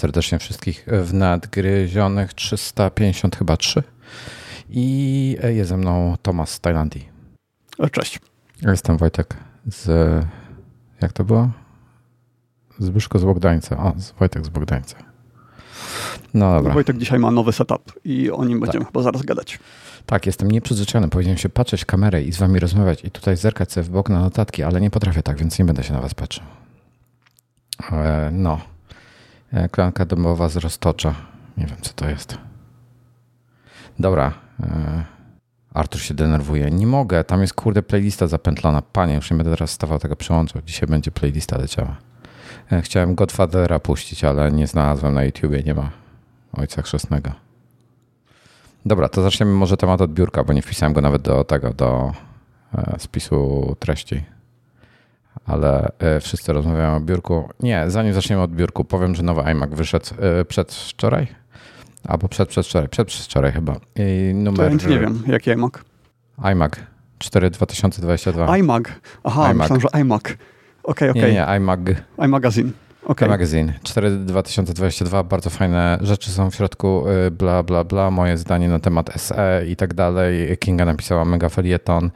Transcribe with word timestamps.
Serdecznie 0.00 0.38
wszystkich 0.38 0.86
w 0.86 1.14
nadgryzionych 1.14 2.34
350 2.34 3.36
chyba 3.36 3.56
3. 3.56 3.82
I 4.70 5.36
jest 5.42 5.68
ze 5.68 5.76
mną 5.76 6.16
Tomasz 6.22 6.48
z 6.48 6.60
Tajlandii. 6.60 7.08
Cześć. 7.92 8.20
Jestem 8.62 8.96
Wojtek 8.96 9.36
z... 9.66 9.88
Jak 11.00 11.12
to 11.12 11.24
było? 11.24 11.50
Zbyszko 12.78 13.18
z 13.18 13.24
Bogdańca. 13.24 13.78
O, 13.78 13.92
Wojtek 14.18 14.46
z 14.46 14.48
Bogdańca. 14.48 14.96
No 16.34 16.52
dobra. 16.52 16.74
Wojtek 16.74 16.98
dzisiaj 16.98 17.18
ma 17.18 17.30
nowy 17.30 17.52
setup 17.52 17.92
i 18.04 18.30
o 18.30 18.44
nim 18.44 18.60
będziemy 18.60 18.84
tak. 18.84 18.92
chyba 18.92 19.02
zaraz 19.02 19.22
gadać. 19.22 19.58
Tak, 20.06 20.26
jestem 20.26 20.50
nieprzyzwyczajony. 20.50 21.08
Powinienem 21.08 21.38
się 21.38 21.48
patrzeć 21.48 21.82
w 21.82 21.86
kamerę 21.86 22.22
i 22.22 22.32
z 22.32 22.38
wami 22.38 22.58
rozmawiać 22.58 23.04
i 23.04 23.10
tutaj 23.10 23.36
zerkać 23.36 23.72
sobie 23.72 23.84
w 23.84 23.90
bok 23.90 24.08
na 24.08 24.20
notatki, 24.20 24.62
ale 24.62 24.80
nie 24.80 24.90
potrafię 24.90 25.22
tak, 25.22 25.38
więc 25.38 25.58
nie 25.58 25.64
będę 25.64 25.84
się 25.84 25.92
na 25.92 26.00
was 26.00 26.14
patrzył. 26.14 26.44
E, 27.92 28.30
no. 28.32 28.60
E, 29.52 29.68
klanka 29.68 30.04
domowa 30.04 30.48
z 30.48 30.56
roztocza. 30.56 31.14
Nie 31.56 31.66
wiem, 31.66 31.76
co 31.80 31.92
to 31.92 32.08
jest. 32.08 32.38
Dobra. 33.98 34.32
E, 34.62 35.04
Artur 35.74 36.00
się 36.00 36.14
denerwuje. 36.14 36.70
Nie 36.70 36.86
mogę, 36.86 37.24
tam 37.24 37.40
jest 37.40 37.54
kurde 37.54 37.82
playlista 37.82 38.26
zapętlona. 38.26 38.82
Panie, 38.82 39.14
już 39.14 39.30
nie 39.30 39.36
będę 39.36 39.50
teraz 39.52 39.70
stawał 39.70 39.98
tego 39.98 40.16
przełączał. 40.16 40.62
Dzisiaj 40.62 40.88
będzie 40.88 41.10
playlista 41.10 41.58
leciała. 41.58 41.96
Chciałem 42.82 43.14
Godfathera 43.14 43.80
puścić, 43.80 44.24
ale 44.24 44.52
nie 44.52 44.66
znalazłem 44.66 45.14
na 45.14 45.24
YouTubie, 45.24 45.62
nie 45.62 45.74
ma 45.74 45.90
Ojca 46.52 46.82
Chrzestnego. 46.82 47.30
Dobra, 48.86 49.08
to 49.08 49.22
zaczniemy 49.22 49.52
może 49.52 49.76
temat 49.76 50.00
od 50.00 50.12
biurka, 50.12 50.44
bo 50.44 50.52
nie 50.52 50.62
wpisałem 50.62 50.92
go 50.92 51.00
nawet 51.00 51.22
do 51.22 51.44
tego, 51.44 51.74
do 51.74 52.12
spisu 52.98 53.76
treści 53.78 54.24
ale 55.46 55.92
e, 55.98 56.20
wszyscy 56.20 56.52
rozmawiają 56.52 56.96
o 56.96 57.00
biurku. 57.00 57.48
Nie, 57.60 57.84
zanim 57.88 58.12
zaczniemy 58.12 58.42
od 58.42 58.54
biurku, 58.54 58.84
powiem, 58.84 59.14
że 59.14 59.22
nowy 59.22 59.42
iMac 59.42 59.70
wyszedł 59.70 60.06
e, 60.18 60.44
przedwczoraj. 60.44 61.26
Albo 62.08 62.28
przed, 62.28 62.48
przedwczoraj, 62.48 62.88
przedwczoraj 62.88 63.52
chyba. 63.52 63.76
I 63.96 64.34
numer... 64.34 64.78
To 64.78 64.88
ja 64.88 64.94
nie 64.94 65.00
wiem, 65.00 65.22
jaki 65.26 65.50
iMac? 65.50 65.72
iMac 66.38 66.72
4 67.18 67.50
2022. 67.50 68.56
iMac. 68.58 68.84
Aha, 69.24 69.50
iMac. 69.50 69.70
myślałem, 69.70 69.80
że 69.80 70.00
iMac. 70.00 70.22
Okej, 70.22 70.36
okay, 70.82 71.10
okej. 71.10 71.22
Okay. 71.22 71.32
Nie, 71.32 71.36
nie, 71.36 71.46
iMac. 71.46 71.80
iMagazine. 72.18 72.70
Okay. 73.04 73.28
Magazine 73.28 73.72
4 73.82 74.10
2022, 74.10 75.22
bardzo 75.24 75.50
fajne 75.50 75.98
rzeczy 76.00 76.30
są 76.30 76.50
w 76.50 76.54
środku, 76.54 77.04
y, 77.26 77.30
bla, 77.30 77.62
bla, 77.62 77.84
bla, 77.84 78.10
moje 78.10 78.38
zdanie 78.38 78.68
na 78.68 78.78
temat 78.78 79.10
SE 79.16 79.64
i 79.68 79.76
tak 79.76 79.94
dalej. 79.94 80.58
Kinga 80.58 80.84
napisała 80.84 81.24
mega 81.24 81.48
felieton 81.48 82.10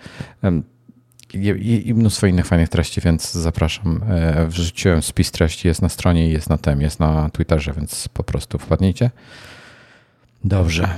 i, 1.34 1.88
i, 1.88 1.94
mnóstwo 1.94 2.27
innych 2.27 2.46
fajnych 2.46 2.68
treści, 2.68 3.00
więc 3.00 3.32
zapraszam. 3.32 4.00
E, 4.08 4.46
wrzuciłem 4.46 5.02
spis 5.02 5.30
treści, 5.30 5.68
jest 5.68 5.82
na 5.82 5.88
stronie, 5.88 6.28
jest 6.28 6.50
na 6.50 6.58
tem, 6.58 6.80
jest 6.80 7.00
na 7.00 7.30
Twitterze, 7.30 7.72
więc 7.72 8.08
po 8.08 8.24
prostu 8.24 8.58
wpadnijcie. 8.58 9.10
Dobrze. 10.44 10.88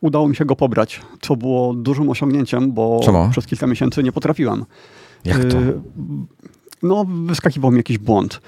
Udało 0.00 0.28
mi 0.28 0.36
się 0.36 0.44
go 0.44 0.56
pobrać, 0.56 1.00
co 1.20 1.36
było 1.36 1.74
dużym 1.74 2.10
osiągnięciem, 2.10 2.72
bo 2.72 3.00
Czemu? 3.04 3.28
przez 3.30 3.46
kilka 3.46 3.66
miesięcy 3.66 4.02
nie 4.02 4.12
potrafiłem. 4.12 4.64
Jak 5.24 5.44
to? 5.44 5.58
E, 5.58 5.72
no, 6.82 7.04
wyskakiwał 7.24 7.70
mi 7.70 7.76
jakiś 7.76 7.98
błąd. 7.98 8.40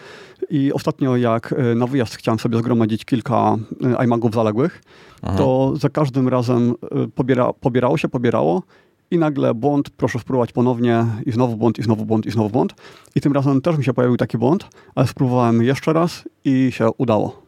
I 0.50 0.72
ostatnio, 0.72 1.17
jak 1.17 1.55
e, 1.59 1.75
na 1.75 1.87
wyjazd 1.87 2.15
chciałem 2.15 2.39
sobie 2.39 2.59
zgromadzić 2.59 3.05
kilka 3.05 3.56
iMagów 4.05 4.34
zaległych, 4.34 4.83
Aha. 5.22 5.38
to 5.38 5.72
za 5.77 5.88
każdym 5.88 6.28
razem 6.28 6.75
pobiera, 7.15 7.53
pobierało 7.53 7.99
się, 7.99 8.09
pobierało 8.09 8.62
i 9.11 9.19
nagle 9.19 9.55
błąd, 9.55 9.91
proszę 9.91 10.19
spróbować 10.19 10.53
ponownie 10.53 11.07
i 11.27 11.33
znowu 11.33 11.57
błąd, 11.57 11.79
i 11.79 11.83
znowu 11.83 12.05
błąd, 12.05 12.27
i 12.27 12.31
znowu 12.31 12.51
błąd. 12.51 12.75
I 13.15 13.21
tym 13.21 13.33
razem 13.33 13.61
też 13.61 13.79
mi 13.79 13.85
się 13.85 13.95
pojawił 13.95 14.17
taki 14.17 14.39
błąd, 14.39 14.69
ale 14.95 15.07
spróbowałem 15.07 15.63
jeszcze 15.63 15.93
raz 15.93 16.25
i 16.45 16.69
się 16.73 16.91
udało. 16.99 17.43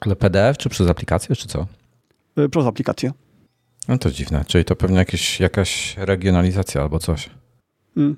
Ale 0.00 0.16
PDF, 0.16 0.58
czy 0.58 0.68
przez 0.68 0.88
aplikację, 0.88 1.36
czy 1.36 1.48
co? 1.48 1.66
Y, 2.38 2.48
przez 2.48 2.66
aplikację. 2.66 3.12
No 3.88 3.98
to 3.98 4.10
dziwne, 4.10 4.44
czyli 4.46 4.64
to 4.64 4.76
pewnie 4.76 4.96
jakieś, 4.96 5.40
jakaś 5.40 5.96
regionalizacja 5.96 6.82
albo 6.82 6.98
coś. 6.98 7.30
Mm. 7.96 8.16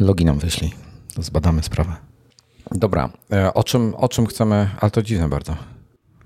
Logi 0.00 0.24
nam 0.24 0.38
wyszli, 0.38 0.72
to 1.14 1.22
zbadamy 1.22 1.62
sprawę. 1.62 1.96
Dobra, 2.70 3.10
e, 3.32 3.54
o 3.54 3.64
czym, 3.64 3.94
o 3.94 4.08
czym 4.08 4.26
chcemy, 4.26 4.70
ale 4.80 4.90
to 4.90 5.02
dziwne 5.02 5.28
bardzo. 5.28 5.56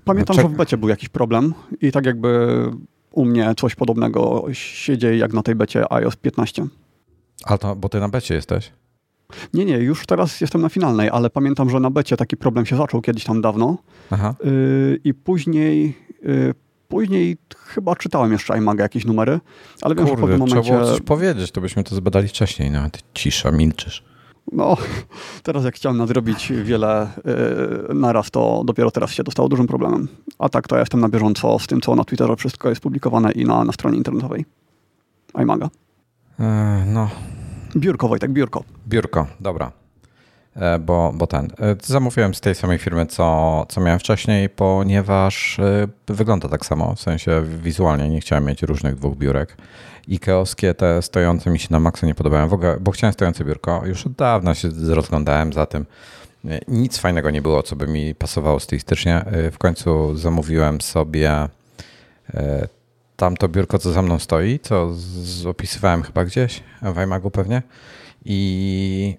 Pamiętam, 0.05 0.35
Czek 0.35 0.45
że 0.45 0.53
w 0.53 0.57
becie 0.57 0.77
był 0.77 0.89
jakiś 0.89 1.09
problem 1.09 1.53
i 1.81 1.91
tak 1.91 2.05
jakby 2.05 2.63
u 3.11 3.25
mnie 3.25 3.53
coś 3.57 3.75
podobnego 3.75 4.45
się 4.51 4.97
dzieje 4.97 5.17
jak 5.17 5.33
na 5.33 5.43
tej 5.43 5.55
becie 5.55 5.93
iOS 5.93 6.15
15. 6.15 6.67
Ale 7.43 7.57
to, 7.57 7.75
bo 7.75 7.89
ty 7.89 7.99
na 7.99 8.09
becie 8.09 8.35
jesteś? 8.35 8.71
Nie, 9.53 9.65
nie, 9.65 9.77
już 9.77 10.05
teraz 10.05 10.41
jestem 10.41 10.61
na 10.61 10.69
finalnej, 10.69 11.09
ale 11.09 11.29
pamiętam, 11.29 11.69
że 11.69 11.79
na 11.79 11.89
becie 11.89 12.17
taki 12.17 12.37
problem 12.37 12.65
się 12.65 12.77
zaczął 12.77 13.01
kiedyś 13.01 13.23
tam 13.23 13.41
dawno. 13.41 13.77
Aha. 14.09 14.35
Yy, 14.43 14.99
I 15.03 15.13
później, 15.13 15.97
yy, 16.23 16.53
później 16.87 17.37
chyba 17.57 17.95
czytałem 17.95 18.31
jeszcze 18.31 18.57
iMaga 18.57 18.83
jakieś 18.83 19.05
numery, 19.05 19.39
ale 19.81 19.95
wiem, 19.95 20.05
Kurde, 20.05 20.21
że 20.21 20.27
w 20.27 20.29
pewnym 20.29 20.39
momencie... 20.39 20.61
trzeba 20.61 20.79
było 20.79 20.91
coś 20.91 21.01
powiedzieć, 21.01 21.51
to 21.51 21.61
byśmy 21.61 21.83
to 21.83 21.95
zbadali 21.95 22.27
wcześniej, 22.27 22.71
nawet 22.71 23.03
cisza, 23.13 23.51
milczysz. 23.51 24.08
No, 24.51 24.77
teraz 25.43 25.63
jak 25.63 25.75
chciałem 25.75 25.97
nadrobić 25.97 26.53
wiele 26.63 27.07
yy, 27.89 27.95
naraz, 27.95 28.31
to 28.31 28.63
dopiero 28.65 28.91
teraz 28.91 29.11
się 29.11 29.23
dostało 29.23 29.49
dużym 29.49 29.67
problemem. 29.67 30.07
A 30.39 30.49
tak 30.49 30.67
to 30.67 30.75
ja 30.75 30.79
jestem 30.79 30.99
na 30.99 31.09
bieżąco 31.09 31.59
z 31.59 31.67
tym, 31.67 31.81
co 31.81 31.95
na 31.95 32.03
Twitterze 32.03 32.35
wszystko 32.35 32.69
jest 32.69 32.81
publikowane 32.81 33.31
i 33.31 33.45
na, 33.45 33.63
na 33.63 33.71
stronie 33.71 33.97
internetowej 33.97 34.45
iMaga. 35.41 35.69
E, 36.39 36.83
no. 36.87 37.09
Biurko, 37.75 38.07
Wojtek, 38.07 38.31
biurko. 38.31 38.63
Biurko, 38.87 39.27
dobra. 39.39 39.71
E, 40.55 40.79
bo, 40.79 41.13
bo 41.15 41.27
ten. 41.27 41.45
E, 41.45 41.75
zamówiłem 41.83 42.33
z 42.33 42.41
tej 42.41 42.55
samej 42.55 42.77
firmy, 42.77 43.05
co, 43.05 43.65
co 43.69 43.81
miałem 43.81 43.99
wcześniej, 43.99 44.49
ponieważ 44.49 45.59
e, 45.59 45.87
wygląda 46.07 46.49
tak 46.49 46.65
samo, 46.65 46.95
w 46.95 46.99
sensie 46.99 47.43
wizualnie 47.63 48.09
nie 48.09 48.21
chciałem 48.21 48.45
mieć 48.45 48.63
różnych 48.63 48.95
dwóch 48.95 49.17
biurek. 49.17 49.57
Ikeowskie 50.09 50.73
te 50.73 51.01
stojące 51.01 51.49
mi 51.49 51.59
się 51.59 51.67
na 51.71 51.79
maksa 51.79 52.07
nie 52.07 52.15
podobają, 52.15 52.49
w 52.49 52.53
ogóle, 52.53 52.77
bo 52.79 52.91
chciałem 52.91 53.13
stojące 53.13 53.45
biurko. 53.45 53.81
Już 53.85 54.05
od 54.05 54.13
dawna 54.13 54.55
się 54.55 54.69
rozglądałem 54.87 55.53
za 55.53 55.65
tym. 55.65 55.85
Nic 56.67 56.97
fajnego 56.97 57.31
nie 57.31 57.41
było, 57.41 57.63
co 57.63 57.75
by 57.75 57.87
mi 57.87 58.15
pasowało 58.15 58.59
stylistycznie. 58.59 59.25
W 59.51 59.57
końcu 59.57 60.15
zamówiłem 60.17 60.81
sobie 60.81 61.47
tamto 63.15 63.47
biurko, 63.47 63.79
co 63.79 63.91
za 63.91 64.01
mną 64.01 64.19
stoi, 64.19 64.59
co 64.59 64.93
opisywałem 65.49 66.03
chyba 66.03 66.25
gdzieś, 66.25 66.63
w 66.81 67.01
iMagu 67.03 67.31
pewnie. 67.31 67.61
I, 68.25 69.17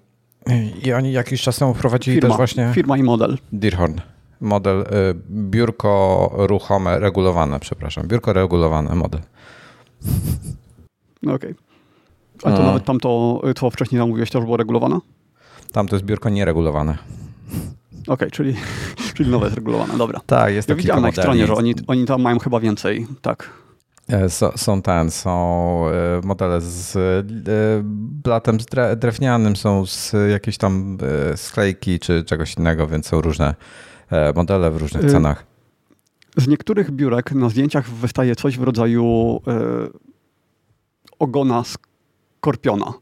I 0.83 0.93
oni 0.93 1.11
jakiś 1.11 1.41
czas 1.41 1.57
temu 1.57 1.73
wprowadzili 1.73 2.17
firma, 2.17 2.29
też 2.29 2.37
właśnie... 2.37 2.71
Firma 2.73 2.97
i 2.97 3.03
model. 3.03 3.37
Deerhorn. 3.51 3.95
Model, 4.41 4.85
biurko 5.29 6.31
ruchome, 6.33 6.99
regulowane, 6.99 7.59
przepraszam. 7.59 8.07
Biurko 8.07 8.33
regulowane, 8.33 8.95
model. 8.95 9.21
No 11.23 11.33
okej. 11.33 11.51
Okay. 11.51 12.53
A 12.53 12.55
to 12.55 12.61
no. 12.61 12.67
nawet 12.67 12.85
tamto, 12.85 13.41
co 13.55 13.69
wcześniej 13.69 13.99
zamówiłeś, 13.99 14.31
też 14.31 14.43
było 14.43 14.57
regulowane? 14.57 14.99
Tam 15.71 15.87
to 15.87 15.95
jest 15.95 16.05
biurko 16.05 16.29
nieregulowane. 16.29 16.97
Okej, 18.01 18.13
okay, 18.13 18.31
czyli, 18.31 18.55
czyli 19.15 19.29
nowe 19.29 19.45
jest 19.45 19.55
regulowane, 19.55 19.97
dobra. 19.97 20.19
Tak, 20.25 20.53
jest 20.53 20.69
ja 20.69 20.75
widziałem 20.75 21.03
na 21.03 21.09
ich 21.09 21.15
stronie, 21.15 21.47
że 21.47 21.53
oni, 21.53 21.75
oni 21.87 22.05
tam 22.05 22.21
mają 22.21 22.39
chyba 22.39 22.59
więcej, 22.59 23.07
tak. 23.21 23.49
E, 24.09 24.29
są 24.55 24.81
ten, 24.81 25.11
są 25.11 25.85
e, 25.87 26.21
modele 26.23 26.61
z 26.61 26.95
e, 26.95 27.23
blatem 28.23 28.57
drewnianym, 28.97 29.55
są 29.55 29.85
z 29.85 30.13
jakiejś 30.31 30.57
tam 30.57 30.97
sklejki 31.35 31.99
czy 31.99 32.23
czegoś 32.23 32.57
innego, 32.57 32.87
więc 32.87 33.07
są 33.07 33.21
różne 33.21 33.55
modele 34.35 34.71
w 34.71 34.77
różnych 34.77 35.11
cenach. 35.11 35.45
Z 36.37 36.47
niektórych 36.47 36.91
biurek 36.91 37.31
na 37.31 37.49
zdjęciach 37.49 37.89
wystaje 37.89 38.35
coś 38.35 38.57
w 38.57 38.63
rodzaju 38.63 39.41
ogona 41.21 41.63
skorpiona. 41.63 42.93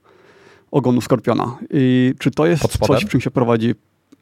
Ogonu 0.71 1.01
skorpiona. 1.01 1.57
I 1.69 2.13
czy 2.19 2.31
to 2.31 2.45
jest 2.45 2.77
coś, 2.87 3.05
w 3.05 3.09
czym 3.09 3.21
się 3.21 3.31
prowadzi? 3.31 3.75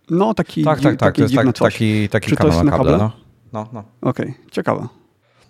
No, 0.10 0.34
taki, 0.34 0.64
tak, 0.64 0.82
tak, 0.82 0.96
tak. 0.96 1.00
Taki, 1.00 1.18
to 1.18 1.24
jest 1.24 1.36
tak, 1.36 1.72
taki, 1.72 2.10
taki 2.10 2.30
czy 2.30 2.36
to 2.36 2.48
jest 2.48 2.64
na 2.64 2.72
kable? 2.72 2.92
kable? 2.92 2.98
No, 2.98 3.12
no. 3.54 3.68
no. 3.74 4.10
Okej, 4.10 4.30
okay, 4.30 4.52
ciekawe. 4.52 4.88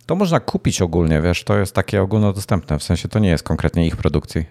To 0.05 0.15
można 0.15 0.39
kupić 0.39 0.81
ogólnie, 0.81 1.21
wiesz, 1.21 1.43
to 1.43 1.57
jest 1.57 1.75
takie 1.75 2.01
ogólnodostępne, 2.01 2.79
w 2.79 2.83
sensie 2.83 3.07
to 3.07 3.19
nie 3.19 3.29
jest 3.29 3.43
konkretnie 3.43 3.87
ich 3.87 3.95
produkcji. 3.95 4.45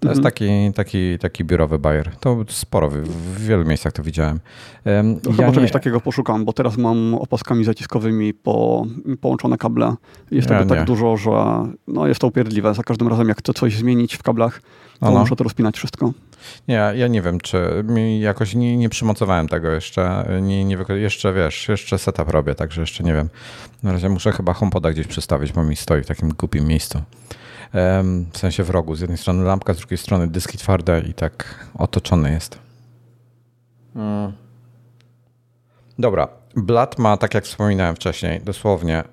To 0.00 0.08
mhm. 0.08 0.10
jest 0.10 0.22
taki, 0.22 0.72
taki, 0.74 1.18
taki 1.18 1.44
biurowy 1.44 1.78
bajer. 1.78 2.10
To 2.20 2.44
sporo, 2.48 2.90
w, 2.90 2.94
w 2.94 3.46
wielu 3.46 3.64
miejscach 3.64 3.92
to 3.92 4.02
widziałem. 4.02 4.40
Um, 4.84 5.20
to 5.20 5.30
ja 5.30 5.36
chyba 5.36 5.52
czegoś 5.52 5.70
takiego 5.70 6.00
poszukam, 6.00 6.44
bo 6.44 6.52
teraz 6.52 6.76
mam 6.76 7.14
opaskami 7.14 7.64
zaciskowymi 7.64 8.34
po, 8.34 8.86
połączone 9.20 9.58
kable. 9.58 9.94
Jest 10.30 10.50
ja 10.50 10.58
tego 10.58 10.68
tak 10.68 10.70
nie. 10.70 10.76
tak 10.76 10.86
dużo, 10.86 11.16
że 11.16 11.30
no, 11.86 12.06
jest 12.06 12.20
to 12.20 12.26
upierdliwe. 12.26 12.74
Za 12.74 12.82
każdym 12.82 13.08
razem, 13.08 13.28
jak 13.28 13.38
chcę 13.38 13.54
coś 13.54 13.76
zmienić 13.76 14.14
w 14.14 14.22
kablach, 14.22 14.62
to 15.00 15.06
ano. 15.06 15.20
muszę 15.20 15.36
to 15.36 15.44
rozpinać 15.44 15.76
wszystko. 15.76 16.12
Nie, 16.68 16.92
ja 16.94 17.08
nie 17.08 17.22
wiem, 17.22 17.40
czy 17.40 17.84
jakoś 18.20 18.54
nie, 18.54 18.76
nie 18.76 18.88
przymocowałem 18.88 19.48
tego 19.48 19.70
jeszcze. 19.70 20.28
Nie, 20.42 20.64
nie, 20.64 20.76
jeszcze 20.88 21.32
wiesz, 21.32 21.68
jeszcze 21.68 21.98
setup 21.98 22.28
robię, 22.28 22.54
także 22.54 22.80
jeszcze 22.80 23.04
nie 23.04 23.14
wiem. 23.14 23.28
Na 23.82 23.92
razie 23.92 24.08
muszę 24.08 24.32
chyba 24.32 24.52
HomePoda 24.52 24.92
gdzieś 24.92 25.06
przystawić, 25.06 25.52
bo 25.52 25.64
mi 25.64 25.76
stoi 25.76 26.02
w 26.02 26.06
takim 26.06 26.28
głupim 26.28 26.66
miejscu. 26.66 27.02
W 28.32 28.38
sensie 28.38 28.64
w 28.64 28.70
rogu. 28.70 28.94
Z 28.94 29.00
jednej 29.00 29.18
strony 29.18 29.44
lampka, 29.44 29.74
z 29.74 29.76
drugiej 29.76 29.98
strony 29.98 30.28
dyski 30.28 30.58
twarde 30.58 31.00
i 31.00 31.14
tak 31.14 31.66
otoczony 31.74 32.30
jest. 32.30 32.58
Hmm. 33.94 34.32
Dobra. 35.98 36.28
blat 36.56 36.98
ma, 36.98 37.16
tak 37.16 37.34
jak 37.34 37.44
wspominałem 37.44 37.96
wcześniej, 37.96 38.40
dosłownie 38.44 39.04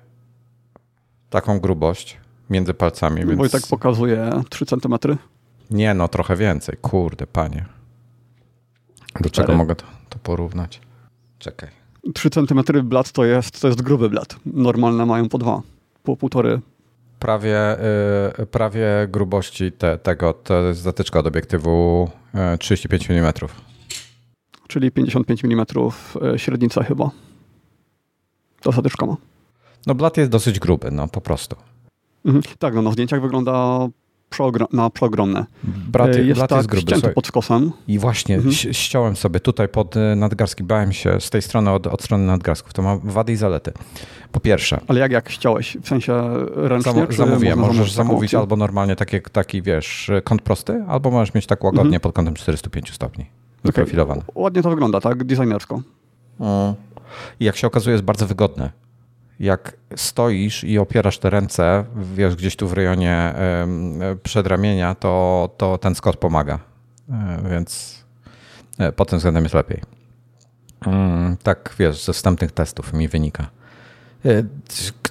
taką 1.30 1.60
grubość 1.60 2.18
między 2.50 2.74
palcami. 2.74 3.26
Więc... 3.26 3.38
Bo 3.38 3.46
i 3.46 3.50
tak 3.50 3.66
pokazuje 3.70 4.30
3 4.50 4.66
cm. 4.66 4.94
Nie, 5.70 5.94
no 5.94 6.08
trochę 6.08 6.36
więcej. 6.36 6.76
Kurde, 6.76 7.26
panie. 7.26 7.64
Do 9.20 9.30
czego 9.30 9.54
mogę 9.54 9.74
to, 9.74 9.84
to 10.08 10.18
porównać? 10.18 10.80
Czekaj. 11.38 11.68
3 12.14 12.30
cm 12.30 12.62
blat 12.82 13.12
to 13.12 13.24
jest, 13.24 13.60
to 13.60 13.68
jest 13.68 13.82
gruby 13.82 14.10
blat. 14.10 14.36
Normalne 14.46 15.06
mają 15.06 15.28
po 15.28 15.38
dwa, 15.38 15.62
po 16.02 16.16
półtory. 16.16 16.60
Prawie, 17.18 17.76
yy, 18.38 18.46
prawie 18.46 18.88
grubości 19.08 19.72
te, 19.72 19.98
tego 19.98 20.32
to 20.32 20.62
jest 20.62 20.80
zatyczka 20.80 21.18
od 21.18 21.26
obiektywu 21.26 22.10
yy, 22.34 22.58
35 22.58 23.10
mm. 23.10 23.32
Czyli 24.68 24.90
55 24.90 25.44
mm 25.44 25.66
średnica 26.36 26.82
chyba. 26.82 27.10
To 28.60 28.72
zatyczka 28.72 29.06
ma. 29.06 29.16
No 29.86 29.94
blat 29.94 30.16
jest 30.16 30.30
dosyć 30.30 30.58
gruby, 30.58 30.90
no 30.90 31.08
po 31.08 31.20
prostu. 31.20 31.56
Mhm. 32.24 32.42
Tak, 32.58 32.74
no 32.74 32.82
na 32.82 32.92
zdjęciach 32.92 33.22
wygląda 33.22 33.88
na 34.72 34.90
przeogromne. 34.90 35.46
Brat, 35.64 36.16
jest 36.16 36.38
blat 36.38 36.50
tak 36.50 36.56
jest 36.56 36.68
gruby. 36.68 36.82
ścięty 36.82 37.08
pod 37.08 37.26
skosem. 37.26 37.72
I 37.88 37.98
właśnie 37.98 38.36
mhm. 38.36 38.54
ściąłem 38.54 39.16
sobie 39.16 39.40
tutaj 39.40 39.68
pod 39.68 39.96
y, 39.96 40.16
nadgarski, 40.16 40.64
bałem 40.64 40.92
się 40.92 41.20
z 41.20 41.30
tej 41.30 41.42
strony 41.42 41.70
od, 41.70 41.86
od 41.86 42.02
strony 42.02 42.26
nadgarsków. 42.26 42.72
To 42.72 42.82
ma 42.82 42.98
wady 43.04 43.32
i 43.32 43.36
zalety. 43.36 43.72
Po 44.32 44.40
pierwsze. 44.40 44.80
Ale 44.88 45.00
jak, 45.00 45.12
jak 45.12 45.30
ściąłeś? 45.30 45.76
W 45.82 45.88
sensie 45.88 46.12
ręcznie? 46.54 46.92
Zam, 46.92 47.12
zamówiłem. 47.12 47.58
Możesz 47.58 47.92
zamówić 47.92 48.34
albo 48.34 48.56
normalnie 48.56 48.96
taki, 48.96 49.20
taki, 49.32 49.62
wiesz, 49.62 50.10
kąt 50.24 50.42
prosty, 50.42 50.84
albo 50.88 51.10
możesz 51.10 51.34
mieć 51.34 51.46
tak 51.46 51.64
łagodnie 51.64 51.96
mhm. 51.96 52.00
pod 52.00 52.14
kątem 52.14 52.34
405 52.34 52.92
stopni. 52.92 53.26
Wyprofilowane. 53.64 54.20
Okay. 54.20 54.42
Ładnie 54.42 54.62
to 54.62 54.70
wygląda, 54.70 55.00
tak? 55.00 55.24
Designersko. 55.24 55.82
Mm. 56.40 56.74
I 57.40 57.44
jak 57.44 57.56
się 57.56 57.66
okazuje, 57.66 57.92
jest 57.92 58.04
bardzo 58.04 58.26
wygodne 58.26 58.70
jak 59.40 59.76
stoisz 59.96 60.64
i 60.64 60.78
opierasz 60.78 61.18
te 61.18 61.30
ręce, 61.30 61.84
wiesz, 62.14 62.36
gdzieś 62.36 62.56
tu 62.56 62.68
w 62.68 62.72
rejonie 62.72 63.34
przedramienia, 64.22 64.94
to, 64.94 65.50
to 65.56 65.78
ten 65.78 65.94
skot 65.94 66.16
pomaga. 66.16 66.58
E, 67.10 67.50
więc 67.50 67.98
e, 68.78 68.92
pod 68.92 69.08
tym 69.08 69.18
względem 69.18 69.44
jest 69.44 69.54
lepiej. 69.54 69.82
Mm, 70.86 71.36
tak, 71.42 71.74
wiesz, 71.78 72.04
ze 72.04 72.12
wstępnych 72.12 72.52
testów 72.52 72.92
mi 72.92 73.08
wynika. 73.08 73.46
E, 74.24 74.42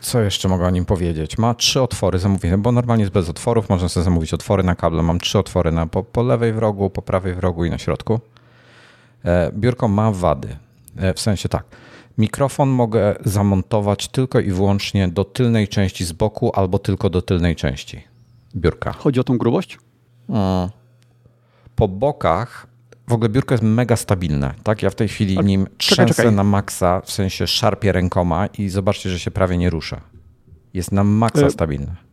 co 0.02 0.22
jeszcze 0.22 0.48
mogę 0.48 0.66
o 0.66 0.70
nim 0.70 0.86
powiedzieć? 0.86 1.38
Ma 1.38 1.54
trzy 1.54 1.82
otwory 1.82 2.20
zamówienia, 2.20 2.58
bo 2.58 2.72
normalnie 2.72 3.04
jest 3.04 3.14
bez 3.14 3.30
otworów. 3.30 3.70
Można 3.70 3.90
sobie 3.90 4.04
zamówić 4.04 4.34
otwory 4.34 4.64
na 4.64 4.76
kable. 4.76 5.04
Mam 5.04 5.20
trzy 5.20 5.40
otwory 5.40 5.72
na, 5.72 5.88
po, 5.88 6.04
po 6.04 6.24
lewej 6.24 6.54
w 6.54 6.58
rogu, 6.58 6.90
po 6.90 7.02
prawej 7.02 7.34
w 7.34 7.40
rogu 7.40 7.66
i 7.66 7.70
na 7.70 7.78
środku. 7.78 8.20
Biurko 9.54 9.88
ma 9.88 10.12
wady. 10.12 10.58
W 11.16 11.20
sensie 11.20 11.50
tak 11.50 11.64
Mikrofon 12.18 12.70
mogę 12.70 13.16
zamontować 13.26 14.08
tylko 14.08 14.40
i 14.40 14.52
wyłącznie 14.52 15.08
do 15.08 15.26
tylnej 15.26 15.68
części 15.68 16.06
z 16.06 16.12
boku 16.12 16.52
albo 16.56 16.80
tylko 16.80 17.10
do 17.10 17.22
tylnej 17.22 17.56
części 17.56 18.04
biurka. 18.56 18.92
Chodzi 18.94 19.20
o 19.20 19.24
tą 19.24 19.38
grubość? 19.38 19.78
Po 21.76 21.88
bokach 21.88 22.68
w 23.08 23.14
ogóle 23.14 23.30
biurko 23.30 23.54
jest 23.54 23.64
mega 23.64 23.96
stabilne. 23.96 24.54
Tak? 24.64 24.84
Ja 24.84 24.90
w 24.90 24.96
tej 24.96 25.08
chwili 25.08 25.40
nim 25.40 25.68
trzęsę 25.78 26.32
na 26.32 26.44
maksa, 26.44 27.02
w 27.02 27.12
sensie 27.12 27.48
szarpię 27.48 27.92
rękoma 27.92 28.48
i 28.48 28.70
zobaczcie, 28.70 29.10
że 29.10 29.20
się 29.20 29.32
prawie 29.32 29.58
nie 29.58 29.70
rusza. 29.70 30.02
Jest 30.74 30.92
na 30.92 31.04
maksa 31.04 31.46
e, 31.46 31.52
stabilne 31.52 32.07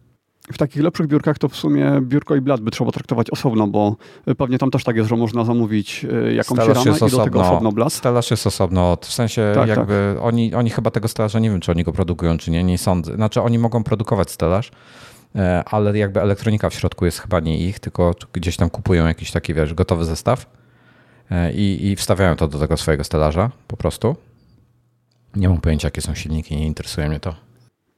w 0.52 0.58
takich 0.58 0.82
lepszych 0.82 1.06
biurkach 1.06 1.38
to 1.38 1.49
w 1.49 1.56
sumie 1.56 1.93
biurko 2.00 2.37
i 2.37 2.41
blat 2.41 2.61
by 2.61 2.70
trzeba 2.70 2.93
traktować 2.93 3.31
osobno, 3.31 3.67
bo 3.67 3.96
pewnie 4.38 4.58
tam 4.58 4.70
też 4.70 4.85
tak 4.85 4.96
jest, 4.96 5.08
że 5.08 5.17
można 5.17 5.44
zamówić 5.44 6.06
e, 6.12 6.35
jakąś 6.35 6.58
stelaż 6.58 6.85
ramę 6.85 6.96
i 6.96 7.11
do 7.11 7.25
tego 7.25 7.41
osobno 7.41 7.73
blat. 7.73 7.93
Stelaż 7.93 8.31
jest 8.31 8.46
osobno, 8.46 8.99
w 9.00 9.12
sensie 9.12 9.52
tak, 9.55 9.69
jakby 9.69 10.14
tak. 10.14 10.25
Oni, 10.25 10.55
oni 10.55 10.70
chyba 10.70 10.91
tego 10.91 11.08
stelaża, 11.08 11.38
nie 11.38 11.50
wiem 11.50 11.61
czy 11.61 11.73
oni 11.73 11.85
go 11.85 11.93
produkują 11.93 12.38
czy 12.38 12.50
nie, 12.50 12.64
nie 12.64 12.79
sądzę. 12.79 13.14
Znaczy 13.14 13.43
oni 13.43 13.58
mogą 13.58 13.85
produkować 13.85 14.31
stelaż, 14.31 14.70
e, 15.37 15.64
ale 15.67 15.99
jakby 15.99 16.20
elektronika 16.20 16.70
w 16.70 16.75
środku 16.75 17.05
jest 17.05 17.19
chyba 17.19 17.40
nie 17.40 17.58
ich, 17.58 17.79
tylko 17.79 18.14
gdzieś 18.32 18.56
tam 18.56 18.70
kupują 18.70 19.06
jakiś 19.06 19.31
taki, 19.31 19.55
wiesz, 19.55 19.75
gotowy 19.75 20.05
zestaw 20.05 20.47
e, 21.31 21.52
i, 21.52 21.87
i 21.87 21.97
wstawiają 21.97 22.37
to 22.37 22.49
do 22.49 22.58
tego 22.58 22.76
swojego 22.76 23.05
stelaża 23.05 23.50
po 23.69 23.76
prostu. 23.76 24.17
Nie 25.37 25.49
mam 25.49 25.61
pojęcia, 25.61 25.87
jakie 25.87 26.00
są 26.00 26.14
silniki, 26.14 26.56
nie 26.56 26.67
interesuje 26.67 27.08
mnie 27.08 27.20
to. 27.20 27.44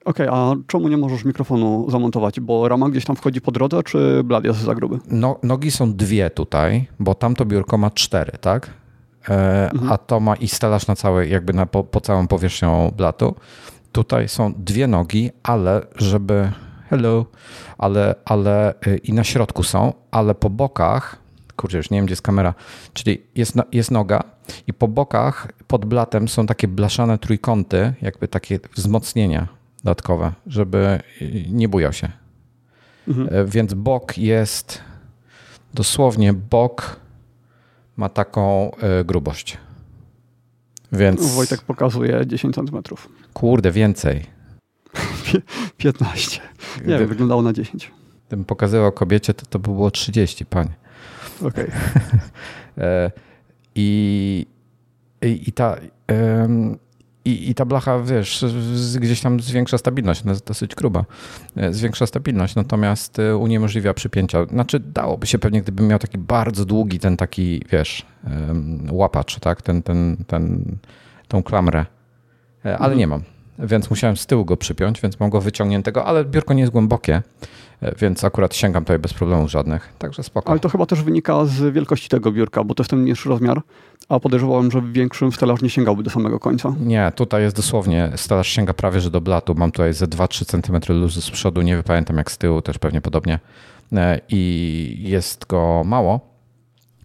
Okej, 0.07 0.29
okay, 0.29 0.41
a 0.41 0.55
czemu 0.67 0.89
nie 0.89 0.97
możesz 0.97 1.25
mikrofonu 1.25 1.91
zamontować? 1.91 2.41
Bo 2.41 2.69
rama 2.69 2.91
gdzieś 2.91 3.05
tam 3.05 3.17
wchodzi 3.17 3.41
po 3.41 3.53
drodze, 3.53 3.83
czy 3.83 4.23
blad 4.25 4.45
jest 4.45 4.59
za 4.59 4.75
gruby? 4.75 4.99
No, 5.11 5.39
nogi 5.43 5.71
są 5.71 5.93
dwie 5.93 6.31
tutaj, 6.31 6.87
bo 6.99 7.15
tamto 7.15 7.45
biurko 7.45 7.79
ma 7.79 7.91
cztery, 7.91 8.33
tak? 8.41 8.71
E, 9.29 9.71
mhm. 9.71 9.93
A 9.93 9.99
to 9.99 10.21
ma 10.21 10.37
i 10.37 10.49
stelaż 10.49 10.87
na 10.87 10.97
całej, 10.97 11.31
jakby 11.31 11.53
na, 11.53 11.67
po, 11.67 11.85
po 11.85 12.01
całą 12.01 12.27
powierzchnią 12.27 12.93
blatu. 12.97 13.35
Tutaj 13.93 14.29
są 14.29 14.53
dwie 14.57 14.87
nogi, 14.87 15.31
ale 15.43 15.87
żeby... 15.97 16.51
Hello. 16.91 17.27
Ale, 17.79 18.15
ale 18.25 18.75
y, 18.87 18.97
i 18.97 19.13
na 19.13 19.25
środku 19.25 19.63
są, 19.63 19.93
ale 20.11 20.35
po 20.35 20.51
bokach 20.51 21.19
kurczę, 21.57 21.77
już 21.77 21.91
nie 21.91 21.99
wiem, 21.99 22.07
gdzie 22.07 22.13
jest 22.13 22.23
kamera, 22.23 22.55
czyli 22.93 23.23
jest, 23.35 23.55
jest 23.73 23.91
noga 23.91 24.23
i 24.67 24.73
po 24.73 24.89
bokach 24.89 25.53
pod 25.67 25.85
blatem 25.85 26.29
są 26.29 26.47
takie 26.47 26.69
blaszane 26.69 27.19
trójkąty, 27.19 27.95
jakby 28.03 28.29
takie 28.29 28.61
wzmocnienia 28.75 29.57
dodatkowe, 29.85 30.33
żeby 30.47 31.01
nie 31.51 31.69
bujał 31.69 31.93
się. 31.93 32.09
Mhm. 33.09 33.29
E, 33.33 33.45
więc 33.45 33.75
bok 33.75 34.19
jest 34.19 34.81
dosłownie 35.75 36.33
bok 36.33 37.01
ma 37.97 38.09
taką 38.09 38.71
e, 38.77 39.05
grubość. 39.05 39.59
Więc. 40.93 41.35
Wojtek 41.35 41.63
pokazuje 41.63 42.27
10 42.27 42.55
cm. 42.55 42.83
Kurde, 43.35 43.71
więcej. 43.71 44.27
15. 45.77 46.41
Nie 46.77 46.83
Gdy, 46.83 46.99
wiem, 46.99 47.09
wyglądało 47.09 47.43
na 47.43 47.53
10. 47.53 47.93
Gdybym 48.29 48.45
pokazywał 48.45 48.93
kobiecie, 48.93 49.35
to 49.35 49.47
to 49.47 49.59
by 49.59 49.71
było 49.71 49.91
30, 49.91 50.47
panie. 50.47 50.75
Okej. 51.43 51.49
Okay. 51.51 51.71
E, 52.79 53.11
I, 53.75 54.47
i, 55.23 55.49
I 55.49 55.53
ta. 55.53 55.77
I, 57.27 57.51
I 57.51 57.55
ta 57.55 57.65
blacha, 57.65 58.01
wiesz, 58.03 58.45
gdzieś 59.01 59.21
tam 59.21 59.41
zwiększa 59.41 59.79
stabilność, 59.79 60.23
ona 60.23 60.33
jest 60.33 60.47
dosyć 60.47 60.75
gruba, 60.75 61.05
e, 61.57 61.73
zwiększa 61.73 62.07
stabilność, 62.07 62.55
natomiast 62.55 63.19
e, 63.19 63.37
uniemożliwia 63.37 63.95
przypięcia. 63.95 64.45
Znaczy 64.45 64.81
dałoby 64.81 65.27
się 65.27 65.39
pewnie, 65.39 65.63
gdybym 65.63 65.87
miał 65.87 65.99
taki 65.99 66.19
bardzo 66.19 66.65
długi, 66.65 66.99
ten 66.99 67.17
taki, 67.17 67.63
wiesz, 67.73 68.07
łapacz, 68.91 69.39
tak, 69.41 69.63
ten, 69.63 69.83
ten, 69.83 70.17
ten, 70.27 70.77
tą 71.29 71.43
klamrę, 71.43 71.87
e, 72.65 72.69
ale 72.69 72.75
mhm. 72.75 72.99
nie 72.99 73.07
mam, 73.07 73.23
więc 73.59 73.91
musiałem 73.91 74.17
z 74.17 74.27
tyłu 74.27 74.45
go 74.45 74.57
przypiąć, 74.57 75.01
więc 75.01 75.21
mam 75.21 75.31
go 75.31 75.41
wyciągniętego, 75.41 76.05
ale 76.05 76.25
biurko 76.25 76.55
nie 76.55 76.61
jest 76.61 76.73
głębokie, 76.73 77.23
więc 77.99 78.25
akurat 78.25 78.55
sięgam 78.55 78.85
tutaj 78.85 78.99
bez 78.99 79.15
problemów 79.15 79.51
żadnych, 79.51 79.93
także 79.99 80.23
spoko. 80.23 80.51
Ale 80.51 80.61
to 80.61 80.69
chyba 80.69 80.87
też 80.87 81.03
wynika 81.03 81.45
z 81.45 81.75
wielkości 81.75 82.09
tego 82.09 82.33
biurka, 82.33 82.65
bo 82.65 82.75
to 82.75 82.83
jest 82.83 82.91
ten 82.91 82.99
mniejszy 82.99 83.29
rozmiar, 83.29 83.63
a 84.09 84.21
podejrzewałem, 84.21 84.71
że 84.71 84.81
w 84.81 84.93
większym 84.93 85.33
stelaż 85.33 85.63
nie 85.63 85.71
sięgałby 85.71 86.03
do 86.03 86.11
samego 86.11 86.39
końca. 86.39 86.75
Nie, 86.81 87.13
tutaj 87.15 87.43
jest 87.43 87.57
dosłownie, 87.57 88.13
stelaż 88.17 88.49
sięga 88.49 88.75
prawie 88.75 89.01
że 89.01 89.11
do 89.11 89.21
blatu. 89.21 89.55
Mam 89.55 89.73
tutaj 89.73 89.95
ze 89.95 90.07
2-3 90.07 90.45
cm 90.47 90.93
luzu 91.01 91.21
z 91.21 91.31
przodu, 91.31 91.63
nie 91.63 91.83
pamiętam 91.83 92.17
jak 92.17 92.31
z 92.31 92.39
tyłu, 92.39 92.63
też 92.63 92.79
pewnie 92.79 93.01
podobnie. 93.01 93.39
E, 93.93 94.21
I 94.29 94.97
jest 94.99 95.47
go 95.47 95.83
mało. 95.85 96.36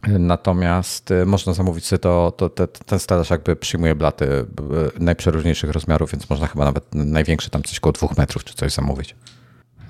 Natomiast 0.07 1.11
e, 1.11 1.25
można 1.25 1.53
zamówić 1.53 1.85
sobie 1.85 1.99
to, 1.99 2.33
to 2.37 2.49
te, 2.49 2.67
ten 2.67 2.99
stelaż 2.99 3.29
jakby 3.29 3.55
przyjmuje 3.55 3.95
blaty 3.95 4.25
e, 4.25 4.45
najprzeróżniejszych 4.99 5.69
rozmiarów, 5.69 6.11
więc 6.11 6.29
można 6.29 6.47
chyba 6.47 6.65
nawet 6.65 6.95
największy 6.95 7.49
tam 7.49 7.63
coś 7.63 7.79
koło 7.79 7.93
2 7.93 8.07
metrów 8.17 8.43
czy 8.43 8.53
coś 8.53 8.73
zamówić. 8.73 9.15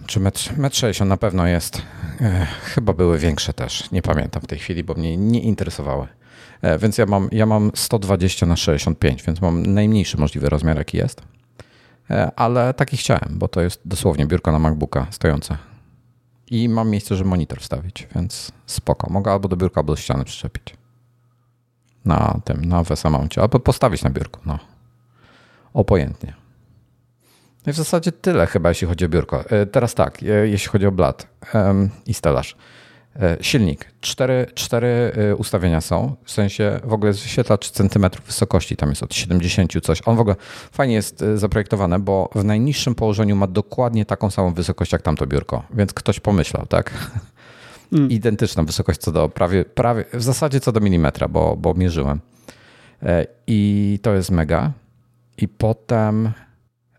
Czy 0.06 0.20
metr, 0.20 0.58
metr 0.58 0.75
60 0.75 1.10
na 1.10 1.18
pewno 1.18 1.48
jest. 1.48 1.82
chyba 2.63 2.94
były 2.94 3.20
większe 3.20 3.53
też. 3.53 3.91
Nie 3.91 4.01
pamiętam 4.01 4.41
w 4.41 4.48
tej 4.48 4.60
chwili, 4.60 4.84
bo 4.84 4.94
mnie 4.94 5.18
nie 5.18 5.41
interesowały. 5.41 6.08
E, 6.62 6.77
więc 6.77 6.98
ja 6.98 7.06
mam, 7.06 7.30
ja 7.32 7.46
mam 7.46 7.72
120 7.75 8.46
na 8.46 8.56
65, 8.56 9.24
więc 9.24 9.41
mam 9.41 9.65
najmniejszy 9.65 10.18
możliwy 10.18 10.50
rozmiar, 10.50 10.77
jaki 10.77 10.98
jest. 10.98 11.22
E, 12.10 12.32
ale 12.36 12.74
taki 12.74 12.98
chciałem, 12.98 13.30
bo 13.32 13.48
to 13.48 13.62
jest 13.62 13.82
dosłownie 13.86 14.25
biurko 14.25 14.51
na 14.51 14.60
MacBooka 14.60 15.08
stojące. 15.12 15.58
I 16.51 16.70
mam 16.70 16.89
miejsce, 16.89 17.15
żeby 17.15 17.29
monitor 17.29 17.60
wstawić, 17.60 18.08
więc 18.15 18.51
spoko. 18.65 19.13
Mogę 19.13 19.31
albo 19.31 19.48
do 19.48 19.58
biurka, 19.58 19.81
albo 19.81 19.93
do 19.93 20.01
ściany 20.01 20.24
przyczepić. 20.24 20.75
Na 22.05 22.39
tym, 22.46 22.65
na 22.65 22.84
Wesamouncie, 22.84 23.41
albo 23.41 23.60
postawić 23.60 24.03
na 24.03 24.10
biurku, 24.10 24.39
no. 24.46 24.60
Opojętnie. 25.74 26.34
No 27.65 27.70
i 27.70 27.74
w 27.74 27.77
zasadzie 27.77 28.12
tyle 28.12 28.48
chyba, 28.48 28.70
jeśli 28.70 28.88
chodzi 28.88 29.05
o 29.05 29.10
biurko. 29.10 29.50
E, 29.50 29.65
teraz 29.65 29.96
tak, 29.96 30.22
jeśli 30.43 30.70
chodzi 30.70 30.86
o 30.86 30.91
blat 30.91 31.27
i 32.05 32.13
stelaż. 32.13 32.55
E, 33.20 33.38
silnik. 33.41 33.86
Cztery, 34.01 34.46
cztery 34.53 34.88
e, 34.88 35.36
ustawienia 35.36 35.82
są, 35.82 36.15
w 36.24 36.32
sensie 36.32 36.80
w 36.84 36.94
ogóle 36.94 37.10
jest 37.10 37.24
wyświetlacz 37.24 37.70
centymetrów 37.70 38.25
wysokości, 38.25 38.77
tam 38.77 38.89
jest 38.89 39.03
od 39.03 39.15
70 39.15 39.74
coś. 39.84 40.01
On 40.06 40.15
w 40.15 40.20
ogóle 40.20 40.36
fajnie 40.72 40.94
jest 40.94 41.22
e, 41.22 41.38
zaprojektowane, 41.38 42.00
bo 42.00 42.30
w 42.36 42.44
najniższym 42.44 42.96
położeniu 42.96 43.36
ma 43.36 43.48
dokładnie 43.48 44.06
taką 44.06 44.32
samą 44.32 44.53
wysokość 44.53 44.91
jak 44.91 45.01
tamto 45.01 45.27
biurko, 45.27 45.63
więc 45.74 45.94
ktoś 45.94 46.20
pomyślał, 46.20 46.65
tak? 46.65 47.12
Mm. 47.94 48.12
Identyczna 48.18 48.63
wysokość 48.63 49.00
co 49.00 49.12
do 49.12 49.30
prawie, 49.30 49.65
prawie, 49.65 50.06
w 50.13 50.24
zasadzie 50.24 50.60
co 50.60 50.72
do 50.72 50.80
milimetra, 50.80 51.27
bo, 51.27 51.58
bo 51.58 51.74
mierzyłem. 51.74 52.20
I 53.48 54.00
to 54.01 54.13
jest 54.13 54.32
mega. 54.32 54.72
I 55.38 55.48
potem 55.48 56.32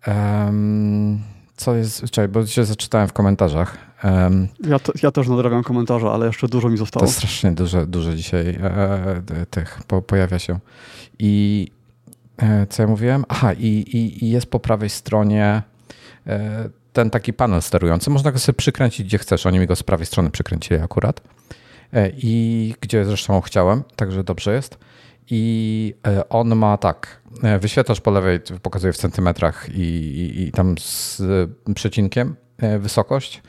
um, 0.06 1.20
co 1.56 1.74
jest, 1.74 2.10
czekaj, 2.10 2.28
bo 2.28 2.46
się 2.46 2.64
zaczytałem 2.64 3.08
w 3.08 3.12
komentarzach. 3.12 3.91
Um, 4.04 4.48
ja, 4.68 4.78
te, 4.78 4.92
ja 5.02 5.10
też 5.10 5.28
nadrabiam 5.28 5.62
komentarze, 5.62 6.10
ale 6.10 6.26
jeszcze 6.26 6.48
dużo 6.48 6.68
mi 6.68 6.76
zostało. 6.76 7.06
To 7.06 7.12
strasznie 7.12 7.52
dużo, 7.52 7.86
dużo 7.86 8.14
dzisiaj 8.14 8.58
e, 8.62 9.22
e, 9.40 9.46
tych 9.50 9.80
po, 9.86 10.02
pojawia 10.02 10.38
się. 10.38 10.58
I 11.18 11.68
e, 12.36 12.66
co 12.66 12.82
ja 12.82 12.88
mówiłem? 12.88 13.24
Aha, 13.28 13.52
i, 13.52 13.66
i, 13.66 14.24
i 14.24 14.30
jest 14.30 14.46
po 14.46 14.60
prawej 14.60 14.90
stronie 14.90 15.62
e, 16.26 16.68
ten 16.92 17.10
taki 17.10 17.32
panel 17.32 17.62
sterujący. 17.62 18.10
Można 18.10 18.32
go 18.32 18.38
sobie 18.38 18.56
przykręcić 18.56 19.06
gdzie 19.06 19.18
chcesz. 19.18 19.46
Oni 19.46 19.58
mi 19.58 19.66
go 19.66 19.76
z 19.76 19.82
prawej 19.82 20.06
strony 20.06 20.30
przykręcili 20.30 20.80
akurat. 20.80 21.20
E, 21.92 22.10
I 22.16 22.74
gdzie 22.80 23.04
zresztą 23.04 23.40
chciałem, 23.40 23.82
także 23.96 24.24
dobrze 24.24 24.52
jest. 24.52 24.78
I 25.30 25.94
e, 26.06 26.28
on 26.28 26.56
ma 26.56 26.76
tak, 26.76 27.20
e, 27.42 27.58
wyświetlacz 27.58 28.00
po 28.00 28.10
lewej 28.10 28.40
pokazuje 28.62 28.92
w 28.92 28.96
centymetrach 28.96 29.68
i, 29.68 29.80
i, 29.80 30.42
i 30.42 30.52
tam 30.52 30.74
z 30.78 31.22
przecinkiem 31.74 32.36
wysokość. 32.78 33.42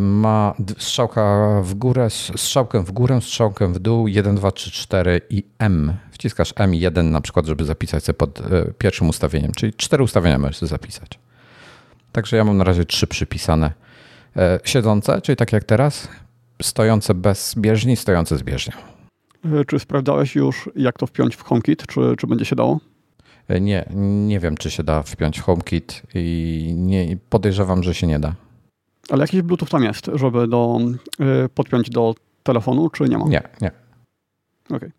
Ma 0.00 0.54
strzałka 0.78 1.60
w 1.62 1.74
górę, 1.74 2.10
strzałkę 2.10 2.82
w 2.82 2.92
górę, 2.92 3.20
strzałkę 3.20 3.72
w 3.72 3.78
dół, 3.78 4.08
1, 4.08 4.36
2, 4.36 4.50
3, 4.50 4.70
4 4.70 5.20
i 5.30 5.44
M. 5.58 5.92
Wciskasz 6.10 6.52
M 6.56 6.74
i 6.74 6.80
1 6.80 7.10
na 7.10 7.20
przykład, 7.20 7.46
żeby 7.46 7.64
zapisać 7.64 8.04
sobie 8.04 8.14
pod 8.14 8.42
pierwszym 8.78 9.08
ustawieniem, 9.08 9.52
czyli 9.52 9.72
cztery 9.72 10.02
ustawienia 10.02 10.38
możesz 10.38 10.56
sobie 10.56 10.70
zapisać. 10.70 11.18
Także 12.12 12.36
ja 12.36 12.44
mam 12.44 12.56
na 12.56 12.64
razie 12.64 12.84
trzy 12.84 13.06
przypisane. 13.06 13.72
Siedzące, 14.64 15.20
czyli 15.20 15.36
tak 15.36 15.52
jak 15.52 15.64
teraz, 15.64 16.08
stojące 16.62 17.14
bez 17.14 17.54
bieżni, 17.58 17.96
stojące 17.96 18.38
z 18.38 18.42
bieżnią. 18.42 18.72
E, 19.44 19.64
czy 19.64 19.78
sprawdzałeś 19.78 20.34
już, 20.34 20.70
jak 20.76 20.98
to 20.98 21.06
wpiąć 21.06 21.36
w 21.36 21.42
HomeKit, 21.42 21.86
czy, 21.86 22.00
czy 22.18 22.26
będzie 22.26 22.44
się 22.44 22.56
dało? 22.56 22.80
E, 23.48 23.60
nie, 23.60 23.84
nie 24.26 24.40
wiem, 24.40 24.56
czy 24.56 24.70
się 24.70 24.82
da 24.82 25.02
wpiąć 25.02 25.40
HomeKit 25.40 26.02
i 26.14 26.72
nie, 26.76 27.16
podejrzewam, 27.30 27.82
że 27.82 27.94
się 27.94 28.06
nie 28.06 28.18
da. 28.18 28.34
Ale 29.10 29.20
jakiś 29.24 29.42
Bluetooth 29.42 29.68
tam 29.68 29.84
jest, 29.84 30.10
żeby 30.14 30.48
do, 30.48 30.78
y, 31.44 31.48
podpiąć 31.48 31.90
do 31.90 32.14
telefonu, 32.42 32.90
czy 32.90 33.04
nie 33.04 33.18
ma? 33.18 33.24
Nie, 33.24 33.42
nie. 33.60 33.70
Okay. 34.70 34.92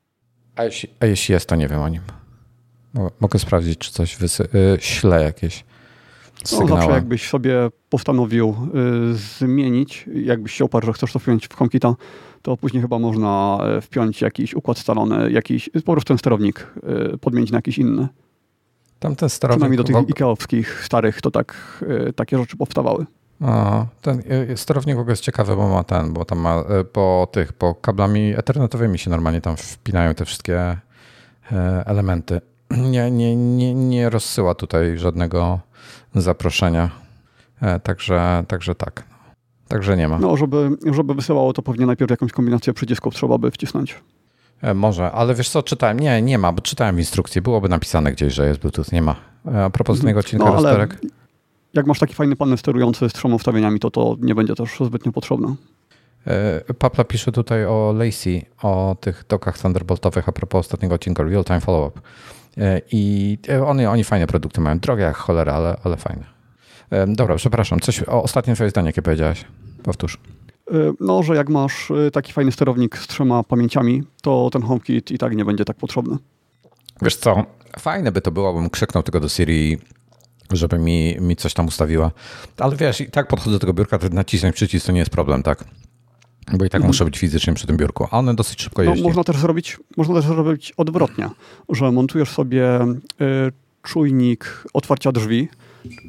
A, 0.55 0.63
jeśli, 0.63 0.89
a 0.99 1.05
jeśli 1.05 1.33
jest, 1.33 1.49
to 1.49 1.55
nie 1.55 1.67
wiem 1.67 1.81
o 1.81 1.89
nim. 1.89 2.01
Mogę 3.19 3.39
sprawdzić, 3.39 3.79
czy 3.79 3.91
coś 3.91 4.17
wysy- 4.17 4.55
y, 4.55 4.77
śle 4.79 5.23
jakieś 5.23 5.65
no, 6.51 6.67
zawsze 6.67 6.91
jakbyś 6.91 7.29
sobie 7.29 7.69
postanowił 7.89 8.55
y, 9.11 9.15
zmienić, 9.15 10.05
jakbyś 10.13 10.53
się 10.53 10.65
oparł, 10.65 10.85
że 10.85 10.93
chcesz 10.93 11.13
to 11.13 11.19
wpiąć 11.19 11.47
w 11.47 11.53
HomeKita, 11.53 11.95
to 12.41 12.57
później 12.57 12.81
chyba 12.81 12.99
można 12.99 13.57
e, 13.61 13.81
wpiąć 13.81 14.21
jakiś 14.21 14.53
układ 14.53 14.77
scalony, 14.77 15.31
jakiś, 15.31 15.69
po 15.85 15.91
prostu 15.91 16.07
ten 16.07 16.17
sterownik 16.17 16.67
y, 17.13 17.17
podmienić 17.17 17.51
na 17.51 17.57
jakiś 17.57 17.77
inny. 17.77 18.07
Tamten 18.99 19.29
sterownik... 19.29 19.57
Przynajmniej 19.59 19.77
do 19.77 19.83
tych 19.83 20.07
w... 20.07 20.09
Ikeowskich 20.09 20.85
starych 20.85 21.21
to 21.21 21.31
tak, 21.31 21.55
y, 22.09 22.13
takie 22.13 22.37
rzeczy 22.37 22.57
powstawały. 22.57 23.05
A, 23.41 23.85
ten 24.01 24.19
y, 24.51 24.57
sterownik 24.57 24.95
w 24.95 24.99
ogóle 24.99 25.11
jest 25.11 25.23
ciekawy, 25.23 25.55
bo 25.55 25.69
ma 25.69 25.83
ten, 25.83 26.13
bo 26.13 26.25
tam 26.25 26.39
ma 26.39 26.63
y, 26.81 26.83
po 26.83 27.27
tych, 27.31 27.53
po 27.53 27.75
kablami 27.75 28.33
ethernetowymi 28.37 28.99
się 28.99 29.09
normalnie 29.09 29.41
tam 29.41 29.57
wpinają 29.57 30.13
te 30.13 30.25
wszystkie 30.25 30.59
e, 31.51 31.83
elementy. 31.85 32.41
Nie, 32.91 33.11
nie, 33.11 33.35
nie, 33.35 33.73
nie 33.73 34.09
rozsyła 34.09 34.55
tutaj 34.55 34.97
żadnego 34.97 35.59
zaproszenia. 36.15 36.89
E, 37.61 37.79
także, 37.79 38.43
także 38.47 38.75
tak. 38.75 39.03
Także 39.67 39.97
nie 39.97 40.07
ma. 40.07 40.19
No, 40.19 40.37
żeby, 40.37 40.69
żeby 40.91 41.13
wysyłało, 41.13 41.53
to 41.53 41.61
pewnie 41.61 41.85
najpierw 41.85 42.11
jakąś 42.11 42.31
kombinację 42.31 42.73
przycisków 42.73 43.13
trzeba 43.15 43.37
by 43.37 43.51
wcisnąć. 43.51 43.95
E, 44.61 44.73
może, 44.73 45.11
ale 45.11 45.35
wiesz 45.35 45.49
co, 45.49 45.63
czytałem. 45.63 45.99
Nie, 45.99 46.21
nie 46.21 46.37
ma, 46.37 46.51
bo 46.51 46.61
czytałem 46.61 46.95
w 46.95 46.99
instrukcji. 46.99 47.41
Byłoby 47.41 47.69
napisane 47.69 48.11
gdzieś, 48.11 48.33
że 48.33 48.47
jest 48.47 48.59
Bluetooth. 48.59 48.85
Nie 48.91 49.01
ma. 49.01 49.15
A 49.45 49.69
propos 49.69 49.95
mhm. 49.95 50.07
tego 50.09 50.19
odcinka 50.19 50.45
no, 50.45 50.53
rozterek. 50.53 50.99
Jak 51.73 51.87
masz 51.87 51.99
taki 51.99 52.13
fajny 52.13 52.35
panel 52.35 52.57
sterujący 52.57 53.09
z 53.09 53.13
trzema 53.13 53.35
ustawieniami, 53.35 53.79
to 53.79 53.91
to 53.91 54.15
nie 54.21 54.35
będzie 54.35 54.55
też 54.55 54.79
zbytnio 54.79 55.11
potrzebne. 55.11 55.55
Papla 56.79 57.03
pisze 57.03 57.31
tutaj 57.31 57.65
o 57.65 57.93
Lacy, 57.97 58.41
o 58.61 58.95
tych 59.01 59.25
dokach 59.29 59.57
Thunderboltowych 59.57 60.29
a 60.29 60.31
propos 60.31 60.59
ostatniego 60.59 60.95
odcinka 60.95 61.23
Real 61.23 61.43
Time 61.43 61.61
Follow-up. 61.61 62.01
E, 62.57 62.81
I 62.91 63.37
e, 63.49 63.65
oni, 63.65 63.85
oni 63.85 64.03
fajne 64.03 64.27
produkty 64.27 64.61
mają. 64.61 64.79
Drogie 64.79 65.03
jak 65.03 65.17
cholera, 65.17 65.53
ale, 65.53 65.77
ale 65.83 65.97
fajne. 65.97 66.23
E, 66.89 67.07
dobra, 67.07 67.35
przepraszam. 67.35 67.79
Coś 67.79 68.03
o 68.03 68.23
ostatnie 68.23 68.55
twoje 68.55 68.69
zdanie, 68.69 68.87
jakie 68.87 69.01
powiedziałeś. 69.01 69.45
Powtórz. 69.83 70.17
No, 70.99 71.23
że 71.23 71.35
jak 71.35 71.49
masz 71.49 71.91
taki 72.13 72.33
fajny 72.33 72.51
sterownik 72.51 72.97
z 72.97 73.07
trzema 73.07 73.43
pamięciami, 73.43 74.03
to 74.21 74.49
ten 74.51 74.61
HomeKit 74.61 75.11
i 75.11 75.17
tak 75.17 75.35
nie 75.35 75.45
będzie 75.45 75.65
tak 75.65 75.77
potrzebny. 75.77 76.17
Wiesz 77.01 77.15
co, 77.15 77.45
fajne 77.79 78.11
by 78.11 78.21
to 78.21 78.31
było, 78.31 78.53
bym 78.53 78.69
krzyknął 78.69 79.03
tylko 79.03 79.19
do 79.19 79.29
Siri, 79.29 79.77
żeby 80.51 80.79
mi, 80.79 81.17
mi 81.19 81.35
coś 81.35 81.53
tam 81.53 81.67
ustawiła. 81.67 82.11
Ale 82.57 82.75
wiesz, 82.75 83.01
i 83.01 83.11
tak 83.11 83.27
podchodzę 83.27 83.51
do 83.51 83.59
tego 83.59 83.73
biurka, 83.73 83.97
to 83.97 84.09
nacisnąć 84.09 84.55
przycisk 84.55 84.85
to 84.85 84.91
nie 84.91 84.99
jest 84.99 85.11
problem, 85.11 85.43
tak? 85.43 85.63
Bo 86.53 86.65
i 86.65 86.69
tak 86.69 86.79
mhm. 86.79 86.87
muszę 86.87 87.05
być 87.05 87.17
fizycznie 87.17 87.53
przy 87.53 87.67
tym 87.67 87.77
biurku, 87.77 88.07
a 88.11 88.17
one 88.17 88.35
dosyć 88.35 88.61
szybko 88.61 88.83
no, 88.83 88.95
Można 89.03 89.23
też 89.23 89.37
zrobić, 89.37 89.77
można 89.97 90.15
też 90.15 90.25
zrobić 90.25 90.73
odwrotnie, 90.77 91.29
że 91.69 91.91
montujesz 91.91 92.29
sobie 92.29 92.79
y, 92.81 93.51
czujnik 93.81 94.63
otwarcia 94.73 95.11
drzwi 95.11 95.47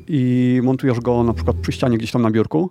i 0.09 0.61
montujesz 0.63 1.01
go 1.01 1.23
na 1.23 1.33
przykład 1.33 1.57
przy 1.57 1.73
ścianie 1.73 1.99
gdzieś 1.99 2.13
tam 2.13 2.23
na 2.23 2.31
biurku 2.31 2.71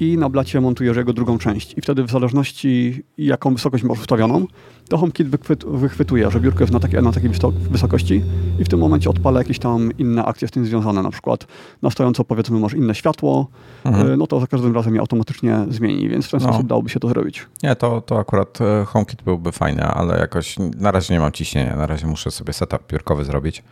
i 0.00 0.18
na 0.18 0.28
blacie 0.28 0.60
montujesz 0.60 0.96
jego 0.96 1.12
drugą 1.12 1.38
część. 1.38 1.74
I 1.78 1.80
wtedy 1.80 2.04
w 2.04 2.10
zależności 2.10 3.02
jaką 3.18 3.54
wysokość 3.54 3.84
masz 3.84 4.00
ustawioną, 4.00 4.46
to 4.88 4.98
HomeKit 4.98 5.28
wychwyt, 5.28 5.64
wychwytuje, 5.64 6.30
że 6.30 6.40
biurko 6.40 6.60
jest 6.60 6.72
na, 6.72 6.80
takie, 6.80 7.02
na 7.02 7.12
takiej 7.12 7.30
wysokości 7.70 8.22
i 8.58 8.64
w 8.64 8.68
tym 8.68 8.80
momencie 8.80 9.10
odpala 9.10 9.38
jakieś 9.38 9.58
tam 9.58 9.90
inne 9.98 10.24
akcje 10.24 10.48
z 10.48 10.50
tym 10.50 10.66
związane. 10.66 11.02
Na 11.02 11.10
przykład 11.10 11.46
na 11.82 11.90
stojąco 11.90 12.24
powiedzmy 12.24 12.60
masz 12.60 12.74
inne 12.74 12.94
światło, 12.94 13.48
mhm. 13.84 14.10
Y, 14.10 14.16
no 14.16 14.26
to 14.26 14.40
za 14.40 14.46
każdym 14.46 14.74
razem 14.74 14.94
je 14.94 15.00
automatycznie 15.00 15.66
zmieni, 15.68 16.08
więc 16.08 16.26
w 16.26 16.30
ten 16.30 16.40
no. 16.40 16.48
sposób 16.48 16.66
dałoby 16.66 16.90
się 16.90 17.00
to 17.00 17.08
zrobić. 17.08 17.46
Nie, 17.62 17.76
to, 17.76 18.00
to 18.00 18.18
akurat 18.18 18.58
e, 18.60 18.84
HomeKit 18.84 19.22
byłby 19.22 19.52
fajny, 19.52 19.84
ale 19.84 20.18
jakoś 20.18 20.56
na 20.76 20.90
razie 20.90 21.14
nie 21.14 21.20
mam 21.20 21.32
ciśnienia, 21.32 21.76
na 21.76 21.86
razie 21.86 22.06
muszę 22.06 22.30
sobie 22.30 22.52
setup 22.52 22.82
biurkowy 22.88 23.24
zrobić. 23.24 23.62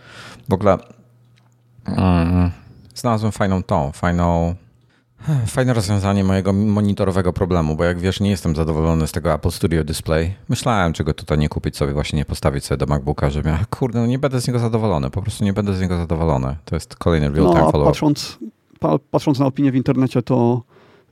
W 0.48 0.52
ogóle 0.52 0.78
mm, 1.86 2.50
znalazłem 2.94 3.32
fajną 3.32 3.62
tą, 3.62 3.92
fajną 3.92 4.54
Fajne 5.46 5.74
rozwiązanie 5.74 6.24
mojego 6.24 6.52
monitorowego 6.52 7.32
problemu, 7.32 7.76
bo 7.76 7.84
jak 7.84 7.98
wiesz, 7.98 8.20
nie 8.20 8.30
jestem 8.30 8.56
zadowolony 8.56 9.06
z 9.06 9.12
tego 9.12 9.34
Apple 9.34 9.50
Studio 9.50 9.84
Display. 9.84 10.34
Myślałem, 10.48 10.92
czego 10.92 11.14
tutaj 11.14 11.38
nie 11.38 11.48
kupić 11.48 11.76
sobie, 11.76 11.92
właśnie 11.92 12.16
nie 12.16 12.24
postawić 12.24 12.64
sobie 12.64 12.78
do 12.78 12.86
MacBooka, 12.86 13.30
że 13.30 13.42
ja, 13.44 13.64
kurde, 13.70 14.00
no 14.00 14.06
nie 14.06 14.18
będę 14.18 14.40
z 14.40 14.46
niego 14.46 14.58
zadowolony, 14.58 15.10
po 15.10 15.22
prostu 15.22 15.44
nie 15.44 15.52
będę 15.52 15.74
z 15.74 15.80
niego 15.80 15.96
zadowolony. 15.96 16.56
To 16.64 16.76
jest 16.76 16.96
kolejny 16.96 17.30
real-time 17.30 17.60
no, 17.60 17.70
follow-up. 17.70 17.90
Patrząc, 17.90 18.38
patrząc 19.10 19.38
na 19.38 19.46
opinię 19.46 19.72
w 19.72 19.76
internecie, 19.76 20.22
to 20.22 20.62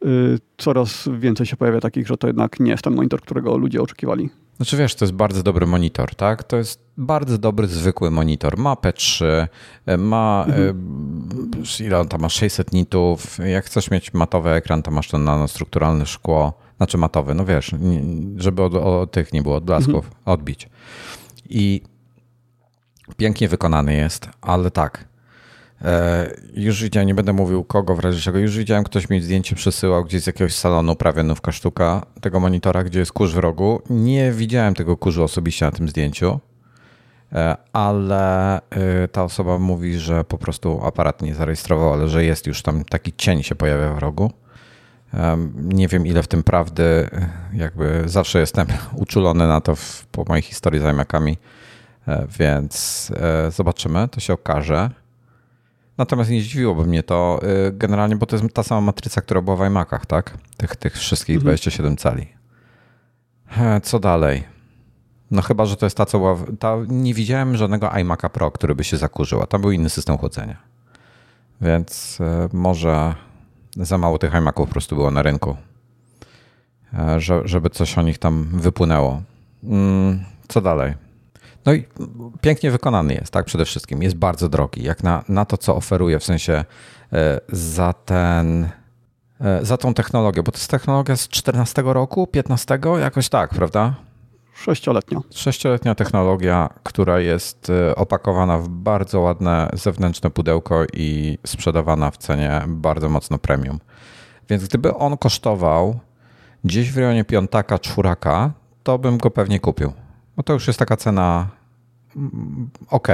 yy, 0.05 0.39
coraz 0.59 1.09
więcej 1.19 1.47
się 1.47 1.57
pojawia 1.57 1.81
takich, 1.81 2.07
że 2.07 2.17
to 2.17 2.27
jednak 2.27 2.61
nie 2.61 2.71
jest 2.71 2.85
ten 2.85 2.95
monitor, 2.95 3.21
którego 3.21 3.57
ludzie 3.57 3.83
oczekiwali. 3.83 4.31
Znaczy 4.59 4.77
wiesz, 4.77 4.95
to 4.95 5.05
jest 5.05 5.15
bardzo 5.15 5.43
dobry 5.43 5.67
monitor, 5.67 6.15
tak? 6.15 6.45
To 6.45 6.57
jest 6.57 6.81
bardzo 6.97 7.39
dobry, 7.39 7.67
zwykły 7.67 8.11
monitor. 8.11 8.57
Ma 8.57 8.75
P3, 8.75 9.25
e, 9.87 9.97
ma 9.97 10.45
mhm. 10.49 11.53
Ile 11.81 11.99
on 11.99 12.09
tam 12.09 12.21
ma 12.21 12.29
600 12.29 12.73
nitów. 12.73 13.39
Jak 13.47 13.65
chcesz 13.65 13.91
mieć 13.91 14.15
matowy 14.15 14.51
ekran, 14.51 14.83
to 14.83 14.91
masz 14.91 15.09
ten 15.09 15.25
nanostrukturalne 15.25 16.07
szkło, 16.07 16.53
znaczy 16.77 16.99
matowy, 16.99 17.35
no 17.35 17.45
wiesz, 17.45 17.75
żeby 18.37 18.63
od, 18.63 18.75
od 18.75 19.13
tych 19.13 19.33
nie 19.33 19.43
było 19.43 19.57
odblasków, 19.57 20.05
mhm. 20.05 20.15
odbić. 20.25 20.69
I 21.49 21.83
pięknie 23.17 23.49
wykonany 23.49 23.95
jest, 23.95 24.29
ale 24.41 24.71
tak, 24.71 25.09
już 26.55 26.83
widziałem, 26.83 27.07
nie 27.07 27.15
będę 27.15 27.33
mówił 27.33 27.65
kogo 27.65 27.95
w 27.95 27.99
razie 27.99 28.21
czego, 28.21 28.39
już 28.39 28.59
widziałem, 28.59 28.85
ktoś 28.85 29.11
mi 29.11 29.21
zdjęcie 29.21 29.57
przesyłał 29.57 30.05
gdzieś 30.05 30.23
z 30.23 30.27
jakiegoś 30.27 30.55
salonu, 30.55 30.97
prawie 30.97 31.23
nówka 31.23 31.53
sztuka 31.53 32.07
tego 32.21 32.41
monitora, 32.41 32.85
gdzie 32.85 32.99
jest 32.99 33.13
kurz 33.13 33.35
w 33.35 33.39
rogu. 33.39 33.83
Nie 33.91 34.33
widziałem 34.33 34.75
tego 34.75 34.97
kurzu 34.97 35.25
osobiście 35.25 35.65
na 35.65 35.73
tym 35.73 35.89
zdjęciu, 35.89 36.41
e, 37.33 37.57
ale 37.73 38.57
e, 38.71 39.09
ta 39.09 39.25
osoba 39.25 39.59
mówi, 39.59 39.99
że 39.99 40.25
po 40.25 40.39
prostu 40.39 40.81
aparat 40.85 41.23
nie 41.23 41.35
zarejestrował, 41.35 41.93
ale 41.93 42.09
że 42.09 42.25
jest 42.25 42.47
już 42.47 42.63
tam 42.63 42.85
taki 42.85 43.13
cień 43.17 43.43
się 43.43 43.55
pojawia 43.55 43.95
w 43.95 43.99
rogu. 43.99 44.33
Nie 45.55 45.89
wiem 45.89 46.07
ile 46.07 46.23
w 46.23 46.29
tym 46.29 46.43
prawdy, 46.43 47.09
jakby 47.53 48.03
zawsze 48.07 48.41
jestem 48.41 48.67
uczulony 48.95 49.49
na 49.49 49.61
to 49.61 49.77
w, 49.77 50.07
po 50.07 50.25
mojej 50.29 50.43
historii 50.43 50.81
z 50.81 50.85
więc 52.39 53.13
zobaczymy, 53.51 54.09
to 54.09 54.21
się 54.21 54.33
okaże. 54.33 54.91
Natomiast 55.99 56.31
nie 56.31 56.43
zdziwiłoby 56.43 56.85
mnie 56.85 57.03
to 57.03 57.41
y, 57.69 57.73
generalnie, 57.73 58.17
bo 58.17 58.27
to 58.27 58.37
jest 58.37 58.55
ta 58.55 58.63
sama 58.63 58.81
matryca, 58.81 59.21
która 59.21 59.43
była 59.43 59.57
w 59.57 59.67
iMacach, 59.67 60.07
tak? 60.07 60.39
Tych, 60.57 60.77
tych 60.77 60.95
wszystkich 60.95 61.37
mhm. 61.37 61.45
27 61.45 61.97
cali. 61.97 62.27
Co 63.83 63.99
dalej? 63.99 64.45
No 65.31 65.43
chyba, 65.43 65.67
że 65.67 65.77
to 65.77 65.87
jest 65.87 65.97
ta, 65.97 66.07
co 66.07 66.19
była... 66.19 66.37
Ta, 66.59 66.77
nie 66.89 67.15
widziałem 67.15 67.57
żadnego 67.57 67.89
iMac'a 67.89 68.29
Pro, 68.29 68.51
który 68.51 68.75
by 68.75 68.85
się 68.85 68.97
zakurzył, 68.97 69.43
a 69.43 69.47
tam 69.47 69.61
był 69.61 69.71
inny 69.71 69.91
system 69.91 70.19
chłodzenia. 70.19 70.57
Więc 71.61 72.19
y, 72.21 72.57
może 72.57 73.15
za 73.77 73.99
mało 73.99 74.19
tych 74.19 74.35
iMaców 74.35 74.67
po 74.67 74.73
prostu 74.73 74.97
było 74.97 75.11
na 75.11 75.23
rynku, 75.23 75.57
żeby 77.45 77.71
coś 77.71 77.99
o 77.99 78.03
nich 78.03 78.19
tam 78.19 78.49
wypłynęło. 78.53 79.23
Mm, 79.65 80.25
co 80.49 80.61
dalej? 80.61 80.95
No 81.67 81.73
i 81.73 81.85
pięknie 82.41 82.71
wykonany 82.71 83.15
jest, 83.15 83.33
tak 83.33 83.47
przede 83.47 83.65
wszystkim. 83.65 84.03
Jest 84.03 84.17
bardzo 84.17 84.49
drogi, 84.49 84.83
jak 84.83 85.03
na, 85.03 85.25
na 85.29 85.45
to, 85.45 85.57
co 85.57 85.77
oferuje, 85.77 86.19
w 86.19 86.25
sensie 86.25 86.65
e, 87.13 87.41
za 87.49 87.93
ten, 87.93 88.69
e, 89.41 89.65
za 89.65 89.77
tą 89.77 89.95
technologię, 89.95 90.43
bo 90.43 90.53
to 90.53 90.59
jest 90.59 90.71
technologia 90.71 91.17
z 91.17 91.29
14 91.29 91.83
roku, 91.87 92.27
15, 92.27 92.79
jakoś 93.01 93.29
tak, 93.29 93.51
prawda? 93.51 93.95
Sześcioletnia. 94.55 95.21
Sześcioletnia 95.31 95.95
technologia, 95.95 96.69
która 96.83 97.21
jest 97.21 97.71
e, 97.71 97.97
opakowana 97.97 98.59
w 98.59 98.69
bardzo 98.69 99.21
ładne 99.21 99.69
zewnętrzne 99.73 100.31
pudełko 100.31 100.85
i 100.93 101.39
sprzedawana 101.47 102.11
w 102.11 102.17
cenie 102.17 102.63
bardzo 102.69 103.09
mocno 103.09 103.39
premium. 103.39 103.81
Więc 104.51 104.65
gdyby 104.65 104.95
on 104.95 105.17
kosztował 105.17 106.01
gdzieś 106.65 106.93
w 106.93 106.99
rejonie 106.99 107.25
piątaka, 107.25 107.79
czwóraka, 107.79 108.53
to 108.83 108.99
bym 108.99 109.19
go 109.19 109.31
pewnie 109.31 109.61
kupił. 109.61 109.93
Bo 110.39 110.43
to 110.43 110.53
już 110.53 110.67
jest 110.67 110.79
taka 110.79 110.97
cena 110.97 111.49
mm, 112.17 112.69
ok. 112.91 113.09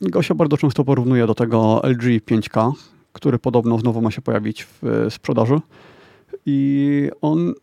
Gosia 0.00 0.34
bardzo 0.34 0.56
często 0.56 0.84
porównuje 0.84 1.26
do 1.26 1.34
tego 1.34 1.80
LG 1.84 2.02
5K, 2.02 2.72
który 3.12 3.38
podobno 3.38 3.78
znowu 3.78 4.02
ma 4.02 4.10
się 4.10 4.22
pojawić 4.22 4.64
w 4.64 4.84
e, 4.84 5.10
sprzedaży. 5.10 5.60
I 6.46 7.10
on 7.20 7.54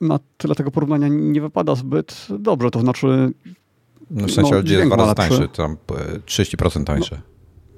na 0.00 0.18
tyle 0.36 0.54
tego 0.54 0.70
porównania 0.70 1.08
nie 1.10 1.40
wypada 1.40 1.74
zbyt 1.74 2.26
dobrze. 2.38 2.70
To 2.70 2.80
znaczy. 2.80 3.32
No 4.10 4.26
w 4.26 4.30
sensie 4.30 4.52
no, 4.52 4.58
LG 4.58 4.70
jest 4.70 4.86
dwa 4.86 4.96
razy 4.96 5.14
tańszy, 5.14 5.48
tam 5.48 5.76
30% 6.26 6.84
tańszy. 6.84 7.14
No, 7.14 7.20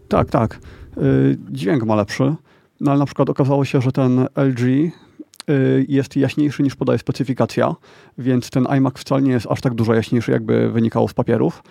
tak, 0.09 0.31
tak. 0.31 0.61
Y, 0.97 1.39
dźwięk 1.51 1.85
ma 1.85 1.95
lepszy. 1.95 2.35
No 2.81 2.91
ale 2.91 2.99
na 2.99 3.07
przykład 3.07 3.31
okazało 3.31 3.65
się, 3.65 3.81
że 3.81 3.93
ten 3.93 4.27
LG 4.37 4.93
jest 5.89 6.17
jaśniejszy 6.17 6.63
niż 6.63 6.77
podaje 6.77 6.99
specyfikacja, 6.99 7.75
więc 8.19 8.51
ten 8.51 8.67
iMac 8.67 8.95
wcale 8.99 9.23
nie 9.23 9.33
jest 9.33 9.47
aż 9.51 9.61
tak 9.61 9.75
dużo 9.75 9.95
jaśniejszy, 9.95 10.33
jakby 10.33 10.71
wynikało 10.71 11.09
z 11.09 11.15
papierów. 11.15 11.63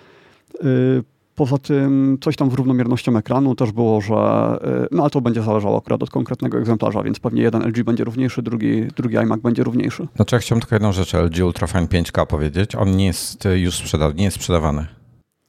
Y, 0.63 1.03
Poza 1.37 1.57
tym 1.57 2.17
coś 2.21 2.35
tam 2.35 2.51
z 2.51 2.53
równomiernością 2.53 3.17
ekranu 3.17 3.55
też 3.55 3.71
było, 3.71 4.01
że 4.01 4.13
y, 4.13 4.87
no 4.91 5.03
ale 5.03 5.09
to 5.09 5.21
będzie 5.21 5.41
zależało 5.41 5.77
akurat 5.77 6.03
od 6.03 6.09
konkretnego 6.09 6.57
egzemplarza, 6.57 7.03
więc 7.03 7.19
pewnie 7.19 7.41
jeden 7.41 7.67
LG 7.67 7.83
będzie 7.83 8.03
równiejszy, 8.03 8.41
drugi, 8.41 8.87
drugi 8.95 9.17
iMac 9.17 9.41
będzie 9.41 9.63
równiejszy. 9.63 10.07
Znaczy 10.15 10.35
ja 10.35 10.39
chciałem 10.39 10.61
tylko 10.61 10.75
jedną 10.75 10.91
rzecz 10.91 11.13
LG 11.13 11.45
Ultrafine 11.45 11.87
5K 11.87 12.25
powiedzieć. 12.25 12.75
On 12.75 12.91
nie 12.91 13.05
jest 13.05 13.47
już 13.55 13.75
sprzeda 13.75 14.11
nie 14.11 14.23
jest 14.23 14.35
sprzedawany. 14.35 14.85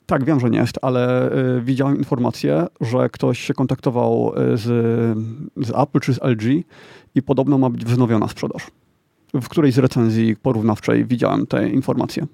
Tak, 0.07 0.25
wiem, 0.25 0.41
że 0.41 0.51
nie 0.51 0.59
jest, 0.59 0.79
ale 0.83 1.33
y, 1.57 1.63
widziałem 1.63 1.97
informację, 1.97 2.67
że 2.81 3.09
ktoś 3.09 3.41
się 3.41 3.55
kontaktował 3.55 4.33
y, 4.53 4.57
z, 4.57 4.65
z 5.57 5.71
Apple 5.71 6.01
czy 6.01 6.15
z 6.15 6.23
LG 6.23 6.65
i 7.19 7.23
podobno 7.23 7.59
ma 7.59 7.71
być 7.71 7.85
wznowiona 7.85 8.29
sprzedaż. 8.29 8.67
W 9.35 9.49
którejś 9.49 9.75
z 9.75 9.79
recenzji 9.79 10.37
porównawczej 10.37 11.05
widziałem 11.05 11.47
te 11.47 11.69
informacje. 11.69 12.27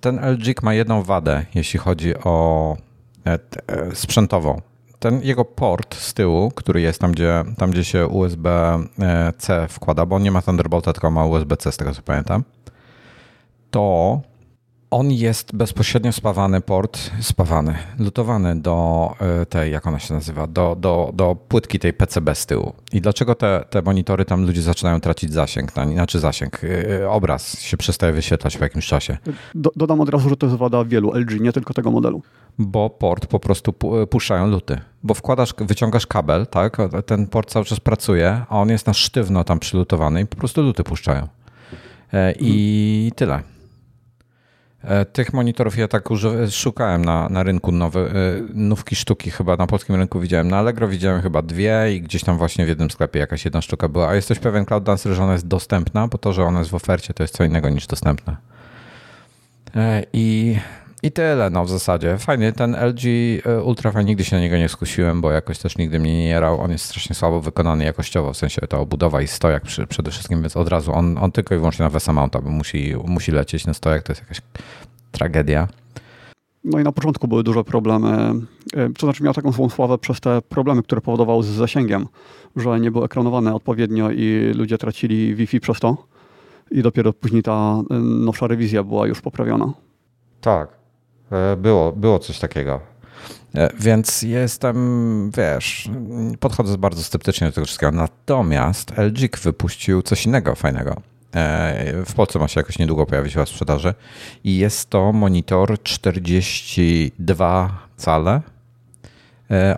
Ten 0.00 0.18
LG 0.18 0.62
ma 0.62 0.74
jedną 0.74 1.02
wadę, 1.02 1.46
jeśli 1.54 1.78
chodzi 1.78 2.14
o 2.16 2.76
e, 3.26 3.38
e, 3.66 3.94
sprzętową. 3.94 4.60
Ten 4.98 5.20
jego 5.22 5.44
port 5.44 5.94
z 5.94 6.14
tyłu, 6.14 6.50
który 6.50 6.80
jest 6.80 7.00
tam, 7.00 7.12
gdzie, 7.12 7.44
tam, 7.58 7.70
gdzie 7.70 7.84
się 7.84 8.06
USB-C 8.06 9.66
wkłada, 9.68 10.06
bo 10.06 10.16
on 10.16 10.22
nie 10.22 10.30
ma 10.30 10.42
Thunderbolta, 10.42 10.92
tylko 10.92 11.10
ma 11.10 11.26
USB-C, 11.26 11.72
z 11.72 11.76
tego 11.76 11.92
co 11.92 12.02
pamiętam, 12.02 12.44
to 13.70 14.20
on 14.94 15.10
jest 15.10 15.56
bezpośrednio 15.56 16.12
spawany 16.12 16.60
port, 16.60 17.10
spawany, 17.20 17.74
lutowany 17.98 18.60
do 18.60 19.10
e, 19.20 19.46
tej, 19.46 19.72
jak 19.72 19.86
ona 19.86 19.98
się 19.98 20.14
nazywa, 20.14 20.46
do, 20.46 20.76
do, 20.80 21.10
do 21.14 21.36
płytki 21.48 21.78
tej 21.78 21.92
PCB 21.92 22.34
z 22.34 22.46
tyłu. 22.46 22.72
I 22.92 23.00
dlaczego 23.00 23.34
te, 23.34 23.64
te 23.70 23.82
monitory 23.82 24.24
tam 24.24 24.46
ludzie 24.46 24.62
zaczynają 24.62 25.00
tracić 25.00 25.32
zasięg, 25.32 25.72
znaczy 25.72 26.20
zasięg, 26.20 26.64
e, 26.64 27.00
e, 27.00 27.10
obraz 27.10 27.60
się 27.60 27.76
przestaje 27.76 28.12
wyświetlać 28.12 28.58
w 28.58 28.60
jakimś 28.60 28.86
czasie. 28.86 29.18
Do, 29.54 29.70
dodam 29.76 30.00
od 30.00 30.08
razu, 30.08 30.28
że 30.28 30.36
to 30.36 30.46
jest 30.46 30.58
wada 30.58 30.84
wielu 30.84 31.12
LG, 31.14 31.40
nie 31.40 31.52
tylko 31.52 31.74
tego 31.74 31.90
modelu. 31.90 32.22
Bo 32.58 32.90
port 32.90 33.26
po 33.26 33.40
prostu 33.40 33.72
puszczają 34.10 34.46
luty. 34.46 34.80
Bo 35.02 35.14
wkładasz, 35.14 35.54
wyciągasz 35.58 36.06
kabel, 36.06 36.46
tak, 36.46 36.76
ten 37.06 37.26
port 37.26 37.50
cały 37.50 37.64
czas 37.64 37.80
pracuje, 37.80 38.44
a 38.48 38.60
on 38.60 38.68
jest 38.68 38.86
na 38.86 38.94
sztywno 38.94 39.44
tam 39.44 39.58
przylutowany 39.58 40.20
i 40.20 40.26
po 40.26 40.36
prostu 40.36 40.62
luty 40.62 40.84
puszczają. 40.84 41.28
I 42.40 43.12
tyle. 43.16 43.53
E, 44.84 45.04
tych 45.04 45.32
monitorów 45.32 45.78
ja 45.78 45.88
tak 45.88 46.08
szukałem 46.50 47.04
na, 47.04 47.28
na 47.28 47.42
rynku 47.42 47.72
nowe, 47.72 48.00
e, 48.00 48.12
nówki 48.54 48.96
sztuki 48.96 49.30
chyba 49.30 49.56
na 49.56 49.66
polskim 49.66 49.96
rynku 49.96 50.20
widziałem. 50.20 50.48
Na 50.48 50.58
Allegro 50.58 50.88
widziałem 50.88 51.22
chyba 51.22 51.42
dwie 51.42 51.94
i 51.94 52.00
gdzieś 52.00 52.24
tam 52.24 52.38
właśnie 52.38 52.64
w 52.64 52.68
jednym 52.68 52.90
sklepie 52.90 53.18
jakaś 53.20 53.44
jedna 53.44 53.62
sztuka 53.62 53.88
była. 53.88 54.08
A 54.08 54.14
jesteś 54.14 54.38
pewien, 54.38 54.64
Cloud 54.64 54.84
Dancer, 54.84 55.12
że 55.12 55.22
ona 55.22 55.32
jest 55.32 55.46
dostępna, 55.46 56.08
bo 56.08 56.18
to, 56.18 56.32
że 56.32 56.44
ona 56.44 56.58
jest 56.58 56.70
w 56.70 56.74
ofercie, 56.74 57.14
to 57.14 57.22
jest 57.22 57.36
co 57.36 57.44
innego 57.44 57.68
niż 57.68 57.86
dostępna. 57.86 58.36
E, 59.76 60.02
I 60.12 60.56
i 61.04 61.12
tyle, 61.12 61.50
no 61.50 61.64
w 61.64 61.68
zasadzie. 61.68 62.18
Fajny, 62.18 62.52
ten 62.52 62.74
LG 62.74 63.02
e, 63.46 63.62
Ultrafine, 63.62 64.04
nigdy 64.04 64.24
się 64.24 64.36
na 64.36 64.42
niego 64.42 64.56
nie 64.56 64.68
skusiłem, 64.68 65.20
bo 65.20 65.30
jakoś 65.30 65.58
też 65.58 65.78
nigdy 65.78 65.98
mnie 65.98 66.18
nie 66.18 66.28
jarał. 66.28 66.60
On 66.60 66.70
jest 66.70 66.84
strasznie 66.84 67.14
słabo 67.14 67.40
wykonany 67.40 67.84
jakościowo, 67.84 68.32
w 68.32 68.36
sensie 68.36 68.60
ta 68.60 68.78
obudowa 68.78 69.22
i 69.22 69.26
stojak 69.26 69.62
przy, 69.62 69.86
przede 69.86 70.10
wszystkim, 70.10 70.40
więc 70.40 70.56
od 70.56 70.68
razu 70.68 70.92
on, 70.92 71.18
on 71.18 71.32
tylko 71.32 71.54
i 71.54 71.58
wyłącznie 71.58 71.82
na 71.82 71.90
VESA 71.90 72.12
Mounta, 72.12 72.40
bo 72.40 72.50
musi, 72.50 72.94
musi 73.06 73.32
lecieć 73.32 73.66
na 73.66 73.74
stojak, 73.74 74.02
to 74.02 74.12
jest 74.12 74.22
jakaś 74.22 74.40
tragedia. 75.12 75.68
No 76.64 76.80
i 76.80 76.82
na 76.82 76.92
początku 76.92 77.28
były 77.28 77.42
duże 77.42 77.64
problemy, 77.64 78.08
e, 78.76 78.90
to 78.98 79.06
znaczy 79.06 79.22
miał 79.24 79.34
taką 79.34 79.52
złą 79.52 79.68
sławę 79.68 79.98
przez 79.98 80.20
te 80.20 80.42
problemy, 80.42 80.82
które 80.82 81.00
powodował 81.00 81.42
z 81.42 81.46
zasięgiem, 81.46 82.06
że 82.56 82.80
nie 82.80 82.90
był 82.90 83.04
ekranowany 83.04 83.54
odpowiednio 83.54 84.10
i 84.10 84.52
ludzie 84.54 84.78
tracili 84.78 85.34
Wi-Fi 85.34 85.60
przez 85.60 85.80
to. 85.80 85.96
I 86.70 86.82
dopiero 86.82 87.12
później 87.12 87.42
ta 87.42 87.82
e, 87.90 87.94
nowsza 87.98 88.46
rewizja 88.46 88.82
była 88.82 89.06
już 89.06 89.20
poprawiona. 89.20 89.72
Tak, 90.40 90.83
było, 91.56 91.92
było 91.92 92.18
coś 92.18 92.38
takiego. 92.38 92.80
E, 93.54 93.70
więc 93.80 94.22
jestem, 94.22 95.30
wiesz, 95.36 95.90
podchodzę 96.40 96.78
bardzo 96.78 97.02
sceptycznie 97.02 97.46
do 97.46 97.52
tego 97.52 97.64
wszystkiego. 97.64 97.92
Natomiast 97.92 98.92
LG 98.98 99.38
wypuścił 99.42 100.02
coś 100.02 100.26
innego 100.26 100.54
fajnego. 100.54 100.96
E, 101.34 102.04
w 102.06 102.14
Polsce 102.14 102.38
ma 102.38 102.48
się 102.48 102.60
jakoś 102.60 102.78
niedługo 102.78 103.06
pojawić 103.06 103.36
w 103.36 103.48
sprzedaży 103.48 103.94
i 104.44 104.56
jest 104.56 104.90
to 104.90 105.12
monitor 105.12 105.82
42 105.82 107.78
cale 107.96 108.40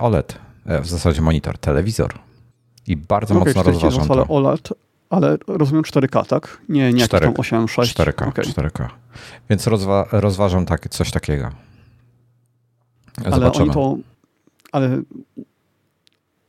OLED. 0.00 0.38
W 0.66 0.86
zasadzie 0.86 1.22
monitor, 1.22 1.58
telewizor. 1.58 2.14
I 2.86 2.96
bardzo 2.96 3.34
okay, 3.34 3.46
mocno 3.46 3.62
rozważam 3.62 4.08
to. 4.08 4.26
OLED, 4.28 4.68
ale 5.10 5.36
rozumiem 5.46 5.82
4K, 5.82 6.26
tak? 6.26 6.58
Nie, 6.68 6.92
nie 6.92 7.04
4, 7.04 7.32
8, 7.38 7.68
6. 7.68 7.96
4K, 7.96 8.28
okay. 8.28 8.44
4K. 8.44 8.88
Więc 9.50 9.66
rozwa 9.66 10.08
rozważam 10.12 10.66
tak, 10.66 10.88
coś 10.88 11.10
takiego. 11.10 11.50
Ale 13.24 13.52
oni 13.52 13.70
to... 13.70 13.96
Ale 14.72 15.02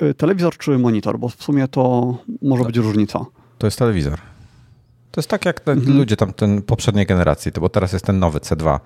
y, 0.02 0.14
telewizor 0.14 0.58
czy 0.58 0.78
monitor? 0.78 1.20
Bo 1.20 1.30
w 1.30 1.44
sumie 1.44 1.68
to 1.68 2.14
może 2.42 2.64
być 2.64 2.78
różnica. 2.78 3.26
To 3.58 3.68
jest 3.68 3.80
telewizor. 3.80 4.20
To 5.12 5.20
jest 5.20 5.30
tak 5.30 5.46
jak 5.46 5.68
mhm. 5.68 5.98
ludzie 5.98 6.16
tam 6.16 6.34
ten 6.34 6.62
poprzedniej 6.62 7.06
generacji, 7.06 7.52
to 7.52 7.62
bo 7.62 7.70
teraz 7.70 7.94
jest 7.94 8.06
ten 8.06 8.20
nowy 8.20 8.40
C2. 8.40 8.80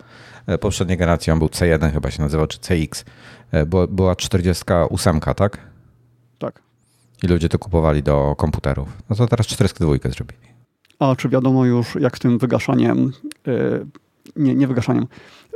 E, 0.47 0.57
poprzedniej 0.57 0.97
generacji 0.97 1.31
on 1.31 1.39
był 1.39 1.47
C1 1.47 1.91
chyba 1.91 2.11
się 2.11 2.21
nazywał, 2.21 2.47
czy 2.47 2.59
CX. 2.59 3.05
E, 3.51 3.65
była 3.65 4.15
48, 4.15 5.19
tak? 5.19 5.35
Tak. 5.35 5.70
I 7.23 7.27
ludzie 7.27 7.49
to 7.49 7.59
kupowali 7.59 8.03
do 8.03 8.35
komputerów. 8.37 8.97
No 9.09 9.15
to 9.15 9.27
teraz 9.27 9.47
42 9.47 10.11
zrobili. 10.11 10.51
A 10.99 11.15
czy 11.15 11.29
wiadomo 11.29 11.65
już, 11.65 11.95
jak 11.95 12.17
z 12.17 12.19
tym 12.19 12.37
wygaszaniem, 12.37 13.11
yy, 13.47 13.85
nie, 14.35 14.55
nie 14.55 14.67
wygaszaniem, 14.67 15.07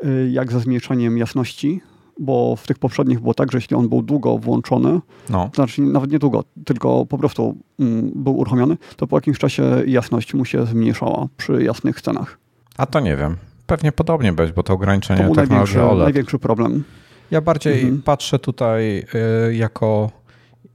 yy, 0.04 0.30
jak 0.30 0.52
ze 0.52 0.60
zmniejszaniem 0.60 1.18
jasności? 1.18 1.82
Bo 2.20 2.56
w 2.56 2.68
tych 2.68 2.80
poprzednich 2.80 3.20
było 3.20 3.34
tak, 3.34 3.52
że 3.52 3.58
jeśli 3.58 3.76
on 3.76 3.90
był 3.90 4.02
długo 4.02 4.38
włączony, 4.38 5.00
no. 5.30 5.50
to 5.50 5.56
znaczy 5.56 5.82
nawet 5.82 6.12
nie 6.12 6.20
długo, 6.20 6.44
tylko 6.66 7.06
po 7.06 7.18
prostu 7.18 7.58
mm, 7.80 8.12
był 8.16 8.38
uruchomiony, 8.38 8.78
to 8.96 9.08
po 9.08 9.18
jakimś 9.18 9.40
czasie 9.40 9.64
jasność 9.86 10.34
mu 10.34 10.46
się 10.46 10.66
zmniejszała 10.66 11.28
przy 11.38 11.64
jasnych 11.64 12.00
scenach. 12.00 12.38
A 12.78 12.86
to 12.86 13.00
nie 13.00 13.18
wiem. 13.18 13.36
Pewnie 13.66 13.92
podobnie 13.92 14.34
być, 14.34 14.52
bo 14.52 14.64
to 14.64 14.74
ograniczenie 14.74 15.20
to 15.20 15.26
był 15.26 15.36
największy, 15.36 15.84
OLED. 15.84 16.04
największy 16.04 16.40
problem. 16.40 16.84
Ja 17.32 17.42
bardziej 17.42 17.82
mhm. 17.82 18.02
patrzę 18.02 18.40
tutaj 18.40 19.06
y, 19.50 19.56
jako 19.56 20.12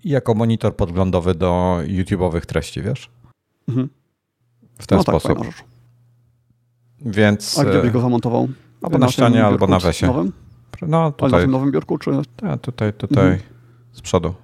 jako 0.04 0.34
monitor 0.34 0.76
podglądowy 0.76 1.34
do 1.34 1.78
YouTube'owych 1.82 2.40
treści, 2.40 2.82
wiesz? 2.82 3.10
Mhm. 3.68 3.88
W 4.78 4.86
ten 4.86 4.98
no 4.98 5.04
tak, 5.04 5.14
sposób. 5.14 5.38
Tak, 5.38 5.64
Więc... 7.00 7.58
A 7.58 7.64
gdzie 7.64 7.82
byś 7.82 7.90
go 7.90 8.00
zamontował? 8.00 8.48
Albo 8.82 8.98
na, 8.98 9.06
na 9.06 9.12
ścianie, 9.12 9.44
albo 9.44 9.66
na 9.66 9.78
wesie. 9.78 10.06
Nowym? 10.06 10.32
No 10.82 11.12
tutaj. 11.12 11.28
Ale 11.28 11.38
na 11.38 11.42
tym 11.42 11.50
nowym 11.50 11.72
biurku, 11.72 11.98
czy? 11.98 12.10
Tak, 12.36 12.60
tutaj, 12.60 12.92
tutaj, 12.92 13.24
mhm. 13.24 13.40
z 13.92 14.00
przodu. 14.00 14.34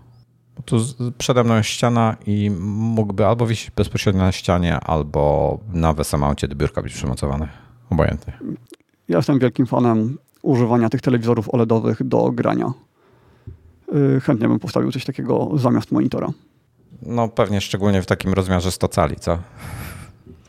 Tu 0.64 0.76
przede 1.18 1.44
mną 1.44 1.56
jest 1.56 1.68
ściana 1.68 2.16
i 2.26 2.50
mógłby 2.70 3.26
albo 3.26 3.46
wisieć 3.46 3.70
bezpośrednio 3.70 4.22
na 4.22 4.32
ścianie, 4.32 4.80
albo 4.80 5.58
na 5.72 5.92
wesamouncie 5.92 6.48
do 6.48 6.56
biurka 6.56 6.82
być 6.82 6.94
przymocowany. 6.94 7.48
Obojętnie. 7.90 8.38
Ja 9.08 9.16
jestem 9.16 9.38
wielkim 9.38 9.66
fanem 9.66 10.18
używania 10.42 10.88
tych 10.88 11.00
telewizorów 11.00 11.54
OLEDowych 11.54 12.02
do 12.02 12.30
grania. 12.30 12.72
Y, 13.96 14.20
chętnie 14.20 14.48
bym 14.48 14.58
postawił 14.58 14.92
coś 14.92 15.04
takiego 15.04 15.50
zamiast 15.54 15.92
monitora. 15.92 16.28
No 17.02 17.28
pewnie 17.28 17.60
szczególnie 17.60 18.02
w 18.02 18.06
takim 18.06 18.32
rozmiarze 18.32 18.70
100 18.70 18.88
cali, 18.88 19.16
co? 19.16 19.38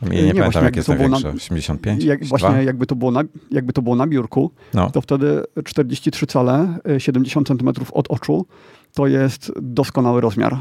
Ja 0.02 0.08
nie, 0.08 0.22
nie 0.22 0.34
pamiętam, 0.34 0.64
jak 0.64 0.76
jest 0.76 0.88
największe. 0.88 1.28
Na, 1.28 1.34
85? 1.34 2.04
Jak, 2.04 2.24
właśnie 2.24 2.64
jakby 2.64 2.86
to, 2.86 2.96
było 2.96 3.10
na, 3.10 3.22
jakby 3.50 3.72
to 3.72 3.82
było 3.82 3.96
na 3.96 4.06
biurku, 4.06 4.50
no. 4.74 4.90
to 4.90 5.00
wtedy 5.00 5.42
43 5.64 6.26
cale, 6.26 6.78
70 6.98 7.48
cm 7.48 7.68
od 7.92 8.08
oczu, 8.08 8.46
to 8.94 9.06
jest 9.06 9.52
doskonały 9.62 10.20
rozmiar. 10.20 10.56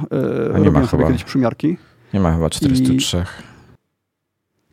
A 0.56 0.60
nie 0.60 0.72
ma 0.72 0.80
sobie 0.80 0.88
chyba. 0.88 1.08
kiedyś 1.08 1.24
przymiarki. 1.24 1.78
Nie 2.14 2.20
ma 2.20 2.34
chyba 2.34 2.50
43. 2.50 3.18
I, 3.18 3.22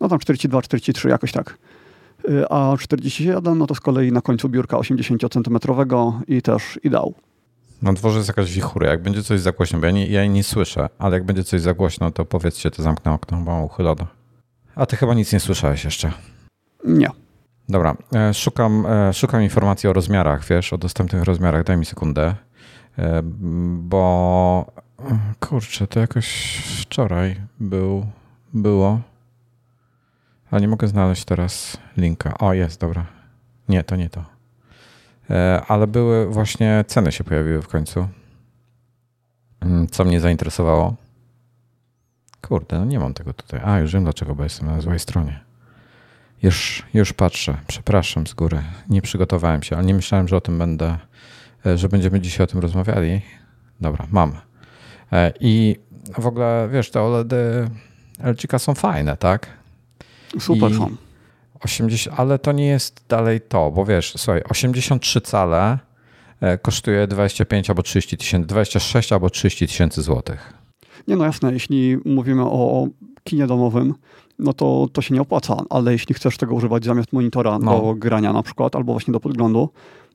no 0.00 0.08
tam 0.08 0.18
42, 0.18 0.62
43, 0.62 1.08
jakoś 1.08 1.32
tak. 1.32 1.58
Y, 2.28 2.48
a 2.48 2.76
47 2.80 3.58
no 3.58 3.66
to 3.66 3.74
z 3.74 3.80
kolei 3.80 4.12
na 4.12 4.20
końcu 4.20 4.48
biurka 4.48 4.76
80-centymetrowego 4.76 6.12
i 6.28 6.42
też 6.42 6.80
ideał. 6.84 7.14
Na 7.84 7.92
dworze 7.92 8.18
jest 8.18 8.28
jakaś 8.28 8.52
wichura. 8.52 8.90
Jak 8.90 9.02
będzie 9.02 9.22
coś 9.22 9.40
za 9.40 9.52
głośno, 9.52 9.78
bo 9.78 9.86
ja, 9.86 9.92
nie, 9.92 10.06
ja 10.06 10.20
jej 10.20 10.30
nie 10.30 10.44
słyszę, 10.44 10.88
ale 10.98 11.16
jak 11.16 11.24
będzie 11.24 11.44
coś 11.44 11.60
za 11.60 11.74
głośno, 11.74 12.10
to 12.10 12.24
powiedzcie, 12.24 12.70
to 12.70 12.82
zamknę 12.82 13.12
okno, 13.12 13.38
bo 13.38 13.50
mam 13.50 13.64
uchylone. 13.64 14.06
A 14.74 14.86
ty 14.86 14.96
chyba 14.96 15.14
nic 15.14 15.32
nie 15.32 15.40
słyszałeś 15.40 15.84
jeszcze. 15.84 16.12
Nie. 16.84 17.08
Dobra, 17.68 17.96
e, 18.14 18.34
szukam, 18.34 18.86
e, 18.86 19.12
szukam 19.12 19.42
informacji 19.42 19.88
o 19.88 19.92
rozmiarach, 19.92 20.44
wiesz, 20.44 20.72
o 20.72 20.78
dostępnych 20.78 21.22
rozmiarach. 21.22 21.64
Daj 21.64 21.76
mi 21.76 21.84
sekundę, 21.84 22.34
e, 22.98 23.20
bo 23.78 24.72
kurczę, 25.40 25.86
to 25.86 26.00
jakoś 26.00 26.56
wczoraj 26.80 27.40
był, 27.60 28.06
było 28.54 29.00
ale 30.54 30.60
nie 30.60 30.68
mogę 30.68 30.88
znaleźć 30.88 31.24
teraz 31.24 31.76
linka. 31.96 32.38
O, 32.38 32.52
jest, 32.52 32.80
dobra. 32.80 33.06
Nie, 33.68 33.84
to 33.84 33.96
nie 33.96 34.10
to. 34.10 34.33
E, 35.30 35.62
ale 35.68 35.86
były 35.86 36.26
właśnie, 36.26 36.84
ceny 36.88 37.12
się 37.12 37.24
pojawiły 37.24 37.62
w 37.62 37.68
końcu. 37.68 38.08
Mm, 39.60 39.86
co 39.86 40.04
mnie 40.04 40.20
zainteresowało. 40.20 40.94
Kurde, 42.40 42.78
no 42.78 42.84
nie 42.84 42.98
mam 42.98 43.14
tego 43.14 43.32
tutaj. 43.32 43.60
A, 43.64 43.78
już 43.78 43.92
wiem 43.92 44.04
dlaczego, 44.04 44.34
bo 44.34 44.44
jestem 44.44 44.66
na 44.66 44.80
złej 44.80 44.98
stronie. 44.98 45.40
Już, 46.42 46.82
już 46.94 47.12
patrzę. 47.12 47.56
Przepraszam 47.66 48.26
z 48.26 48.34
góry. 48.34 48.62
Nie 48.88 49.02
przygotowałem 49.02 49.62
się, 49.62 49.76
ale 49.76 49.84
nie 49.84 49.94
myślałem, 49.94 50.28
że 50.28 50.36
o 50.36 50.40
tym 50.40 50.58
będę, 50.58 50.98
e, 51.66 51.78
że 51.78 51.88
będziemy 51.88 52.20
dzisiaj 52.20 52.44
o 52.44 52.46
tym 52.46 52.60
rozmawiali. 52.60 53.22
Dobra, 53.80 54.06
mam. 54.10 54.32
E, 55.12 55.32
I 55.40 55.76
w 56.18 56.26
ogóle, 56.26 56.68
wiesz, 56.72 56.90
te 56.90 57.02
OLEDy 57.02 57.70
LG 58.24 58.58
są 58.58 58.74
fajne, 58.74 59.16
tak? 59.16 59.46
Super 60.38 60.70
I 60.70 60.74
są. 60.74 60.96
80, 61.64 62.20
ale 62.20 62.38
to 62.38 62.52
nie 62.52 62.66
jest 62.66 63.04
dalej 63.08 63.40
to, 63.40 63.70
bo 63.70 63.84
wiesz, 63.84 64.14
słuchaj, 64.16 64.42
83 64.50 65.20
cale 65.20 65.78
e, 66.40 66.58
kosztuje 66.58 67.06
25 67.06 67.70
albo 67.70 67.82
30 67.82 68.16
tysięcy, 68.16 68.46
26 68.46 69.12
albo 69.12 69.30
30 69.30 69.66
tysięcy 69.66 70.02
złotych. 70.02 70.52
Nie 71.08 71.16
no 71.16 71.24
jasne, 71.24 71.52
jeśli 71.52 71.98
mówimy 72.04 72.42
o 72.42 72.86
kinie 73.24 73.46
domowym, 73.46 73.94
no 74.38 74.52
to 74.52 74.88
to 74.92 75.02
się 75.02 75.14
nie 75.14 75.20
opłaca, 75.20 75.56
ale 75.70 75.92
jeśli 75.92 76.14
chcesz 76.14 76.36
tego 76.36 76.54
używać 76.54 76.84
zamiast 76.84 77.12
monitora 77.12 77.58
no. 77.58 77.80
do 77.80 77.94
grania 77.94 78.32
na 78.32 78.42
przykład, 78.42 78.76
albo 78.76 78.92
właśnie 78.92 79.12
do 79.12 79.20
podglądu, 79.20 79.68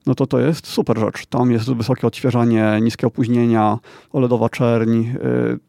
no 0.06 0.16
to 0.16 0.28
to 0.28 0.40
jest 0.40 0.68
super 0.68 1.00
rzecz. 1.00 1.26
Tam 1.26 1.52
jest 1.52 1.74
wysokie 1.74 2.08
odświeżanie, 2.08 2.80
niskie 2.82 3.08
opóźnienia, 3.08 3.80
OLEDowa 4.14 4.50
czerń. 4.50 5.06
Y, 5.06 5.16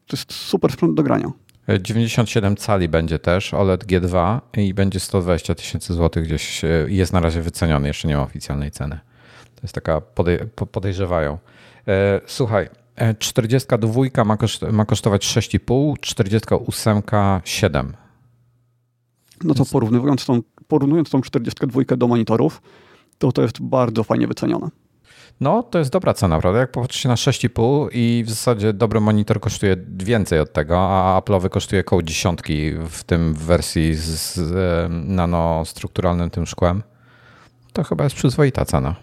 to 0.07 0.17
jest 0.17 0.33
super 0.33 0.73
sprzęt 0.73 0.95
do 0.95 1.03
grania. 1.03 1.31
97 1.69 2.57
cali 2.57 2.89
będzie 2.89 3.19
też 3.19 3.55
OLED 3.55 3.85
G2 3.85 4.41
i 4.57 4.75
będzie 4.75 5.01
120 5.01 5.55
tysięcy 5.55 5.95
złotych 5.95 6.25
gdzieś 6.25 6.65
e, 6.65 6.69
jest 6.89 7.13
na 7.13 7.21
razie 7.21 7.43
wyceniony, 7.43 7.89
jeszcze 7.89 8.09
nie 8.09 8.17
ma 8.17 8.23
oficjalnej 8.23 8.71
ceny. 8.71 8.99
To 9.55 9.61
jest 9.63 9.75
taka, 9.75 10.01
podej 10.01 10.39
podejrzewają. 10.73 11.39
E, 11.89 12.21
słuchaj, 12.27 12.69
42 13.19 14.03
e, 14.15 14.25
ma, 14.25 14.37
koszt 14.37 14.63
ma 14.63 14.85
kosztować 14.85 15.27
6,5, 15.27 15.95
48 16.01 17.03
7. 17.45 17.97
No 19.45 19.55
to 19.55 19.65
porównując 19.65 20.27
tą, 20.27 20.41
porównując 20.69 21.11
tą 21.11 21.21
42 21.21 21.97
do 21.97 22.09
monitorów, 22.09 22.63
to 23.19 23.33
to 23.33 23.43
jest 23.43 23.63
bardzo 23.63 24.05
fajnie 24.05 24.27
wycenione. 24.27 24.69
No, 25.41 25.63
to 25.63 25.79
jest 25.79 25.91
dobra 25.91 26.15
cena, 26.15 26.41
prawda? 26.41 26.61
Jak 26.61 26.71
popatrzycie 26.71 27.09
na 27.09 27.15
6,5 27.15 27.89
i 27.93 28.25
w 28.27 28.31
zasadzie 28.31 28.73
dobry 28.73 29.01
monitor 29.01 29.41
kosztuje 29.41 29.77
więcej 29.89 30.41
od 30.41 30.53
tego, 30.53 30.79
a 30.79 31.21
Apple'owy 31.21 31.49
kosztuje 31.49 31.81
około 31.81 32.03
dziesiątki 32.03 32.73
w 32.73 33.05
tym 33.05 33.35
wersji 33.35 33.95
z, 33.95 34.35
z 34.35 34.91
nanostrukturalnym 34.91 36.31
tym 36.31 36.47
szkłem, 36.47 36.83
to 37.73 37.85
chyba 37.85 38.05
jest 38.05 38.17
przyzwoita 38.17 38.65
cena. 38.65 38.95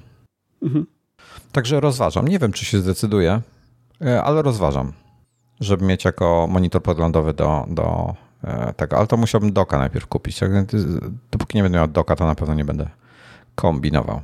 Mhm. 0.62 0.86
Także 1.52 1.80
rozważam. 1.80 2.28
Nie 2.28 2.40
wiem, 2.40 2.52
czy 2.52 2.66
się 2.66 2.80
zdecyduję, 2.80 3.42
e, 4.02 4.24
ale 4.24 4.42
rozważam, 4.42 4.94
żeby 5.60 5.86
mieć 5.86 6.06
jako 6.06 6.48
monitor 6.50 6.84
podglądowy 6.84 7.34
do, 7.34 7.66
do 7.70 8.16
e, 8.44 8.74
tego. 8.74 8.98
Ale 8.98 9.08
to 9.08 9.18
musiałbym 9.18 9.54
doka 9.54 9.78
najpierw 9.78 10.08
kupić. 10.08 10.40
Dopóki 11.32 11.58
nie 11.58 11.64
będę 11.64 11.78
miał 11.78 11.88
doka, 11.88 12.16
to 12.16 12.26
na 12.26 12.36
pewno 12.36 12.54
nie 12.54 12.66
będę 12.66 12.90
kombinował. 13.56 14.22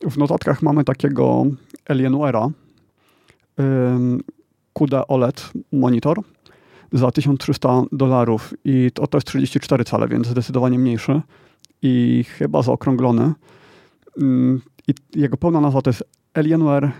W 0.00 0.18
notatkach 0.18 0.62
mamy 0.62 0.84
takiego 0.84 1.46
Alienware'a 1.88 2.50
QD 4.72 4.94
OLED 5.08 5.50
monitor 5.72 6.20
za 6.92 7.10
1300 7.10 7.82
dolarów 7.92 8.54
i 8.64 8.90
to, 8.94 9.06
to 9.06 9.16
jest 9.18 9.26
34 9.26 9.84
cale, 9.84 10.08
więc 10.08 10.26
zdecydowanie 10.26 10.78
mniejszy 10.78 11.20
i 11.82 12.24
chyba 12.28 12.62
zaokrąglony. 12.62 13.32
I 14.88 14.94
jego 15.14 15.36
pełna 15.36 15.60
nazwa 15.60 15.82
to 15.82 15.90
jest 15.90 16.04
Alienware 16.34 16.92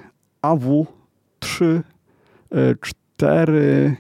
AW3 0.43 1.81
4 3.17 3.97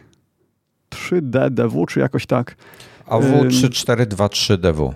3DDW, 0.91 1.87
czy 1.87 2.01
jakoś 2.01 2.27
tak. 2.27 2.57
AW3423DW. 3.07 4.93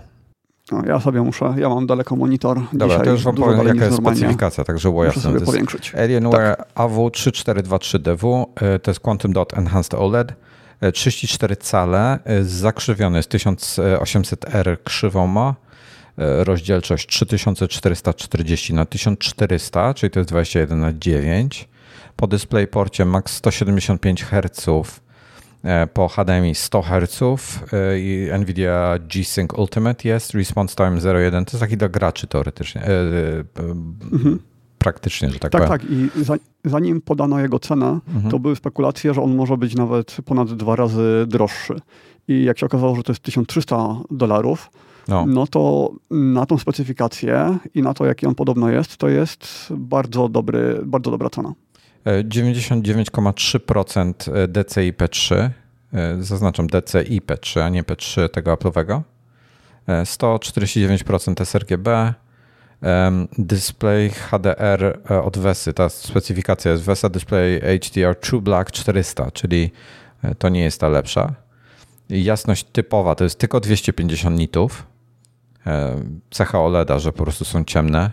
No, 0.72 0.82
ja 0.86 1.00
sobie 1.00 1.22
muszę, 1.22 1.54
ja 1.56 1.68
mam 1.68 1.86
daleko 1.86 2.16
monitor. 2.16 2.60
Dobra, 2.72 2.86
Dzisiaj 2.88 3.04
to 3.04 3.10
już 3.10 3.22
wam 3.22 3.34
powiem, 3.34 3.66
jaka 3.66 3.84
jest 3.84 3.96
specyfikacja, 3.96 4.64
tak 4.64 4.78
żeby 4.78 4.92
było 4.92 5.04
jasne. 5.04 5.22
Muszę 5.22 5.34
sobie 5.34 5.46
powiększyć. 5.46 5.94
Alienware 5.94 6.56
tak. 6.56 6.68
AW3423DW 6.74 8.44
e, 8.56 8.78
to 8.78 8.90
jest 8.90 9.00
Quantum 9.00 9.32
Dot 9.32 9.58
Enhanced 9.58 9.94
OLED. 9.94 10.34
34 10.92 11.52
e, 11.52 11.56
cale, 11.56 12.18
e, 12.24 12.44
zakrzywiony 12.44 13.16
jest 13.16 13.34
1800R 13.34 14.76
krzywą 14.84 15.26
ma, 15.26 15.54
rozdzielczość 16.16 17.06
3440 17.06 18.74
na 18.74 18.86
1400, 18.86 19.94
czyli 19.94 20.10
to 20.10 20.20
jest 20.20 20.30
21 20.30 20.80
na 20.80 20.92
9. 20.92 21.68
Po 22.16 22.26
DisplayPorcie 22.26 23.04
max 23.04 23.34
175 23.34 24.24
Hz 24.24 24.66
po 25.94 26.08
HDMI 26.08 26.54
100 26.54 26.82
Hz 26.82 27.22
e, 27.72 27.98
i 27.98 28.28
NVIDIA 28.38 28.98
G-Sync 28.98 29.52
Ultimate 29.58 30.08
jest, 30.08 30.34
response 30.34 30.74
time 30.76 31.00
0,1, 31.00 31.44
to 31.44 31.50
jest 31.52 31.60
taki 31.60 31.76
dla 31.76 31.88
graczy 31.88 32.26
teoretycznie, 32.26 32.82
e, 32.82 32.90
mhm. 34.12 34.38
praktycznie, 34.78 35.30
że 35.30 35.38
tak, 35.38 35.52
tak 35.52 35.62
powiem. 35.62 35.78
Tak, 35.78 35.90
i 35.90 36.24
za, 36.24 36.34
zanim 36.64 37.00
podano 37.00 37.40
jego 37.40 37.58
cenę, 37.58 37.98
mhm. 38.08 38.30
to 38.30 38.38
były 38.38 38.56
spekulacje, 38.56 39.14
że 39.14 39.22
on 39.22 39.34
może 39.34 39.56
być 39.56 39.74
nawet 39.74 40.16
ponad 40.24 40.54
dwa 40.54 40.76
razy 40.76 41.24
droższy. 41.28 41.74
I 42.28 42.44
jak 42.44 42.58
się 42.58 42.66
okazało, 42.66 42.96
że 42.96 43.02
to 43.02 43.12
jest 43.12 43.22
1300 43.22 43.96
dolarów, 44.10 44.70
no. 45.08 45.26
no 45.26 45.46
to 45.46 45.92
na 46.10 46.46
tą 46.46 46.58
specyfikację 46.58 47.58
i 47.74 47.82
na 47.82 47.94
to, 47.94 48.06
jaki 48.06 48.26
on 48.26 48.34
podobno 48.34 48.70
jest, 48.70 48.96
to 48.96 49.08
jest 49.08 49.72
bardzo, 49.76 50.28
dobry, 50.28 50.80
bardzo 50.84 51.10
dobra 51.10 51.30
cena. 51.30 51.52
99,3% 52.04 54.12
DCI 54.48 54.92
P3, 54.92 55.50
zaznaczam 56.20 56.66
DCI 56.66 57.20
P3, 57.20 57.60
a 57.60 57.68
nie 57.68 57.82
P3 57.82 58.28
tego 58.28 58.54
Apple'owego. 58.54 59.00
149% 59.88 61.44
sRGB, 61.44 62.14
display 63.38 64.10
HDR 64.10 64.98
e, 65.10 65.22
od 65.22 65.38
VESY, 65.38 65.72
ta 65.72 65.88
specyfikacja 65.88 66.70
jest 66.70 66.84
VESA 66.84 67.08
Display 67.08 67.60
HDR 67.60 68.16
True 68.20 68.40
Black 68.40 68.70
400, 68.70 69.30
czyli 69.30 69.70
e, 70.22 70.34
to 70.34 70.48
nie 70.48 70.60
jest 70.60 70.80
ta 70.80 70.88
lepsza. 70.88 71.34
Jasność 72.08 72.64
typowa 72.64 73.14
to 73.14 73.24
jest 73.24 73.38
tylko 73.38 73.60
250 73.60 74.38
nitów. 74.38 74.86
Cecha 76.30 76.60
OLEDa, 76.60 76.98
że 76.98 77.12
po 77.12 77.22
prostu 77.22 77.44
są 77.44 77.64
ciemne. 77.64 78.10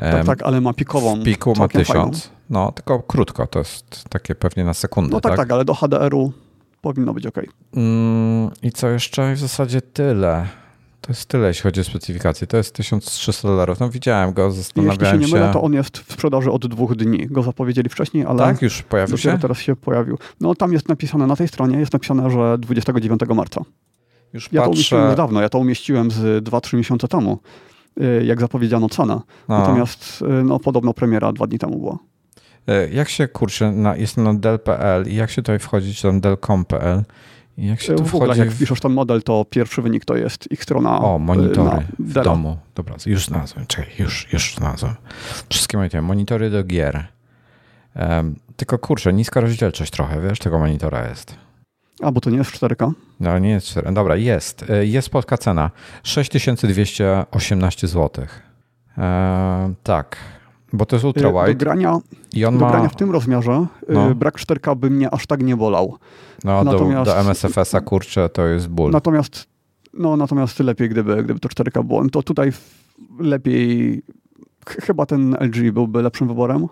Tak, 0.00 0.26
tak, 0.26 0.42
ale 0.42 0.60
ma 0.60 0.72
pikową. 0.72 1.20
W 1.20 1.24
piku 1.24 1.54
ma 1.58 1.68
1000. 1.68 2.30
No, 2.50 2.72
tylko 2.72 3.02
krótko, 3.02 3.46
to 3.46 3.58
jest 3.58 4.04
takie 4.08 4.34
pewnie 4.34 4.64
na 4.64 4.74
sekundę. 4.74 5.10
No 5.12 5.20
tak, 5.20 5.32
tak, 5.32 5.38
tak 5.38 5.52
ale 5.52 5.64
do 5.64 5.74
HDR-u 5.74 6.32
powinno 6.80 7.14
być 7.14 7.26
ok. 7.26 7.38
Mm, 7.76 8.50
I 8.62 8.72
co 8.72 8.88
jeszcze? 8.88 9.34
W 9.34 9.38
zasadzie 9.38 9.80
tyle. 9.80 10.46
To 11.00 11.12
jest 11.12 11.26
tyle, 11.26 11.48
jeśli 11.48 11.62
chodzi 11.62 11.80
o 11.80 11.84
specyfikację. 11.84 12.46
To 12.46 12.56
jest 12.56 12.74
1300 12.74 13.48
dolarów. 13.48 13.80
No 13.80 13.90
widziałem 13.90 14.32
go, 14.32 14.50
zastanawiałem 14.50 15.00
się. 15.00 15.06
Jeśli 15.06 15.28
się 15.28 15.32
nie 15.32 15.40
mylę, 15.40 15.52
to 15.52 15.62
on 15.62 15.72
jest 15.72 15.98
w 15.98 16.12
sprzedaży 16.12 16.50
od 16.50 16.66
dwóch 16.66 16.96
dni. 16.96 17.26
Go 17.26 17.42
zapowiedzieli 17.42 17.88
wcześniej, 17.88 18.24
ale... 18.24 18.38
Tak, 18.38 18.62
już 18.62 18.82
pojawił 18.82 19.18
się? 19.18 19.38
teraz 19.38 19.58
się 19.58 19.76
pojawił. 19.76 20.18
No 20.40 20.54
tam 20.54 20.72
jest 20.72 20.88
napisane, 20.88 21.26
na 21.26 21.36
tej 21.36 21.48
stronie 21.48 21.78
jest 21.78 21.92
napisane, 21.92 22.30
że 22.30 22.58
29 22.58 23.20
marca. 23.34 23.60
Już 24.32 24.52
ja 24.52 24.60
patrzę... 24.60 24.64
to 24.64 24.70
umieściłem 24.70 25.14
dawno, 25.14 25.40
ja 25.40 25.48
to 25.48 25.58
umieściłem 25.58 26.10
z 26.10 26.44
2-3 26.44 26.76
miesiące 26.76 27.08
temu, 27.08 27.38
jak 28.24 28.40
zapowiedziano 28.40 28.88
cenę. 28.88 29.20
No. 29.48 29.58
Natomiast 29.58 30.22
y, 30.22 30.44
no, 30.44 30.58
podobno 30.58 30.94
premiera 30.94 31.32
dwa 31.32 31.46
dni 31.46 31.58
temu 31.58 31.78
była. 31.78 31.98
E, 32.66 32.88
jak 32.88 33.08
się, 33.08 33.28
kurczę, 33.28 33.72
na, 33.72 33.96
jestem 33.96 34.24
na 34.24 34.34
Dell.pl 34.34 35.08
i 35.08 35.14
jak 35.14 35.30
się 35.30 35.42
tutaj 35.42 35.58
wchodzi, 35.58 35.94
czy 35.94 36.02
tam 36.02 36.20
Dell.com.pl 36.20 37.02
Jak 37.58 37.80
się 37.80 37.94
tu 37.94 38.04
w 38.04 38.14
ogóle 38.14 38.36
jak 38.36 38.50
w... 38.50 38.58
piszesz 38.58 38.80
ten 38.80 38.92
model, 38.92 39.22
to 39.22 39.44
pierwszy 39.50 39.82
wynik 39.82 40.04
to 40.04 40.16
jest 40.16 40.52
ich 40.52 40.62
strona 40.62 41.00
O, 41.00 41.16
y, 41.16 41.18
monitory 41.18 41.70
na 41.70 41.82
w 41.98 42.12
domu. 42.12 42.56
Dobra, 42.74 42.96
już 43.06 43.26
znalazłem. 43.26 43.66
Czekaj, 43.66 43.92
już, 43.98 44.32
już 44.32 44.54
znalazłem. 44.54 44.94
Wszystkie 45.48 45.76
monitory. 45.76 46.02
Monitory 46.02 46.50
do 46.50 46.64
gier. 46.64 47.06
Em, 47.94 48.34
tylko 48.56 48.78
kurczę, 48.78 49.12
niska 49.12 49.40
rozdzielczość 49.40 49.90
trochę, 49.90 50.20
wiesz, 50.20 50.38
tego 50.38 50.58
monitora 50.58 51.08
jest. 51.08 51.43
A, 52.04 52.12
bo 52.12 52.20
to 52.20 52.30
nie 52.30 52.36
jest 52.38 52.50
4K? 52.50 52.92
No 53.20 53.38
nie 53.38 53.50
jest 53.50 53.66
4. 53.66 53.92
Dobra, 53.92 54.16
jest. 54.16 54.70
E, 54.70 54.86
Jest 54.86 55.10
polska 55.10 55.38
cena. 55.38 55.70
6218 56.02 57.86
zł. 57.88 58.24
E, 58.98 59.74
tak, 59.82 60.16
bo 60.72 60.86
to 60.86 60.96
jest 60.96 61.04
Y, 61.04 61.06
ultra 61.08 61.32
Do 61.32 61.42
wide 61.44 61.54
grania, 61.54 61.98
i 62.32 62.44
on 62.44 62.58
do 62.58 62.64
ma 62.64 62.70
grania 62.70 62.88
w 62.88 62.96
tym 62.96 63.10
rozmiarze 63.10 63.66
y, 63.90 63.92
No. 63.92 64.14
brak 64.14 64.34
4K 64.38 64.76
by 64.76 64.90
mnie 64.90 65.14
aż 65.14 65.26
tak 65.26 65.42
nie 65.42 65.56
bolał. 65.56 65.96
no, 66.44 66.64
do, 66.64 66.72
natomiast- 66.72 67.04
do 67.04 67.18
MSFS-a 67.20 67.80
kurczę, 67.80 68.28
to 68.28 68.46
jest 68.46 68.68
ból. 68.68 68.90
Natomiast, 68.90 69.46
no, 69.94 70.16
natomiast 70.16 70.60
lepiej, 70.60 70.88
gdyby, 70.88 71.24
gdyby 71.24 71.40
to 71.40 71.48
4K 71.48 71.84
było. 71.84 72.08
To 72.08 72.22
tutaj 72.22 72.52
lepiej, 73.18 74.02
ch- 74.68 74.84
chyba 74.84 75.06
ten 75.06 75.36
LG 75.40 75.72
byłby 75.72 76.02
lepszym 76.02 76.28
wyborem. 76.28 76.66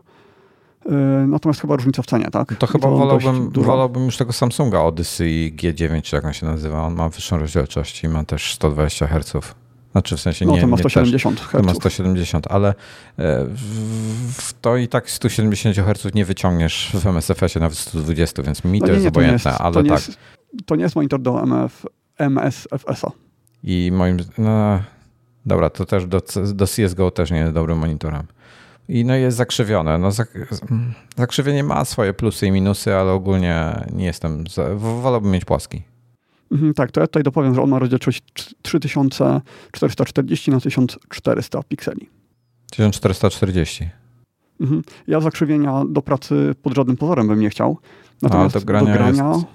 Y, 0.87 1.27
Natomiast 1.27 1.61
chyba 1.61 1.77
różnica 1.77 2.03
w 2.03 2.07
cenie, 2.07 2.31
tak? 2.31 2.55
To 2.59 2.67
chyba 2.67 2.89
dość 2.89 3.25
wolałbym, 3.25 3.51
wolałbym 3.51 4.05
już 4.05 4.17
tego 4.17 4.33
Samsunga 4.33 4.81
Odyssey 4.81 5.55
G9, 5.57 6.03
czy 6.03 6.17
jak 6.17 6.25
on 6.25 6.33
się 6.33 6.47
nazywa. 6.47 6.83
On 6.83 6.95
ma 6.95 7.09
wyższą 7.09 7.39
rozdzielczość 7.39 8.05
i 8.05 8.09
ma 8.09 8.25
też 8.25 8.55
120 8.55 9.07
Hz. 9.07 9.55
Znaczy 9.93 10.17
w 10.17 10.21
sensie 10.21 10.47
No 10.47 10.53
nie, 10.53 10.61
to 10.61 10.67
ma 10.67 10.77
nie 10.77 10.83
też. 10.83 10.93
170 10.93 11.51
To 11.53 11.63
ma 11.63 11.73
Hz. 11.73 11.77
170, 11.77 12.47
ale 12.51 12.69
e, 12.69 12.75
w, 14.37 14.53
to 14.61 14.77
i 14.77 14.89
tak 14.89 15.11
170 15.11 15.77
Hz 15.77 16.15
nie 16.15 16.25
wyciągniesz 16.25 16.91
w 16.95 17.07
MSFS-ie 17.07 17.61
nawet 17.61 17.79
120, 17.79 18.43
więc 18.43 18.65
mi 18.65 18.81
No 18.81 18.87
to 18.87 18.93
nie, 18.93 18.93
jest 18.93 19.05
nie, 19.05 19.11
to 19.11 19.15
obojętne, 19.15 19.51
jest, 19.51 19.63
ale 19.63 19.75
to 19.75 19.83
nie 19.83 19.91
tak. 19.91 20.07
Jest, 20.07 20.19
to 20.67 20.77
nie 20.77 20.83
jest 20.83 20.97
monitor 20.97 21.21
do 21.21 21.43
MF, 21.43 21.87
MSFS-a. 22.19 23.11
I 23.65 23.91
moim 23.95 24.17
no, 24.39 24.81
dobra, 25.47 25.71
to 25.71 25.87
też 25.87 26.07
do, 26.07 26.23
do 26.55 26.67
CSGO 26.67 27.11
też 27.11 27.31
nie 27.31 27.39
jest 27.39 27.53
dobrym 27.53 27.79
monitorem. 27.79 28.27
I 28.93 29.05
no 29.05 29.15
jest 29.15 29.37
zakrzywione. 29.37 29.99
No, 29.99 30.11
zak, 30.11 30.39
zakrzywienie 31.17 31.65
ma 31.65 31.85
swoje 31.85 32.15
plusy 32.15 32.47
i 32.47 32.51
minusy, 32.51 32.95
ale 32.95 33.13
ogólnie 33.13 33.85
nie 33.93 34.05
jestem. 34.05 34.45
Za, 34.47 34.75
wolałbym 34.75 35.31
mieć 35.31 35.45
płaski. 35.45 35.83
Mhm, 36.53 36.75
tak, 36.75 36.91
to 36.91 37.01
ja 37.01 37.07
tutaj 37.07 37.23
dopowiem, 37.23 37.55
że 37.55 37.63
on 37.63 37.71
ma 37.71 37.79
rozdzielczość 37.79 38.23
tr- 38.39 38.55
3440 38.63 40.51
na 40.51 40.61
1400 40.61 41.63
pikseli. 41.63 42.09
1440. 42.71 43.89
Mhm. 44.61 44.83
Ja 45.07 45.21
zakrzywienia 45.21 45.83
do 45.89 46.03
pracy 46.03 46.55
pod 46.63 46.75
żadnym 46.75 46.97
pozorem 46.97 47.29
bym 47.29 47.41
nie 47.41 47.51
chciał. 47.51 47.79
Natomiast 48.23 48.55
do 48.55 48.61
grania 48.61 48.87
do 48.93 48.99
grania 48.99 49.29
jest- 49.33 49.47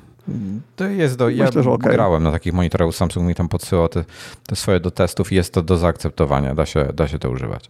To 0.76 0.86
jest 0.86 1.18
do. 1.18 1.30
Ja 1.30 1.46
Myślę, 1.46 1.64
że 1.64 1.72
okej. 1.72 1.92
grałem 1.94 2.24
na 2.24 2.32
takich 2.32 2.54
monitorach. 2.54 2.96
Samsung 2.96 3.28
mi 3.28 3.36
tam 3.36 3.50
podsyłał 3.50 3.88
te, 3.90 4.04
te 4.48 4.56
swoje 4.56 4.80
do 4.80 4.92
testów 4.92 5.32
i 5.32 5.36
jest 5.36 5.54
to 5.54 5.62
do 5.62 5.78
zaakceptowania. 5.78 6.56
Da 6.56 6.66
się, 6.66 6.86
da 6.94 7.08
się 7.08 7.20
to 7.20 7.30
używać. 7.30 7.70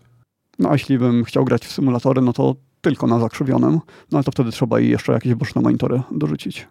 No 0.59 0.69
a 0.69 0.73
jeśli 0.73 0.97
bym 0.97 1.23
chciał 1.23 1.45
grać 1.45 1.65
w 1.65 1.71
symulatory, 1.71 2.21
no 2.21 2.33
to 2.33 2.55
tylko 2.81 3.07
na 3.07 3.19
zakrzywionym, 3.19 3.73
no 4.11 4.17
ale 4.17 4.23
to 4.23 4.31
wtedy 4.31 4.51
trzeba 4.51 4.79
i 4.79 4.89
jeszcze 4.89 5.13
jakieś 5.13 5.33
boczne 5.33 5.61
monitory 5.61 6.01
dorzucić. 6.11 6.67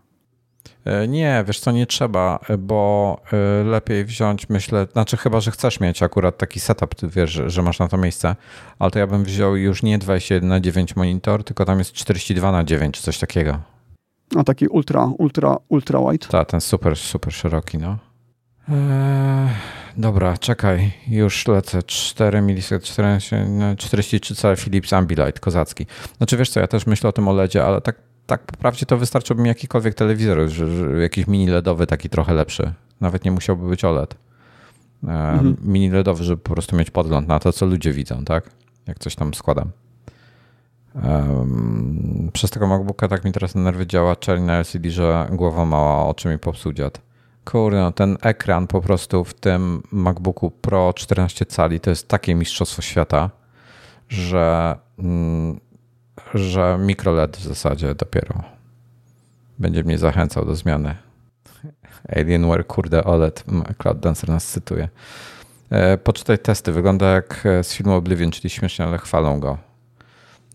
E, 0.84 1.08
Nie, 1.08 1.44
wiesz 1.46 1.60
co, 1.60 1.72
nie 1.72 1.86
trzeba, 1.86 2.38
bo 2.58 3.20
e, 3.32 3.64
lepiej 3.64 4.04
wziąć, 4.04 4.48
myślę, 4.48 4.86
znaczy 4.92 5.16
chyba, 5.16 5.40
że 5.40 5.50
chcesz 5.50 5.80
mieć 5.80 6.02
akurat 6.02 6.38
taki 6.38 6.60
setup, 6.60 6.94
ty 6.94 7.08
wiesz, 7.08 7.42
że, 7.46 7.62
masz 7.62 7.78
na 7.78 7.88
to 7.88 7.98
miejsce, 7.98 8.36
ale 8.78 8.90
to 8.90 8.98
ja 8.98 9.06
bym 9.06 9.24
wziął 9.24 9.56
już 9.56 9.82
nie 9.82 9.98
21 9.98 10.48
na 10.48 10.60
9 10.60 10.96
monitor, 10.96 11.44
tylko 11.44 11.64
tam 11.64 11.78
jest 11.78 11.92
42 11.92 12.52
na 12.52 12.64
9 12.64 12.94
czy 12.94 13.02
coś 13.02 13.18
takiego. 13.18 13.58
A 14.36 14.44
taki 14.44 14.66
ultra, 14.68 15.10
ultra, 15.18 15.56
ultra 15.68 16.00
wide. 16.00 16.26
Tak, 16.28 16.48
ten 16.48 16.60
super, 16.60 16.96
super 16.96 17.32
szeroki, 17.32 17.78
no. 17.78 17.98
Eee, 18.68 19.48
dobra, 19.96 20.38
czekaj, 20.38 20.92
już 21.08 21.48
lecę. 21.48 21.82
4 21.82 22.42
milisekund, 22.42 22.84
43 23.78 24.34
cale 24.34 24.56
Philips 24.56 24.92
Ambilight, 24.92 25.40
kozacki. 25.40 25.86
Znaczy 26.16 26.36
wiesz 26.36 26.50
co, 26.50 26.60
ja 26.60 26.66
też 26.66 26.86
myślę 26.86 27.10
o 27.10 27.12
tym 27.12 27.28
OLEDzie, 27.28 27.64
ale 27.64 27.80
tak, 27.80 27.96
tak 28.26 28.42
po 28.42 28.56
prawdzie 28.56 28.86
to 28.86 28.96
wystarczyłby 28.98 29.42
mi 29.42 29.48
jakikolwiek 29.48 29.94
telewizor, 29.94 30.48
że, 30.48 30.76
że 30.76 31.02
jakiś 31.02 31.26
mini 31.26 31.46
LEDowy 31.48 31.86
taki 31.86 32.08
trochę 32.08 32.34
lepszy. 32.34 32.72
Nawet 33.00 33.24
nie 33.24 33.30
musiałby 33.30 33.68
być 33.68 33.84
OLED. 33.84 34.14
Eee, 34.14 35.10
Mhm. 35.10 35.56
Mini 35.64 35.90
LEDowy, 35.90 36.24
żeby 36.24 36.42
po 36.42 36.52
prostu 36.52 36.76
mieć 36.76 36.90
podgląd 36.90 37.28
na 37.28 37.38
to, 37.38 37.52
co 37.52 37.66
ludzie 37.66 37.92
widzą, 37.92 38.24
tak? 38.24 38.50
Jak 38.86 38.98
coś 38.98 39.14
tam 39.16 39.34
składam. 39.34 39.70
Em, 41.02 42.30
przez 42.32 42.50
tego 42.50 42.66
MacBooka 42.66 43.08
tak 43.08 43.24
mi 43.24 43.32
teraz 43.32 43.54
na 43.54 43.60
nerwy 43.60 43.86
działa 43.86 44.16
czerń 44.16 44.42
na 44.42 44.52
LCD, 44.58 44.90
że 44.90 45.28
głowa 45.32 45.64
mała, 45.64 46.06
oczy 46.06 46.28
mi 46.28 46.38
popsuł 46.38 46.72
dziad. 46.72 47.00
Kurde, 47.50 47.80
no 47.80 47.92
ten 47.92 48.16
ekran 48.22 48.66
po 48.66 48.80
prostu 48.80 49.24
w 49.24 49.34
tym 49.34 49.82
MacBooku 49.92 50.50
Pro 50.50 50.92
14 50.92 51.46
cali 51.46 51.80
to 51.80 51.90
jest 51.90 52.08
takie 52.08 52.34
mistrzostwo 52.34 52.82
świata, 52.82 53.30
że, 54.08 54.76
mm, 54.98 55.60
że 56.34 56.78
mikroLED 56.80 57.36
w 57.36 57.42
zasadzie 57.42 57.94
dopiero 57.94 58.42
będzie 59.58 59.84
mnie 59.84 59.98
zachęcał 59.98 60.44
do 60.44 60.56
zmiany. 60.56 60.94
Alienware, 62.08 62.66
kurde, 62.66 63.04
OLED, 63.04 63.44
Cloud 63.78 64.00
Dancer 64.00 64.28
nas 64.28 64.46
cytuje. 64.46 64.88
E, 65.70 65.98
Poczytaj 65.98 66.38
testy, 66.38 66.72
wygląda 66.72 67.06
jak 67.06 67.46
e, 67.46 67.64
z 67.64 67.74
filmu 67.74 67.94
Oblivion, 67.94 68.30
czyli 68.30 68.50
śmiesznie, 68.50 68.84
ale 68.84 68.98
chwalą 68.98 69.40
go. 69.40 69.58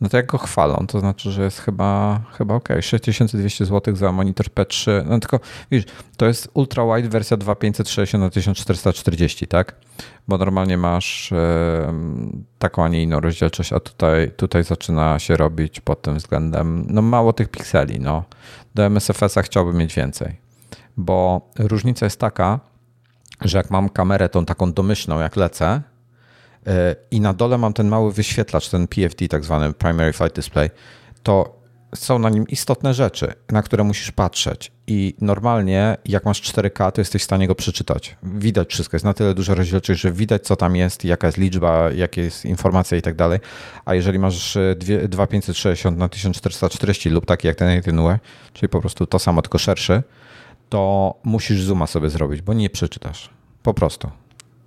No 0.01 0.09
to 0.09 0.17
jak 0.17 0.25
go 0.25 0.37
chwalą, 0.37 0.85
to 0.87 0.99
znaczy, 0.99 1.31
że 1.31 1.43
jest 1.43 1.59
chyba, 1.59 2.21
chyba 2.37 2.55
ok. 2.55 2.69
6200 2.81 3.65
zł 3.65 3.95
za 3.95 4.11
monitor 4.11 4.45
P3. 4.47 5.05
No 5.05 5.19
tylko 5.19 5.39
widzisz, 5.71 5.91
to 6.17 6.25
jest 6.25 6.49
ultra 6.53 6.95
wide 6.95 7.09
wersja 7.09 7.37
2560 7.37 8.23
na 8.23 8.29
1440, 8.29 9.47
tak? 9.47 9.75
Bo 10.27 10.37
normalnie 10.37 10.77
masz 10.77 11.31
e, 11.31 11.93
taką, 12.59 12.83
a 12.83 12.87
nie 12.87 13.03
inną 13.03 13.19
rozdzielczość, 13.19 13.73
a 13.73 13.79
tutaj, 13.79 14.31
tutaj 14.31 14.63
zaczyna 14.63 15.19
się 15.19 15.37
robić 15.37 15.79
pod 15.79 16.01
tym 16.01 16.17
względem, 16.17 16.85
no 16.89 17.01
mało 17.01 17.33
tych 17.33 17.49
pikseli, 17.49 17.99
no. 17.99 18.23
Do 18.75 18.83
MSFS-a 18.85 19.41
chciałbym 19.41 19.77
mieć 19.77 19.95
więcej, 19.95 20.41
bo 20.97 21.49
różnica 21.59 22.05
jest 22.05 22.19
taka, 22.19 22.59
że 23.41 23.57
jak 23.57 23.71
mam 23.71 23.89
kamerę 23.89 24.29
tą 24.29 24.45
taką 24.45 24.73
domyślną, 24.73 25.19
jak 25.19 25.35
lecę, 25.35 25.81
i 27.11 27.21
na 27.21 27.33
dole 27.33 27.57
mam 27.57 27.73
ten 27.73 27.87
mały 27.87 28.13
wyświetlacz, 28.13 28.69
ten 28.69 28.87
PFD, 28.87 29.27
tak 29.27 29.43
zwany 29.43 29.73
Primary 29.73 30.13
Flight 30.13 30.35
Display, 30.35 30.69
to 31.23 31.61
są 31.95 32.19
na 32.19 32.29
nim 32.29 32.47
istotne 32.47 32.93
rzeczy, 32.93 33.33
na 33.49 33.61
które 33.61 33.83
musisz 33.83 34.11
patrzeć. 34.11 34.71
I 34.87 35.15
normalnie, 35.21 35.97
jak 36.05 36.25
masz 36.25 36.41
4K, 36.41 36.91
to 36.91 37.01
jesteś 37.01 37.21
w 37.21 37.25
stanie 37.25 37.47
go 37.47 37.55
przeczytać. 37.55 38.17
Widać 38.23 38.73
wszystko, 38.73 38.95
jest 38.95 39.05
na 39.05 39.13
tyle 39.13 39.33
duża 39.33 39.55
rozdzielczość, 39.55 40.01
że 40.01 40.11
widać, 40.11 40.43
co 40.43 40.55
tam 40.55 40.75
jest, 40.75 41.05
jaka 41.05 41.27
jest 41.27 41.37
liczba, 41.37 41.91
jakie 41.91 42.21
jest 42.21 42.45
informacja 42.45 42.97
i 42.97 43.01
tak 43.01 43.15
dalej. 43.15 43.39
A 43.85 43.95
jeżeli 43.95 44.19
masz 44.19 44.57
e, 44.57 44.75
dwie- 44.75 45.07
2560 45.07 45.97
na 45.97 46.09
1440 46.09 47.09
lub 47.09 47.25
taki 47.25 47.47
jak 47.47 47.55
ten 47.55 47.67
Alienware, 47.67 48.19
czyli 48.53 48.69
po 48.69 48.81
prostu 48.81 49.07
to 49.07 49.19
samo, 49.19 49.41
tylko 49.41 49.57
szerszy, 49.57 50.03
to 50.69 51.13
musisz 51.23 51.61
zooma 51.61 51.87
sobie 51.87 52.09
zrobić, 52.09 52.41
bo 52.41 52.53
nie 52.53 52.69
przeczytasz. 52.69 53.29
Po 53.63 53.73
prostu. 53.73 54.20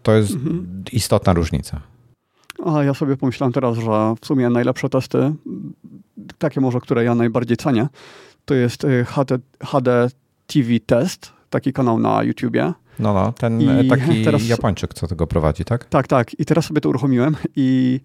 To 0.04 0.12
jest 0.12 0.32
istotna 0.92 1.32
różnica. 1.32 1.80
A 2.66 2.84
ja 2.84 2.94
sobie 2.94 3.16
pomyślałem 3.16 3.52
teraz, 3.52 3.76
że 3.78 4.14
w 4.20 4.26
sumie 4.26 4.50
najlepsze 4.50 4.88
testy, 4.88 5.34
takie 6.38 6.60
może, 6.60 6.80
które 6.80 7.04
ja 7.04 7.14
najbardziej 7.14 7.56
cenię, 7.56 7.86
to 8.44 8.54
jest 8.54 8.84
y, 8.84 9.04
HD, 9.04 9.38
HD 9.62 10.08
TV 10.46 10.68
Test, 10.86 11.32
taki 11.50 11.72
kanał 11.72 11.98
na 11.98 12.22
YouTubie. 12.22 12.72
No, 12.98 13.14
no, 13.14 13.32
ten 13.32 13.60
I 13.60 13.68
e, 13.68 13.84
taki 13.84 14.24
teraz- 14.24 14.48
Japończyk, 14.48 14.94
co 14.94 15.06
tego 15.06 15.26
prowadzi, 15.26 15.64
tak? 15.64 15.84
Tak, 15.84 16.08
tak. 16.08 16.40
I 16.40 16.44
teraz 16.44 16.64
sobie 16.64 16.80
to 16.80 16.88
uruchomiłem 16.88 17.36
i 17.56 18.00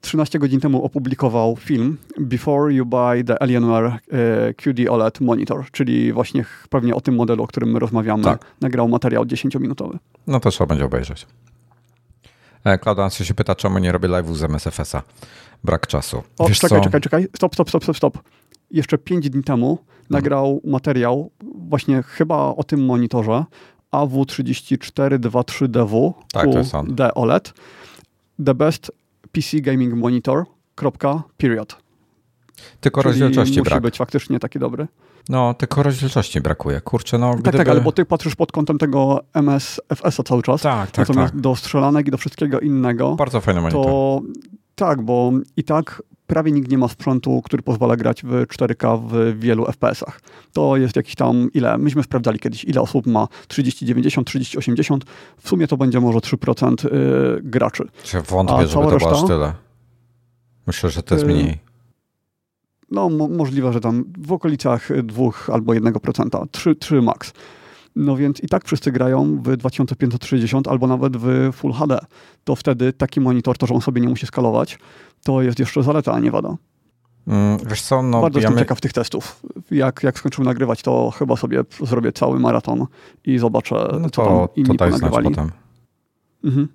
13 0.00 0.38
godzin 0.38 0.60
temu 0.60 0.84
opublikował 0.84 1.56
film 1.56 1.96
Before 2.20 2.74
You 2.74 2.86
Buy 2.86 3.24
the 3.24 3.42
Alienware 3.42 3.98
QD 4.56 4.88
OLED 4.90 5.20
Monitor, 5.20 5.64
czyli 5.72 6.12
właśnie 6.12 6.44
pewnie 6.70 6.94
o 6.94 7.00
tym 7.00 7.14
modelu, 7.14 7.42
o 7.42 7.46
którym 7.46 7.70
my 7.70 7.78
rozmawiamy. 7.78 8.24
Tak. 8.24 8.44
Nagrał 8.60 8.88
materiał 8.88 9.24
10-minutowy. 9.24 9.96
No 10.26 10.40
to 10.40 10.50
trzeba 10.50 10.68
będzie 10.68 10.84
obejrzeć. 10.84 11.26
E, 12.64 12.78
Klaudan 12.78 13.10
się 13.10 13.34
pyta, 13.34 13.54
czemu 13.54 13.78
nie 13.78 13.92
robię 13.92 14.08
live'u 14.08 14.34
z 14.34 14.42
MSFS-a. 14.42 15.02
Brak 15.64 15.86
czasu. 15.86 16.22
O, 16.38 16.48
Wiesz 16.48 16.58
czekaj, 16.58 16.78
co? 16.78 16.84
czekaj, 16.84 17.00
czekaj. 17.00 17.26
Stop, 17.36 17.54
stop, 17.54 17.68
stop, 17.68 17.84
stop, 17.84 17.96
stop. 17.96 18.18
Jeszcze 18.70 18.98
5 18.98 19.30
dni 19.30 19.42
temu 19.42 19.78
nagrał 20.10 20.60
materiał 20.64 21.30
właśnie 21.68 22.02
chyba 22.02 22.36
o 22.36 22.64
tym 22.64 22.84
monitorze 22.84 23.44
AW3423DW 23.92 26.12
Tak, 26.32 26.52
to 26.52 26.58
jest 26.58 26.74
on. 26.74 26.86
QD 26.86 27.00
OLED. 27.14 27.52
The 28.46 28.54
best 28.54 28.92
PC 29.32 29.60
gaming 29.60 29.94
monitor. 29.94 30.44
Period. 31.36 31.76
Tylko 32.80 33.02
Czyli 33.02 33.10
rozdzielczości 33.10 33.58
musi 33.58 33.70
brak. 33.70 33.82
być 33.82 33.98
faktycznie 33.98 34.38
taki 34.38 34.58
dobry. 34.58 34.86
No, 35.28 35.54
tylko 35.54 35.82
rozdzielczości 35.82 36.40
brakuje. 36.40 36.80
Kurczę, 36.80 37.18
no 37.18 37.30
Tak, 37.30 37.40
gdyby... 37.40 37.58
tak, 37.58 37.68
ale 37.68 37.80
bo 37.80 37.92
ty 37.92 38.04
patrzysz 38.04 38.34
pod 38.36 38.52
kątem 38.52 38.78
tego 38.78 39.20
MSFS-a 39.34 40.22
cały 40.22 40.42
czas. 40.42 40.62
Tak, 40.62 40.90
tak, 40.90 41.08
Natomiast 41.08 41.32
tak. 41.32 41.40
do 41.40 41.56
strzelanek 41.56 42.08
i 42.08 42.10
do 42.10 42.16
wszystkiego 42.18 42.60
innego, 42.60 43.14
Bardzo 43.16 43.40
fajny 43.40 43.60
monitor. 43.60 43.84
to 43.86 44.20
tak, 44.74 45.02
bo 45.02 45.32
i 45.56 45.64
tak 45.64 46.02
prawie 46.26 46.52
nikt 46.52 46.70
nie 46.70 46.78
ma 46.78 46.88
sprzętu, 46.88 47.42
który 47.42 47.62
pozwala 47.62 47.96
grać 47.96 48.22
w 48.22 48.28
4K 48.28 49.08
w 49.08 49.38
wielu 49.40 49.64
FPS-ach. 49.64 50.20
To 50.52 50.76
jest 50.76 50.96
jakiś 50.96 51.14
tam, 51.14 51.48
ile, 51.54 51.78
myśmy 51.78 52.02
sprawdzali 52.02 52.38
kiedyś, 52.38 52.64
ile 52.64 52.80
osób 52.80 53.06
ma 53.06 53.28
3090, 53.48 54.26
3080, 54.26 55.04
w 55.38 55.48
sumie 55.48 55.66
to 55.66 55.76
będzie 55.76 56.00
może 56.00 56.18
3% 56.18 56.84
yy, 56.84 57.40
graczy. 57.42 57.84
Ja 58.14 58.22
wątpię, 58.22 58.66
żeby 58.66 58.84
to 58.84 58.90
reszta, 58.90 59.08
było 59.08 59.22
aż 59.22 59.28
tyle. 59.28 59.52
Myślę, 60.66 60.90
że 60.90 61.02
to 61.02 61.14
jest 61.14 61.26
mniej. 61.26 61.58
No, 62.90 63.08
mo 63.08 63.28
możliwe, 63.28 63.72
że 63.72 63.80
tam 63.80 64.04
w 64.18 64.32
okolicach 64.32 65.02
2 65.02 65.22
albo 65.52 65.72
1%, 65.72 66.46
3, 66.50 66.76
3 66.76 67.02
max. 67.02 67.32
No 67.96 68.16
więc 68.16 68.40
i 68.40 68.48
tak 68.48 68.64
wszyscy 68.64 68.92
grają 68.92 69.42
w 69.42 69.56
2560 69.56 70.68
albo 70.68 70.86
nawet 70.86 71.16
w 71.16 71.52
Full 71.52 71.72
HD. 71.72 71.98
To 72.44 72.56
wtedy 72.56 72.92
taki 72.92 73.20
monitor, 73.20 73.58
to 73.58 73.66
że 73.66 73.74
on 73.74 73.80
sobie 73.80 74.00
nie 74.00 74.08
musi 74.08 74.26
skalować, 74.26 74.78
to 75.26 75.42
jest 75.42 75.58
jeszcze 75.58 75.82
zaleta, 75.82 76.12
a 76.12 76.18
nie 76.18 76.30
wada. 76.30 76.56
Mm, 77.26 77.58
wiesz 77.66 77.82
co, 77.82 78.02
no, 78.02 78.20
Bardzo 78.20 78.38
ja 78.38 78.42
jestem 78.42 78.54
my... 78.54 78.60
ciekaw 78.60 78.80
tych 78.80 78.92
testów. 78.92 79.40
Jak, 79.70 80.02
jak 80.02 80.18
skończymy 80.18 80.44
nagrywać, 80.44 80.82
to 80.82 81.10
chyba 81.10 81.36
sobie 81.36 81.62
zrobię 81.80 82.12
cały 82.12 82.40
maraton 82.40 82.86
i 83.24 83.38
zobaczę, 83.38 83.74
no 84.00 84.10
to, 84.10 84.10
co 84.10 84.24
tam 84.24 84.48
inni 84.56 84.68
to 84.68 84.74
daj 84.74 84.90
ponagrywali. 84.90 85.28
potem. 85.28 85.50
Mhm. 86.44 86.68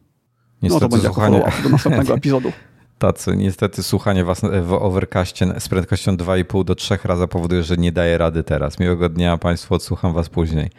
no 0.61 0.79
to 0.79 0.89
będzie 0.89 1.07
słuchanie... 1.07 1.51
do 1.63 1.69
następnego 1.69 2.13
epizodu. 2.21 2.51
Tacy, 2.99 3.35
niestety 3.37 3.83
słuchanie 3.83 4.25
was 4.25 4.41
w 4.63 4.73
overcaście 4.73 5.59
z 5.59 5.69
prędkością 5.69 6.15
2,5 6.15 6.63
do 6.63 6.75
3 6.75 6.97
razy 7.03 7.27
powoduje, 7.27 7.63
że 7.63 7.77
nie 7.77 7.91
daje 7.91 8.17
rady 8.17 8.43
teraz. 8.43 8.79
Miłego 8.79 9.09
dnia 9.09 9.37
Państwu, 9.37 9.75
odsłucham 9.75 10.13
was 10.13 10.29
później. 10.29 10.69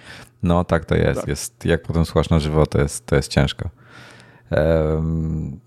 No 0.43 0.65
tak 0.65 0.85
to 0.85 0.95
jest. 0.95 1.21
Tak. 1.21 1.29
jest 1.29 1.65
jak 1.65 1.83
potem 1.83 2.05
słuchasz 2.05 2.31
na 2.31 2.39
żywo, 2.39 2.67
to 2.67 2.81
jest, 2.81 3.07
to 3.07 3.17
jest 3.17 3.29
ciężko. 3.29 3.69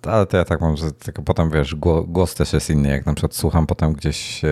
Ale 0.03 0.25
to 0.25 0.37
ja 0.37 0.45
tak 0.45 0.61
mam, 0.61 0.77
że 0.77 0.91
tylko 0.91 1.21
potem 1.21 1.49
wiesz, 1.49 1.75
głos, 1.75 2.05
głos, 2.07 2.35
też 2.35 2.53
jest 2.53 2.69
inny. 2.69 2.89
Jak 2.89 3.05
na 3.05 3.13
przykład 3.13 3.35
słucham 3.35 3.67
potem 3.67 3.93
gdzieś 3.93 4.45
e, 4.45 4.49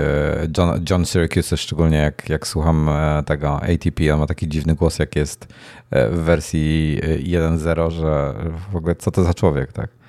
John, 0.57 0.85
John 0.89 1.05
Syracuse, 1.05 1.57
szczególnie 1.57 1.97
jak, 1.97 2.29
jak 2.29 2.47
słucham 2.47 2.89
e, 2.89 3.23
tego 3.25 3.61
ATP, 3.61 4.13
on 4.13 4.19
ma 4.19 4.27
taki 4.27 4.47
dziwny 4.47 4.75
głos, 4.75 4.99
jak 4.99 5.15
jest 5.15 5.47
e, 5.91 6.09
w 6.09 6.19
wersji 6.19 6.99
1.0, 7.23 7.91
że 7.91 8.33
w 8.71 8.75
ogóle 8.75 8.95
co 8.95 9.11
to 9.11 9.23
za 9.23 9.33
człowiek, 9.33 9.73
tak? 9.73 10.02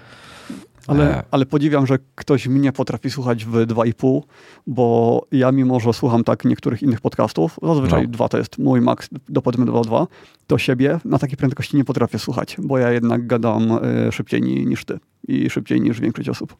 Ale, 0.86 1.22
ale 1.30 1.46
podziwiam, 1.46 1.86
że 1.86 1.98
ktoś 2.14 2.48
mnie 2.48 2.72
potrafi 2.72 3.10
słuchać 3.10 3.44
w 3.44 3.52
2,5, 3.52 4.20
bo 4.66 5.26
ja 5.32 5.52
mimo, 5.52 5.80
że 5.80 5.92
słucham 5.92 6.24
tak 6.24 6.44
niektórych 6.44 6.82
innych 6.82 7.00
podcastów, 7.00 7.58
zazwyczaj 7.62 8.02
no. 8.02 8.08
2 8.08 8.28
to 8.28 8.38
jest 8.38 8.58
mój 8.58 8.80
max 8.80 9.08
do 9.28 9.42
powiedzmy 9.42 9.66
2.2, 9.66 10.06
to 10.46 10.58
siebie 10.58 10.98
na 11.04 11.18
takiej 11.18 11.36
prędkości 11.36 11.76
nie 11.76 11.84
potrafię 11.84 12.18
słuchać, 12.18 12.56
bo 12.58 12.78
ja 12.78 12.90
jednak 12.90 13.26
gadam 13.26 13.78
y, 14.08 14.12
szybciej 14.12 14.42
niż 14.42 14.84
ty 14.84 14.98
i 15.28 15.50
szybciej 15.50 15.80
niż 15.80 16.00
większość 16.00 16.28
osób. 16.28 16.56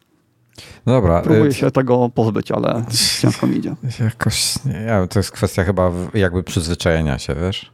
No 0.87 0.93
dobra. 0.93 1.23
Próbuję 1.23 1.51
y, 1.51 1.55
się 1.55 1.71
tego 1.71 2.11
pozbyć, 2.15 2.51
ale 2.51 2.85
ciężko 3.21 3.47
mi 3.47 3.57
idzie. 3.57 3.75
Jakoś, 4.01 4.65
nie, 4.65 5.07
to 5.11 5.19
jest 5.19 5.31
kwestia 5.31 5.65
chyba 5.65 5.93
jakby 6.15 6.43
przyzwyczajenia 6.43 7.19
się, 7.19 7.35
wiesz? 7.35 7.73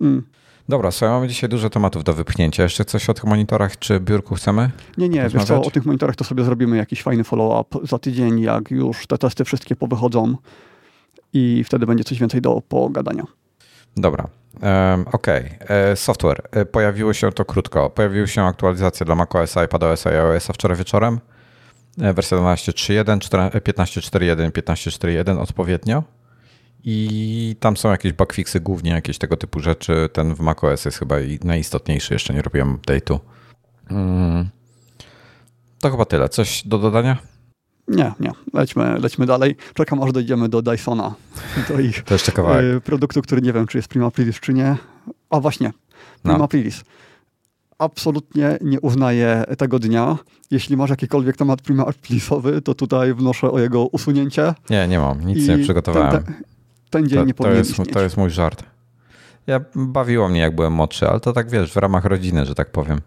Mm. 0.00 0.22
Dobra, 0.68 0.90
słuchaj, 0.90 1.08
mamy 1.08 1.28
dzisiaj 1.28 1.50
dużo 1.50 1.70
tematów 1.70 2.04
do 2.04 2.14
wypchnięcia. 2.14 2.62
Jeszcze 2.62 2.84
coś 2.84 3.10
o 3.10 3.14
tych 3.14 3.24
monitorach 3.24 3.78
czy 3.78 4.00
biurku 4.00 4.34
chcemy? 4.34 4.70
Nie, 4.98 5.08
nie, 5.08 5.28
wiesz 5.28 5.44
co, 5.44 5.62
o 5.62 5.70
tych 5.70 5.86
monitorach 5.86 6.16
to 6.16 6.24
sobie 6.24 6.44
zrobimy 6.44 6.76
jakiś 6.76 7.02
fajny 7.02 7.24
follow-up 7.24 7.86
za 7.86 7.98
tydzień, 7.98 8.40
jak 8.40 8.70
już 8.70 9.06
te 9.06 9.18
testy 9.18 9.44
wszystkie 9.44 9.76
powychodzą 9.76 10.36
i 11.32 11.64
wtedy 11.64 11.86
będzie 11.86 12.04
coś 12.04 12.18
więcej 12.18 12.40
do 12.40 12.62
pogadania. 12.68 13.24
Dobra, 13.96 14.28
um, 14.62 15.04
ok. 15.12 15.26
E, 15.28 15.96
software. 15.96 16.42
E, 16.50 16.64
pojawiło 16.64 17.12
się 17.12 17.32
to 17.32 17.44
krótko. 17.44 17.90
Pojawiły 17.90 18.28
się 18.28 18.42
aktualizacje 18.42 19.06
dla 19.06 19.14
macOS, 19.14 19.54
iPadOS 19.64 20.04
i 20.04 20.08
iOS 20.08 20.46
wczoraj 20.46 20.76
wieczorem. 20.76 21.20
E, 22.00 22.14
wersja 22.14 22.38
12.3.1, 22.38 23.18
15.4.1, 23.50 24.50
15.4.1 24.50 25.38
odpowiednio. 25.38 26.02
I 26.84 27.56
tam 27.60 27.76
są 27.76 27.90
jakieś 27.90 28.12
bugfixy, 28.12 28.60
głównie 28.60 28.90
jakieś 28.90 29.18
tego 29.18 29.36
typu 29.36 29.60
rzeczy. 29.60 30.08
Ten 30.12 30.34
w 30.34 30.40
macOS 30.40 30.84
jest 30.84 30.98
chyba 30.98 31.16
najistotniejszy, 31.44 32.14
jeszcze 32.14 32.34
nie 32.34 32.42
robiłem 32.42 32.76
update'u. 32.76 33.18
Mm. 33.90 34.48
To 35.80 35.90
chyba 35.90 36.04
tyle. 36.04 36.28
Coś 36.28 36.62
do 36.66 36.78
dodania? 36.78 37.16
Nie, 37.88 38.12
nie. 38.20 38.32
Lećmy, 38.52 38.98
lećmy 38.98 39.26
dalej. 39.26 39.56
Czekam 39.74 40.02
aż 40.02 40.12
dojdziemy 40.12 40.48
do 40.48 40.62
Dysona. 40.62 41.14
Do 41.68 41.80
ich 41.80 42.02
to 42.02 42.14
jeszcze 42.14 42.32
kawałek. 42.32 42.64
Y, 42.64 42.80
produktu, 42.80 43.22
który 43.22 43.42
nie 43.42 43.52
wiem, 43.52 43.66
czy 43.66 43.78
jest 43.78 43.88
Prima 43.88 44.06
Aprilis, 44.06 44.40
czy 44.40 44.54
nie. 44.54 44.76
A 45.30 45.40
właśnie, 45.40 45.72
Prima 46.22 46.38
no. 46.38 46.44
Aprilis. 46.44 46.84
Absolutnie 47.78 48.58
nie 48.60 48.80
uznaję 48.80 49.44
tego 49.58 49.78
dnia. 49.78 50.18
Jeśli 50.50 50.76
masz 50.76 50.90
jakikolwiek 50.90 51.36
temat 51.36 51.62
Prima 51.62 51.86
Aprilisowy, 51.86 52.62
to 52.62 52.74
tutaj 52.74 53.14
wnoszę 53.14 53.50
o 53.50 53.58
jego 53.58 53.86
usunięcie. 53.86 54.54
Nie, 54.70 54.88
nie 54.88 54.98
mam. 54.98 55.26
Nic 55.26 55.38
I 55.38 55.48
nie 55.48 55.58
przygotowałem. 55.58 56.10
Ten, 56.10 56.24
ten, 56.24 56.53
ten 56.94 57.08
dzień 57.08 57.18
to, 57.18 57.24
nie 57.24 57.34
powinien 57.34 57.62
to 57.62 57.82
jest, 57.82 57.92
to 57.92 58.00
jest 58.00 58.16
mój 58.16 58.30
żart. 58.30 58.62
Ja 59.46 59.60
bawiło 59.74 60.28
mnie, 60.28 60.40
jak 60.40 60.54
byłem 60.54 60.72
młodszy, 60.72 61.08
ale 61.08 61.20
to 61.20 61.32
tak 61.32 61.50
wiesz, 61.50 61.72
w 61.72 61.76
ramach 61.76 62.04
rodziny, 62.04 62.46
że 62.46 62.54
tak 62.54 62.70
powiem. 62.70 63.00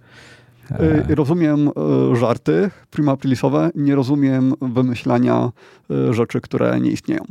E, 0.72 1.16
rozumiem 1.16 1.70
e, 2.12 2.16
żarty 2.16 2.72
prima 2.92 3.18
nie 3.76 3.96
rozumiem 3.96 4.54
wymyślania 4.62 5.52
e, 5.92 6.14
rzeczy, 6.14 6.42
które 6.42 6.82
nie 6.82 6.92
istnieją. 6.92 7.26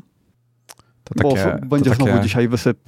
To 1.04 1.14
takie, 1.14 1.58
Bo 1.60 1.66
będzie 1.66 1.90
to 1.90 1.96
takie... 1.96 2.10
znowu 2.10 2.22
dzisiaj 2.22 2.48
wysyp, 2.48 2.78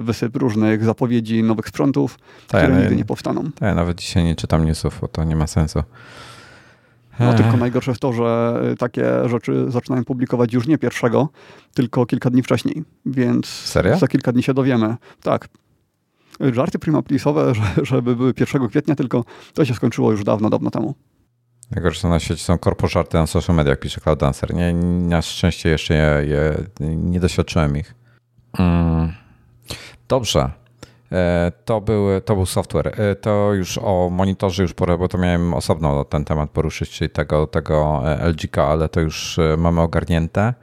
wysyp 0.00 0.36
różnych 0.36 0.84
zapowiedzi 0.84 1.42
nowych 1.42 1.68
sprzętów, 1.68 2.18
które 2.46 2.62
ja, 2.62 2.80
nigdy 2.80 2.96
nie 2.96 3.04
powstaną. 3.04 3.44
Tak, 3.44 3.62
ja 3.62 3.74
nawet 3.74 3.98
dzisiaj 3.98 4.24
nie 4.24 4.36
czytam 4.36 4.64
newsów, 4.64 4.98
bo 5.00 5.08
to 5.08 5.24
nie 5.24 5.36
ma 5.36 5.46
sensu. 5.46 5.82
No 7.18 7.34
tylko 7.34 7.56
najgorsze 7.56 7.90
jest 7.90 8.00
to, 8.00 8.12
że 8.12 8.60
y, 8.72 8.76
takie 8.76 9.28
rzeczy 9.28 9.64
zaczynają 9.68 10.04
publikować 10.04 10.52
już 10.52 10.66
nie 10.66 10.78
pierwszego, 10.78 11.28
tylko 11.74 12.06
kilka 12.06 12.30
dni 12.30 12.42
wcześniej. 12.42 12.84
Więc 13.06 13.46
Serio? 13.46 13.98
za 13.98 14.08
kilka 14.08 14.32
dni 14.32 14.42
się 14.42 14.54
dowiemy. 14.54 14.96
Tak. 15.22 15.48
Żarty 16.52 16.78
primaplisowe, 16.78 17.54
że, 17.54 17.62
żeby 17.90 18.16
były 18.16 18.34
1 18.40 18.68
kwietnia, 18.68 18.94
tylko 18.94 19.24
to 19.54 19.64
się 19.64 19.74
skończyło 19.74 20.10
już 20.10 20.24
dawno, 20.24 20.50
dawno 20.50 20.70
temu. 20.70 20.94
Najgorsze 21.70 22.08
na 22.08 22.20
świecie 22.20 22.44
są 22.44 22.58
korpożarty 22.58 23.18
na 23.18 23.26
social 23.26 23.56
media, 23.56 23.70
jak 23.70 23.80
pisze 23.80 24.00
Cloud 24.00 24.18
Dancer. 24.18 24.54
Nie, 24.54 24.74
na 25.08 25.22
szczęście 25.22 25.68
jeszcze 25.68 25.94
je, 25.94 26.26
je, 26.28 26.56
nie 26.96 27.20
doświadczyłem 27.20 27.76
ich. 27.76 27.94
Mm. 28.58 29.12
Dobrze. 30.08 30.59
E, 31.12 31.52
to 31.64 31.80
był, 31.80 32.20
to 32.20 32.34
był 32.34 32.46
software. 32.46 33.00
E, 33.00 33.14
to 33.14 33.52
już 33.54 33.78
o 33.78 34.08
monitorze 34.10 34.62
już 34.62 34.74
porę, 34.74 34.98
bo 34.98 35.08
to 35.08 35.18
miałem 35.18 35.54
osobno 35.54 36.04
ten 36.04 36.24
temat 36.24 36.50
poruszyć, 36.50 36.90
czyli 36.90 37.10
tego, 37.10 37.46
tego 37.46 38.02
e, 38.04 38.28
LGK, 38.28 38.58
ale 38.58 38.88
to 38.88 39.00
już 39.00 39.38
mamy 39.58 39.80
ogarnięte. 39.80 40.54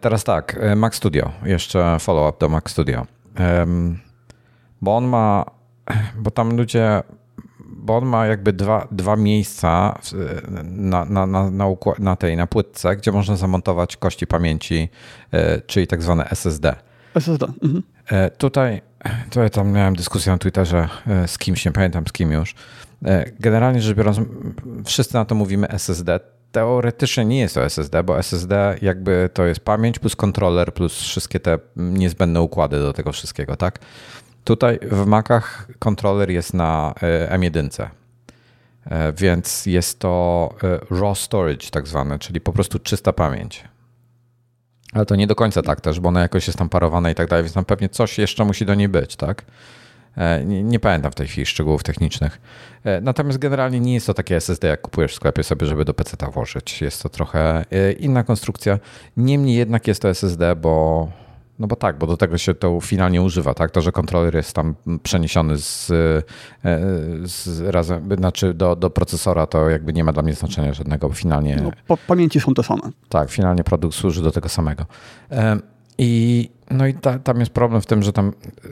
Teraz 0.00 0.24
tak, 0.24 0.60
Mac 0.76 0.94
Studio, 0.94 1.30
jeszcze 1.44 1.96
follow-up 2.00 2.38
do 2.40 2.48
Mac 2.48 2.70
Studio. 2.70 3.06
Bo 4.80 4.96
on 4.96 5.04
ma, 5.04 5.44
bo 6.18 6.30
tam 6.30 6.56
ludzie, 6.56 7.02
bo 7.60 7.96
on 7.96 8.06
ma 8.06 8.26
jakby 8.26 8.52
dwa, 8.52 8.88
dwa 8.90 9.16
miejsca 9.16 9.98
na, 10.64 11.04
na, 11.04 11.26
na, 11.26 11.50
na, 11.50 11.66
na 11.98 12.16
tej, 12.16 12.36
na 12.36 12.46
płytce, 12.46 12.96
gdzie 12.96 13.12
można 13.12 13.36
zamontować 13.36 13.96
kości 13.96 14.26
pamięci, 14.26 14.88
czyli 15.66 15.86
tak 15.86 16.02
zwane 16.02 16.28
SSD. 16.30 16.74
SSD. 17.14 17.46
Mhm. 17.46 17.82
Tutaj 18.38 18.82
to 19.30 19.42
ja 19.42 19.50
tam 19.50 19.72
miałem 19.72 19.96
dyskusję 19.96 20.32
na 20.32 20.38
Twitterze 20.38 20.88
e, 21.06 21.28
z 21.28 21.38
kimś, 21.38 21.64
nie 21.64 21.72
pamiętam 21.72 22.06
z 22.06 22.12
kim 22.12 22.32
już. 22.32 22.54
E, 23.04 23.24
generalnie 23.40 23.82
rzecz 23.82 23.96
biorąc, 23.96 24.20
wszyscy 24.84 25.14
na 25.14 25.24
to 25.24 25.34
mówimy 25.34 25.68
SSD. 25.68 26.20
Teoretycznie 26.52 27.24
nie 27.24 27.40
jest 27.40 27.54
to 27.54 27.64
SSD, 27.64 28.04
bo 28.04 28.18
SSD 28.18 28.76
jakby 28.82 29.30
to 29.34 29.44
jest 29.44 29.60
pamięć 29.60 29.98
plus 29.98 30.16
kontroler 30.16 30.74
plus 30.74 31.00
wszystkie 31.00 31.40
te 31.40 31.58
niezbędne 31.76 32.40
układy 32.40 32.78
do 32.78 32.92
tego 32.92 33.12
wszystkiego, 33.12 33.56
tak? 33.56 33.78
Tutaj 34.44 34.78
w 34.82 35.06
Macach 35.06 35.68
kontroler 35.78 36.30
jest 36.30 36.54
na 36.54 36.94
e, 37.02 37.38
M1, 37.38 37.88
więc 39.16 39.66
jest 39.66 39.98
to 39.98 40.54
raw 40.90 41.18
storage 41.18 41.70
tak 41.70 41.88
zwane, 41.88 42.18
czyli 42.18 42.40
po 42.40 42.52
prostu 42.52 42.78
czysta 42.78 43.12
pamięć. 43.12 43.64
Ale 44.92 45.06
to 45.06 45.16
nie 45.16 45.26
do 45.26 45.34
końca 45.34 45.62
tak 45.62 45.80
też, 45.80 46.00
bo 46.00 46.08
ona 46.08 46.20
jakoś 46.20 46.46
jest 46.46 46.58
tam 46.58 46.68
parowana 46.68 47.10
i 47.10 47.14
tak 47.14 47.28
dalej, 47.28 47.42
więc 47.44 47.54
tam 47.54 47.64
pewnie 47.64 47.88
coś 47.88 48.18
jeszcze 48.18 48.44
musi 48.44 48.66
do 48.66 48.74
niej 48.74 48.88
być, 48.88 49.16
tak? 49.16 49.44
E, 50.16 50.44
nie, 50.44 50.62
nie, 50.62 50.80
pamiętam 50.80 51.12
w 51.12 51.14
tej 51.14 51.26
chwili 51.28 51.46
szczegółów 51.46 51.82
technicznych. 51.82 52.40
E, 52.84 53.00
natomiast 53.00 53.38
generalnie 53.38 53.80
nie 53.80 53.94
jest 53.94 54.06
to 54.06 54.14
takie 54.14 54.36
SSD, 54.36 54.68
jak 54.68 54.80
kupujesz 54.80 55.12
w 55.12 55.14
sklepie 55.14 55.42
sobie, 55.42 55.66
żeby 55.66 55.84
do 55.84 55.94
PC 55.94 56.16
włożyć. 56.32 56.82
Jest 56.82 57.02
to 57.02 57.08
trochę 57.08 57.64
e, 57.70 57.92
inna 57.92 58.22
konstrukcja. 58.22 58.78
Niemniej 59.16 59.56
jednak 59.56 59.86
jest 59.88 60.02
to 60.02 60.08
SSD, 60.08 60.56
bo 60.56 61.08
no 61.58 61.66
bo 61.66 61.76
tak, 61.76 61.98
bo 61.98 62.06
do 62.06 62.16
tego 62.16 62.38
się 62.38 62.54
to 62.54 62.80
finalnie 62.80 63.22
używa, 63.22 63.54
tak? 63.54 63.70
To, 63.70 63.80
że 63.80 63.92
kontroler 63.92 64.34
jest 64.34 64.52
tam 64.52 64.74
przeniesiony 65.02 65.58
z, 65.58 65.90
e, 65.90 66.22
z 67.24 67.60
razem, 67.60 68.16
znaczy 68.16 68.54
do, 68.54 68.76
do 68.76 68.90
procesora, 68.90 69.46
to 69.46 69.70
jakby 69.70 69.92
nie 69.92 70.04
ma 70.04 70.12
dla 70.12 70.22
mnie 70.22 70.34
znaczenia 70.34 70.74
żadnego, 70.74 71.08
bo 71.08 71.14
finalnie. 71.14 71.62
No, 71.88 71.96
pamięci 72.06 72.40
są 72.40 72.54
te 72.54 72.62
same. 72.62 72.82
Tak, 73.08 73.30
finalnie 73.30 73.64
produkt 73.64 73.94
służy 73.94 74.22
do 74.22 74.30
tego 74.30 74.48
samego. 74.48 74.86
I 75.98 76.50
no 76.70 76.86
i 76.86 76.94
ta, 76.94 77.18
tam 77.18 77.40
jest 77.40 77.52
problem 77.52 77.80
w 77.80 77.86
tym, 77.86 78.02
że 78.02 78.12
tam 78.12 78.28
e, 78.28 78.70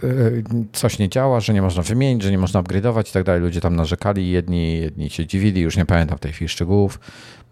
coś 0.72 0.99
nie 0.99 1.09
działa, 1.09 1.41
że 1.41 1.55
nie 1.55 1.62
można 1.62 1.83
wymienić, 1.83 2.22
że 2.22 2.31
nie 2.31 2.39
można 2.39 2.62
upgrade'ować 2.62 3.09
i 3.09 3.12
tak 3.12 3.24
dalej. 3.24 3.43
Ludzie 3.43 3.61
tam 3.61 3.76
narzekali, 3.76 4.31
jedni, 4.31 4.78
jedni 4.78 5.11
się 5.11 5.26
dziwili, 5.26 5.61
już 5.61 5.76
nie 5.76 5.87
pamiętam 5.87 6.18
w 6.18 6.20
tej 6.20 6.33
chwili 6.33 6.49
szczegółów, 6.49 7.01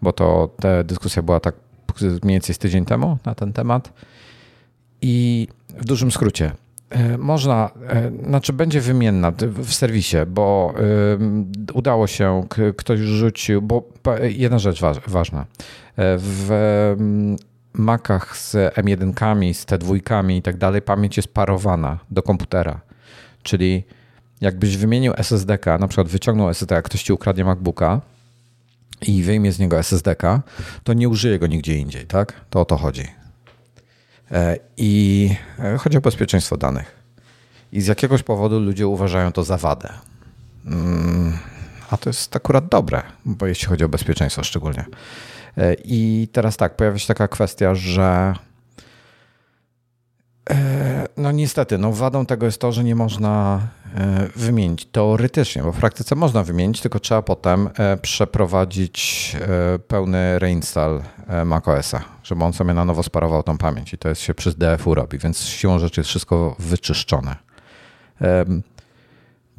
bo 0.01 0.13
to 0.13 0.49
ta 0.61 0.83
dyskusja 0.83 1.21
była 1.21 1.39
tak 1.39 1.55
mniej 2.01 2.35
więcej 2.35 2.55
z 2.55 2.57
tydzień 2.57 2.85
temu 2.85 3.17
na 3.25 3.35
ten 3.35 3.53
temat. 3.53 3.93
I 5.01 5.47
w 5.69 5.85
dużym 5.85 6.11
skrócie, 6.11 6.51
e, 6.89 7.17
można, 7.17 7.69
e, 7.87 8.11
znaczy 8.27 8.53
będzie 8.53 8.81
wymienna 8.81 9.31
w 9.47 9.73
serwisie, 9.73 10.17
bo 10.27 10.73
udało 11.73 12.07
się, 12.07 12.43
ktoś 12.77 12.99
rzucił, 12.99 13.61
bo 13.61 13.89
jedna 14.21 14.59
rzecz 14.59 14.81
ważna. 15.07 15.45
W 15.97 16.95
Macach 17.73 18.37
z 18.37 18.75
M1, 18.75 19.53
z 19.53 19.65
T2 19.65 20.31
i 20.31 20.41
tak 20.41 20.57
dalej 20.57 20.81
pamięć 20.81 21.17
jest 21.17 21.33
parowana 21.33 21.99
do 22.11 22.23
komputera. 22.23 22.81
Czyli 23.43 23.83
jakbyś 24.41 24.77
wymienił 24.77 25.13
SSD-ka, 25.17 25.77
na 25.77 25.87
przykład 25.87 26.07
wyciągnął 26.07 26.49
SSD, 26.49 26.81
ktoś 26.81 27.03
ci 27.03 27.13
ukradnie 27.13 27.45
MacBooka 27.45 28.01
i 29.07 29.23
wyjmie 29.23 29.51
z 29.51 29.59
niego 29.59 29.79
SSD-ka, 29.79 30.41
to 30.83 30.93
nie 30.93 31.09
użyje 31.09 31.39
go 31.39 31.47
nigdzie 31.47 31.75
indziej, 31.75 32.05
tak? 32.05 32.33
To 32.49 32.61
o 32.61 32.65
to 32.65 32.77
chodzi. 32.77 33.18
E, 34.31 34.57
I 34.77 35.29
e, 35.59 35.77
chodzi 35.77 35.97
o 35.97 36.01
bezpieczeństwo 36.01 36.57
danych. 36.57 36.99
I 37.71 37.81
z 37.81 37.87
jakiegoś 37.87 38.23
powodu 38.23 38.59
ludzie 38.59 38.87
uważają 38.87 39.31
to 39.31 39.43
za 39.43 39.57
wadę. 39.57 39.89
Mm, 40.65 41.37
a 41.89 41.97
to 41.97 42.09
jest 42.09 42.35
akurat 42.35 42.67
dobre, 42.67 43.01
bo 43.25 43.47
jeśli 43.47 43.67
chodzi 43.67 43.83
o 43.83 43.89
bezpieczeństwo 43.89 44.43
szczególnie. 44.43 44.85
E, 45.57 45.75
I 45.85 46.27
teraz 46.31 46.57
tak, 46.57 46.75
pojawia 46.75 46.99
się 46.99 47.07
taka 47.07 47.27
kwestia, 47.27 47.75
że 47.75 48.33
no 51.17 51.31
niestety, 51.31 51.77
no 51.77 51.91
wadą 51.91 52.25
tego 52.25 52.45
jest 52.45 52.61
to, 52.61 52.71
że 52.71 52.83
nie 52.83 52.95
można 52.95 53.61
wymienić 54.35 54.85
teoretycznie, 54.85 55.63
bo 55.63 55.71
w 55.71 55.77
praktyce 55.77 56.15
można 56.15 56.43
wymienić, 56.43 56.81
tylko 56.81 56.99
trzeba 56.99 57.21
potem 57.21 57.69
przeprowadzić 58.01 59.35
pełny 59.87 60.39
reinstall 60.39 61.01
macOSa, 61.45 62.03
żeby 62.23 62.43
on 62.43 62.53
sobie 62.53 62.73
na 62.73 62.85
nowo 62.85 63.03
sparował 63.03 63.43
tą 63.43 63.57
pamięć 63.57 63.93
i 63.93 63.97
to 63.97 64.09
jest 64.09 64.21
się 64.21 64.33
przez 64.33 64.55
DFU 64.55 64.95
robi, 64.95 65.17
więc 65.17 65.43
siłą 65.43 65.79
rzeczy 65.79 65.99
jest 65.99 66.09
wszystko 66.09 66.55
wyczyszczone. 66.59 67.35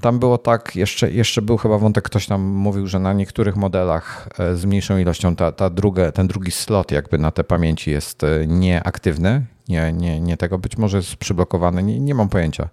Tam 0.01 0.18
było 0.18 0.38
tak, 0.38 0.76
jeszcze, 0.76 1.11
jeszcze 1.11 1.42
był 1.42 1.57
chyba 1.57 1.78
wątek, 1.78 2.05
ktoś 2.05 2.26
tam 2.26 2.42
mówił, 2.42 2.86
że 2.86 2.98
na 2.98 3.12
niektórych 3.12 3.57
modelach 3.57 4.28
e, 4.38 4.57
z 4.57 4.64
mniejszą 4.64 4.98
ilością 4.98 5.36
ta, 5.36 5.53
ta 5.53 5.70
druga, 5.70 6.12
ten 6.12 6.26
drugi 6.26 6.51
slot 6.51 6.90
jakby 6.90 7.18
na 7.18 7.30
te 7.30 7.44
pamięci 7.44 7.90
jest 7.90 8.24
e, 8.24 8.46
nieaktywny, 8.46 9.46
nie, 9.68 9.92
nie, 9.92 10.20
nie 10.20 10.36
tego, 10.36 10.59
być 10.59 10.76
może 10.76 10.96
jest 10.96 11.16
przyblokowany, 11.16 11.82
nie, 11.82 12.01
nie 12.01 12.14
mam 12.14 12.28
pojęcia. 12.28 12.68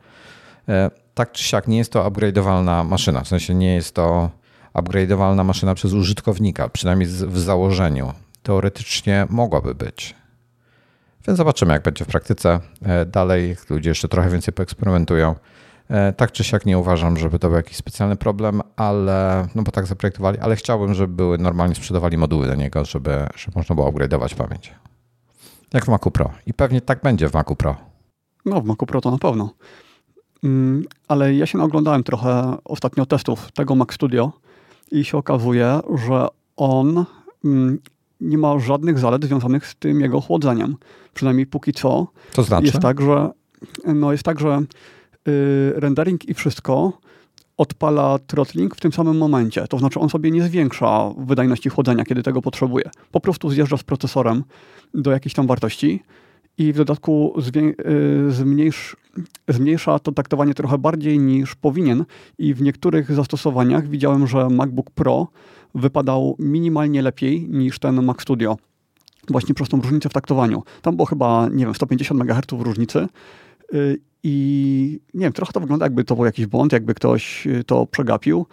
E, 0.69 0.91
tak 1.13 1.31
czy 1.31 1.43
siak 1.43 1.67
nie 1.67 1.77
jest 1.77 1.91
to 1.91 2.09
upgrade'owalna 2.09 2.85
maszyna, 2.85 3.21
w 3.21 3.27
sensie 3.27 3.55
nie 3.55 3.75
jest 3.75 3.95
to 3.95 4.29
upgrade'owalna 4.73 5.45
maszyna 5.45 5.75
przez 5.75 5.93
użytkownika, 5.93 6.69
przynajmniej 6.69 7.09
w 7.09 7.39
założeniu. 7.39 8.13
Teoretycznie 8.43 9.27
mogłaby 9.29 9.75
być. 9.75 10.15
Więc 11.27 11.37
zobaczymy, 11.37 11.73
jak 11.73 11.83
będzie 11.83 12.05
w 12.05 12.07
praktyce. 12.07 12.59
Dalej 13.07 13.55
ludzie 13.69 13.89
jeszcze 13.89 14.07
trochę 14.07 14.29
więcej 14.29 14.53
poeksperymentują. 14.53 15.35
E, 15.89 16.13
tak 16.13 16.31
czy 16.31 16.43
siak 16.43 16.65
nie 16.65 16.77
uważam, 16.77 17.17
żeby 17.17 17.39
to 17.39 17.47
był 17.47 17.57
jakiś 17.57 17.77
specjalny 17.77 18.15
problem, 18.15 18.61
ale 18.75 19.47
no 19.55 19.63
bo 19.63 19.71
tak 19.71 19.85
zaprojektowali, 19.85 20.39
ale 20.39 20.55
chciałbym, 20.55 20.93
żeby 20.93 21.13
były 21.13 21.37
normalnie 21.37 21.75
sprzedawali 21.75 22.17
moduły 22.17 22.47
do 22.47 22.55
niego, 22.55 22.85
żeby, 22.85 23.27
żeby 23.35 23.59
można 23.59 23.75
było 23.75 23.91
upgrade'ować 23.91 24.35
pamięć. 24.35 24.73
Jak 25.73 25.85
w 25.85 25.87
Macu 25.87 26.11
Pro. 26.11 26.31
I 26.45 26.53
pewnie 26.53 26.81
tak 26.81 27.01
będzie 27.01 27.29
w 27.29 27.33
Macu 27.33 27.55
Pro. 27.55 27.75
No, 28.45 28.61
w 28.61 28.65
Macu 28.65 28.85
Pro 28.85 29.01
to 29.01 29.11
na 29.11 29.17
pewno. 29.17 29.53
Mm, 30.43 30.83
ale 31.07 31.35
ja 31.35 31.45
się 31.45 31.63
oglądałem 31.63 32.03
trochę 32.03 32.57
ostatnio 32.65 33.05
testów 33.05 33.51
tego 33.51 33.75
Mac 33.75 33.93
Studio 33.93 34.31
i 34.91 35.05
się 35.05 35.17
okazuje, 35.17 35.79
że 36.05 36.27
on 36.57 37.05
mm, 37.45 37.79
nie 38.21 38.37
ma 38.37 38.59
żadnych 38.59 38.99
zalet 38.99 39.25
związanych 39.25 39.67
z 39.67 39.75
tym 39.75 40.01
jego 40.01 40.21
chłodzeniem. 40.21 40.75
Przynajmniej 41.13 41.45
póki 41.45 41.73
co. 41.73 42.07
To 42.33 42.43
znaczy? 42.43 42.65
Jest 42.65 42.79
tak, 42.79 43.01
że, 43.01 43.29
no 43.85 44.11
jest 44.11 44.23
tak, 44.23 44.39
że 44.39 44.61
rendering 45.75 46.29
i 46.29 46.33
wszystko 46.33 46.93
odpala 47.57 48.19
throttling 48.27 48.75
w 48.75 48.79
tym 48.79 48.93
samym 48.93 49.17
momencie. 49.17 49.67
To 49.67 49.79
znaczy 49.79 49.99
on 49.99 50.09
sobie 50.09 50.31
nie 50.31 50.43
zwiększa 50.43 51.13
wydajności 51.17 51.69
chłodzenia, 51.69 52.05
kiedy 52.05 52.23
tego 52.23 52.41
potrzebuje. 52.41 52.89
Po 53.11 53.19
prostu 53.19 53.49
zjeżdża 53.49 53.77
z 53.77 53.83
procesorem 53.83 54.43
do 54.93 55.11
jakiejś 55.11 55.33
tam 55.33 55.47
wartości 55.47 56.03
i 56.57 56.73
w 56.73 56.77
dodatku 56.77 57.33
y, 57.39 58.31
zmniejsz, 58.31 58.95
zmniejsza 59.47 59.99
to 59.99 60.11
taktowanie 60.11 60.53
trochę 60.53 60.77
bardziej 60.77 61.19
niż 61.19 61.55
powinien 61.55 62.05
i 62.37 62.53
w 62.53 62.61
niektórych 62.61 63.11
zastosowaniach 63.11 63.87
widziałem, 63.87 64.27
że 64.27 64.49
MacBook 64.49 64.91
Pro 64.91 65.27
wypadał 65.75 66.35
minimalnie 66.39 67.01
lepiej 67.01 67.49
niż 67.49 67.79
ten 67.79 68.03
Mac 68.03 68.21
Studio. 68.21 68.57
Właśnie 69.29 69.55
przez 69.55 69.69
tą 69.69 69.81
różnicę 69.81 70.09
w 70.09 70.13
taktowaniu. 70.13 70.63
Tam 70.81 70.95
było 70.95 71.05
chyba, 71.05 71.49
nie 71.51 71.65
wiem, 71.65 71.75
150 71.75 72.21
MHz 72.21 72.63
różnicy 72.63 72.99
y, 72.99 73.07
i 74.23 74.99
nie 75.13 75.25
wiem, 75.25 75.33
trochę 75.33 75.53
to 75.53 75.59
wygląda 75.59 75.85
jakby 75.85 76.03
to 76.03 76.15
był 76.15 76.25
jakiś 76.25 76.45
błąd, 76.45 76.73
jakby 76.73 76.93
ktoś 76.93 77.47
y, 77.47 77.63
to 77.63 77.85
przegapił, 77.85 78.45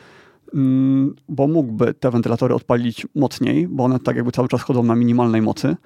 mm, 0.54 1.14
bo 1.28 1.46
mógłby 1.46 1.94
te 1.94 2.10
wentylatory 2.10 2.54
odpalić 2.54 3.06
mocniej, 3.14 3.68
bo 3.68 3.84
one 3.84 4.00
tak 4.00 4.16
jakby 4.16 4.32
cały 4.32 4.48
czas 4.48 4.62
chodzą 4.62 4.82
na 4.82 4.94
minimalnej 4.94 5.42
mocy. 5.42 5.76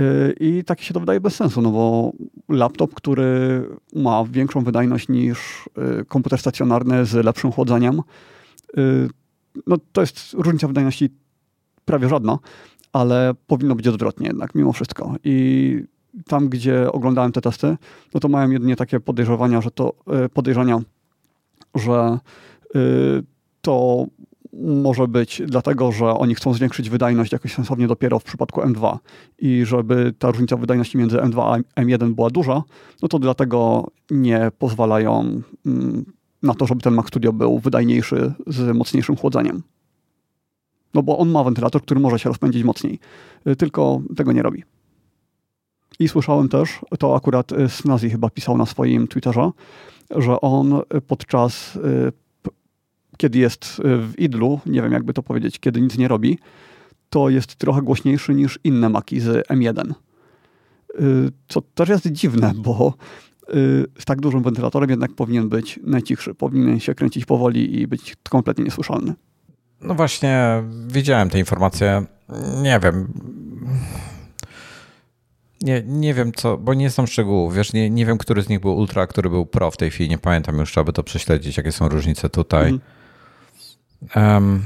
Y, 0.00 0.34
I 0.40 0.64
tak 0.64 0.80
się 0.80 0.94
to 0.94 1.00
wydaje 1.00 1.20
bez 1.20 1.34
sensu, 1.34 1.62
no 1.62 1.70
bo 1.70 2.12
laptop, 2.48 2.94
który 2.94 3.62
ma 3.94 4.24
większą 4.30 4.64
wydajność 4.64 5.08
niż 5.08 5.68
y, 6.00 6.04
komputer 6.04 6.38
stacjonarny 6.38 7.06
z 7.06 7.24
lepszym 7.24 7.52
chłodzeniem, 7.52 8.02
no 9.66 9.76
to 9.92 10.00
jest 10.00 10.32
różnica 10.32 10.68
wydajności 10.68 11.10
prawie 11.84 12.08
żadna, 12.08 12.38
ale 12.92 13.34
powinno 13.46 13.74
być 13.74 13.88
odwrotnie 13.88 14.26
jednak 14.26 14.54
mimo 14.54 14.72
wszystko. 14.72 15.14
I 15.24 15.84
tam, 16.26 16.48
gdzie 16.48 16.92
oglądałem 16.92 17.32
te 17.32 17.40
testy, 17.40 17.76
no 18.14 18.20
to 18.20 18.28
mają 18.28 18.50
jedynie 18.50 18.76
takie 18.76 19.00
podejrzewania, 19.00 19.60
że 19.60 19.70
to 19.70 19.92
e, 20.06 20.28
podejrzenia, 20.28 20.80
że 21.74 22.18
e, 22.74 22.78
to 23.60 24.06
może 24.62 25.08
być 25.08 25.42
dlatego, 25.46 25.92
że 25.92 26.06
oni 26.06 26.34
chcą 26.34 26.54
zwiększyć 26.54 26.90
wydajność 26.90 27.32
jakoś 27.32 27.54
sensownie 27.54 27.86
dopiero 27.86 28.18
w 28.18 28.24
przypadku 28.24 28.60
M2 28.60 28.98
i 29.38 29.64
żeby 29.64 30.14
ta 30.18 30.30
różnica 30.30 30.56
wydajności 30.56 30.98
między 30.98 31.16
M2 31.16 31.62
a 31.76 31.80
M1 31.80 32.14
była 32.14 32.30
duża, 32.30 32.62
no 33.02 33.08
to 33.08 33.18
dlatego 33.18 33.88
nie 34.10 34.50
pozwalają 34.58 35.42
mm, 35.66 36.04
na 36.42 36.54
to, 36.54 36.66
żeby 36.66 36.82
ten 36.82 36.94
Mac 36.94 37.08
Studio 37.08 37.32
był 37.32 37.58
wydajniejszy 37.58 38.32
z 38.46 38.76
mocniejszym 38.76 39.16
chłodzeniem. 39.16 39.62
No 40.94 41.02
bo 41.02 41.18
on 41.18 41.30
ma 41.30 41.44
wentylator, 41.44 41.82
który 41.82 42.00
może 42.00 42.18
się 42.18 42.28
rozpędzić 42.28 42.64
mocniej, 42.64 42.98
e, 43.44 43.56
tylko 43.56 44.00
tego 44.16 44.32
nie 44.32 44.42
robi. 44.42 44.64
I 45.98 46.08
słyszałem 46.08 46.48
też, 46.48 46.80
to 46.98 47.16
akurat 47.16 47.52
y, 47.52 47.68
Snazi 47.68 48.10
chyba 48.10 48.30
pisał 48.30 48.56
na 48.56 48.66
swoim 48.66 49.08
Twitterze, 49.08 49.50
że 50.16 50.40
on 50.40 50.80
podczas, 51.06 51.76
y, 51.76 52.12
kiedy 53.16 53.38
jest 53.38 53.82
w 53.84 54.12
idlu, 54.18 54.60
nie 54.66 54.82
wiem 54.82 54.92
jakby 54.92 55.12
to 55.12 55.22
powiedzieć, 55.22 55.58
kiedy 55.58 55.80
nic 55.80 55.98
nie 55.98 56.08
robi, 56.08 56.38
to 57.10 57.28
jest 57.28 57.56
trochę 57.56 57.82
głośniejszy 57.82 58.34
niż 58.34 58.58
inne 58.64 58.88
maki 58.88 59.20
z 59.20 59.48
M1. 59.48 59.90
Y, 59.90 59.94
co 61.48 61.60
też 61.60 61.88
jest 61.88 62.06
dziwne, 62.06 62.52
bo 62.56 62.94
z 63.98 64.04
tak 64.04 64.20
dużym 64.20 64.42
wentylatorem 64.42 64.90
jednak 64.90 65.12
powinien 65.12 65.48
być 65.48 65.80
najcichszy. 65.82 66.34
Powinien 66.34 66.80
się 66.80 66.94
kręcić 66.94 67.24
powoli 67.24 67.80
i 67.80 67.86
być 67.86 68.16
kompletnie 68.30 68.64
niesłyszalny. 68.64 69.14
No 69.80 69.94
właśnie, 69.94 70.62
widziałem 70.86 71.30
te 71.30 71.38
informacje. 71.38 72.04
Nie 72.62 72.80
wiem 72.80 73.12
nie, 75.64 75.82
nie 75.86 76.14
wiem 76.14 76.32
co, 76.32 76.58
bo 76.58 76.74
nie 76.74 76.90
znam 76.90 77.06
szczegółów. 77.06 77.54
Wiesz, 77.54 77.72
nie, 77.72 77.90
nie 77.90 78.06
wiem, 78.06 78.18
który 78.18 78.42
z 78.42 78.48
nich 78.48 78.60
był 78.60 78.76
ultra, 78.76 79.02
a 79.02 79.06
który 79.06 79.30
był 79.30 79.46
pro 79.46 79.70
w 79.70 79.76
tej 79.76 79.90
chwili. 79.90 80.10
Nie 80.10 80.18
pamiętam 80.18 80.58
już, 80.58 80.70
trzeba 80.70 80.84
by 80.84 80.92
to 80.92 81.02
prześledzić, 81.02 81.56
jakie 81.56 81.72
są 81.72 81.88
różnice 81.88 82.30
tutaj. 82.30 82.80
Um, 84.16 84.62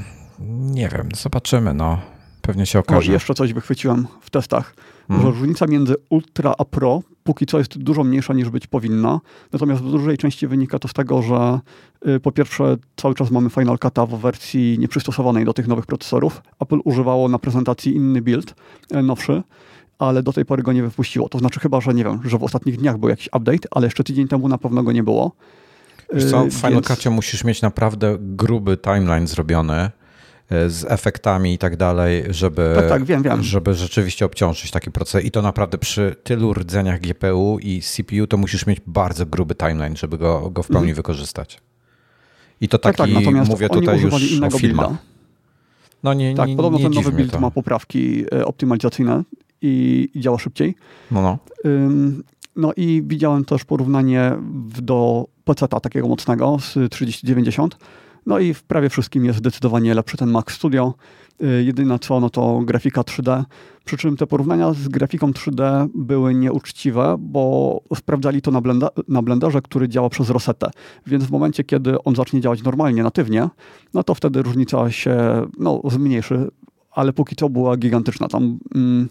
nie 0.60 0.88
wiem, 0.88 1.08
zobaczymy, 1.14 1.74
no. 1.74 1.98
Pewnie 2.42 2.66
się 2.66 2.78
okaże. 2.78 3.10
O, 3.10 3.12
jeszcze 3.12 3.34
coś 3.34 3.52
wychwyciłem 3.52 4.06
w 4.20 4.30
testach, 4.30 4.74
że 5.10 5.30
różnica 5.30 5.66
między 5.66 5.94
ultra 6.10 6.54
a 6.58 6.64
pro 6.64 7.02
póki 7.24 7.46
co 7.46 7.58
jest 7.58 7.78
dużo 7.78 8.04
mniejsza 8.04 8.34
niż 8.34 8.50
być 8.50 8.66
powinna. 8.66 9.20
Natomiast 9.52 9.82
w 9.82 9.90
dużej 9.90 10.18
części 10.18 10.46
wynika 10.46 10.78
to 10.78 10.88
z 10.88 10.92
tego, 10.92 11.22
że 11.22 11.60
y, 12.08 12.20
po 12.20 12.32
pierwsze 12.32 12.76
cały 12.96 13.14
czas 13.14 13.30
mamy 13.30 13.50
Final 13.50 13.78
Cut 13.78 13.94
w 14.08 14.18
wersji 14.18 14.76
nieprzystosowanej 14.78 15.44
do 15.44 15.52
tych 15.52 15.68
nowych 15.68 15.86
procesorów. 15.86 16.42
Apple 16.60 16.78
używało 16.84 17.28
na 17.28 17.38
prezentacji 17.38 17.96
inny 17.96 18.22
build, 18.22 18.54
y, 18.94 19.02
nowszy 19.02 19.42
ale 19.98 20.22
do 20.22 20.32
tej 20.32 20.44
pory 20.44 20.62
go 20.62 20.72
nie 20.72 20.82
wypuściło. 20.82 21.28
To 21.28 21.38
znaczy 21.38 21.60
chyba, 21.60 21.80
że 21.80 21.94
nie 21.94 22.04
wiem, 22.04 22.20
że 22.24 22.38
w 22.38 22.44
ostatnich 22.44 22.76
dniach 22.76 22.98
był 22.98 23.08
jakiś 23.08 23.26
update, 23.26 23.68
ale 23.70 23.86
jeszcze 23.86 24.04
tydzień 24.04 24.28
temu 24.28 24.48
na 24.48 24.58
pewno 24.58 24.82
go 24.82 24.92
nie 24.92 25.02
było. 25.02 25.32
Wiesz 26.12 26.30
co, 26.30 26.44
w 26.44 26.52
Final 26.52 26.82
Więc... 26.88 27.06
musisz 27.06 27.44
mieć 27.44 27.62
naprawdę 27.62 28.16
gruby 28.20 28.76
timeline 28.76 29.26
zrobiony 29.26 29.90
y, 30.52 30.70
z 30.70 30.84
efektami 30.84 31.54
i 31.54 31.58
tak 31.58 31.76
dalej, 31.76 32.24
żeby, 32.30 32.72
tak, 32.76 32.88
tak, 32.88 33.04
wiem, 33.04 33.22
wiem. 33.22 33.42
żeby 33.42 33.74
rzeczywiście 33.74 34.24
obciążyć 34.24 34.70
taki 34.70 34.90
proces. 34.90 35.24
I 35.24 35.30
to 35.30 35.42
naprawdę 35.42 35.78
przy 35.78 36.16
tylu 36.22 36.54
rdzeniach 36.54 37.00
GPU 37.00 37.58
i 37.62 37.82
CPU 37.82 38.26
to 38.26 38.36
musisz 38.36 38.66
mieć 38.66 38.78
bardzo 38.86 39.26
gruby 39.26 39.54
timeline, 39.54 39.96
żeby 39.96 40.18
go, 40.18 40.50
go 40.50 40.62
w 40.62 40.66
pełni 40.66 40.90
mhm. 40.90 40.96
wykorzystać. 40.96 41.60
I 42.60 42.68
to 42.68 42.78
taki, 42.78 42.96
tak, 42.96 43.24
tak, 43.24 43.48
mówię 43.48 43.68
tutaj 43.68 44.00
już 44.00 44.42
o 44.42 44.50
filmach. 44.50 44.90
No 46.02 46.14
nie, 46.14 46.34
tak, 46.34 46.48
nie, 46.48 46.56
podobno 46.56 46.78
nie 46.78 46.84
ten 46.84 46.94
nowy 46.94 47.12
build 47.12 47.32
to. 47.32 47.40
ma 47.40 47.50
poprawki 47.50 48.24
e, 48.32 48.46
optymalizacyjne 48.46 49.22
i, 49.62 50.08
i 50.14 50.20
działa 50.20 50.38
szybciej. 50.38 50.74
No, 51.10 51.22
no. 51.22 51.38
No 52.56 52.72
i 52.76 53.02
widziałem 53.06 53.44
też 53.44 53.64
porównanie 53.64 54.32
do 54.82 55.26
PC-a 55.44 55.80
takiego 55.80 56.08
mocnego 56.08 56.58
z 56.60 56.92
3090. 56.92 57.76
No 58.26 58.38
i 58.38 58.54
w 58.54 58.62
prawie 58.62 58.88
wszystkim 58.88 59.24
jest 59.24 59.38
zdecydowanie 59.38 59.94
lepszy 59.94 60.16
ten 60.16 60.30
Mac 60.30 60.50
Studio. 60.50 60.94
Y, 61.42 61.64
jedyne 61.64 61.98
co, 61.98 62.20
no 62.20 62.30
to 62.30 62.60
grafika 62.64 63.00
3D. 63.00 63.44
Przy 63.84 63.96
czym 63.96 64.16
te 64.16 64.26
porównania 64.26 64.72
z 64.72 64.88
grafiką 64.88 65.30
3D 65.30 65.88
były 65.94 66.34
nieuczciwe, 66.34 67.16
bo 67.18 67.80
sprawdzali 67.94 68.42
to 68.42 68.50
na, 68.50 68.60
blenda, 68.60 68.88
na 69.08 69.22
Blenderze, 69.22 69.62
który 69.62 69.88
działa 69.88 70.08
przez 70.08 70.30
Rosetę. 70.30 70.70
Więc 71.06 71.24
w 71.24 71.30
momencie, 71.30 71.64
kiedy 71.64 72.02
on 72.02 72.16
zacznie 72.16 72.40
działać 72.40 72.62
normalnie, 72.62 73.02
natywnie, 73.02 73.48
no 73.94 74.02
to 74.02 74.14
wtedy 74.14 74.42
różnica 74.42 74.90
się 74.90 75.16
no, 75.58 75.80
zmniejszy, 75.90 76.50
ale 76.90 77.12
póki 77.12 77.36
co 77.36 77.48
była 77.48 77.76
gigantyczna. 77.76 78.28
Tam 78.28 78.58
mm, 78.74 79.08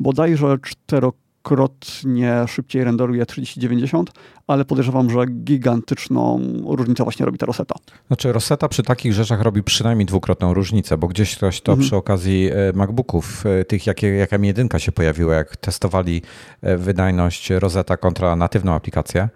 bodajże 0.00 0.58
czterokrotnie 0.62 1.30
krotnie 1.42 2.44
szybciej 2.48 2.84
renderuje 2.84 3.26
3090, 3.26 4.12
ale 4.46 4.64
podejrzewam, 4.64 5.10
że 5.10 5.26
gigantyczną 5.26 6.40
różnicę 6.66 7.04
właśnie 7.04 7.26
robi 7.26 7.38
ta 7.38 7.46
Rosetta. 7.46 7.74
Znaczy 8.06 8.32
Rosetta 8.32 8.68
przy 8.68 8.82
takich 8.82 9.12
rzeczach 9.12 9.40
robi 9.40 9.62
przynajmniej 9.62 10.06
dwukrotną 10.06 10.54
różnicę, 10.54 10.98
bo 10.98 11.08
gdzieś 11.08 11.36
ktoś 11.36 11.60
to 11.60 11.72
mhm. 11.72 11.86
przy 11.86 11.96
okazji 11.96 12.50
e, 12.50 12.72
MacBooków, 12.74 13.46
e, 13.46 13.64
tych 13.64 13.86
jakie, 13.86 14.08
jaka 14.08 14.38
M1 14.38 14.78
się 14.78 14.92
pojawiła, 14.92 15.34
jak 15.34 15.56
testowali 15.56 16.22
e, 16.62 16.76
wydajność 16.76 17.50
Rosetta 17.50 17.96
kontra 17.96 18.36
natywną 18.36 18.74
aplikację, 18.74 19.28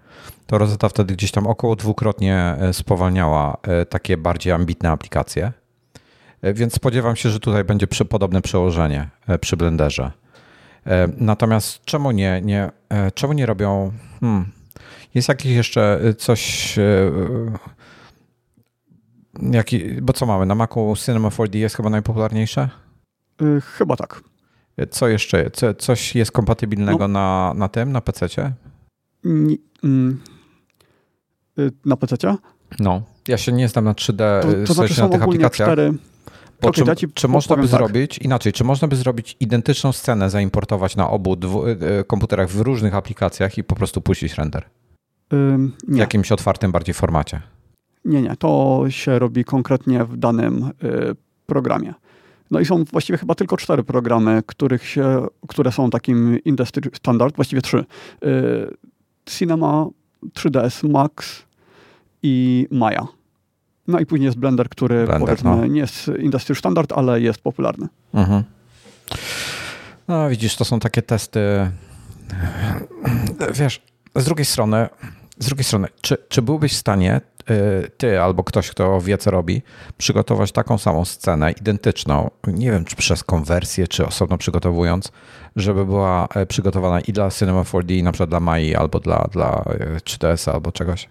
to 0.47 0.57
Rosetta 0.57 0.89
wtedy 0.89 1.13
gdzieś 1.13 1.31
tam 1.31 1.47
około 1.47 1.75
dwukrotnie 1.75 2.55
spowalniała 2.71 3.57
takie 3.89 4.17
bardziej 4.17 4.53
ambitne 4.53 4.91
aplikacje. 4.91 5.51
Więc 6.43 6.73
spodziewam 6.73 7.15
się, 7.15 7.29
że 7.29 7.39
tutaj 7.39 7.63
będzie 7.63 7.87
podobne 7.87 8.41
przełożenie 8.41 9.09
przy 9.41 9.57
Blenderze. 9.57 10.11
E, 10.87 11.07
natomiast 11.17 11.85
czemu 11.85 12.11
nie, 12.11 12.41
nie, 12.41 12.71
e, 12.89 13.11
czemu 13.11 13.33
nie 13.33 13.45
robią. 13.45 13.91
Hmm, 14.19 14.51
jest 15.13 15.29
jakiś 15.29 15.51
jeszcze 15.51 15.99
e, 16.03 16.13
coś. 16.13 16.75
Jaki, 19.51 20.01
bo 20.01 20.13
co 20.13 20.25
mamy? 20.25 20.45
Na 20.45 20.55
Macu 20.55 20.93
Cinema 21.05 21.29
4D 21.29 21.55
jest 21.55 21.75
chyba 21.75 21.89
najpopularniejsze? 21.89 22.69
Chyba 23.61 23.95
tak. 23.95 24.23
Co 24.91 25.07
jeszcze? 25.07 25.51
Co, 25.51 25.73
coś 25.73 26.15
jest 26.15 26.31
kompatybilnego 26.31 27.07
no. 27.07 27.07
na, 27.07 27.53
na 27.55 27.69
tym, 27.69 27.91
na 27.91 28.01
PC? 28.01 28.25
-cie? 28.25 28.51
Mm, 29.25 29.57
mm. 29.83 30.21
Na 31.85 31.97
PC? 31.97 32.15
-cie? 32.15 32.37
No. 32.79 33.01
Ja 33.27 33.37
się 33.37 33.51
nie 33.51 33.67
znam 33.69 33.85
na 33.85 33.93
3D, 33.93 34.41
to, 34.41 34.67
to 34.67 34.73
znaczy, 34.73 35.01
na 35.01 35.09
tych 35.09 35.23
aplikacjach. 35.23 35.69
4 35.69 35.93
Okay, 36.61 36.95
czy, 36.95 37.07
czy 37.13 37.27
można 37.27 37.55
by 37.55 37.61
tak. 37.61 37.71
zrobić 37.71 38.17
inaczej? 38.17 38.53
Czy 38.53 38.63
można 38.63 38.87
by 38.87 38.95
zrobić 38.95 39.37
identyczną 39.39 39.91
scenę, 39.91 40.29
zaimportować 40.29 40.95
na 40.95 41.09
obu 41.09 41.35
dwu, 41.35 41.67
e, 41.67 41.71
e, 41.71 42.03
komputerach 42.03 42.49
w 42.49 42.61
różnych 42.61 42.95
aplikacjach 42.95 43.57
i 43.57 43.63
po 43.63 43.75
prostu 43.75 44.01
puścić 44.01 44.33
render? 44.33 44.65
Ym, 45.33 45.73
w 45.87 45.97
jakimś 45.97 46.31
otwartym 46.31 46.71
bardziej 46.71 46.93
formacie? 46.93 47.41
Nie, 48.05 48.21
nie. 48.21 48.35
To 48.35 48.83
się 48.89 49.19
robi 49.19 49.43
konkretnie 49.43 50.03
w 50.03 50.17
danym 50.17 50.63
y, 50.63 51.15
programie. 51.45 51.93
No 52.51 52.59
i 52.59 52.65
są 52.65 52.83
właściwie 52.83 53.17
chyba 53.17 53.35
tylko 53.35 53.57
cztery 53.57 53.83
programy, 53.83 54.43
których 54.45 54.87
się, 54.87 55.27
które 55.47 55.71
są 55.71 55.89
takim 55.89 56.39
industry 56.43 56.91
standard, 56.93 57.35
właściwie 57.35 57.61
trzy. 57.61 57.85
Y, 58.23 58.77
Cinema, 59.25 59.87
3ds 60.33 60.89
Max 60.89 61.43
i 62.23 62.67
Maya. 62.71 63.07
No 63.87 63.99
i 63.99 64.05
później 64.05 64.25
jest 64.25 64.37
Blender, 64.37 64.69
który 64.69 64.95
Blender, 64.95 65.19
powiedzmy 65.19 65.49
no. 65.49 65.65
nie 65.65 65.79
jest 65.79 66.11
industry 66.19 66.55
standard, 66.55 66.91
ale 66.91 67.21
jest 67.21 67.41
popularny. 67.41 67.87
Mhm. 68.13 68.43
No 70.07 70.29
widzisz, 70.29 70.55
to 70.55 70.65
są 70.65 70.79
takie 70.79 71.01
testy. 71.01 71.39
Wiesz, 73.53 73.81
z 74.15 74.25
drugiej 74.25 74.45
strony, 74.45 74.89
z 75.39 75.45
drugiej 75.45 75.63
strony, 75.63 75.87
czy, 76.01 76.17
czy 76.29 76.41
byłbyś 76.41 76.73
w 76.73 76.77
stanie 76.77 77.21
y, 77.49 77.91
ty 77.97 78.21
albo 78.21 78.43
ktoś, 78.43 78.69
kto 78.69 79.01
wie, 79.01 79.17
co 79.17 79.31
robi, 79.31 79.61
przygotować 79.97 80.51
taką 80.51 80.77
samą 80.77 81.05
scenę, 81.05 81.51
identyczną, 81.51 82.31
nie 82.47 82.71
wiem, 82.71 82.85
czy 82.85 82.95
przez 82.95 83.23
konwersję, 83.23 83.87
czy 83.87 84.05
osobno 84.05 84.37
przygotowując, 84.37 85.11
żeby 85.55 85.85
była 85.85 86.27
e, 86.35 86.45
przygotowana 86.45 87.01
i 87.01 87.13
dla 87.13 87.31
Cinema 87.31 87.63
4D, 87.63 88.03
na 88.03 88.11
przykład 88.11 88.29
dla 88.29 88.39
Mai, 88.39 88.75
albo 88.75 88.99
dla, 88.99 89.27
dla 89.31 89.63
3ds 90.03 90.51
albo 90.51 90.71
czegoś? 90.71 91.09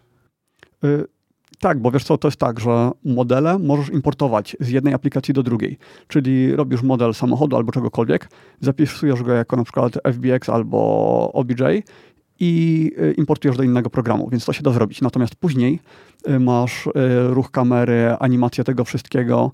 Tak, 1.64 1.78
bo 1.78 1.90
wiesz 1.90 2.04
co, 2.04 2.18
to 2.18 2.28
jest 2.28 2.38
tak, 2.38 2.60
że 2.60 2.90
modele 3.04 3.58
możesz 3.58 3.88
importować 3.88 4.56
z 4.60 4.68
jednej 4.68 4.94
aplikacji 4.94 5.34
do 5.34 5.42
drugiej. 5.42 5.78
Czyli 6.08 6.56
robisz 6.56 6.82
model 6.82 7.14
samochodu 7.14 7.56
albo 7.56 7.72
czegokolwiek, 7.72 8.28
zapisujesz 8.60 9.22
go 9.22 9.32
jako 9.32 9.56
na 9.56 9.64
przykład 9.64 9.98
FBX 10.04 10.48
albo 10.48 11.30
OBJ 11.32 11.62
i 12.40 12.92
y, 12.98 13.12
importujesz 13.12 13.56
do 13.56 13.62
innego 13.62 13.90
programu, 13.90 14.28
więc 14.30 14.44
to 14.44 14.52
się 14.52 14.62
da 14.62 14.72
zrobić. 14.72 15.00
Natomiast 15.00 15.34
później 15.34 15.80
y, 16.28 16.40
masz 16.40 16.86
y, 16.86 16.90
ruch 17.28 17.50
kamery, 17.50 18.16
animację 18.20 18.64
tego 18.64 18.84
wszystkiego, 18.84 19.52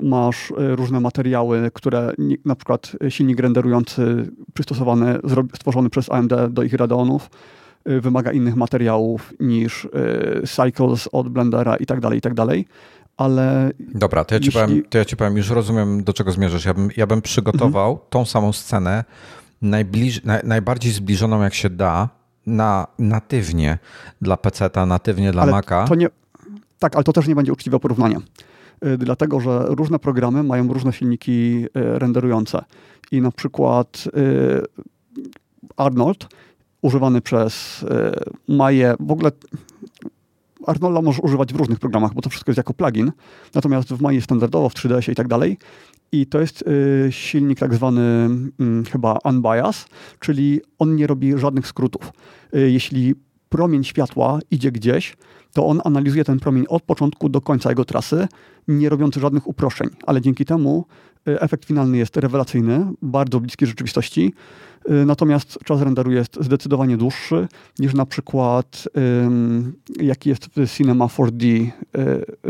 masz 0.00 0.52
różne 0.56 1.00
materiały, 1.00 1.70
które 1.74 2.12
na 2.44 2.54
przykład 2.54 2.92
silnik 3.08 3.40
renderujący 3.40 4.30
przystosowany, 4.54 5.18
stworzony 5.54 5.90
przez 5.90 6.10
AMD 6.10 6.32
do 6.48 6.62
ich 6.62 6.72
Radeonów, 6.72 7.30
wymaga 7.84 8.32
innych 8.32 8.56
materiałów 8.56 9.32
niż 9.40 9.84
y, 9.84 9.88
Cycles 10.46 11.08
od 11.12 11.28
Blendera 11.28 11.76
i 11.76 11.86
tak 11.86 12.00
dalej, 12.00 12.18
i 12.18 12.20
tak 12.20 12.34
dalej. 12.34 12.66
Ale 13.16 13.70
Dobra, 13.94 14.24
to 14.24 14.34
ja, 14.34 14.38
jeśli... 14.38 14.52
ci 14.52 14.58
powiem, 14.58 14.82
to 14.90 14.98
ja 14.98 15.04
ci 15.04 15.16
powiem, 15.16 15.36
już 15.36 15.50
rozumiem, 15.50 16.04
do 16.04 16.12
czego 16.12 16.32
zmierzasz. 16.32 16.64
Ja 16.64 16.74
bym, 16.74 16.90
ja 16.96 17.06
bym 17.06 17.22
przygotował 17.22 17.90
mhm. 17.90 18.08
tą 18.10 18.24
samą 18.24 18.52
scenę, 18.52 19.04
najbliż, 19.62 20.24
naj, 20.24 20.40
najbardziej 20.44 20.92
zbliżoną 20.92 21.42
jak 21.42 21.54
się 21.54 21.70
da, 21.70 22.08
na 22.46 22.86
natywnie 22.98 23.78
dla 24.22 24.36
PC-ta, 24.36 24.86
natywnie 24.86 25.32
dla 25.32 25.42
ale 25.42 25.52
Maca. 25.52 25.84
To 25.84 25.94
nie, 25.94 26.08
tak, 26.78 26.94
ale 26.96 27.04
to 27.04 27.12
też 27.12 27.26
nie 27.26 27.34
będzie 27.34 27.52
uczciwe 27.52 27.80
porównanie. 27.80 28.16
Y, 28.86 28.98
dlatego, 28.98 29.40
że 29.40 29.64
różne 29.68 29.98
programy 29.98 30.42
mają 30.42 30.72
różne 30.72 30.92
silniki 30.92 31.66
renderujące. 31.74 32.64
I 33.12 33.20
na 33.20 33.30
przykład 33.30 34.04
Arnold 35.76 36.28
używany 36.82 37.20
przez 37.20 37.84
e, 37.90 38.12
Maję. 38.48 38.94
W 39.00 39.12
ogóle 39.12 39.30
Arnolda 40.66 41.02
możesz 41.02 41.24
używać 41.24 41.52
w 41.52 41.56
różnych 41.56 41.78
programach, 41.78 42.14
bo 42.14 42.22
to 42.22 42.30
wszystko 42.30 42.50
jest 42.50 42.56
jako 42.56 42.74
plugin. 42.74 43.12
Natomiast 43.54 43.88
w 43.88 44.00
Maji 44.00 44.22
standardowo, 44.22 44.68
w 44.68 44.74
3ds 44.74 45.12
i 45.12 45.14
tak 45.14 45.28
dalej. 45.28 45.58
I 46.12 46.26
to 46.26 46.40
jest 46.40 46.62
y, 46.62 47.08
silnik 47.12 47.58
tak 47.58 47.74
zwany 47.74 48.28
y, 48.80 48.90
chyba 48.90 49.18
unbias, 49.24 49.86
czyli 50.20 50.60
on 50.78 50.96
nie 50.96 51.06
robi 51.06 51.38
żadnych 51.38 51.66
skrótów. 51.66 52.12
Y, 52.54 52.70
jeśli 52.70 53.14
promień 53.48 53.84
światła 53.84 54.38
idzie 54.50 54.72
gdzieś, 54.72 55.16
to 55.52 55.66
on 55.66 55.80
analizuje 55.84 56.24
ten 56.24 56.40
promień 56.40 56.64
od 56.68 56.82
początku 56.82 57.28
do 57.28 57.40
końca 57.40 57.68
jego 57.68 57.84
trasy, 57.84 58.28
nie 58.68 58.88
robiąc 58.88 59.16
żadnych 59.16 59.46
uproszczeń, 59.46 59.88
ale 60.06 60.20
dzięki 60.20 60.44
temu 60.44 60.84
efekt 61.26 61.64
finalny 61.64 61.98
jest 61.98 62.16
rewelacyjny, 62.16 62.86
bardzo 63.02 63.40
bliski 63.40 63.66
rzeczywistości. 63.66 64.32
Y, 64.90 65.06
natomiast 65.06 65.58
czas 65.64 65.82
renderu 65.82 66.12
jest 66.12 66.38
zdecydowanie 66.40 66.96
dłuższy 66.96 67.48
niż 67.78 67.94
na 67.94 68.06
przykład 68.06 68.88
jaki 70.00 70.28
jest 70.28 70.46
w 70.56 70.70
Cinema 70.76 71.06
4D, 71.06 71.44
y, 71.44 71.70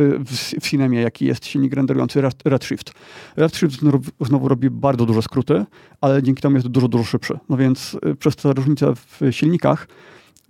y, 0.01 0.19
w 0.61 0.69
Cinemie, 0.69 1.01
jaki 1.01 1.27
jest 1.27 1.47
silnik 1.47 1.75
renderujący 1.75 2.21
Redshift. 2.45 2.93
Redshift 3.37 3.81
znowu 4.21 4.49
robi 4.49 4.71
bardzo 4.71 5.07
duże 5.07 5.23
skróty, 5.23 5.65
ale 6.01 6.23
dzięki 6.23 6.43
temu 6.43 6.57
jest 6.57 6.69
dużo, 6.69 6.89
dużo 6.89 7.05
szybszy. 7.05 7.39
No 7.49 7.57
więc 7.57 7.97
przez 8.19 8.37
te 8.37 8.53
różnice 8.53 8.95
w 8.95 9.21
silnikach 9.31 9.89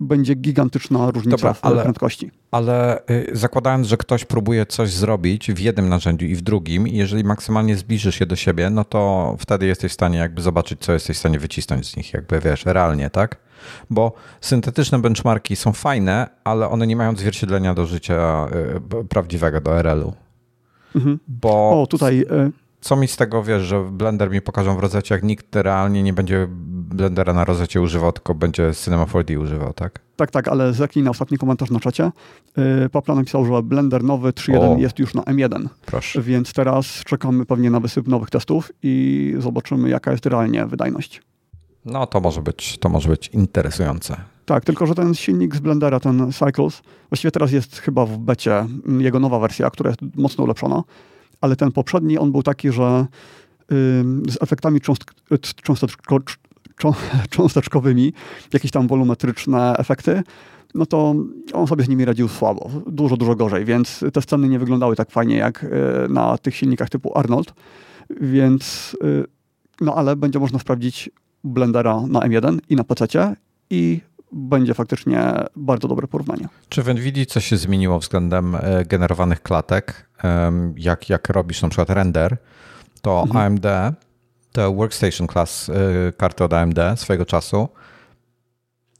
będzie 0.01 0.35
gigantyczna 0.35 1.11
różnica 1.11 1.37
Dobra, 1.37 1.53
w 1.53 1.65
ale, 1.65 1.81
prędkości. 1.81 2.31
Ale 2.51 3.01
y, 3.09 3.29
zakładając, 3.33 3.87
że 3.87 3.97
ktoś 3.97 4.25
próbuje 4.25 4.65
coś 4.65 4.91
zrobić 4.91 5.51
w 5.51 5.59
jednym 5.59 5.89
narzędziu 5.89 6.25
i 6.25 6.35
w 6.35 6.41
drugim, 6.41 6.87
jeżeli 6.87 7.23
maksymalnie 7.23 7.77
zbliżysz 7.77 8.19
je 8.19 8.25
do 8.25 8.35
siebie, 8.35 8.69
no 8.69 8.85
to 8.85 9.35
wtedy 9.39 9.65
jesteś 9.65 9.91
w 9.91 9.93
stanie 9.93 10.17
jakby 10.17 10.41
zobaczyć, 10.41 10.79
co 10.79 10.93
jesteś 10.93 11.17
w 11.17 11.19
stanie 11.19 11.39
wycisnąć 11.39 11.87
z 11.87 11.97
nich, 11.97 12.13
jakby 12.13 12.39
wiesz, 12.39 12.65
realnie, 12.65 13.09
tak? 13.09 13.37
Bo 13.89 14.13
syntetyczne 14.41 14.99
benchmarki 14.99 15.55
są 15.55 15.73
fajne, 15.73 16.29
ale 16.43 16.69
one 16.69 16.87
nie 16.87 16.95
mają 16.95 17.15
zwierciedlenia 17.15 17.73
do 17.73 17.85
życia 17.85 18.47
y, 19.01 19.05
prawdziwego, 19.05 19.61
do 19.61 19.79
RL-u. 19.79 20.13
Mhm. 20.95 21.19
Bo 21.27 21.81
o, 21.81 21.87
tutaj 21.87 22.21
y, 22.21 22.51
co 22.81 22.95
mi 22.95 23.07
z 23.07 23.17
tego 23.17 23.43
wiesz, 23.43 23.63
że 23.63 23.83
Blender 23.83 24.31
mi 24.31 24.41
pokażą 24.41 24.75
w 24.75 24.79
rozecie, 24.79 25.15
jak 25.15 25.23
nikt 25.23 25.55
realnie 25.55 26.03
nie 26.03 26.13
będzie 26.13 26.47
Blendera 26.49 27.33
na 27.33 27.45
rozecie 27.45 27.81
używał, 27.81 28.11
tylko 28.11 28.35
będzie 28.35 28.71
Cinema 28.83 29.05
4D 29.05 29.39
używał, 29.39 29.73
tak? 29.73 29.99
Tak, 30.15 30.31
tak, 30.31 30.47
ale 30.47 30.73
zerknij 30.73 31.05
na 31.05 31.11
ostatni 31.11 31.37
komentarz 31.37 31.69
na 31.71 31.79
czacie. 31.79 32.11
Yy, 32.57 32.89
Papla 32.89 33.15
napisał, 33.15 33.45
że 33.45 33.63
Blender 33.63 34.03
nowy 34.03 34.29
3.1 34.29 34.79
jest 34.79 34.99
już 34.99 35.13
na 35.13 35.21
M1. 35.21 35.67
Proszę. 35.85 36.21
Więc 36.21 36.53
teraz 36.53 37.03
czekamy 37.05 37.45
pewnie 37.45 37.71
na 37.71 37.79
wysyp 37.79 38.07
nowych 38.07 38.29
testów 38.29 38.71
i 38.83 39.35
zobaczymy, 39.39 39.89
jaka 39.89 40.11
jest 40.11 40.25
realnie 40.25 40.65
wydajność. 40.65 41.21
No 41.85 42.07
to 42.07 42.21
może 42.21 42.41
być, 42.41 42.77
to 42.77 42.89
może 42.89 43.09
być 43.09 43.27
interesujące. 43.27 44.15
Tak, 44.45 44.65
tylko 44.65 44.85
że 44.85 44.95
ten 44.95 45.15
silnik 45.15 45.55
z 45.55 45.59
Blendera, 45.59 45.99
ten 45.99 46.31
Cycles, 46.31 46.81
właściwie 47.09 47.31
teraz 47.31 47.51
jest 47.51 47.77
chyba 47.77 48.05
w 48.05 48.17
becie 48.17 48.65
jego 48.99 49.19
nowa 49.19 49.39
wersja, 49.39 49.69
która 49.69 49.89
jest 49.89 50.01
mocno 50.15 50.43
ulepszona 50.43 50.83
ale 51.41 51.55
ten 51.55 51.71
poprzedni, 51.71 52.17
on 52.17 52.31
był 52.31 52.43
taki, 52.43 52.71
że 52.71 53.05
z 54.29 54.41
efektami 54.41 54.81
cząst, 54.81 55.03
cząsteczko, 55.63 56.19
cząsteczkowymi, 57.29 58.13
jakieś 58.53 58.71
tam 58.71 58.87
wolumetryczne 58.87 59.77
efekty, 59.77 60.23
no 60.75 60.85
to 60.85 61.15
on 61.53 61.67
sobie 61.67 61.83
z 61.83 61.89
nimi 61.89 62.05
radził 62.05 62.27
słabo, 62.27 62.69
dużo, 62.87 63.17
dużo 63.17 63.35
gorzej, 63.35 63.65
więc 63.65 64.05
te 64.13 64.21
sceny 64.21 64.49
nie 64.49 64.59
wyglądały 64.59 64.95
tak 64.95 65.11
fajnie 65.11 65.35
jak 65.35 65.65
na 66.09 66.37
tych 66.37 66.55
silnikach 66.55 66.89
typu 66.89 67.17
Arnold, 67.17 67.53
więc 68.21 68.97
no 69.81 69.95
ale 69.95 70.15
będzie 70.15 70.39
można 70.39 70.59
sprawdzić 70.59 71.09
Blendera 71.43 72.01
na 72.07 72.19
M1 72.19 72.59
i 72.69 72.75
na 72.75 72.83
PC 72.83 73.35
i 73.69 74.01
będzie 74.31 74.73
faktycznie 74.73 75.33
bardzo 75.55 75.87
dobre 75.87 76.07
porównanie. 76.07 76.47
Czy 76.69 76.83
w 76.83 76.87
NVIDIA 76.87 77.25
coś 77.25 77.45
się 77.45 77.57
zmieniło 77.57 77.99
względem 77.99 78.55
e, 78.55 78.85
generowanych 78.85 79.41
klatek? 79.41 80.09
Jak, 80.75 81.09
jak 81.09 81.29
robisz 81.29 81.61
na 81.61 81.69
przykład 81.69 81.89
render, 81.89 82.37
to 83.01 83.21
mhm. 83.21 83.45
AMD, 83.45 83.95
te 84.51 84.75
Workstation 84.75 85.27
Class 85.27 85.69
e, 85.69 85.73
karty 86.11 86.43
od 86.43 86.53
AMD 86.53 86.79
swojego 86.95 87.25
czasu 87.25 87.69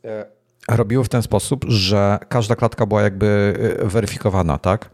e, 0.05 0.25
robiły 0.69 1.03
w 1.03 1.09
ten 1.09 1.21
sposób, 1.21 1.65
że 1.67 2.19
każda 2.29 2.55
klatka 2.55 2.85
była 2.85 3.01
jakby 3.01 3.53
weryfikowana, 3.83 4.57
tak? 4.57 4.89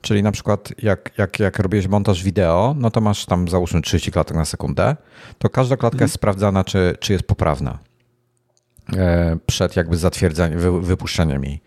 Czyli 0.00 0.22
na 0.22 0.32
przykład 0.32 0.68
jak, 0.78 1.10
jak, 1.18 1.40
jak 1.40 1.58
robiłeś 1.58 1.88
montaż 1.88 2.22
wideo, 2.24 2.74
no 2.78 2.90
to 2.90 3.00
masz 3.00 3.26
tam 3.26 3.48
załóżmy 3.48 3.82
30 3.82 4.12
klatek 4.12 4.36
na 4.36 4.44
sekundę, 4.44 4.96
to 5.38 5.48
każda 5.48 5.76
klatka 5.76 5.96
mhm. 5.96 6.04
jest 6.04 6.14
sprawdzana, 6.14 6.64
czy, 6.64 6.96
czy 7.00 7.12
jest 7.12 7.24
poprawna 7.24 7.78
przed 9.46 9.76
jakby 9.76 9.96
zatwierdzeniem, 9.96 10.58
wy, 10.58 10.80
wypuszczeniem 10.80 11.44
jej. 11.44 11.60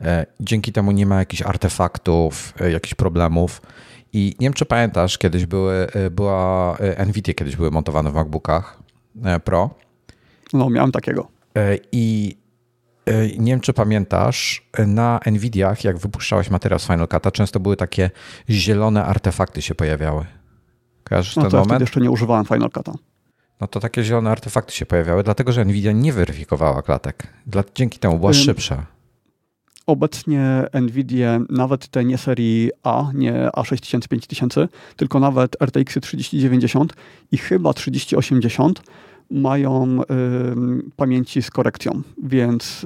E, 0.00 0.26
dzięki 0.40 0.72
temu 0.72 0.92
nie 0.92 1.06
ma 1.06 1.18
jakichś 1.18 1.42
artefaktów, 1.42 2.54
e, 2.60 2.70
jakichś 2.70 2.94
problemów. 2.94 3.62
I 4.12 4.34
nie 4.40 4.46
wiem, 4.46 4.52
czy 4.52 4.66
pamiętasz, 4.66 5.18
kiedyś 5.18 5.46
były, 5.46 5.86
była 6.10 6.76
NVIDIA 7.06 7.34
kiedyś 7.34 7.56
były 7.56 7.70
montowane 7.70 8.10
w 8.10 8.14
MacBookach 8.14 8.82
Pro. 9.44 9.70
No, 10.52 10.70
miałem 10.70 10.92
takiego. 10.92 11.28
I 11.92 12.36
E, 13.08 13.28
nie 13.28 13.52
wiem, 13.52 13.60
czy 13.60 13.72
pamiętasz, 13.72 14.68
na 14.86 15.20
Nvidiach, 15.26 15.84
jak 15.84 15.98
wypuszczałeś 15.98 16.50
materiał 16.50 16.78
z 16.78 16.86
Final 16.86 17.06
Cut'a, 17.06 17.32
często 17.32 17.60
były 17.60 17.76
takie 17.76 18.10
zielone 18.50 19.04
artefakty 19.04 19.62
się 19.62 19.74
pojawiały. 19.74 20.26
Kojarzysz 21.04 21.36
no 21.36 21.42
ten 21.42 21.50
to 21.50 21.56
moment? 21.56 21.80
Ja 21.80 21.84
jeszcze 21.84 22.00
nie 22.00 22.10
używałem 22.10 22.44
Final 22.44 22.68
Cut'a. 22.68 22.94
No 23.60 23.66
to 23.66 23.80
takie 23.80 24.04
zielone 24.04 24.30
artefakty 24.30 24.72
się 24.72 24.86
pojawiały, 24.86 25.22
dlatego 25.22 25.52
że 25.52 25.64
Nvidia 25.64 25.92
nie 25.92 26.12
weryfikowała 26.12 26.82
klatek. 26.82 27.26
Dla, 27.46 27.64
dzięki 27.74 27.98
temu 27.98 28.18
była 28.18 28.32
szybsza. 28.32 28.86
Obecnie 29.86 30.64
Nvidia, 30.74 31.40
nawet 31.50 31.88
te 31.88 32.04
nie 32.04 32.18
serii 32.18 32.70
A, 32.82 33.10
nie 33.14 33.32
A6000, 33.56 34.08
5000, 34.08 34.68
tylko 34.96 35.20
nawet 35.20 35.56
RTX 35.62 35.98
3090 36.00 36.94
i 37.32 37.38
chyba 37.38 37.72
3080 37.72 38.82
mają 39.30 40.00
y, 40.02 40.04
pamięci 40.96 41.42
z 41.42 41.50
korekcją, 41.50 42.02
więc 42.22 42.84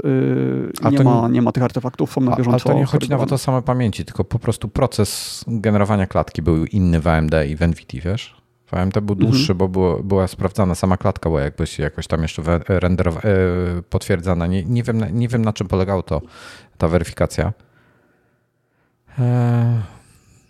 y, 0.84 0.90
nie, 0.90 1.04
ma, 1.04 1.28
nie 1.28 1.42
ma 1.42 1.52
tych 1.52 1.62
artefaktów, 1.62 2.12
są 2.12 2.20
na 2.20 2.36
bieżąco. 2.36 2.50
Ale 2.50 2.74
to 2.74 2.80
nie 2.80 2.84
chodzi 2.84 3.08
nawet 3.08 3.32
o 3.32 3.38
same 3.38 3.62
pamięci, 3.62 4.04
tylko 4.04 4.24
po 4.24 4.38
prostu 4.38 4.68
proces 4.68 5.44
generowania 5.46 6.06
klatki 6.06 6.42
był 6.42 6.64
inny 6.64 7.00
w 7.00 7.06
AMD 7.08 7.34
i 7.48 7.56
w 7.56 7.60
NVIDIA, 7.60 8.00
wiesz? 8.04 8.41
AMD 8.74 9.00
był 9.00 9.14
mhm. 9.14 9.30
dłuższy, 9.30 9.54
bo 9.54 9.68
było, 9.68 10.02
była 10.02 10.28
sprawdzana 10.28 10.74
sama 10.74 10.96
klatka, 10.96 11.30
bo 11.30 11.38
jakbyś 11.38 11.78
jakoś 11.78 12.06
tam 12.06 12.22
jeszcze 12.22 12.42
render 12.68 13.08
y, 13.08 13.12
potwierdzana. 13.82 14.46
Nie, 14.46 14.64
nie, 14.64 14.82
wiem, 14.82 15.04
nie 15.12 15.28
wiem 15.28 15.44
na 15.44 15.52
czym 15.52 15.68
polegało 15.68 16.02
to, 16.02 16.22
ta 16.78 16.88
weryfikacja. 16.88 17.52
Eee. 19.18 19.82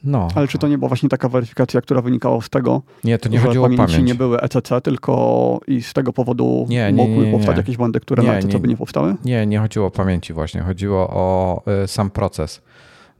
No. 0.04 0.28
Ale 0.34 0.48
czy 0.48 0.58
to 0.58 0.68
nie 0.68 0.78
była 0.78 0.88
właśnie 0.88 1.08
taka 1.08 1.28
weryfikacja, 1.28 1.80
która 1.80 2.02
wynikała 2.02 2.40
z 2.40 2.50
tego, 2.50 2.82
nie, 3.04 3.18
to 3.18 3.28
nie 3.28 3.38
że 3.38 3.46
chodziło 3.46 3.64
pamięci 3.64 3.82
o 3.82 3.86
pamięć. 3.86 4.08
nie 4.08 4.14
były 4.14 4.40
ECC, 4.40 4.80
tylko 4.82 5.60
i 5.66 5.82
z 5.82 5.92
tego 5.92 6.12
powodu 6.12 6.66
nie, 6.68 6.92
nie, 6.92 7.06
mogły 7.06 7.26
nie, 7.26 7.32
powstać 7.32 7.56
jakieś 7.56 7.76
błędy, 7.76 8.00
które 8.00 8.22
na 8.22 8.34
ECC 8.34 8.58
by 8.58 8.68
nie 8.68 8.76
powstały? 8.76 9.14
Nie, 9.24 9.46
nie 9.46 9.58
chodziło 9.58 9.86
o 9.86 9.90
pamięci 9.90 10.32
właśnie, 10.32 10.60
chodziło 10.60 11.08
o 11.10 11.62
y, 11.84 11.88
sam 11.88 12.10
proces. 12.10 12.62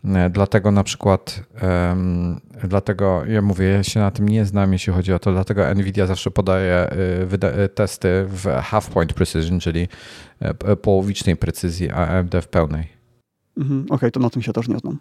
Y, 0.05 0.31
dlatego 0.31 0.71
na 0.71 0.85
przykład, 0.85 1.43
dlatego 2.65 3.25
ja 3.27 3.43
mówię, 3.43 3.67
ja 3.67 3.83
się 3.83 4.01
na 4.01 4.11
tym 4.11 4.29
nie 4.29 4.45
znam, 4.45 4.73
jeśli 4.73 4.93
chodzi 4.93 5.13
o 5.13 5.19
to, 5.19 5.33
dlatego 5.33 5.75
NVIDIA 5.75 6.07
zawsze 6.07 6.31
podaje 6.31 6.91
y, 7.65 7.69
testy 7.69 8.25
w 8.29 8.47
half 8.47 8.91
point 8.91 9.13
precision, 9.13 9.61
czyli 9.61 9.89
połowicznej 10.83 11.37
precyzji, 11.37 11.91
a 11.91 12.09
AMD 12.09 12.35
w 12.43 12.49
pełnej. 12.49 12.89
Mhm, 13.57 13.83
Okej, 13.83 13.97
okay, 13.97 14.11
to 14.11 14.21
na 14.21 14.31
tym 14.31 14.43
się 14.43 14.53
też 14.53 14.69
nie 14.69 14.79
znam. 14.79 14.99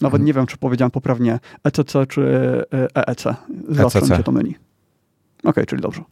Nawet 0.00 0.14
mhm. 0.14 0.24
nie 0.24 0.32
wiem, 0.32 0.46
czy 0.46 0.56
powiedziałem 0.56 0.90
poprawnie 0.90 1.38
ECC 1.64 1.92
czy 2.08 2.22
EEC. 2.94 3.26
E 3.26 3.36
Zawsze 3.68 3.98
ECC. 3.98 4.16
się 4.16 4.22
to 4.22 4.32
myli. 4.32 4.50
Okej, 4.50 5.50
okay, 5.50 5.66
czyli 5.66 5.82
dobrze. 5.82 6.02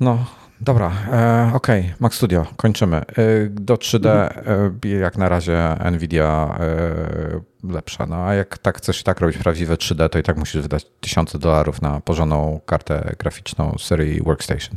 No, 0.00 0.26
dobra. 0.60 0.92
E, 1.12 1.50
Okej, 1.54 1.80
okay. 1.80 1.94
Mac 2.00 2.14
Studio, 2.14 2.46
kończymy. 2.56 2.96
E, 2.96 3.04
do 3.50 3.74
3D 3.74 4.08
mhm. 4.08 4.80
e, 4.84 4.88
jak 4.88 5.18
na 5.18 5.28
razie 5.28 5.76
Nvidia 5.92 6.58
e, 6.60 7.72
lepsza. 7.72 8.06
No 8.06 8.16
a 8.16 8.34
jak 8.34 8.58
tak 8.58 8.78
chcesz 8.78 9.02
tak 9.02 9.20
robić 9.20 9.38
prawdziwe 9.38 9.74
3D, 9.74 10.08
to 10.08 10.18
i 10.18 10.22
tak 10.22 10.36
musisz 10.36 10.62
wydać 10.62 10.86
tysiące 11.00 11.38
dolarów 11.38 11.82
na 11.82 12.00
porządną 12.00 12.60
kartę 12.66 13.14
graficzną 13.18 13.76
serii 13.78 14.22
Workstation. 14.22 14.76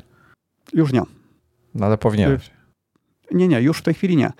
Już 0.73 0.93
nie. 0.93 1.01
No 1.75 1.86
ale 1.86 1.97
powinieneś. 1.97 2.51
Nie, 3.32 3.47
nie, 3.47 3.61
już 3.61 3.77
w 3.77 3.82
tej 3.82 3.93
chwili 3.93 4.17
nie. 4.17 4.27
Y, 4.27 4.32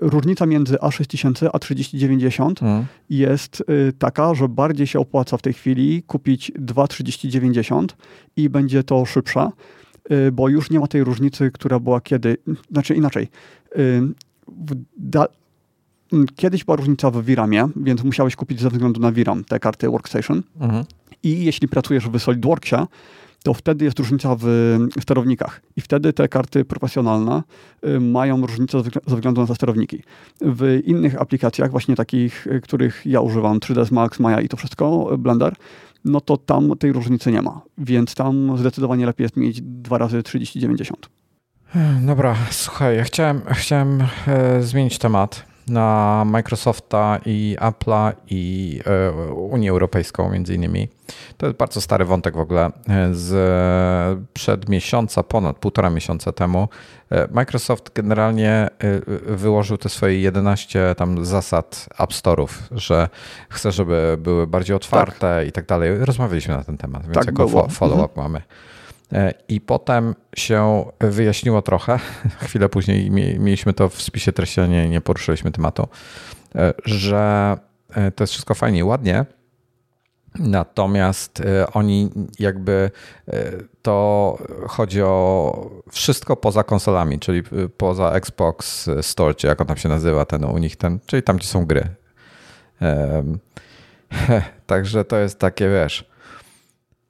różnica 0.00 0.46
między 0.46 0.76
A6000 0.76 1.50
a 1.52 1.58
3090 1.58 2.60
hmm. 2.60 2.86
jest 3.10 3.60
y, 3.60 3.92
taka, 3.98 4.34
że 4.34 4.48
bardziej 4.48 4.86
się 4.86 4.98
opłaca 4.98 5.36
w 5.36 5.42
tej 5.42 5.52
chwili 5.52 6.02
kupić 6.02 6.52
dwa 6.54 6.86
3090 6.86 7.96
i 8.36 8.48
będzie 8.48 8.82
to 8.82 9.04
szybsze, 9.04 9.40
y, 9.40 9.50
bo 10.32 10.48
już 10.48 10.70
nie 10.70 10.80
ma 10.80 10.86
tej 10.86 11.04
różnicy, 11.04 11.50
która 11.50 11.80
była 11.80 12.00
kiedy, 12.00 12.36
znaczy 12.70 12.94
inaczej. 12.94 13.28
Kiedyś 16.36 16.64
była 16.64 16.76
różnica 16.76 17.10
w 17.10 17.22
VRAMie, 17.22 17.68
więc 17.76 18.04
musiałeś 18.04 18.36
kupić 18.36 18.60
ze 18.60 18.70
względu 18.70 19.00
na 19.00 19.10
VRAM 19.10 19.44
te 19.44 19.58
karty 19.58 19.90
Workstation. 19.90 20.42
Mhm. 20.60 20.84
I 21.22 21.44
jeśli 21.44 21.68
pracujesz 21.68 22.08
w 22.08 22.18
SolidWorksie, 22.18 22.76
to 23.46 23.54
wtedy 23.54 23.84
jest 23.84 23.98
różnica 23.98 24.36
w 24.38 24.78
sterownikach. 25.00 25.60
I 25.76 25.80
wtedy 25.80 26.12
te 26.12 26.28
karty 26.28 26.64
profesjonalne 26.64 27.42
y, 27.86 28.00
mają 28.00 28.46
różnicę 28.46 28.82
ze 28.82 29.16
względu 29.16 29.40
na 29.40 29.46
te 29.46 29.54
sterowniki. 29.54 30.02
W 30.40 30.80
innych 30.84 31.20
aplikacjach, 31.20 31.70
właśnie 31.70 31.96
takich, 31.96 32.46
y, 32.46 32.60
których 32.60 33.02
ja 33.04 33.20
używam, 33.20 33.58
3ds 33.58 33.92
Max, 33.92 34.20
Maya 34.20 34.40
i 34.40 34.48
to 34.48 34.56
wszystko, 34.56 35.10
y, 35.14 35.18
Blender, 35.18 35.54
no 36.06 36.20
to 36.20 36.36
tam 36.36 36.72
tej 36.78 36.92
różnicy 36.92 37.32
nie 37.32 37.42
ma. 37.42 37.60
Więc 37.78 38.14
tam 38.14 38.58
zdecydowanie 38.58 39.06
lepiej 39.06 39.24
jest 39.24 39.36
mieć 39.36 39.60
dwa 39.62 39.98
razy 39.98 40.22
3090. 40.22 41.08
Dobra, 42.00 42.36
słuchaj, 42.50 42.96
ja 42.96 43.04
chciałem, 43.04 43.42
chciałem 43.50 44.02
e, 44.26 44.62
zmienić 44.62 44.98
temat 44.98 45.55
na 45.66 46.24
Microsofta 46.26 47.20
i 47.26 47.56
Apple'a 47.60 48.12
i 48.30 48.80
e, 48.86 49.12
Unię 49.32 49.70
Europejską 49.70 50.30
między 50.30 50.54
innymi. 50.54 50.88
To 51.36 51.46
jest 51.46 51.58
bardzo 51.58 51.80
stary 51.80 52.04
wątek 52.04 52.36
w 52.36 52.40
ogóle. 52.40 52.70
Z 53.12 54.20
przed 54.32 54.68
miesiąca, 54.68 55.22
ponad 55.22 55.58
półtora 55.58 55.90
miesiąca 55.90 56.32
temu 56.32 56.68
e, 57.10 57.28
Microsoft 57.30 57.90
generalnie 57.94 58.50
e, 58.50 58.70
wyłożył 59.36 59.76
te 59.78 59.88
swoje 59.88 60.20
11 60.20 60.94
tam 60.94 61.24
zasad 61.24 61.88
App 61.98 62.10
Store'ów, 62.10 62.48
że 62.70 63.08
chce, 63.48 63.72
żeby 63.72 64.16
były 64.20 64.46
bardziej 64.46 64.76
otwarte 64.76 65.36
tak. 65.38 65.48
i 65.48 65.52
tak 65.52 65.66
dalej. 65.66 65.98
Rozmawialiśmy 65.98 66.56
na 66.56 66.64
ten 66.64 66.76
temat, 66.76 67.02
więc 67.02 67.14
tak 67.14 67.26
jako 67.26 67.68
follow-up 67.68 68.10
mhm. 68.10 68.32
mamy. 68.32 68.42
E, 69.12 69.34
I 69.48 69.60
potem 69.60 70.14
się 70.36 70.84
wyjaśniło 71.00 71.62
trochę, 71.62 71.98
chwilę 72.44 72.68
później 72.68 73.10
mieliśmy 73.10 73.72
to 73.72 73.88
w 73.88 74.02
spisie 74.02 74.32
treści, 74.32 74.60
nie, 74.60 74.88
nie 74.88 75.00
poruszyliśmy 75.00 75.50
tematu, 75.50 75.88
e, 76.54 76.74
że 76.84 77.56
e, 77.90 78.10
to 78.10 78.24
jest 78.24 78.32
wszystko 78.32 78.54
fajnie 78.54 78.78
i 78.78 78.82
ładnie, 78.82 79.24
Natomiast 80.38 81.42
oni 81.72 82.10
jakby 82.38 82.90
to 83.82 84.38
chodzi 84.68 85.02
o 85.02 85.70
wszystko 85.90 86.36
poza 86.36 86.64
konsolami, 86.64 87.18
czyli 87.18 87.42
poza 87.76 88.10
Xbox 88.10 88.90
Store, 89.00 89.34
czy 89.34 89.46
jak 89.46 89.60
on 89.60 89.66
tam 89.66 89.76
się 89.76 89.88
nazywa, 89.88 90.24
ten 90.24 90.44
u 90.44 90.58
nich 90.58 90.76
ten, 90.76 90.98
czyli 91.06 91.22
tam 91.22 91.36
gdzie 91.36 91.46
są 91.46 91.66
gry. 91.66 91.88
Także 94.66 95.04
to 95.04 95.16
jest 95.16 95.38
takie, 95.38 95.68
wiesz, 95.68 96.10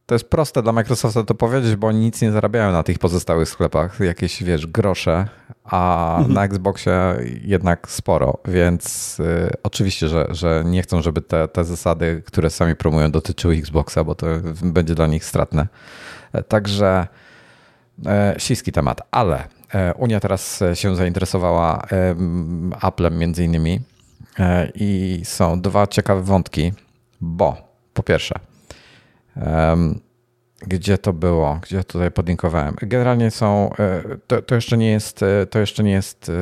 to 0.06 0.14
jest 0.14 0.28
proste 0.30 0.62
dla 0.62 0.72
Microsofta 0.72 1.24
to 1.24 1.34
powiedzieć, 1.34 1.76
bo 1.76 1.86
oni 1.86 1.98
nic 1.98 2.22
nie 2.22 2.32
zarabiają 2.32 2.72
na 2.72 2.82
tych 2.82 2.98
pozostałych 2.98 3.48
sklepach, 3.48 4.00
jakieś, 4.00 4.42
wiesz, 4.42 4.66
grosze, 4.66 5.28
a 5.64 6.14
mhm. 6.16 6.34
na 6.34 6.44
Xboxie 6.44 6.92
jednak 7.42 7.90
sporo, 7.90 8.38
więc 8.44 9.16
y, 9.20 9.50
oczywiście, 9.62 10.08
że, 10.08 10.26
że 10.30 10.62
nie 10.66 10.82
chcą, 10.82 11.02
żeby 11.02 11.22
te, 11.22 11.48
te 11.48 11.64
zasady, 11.64 12.22
które 12.26 12.50
sami 12.50 12.76
promują, 12.76 13.10
dotyczyły 13.10 13.54
Xboxa, 13.56 14.04
bo 14.04 14.14
to 14.14 14.26
będzie 14.62 14.94
dla 14.94 15.06
nich 15.06 15.24
stratne. 15.24 15.66
E, 16.32 16.42
także 16.42 17.06
e, 18.06 18.34
śliski 18.38 18.72
temat, 18.72 19.00
ale 19.10 19.44
e, 19.74 19.94
Unia 19.94 20.20
teraz 20.20 20.62
się 20.74 20.96
zainteresowała 20.96 21.86
Applem 22.80 23.18
między 23.18 23.44
innymi 23.44 23.80
i 24.74 25.20
są 25.24 25.60
dwa 25.60 25.86
ciekawe 25.86 26.22
wątki, 26.22 26.72
bo 27.20 27.56
po 27.94 28.02
pierwsze 28.02 28.38
gdzie 30.60 30.98
to 30.98 31.12
było? 31.12 31.58
Gdzie 31.62 31.84
tutaj 31.84 32.10
podlinkowałem? 32.10 32.76
Generalnie 32.82 33.30
są, 33.30 33.70
e, 33.78 34.02
to, 34.26 34.42
to, 34.42 34.54
jeszcze 34.54 34.76
nie 34.76 34.90
jest, 34.90 35.22
e, 35.22 35.46
to 35.46 35.58
jeszcze 35.58 35.82
nie 35.82 35.92
jest, 35.92 36.32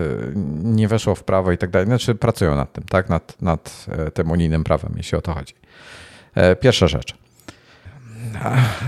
nie 0.62 0.88
weszło 0.88 1.14
w 1.14 1.24
prawo 1.24 1.52
i 1.52 1.58
tak 1.58 1.70
dalej. 1.70 1.86
Znaczy 1.86 2.14
pracują 2.14 2.56
nad 2.56 2.72
tym, 2.72 2.84
tak? 2.84 3.08
Nad, 3.08 3.42
nad 3.42 3.86
tym 4.14 4.30
unijnym 4.30 4.64
prawem, 4.64 4.92
jeśli 4.96 5.18
o 5.18 5.20
to 5.20 5.34
chodzi. 5.34 5.54
Pierwsza 6.60 6.88
rzecz. 6.88 7.14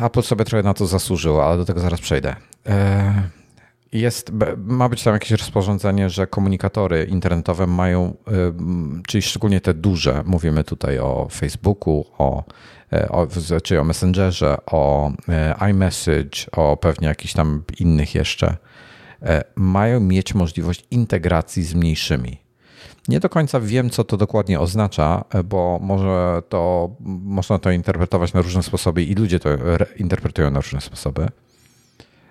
Apple 0.03 0.23
sobie 0.23 0.45
trochę 0.45 0.63
na 0.63 0.75
to 0.75 0.87
zasłużyło, 0.87 1.47
ale 1.47 1.57
do 1.57 1.65
tego 1.65 1.81
zaraz 1.81 2.01
przejdę. 2.01 2.37
Jest, 3.93 4.33
ma 4.57 4.89
być 4.89 5.03
tam 5.03 5.15
jakieś 5.15 5.31
rozporządzenie, 5.31 6.11
że 6.11 6.27
komunikatory 6.27 7.05
internetowe 7.05 7.67
mają, 7.67 8.17
czyli 9.07 9.23
szczególnie 9.23 9.61
te 9.61 9.75
duże, 9.75 10.23
mówimy 10.27 10.65
tutaj 10.65 10.99
o 10.99 11.29
Facebooku, 11.33 12.05
o, 12.19 12.45
e, 12.93 13.09
o, 13.09 13.27
czy 13.63 13.81
o 13.81 13.85
Messengerze, 13.85 14.57
o 14.67 15.13
e, 15.29 15.55
iMessage, 15.71 16.51
o 16.53 16.77
pewnie 16.77 17.09
jakichś 17.09 17.35
tam 17.35 17.63
innych 17.81 18.15
jeszcze, 18.15 18.57
e, 19.23 19.45
mają 19.57 20.01
mieć 20.01 20.35
możliwość 20.35 20.85
integracji 20.91 21.63
z 21.63 21.75
mniejszymi. 21.75 22.39
Nie 23.09 23.21
do 23.21 23.29
końca 23.29 23.61
wiem, 23.61 23.91
co 23.91 24.05
to 24.05 24.17
dokładnie 24.17 24.61
oznacza, 24.61 25.25
bo 25.45 25.79
może 25.83 26.43
to, 26.49 26.91
można 27.25 27.59
to 27.59 27.71
interpretować 27.71 28.33
na 28.33 28.43
różne 28.43 28.63
sposoby 28.63 29.03
i 29.03 29.15
ludzie 29.15 29.41
to 29.41 29.49
interpretują 29.97 30.51
na 30.51 30.61
różne 30.61 30.81
sposoby. 30.81 31.29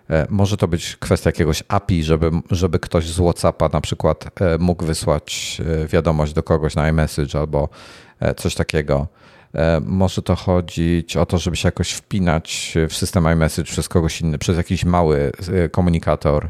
E, 0.09 0.27
może 0.29 0.57
to 0.57 0.67
być 0.67 0.95
kwestia 0.95 1.27
jakiegoś 1.27 1.63
API, 1.67 2.03
żeby, 2.03 2.31
żeby 2.51 2.79
ktoś 2.79 3.07
z 3.07 3.19
WhatsAppa 3.19 3.69
na 3.73 3.81
przykład 3.81 4.41
e, 4.41 4.57
mógł 4.57 4.85
wysłać 4.85 5.61
e, 5.83 5.87
wiadomość 5.87 6.33
do 6.33 6.43
kogoś 6.43 6.75
na 6.75 6.89
iMessage 6.89 7.39
albo 7.39 7.69
coś 8.37 8.55
takiego. 8.55 9.07
Może 9.81 10.21
to 10.21 10.35
chodzić 10.35 11.17
o 11.17 11.25
to, 11.25 11.37
żeby 11.37 11.55
się 11.55 11.67
jakoś 11.67 11.91
wpinać 11.91 12.73
w 12.89 12.93
system 12.93 13.27
iMessage 13.33 13.71
przez 13.71 13.89
kogoś 13.89 14.21
inny, 14.21 14.37
przez 14.37 14.57
jakiś 14.57 14.85
mały 14.85 15.31
komunikator, 15.71 16.49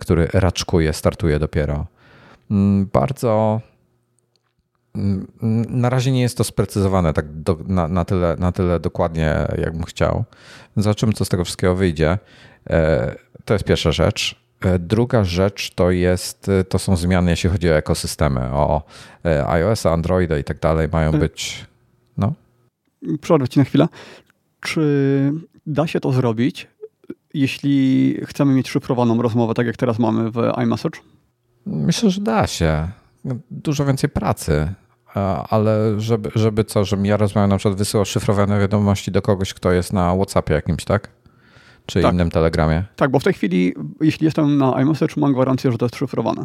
który 0.00 0.28
raczkuje, 0.32 0.92
startuje 0.92 1.38
dopiero. 1.38 1.86
Mm, 2.50 2.88
bardzo 2.92 3.60
na 5.68 5.90
razie 5.90 6.12
nie 6.12 6.20
jest 6.22 6.38
to 6.38 6.44
sprecyzowane 6.44 7.12
tak 7.12 7.32
do, 7.32 7.58
na, 7.66 7.88
na, 7.88 8.04
tyle, 8.04 8.36
na 8.38 8.52
tyle 8.52 8.80
dokładnie, 8.80 9.46
jakbym 9.58 9.84
chciał. 9.84 10.24
Zobaczymy, 10.76 11.12
co 11.12 11.24
z 11.24 11.28
tego 11.28 11.44
wszystkiego 11.44 11.74
wyjdzie. 11.74 12.18
E, 12.70 13.14
to 13.44 13.54
jest 13.54 13.64
pierwsza 13.64 13.92
rzecz. 13.92 14.40
E, 14.60 14.78
druga 14.78 15.24
rzecz 15.24 15.74
to 15.74 15.90
jest, 15.90 16.48
e, 16.48 16.64
to 16.64 16.78
są 16.78 16.96
zmiany, 16.96 17.30
jeśli 17.30 17.50
chodzi 17.50 17.70
o 17.70 17.76
ekosystemy, 17.76 18.40
o 18.40 18.82
iOS, 19.46 19.86
Androida 19.86 20.38
i 20.38 20.44
tak 20.44 20.58
dalej, 20.60 20.88
mają 20.92 21.12
być. 21.12 21.66
No. 22.16 22.32
Przerwę 23.20 23.48
ci 23.48 23.58
na 23.58 23.64
chwilę. 23.64 23.88
Czy 24.60 25.32
da 25.66 25.86
się 25.86 26.00
to 26.00 26.12
zrobić, 26.12 26.68
jeśli 27.34 28.16
chcemy 28.26 28.54
mieć 28.54 28.68
szyfrowaną 28.68 29.22
rozmowę, 29.22 29.54
tak 29.54 29.66
jak 29.66 29.76
teraz 29.76 29.98
mamy 29.98 30.30
w 30.30 30.52
iMessage? 30.62 31.00
Myślę, 31.66 32.10
że 32.10 32.20
da 32.20 32.46
się. 32.46 32.88
Dużo 33.50 33.84
więcej 33.84 34.10
pracy, 34.10 34.74
ale 35.48 36.00
żeby, 36.00 36.30
żeby 36.34 36.64
co, 36.64 36.84
żebym 36.84 37.06
ja 37.06 37.16
rozmawiał, 37.16 37.48
na 37.48 37.56
przykład 37.56 37.78
wysyłał 37.78 38.04
szyfrowane 38.04 38.60
wiadomości 38.60 39.10
do 39.10 39.22
kogoś, 39.22 39.54
kto 39.54 39.72
jest 39.72 39.92
na 39.92 40.14
WhatsAppie 40.14 40.54
jakimś, 40.54 40.84
tak? 40.84 41.08
czy 41.86 42.02
tak. 42.02 42.14
innym 42.14 42.30
telegramie. 42.30 42.84
Tak, 42.96 43.10
bo 43.10 43.18
w 43.18 43.24
tej 43.24 43.32
chwili, 43.32 43.74
jeśli 44.00 44.24
jestem 44.24 44.58
na 44.58 44.82
iMessage, 44.82 45.14
mam 45.16 45.32
gwarancję, 45.32 45.72
że 45.72 45.78
to 45.78 45.84
jest 45.84 45.96
szyfrowane. 45.96 46.44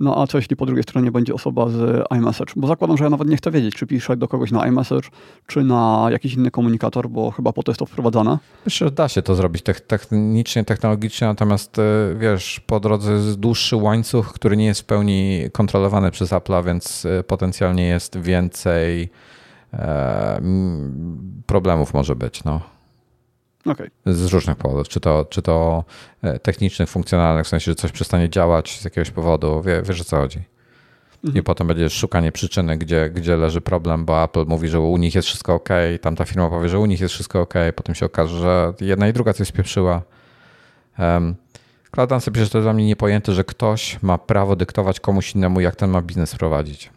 No 0.00 0.22
a 0.22 0.26
co 0.26 0.38
jeśli 0.38 0.56
po 0.56 0.66
drugiej 0.66 0.82
stronie 0.82 1.10
będzie 1.10 1.34
osoba 1.34 1.68
z 1.68 2.06
iMessage? 2.18 2.52
Bo 2.56 2.66
zakładam, 2.66 2.96
że 2.96 3.04
ja 3.04 3.10
nawet 3.10 3.28
nie 3.28 3.36
chcę 3.36 3.50
wiedzieć, 3.50 3.74
czy 3.74 3.86
piszę 3.86 4.16
do 4.16 4.28
kogoś 4.28 4.50
na 4.50 4.66
iMessage, 4.66 5.08
czy 5.46 5.64
na 5.64 6.06
jakiś 6.10 6.34
inny 6.34 6.50
komunikator, 6.50 7.08
bo 7.08 7.30
chyba 7.30 7.52
po 7.52 7.62
to 7.62 7.72
jest 7.72 7.78
to 7.78 7.86
wprowadzane. 7.86 8.38
Myślę, 8.64 8.86
że 8.86 8.94
da 8.94 9.08
się 9.08 9.22
to 9.22 9.34
zrobić 9.34 9.62
technicznie, 9.86 10.64
technologicznie, 10.64 11.26
natomiast 11.26 11.78
e, 11.78 11.82
wiesz, 12.18 12.60
po 12.66 12.80
drodze 12.80 13.12
jest 13.12 13.40
dłuższy 13.40 13.76
łańcuch, 13.76 14.32
który 14.32 14.56
nie 14.56 14.66
jest 14.66 14.80
w 14.80 14.84
pełni 14.84 15.42
kontrolowany 15.52 16.10
przez 16.10 16.30
Apple'a, 16.30 16.64
więc 16.64 17.06
e, 17.06 17.24
potencjalnie 17.24 17.86
jest 17.86 18.16
więcej 18.16 19.10
e, 19.72 20.40
problemów 21.46 21.94
może 21.94 22.16
być. 22.16 22.44
No. 22.44 22.75
Okay. 23.66 23.90
Z 24.06 24.32
różnych 24.32 24.56
powodów. 24.56 24.88
Czy 24.88 25.00
to, 25.00 25.26
czy 25.30 25.42
to 25.42 25.84
e, 26.22 26.38
technicznych, 26.38 26.88
funkcjonalnych, 26.88 27.46
w 27.46 27.48
sensie, 27.48 27.70
że 27.70 27.74
coś 27.74 27.92
przestanie 27.92 28.30
działać 28.30 28.80
z 28.80 28.84
jakiegoś 28.84 29.10
powodu. 29.10 29.62
Wie, 29.62 29.82
wiesz 29.82 30.00
o 30.00 30.04
co 30.04 30.16
chodzi. 30.16 30.40
Mhm. 31.24 31.40
I 31.40 31.42
potem 31.42 31.66
będzie 31.66 31.90
szukanie 31.90 32.32
przyczyny, 32.32 32.78
gdzie, 32.78 33.10
gdzie 33.10 33.36
leży 33.36 33.60
problem, 33.60 34.04
bo 34.04 34.24
Apple 34.24 34.44
mówi, 34.46 34.68
że 34.68 34.80
u 34.80 34.96
nich 34.96 35.14
jest 35.14 35.28
wszystko 35.28 35.54
ok, 35.54 35.68
tamta 36.00 36.24
firma 36.24 36.48
powie, 36.48 36.68
że 36.68 36.78
u 36.78 36.86
nich 36.86 37.00
jest 37.00 37.14
wszystko 37.14 37.40
ok, 37.40 37.54
potem 37.76 37.94
się 37.94 38.06
okaże, 38.06 38.38
że 38.38 38.72
jedna 38.80 39.08
i 39.08 39.12
druga 39.12 39.32
coś 39.32 39.48
spieprzyła. 39.48 40.02
Um, 40.98 41.34
Answer 42.10 42.32
pisze, 42.32 42.44
że 42.44 42.50
to 42.50 42.60
dla 42.60 42.72
mnie 42.72 42.86
niepojęte, 42.86 43.32
że 43.32 43.44
ktoś 43.44 44.02
ma 44.02 44.18
prawo 44.18 44.56
dyktować 44.56 45.00
komuś 45.00 45.34
innemu, 45.34 45.60
jak 45.60 45.76
ten 45.76 45.90
ma 45.90 46.02
biznes 46.02 46.36
prowadzić. 46.36 46.90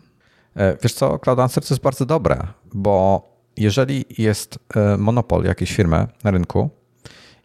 E, 0.55 0.78
wiesz 0.84 0.93
co, 0.93 1.20
Cloud 1.20 1.39
Answer 1.39 1.63
to 1.63 1.74
jest 1.74 1.84
bardzo 1.84 2.05
dobre, 2.05 2.47
bo 2.74 3.28
jeżeli 3.60 4.05
jest 4.18 4.60
e, 4.76 4.97
monopol 4.97 5.43
jakiejś 5.43 5.76
firmy 5.76 6.07
na 6.24 6.32
rynku 6.32 6.70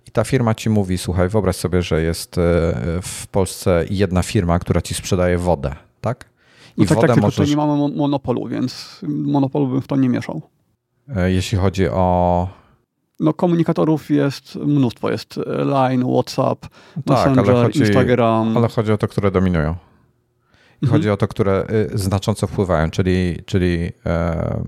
i 0.07 0.11
ta 0.11 0.25
firma 0.25 0.55
ci 0.55 0.71
mówi, 0.71 0.99
słuchaj, 0.99 1.29
wyobraź 1.29 1.57
sobie, 1.57 1.83
że 1.83 2.03
jest 2.03 2.39
e, 2.39 2.41
w 3.03 3.27
Polsce 3.27 3.85
jedna 3.91 4.23
firma, 4.23 4.59
która 4.59 4.81
ci 4.81 4.95
sprzedaje 4.95 5.39
wodę, 5.39 5.75
tak? 6.01 6.25
I 6.77 6.81
no 6.81 6.87
tak, 6.87 6.97
wodę 6.97 7.09
tak, 7.09 7.23
możesz... 7.23 7.51
nie 7.51 7.57
mamy 7.57 7.89
monopolu, 7.97 8.49
więc 8.49 9.01
monopolu 9.09 9.67
bym 9.67 9.83
w 9.83 9.87
to 9.87 9.97
nie 9.97 10.09
mieszał. 10.09 10.43
E, 11.17 11.33
jeśli 11.33 11.59
chodzi 11.59 11.89
o... 11.89 12.49
No 13.21 13.33
komunikatorów 13.33 14.11
jest 14.11 14.57
mnóstwo. 14.57 15.11
Jest 15.11 15.41
Line, 15.65 16.05
WhatsApp, 16.05 16.61
tak, 16.61 17.07
Messenger, 17.07 17.55
chodzi, 17.55 17.81
Instagram. 17.81 18.57
Ale 18.57 18.69
chodzi 18.69 18.93
o 18.93 18.99
to, 18.99 19.09
które 19.09 19.31
dominują. 19.31 19.71
I 20.83 20.85
mhm. 20.85 20.93
chodzi 20.93 21.11
o 21.11 21.17
to, 21.17 21.29
które 21.29 21.67
y, 21.95 21.99
znacząco 21.99 22.47
wpływają, 22.47 22.91
czyli, 22.91 23.37
czyli 23.47 23.93
e, 24.07 24.65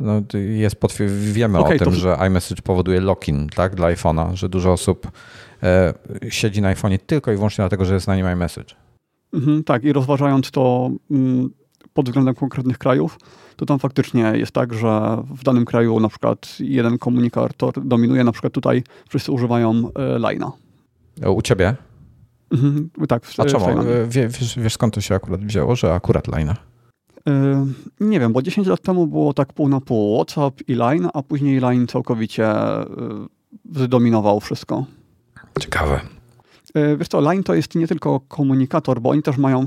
no, 0.00 0.22
jest 0.56 0.76
wiemy 1.08 1.58
okay, 1.58 1.74
o 1.74 1.78
tym, 1.78 1.88
to... 1.88 1.90
że 1.90 2.18
iMessage 2.26 2.62
powoduje 2.62 3.00
lock-in 3.00 3.48
tak, 3.48 3.74
dla 3.74 3.86
iPhone'a, 3.86 4.34
że 4.34 4.48
dużo 4.48 4.72
osób 4.72 5.10
e, 5.62 5.94
siedzi 6.28 6.62
na 6.62 6.74
iPhone'ie 6.74 6.98
tylko 7.06 7.32
i 7.32 7.34
wyłącznie 7.34 7.62
dlatego, 7.62 7.84
że 7.84 7.94
jest 7.94 8.06
na 8.06 8.16
nim 8.16 8.26
iMessage. 8.32 8.74
Mhm, 9.32 9.64
tak, 9.64 9.84
i 9.84 9.92
rozważając 9.92 10.50
to 10.50 10.90
mm, 11.10 11.50
pod 11.94 12.06
względem 12.06 12.34
konkretnych 12.34 12.78
krajów, 12.78 13.18
to 13.56 13.66
tam 13.66 13.78
faktycznie 13.78 14.32
jest 14.34 14.52
tak, 14.52 14.74
że 14.74 15.22
w 15.34 15.44
danym 15.44 15.64
kraju 15.64 16.00
na 16.00 16.08
przykład 16.08 16.56
jeden 16.60 16.98
komunikator 16.98 17.86
dominuje, 17.86 18.24
na 18.24 18.32
przykład 18.32 18.52
tutaj 18.52 18.82
wszyscy 19.08 19.32
używają 19.32 19.70
e, 19.70 20.18
Line'a. 20.18 20.50
U 21.34 21.42
ciebie? 21.42 21.76
Mhm, 22.52 22.90
tak. 23.08 23.24
W, 23.24 23.40
A 23.40 23.44
czemu? 23.44 23.66
W 23.82 24.08
wiesz, 24.08 24.58
wiesz 24.58 24.72
skąd 24.72 24.94
to 24.94 25.00
się 25.00 25.14
akurat 25.14 25.44
wzięło, 25.44 25.76
że 25.76 25.94
akurat 25.94 26.28
Line'a? 26.28 26.54
Nie 28.00 28.20
wiem, 28.20 28.32
bo 28.32 28.42
10 28.42 28.66
lat 28.66 28.82
temu 28.82 29.06
było 29.06 29.32
tak 29.34 29.52
pół 29.52 29.68
na 29.68 29.80
pół 29.80 30.16
WhatsApp 30.16 30.68
i 30.68 30.74
Line, 30.74 31.08
a 31.14 31.22
później 31.22 31.60
Line 31.60 31.86
całkowicie 31.86 32.54
zdominował 33.74 34.40
wszystko. 34.40 34.84
Ciekawe. 35.60 36.00
Wiesz 36.98 37.08
co, 37.08 37.20
Line 37.20 37.42
to 37.42 37.54
jest 37.54 37.74
nie 37.74 37.88
tylko 37.88 38.20
komunikator, 38.20 39.00
bo 39.00 39.10
oni 39.10 39.22
też 39.22 39.36
mają 39.36 39.66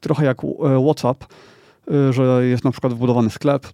trochę 0.00 0.24
jak 0.24 0.42
WhatsApp, 0.84 1.24
że 2.10 2.46
jest 2.46 2.64
na 2.64 2.70
przykład 2.70 2.92
wbudowany 2.92 3.30
sklep, 3.30 3.66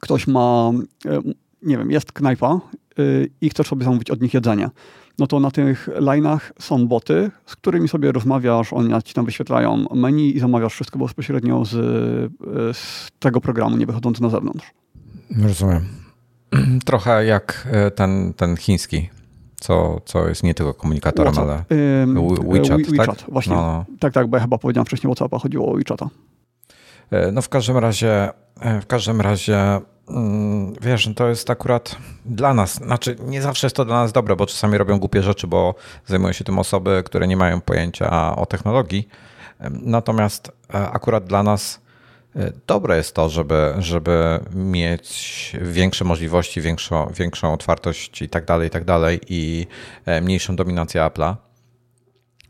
ktoś 0.00 0.26
ma, 0.26 0.70
nie 1.62 1.78
wiem, 1.78 1.90
jest 1.90 2.12
knajpa 2.12 2.60
i 3.40 3.50
chce 3.50 3.64
sobie 3.64 3.84
zamówić 3.84 4.10
od 4.10 4.22
nich 4.22 4.34
jedzenie 4.34 4.70
no 5.18 5.26
to 5.26 5.40
na 5.40 5.50
tych 5.50 5.88
line'ach 5.88 6.40
są 6.58 6.88
boty, 6.88 7.30
z 7.46 7.56
którymi 7.56 7.88
sobie 7.88 8.12
rozmawiasz, 8.12 8.72
oni 8.72 9.02
ci 9.04 9.14
tam 9.14 9.24
wyświetlają 9.24 9.84
menu 9.94 10.36
i 10.36 10.40
zamawiasz 10.40 10.72
wszystko 10.72 10.98
bezpośrednio 10.98 11.64
z, 11.64 11.70
z 12.76 13.10
tego 13.18 13.40
programu, 13.40 13.76
nie 13.76 13.86
wychodząc 13.86 14.20
na 14.20 14.28
zewnątrz. 14.28 14.70
Rozumiem. 15.42 15.84
Trochę 16.84 17.24
jak 17.24 17.68
e, 17.70 17.90
ten, 17.90 18.32
ten 18.34 18.56
chiński, 18.56 19.08
co, 19.60 20.00
co 20.04 20.28
jest 20.28 20.42
nie 20.42 20.54
tylko 20.54 20.74
komunikatorem, 20.74 21.34
WhatsApp. 21.34 21.72
ale 21.72 22.06
WeChat, 22.46 22.82
We, 22.82 22.96
WeChat 22.96 23.18
tak? 23.18 23.30
właśnie. 23.30 23.54
No, 23.54 23.62
no. 23.62 23.84
Tak, 23.98 24.12
tak, 24.12 24.26
bo 24.26 24.36
ja 24.36 24.42
chyba 24.42 24.58
powiedziałem 24.58 24.86
wcześniej 24.86 25.08
WhatsAppa, 25.08 25.38
chodziło 25.38 25.72
o 25.72 25.76
WeChata. 25.76 26.08
E, 27.10 27.32
no 27.32 27.42
w 27.42 27.48
każdym 27.48 27.78
razie, 27.78 28.30
e, 28.60 28.80
w 28.80 28.86
każdym 28.86 29.20
razie 29.20 29.80
Mm, 30.08 30.74
wiesz, 30.80 31.10
to 31.16 31.28
jest 31.28 31.50
akurat 31.50 31.96
dla 32.24 32.54
nas, 32.54 32.74
znaczy 32.74 33.16
nie 33.26 33.42
zawsze 33.42 33.66
jest 33.66 33.76
to 33.76 33.84
dla 33.84 34.02
nas 34.02 34.12
dobre, 34.12 34.36
bo 34.36 34.46
czasami 34.46 34.78
robią 34.78 34.98
głupie 34.98 35.22
rzeczy, 35.22 35.46
bo 35.46 35.74
zajmują 36.06 36.32
się 36.32 36.44
tym 36.44 36.58
osoby, 36.58 37.02
które 37.06 37.26
nie 37.26 37.36
mają 37.36 37.60
pojęcia 37.60 38.36
o 38.36 38.46
technologii. 38.46 39.08
Natomiast 39.70 40.52
e, 40.74 40.90
akurat 40.90 41.24
dla 41.24 41.42
nas 41.42 41.84
dobre 42.66 42.96
jest 42.96 43.14
to, 43.14 43.28
żeby, 43.28 43.74
żeby 43.78 44.40
mieć 44.54 45.52
większe 45.60 46.04
możliwości, 46.04 46.60
większą, 46.60 47.12
większą 47.16 47.52
otwartość 47.52 48.22
i 48.22 48.28
tak 48.28 48.44
dalej, 48.44 48.68
i 48.68 48.70
tak 48.70 48.84
dalej 48.84 49.20
i 49.28 49.66
mniejszą 50.22 50.56
dominację 50.56 51.00
Apple'a, 51.00 51.34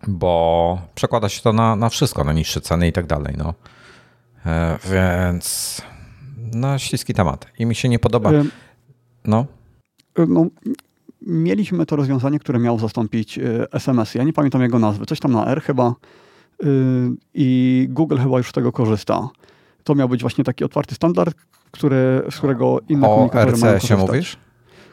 bo 0.08 0.78
przekłada 0.94 1.28
się 1.28 1.42
to 1.42 1.52
na, 1.52 1.76
na 1.76 1.88
wszystko, 1.88 2.24
na 2.24 2.32
niższe 2.32 2.60
ceny 2.60 2.88
i 2.88 2.92
tak 2.92 3.06
dalej. 3.06 3.34
No. 3.38 3.54
Więc 4.92 5.80
no, 6.54 6.78
śliski 6.78 7.14
temat. 7.14 7.46
I 7.58 7.66
mi 7.66 7.74
się 7.74 7.88
nie 7.88 7.98
podoba. 7.98 8.30
No. 9.24 9.46
No, 10.28 10.46
mieliśmy 11.22 11.86
to 11.86 11.96
rozwiązanie, 11.96 12.38
które 12.38 12.58
miało 12.58 12.78
zastąpić 12.78 13.38
SMS. 13.72 14.14
Ja 14.14 14.24
nie 14.24 14.32
pamiętam 14.32 14.62
jego 14.62 14.78
nazwy, 14.78 15.06
coś 15.06 15.20
tam 15.20 15.32
na 15.32 15.46
R 15.46 15.62
chyba. 15.62 15.94
I 17.34 17.86
Google 17.90 18.18
chyba 18.18 18.38
już 18.38 18.48
z 18.48 18.52
tego 18.52 18.72
korzysta. 18.72 19.28
To 19.84 19.94
miał 19.94 20.08
być 20.08 20.20
właśnie 20.20 20.44
taki 20.44 20.64
otwarty 20.64 20.94
standard, 20.94 21.36
który, 21.70 22.22
z 22.30 22.36
którego 22.36 22.80
inne 22.88 23.06
o 23.08 23.14
komunikatory 23.14 23.56
mają 23.56 23.74
RCS-ie 23.74 24.00
mówisz? 24.00 24.36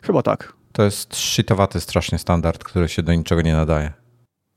Chyba 0.03 0.21
tak. 0.21 0.53
To 0.71 0.83
jest 0.83 1.15
shitowaty 1.15 1.79
strasznie 1.79 2.17
standard, 2.17 2.63
który 2.63 2.89
się 2.89 3.03
do 3.03 3.13
niczego 3.13 3.41
nie 3.41 3.53
nadaje. 3.53 3.93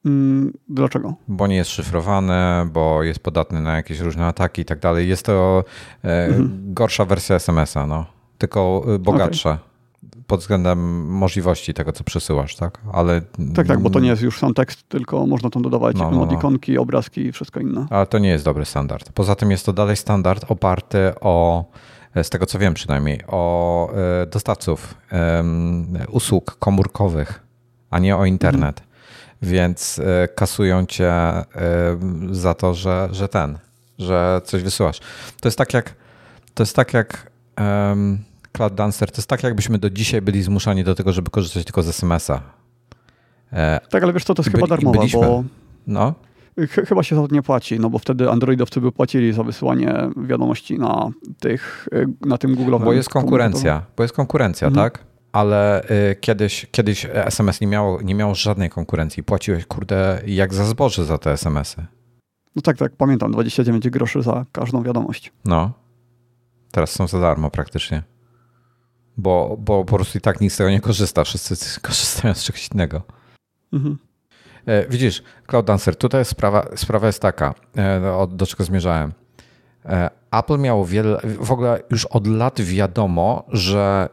Mm, 0.04 0.52
dlaczego? 0.68 1.14
Bo 1.28 1.46
nie 1.46 1.56
jest 1.56 1.70
szyfrowany, 1.70 2.34
bo 2.72 3.02
jest 3.02 3.20
podatny 3.20 3.60
na 3.60 3.76
jakieś 3.76 4.00
różne 4.00 4.26
ataki 4.26 4.62
i 4.62 4.64
tak 4.64 4.78
dalej. 4.78 5.08
Jest 5.08 5.26
to 5.26 5.64
e, 6.04 6.26
mhm. 6.26 6.74
gorsza 6.74 7.04
wersja 7.04 7.36
SMS-a, 7.36 7.86
no. 7.86 8.06
tylko 8.38 8.84
e, 8.94 8.98
bogatsza. 8.98 9.50
Okay. 9.50 9.74
Pod 10.26 10.40
względem 10.40 11.06
możliwości 11.06 11.74
tego, 11.74 11.92
co 11.92 12.04
przesyłasz, 12.04 12.56
tak? 12.56 12.78
Ale. 12.92 13.20
Tak, 13.54 13.66
tak, 13.66 13.80
bo 13.80 13.90
to 13.90 14.00
nie 14.00 14.08
jest 14.08 14.22
już 14.22 14.38
sam 14.38 14.54
tekst, 14.54 14.88
tylko 14.88 15.26
można 15.26 15.50
tam 15.50 15.62
dodawać 15.62 15.96
no, 15.96 16.10
no, 16.10 16.28
no. 16.66 16.80
obrazki 16.80 17.20
i 17.20 17.32
wszystko 17.32 17.60
inne. 17.60 17.86
Ale 17.90 18.06
to 18.06 18.18
nie 18.18 18.28
jest 18.28 18.44
dobry 18.44 18.64
standard. 18.64 19.12
Poza 19.12 19.34
tym 19.34 19.50
jest 19.50 19.66
to 19.66 19.72
dalej 19.72 19.96
standard 19.96 20.44
oparty 20.50 20.98
o 21.20 21.64
z 22.22 22.30
tego 22.30 22.46
co 22.46 22.58
wiem 22.58 22.74
przynajmniej, 22.74 23.20
o 23.26 23.90
e, 24.22 24.26
dostawców 24.26 24.94
usług 26.08 26.56
komórkowych, 26.58 27.46
a 27.90 27.98
nie 27.98 28.16
o 28.16 28.24
internet. 28.24 28.80
Mhm. 28.80 28.93
Więc 29.42 29.98
e, 29.98 30.28
kasują 30.28 30.86
cię 30.86 31.12
za 32.30 32.54
to, 32.54 32.74
że, 32.74 33.08
że 33.12 33.28
ten, 33.28 33.58
że 33.98 34.40
coś 34.44 34.62
wysyłasz. 34.62 35.00
To 35.40 35.48
jest 35.48 35.58
tak 35.58 35.74
jak 35.74 35.94
to 36.54 36.62
jest 36.62 36.76
tak 36.76 36.94
jak 36.94 37.30
um, 37.58 38.18
Cloud 38.52 38.74
Dancer, 38.74 39.10
to 39.10 39.16
jest 39.16 39.28
tak 39.28 39.42
jakbyśmy 39.42 39.78
do 39.78 39.90
dzisiaj 39.90 40.22
byli 40.22 40.42
zmuszani 40.42 40.84
do 40.84 40.94
tego, 40.94 41.12
żeby 41.12 41.30
korzystać 41.30 41.64
tylko 41.64 41.82
z 41.82 41.88
SMS-a. 41.88 42.40
E, 43.52 43.80
tak, 43.90 44.02
ale 44.02 44.12
wiesz 44.12 44.24
co, 44.24 44.34
to 44.34 44.42
jest 44.42 44.52
chyba 44.52 44.66
darmowe, 44.66 44.98
byliśmy, 44.98 45.20
bo... 45.20 45.44
No. 45.86 46.14
Chyba 46.68 47.02
się 47.02 47.16
za 47.16 47.28
to 47.28 47.34
nie 47.34 47.42
płaci, 47.42 47.80
no 47.80 47.90
bo 47.90 47.98
wtedy 47.98 48.30
androidowcy 48.30 48.80
by 48.80 48.92
płacili 48.92 49.32
za 49.32 49.42
wysyłanie 49.42 49.94
wiadomości 50.16 50.78
na, 50.78 51.10
tych, 51.40 51.88
na 52.20 52.38
tym 52.38 52.56
Google'owym. 52.56 52.84
Bo 52.84 52.92
jest 52.92 53.08
konkurencja, 53.08 53.82
bo 53.96 54.02
jest 54.04 54.14
konkurencja, 54.14 54.68
mhm. 54.68 54.86
tak? 54.86 55.04
Ale 55.34 55.84
y, 55.90 56.16
kiedyś, 56.20 56.66
kiedyś 56.70 57.06
SMS 57.12 57.60
nie 57.60 57.66
miało, 57.66 58.02
nie 58.02 58.14
miało 58.14 58.34
żadnej 58.34 58.70
konkurencji. 58.70 59.22
Płaciłeś, 59.22 59.66
kurde, 59.66 60.22
jak 60.26 60.54
za 60.54 60.64
zboże 60.64 61.04
za 61.04 61.18
te 61.18 61.32
SMS-y. 61.32 61.86
No 62.56 62.62
tak, 62.62 62.76
tak, 62.76 62.92
pamiętam, 62.96 63.32
29 63.32 63.90
groszy 63.90 64.22
za 64.22 64.44
każdą 64.52 64.82
wiadomość. 64.82 65.32
No. 65.44 65.72
Teraz 66.70 66.90
są 66.90 67.06
za 67.06 67.20
darmo 67.20 67.50
praktycznie. 67.50 68.02
Bo, 69.16 69.56
bo 69.60 69.84
po 69.84 69.96
prostu 69.96 70.18
i 70.18 70.20
tak 70.20 70.40
nikt 70.40 70.54
z 70.54 70.56
tego 70.56 70.70
nie 70.70 70.80
korzysta. 70.80 71.24
Wszyscy 71.24 71.80
korzystają 71.80 72.34
z 72.34 72.44
czegoś 72.44 72.68
innego. 72.74 73.02
Mhm. 73.72 73.98
E, 74.66 74.88
widzisz, 74.88 75.22
Cloud 75.46 75.66
Dancer, 75.66 75.96
tutaj 75.96 76.24
sprawa, 76.24 76.66
sprawa 76.76 77.06
jest 77.06 77.22
taka, 77.22 77.54
e, 77.76 78.26
do 78.30 78.46
czego 78.46 78.64
zmierzałem. 78.64 79.12
E, 79.84 80.10
Apple 80.30 80.58
miało 80.58 80.86
wiele, 80.86 81.20
w 81.40 81.52
ogóle 81.52 81.80
już 81.90 82.06
od 82.06 82.26
lat 82.26 82.60
wiadomo, 82.60 83.44
że 83.48 84.08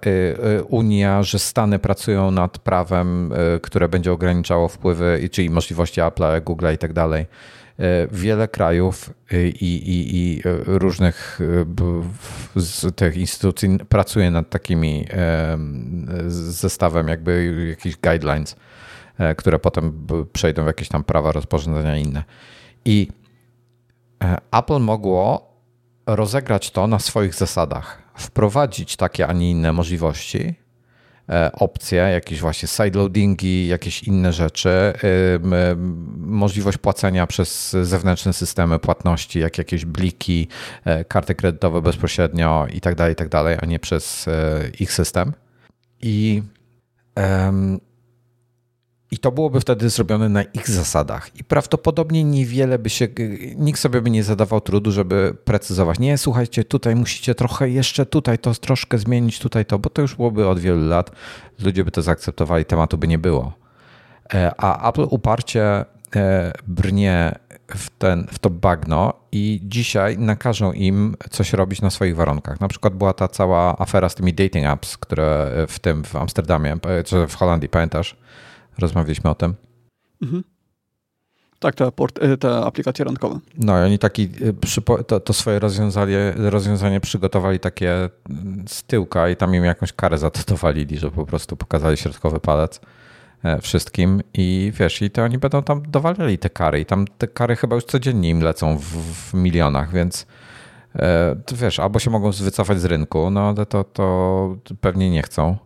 Unia, 0.67 1.23
że 1.23 1.39
Stany 1.39 1.79
pracują 1.79 2.31
nad 2.31 2.59
prawem, 2.59 3.33
które 3.61 3.89
będzie 3.89 4.11
ograniczało 4.11 4.67
wpływy, 4.67 5.29
czyli 5.31 5.49
możliwości 5.49 6.01
Apple'a, 6.01 6.41
Google'a 6.41 6.73
i 6.73 6.77
tak 6.77 6.93
dalej. 6.93 7.25
Wiele 8.11 8.47
krajów 8.47 9.13
i, 9.31 9.35
i, 9.61 10.15
i 10.17 10.41
różnych 10.65 11.39
z 12.55 12.95
tych 12.95 13.17
instytucji 13.17 13.77
pracuje 13.89 14.31
nad 14.31 14.49
takimi 14.49 15.07
zestawem 16.27 17.07
jakby 17.07 17.65
jakichś 17.69 17.97
guidelines 18.03 18.55
E, 19.21 19.35
które 19.35 19.59
potem 19.59 20.07
przejdą 20.33 20.63
w 20.63 20.67
jakieś 20.67 20.87
tam 20.87 21.03
prawa, 21.03 21.31
rozporządzenia 21.31 21.97
inne. 21.97 22.23
I 22.85 23.07
e, 24.23 24.37
Apple 24.51 24.79
mogło 24.79 25.50
rozegrać 26.15 26.71
to 26.71 26.87
na 26.87 26.99
swoich 26.99 27.33
zasadach, 27.33 28.01
wprowadzić 28.15 28.95
takie, 28.95 29.27
a 29.27 29.33
nie 29.33 29.51
inne 29.51 29.73
możliwości, 29.73 30.53
e, 31.29 31.51
opcje, 31.53 31.97
jakieś 31.97 32.39
właśnie 32.39 32.67
sideloadingi, 32.67 33.67
jakieś 33.67 34.03
inne 34.03 34.33
rzeczy, 34.33 34.93
możliwość 36.17 36.77
płacenia 36.77 37.27
przez 37.27 37.71
zewnętrzne 37.71 38.33
systemy 38.33 38.79
płatności, 38.79 39.39
jak 39.39 39.57
jakieś 39.57 39.85
bliki, 39.85 40.47
karty 41.07 41.35
kredytowe 41.35 41.81
bezpośrednio 41.81 42.67
i 42.73 42.81
tak 42.81 42.95
dalej, 42.95 43.13
i 43.13 43.15
tak 43.15 43.29
dalej, 43.29 43.57
a 43.61 43.65
nie 43.65 43.79
przez 43.79 44.25
ich 44.79 44.93
system. 44.93 45.33
I 46.01 46.43
i 49.11 49.17
to 49.17 49.31
byłoby 49.31 49.59
wtedy 49.59 49.89
zrobione 49.89 50.29
na 50.29 50.43
ich 50.43 50.69
zasadach. 50.69 51.35
I 51.35 51.43
prawdopodobnie 51.43 52.23
niewiele 52.23 52.79
by 52.79 52.89
się, 52.89 53.07
nikt 53.55 53.79
sobie 53.79 54.01
by 54.01 54.09
nie 54.09 54.23
zadawał 54.23 54.61
trudu, 54.61 54.91
żeby 54.91 55.35
precyzować. 55.45 55.99
Nie, 55.99 56.17
słuchajcie, 56.17 56.63
tutaj 56.63 56.95
musicie 56.95 57.35
trochę 57.35 57.69
jeszcze 57.69 58.05
tutaj 58.05 58.39
to 58.39 58.53
troszkę 58.53 58.97
zmienić, 58.97 59.39
tutaj 59.39 59.65
to, 59.65 59.79
bo 59.79 59.89
to 59.89 60.01
już 60.01 60.15
byłoby 60.15 60.47
od 60.47 60.59
wielu 60.59 60.87
lat. 60.87 61.11
Ludzie 61.59 61.83
by 61.83 61.91
to 61.91 62.01
zaakceptowali, 62.01 62.65
tematu 62.65 62.97
by 62.97 63.07
nie 63.07 63.17
było. 63.17 63.53
E, 64.33 64.51
a 64.57 64.89
Apple 64.89 65.07
uparcie 65.09 65.85
e, 66.15 66.53
brnie 66.67 67.35
w, 67.67 67.89
ten, 67.89 68.27
w 68.31 68.39
to 68.39 68.49
bagno 68.49 69.13
i 69.31 69.59
dzisiaj 69.63 70.17
nakażą 70.17 70.71
im 70.71 71.15
coś 71.29 71.53
robić 71.53 71.81
na 71.81 71.89
swoich 71.89 72.15
warunkach. 72.15 72.59
Na 72.59 72.67
przykład 72.67 72.93
była 72.95 73.13
ta 73.13 73.27
cała 73.27 73.79
afera 73.79 74.09
z 74.09 74.15
tymi 74.15 74.33
dating 74.33 74.65
apps, 74.65 74.97
które 74.97 75.51
w 75.67 75.79
tym 75.79 76.03
w 76.03 76.15
Amsterdamie, 76.15 76.77
czy 77.05 77.27
w 77.27 77.35
Holandii, 77.35 77.69
pamiętasz? 77.69 78.15
Rozmawialiśmy 78.81 79.29
o 79.29 79.35
tym. 79.35 79.55
Mhm. 80.21 80.43
Tak, 81.61 81.75
te, 81.75 81.91
port, 81.91 82.23
y, 82.23 82.37
te 82.37 82.55
aplikacje 82.55 83.05
randkowe. 83.05 83.39
No 83.57 83.81
i 83.81 83.85
oni 83.85 83.99
taki, 83.99 84.23
y, 84.23 85.03
to, 85.07 85.19
to, 85.19 85.33
swoje 85.33 85.59
rozwiązanie, 85.59 86.33
rozwiązanie 86.37 86.99
przygotowali 86.99 87.59
takie 87.59 88.09
z 88.67 88.83
tyłka 88.83 89.29
i 89.29 89.35
tam 89.35 89.55
im 89.55 89.65
jakąś 89.65 89.93
karę 89.93 90.17
za 90.17 90.31
to 90.31 90.39
dowalili, 90.53 90.97
że 90.97 91.11
po 91.11 91.25
prostu 91.25 91.57
pokazali 91.57 91.97
środkowy 91.97 92.39
palec 92.39 92.81
e, 93.43 93.61
wszystkim 93.61 94.21
i 94.33 94.71
wiesz, 94.75 95.01
i 95.01 95.11
to 95.11 95.23
oni 95.23 95.37
będą 95.37 95.63
tam 95.63 95.83
dowalali 95.87 96.37
te 96.37 96.49
kary 96.49 96.79
i 96.79 96.85
tam 96.85 97.05
te 97.17 97.27
kary 97.27 97.55
chyba 97.55 97.75
już 97.75 97.85
codziennie 97.85 98.29
im 98.29 98.41
lecą 98.41 98.77
w, 98.77 98.83
w 98.83 99.33
milionach, 99.33 99.93
więc 99.93 100.25
e, 100.95 101.35
wiesz, 101.53 101.79
albo 101.79 101.99
się 101.99 102.09
mogą 102.09 102.31
wycofać 102.31 102.81
z 102.81 102.85
rynku, 102.85 103.29
no 103.29 103.41
ale 103.41 103.65
to, 103.65 103.83
to 103.83 104.57
pewnie 104.81 105.09
nie 105.09 105.21
chcą 105.21 105.57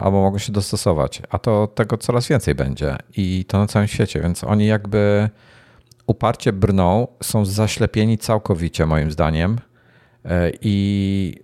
albo 0.00 0.22
mogą 0.22 0.38
się 0.38 0.52
dostosować, 0.52 1.22
a 1.30 1.38
to 1.38 1.66
tego 1.66 1.98
coraz 1.98 2.28
więcej 2.28 2.54
będzie 2.54 2.96
i 3.16 3.44
to 3.48 3.58
na 3.58 3.66
całym 3.66 3.88
świecie, 3.88 4.20
więc 4.20 4.44
oni 4.44 4.66
jakby 4.66 5.30
uparcie 6.06 6.52
brną, 6.52 7.08
są 7.22 7.44
zaślepieni 7.44 8.18
całkowicie 8.18 8.86
moim 8.86 9.10
zdaniem 9.10 9.58
e, 10.24 10.50
i 10.62 11.34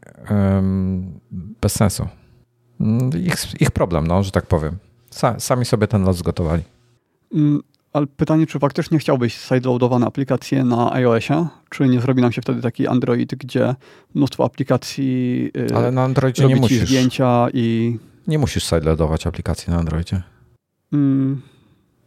bez 1.62 1.72
sensu. 1.72 2.08
Mm, 2.80 3.10
ich, 3.26 3.60
ich 3.60 3.70
problem, 3.70 4.06
no, 4.06 4.22
że 4.22 4.30
tak 4.30 4.46
powiem. 4.46 4.76
Sami 5.38 5.64
sobie 5.64 5.86
ten 5.86 6.04
los 6.04 6.16
zgotowali. 6.16 6.62
Mm, 7.34 7.62
ale 7.92 8.06
pytanie, 8.06 8.46
czy 8.46 8.58
faktycznie 8.58 8.98
chciałbyś 8.98 9.34
sideloadowane 9.34 10.06
aplikacje 10.06 10.64
na 10.64 10.92
iOSie? 10.92 11.46
Czy 11.70 11.88
nie 11.88 12.00
zrobi 12.00 12.22
nam 12.22 12.32
się 12.32 12.42
wtedy 12.42 12.62
taki 12.62 12.86
Android, 12.86 13.34
gdzie 13.34 13.74
mnóstwo 14.14 14.44
aplikacji 14.44 15.50
y, 15.56 15.76
Ale 15.76 15.92
na 15.92 16.02
Androidzie 16.02 16.46
nie 16.46 16.56
musisz. 16.56 16.82
zdjęcia 16.82 17.46
i 17.52 17.98
nie 18.30 18.38
musisz 18.38 18.64
sideloadować 18.64 19.26
aplikacji 19.26 19.70
na 19.70 19.78
Androidzie. 19.78 20.22
Mm, 20.92 21.42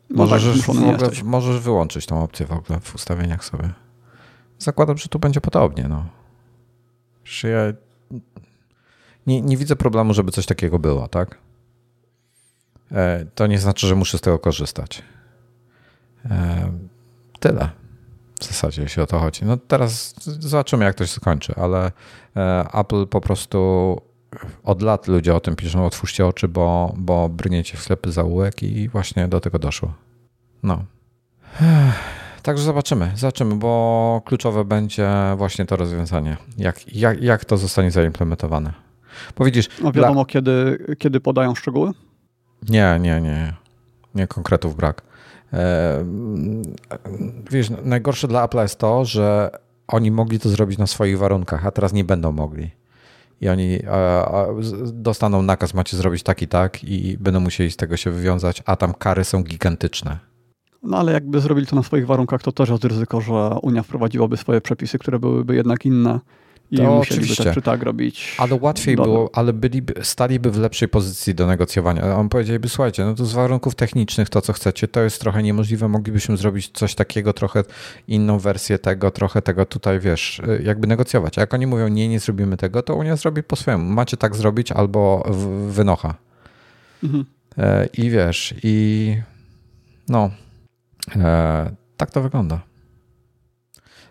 no 0.10 0.26
możesz, 0.26 0.62
tak, 0.62 0.70
ogóle, 0.70 1.10
możesz 1.24 1.60
wyłączyć 1.60 2.06
tą 2.06 2.24
opcję 2.24 2.46
w 2.46 2.52
ogóle 2.52 2.80
w 2.80 2.96
ustawieniach 2.96 3.46
sobie. 3.46 3.70
Zakładam, 4.60 4.98
że 4.98 5.08
tu 5.08 5.20
będzie 5.20 5.42
podobnie. 5.42 5.88
No. 5.90 6.06
Że 7.24 7.50
ja 7.50 7.74
nie, 9.28 9.42
nie 9.42 9.58
widzę 9.58 9.76
problemu, 9.76 10.14
żeby 10.14 10.32
coś 10.32 10.46
takiego 10.46 10.80
było, 10.80 11.08
tak? 11.08 11.38
E, 12.92 13.26
to 13.36 13.48
nie 13.48 13.60
znaczy, 13.60 13.88
że 13.88 13.96
muszę 13.96 14.18
z 14.18 14.22
tego 14.22 14.40
korzystać. 14.40 15.04
E, 16.26 16.72
tyle. 17.40 17.70
W 18.40 18.46
zasadzie, 18.46 18.82
jeśli 18.82 19.02
o 19.02 19.08
to 19.08 19.20
chodzi. 19.20 19.46
No 19.46 19.58
teraz 19.58 20.14
zobaczymy, 20.24 20.86
jak 20.86 20.96
to 20.96 21.06
się 21.06 21.14
skończy, 21.14 21.54
ale 21.56 21.92
e, 22.36 22.66
Apple 22.74 23.08
po 23.08 23.22
prostu 23.22 23.98
od 24.64 24.82
lat 24.82 25.08
ludzie 25.08 25.36
o 25.36 25.40
tym 25.40 25.56
piszą, 25.56 25.86
otwórzcie 25.86 26.26
oczy, 26.26 26.48
bo, 26.48 26.94
bo 26.98 27.30
brniecie 27.30 27.78
w 27.78 27.82
ślepy 27.82 28.12
zaułek 28.12 28.64
i 28.64 28.90
właśnie 28.90 29.28
do 29.28 29.40
tego 29.40 29.60
doszło. 29.60 29.94
No. 30.64 30.84
Także 32.44 32.64
zobaczymy, 32.64 33.12
zobaczymy, 33.16 33.56
bo 33.56 34.22
kluczowe 34.26 34.66
będzie 34.66 35.10
właśnie 35.38 35.66
to 35.66 35.76
rozwiązanie. 35.76 36.38
Jak, 36.58 36.96
jak, 36.96 37.22
jak 37.22 37.46
to 37.46 37.58
zostanie 37.58 37.92
zaimplementowane. 37.92 38.74
Bo 39.38 39.46
widzisz... 39.46 39.70
No 39.82 39.92
wiadomo, 39.92 40.14
dla... 40.14 40.26
kiedy, 40.26 40.86
kiedy 41.00 41.20
podają 41.20 41.56
szczegóły? 41.56 41.92
Nie, 42.70 42.98
nie, 43.02 43.22
nie. 43.22 43.54
Nie, 44.16 44.28
konkretów 44.28 44.76
brak. 44.76 45.02
E, 45.54 46.06
wiesz, 47.52 47.68
najgorsze 47.84 48.28
dla 48.28 48.46
Apple 48.46 48.58
jest 48.58 48.80
to, 48.80 49.06
że 49.06 49.52
oni 49.88 50.12
mogli 50.12 50.40
to 50.40 50.50
zrobić 50.50 50.78
na 50.78 50.88
swoich 50.88 51.18
warunkach, 51.18 51.66
a 51.66 51.72
teraz 51.72 51.94
nie 51.94 52.04
będą 52.04 52.32
mogli. 52.32 52.72
I 53.44 53.50
oni 53.50 53.80
dostaną 54.94 55.42
nakaz, 55.42 55.74
macie 55.74 55.98
zrobić 55.98 56.24
tak 56.24 56.42
i 56.42 56.48
tak 56.48 56.84
i 56.84 57.18
będą 57.18 57.40
musieli 57.40 57.72
z 57.72 57.78
tego 57.78 57.98
się 57.98 58.12
wywiązać, 58.12 58.64
a 58.66 58.76
tam 58.76 58.94
kary 58.94 59.24
są 59.24 59.44
gigantyczne. 59.44 60.20
No 60.84 60.98
ale 60.98 61.12
jakby 61.12 61.40
zrobili 61.40 61.68
to 61.68 61.76
na 61.76 61.84
swoich 61.84 62.06
warunkach, 62.06 62.42
to 62.42 62.52
też 62.52 62.70
jest 62.70 62.86
ryzyko, 62.86 63.22
że 63.22 63.34
Unia 63.62 63.84
wprowadziłaby 63.84 64.38
swoje 64.38 64.62
przepisy, 64.62 65.00
które 65.00 65.20
byłyby 65.20 65.56
jednak 65.56 65.86
inne 65.86 66.20
i 66.74 66.78
to 66.78 66.98
oczywiście. 66.98 67.54
czy 67.54 67.62
tak 67.62 67.84
robić. 67.84 68.36
Ale 68.38 68.56
łatwiej 68.62 68.96
było, 68.96 69.30
ale 69.34 69.54
byliby, 69.54 69.94
staliby 70.02 70.52
w 70.52 70.58
lepszej 70.58 70.88
pozycji 70.88 71.36
do 71.36 71.48
negocjowania. 71.48 72.16
On 72.16 72.30
powiedzieliby, 72.30 72.70
słuchajcie, 72.70 73.06
no 73.06 73.16
to 73.16 73.26
z 73.26 73.34
warunków 73.34 73.76
technicznych 73.76 74.30
to, 74.30 74.42
co 74.42 74.54
chcecie, 74.54 74.88
to 74.88 75.02
jest 75.02 75.22
trochę 75.22 75.44
niemożliwe. 75.44 75.88
Moglibyśmy 75.88 76.38
zrobić 76.38 76.70
coś 76.74 76.96
takiego, 76.96 77.34
trochę 77.34 77.64
inną 78.08 78.40
wersję 78.40 78.80
tego, 78.80 79.12
trochę 79.12 79.42
tego 79.42 79.66
tutaj, 79.66 80.00
wiesz, 80.00 80.42
jakby 80.64 80.88
negocjować. 80.88 81.38
A 81.38 81.42
jak 81.42 81.54
oni 81.54 81.68
mówią, 81.68 81.88
nie, 81.88 82.08
nie 82.08 82.20
zrobimy 82.20 82.58
tego, 82.58 82.82
to 82.82 82.96
Unia 82.96 83.16
zrobi 83.16 83.44
po 83.44 83.56
swojemu. 83.56 83.94
Macie 83.94 84.18
tak 84.18 84.36
zrobić 84.36 84.72
albo 84.72 85.32
wynocha. 85.68 86.16
Mhm. 87.04 87.26
E, 87.58 87.86
I 87.86 88.10
wiesz, 88.10 88.54
i 88.64 89.18
no, 90.10 90.30
e, 91.16 91.72
tak 91.98 92.12
to 92.12 92.22
wygląda. 92.22 92.73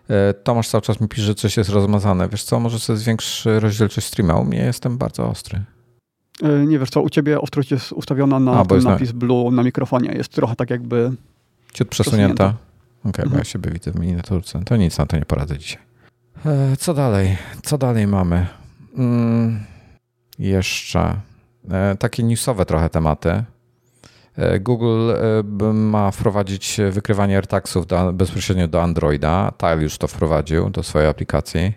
E, 0.09 0.33
Tomasz 0.33 0.69
cały 0.69 0.81
czas 0.81 1.01
mi 1.01 1.07
pisze, 1.07 1.23
że 1.23 1.35
coś 1.35 1.57
jest 1.57 1.69
rozmazane. 1.69 2.29
Wiesz 2.29 2.43
co, 2.43 2.59
może 2.59 2.79
sobie 2.79 2.97
zwiększ 2.97 3.45
rozdzielczość 3.45 4.07
streama. 4.07 4.35
U 4.35 4.45
mnie 4.45 4.57
jestem 4.57 4.97
bardzo 4.97 5.29
ostry. 5.29 5.61
E, 6.43 6.65
nie 6.65 6.79
wiesz 6.79 6.89
co, 6.89 7.01
u 7.01 7.09
ciebie 7.09 7.41
ostrość 7.41 7.71
jest 7.71 7.91
ustawiona 7.91 8.39
na 8.39 8.59
A, 8.59 8.65
ten 8.65 8.83
napis 8.83 9.13
na... 9.13 9.19
blue 9.19 9.51
na 9.51 9.63
mikrofonie. 9.63 10.13
Jest 10.13 10.29
trochę 10.29 10.55
tak 10.55 10.69
jakby 10.69 11.11
Ciut 11.73 11.87
przesunięta. 11.87 12.45
Okej, 12.45 12.59
okay, 13.09 13.23
mhm. 13.23 13.29
bo 13.29 13.37
ja 13.37 13.43
siebie 13.43 13.71
widzę 13.71 13.91
w 13.91 13.99
miniaturce. 13.99 14.63
To 14.65 14.77
nic, 14.77 14.97
na 14.97 15.05
to 15.05 15.17
nie 15.17 15.25
poradzę 15.25 15.57
dzisiaj. 15.57 15.81
E, 16.45 16.77
co 16.77 16.93
dalej? 16.93 17.37
Co 17.63 17.77
dalej 17.77 18.07
mamy? 18.07 18.47
Mm, 18.97 19.59
jeszcze 20.39 21.15
takie 21.99 22.23
newsowe 22.23 22.65
trochę 22.65 22.89
tematy. 22.89 23.43
E, 24.37 24.59
Google 24.59 25.11
e, 25.61 25.73
ma 25.73 26.11
wprowadzić 26.11 26.77
wykrywanie 26.91 27.35
AirTagsów 27.35 27.87
do, 27.87 28.13
bezpośrednio 28.13 28.67
do 28.67 28.83
Androida. 28.83 29.53
Tile 29.57 29.83
już 29.83 29.97
to 29.97 30.07
wprowadził 30.07 30.69
do 30.69 30.83
swojej 30.83 31.09
aplikacji. 31.09 31.73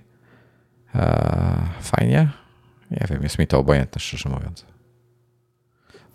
E, 0.94 1.58
fajnie? 1.80 2.28
Nie 2.90 3.06
wiem, 3.10 3.22
jest 3.22 3.38
mi 3.38 3.46
to 3.46 3.58
obojętne, 3.58 4.00
szczerze 4.00 4.28
mówiąc. 4.28 4.66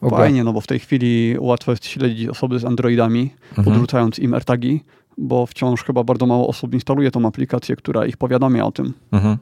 Fajnie, 0.10 0.44
no 0.44 0.54
bo 0.54 0.62
w 0.62 0.68
tej 0.68 0.80
chwili 0.80 1.36
łatwo 1.39 1.72
jest 1.72 1.86
śledzić 1.86 2.28
osoby 2.28 2.60
z 2.60 2.66
Androidami, 2.66 3.34
mhm. 3.50 3.66
podrzucając 3.66 4.20
im 4.20 4.34
AirTagi, 4.34 4.84
bo 5.18 5.46
wciąż 5.46 5.84
chyba 5.84 6.04
bardzo 6.04 6.26
mało 6.26 6.48
osób 6.48 6.74
instaluje 6.74 7.12
tą 7.12 7.28
aplikację, 7.28 7.76
która 7.76 8.06
ich 8.06 8.18
powiadamia 8.18 8.66
o 8.66 8.72
tym. 8.72 8.94
Mhm. 9.12 9.38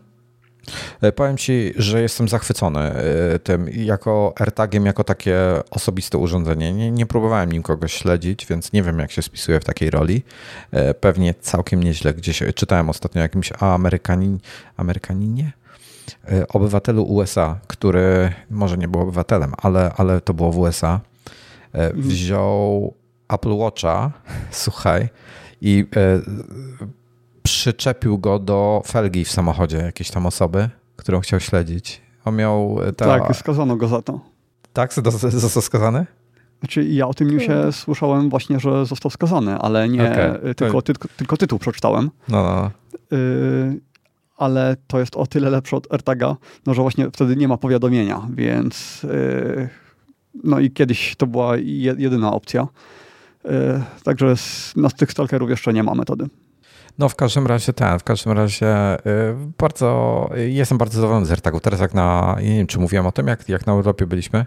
E, 1.01 1.11
powiem 1.11 1.37
Ci, 1.37 1.73
że 1.75 2.01
jestem 2.01 2.27
zachwycony 2.27 2.79
e, 2.79 3.39
tym 3.39 3.69
jako 3.69 4.33
AirTagiem, 4.39 4.85
jako 4.85 5.03
takie 5.03 5.37
osobiste 5.71 6.17
urządzenie. 6.17 6.73
Nie, 6.73 6.91
nie 6.91 7.05
próbowałem 7.05 7.51
nim 7.51 7.63
kogoś 7.63 7.93
śledzić, 7.93 8.45
więc 8.45 8.73
nie 8.73 8.83
wiem, 8.83 8.99
jak 8.99 9.11
się 9.11 9.21
spisuje 9.21 9.59
w 9.59 9.65
takiej 9.65 9.89
roli. 9.89 10.23
E, 10.71 10.93
pewnie 10.93 11.33
całkiem 11.33 11.83
nieźle. 11.83 12.13
Gdzieś 12.13 12.43
czytałem 12.55 12.89
ostatnio 12.89 13.21
jakimś 13.21 13.51
Amerykanin, 13.59 14.39
Amerykaninie? 14.77 15.51
Obywatelu 16.49 17.03
USA, 17.03 17.59
który 17.67 18.33
może 18.49 18.77
nie 18.77 18.87
był 18.87 19.01
obywatelem, 19.01 19.53
ale, 19.57 19.93
ale 19.97 20.21
to 20.21 20.33
było 20.33 20.51
w 20.51 20.57
USA. 20.57 20.99
Mhm. 21.73 22.01
Wziął 22.01 22.93
Apple 23.29 23.57
Watcha, 23.57 24.11
słuchaj, 24.51 25.09
i 25.61 25.85
przyczepił 27.49 28.17
go 28.17 28.39
do 28.39 28.81
felgi 28.85 29.25
w 29.25 29.31
samochodzie 29.31 29.77
jakiejś 29.77 30.11
tam 30.11 30.25
osoby, 30.25 30.69
którą 30.95 31.19
chciał 31.19 31.39
śledzić. 31.39 32.01
On 32.25 32.35
miał... 32.35 32.79
E, 32.87 32.93
ta... 32.93 33.05
Tak, 33.05 33.35
skazano 33.35 33.75
go 33.75 33.87
za 33.87 34.01
to. 34.01 34.19
Tak? 34.73 34.93
Został 34.93 35.63
skazany? 35.63 36.05
Znaczy 36.59 36.83
ja 36.83 37.07
o 37.07 37.13
tym 37.13 37.31
newsie 37.31 37.47
hmm. 37.47 37.73
słyszałem 37.73 38.29
właśnie, 38.29 38.59
że 38.59 38.85
został 38.85 39.11
skazany, 39.11 39.57
ale 39.57 39.89
nie 39.89 40.11
okay. 40.11 40.55
tylko, 40.55 40.81
ty, 40.81 40.93
tylko 41.17 41.37
tytuł 41.37 41.59
przeczytałem. 41.59 42.11
No, 42.27 42.43
no. 42.43 42.55
no. 42.61 43.17
Y 43.17 43.79
ale 44.37 44.75
to 44.87 44.99
jest 44.99 45.15
o 45.15 45.27
tyle 45.27 45.49
lepsze 45.49 45.75
od 45.75 45.93
AirTaga, 45.93 46.35
no, 46.65 46.73
że 46.73 46.81
właśnie 46.81 47.11
wtedy 47.11 47.35
nie 47.35 47.47
ma 47.47 47.57
powiadomienia, 47.57 48.27
więc 48.35 49.03
y 49.03 49.69
no 50.43 50.59
i 50.59 50.71
kiedyś 50.71 51.15
to 51.15 51.27
była 51.27 51.57
jedyna 51.97 52.33
opcja. 52.33 52.67
Y 53.45 53.49
także 54.03 54.37
z, 54.37 54.73
no, 54.75 54.89
z 54.89 54.93
tych 54.93 55.11
stalkerów 55.11 55.49
jeszcze 55.49 55.73
nie 55.73 55.83
ma 55.83 55.95
metody. 55.95 56.25
No 56.99 57.09
w 57.09 57.15
każdym 57.15 57.47
razie 57.47 57.73
ten, 57.73 57.99
w 57.99 58.03
każdym 58.03 58.33
razie 58.33 58.95
y, 58.95 59.35
bardzo, 59.57 60.29
jestem 60.35 60.77
bardzo 60.77 60.95
zadowolony 60.95 61.25
z 61.25 61.31
AirTagu. 61.31 61.59
Teraz 61.59 61.79
jak 61.79 61.93
na, 61.93 62.37
nie 62.41 62.57
wiem 62.57 62.67
czy 62.67 62.79
mówiłem 62.79 63.07
o 63.07 63.11
tym, 63.11 63.27
jak, 63.27 63.49
jak 63.49 63.67
na 63.67 63.73
Europie 63.73 64.07
byliśmy, 64.07 64.45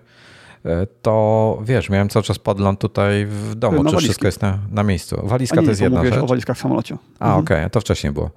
y, 0.66 0.68
to 1.02 1.58
wiesz, 1.64 1.90
miałem 1.90 2.08
cały 2.08 2.22
czas 2.22 2.38
podgląd 2.38 2.80
tutaj 2.80 3.26
w 3.26 3.54
domu, 3.54 3.76
czy 3.76 3.82
walizki. 3.84 4.04
wszystko 4.04 4.26
jest 4.26 4.42
na, 4.42 4.58
na 4.70 4.82
miejscu. 4.82 5.20
Walizka 5.24 5.56
nie, 5.56 5.62
to 5.62 5.70
jest 5.70 5.80
jedna 5.80 6.04
rzecz. 6.04 6.14
o 6.14 6.26
walizkach 6.26 6.56
w 6.56 6.60
samolocie. 6.60 6.96
A, 7.18 7.24
mhm. 7.24 7.44
okej, 7.44 7.56
okay, 7.56 7.70
to 7.70 7.80
wcześniej 7.80 8.12
było. 8.12 8.30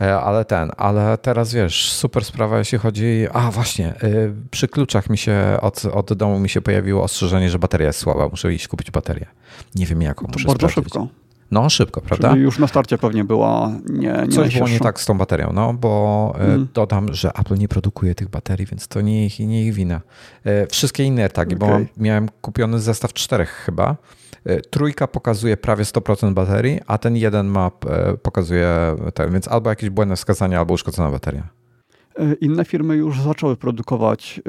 E, 0.00 0.20
ale 0.20 0.44
ten, 0.44 0.70
ale 0.76 1.18
teraz 1.18 1.54
wiesz, 1.54 1.92
super 1.92 2.24
sprawa, 2.24 2.58
jeśli 2.58 2.78
chodzi. 2.78 3.26
A 3.32 3.50
właśnie, 3.50 3.94
y, 4.04 4.32
przy 4.50 4.68
kluczach 4.68 5.10
mi 5.10 5.18
się 5.18 5.58
od, 5.60 5.84
od 5.84 6.12
domu 6.12 6.40
mi 6.40 6.48
się 6.48 6.60
pojawiło 6.60 7.02
ostrzeżenie, 7.02 7.50
że 7.50 7.58
bateria 7.58 7.86
jest 7.86 7.98
słaba. 7.98 8.28
Muszę 8.28 8.54
iść 8.54 8.68
kupić 8.68 8.90
baterię. 8.90 9.26
Nie 9.74 9.86
wiem 9.86 10.02
jaką. 10.02 10.26
To 10.26 10.32
muszę 10.32 10.48
bardzo 10.48 10.68
sprawdzić. 10.68 10.92
szybko. 10.92 11.19
No, 11.50 11.70
szybko, 11.70 12.00
prawda? 12.00 12.30
Czyli 12.30 12.42
już 12.42 12.58
na 12.58 12.66
starcie 12.66 12.98
pewnie 12.98 13.24
była 13.24 13.72
nie, 13.88 14.12
nie 14.12 14.28
Coś 14.28 14.54
było 14.54 14.68
nie 14.68 14.80
tak 14.80 15.00
z 15.00 15.06
tą 15.06 15.18
baterią, 15.18 15.50
no 15.54 15.74
bo 15.74 16.34
mm. 16.38 16.68
dodam, 16.74 17.14
że 17.14 17.30
Apple 17.38 17.54
nie 17.54 17.68
produkuje 17.68 18.14
tych 18.14 18.28
baterii, 18.28 18.66
więc 18.66 18.88
to 18.88 19.00
nie 19.00 19.26
ich, 19.26 19.38
nie 19.38 19.66
ich 19.66 19.74
wina. 19.74 20.00
E, 20.44 20.66
wszystkie 20.66 21.04
inne 21.04 21.22
AirTagi, 21.22 21.56
okay. 21.56 21.68
bo 21.68 22.02
miałem 22.02 22.28
kupiony 22.40 22.80
zestaw 22.80 23.12
czterech 23.12 23.50
chyba. 23.50 23.96
E, 24.44 24.60
trójka 24.60 25.06
pokazuje 25.06 25.56
prawie 25.56 25.84
100% 25.84 26.32
baterii, 26.32 26.80
a 26.86 26.98
ten 26.98 27.16
jeden 27.16 27.46
ma 27.46 27.70
pokazuje 28.22 28.96
ten, 29.14 29.32
więc 29.32 29.48
albo 29.48 29.70
jakieś 29.70 29.90
błędne 29.90 30.16
wskazania, 30.16 30.58
albo 30.58 30.74
uszkodzona 30.74 31.10
bateria. 31.10 31.48
Inne 32.40 32.64
firmy 32.64 32.96
już 32.96 33.20
zaczęły 33.20 33.56
produkować 33.56 34.40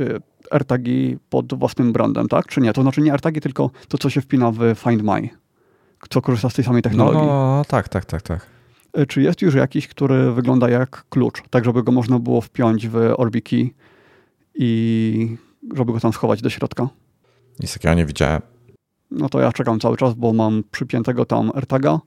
AirTagi 0.51 1.17
pod 1.29 1.53
własnym 1.53 1.93
brandem, 1.93 2.27
tak? 2.27 2.47
Czy 2.47 2.61
nie? 2.61 2.73
To 2.73 2.81
znaczy 2.81 3.01
nie 3.01 3.11
AirTagi, 3.11 3.41
tylko 3.41 3.69
to, 3.87 3.97
co 3.97 4.09
się 4.09 4.21
wpina 4.21 4.51
w 4.51 4.59
Find 4.75 5.03
My 5.03 5.29
co 6.09 6.21
korzysta 6.21 6.49
z 6.49 6.53
tej 6.53 6.65
samej 6.65 6.81
technologii. 6.81 7.21
No, 7.21 7.27
no, 7.27 7.63
tak, 7.67 7.89
tak, 7.89 8.05
tak, 8.05 8.21
tak. 8.21 8.45
E, 8.93 9.05
czy 9.05 9.21
jest 9.21 9.41
już 9.41 9.55
jakiś, 9.55 9.87
który 9.87 10.31
wygląda 10.31 10.69
jak 10.69 11.05
klucz, 11.09 11.43
tak 11.49 11.65
żeby 11.65 11.83
go 11.83 11.91
można 11.91 12.19
było 12.19 12.41
wpiąć 12.41 12.87
w 12.87 12.95
Orbiki 13.17 13.73
i 14.55 15.37
żeby 15.75 15.93
go 15.93 15.99
tam 15.99 16.13
schować 16.13 16.41
do 16.41 16.49
środka? 16.49 16.87
Nic 17.59 17.73
takiego 17.73 17.93
nie 17.93 18.05
widziałem. 18.05 18.41
No 19.11 19.29
to 19.29 19.39
ja 19.39 19.51
czekam 19.51 19.79
cały 19.79 19.97
czas, 19.97 20.13
bo 20.13 20.33
mam 20.33 20.63
przypiętego 20.71 21.25
tam 21.25 21.51
AirTaga, 21.55 21.99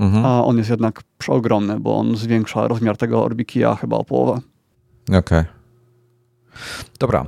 mhm. 0.00 0.26
a 0.26 0.44
on 0.44 0.58
jest 0.58 0.70
jednak 0.70 1.02
przeogromny, 1.18 1.80
bo 1.80 1.96
on 1.96 2.16
zwiększa 2.16 2.68
rozmiar 2.68 2.96
tego 2.96 3.24
Orbikija 3.24 3.74
chyba 3.74 3.96
o 3.96 4.04
połowę. 4.04 4.40
Okej. 5.08 5.18
Okay. 5.18 5.44
Dobra, 7.00 7.26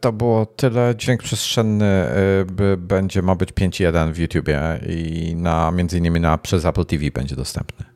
to 0.00 0.12
było 0.12 0.46
tyle. 0.46 0.94
Dźwięk 0.96 1.22
przestrzenny 1.22 1.84
e, 1.84 2.76
będzie, 2.76 3.22
ma 3.22 3.34
być 3.34 3.52
5.1 3.52 4.12
w 4.12 4.18
YouTubie 4.18 4.60
i 4.88 5.34
na, 5.36 5.70
między 5.70 5.98
innymi 5.98 6.20
na, 6.20 6.38
przez 6.38 6.64
Apple 6.64 6.84
TV 6.84 7.10
będzie 7.10 7.36
dostępny. 7.36 7.86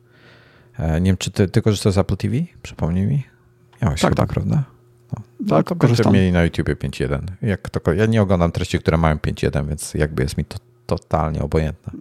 E, 0.79 1.01
nie 1.01 1.09
wiem, 1.09 1.17
czy 1.17 1.31
ty, 1.31 1.47
ty 1.47 1.61
korzystasz 1.61 1.93
z 1.93 1.97
Apple 1.97 2.17
TV? 2.17 2.35
Przypomnij 2.61 3.07
mi. 3.07 3.23
Miałeś 3.81 4.01
tak, 4.01 4.11
chyba, 4.11 4.23
tak. 4.23 4.33
prawda? 4.33 4.63
No, 5.13 5.47
tak, 5.49 5.67
to 5.67 5.75
korzystam. 5.75 6.13
mieli 6.13 6.31
na 6.31 6.43
YouTubie 6.43 6.75
5.1. 6.75 7.19
Jak 7.41 7.69
to, 7.69 7.93
ja 7.93 8.05
nie 8.05 8.21
oglądam 8.21 8.51
treści, 8.51 8.79
które 8.79 8.97
mają 8.97 9.15
5.1, 9.15 9.67
więc 9.67 9.93
jakby 9.93 10.23
jest 10.23 10.37
mi 10.37 10.45
to 10.45 10.57
totalnie 10.85 11.41
obojętne. 11.41 11.93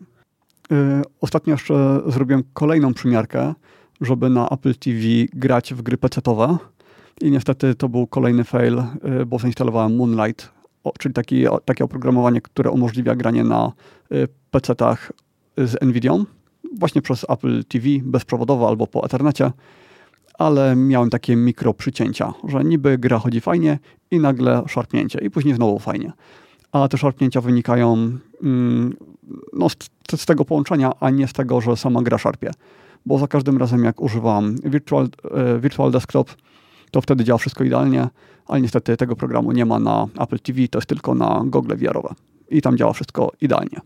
Ostatnio 1.20 1.54
jeszcze 1.54 2.00
zrobiłem 2.06 2.44
kolejną 2.52 2.94
przymiarkę, 2.94 3.54
żeby 4.00 4.30
na 4.30 4.48
Apple 4.48 4.74
TV 4.74 4.98
grać 5.32 5.74
w 5.74 5.82
gry 5.82 5.98
pecetowe 5.98 6.58
i 7.20 7.30
niestety 7.30 7.74
to 7.74 7.88
był 7.88 8.06
kolejny 8.06 8.44
fail, 8.44 8.78
y, 8.78 9.26
bo 9.26 9.38
zainstalowałem 9.38 9.96
Moonlight, 9.96 10.50
czyli 10.98 11.14
taki, 11.14 11.44
takie 11.64 11.84
oprogramowanie, 11.84 12.40
które 12.40 12.70
umożliwia 12.70 13.16
granie 13.16 13.44
na 13.44 13.72
y, 14.12 14.28
PC-tach 14.50 15.12
z 15.56 15.82
NVIDIA, 15.82 16.12
właśnie 16.78 17.02
przez 17.02 17.26
Apple 17.28 17.64
TV, 17.64 17.86
bezprzewodowo 18.02 18.68
albo 18.68 18.86
po 18.86 19.04
Ethernecie, 19.04 19.50
ale 20.38 20.76
miałem 20.76 21.10
takie 21.10 21.36
mikro 21.36 21.74
przycięcia, 21.74 22.34
że 22.48 22.64
niby 22.64 22.98
gra 22.98 23.18
chodzi 23.18 23.40
fajnie 23.40 23.78
i 24.10 24.18
nagle 24.18 24.62
szarpnięcie 24.66 25.18
i 25.22 25.30
później 25.30 25.54
znowu 25.54 25.78
fajnie. 25.78 26.12
A 26.72 26.88
te 26.88 26.98
szarpnięcia 26.98 27.40
wynikają 27.40 28.18
mm, 28.42 28.96
no, 29.52 29.68
z, 29.68 29.76
z, 30.16 30.26
tego 30.26 30.44
połączenia, 30.44 30.92
a 31.00 31.10
nie 31.10 31.28
z 31.28 31.32
tego, 31.32 31.60
że 31.60 31.76
sama 31.76 32.02
gra 32.02 32.18
szarpie. 32.18 32.50
Bo 33.06 33.18
za 33.18 33.26
każdym 33.26 33.58
razem 33.58 33.84
jak 33.84 34.00
używam 34.00 34.56
Virtual, 34.64 35.08
e, 35.34 35.58
Virtual 35.58 35.90
Desktop, 35.90 36.30
to 36.90 37.00
wtedy 37.00 37.24
działa 37.24 37.38
wszystko 37.38 37.64
idealnie, 37.64 38.08
ale 38.46 38.60
niestety 38.60 38.96
tego 38.96 39.16
programu 39.16 39.52
nie 39.52 39.66
ma 39.66 39.78
na 39.78 40.06
Apple 40.20 40.38
TV, 40.38 40.68
to 40.68 40.78
jest 40.78 40.88
tylko 40.88 41.14
na 41.14 41.42
Google 41.46 41.76
VR-owe 41.76 42.14
i 42.50 42.62
tam 42.62 42.76
działa 42.76 42.92
wszystko 42.92 43.32
idealnie. 43.40 43.80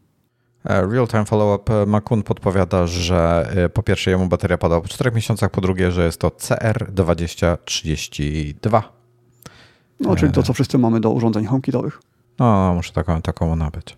E, 0.64 0.86
real-time 0.86 1.24
follow-up 1.24 1.82
e, 1.82 1.86
Makun 1.86 2.22
podpowiada, 2.22 2.86
że 2.86 3.50
e, 3.56 3.68
po 3.68 3.82
pierwsze 3.82 4.10
jemu 4.10 4.28
bateria 4.28 4.58
pada 4.58 4.80
po 4.80 4.88
4 4.88 5.12
miesiącach, 5.12 5.50
po 5.50 5.60
drugie, 5.60 5.90
że 5.90 6.04
jest 6.04 6.20
to 6.20 6.28
CR2032. 6.28 8.82
No, 10.00 10.16
czyli 10.16 10.32
to, 10.32 10.42
co 10.42 10.52
wszyscy 10.52 10.78
mamy 10.78 11.00
do 11.00 11.10
urządzeń 11.10 11.46
HomeKitowych. 11.46 12.00
No, 12.38 12.74
muszę 12.74 12.92
taką, 12.92 13.22
taką 13.22 13.56
nabyć. 13.56 13.96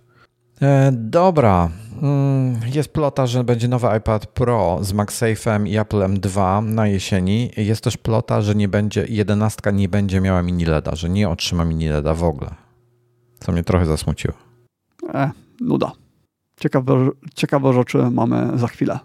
E, 0.63 0.93
dobra. 0.93 1.71
Mm, 2.03 2.61
jest 2.75 2.93
plota, 2.93 3.27
że 3.27 3.45
będzie 3.45 3.69
nowy 3.69 3.89
iPad 3.99 4.27
Pro 4.27 4.79
z 4.83 4.93
MagSafe'em 4.93 5.69
i 5.69 5.79
Apple 5.79 5.99
M2 5.99 6.63
na 6.65 6.87
jesieni. 6.87 7.51
Jest 7.57 7.85
też 7.85 7.97
plota, 7.97 8.43
że 8.43 8.55
nie 8.55 8.69
będzie, 8.69 9.07
11 9.09 9.73
nie 9.73 9.89
będzie 9.89 10.21
miała 10.21 10.43
mini 10.43 10.65
LEDa, 10.65 10.95
że 10.95 11.09
nie 11.09 11.29
otrzyma 11.29 11.65
mini 11.65 11.89
LEDa 11.89 12.15
w 12.15 12.25
ogóle. 12.25 12.51
Co 13.41 13.53
mnie 13.53 13.65
trochę 13.65 13.87
zasmuciło. 13.87 14.35
E, 15.15 15.31
nuda. 15.61 15.93
Ciekawe, 16.61 17.09
ciekawe 17.35 17.73
rzeczy 17.73 17.99
mamy 17.99 18.59
za 18.59 18.67
chwilę. 18.67 18.99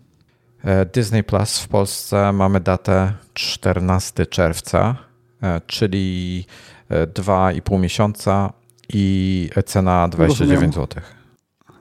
E, 0.63 0.85
Disney 0.85 1.23
Plus 1.23 1.59
w 1.59 1.67
Polsce 1.67 2.33
mamy 2.33 2.59
datę 2.59 3.13
14 3.33 4.25
czerwca, 4.25 4.95
e, 5.43 5.61
czyli 5.67 6.45
2,5 6.89 7.79
miesiąca 7.79 8.53
i 8.93 9.49
cena 9.65 10.07
29 10.07 10.75
zł. 10.75 11.01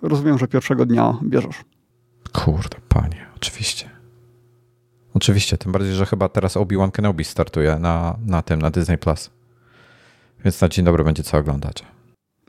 Rozumiem, 0.03 0.38
że 0.38 0.48
pierwszego 0.48 0.86
dnia 0.86 1.18
bierzesz. 1.22 1.64
Kurde, 2.32 2.76
panie, 2.88 3.26
oczywiście. 3.36 3.90
Oczywiście, 5.14 5.59
tym 5.59 5.72
bardziej, 5.72 5.92
że 5.92 6.07
chyba 6.07 6.28
teraz 6.28 6.57
Obi-Wan 6.57 6.90
Kenobi 6.90 7.24
startuje 7.24 7.78
na, 7.78 8.16
na 8.26 8.42
tym, 8.42 8.62
na 8.62 8.70
Disney 8.70 8.98
Plus. 8.98 9.30
Więc 10.44 10.61
na 10.61 10.68
dzień 10.68 10.84
dobry 10.84 11.05
będzie 11.05 11.22
co 11.22 11.38
oglądać. 11.38 11.84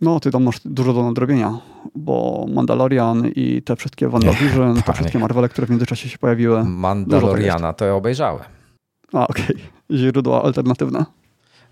No, 0.02 0.20
ty 0.20 0.32
tam 0.32 0.44
masz 0.44 0.60
dużo 0.66 0.94
do 0.94 1.04
nadrobienia, 1.04 1.60
bo 1.96 2.46
Mandalorian 2.54 3.28
i 3.36 3.62
te 3.62 3.76
wszystkie 3.76 4.10
WandaVision, 4.10 4.82
te 4.82 4.94
wszystkie 4.94 5.20
Marvele, 5.20 5.50
które 5.50 5.68
w 5.68 5.70
międzyczasie 5.70 6.10
się 6.10 6.18
pojawiły. 6.18 6.64
Mandaloriana 6.64 7.74
to 7.74 7.86
ja 7.86 7.96
obejrzałem. 7.96 8.44
A, 9.14 9.28
okej. 9.28 9.46
Okay. 9.46 9.98
Źródła 9.98 10.44
alternatywne. 10.44 11.06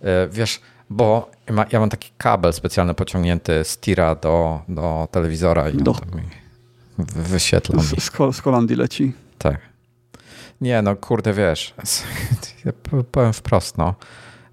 E, 0.02 0.28
wiesz, 0.28 0.62
bo 0.90 1.30
ja 1.72 1.80
mam 1.80 1.90
taki 1.90 2.12
kabel 2.18 2.54
specjalny 2.54 2.94
pociągnięty 2.94 3.64
z 3.64 3.78
tira 3.78 4.16
do, 4.16 4.62
do 4.68 5.08
telewizora 5.12 5.70
i 5.70 5.78
do. 5.78 5.92
mi 5.92 6.24
wyświetla 6.98 7.84
z, 7.84 8.04
z, 8.04 8.36
z 8.36 8.40
Holandii 8.40 8.76
leci. 8.76 9.14
Tak. 9.38 9.60
Nie, 10.62 10.82
no 10.82 10.96
kurde, 10.96 11.34
wiesz, 11.34 11.74
ja 12.66 12.72
powiem 13.12 13.34
wprost, 13.34 13.78
no. 13.78 13.96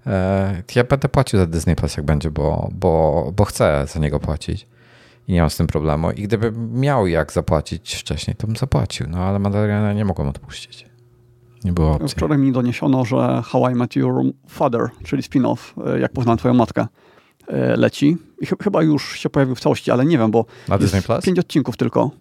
E, 0.07 0.63
ja 0.75 0.83
będę 0.83 1.09
płacił 1.09 1.39
za 1.39 1.45
Disney 1.47 1.75
Plus 1.75 1.97
jak 1.97 2.05
będzie, 2.05 2.31
bo, 2.31 2.69
bo, 2.73 3.31
bo 3.35 3.45
chcę 3.45 3.85
za 3.87 3.99
niego 3.99 4.19
płacić 4.19 4.67
i 5.27 5.33
nie 5.33 5.41
mam 5.41 5.49
z 5.49 5.57
tym 5.57 5.67
problemu. 5.67 6.11
I 6.11 6.23
gdybym 6.23 6.79
miał 6.79 7.07
jak 7.07 7.33
zapłacić 7.33 7.95
wcześniej, 7.95 8.35
to 8.35 8.47
bym 8.47 8.55
zapłacił, 8.55 9.07
no 9.09 9.23
ale 9.23 9.39
Mandaloriana 9.39 9.93
nie 9.93 10.05
mogłem 10.05 10.27
odpuścić. 10.27 10.85
Nie 11.63 11.71
było 11.71 11.91
opcji. 11.91 12.09
Wczoraj 12.09 12.37
mi 12.37 12.51
doniesiono, 12.51 13.05
że 13.05 13.41
How 13.45 13.69
I 13.69 13.75
Met 13.75 13.95
Your 13.95 14.23
Father, 14.47 14.81
czyli 15.03 15.23
spin-off, 15.23 15.57
e, 15.87 15.99
jak 15.99 16.11
poznałem 16.11 16.37
twoją 16.37 16.53
matkę, 16.53 16.87
e, 17.47 17.77
leci. 17.77 18.17
I 18.41 18.45
ch 18.45 18.53
chyba 18.63 18.83
już 18.83 19.19
się 19.19 19.29
pojawił 19.29 19.55
w 19.55 19.59
całości, 19.59 19.91
ale 19.91 20.05
nie 20.05 20.17
wiem, 20.17 20.31
bo 20.31 20.45
Na 20.67 20.77
Disney 20.77 21.01
Plus? 21.01 21.25
pięć 21.25 21.39
odcinków 21.39 21.77
tylko. 21.77 22.11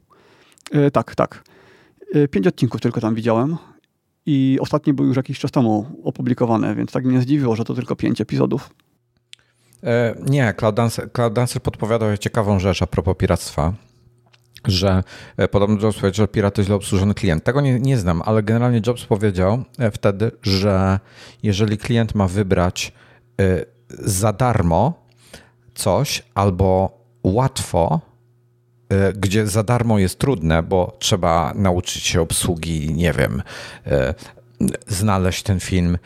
E, 0.73 0.91
tak, 0.91 1.15
tak. 1.15 1.45
Pięć 2.31 2.47
odcinków 2.47 2.81
tylko 2.81 3.01
tam 3.01 3.15
widziałem. 3.15 3.57
I 4.27 4.59
ostatni 4.61 4.93
był 4.93 5.07
już 5.07 5.17
jakiś 5.17 5.39
czas 5.39 5.51
temu 5.51 5.87
opublikowany, 6.05 6.75
więc 6.75 6.93
tak 6.93 7.05
mnie 7.05 7.21
zdziwiło, 7.21 7.57
że 7.57 7.65
to 7.65 7.75
tylko 7.75 7.97
pięć 7.97 8.21
epizodów. 8.21 8.71
nie, 10.29 10.55
Cloud 10.55 10.75
Dancer, 10.75 11.13
Cloud 11.13 11.33
Dancer 11.33 11.63
podpowiadał 11.63 12.17
ciekawą 12.17 12.59
rzecz 12.59 12.83
a 12.83 12.87
propos 12.87 13.17
piractwa 13.17 13.73
że 14.69 15.03
e, 15.37 15.49
podobno 15.49 15.81
Jobs 15.83 15.99
powiedział, 15.99 16.25
że 16.25 16.29
Pirate 16.29 16.65
źle 16.65 16.75
obsłużony 16.75 17.15
klient. 17.15 17.45
Tego 17.45 17.61
nie, 17.61 17.81
nie 17.81 17.99
znam, 17.99 18.23
ale 18.25 18.43
generalnie 18.43 18.81
Jobs 18.87 19.05
powiedział 19.05 19.65
e, 19.79 19.91
wtedy, 19.91 20.31
że 20.43 21.01
jeżeli 21.43 21.79
klient 21.79 22.15
ma 22.15 22.29
wybrać 22.29 22.93
e, 23.41 23.65
za 23.91 24.33
darmo 24.33 25.07
coś 25.75 26.23
albo 26.35 26.99
łatwo, 27.23 28.01
gdzie 29.15 29.47
za 29.47 29.63
darmo 29.63 29.99
jest 29.99 30.19
trudne, 30.19 30.63
bo 30.63 30.97
trzeba 30.99 31.53
nauczyć 31.55 32.03
się 32.03 32.21
obsługi, 32.21 32.95
nie 32.95 33.13
wiem, 33.13 33.43
znaleźć 34.89 35.43
ten 35.43 35.61
film, 35.61 35.99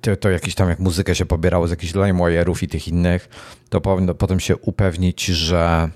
to, 0.00 0.16
to 0.16 0.30
jakiś 0.30 0.54
tam 0.54 0.68
jak 0.68 0.78
muzykę 0.78 1.14
się 1.14 1.26
pobierało 1.26 1.68
z 1.68 1.70
jakichś 1.70 1.92
LimeWire'ów 1.92 2.62
i 2.62 2.68
tych 2.68 2.88
innych, 2.88 3.28
to 3.68 3.80
powinno 3.80 4.14
potem 4.14 4.40
się 4.40 4.56
upewnić, 4.56 5.24
że 5.24 5.90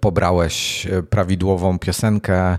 pobrałeś 0.00 0.86
e, 0.86 1.02
prawidłową 1.02 1.78
piosenkę. 1.78 2.38
E, 2.42 2.58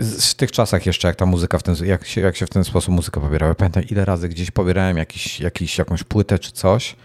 w 0.00 0.34
tych 0.34 0.52
czasach 0.52 0.86
jeszcze, 0.86 1.08
jak 1.08 1.16
ta 1.16 1.26
muzyka 1.26 1.58
w 1.58 1.62
ten, 1.62 1.74
jak 1.84 2.06
się, 2.06 2.20
jak 2.20 2.36
się 2.36 2.46
w 2.46 2.50
ten 2.50 2.64
sposób 2.64 2.94
muzyka 2.94 3.20
pobierała. 3.20 3.54
Pamiętam, 3.54 3.82
ile 3.90 4.04
razy 4.04 4.28
gdzieś 4.28 4.50
pobierałem 4.50 4.96
jakiś, 4.96 5.40
jakiś, 5.40 5.78
jakąś 5.78 6.04
płytę 6.04 6.38
czy 6.38 6.52
coś, 6.52 6.96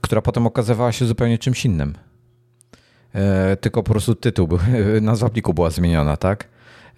która 0.00 0.22
potem 0.22 0.46
okazywała 0.46 0.92
się 0.92 1.06
zupełnie 1.06 1.38
czymś 1.38 1.64
innym. 1.64 1.94
Tylko 3.60 3.82
po 3.82 3.92
prostu 3.92 4.14
tytuł, 4.14 4.48
nazwa 5.00 5.28
pliku 5.28 5.54
była 5.54 5.70
zmieniona, 5.70 6.16
tak? 6.16 6.48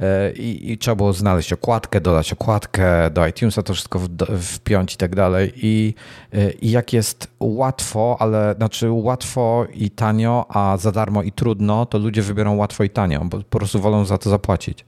E, 0.03 0.33
i, 0.33 0.73
i 0.73 0.79
trzeba 0.79 0.95
było 0.95 1.13
znaleźć 1.13 1.53
okładkę, 1.53 2.01
dodać 2.01 2.33
okładkę 2.33 3.11
do 3.11 3.27
iTunesa, 3.27 3.63
to 3.63 3.75
wszystko 3.75 4.01
wpiąć 4.41 4.95
i 4.95 4.97
tak 4.97 5.15
dalej. 5.15 5.53
I, 5.57 5.95
e, 6.33 6.51
I 6.51 6.71
jak 6.71 6.93
jest 6.93 7.29
łatwo, 7.41 8.17
ale 8.19 8.55
znaczy 8.57 8.91
łatwo 8.91 9.67
i 9.75 9.91
tanio, 9.91 10.47
a 10.49 10.77
za 10.77 10.93
darmo 10.93 11.23
i 11.23 11.33
trudno, 11.33 11.87
to 11.87 11.99
ludzie 11.99 12.23
wybiorą 12.23 12.57
łatwo 12.57 12.85
i 12.85 12.91
tanio, 12.91 13.25
bo 13.25 13.39
po 13.39 13.59
prostu 13.59 13.81
wolą 13.81 14.05
za 14.05 14.19
to 14.19 14.31
zapłacić. 14.31 14.85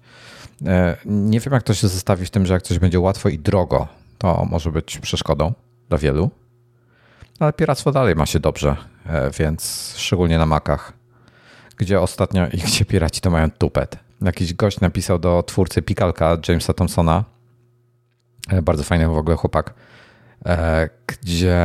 E, 0.67 0.97
nie 1.05 1.41
wiem, 1.41 1.55
jak 1.55 1.63
to 1.63 1.75
się 1.75 1.89
zestawi 1.89 2.27
w 2.27 2.31
tym, 2.31 2.47
że 2.47 2.55
jak 2.55 2.63
coś 2.63 2.79
będzie 2.79 3.01
łatwo 3.01 3.29
i 3.29 3.39
drogo, 3.39 3.89
to 4.19 4.47
może 4.51 4.73
być 4.73 4.99
przeszkodą 4.99 5.53
dla 5.89 5.99
wielu. 5.99 6.31
Ale 7.41 7.53
piractwo 7.53 7.93
dalej 7.93 8.17
ma 8.17 8.27
się 8.27 8.41
dobrze, 8.41 8.77
więc 9.39 9.95
szczególnie 9.97 10.39
na 10.39 10.47
makach, 10.47 10.93
gdzie 11.77 12.01
ostatnio 12.01 12.47
i 12.47 12.59
gdzie 12.67 12.85
piraci 12.85 13.21
to 13.21 13.31
mają 13.31 13.51
tupet 13.51 14.04
jakiś 14.23 14.55
gość 14.55 14.81
napisał 14.81 15.19
do 15.19 15.43
twórcy 15.43 15.83
Pikalka 15.83 16.39
Jamesa 16.49 16.73
Thompsona, 16.73 17.25
e, 18.51 18.63
bardzo 18.63 18.85
fajny 18.85 19.09
w 19.09 19.17
ogóle 19.17 19.37
chłopak, 19.37 19.75
e, 20.47 20.89
gdzie 21.07 21.57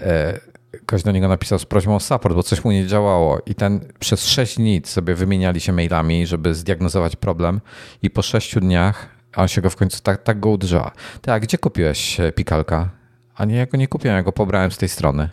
e, 0.00 0.40
gość 0.86 1.04
do 1.04 1.12
niego 1.12 1.28
napisał 1.28 1.58
z 1.58 1.64
prośbą 1.64 1.96
o 1.96 2.00
support, 2.00 2.34
bo 2.34 2.42
coś 2.42 2.64
mu 2.64 2.72
nie 2.72 2.86
działało 2.86 3.40
i 3.46 3.54
ten 3.54 3.80
przez 3.98 4.26
6 4.26 4.56
dni 4.56 4.82
sobie 4.84 5.14
wymieniali 5.14 5.60
się 5.60 5.72
mailami, 5.72 6.26
żeby 6.26 6.54
zdiagnozować 6.54 7.16
problem 7.16 7.60
i 8.02 8.10
po 8.10 8.22
6 8.22 8.58
dniach 8.58 9.08
on 9.36 9.48
się 9.48 9.60
go 9.60 9.70
w 9.70 9.76
końcu 9.76 10.02
tak, 10.02 10.22
tak 10.22 10.40
go 10.40 10.50
uderzyła. 10.50 10.92
Tak, 11.22 11.42
gdzie 11.42 11.58
kupiłeś 11.58 12.16
Pikalka? 12.34 12.90
A 13.34 13.44
nie, 13.44 13.56
ja 13.56 13.66
go 13.66 13.78
nie 13.78 13.88
kupiłem, 13.88 14.16
ja 14.16 14.22
go 14.22 14.32
pobrałem 14.32 14.70
z 14.70 14.78
tej 14.78 14.88
strony. 14.88 15.30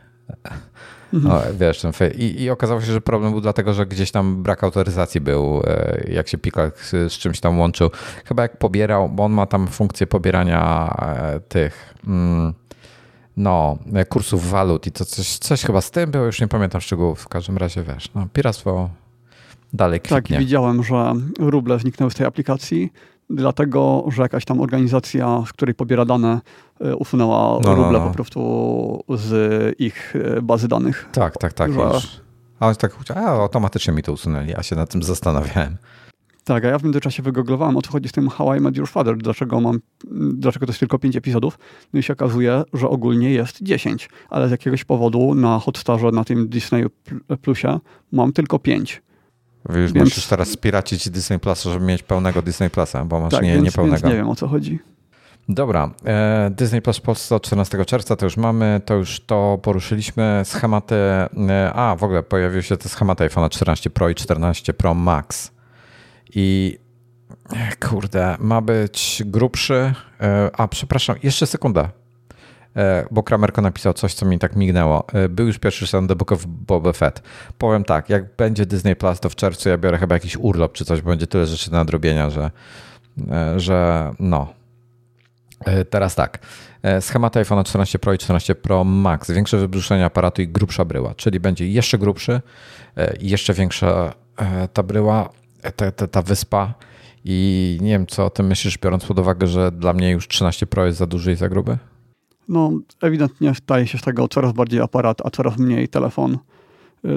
No, 1.13 1.41
wiesz, 1.59 1.81
ten 1.81 1.91
i, 2.17 2.41
I 2.41 2.49
okazało 2.49 2.81
się, 2.81 2.91
że 2.91 3.01
problem 3.01 3.31
był 3.31 3.41
dlatego, 3.41 3.73
że 3.73 3.85
gdzieś 3.85 4.11
tam 4.11 4.43
brak 4.43 4.63
autoryzacji 4.63 5.21
był, 5.21 5.61
e, 5.67 6.03
jak 6.11 6.27
się 6.27 6.37
Pikak 6.37 6.85
z, 6.85 7.13
z 7.13 7.17
czymś 7.17 7.39
tam 7.39 7.59
łączył. 7.59 7.89
Chyba 8.25 8.43
jak 8.43 8.57
pobierał, 8.57 9.09
bo 9.09 9.23
on 9.23 9.31
ma 9.31 9.45
tam 9.45 9.67
funkcję 9.67 10.07
pobierania 10.07 10.93
e, 10.99 11.39
tych 11.39 11.93
mm, 12.07 12.53
no, 13.37 13.77
kursów 14.09 14.49
walut 14.49 14.87
i 14.87 14.91
to 14.91 15.05
coś, 15.05 15.37
coś 15.37 15.63
chyba 15.63 15.81
z 15.81 15.91
tym 15.91 16.11
było, 16.11 16.25
już 16.25 16.41
nie 16.41 16.47
pamiętam 16.47 16.81
szczegółów. 16.81 17.21
W 17.21 17.27
każdym 17.27 17.57
razie, 17.57 17.83
wiesz, 17.83 18.09
no, 18.15 18.27
piractwo 18.33 18.89
dalej 19.73 19.99
kwitnie. 19.99 20.37
Tak, 20.37 20.39
widziałem, 20.39 20.83
że 20.83 21.13
ruble 21.39 21.79
zniknęły 21.79 22.11
z 22.11 22.15
tej 22.15 22.25
aplikacji 22.25 22.91
dlatego, 23.29 24.05
że 24.07 24.21
jakaś 24.21 24.45
tam 24.45 24.61
organizacja, 24.61 25.43
z 25.47 25.53
której 25.53 25.75
pobiera 25.75 26.05
dane, 26.05 26.41
e, 26.81 26.95
usunęła 26.95 27.37
no, 27.37 27.59
no, 27.63 27.75
ruble 27.75 27.99
no. 27.99 28.07
po 28.07 28.13
prostu 28.13 29.03
z 29.09 29.75
ich 29.79 30.15
e, 30.15 30.41
bazy 30.41 30.67
danych. 30.67 31.09
Tak, 31.11 31.37
tak, 31.37 31.53
tak. 31.53 31.73
Że... 31.73 31.89
A 32.59 32.75
tak, 32.75 32.95
a 33.15 33.19
automatycznie 33.19 33.93
mi 33.93 34.03
to 34.03 34.13
usunęli, 34.13 34.49
ja 34.49 34.63
się 34.63 34.75
nad 34.75 34.89
tym 34.89 35.03
zastanawiałem. 35.03 35.77
Tak, 36.43 36.65
a 36.65 36.67
ja 36.67 36.79
w 36.79 36.83
międzyczasie 36.83 37.23
wygooglowałem, 37.23 37.77
o 37.77 37.81
co 37.81 37.91
chodzi 37.91 38.09
z 38.09 38.11
tym 38.11 38.29
How 38.29 38.55
I 38.55 38.59
Met 38.59 38.77
Your 38.77 38.89
Father, 38.89 39.17
dlaczego, 39.17 39.61
mam, 39.61 39.79
dlaczego 40.33 40.65
to 40.65 40.69
jest 40.69 40.79
tylko 40.79 40.99
5 40.99 41.15
epizodów. 41.15 41.59
No 41.93 41.99
i 41.99 42.03
się 42.03 42.13
okazuje, 42.13 42.63
że 42.73 42.89
ogólnie 42.89 43.31
jest 43.31 43.63
10, 43.63 44.09
ale 44.29 44.47
z 44.47 44.51
jakiegoś 44.51 44.83
powodu 44.83 45.35
na 45.35 45.59
Hotstarze, 45.59 46.11
na 46.11 46.23
tym 46.23 46.49
Disney 46.49 46.85
Plusie 47.41 47.79
mam 48.11 48.33
tylko 48.33 48.59
5. 48.59 49.01
Już 49.69 49.91
więc... 49.93 50.09
musisz 50.09 50.27
teraz 50.27 50.47
spiracić 50.47 51.09
Disney 51.09 51.39
Plus, 51.39 51.63
żeby 51.63 51.85
mieć 51.85 52.03
pełnego 52.03 52.41
Disney 52.41 52.69
Plusa, 52.69 53.05
bo 53.05 53.19
masz 53.19 53.31
tak, 53.31 53.43
nie, 53.43 53.53
więc, 53.53 53.65
niepełnego. 53.65 53.95
Więc 53.95 54.03
nie 54.03 54.15
wiem 54.15 54.29
o 54.29 54.35
co 54.35 54.47
chodzi. 54.47 54.79
Dobra, 55.49 55.91
e, 56.05 56.51
Disney 56.51 56.81
Plus 56.81 56.97
w 56.97 57.01
Polsce 57.01 57.35
od 57.35 57.43
14 57.43 57.85
czerwca 57.85 58.15
to 58.15 58.25
już 58.25 58.37
mamy, 58.37 58.81
to 58.85 58.93
już 58.93 59.19
to 59.19 59.59
poruszyliśmy. 59.63 60.41
Schematy, 60.43 60.95
e, 60.95 61.73
a 61.73 61.95
w 61.95 62.03
ogóle 62.03 62.23
pojawiły 62.23 62.63
się 62.63 62.77
te 62.77 62.89
schematy 62.89 63.23
iPhone 63.23 63.49
14 63.49 63.89
Pro 63.89 64.09
i 64.09 64.15
14 64.15 64.73
Pro 64.73 64.93
Max. 64.93 65.51
I 66.35 66.77
e, 67.49 67.75
kurde, 67.87 68.35
ma 68.39 68.61
być 68.61 69.23
grubszy. 69.25 69.93
A 70.53 70.67
przepraszam, 70.67 71.15
jeszcze 71.23 71.47
sekunda. 71.47 71.89
E, 72.75 73.05
bo 73.11 73.23
Kramerko 73.23 73.61
napisał 73.61 73.93
coś, 73.93 74.13
co 74.13 74.25
mi 74.25 74.39
tak 74.39 74.55
mignęło. 74.55 75.07
E, 75.13 75.29
był 75.29 75.47
już 75.47 75.59
pierwszy 75.59 75.87
sezon 75.87 76.07
The 76.07 76.15
Book 76.15 76.31
of 76.31 76.45
Boba 76.47 76.93
Fett. 76.93 77.21
Powiem 77.57 77.83
tak, 77.83 78.09
jak 78.09 78.35
będzie 78.35 78.65
Disney 78.65 78.95
Plus, 78.95 79.19
to 79.19 79.29
w 79.29 79.35
czerwcu 79.35 79.69
ja 79.69 79.77
biorę 79.77 79.97
chyba 79.97 80.15
jakiś 80.15 80.37
urlop 80.37 80.73
czy 80.73 80.85
coś, 80.85 81.01
bo 81.01 81.09
będzie 81.09 81.27
tyle 81.27 81.45
rzeczy 81.45 81.71
do 81.71 81.77
nadrobienia, 81.77 82.29
że, 82.29 82.51
e, 83.31 83.59
że 83.59 84.11
no. 84.19 84.53
Teraz 85.89 86.15
tak. 86.15 86.39
Schematy 86.99 87.39
iPhone 87.39 87.63
14 87.63 87.99
Pro 87.99 88.13
i 88.13 88.17
14 88.17 88.55
Pro 88.55 88.83
Max. 88.83 89.31
Większe 89.31 89.57
wybrzuszenie 89.57 90.05
aparatu 90.05 90.41
i 90.41 90.47
grubsza 90.47 90.85
bryła, 90.85 91.15
czyli 91.15 91.39
będzie 91.39 91.67
jeszcze 91.67 91.97
grubszy 91.97 92.41
jeszcze 93.19 93.53
większa 93.53 94.13
ta 94.73 94.83
bryła, 94.83 95.29
ta, 95.75 95.91
ta, 95.91 96.07
ta 96.07 96.21
wyspa. 96.21 96.73
I 97.25 97.77
nie 97.81 97.91
wiem, 97.91 98.07
co 98.07 98.25
o 98.25 98.29
tym 98.29 98.47
myślisz, 98.47 98.77
biorąc 98.77 99.05
pod 99.05 99.19
uwagę, 99.19 99.47
że 99.47 99.71
dla 99.71 99.93
mnie 99.93 100.11
już 100.11 100.27
13 100.27 100.67
Pro 100.67 100.85
jest 100.85 100.97
za 100.97 101.05
duży 101.07 101.31
i 101.31 101.35
za 101.35 101.49
gruby? 101.49 101.77
No, 102.49 102.71
ewidentnie 103.01 103.55
staje 103.55 103.87
się 103.87 103.97
z 103.97 104.01
tego 104.01 104.27
coraz 104.27 104.53
bardziej 104.53 104.81
aparat, 104.81 105.21
a 105.25 105.29
coraz 105.29 105.57
mniej 105.57 105.87
telefon. 105.87 106.37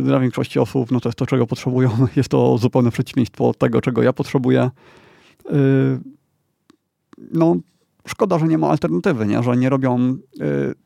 Dla 0.03 0.20
większości 0.20 0.59
osób 0.59 0.90
no 0.90 1.01
to 1.01 1.09
jest 1.09 1.19
to, 1.19 1.27
czego 1.27 1.47
potrzebują. 1.47 1.90
Jest 2.16 2.28
to 2.28 2.59
zupełne 2.59 2.90
przeciwieństwo 2.90 3.55
tego, 3.55 3.81
czego 3.81 4.03
ja 4.03 4.12
potrzebuję. 4.12 4.70
No, 7.32 7.57
szkoda, 8.07 8.39
że 8.39 8.47
nie 8.47 8.59
ma 8.59 8.69
alternatywy, 8.69 9.27
nie? 9.27 9.43
że 9.43 9.57
nie 9.57 9.69
robią 9.70 9.98
y, 10.01 10.16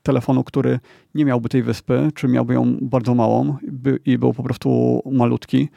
telefonu, 0.03 0.45
który 0.45 0.81
nie 1.15 1.25
miałby 1.25 1.49
tej 1.49 1.63
wyspy, 1.63 2.11
czy 2.15 2.29
miałby 2.29 2.55
ją 2.55 2.77
bardzo 2.83 3.15
małą 3.15 3.57
i 4.05 4.19
był 4.19 4.33
po 4.33 4.43
prostu 4.43 5.03
malutki. 5.13 5.69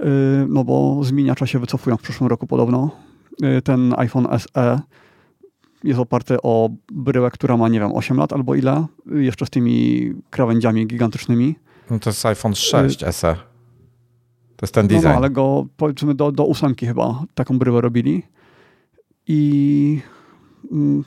Y, 0.00 0.04
no 0.48 0.64
bo 0.64 1.04
zmieniacza 1.04 1.46
się 1.46 1.58
wycofują 1.58 1.96
w 1.96 2.02
przyszłym 2.02 2.30
roku 2.30 2.46
podobno. 2.46 2.90
Y, 3.58 3.62
ten 3.62 3.94
iPhone 3.96 4.26
SE 4.38 4.80
jest 5.84 6.00
oparty 6.00 6.36
o 6.42 6.70
bryłę, 6.92 7.30
która 7.30 7.56
ma, 7.56 7.68
nie 7.68 7.80
wiem, 7.80 7.92
8 7.92 8.16
lat 8.16 8.32
albo 8.32 8.54
ile, 8.54 8.86
jeszcze 9.06 9.46
z 9.46 9.50
tymi 9.50 10.12
krawędziami 10.30 10.86
gigantycznymi. 10.86 11.54
No 11.90 11.98
to 11.98 12.10
jest 12.10 12.26
iPhone 12.26 12.54
6 12.54 13.02
y 13.02 13.12
SE. 13.12 13.36
To 14.56 14.66
jest 14.66 14.74
ten 14.74 14.88
design. 14.88 15.04
No, 15.04 15.10
no 15.10 15.16
ale 15.16 15.30
go 15.30 15.66
powiedzmy 15.76 16.14
do, 16.14 16.32
do 16.32 16.44
ósemki 16.44 16.86
chyba 16.86 17.22
taką 17.34 17.58
bryłę 17.58 17.80
robili. 17.80 18.22
I 19.26 20.00
Mm, 20.72 21.04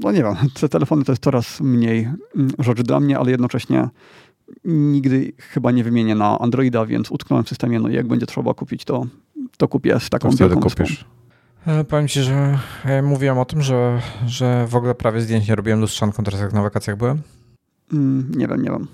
no 0.00 0.12
nie 0.12 0.22
wiem, 0.22 0.34
te 0.60 0.68
telefony 0.68 1.04
to 1.04 1.12
jest 1.12 1.22
coraz 1.22 1.60
mniej 1.60 2.08
mm, 2.36 2.50
rzecz 2.58 2.82
dla 2.82 3.00
mnie, 3.00 3.18
ale 3.18 3.30
jednocześnie 3.30 3.88
nigdy 4.64 5.32
chyba 5.38 5.70
nie 5.70 5.84
wymienię 5.84 6.14
na 6.14 6.38
Androida, 6.38 6.86
więc 6.86 7.10
utknąłem 7.10 7.44
w 7.44 7.48
systemie, 7.48 7.80
no 7.80 7.88
i 7.88 7.94
jak 7.94 8.06
będzie 8.06 8.26
trzeba 8.26 8.54
kupić, 8.54 8.84
to, 8.84 9.06
to 9.56 9.68
kupię 9.68 10.00
z 10.00 10.10
taką 10.10 10.36
to 10.36 10.56
kupisz. 10.56 11.02
E, 11.02 11.04
powiem 11.88 12.08
ci, 12.08 12.22
że 12.22 12.58
ja 12.84 13.02
mówiłem 13.02 13.38
o 13.38 13.44
tym, 13.44 13.62
że, 13.62 14.00
że 14.26 14.66
w 14.66 14.76
ogóle 14.76 14.94
prawie 14.94 15.20
zdjęć 15.20 15.48
nie 15.48 15.54
robiłem 15.54 15.80
lustrzanką 15.80 16.24
teraz 16.24 16.40
jak 16.40 16.52
na 16.52 16.62
wakacjach 16.62 16.96
byłem. 16.96 17.22
Mm, 17.92 18.32
nie 18.36 18.48
wiem, 18.48 18.62
nie 18.62 18.70
wiem. 18.70 18.86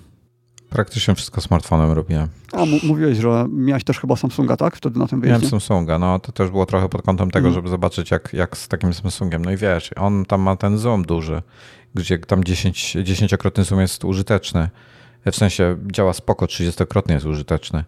Praktycznie 0.69 1.15
wszystko 1.15 1.41
smartfonem 1.41 1.91
robiłem. 1.91 2.27
A, 2.51 2.65
mówiłeś, 2.83 3.17
że 3.17 3.45
miałeś 3.49 3.83
też 3.83 3.99
chyba 3.99 4.15
Samsunga, 4.15 4.57
tak? 4.57 4.75
Wtedy 4.75 4.99
na 4.99 5.07
tym 5.07 5.21
wyjeździe? 5.21 5.39
Miałem 5.39 5.49
Samsunga, 5.49 5.99
no 5.99 6.19
to 6.19 6.31
też 6.31 6.49
było 6.49 6.65
trochę 6.65 6.89
pod 6.89 7.01
kątem 7.01 7.31
tego, 7.31 7.47
mm. 7.47 7.55
żeby 7.55 7.69
zobaczyć 7.69 8.11
jak, 8.11 8.33
jak 8.33 8.57
z 8.57 8.67
takim 8.67 8.93
Samsungiem. 8.93 9.45
No 9.45 9.51
i 9.51 9.57
wiesz, 9.57 9.91
on 9.95 10.25
tam 10.25 10.41
ma 10.41 10.55
ten 10.55 10.77
zoom 10.77 11.03
duży, 11.03 11.41
gdzie 11.95 12.17
tam 12.17 12.43
10, 12.43 12.97
10-krotny 13.03 13.63
zoom 13.63 13.81
jest 13.81 14.05
użyteczny. 14.05 14.69
W 15.31 15.35
sensie 15.35 15.77
działa 15.91 16.13
spoko, 16.13 16.45
30-krotnie 16.45 17.13
jest 17.13 17.25
użyteczny. 17.25 17.83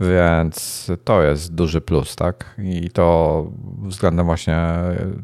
Więc 0.00 0.86
to 1.04 1.22
jest 1.22 1.54
duży 1.54 1.80
plus, 1.80 2.16
tak? 2.16 2.54
I 2.58 2.90
to 2.90 3.46
względem 3.82 4.26
właśnie 4.26 4.56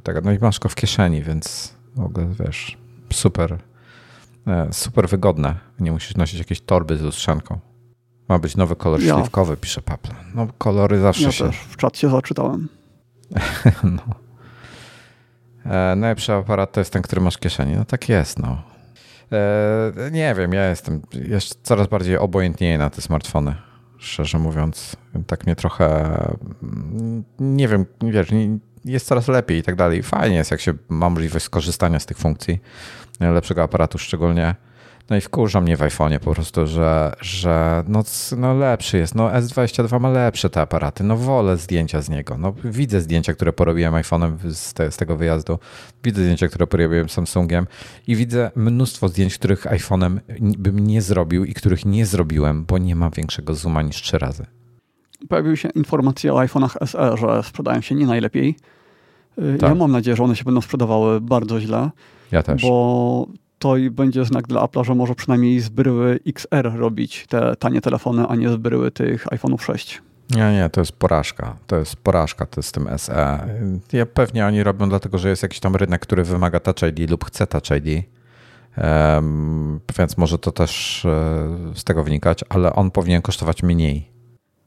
tego, 0.02 0.20
no 0.20 0.32
i 0.32 0.38
masz 0.38 0.58
go 0.58 0.68
w 0.68 0.74
kieszeni, 0.74 1.22
więc 1.22 1.74
w 1.96 2.00
ogóle 2.00 2.26
wiesz, 2.38 2.78
super 3.12 3.58
E, 4.46 4.68
super 4.72 5.08
wygodne. 5.08 5.54
Nie 5.80 5.92
musisz 5.92 6.16
nosić 6.16 6.38
jakiejś 6.38 6.60
torby 6.60 6.96
z 6.96 7.02
lustrzanką. 7.02 7.58
Ma 8.28 8.38
być 8.38 8.56
nowy 8.56 8.76
kolor 8.76 9.02
ja. 9.02 9.14
śliwkowy, 9.14 9.56
pisze 9.56 9.82
Papla. 9.82 10.14
No 10.34 10.46
kolory 10.58 11.00
zawsze 11.00 11.24
ja 11.24 11.32
się... 11.32 11.44
też 11.44 11.56
w 11.56 11.76
czat 11.76 11.98
się 11.98 12.10
zaczytałem. 12.10 12.68
no. 13.96 14.02
E, 15.72 15.96
najlepszy 15.96 16.32
aparat 16.32 16.72
to 16.72 16.80
jest 16.80 16.92
ten, 16.92 17.02
który 17.02 17.20
masz 17.20 17.36
w 17.36 17.40
kieszeni. 17.40 17.76
No 17.76 17.84
tak 17.84 18.08
jest, 18.08 18.38
no. 18.38 18.62
E, 19.32 20.10
nie 20.10 20.34
wiem, 20.34 20.52
ja 20.52 20.68
jestem 20.68 21.02
jeszcze 21.12 21.54
coraz 21.62 21.86
bardziej 21.86 22.18
obojętnieję 22.18 22.78
na 22.78 22.90
te 22.90 23.02
smartfony. 23.02 23.54
Szczerze 24.00 24.38
mówiąc, 24.38 24.96
tak 25.26 25.46
mnie 25.46 25.56
trochę, 25.56 26.16
mm, 26.62 27.24
nie 27.40 27.68
wiem, 27.68 27.86
wiesz, 28.02 28.28
jest 28.84 29.06
coraz 29.06 29.28
lepiej 29.28 29.58
i 29.58 29.62
tak 29.62 29.74
dalej. 29.76 30.02
Fajnie 30.02 30.36
jest, 30.36 30.50
jak 30.50 30.60
się 30.60 30.74
ma 30.88 31.10
możliwość 31.10 31.44
skorzystania 31.44 32.00
z 32.00 32.06
tych 32.06 32.18
funkcji 32.18 32.60
lepszego 33.20 33.62
aparatu 33.62 33.98
szczególnie. 33.98 34.54
No 35.10 35.16
i 35.16 35.20
wkurza 35.20 35.60
mnie 35.60 35.76
w 35.76 35.80
iPhone'ie 35.80 36.18
po 36.18 36.34
prostu, 36.34 36.66
że, 36.66 37.12
że 37.20 37.84
no, 37.88 38.02
no 38.36 38.54
lepszy 38.54 38.98
jest. 38.98 39.14
No 39.14 39.28
S22 39.28 40.00
ma 40.00 40.10
lepsze 40.10 40.50
te 40.50 40.60
aparaty. 40.60 41.04
No 41.04 41.16
wolę 41.16 41.56
zdjęcia 41.56 42.00
z 42.00 42.08
niego. 42.08 42.38
No 42.38 42.54
widzę 42.64 43.00
zdjęcia, 43.00 43.34
które 43.34 43.52
porobiłem 43.52 43.94
iPhone'em 43.94 44.50
z, 44.50 44.74
te, 44.74 44.90
z 44.90 44.96
tego 44.96 45.16
wyjazdu. 45.16 45.58
Widzę 46.04 46.22
zdjęcia, 46.22 46.48
które 46.48 46.66
porobiłem 46.66 47.08
Samsungiem 47.08 47.66
i 48.06 48.16
widzę 48.16 48.50
mnóstwo 48.56 49.08
zdjęć, 49.08 49.38
których 49.38 49.64
iPhone'em 49.64 50.18
bym 50.58 50.86
nie 50.86 51.02
zrobił 51.02 51.44
i 51.44 51.54
których 51.54 51.86
nie 51.86 52.06
zrobiłem, 52.06 52.64
bo 52.64 52.78
nie 52.78 52.96
ma 52.96 53.10
większego 53.10 53.54
zooma 53.54 53.82
niż 53.82 54.02
trzy 54.02 54.18
razy. 54.18 54.46
Pojawiły 55.28 55.56
się 55.56 55.68
informacje 55.68 56.34
o 56.34 56.36
iPhone'ach 56.36 56.86
SE, 56.86 57.16
że 57.16 57.42
sprzedają 57.42 57.80
się 57.80 57.94
nie 57.94 58.06
najlepiej. 58.06 58.56
Y, 59.38 59.58
tak. 59.58 59.68
Ja 59.68 59.74
mam 59.74 59.92
nadzieję, 59.92 60.16
że 60.16 60.24
one 60.24 60.36
się 60.36 60.44
będą 60.44 60.60
sprzedawały 60.60 61.20
bardzo 61.20 61.60
źle. 61.60 61.90
Ja 62.32 62.42
też. 62.42 62.62
Bo 62.62 63.26
to 63.60 63.76
i 63.76 63.90
będzie 63.90 64.24
znak 64.24 64.46
dla 64.46 64.60
Apple'a, 64.60 64.84
że 64.84 64.94
może 64.94 65.14
przynajmniej 65.14 65.60
z 65.60 65.68
bryły 65.68 66.18
XR 66.26 66.72
robić 66.76 67.26
te 67.28 67.56
tanie 67.56 67.80
telefony, 67.80 68.26
a 68.26 68.36
nie 68.36 68.48
z 68.48 68.56
bryły 68.56 68.90
tych 68.90 69.26
iPhone'ów 69.26 69.62
6. 69.62 70.02
Nie, 70.30 70.52
nie, 70.52 70.70
to 70.70 70.80
jest 70.80 70.92
porażka. 70.92 71.56
To 71.66 71.76
jest 71.76 71.96
porażka 71.96 72.46
to 72.46 72.62
z 72.62 72.72
tym 72.72 72.88
SE. 72.98 73.48
Ja 73.92 74.06
pewnie 74.06 74.46
oni 74.46 74.62
robią 74.62 74.88
dlatego, 74.88 75.18
że 75.18 75.28
jest 75.28 75.42
jakiś 75.42 75.60
tam 75.60 75.76
rynek, 75.76 76.00
który 76.00 76.24
wymaga 76.24 76.60
Touch 76.60 76.82
ID 76.82 77.10
lub 77.10 77.24
chce 77.24 77.46
Touch 77.46 77.70
ID. 77.70 78.04
Um, 78.76 79.80
więc 79.98 80.16
może 80.16 80.38
to 80.38 80.52
też 80.52 81.04
e, 81.04 81.48
z 81.74 81.84
tego 81.84 82.04
wynikać, 82.04 82.44
ale 82.48 82.72
on 82.72 82.90
powinien 82.90 83.22
kosztować 83.22 83.62
mniej. 83.62 84.10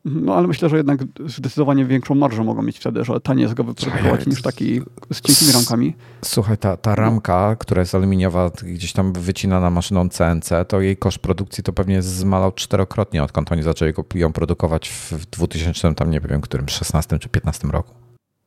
No 0.05 0.35
ale 0.35 0.47
myślę, 0.47 0.69
że 0.69 0.77
jednak 0.77 0.99
zdecydowanie 1.25 1.85
większą 1.85 2.15
marżę 2.15 2.43
mogą 2.43 2.61
mieć 2.61 2.79
wtedy, 2.79 3.03
że 3.03 3.21
taniej 3.21 3.43
jest 3.43 3.53
go 3.53 3.63
wyprodukować 3.63 4.27
niż 4.27 4.41
taki 4.41 4.81
z 5.11 5.21
cienkimi 5.21 5.51
ramkami. 5.51 5.95
Słuchaj, 6.21 6.57
ta, 6.57 6.77
ta 6.77 6.95
ramka, 6.95 7.55
która 7.55 7.79
jest 7.79 7.95
aluminiowa, 7.95 8.51
gdzieś 8.63 8.93
tam 8.93 9.13
wycinana 9.13 9.69
maszyną 9.69 10.09
CNC, 10.09 10.49
to 10.67 10.81
jej 10.81 10.97
koszt 10.97 11.19
produkcji 11.19 11.63
to 11.63 11.73
pewnie 11.73 12.01
zmalał 12.01 12.51
czterokrotnie, 12.51 13.23
odkąd 13.23 13.51
oni 13.51 13.63
zaczęli 13.63 13.93
ją 14.15 14.33
produkować 14.33 14.89
w 14.89 15.25
2000, 15.25 15.95
tam 15.95 16.11
nie 16.11 16.19
wiem, 16.19 16.41
którym, 16.41 16.69
16 16.69 17.19
czy 17.19 17.29
15 17.29 17.67
roku. 17.67 17.93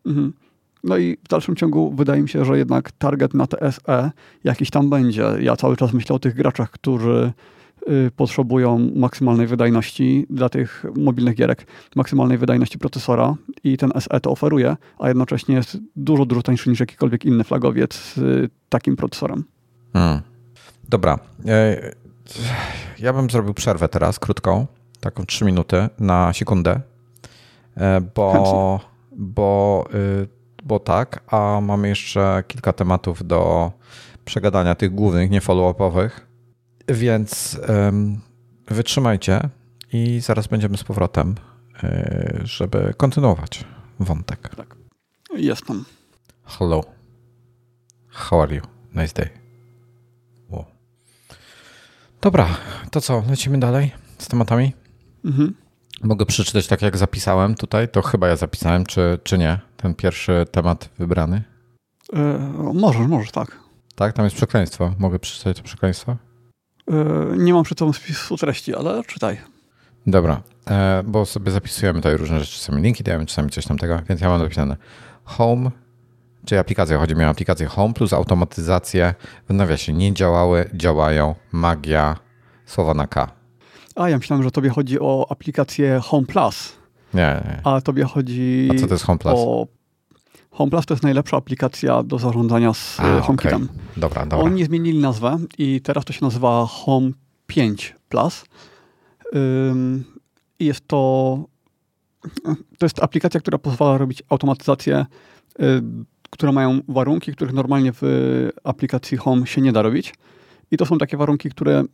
Mhm. 0.07 0.33
No 0.85 0.97
i 0.97 1.17
w 1.25 1.29
dalszym 1.29 1.57
ciągu 1.57 1.95
wydaje 1.95 2.23
mi 2.23 2.29
się, 2.29 2.45
że 2.45 2.59
jednak 2.59 2.93
target 2.93 3.35
na 3.35 3.47
TSE 3.47 4.11
jakiś 4.45 4.71
tam 4.71 4.91
będzie. 4.91 5.25
Ja 5.41 5.57
cały 5.57 5.77
czas 5.77 5.93
myślę 5.93 6.17
o 6.17 6.19
tych 6.19 6.35
graczach, 6.35 6.71
którzy 6.71 7.33
potrzebują 8.17 8.91
maksymalnej 8.95 9.47
wydajności 9.47 10.27
dla 10.31 10.49
tych 10.49 10.85
mobilnych 10.97 11.37
gierek, 11.37 11.67
maksymalnej 11.97 12.39
wydajności 12.39 12.79
procesora 12.79 13.35
i 13.65 13.77
ten 13.77 13.93
SE 14.01 14.21
to 14.21 14.31
oferuje, 14.31 14.77
a 14.99 15.09
jednocześnie 15.09 15.55
jest 15.55 15.79
dużo, 15.97 16.27
dużo 16.27 16.43
tańszy 16.43 16.71
niż 16.71 16.81
jakikolwiek 16.81 17.25
inny 17.25 17.45
flagowiec 17.45 17.95
z 17.95 18.51
takim 18.69 18.97
procesorem. 18.97 19.45
Hmm. 19.93 20.21
Dobra. 20.89 21.19
E, 21.47 21.77
ja 22.99 23.13
bym 23.13 23.31
zrobił 23.31 23.55
przerwę 23.55 23.89
teraz, 23.89 24.19
krótką, 24.19 24.67
taką 25.01 25.27
3 25.27 25.45
minuty 25.45 25.89
na 25.99 26.33
sekundę, 26.33 26.81
e, 27.77 28.01
bo, 28.15 28.81
bo, 29.13 29.85
y, 29.95 30.29
bo 30.65 30.79
tak, 30.79 31.21
a 31.33 31.61
mamy 31.63 31.89
jeszcze 31.89 32.45
kilka 32.49 32.73
tematów 32.73 33.27
do 33.27 33.73
przegadania, 34.25 34.75
tych 34.75 34.95
głównych, 34.95 35.31
nie 35.31 35.41
follow-upowych. 35.41 36.26
Więc 36.89 37.61
um, 37.69 38.21
wytrzymajcie 38.69 39.41
i 39.93 40.21
zaraz 40.21 40.47
będziemy 40.47 40.77
z 40.77 40.85
powrotem, 40.85 41.35
e, 41.83 42.41
żeby 42.45 42.95
kontynuować 42.97 43.65
wątek. 44.01 44.55
Tak. 44.57 44.77
Jestem. 45.35 45.85
Hello. 46.45 46.85
How 48.09 48.43
are 48.43 48.55
you? 48.55 48.63
Nice 48.95 49.15
day. 49.15 49.31
Wow. 50.49 50.65
Dobra, 52.21 52.49
to 52.91 53.01
co? 53.01 53.23
Lecimy 53.31 53.59
dalej 53.59 53.93
z 54.19 54.29
tematami? 54.29 54.73
Mhm. 55.25 55.55
Mogę 56.03 56.27
przeczytać 56.27 56.67
tak, 56.67 56.83
jak 56.83 56.97
zapisałem 56.97 57.55
tutaj. 57.55 57.89
To 57.89 58.03
chyba 58.03 58.29
ja 58.29 58.37
zapisałem, 58.37 58.87
czy, 58.87 59.19
czy 59.23 59.39
nie? 59.39 59.61
Ten 59.77 59.95
pierwszy 59.95 60.47
temat 60.51 60.89
wybrany? 60.99 61.43
Yy, 62.13 62.21
możesz, 62.75 63.07
możesz, 63.07 63.31
tak. 63.31 63.59
Tak, 63.95 64.13
tam 64.13 64.25
jest 64.25 64.37
przekleństwo. 64.37 64.95
Mogę 64.99 65.19
przeczytać 65.19 65.57
to 65.57 65.63
przekleństwo? 65.63 66.17
E, 66.91 67.37
nie 67.37 67.55
mam 67.55 67.65
przy 67.65 67.75
sobą 67.79 67.93
spisu 67.93 68.37
treści, 68.37 68.75
ale 68.75 69.05
czytaj. 69.05 69.39
Dobra, 70.07 70.43
e, 70.71 71.03
bo 71.07 71.27
sobie 71.27 71.51
zapisujemy 71.51 71.99
tutaj 71.99 72.17
różne 72.17 72.41
rzeczy, 72.41 72.53
czasami 72.53 72.83
linki 72.83 73.05
dajemy, 73.05 73.27
czasami 73.27 73.51
coś 73.51 73.67
tam 73.67 73.79
tego, 73.79 74.01
więc 74.09 74.21
ja 74.21 74.29
mam 74.29 74.43
napisane 74.43 74.77
Home, 75.25 75.71
czyli 76.45 76.59
aplikacja, 76.59 76.99
chodzi 76.99 77.17
mi 77.17 77.25
o 77.25 77.29
aplikację 77.29 77.67
Home 77.67 77.95
plus 77.95 78.13
automatyzację, 78.13 79.15
w 79.49 79.55
nawiasie 79.55 79.93
nie 79.93 80.15
działały, 80.15 80.71
działają, 80.75 81.35
magia, 81.53 82.17
słowa 82.67 82.95
na 82.95 83.07
K. 83.07 83.31
A, 83.97 84.09
ja 84.09 84.17
myślałem, 84.17 84.43
że 84.43 84.51
tobie 84.51 84.71
chodzi 84.71 85.01
o 85.01 85.27
aplikację 85.31 86.01
Home 86.03 86.27
Plus. 86.27 86.73
Nie, 87.15 87.43
nie. 87.45 87.61
A 87.65 87.81
tobie 87.81 88.05
chodzi 88.05 88.69
A 88.73 88.81
co 88.81 88.87
to 88.87 88.95
jest 88.95 89.05
Home 89.05 89.19
Plus? 89.19 89.35
o 89.37 89.67
HomePlus 90.57 90.87
to 90.87 90.95
jest 90.95 91.05
najlepsza 91.05 91.37
aplikacja 91.37 92.03
do 92.03 92.19
zarządzania 92.19 92.75
z 92.75 93.01
A, 93.01 93.21
HomeKitem. 93.21 93.63
Okay. 93.63 93.77
Dobra, 93.97 94.27
dobra. 94.27 94.47
Oni 94.47 94.65
zmienili 94.65 94.99
nazwę 94.99 95.39
i 95.59 95.81
teraz 95.81 96.05
to 96.05 96.13
się 96.13 96.25
nazywa 96.25 96.67
Home 96.67 97.11
5 97.47 97.95
Plus. 98.09 98.45
I 100.59 100.65
jest 100.65 100.89
to 100.89 101.39
to 102.79 102.87
jest 102.87 103.03
aplikacja, 103.03 103.41
która 103.41 103.59
pozwala 103.59 103.99
robić 103.99 104.23
automatyzację, 104.29 105.07
które 106.31 106.53
mają 106.53 106.81
warunki, 106.89 107.33
których 107.33 107.55
normalnie 107.55 107.93
w 107.95 108.03
aplikacji 108.65 109.17
Home 109.17 109.47
się 109.47 109.61
nie 109.61 109.73
da 109.73 109.83
robić. 109.83 110.15
I 110.71 110.77
to 110.77 110.87
są 110.87 110.99
takie 110.99 111.17
warunki, 111.17 111.51
które 111.51 111.85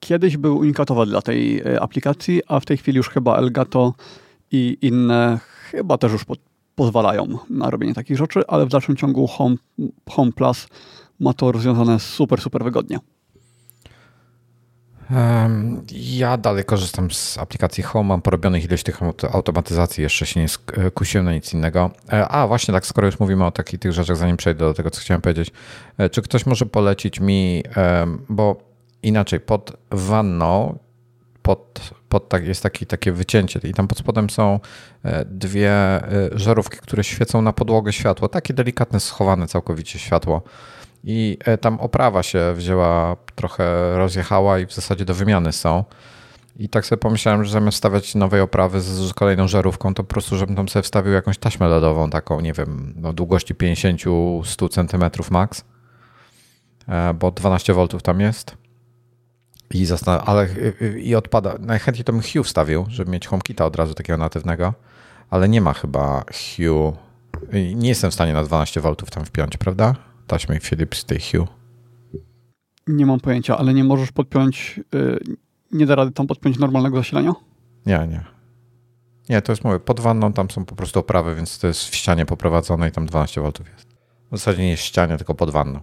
kiedyś 0.00 0.36
były 0.36 0.54
unikatowe 0.54 1.06
dla 1.06 1.22
tej 1.22 1.60
e, 1.60 1.80
aplikacji, 1.80 2.42
a 2.48 2.60
w 2.60 2.66
tej 2.66 2.76
chwili 2.76 2.96
już 2.96 3.08
chyba 3.08 3.36
Elgato 3.36 3.94
i 4.52 4.78
inne 4.82 5.40
chyba 5.70 5.98
też 5.98 6.12
już 6.12 6.24
po, 6.24 6.34
pozwalają 6.80 7.26
na 7.50 7.70
robienie 7.70 7.94
takich 7.94 8.16
rzeczy, 8.16 8.42
ale 8.48 8.66
w 8.66 8.68
dalszym 8.68 8.96
ciągu 8.96 9.26
Home, 9.26 9.56
Home 10.10 10.32
Plus 10.32 10.68
ma 11.20 11.34
to 11.34 11.52
rozwiązane 11.52 12.00
super, 12.00 12.40
super 12.40 12.64
wygodnie. 12.64 12.98
Ja 15.92 16.36
dalej 16.36 16.64
korzystam 16.64 17.10
z 17.10 17.38
aplikacji 17.38 17.82
Home, 17.82 18.08
mam 18.08 18.22
porobionych 18.22 18.64
ileś 18.64 18.82
tych 18.82 19.00
automatyzacji, 19.32 20.02
jeszcze 20.02 20.26
się 20.26 20.40
nie 20.40 20.48
skusiłem 20.48 21.24
na 21.24 21.32
nic 21.32 21.54
innego. 21.54 21.90
E, 22.12 22.28
a 22.28 22.46
właśnie 22.46 22.74
tak, 22.74 22.86
skoro 22.86 23.06
już 23.06 23.20
mówimy 23.20 23.44
o 23.46 23.50
takich 23.50 23.80
tych 23.80 23.92
rzeczach, 23.92 24.16
zanim 24.16 24.36
przejdę 24.36 24.60
do 24.60 24.74
tego, 24.74 24.90
co 24.90 25.00
chciałem 25.00 25.20
powiedzieć, 25.20 25.50
e, 25.98 26.10
czy 26.10 26.22
ktoś 26.22 26.46
może 26.46 26.66
polecić 26.66 27.20
mi, 27.20 27.62
bo 28.28 28.56
inaczej, 29.02 29.40
pod 29.40 29.76
wanną 29.90 30.78
pod, 31.42 31.80
pod 32.10 32.28
tak, 32.28 32.46
jest 32.46 32.62
taki, 32.62 32.86
takie 32.86 33.12
wycięcie 33.12 33.60
i 33.62 33.74
tam 33.74 33.88
pod 33.88 33.98
spodem 33.98 34.30
są 34.30 34.60
e, 35.04 35.24
dwie 35.24 35.72
żarówki, 36.32 36.78
które 36.78 37.04
świecą 37.04 37.42
na 37.42 37.52
podłogę 37.52 37.92
światło, 37.92 38.28
takie 38.28 38.54
delikatne, 38.54 39.00
schowane 39.00 39.46
całkowicie 39.46 39.98
światło 39.98 40.42
i 41.04 41.38
e, 41.44 41.58
tam 41.58 41.80
oprawa 41.80 42.22
się 42.22 42.52
wzięła, 42.54 43.16
trochę 43.34 43.94
rozjechała 43.98 44.58
i 44.58 44.66
w 44.66 44.72
zasadzie 44.72 45.04
do 45.04 45.14
wymiany 45.14 45.52
są. 45.52 45.84
I 46.56 46.68
tak 46.68 46.86
sobie 46.86 47.00
pomyślałem, 47.00 47.44
że 47.44 47.52
zamiast 47.52 47.78
stawiać 47.78 48.14
nowej 48.14 48.40
oprawy 48.40 48.80
z 48.80 49.12
kolejną 49.12 49.48
żarówką, 49.48 49.94
to 49.94 50.04
po 50.04 50.08
prostu, 50.08 50.36
żebym 50.36 50.56
tam 50.56 50.68
sobie 50.68 50.82
wstawił 50.82 51.12
jakąś 51.12 51.38
taśmę 51.38 51.68
LEDową, 51.68 52.10
taką, 52.10 52.40
nie 52.40 52.52
wiem, 52.52 52.94
no, 52.96 53.12
długości 53.12 53.54
50-100 53.54 54.68
cm 54.68 55.32
max, 55.32 55.64
e, 56.88 57.14
bo 57.14 57.30
12 57.30 57.74
V 57.74 57.88
tam 57.88 58.20
jest. 58.20 58.59
I 59.74 59.86
zastan- 59.86 60.22
ale 60.26 60.48
i 60.98 61.14
odpada. 61.14 61.54
Najchętniej 61.60 62.04
to 62.04 62.12
bym 62.12 62.22
Hue 62.22 62.42
wstawił, 62.44 62.86
żeby 62.88 63.10
mieć 63.10 63.26
HomeKita 63.26 63.64
od 63.64 63.76
razu 63.76 63.94
takiego 63.94 64.16
natywnego, 64.16 64.74
ale 65.30 65.48
nie 65.48 65.60
ma 65.60 65.72
chyba 65.72 66.24
Hue. 66.32 66.92
Nie 67.74 67.88
jestem 67.88 68.10
w 68.10 68.14
stanie 68.14 68.32
na 68.32 68.44
12 68.44 68.80
V 68.80 68.96
tam 68.96 69.24
wpiąć, 69.24 69.56
prawda? 69.56 69.94
taśmy 70.26 70.60
Philips 70.60 71.04
tej 71.04 71.20
Hue? 71.20 71.46
Nie 72.86 73.06
mam 73.06 73.20
pojęcia, 73.20 73.58
ale 73.58 73.74
nie 73.74 73.84
możesz 73.84 74.12
podpiąć, 74.12 74.80
yy, 74.92 75.20
nie 75.72 75.86
da 75.86 75.94
rady 75.94 76.12
tam 76.12 76.26
podpiąć 76.26 76.58
normalnego 76.58 76.96
zasilania? 76.96 77.32
Nie, 77.86 78.06
nie. 78.08 78.24
Nie, 79.28 79.42
to 79.42 79.52
jest 79.52 79.64
mówię, 79.64 79.80
pod 79.80 80.00
wanną 80.00 80.32
tam 80.32 80.50
są 80.50 80.64
po 80.64 80.74
prostu 80.76 81.00
oprawy, 81.00 81.34
więc 81.34 81.58
to 81.58 81.66
jest 81.66 81.84
w 81.88 81.94
ścianie 81.94 82.26
poprowadzone 82.26 82.88
i 82.88 82.92
tam 82.92 83.06
12 83.06 83.40
V 83.40 83.50
jest. 83.72 83.88
W 84.32 84.38
zasadzie 84.38 84.62
nie 84.62 84.70
jest 84.70 84.82
w 84.82 84.86
ścianie, 84.86 85.16
tylko 85.16 85.34
pod 85.34 85.50
wanną. 85.50 85.80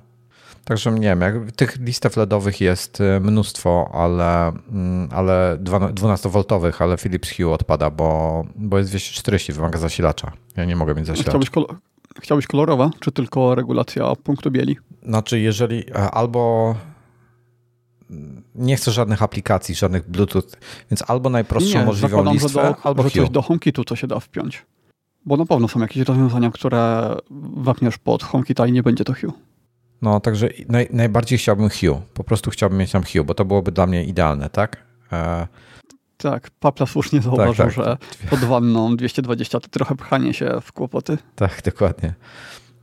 Także 0.67 0.91
nie 0.91 0.99
wiem, 0.99 1.21
jak, 1.21 1.51
tych 1.51 1.79
listew 1.79 2.17
LEDowych 2.17 2.61
jest 2.61 3.01
y, 3.01 3.19
mnóstwo, 3.19 3.89
ale, 3.93 4.47
mm, 4.47 5.09
ale 5.11 5.57
12V, 5.93 6.73
ale 6.79 6.97
Philips 6.97 7.37
Hue 7.37 7.53
odpada, 7.53 7.89
bo, 7.89 8.43
bo 8.55 8.77
jest 8.77 8.89
240, 8.89 9.53
wymaga 9.53 9.79
zasilacza. 9.79 10.31
Ja 10.57 10.65
nie 10.65 10.75
mogę 10.75 10.95
mieć 10.95 11.05
zasilacza. 11.05 11.31
Chciałbyś, 11.31 11.49
kol 11.49 11.65
chciałbyś 12.21 12.47
kolorowe, 12.47 12.89
czy 12.99 13.11
tylko 13.11 13.55
regulacja 13.55 14.15
punktu 14.15 14.51
bieli? 14.51 14.77
Znaczy, 15.03 15.39
jeżeli 15.39 15.89
e, 15.89 16.11
albo 16.11 16.75
nie 18.55 18.75
chcę 18.75 18.91
żadnych 18.91 19.23
aplikacji, 19.23 19.75
żadnych 19.75 20.09
Bluetooth, 20.09 20.43
więc 20.91 21.03
albo 21.07 21.29
najprostszą 21.29 21.79
nie, 21.79 21.85
możliwą 21.85 22.33
listwę, 22.33 22.49
że 22.49 22.61
do, 22.61 22.85
albo 22.85 23.03
że 23.03 23.09
coś 23.09 23.29
do 23.29 23.41
HomeKitu, 23.41 23.83
co 23.83 23.95
się 23.95 24.07
da 24.07 24.19
wpiąć. 24.19 24.65
Bo 25.25 25.37
na 25.37 25.45
pewno 25.45 25.67
są 25.67 25.79
jakieś 25.79 26.03
rozwiązania, 26.03 26.51
które 26.51 27.15
wapniesz 27.57 27.97
pod 27.97 28.23
HomeKita 28.23 28.67
i 28.67 28.71
nie 28.71 28.83
będzie 28.83 29.03
to 29.03 29.13
Hue. 29.13 29.33
No, 30.01 30.19
także 30.19 30.49
naj, 30.69 30.87
najbardziej 30.91 31.37
chciałbym 31.39 31.69
Hue. 31.69 32.01
Po 32.13 32.23
prostu 32.23 32.51
chciałbym 32.51 32.79
mieć 32.79 32.91
tam 32.91 33.03
Hue, 33.03 33.23
bo 33.23 33.33
to 33.33 33.45
byłoby 33.45 33.71
dla 33.71 33.87
mnie 33.87 34.03
idealne, 34.03 34.49
tak? 34.49 34.83
E... 35.11 35.47
Tak, 36.17 36.49
Papla 36.59 36.85
słusznie 36.85 37.21
zauważył, 37.21 37.53
tak, 37.53 37.75
tak. 37.75 37.85
że 37.85 37.97
pod 38.29 38.39
wanną 38.39 38.95
220 38.95 39.59
to 39.59 39.67
trochę 39.69 39.95
pchanie 39.95 40.33
się 40.33 40.51
w 40.61 40.71
kłopoty. 40.71 41.17
Tak, 41.35 41.61
dokładnie. 41.65 42.13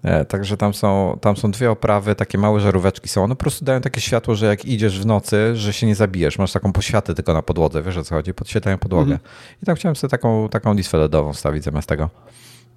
E, 0.05 0.25
także 0.25 0.57
tam 0.57 0.75
są, 0.75 1.19
tam 1.21 1.37
są 1.37 1.51
dwie 1.51 1.71
oprawy, 1.71 2.15
takie 2.15 2.39
małe 2.39 2.61
żaróweczki 2.61 3.09
są. 3.09 3.25
One 3.25 3.37
po 3.37 3.41
prostu 3.41 3.65
dają 3.65 3.81
takie 3.81 4.01
światło, 4.01 4.35
że 4.35 4.47
jak 4.47 4.65
idziesz 4.65 5.01
w 5.01 5.07
nocy, 5.07 5.57
że 5.57 5.73
się 5.73 5.87
nie 5.87 5.95
zabijesz. 5.95 6.39
Masz 6.39 6.53
taką 6.53 6.73
poświatę 6.73 7.15
tylko 7.15 7.35
na 7.35 7.43
podłodze, 7.43 7.83
wiesz 7.83 7.97
o 7.97 8.05
co 8.05 8.15
chodzi? 8.15 8.35
Podświetlają 8.35 8.79
podłogę. 8.79 9.13
Mhm. 9.13 9.31
I 9.63 9.67
tam 9.67 9.77
chciałem 9.77 9.97
sobie 9.97 10.11
taką, 10.11 10.49
taką 10.49 10.75
listwę 10.75 10.99
LEDową 10.99 11.33
wstawić 11.33 11.65
zamiast 11.65 11.89
tego. 11.89 12.11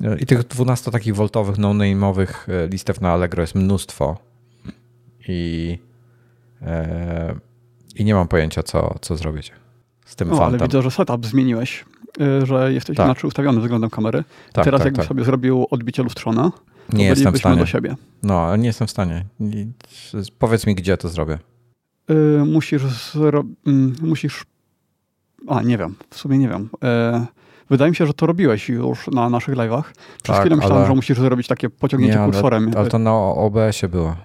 E, 0.03 0.17
I 0.19 0.25
tych 0.25 0.43
12 0.43 0.91
takich 0.91 1.15
voltowych, 1.15 1.57
no-name'owych 1.57 2.49
e, 2.49 2.67
listew 2.67 3.01
na 3.01 3.11
Allegro 3.11 3.41
jest 3.41 3.55
mnóstwo 3.55 4.17
i, 5.27 5.79
e, 6.61 7.35
i 7.95 8.05
nie 8.05 8.13
mam 8.13 8.27
pojęcia, 8.27 8.63
co, 8.63 8.95
co 9.01 9.17
zrobić 9.17 9.51
z 10.05 10.15
tym 10.15 10.29
no, 10.29 10.45
Ale 10.45 10.57
widzę, 10.57 10.81
że 10.81 10.91
setup 10.91 11.25
zmieniłeś, 11.25 11.85
e, 12.21 12.45
że 12.45 12.73
jesteś 12.73 12.97
tak. 12.97 13.05
inaczej 13.05 13.27
ustawiony 13.27 13.61
względem 13.61 13.89
kamery. 13.89 14.23
Tak, 14.53 14.65
Teraz 14.65 14.79
tak, 14.79 14.85
jakbyś 14.85 14.99
tak. 14.99 15.07
sobie 15.07 15.23
zrobił 15.23 15.67
odbicie 15.69 16.03
lustrzane, 16.03 16.51
to 16.91 16.97
nie 16.97 17.05
jestem 17.05 17.33
w 17.33 17.37
stanie. 17.37 17.57
do 17.57 17.65
siebie. 17.65 17.95
No, 18.23 18.55
nie 18.55 18.67
jestem 18.67 18.87
w 18.87 18.91
stanie. 18.91 19.25
Powiedz 20.39 20.67
mi, 20.67 20.75
gdzie 20.75 20.97
to 20.97 21.09
zrobię. 21.09 21.39
Yy, 22.09 22.45
musisz, 22.45 22.83
zro- 22.83 23.53
mm, 23.67 23.95
musisz. 24.01 24.45
A, 25.47 25.61
nie 25.61 25.77
wiem, 25.77 25.95
w 26.09 26.17
sumie 26.17 26.37
nie 26.37 26.49
wiem. 26.49 26.69
Wydaje 27.69 27.91
mi 27.91 27.95
się, 27.95 28.05
że 28.05 28.13
to 28.13 28.25
robiłeś 28.25 28.69
już 28.69 29.07
na 29.07 29.29
naszych 29.29 29.55
live'ach. 29.55 29.83
Przez 30.23 30.35
tak, 30.35 30.39
chwilę 30.39 30.55
myślałem, 30.55 30.77
ale... 30.77 30.87
że 30.87 30.95
musisz 30.95 31.17
zrobić 31.17 31.47
takie 31.47 31.69
pociągnięcie 31.69 32.19
nie, 32.19 32.25
kursorem. 32.25 32.67
Ale, 32.67 32.77
ale 32.77 32.89
to 32.89 32.99
na 32.99 33.13
OBS-ie 33.15 33.89
było. 33.89 34.15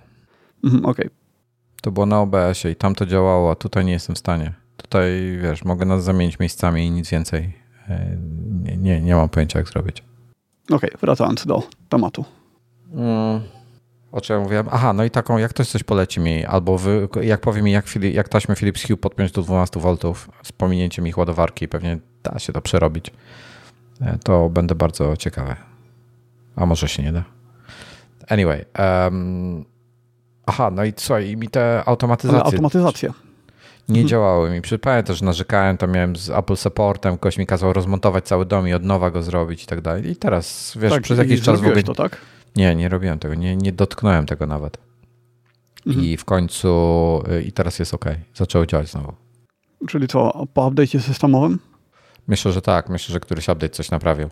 Mhm, 0.65 0.85
Okej. 0.85 1.07
Okay. 1.07 1.17
To 1.83 1.91
było 1.91 2.07
na 2.07 2.21
OBS-ie 2.21 2.73
i 2.73 2.77
tam 2.77 2.95
to 2.95 3.07
działało, 3.07 3.51
a 3.51 3.55
tutaj 3.55 3.85
nie 3.85 3.93
jestem 3.93 4.17
w 4.17 4.19
stanie. 4.19 4.53
Tutaj, 4.77 5.39
wiesz, 5.43 5.65
mogę 5.65 5.87
nas 5.87 6.05
zamienić 6.05 6.39
miejscami 6.39 6.87
i 6.87 6.91
nic 6.91 7.11
więcej. 7.11 7.53
E, 7.89 8.17
nie, 8.63 8.77
nie, 8.77 9.01
nie 9.01 9.15
mam 9.15 9.29
pojęcia, 9.29 9.59
jak 9.59 9.69
zrobić. 9.69 10.05
Okej, 10.65 10.77
okay, 10.77 11.01
wracając 11.01 11.47
do 11.47 11.63
tematu. 11.89 12.25
Mm, 12.95 13.41
o 14.13 14.21
czym 14.21 14.37
ja 14.37 14.43
mówiłem? 14.43 14.67
Aha, 14.71 14.93
no 14.93 15.05
i 15.05 15.11
taką, 15.11 15.39
jak 15.39 15.51
ktoś 15.51 15.69
coś 15.69 15.83
poleci 15.83 16.21
mi, 16.21 16.45
albo 16.45 16.79
wy, 16.79 17.09
jak 17.23 17.41
powie 17.41 17.63
mi, 17.63 17.73
jak, 17.73 17.85
jak 18.13 18.29
taśmę 18.29 18.57
Philips 18.57 18.87
Hue 18.87 18.97
podpiąć 18.97 19.33
do 19.33 19.43
12 19.43 19.81
V 19.81 19.97
z 20.43 20.53
pominięciem 20.53 21.07
ich 21.07 21.19
ładowarki, 21.19 21.69
pewnie 21.69 21.99
da 22.23 22.39
się 22.39 22.53
to 22.53 22.63
przerobić, 22.63 23.11
e, 24.01 24.19
to 24.25 24.49
będę 24.49 24.75
bardzo 24.75 25.17
ciekawy. 25.17 25.57
A 26.57 26.67
może 26.67 26.89
się 26.89 27.03
nie 27.03 27.13
da. 27.13 27.25
Anyway. 28.29 28.65
Um, 28.79 29.65
aha, 30.47 30.71
no 30.71 30.85
i 30.85 30.93
co? 30.93 31.19
I 31.19 31.37
mi 31.37 31.49
te 31.49 31.83
automatyzacje... 31.87 32.41
Ale 32.41 32.45
automatyzacje 32.45 33.13
nie 33.89 33.95
hmm. 33.95 34.09
działały 34.09 34.51
mi. 34.51 34.61
Pamiętam, 34.81 35.17
że 35.17 35.25
narzekałem, 35.25 35.77
to 35.77 35.87
miałem 35.87 36.17
z 36.17 36.31
Apple 36.31 36.57
Supportem, 36.57 37.19
ktoś 37.19 37.39
mi 37.39 37.47
kazał 37.47 37.73
rozmontować 37.73 38.25
cały 38.25 38.47
dom 38.47 38.69
i 38.69 38.73
od 38.73 38.85
nowa 38.85 39.11
go 39.11 39.23
zrobić 39.23 39.65
i 39.65 39.67
tak 39.67 39.81
dalej. 39.81 40.11
I 40.11 40.17
teraz, 40.17 40.75
wiesz, 40.81 40.93
tak, 40.93 41.03
przez 41.03 41.19
jakiś 41.19 41.43
czas 41.43 41.61
w 41.61 41.67
ogóle... 41.67 41.83
to, 41.83 41.95
tak? 41.95 42.17
Nie, 42.57 42.75
nie 42.75 42.89
robiłem 42.89 43.19
tego, 43.19 43.35
nie, 43.35 43.57
nie 43.57 43.73
dotknąłem 43.73 44.27
tego 44.27 44.47
nawet. 44.47 44.79
Mhm. 45.87 46.07
I 46.07 46.17
w 46.17 46.25
końcu, 46.25 46.69
y, 47.33 47.43
i 47.43 47.53
teraz 47.53 47.79
jest 47.79 47.95
ok. 47.95 48.05
Zaczęło 48.35 48.67
działać 48.67 48.91
znowu. 48.91 49.13
Czyli 49.89 50.09
co, 50.09 50.47
po 50.55 50.71
update'cie 50.71 51.01
systemowym? 51.01 51.59
Myślę, 52.27 52.53
że 52.53 52.63
tak. 52.63 52.89
Myślę, 52.89 53.13
że 53.13 53.21
któryś 53.21 53.49
update 53.49 53.69
coś 53.69 53.91
naprawił. 53.91 54.29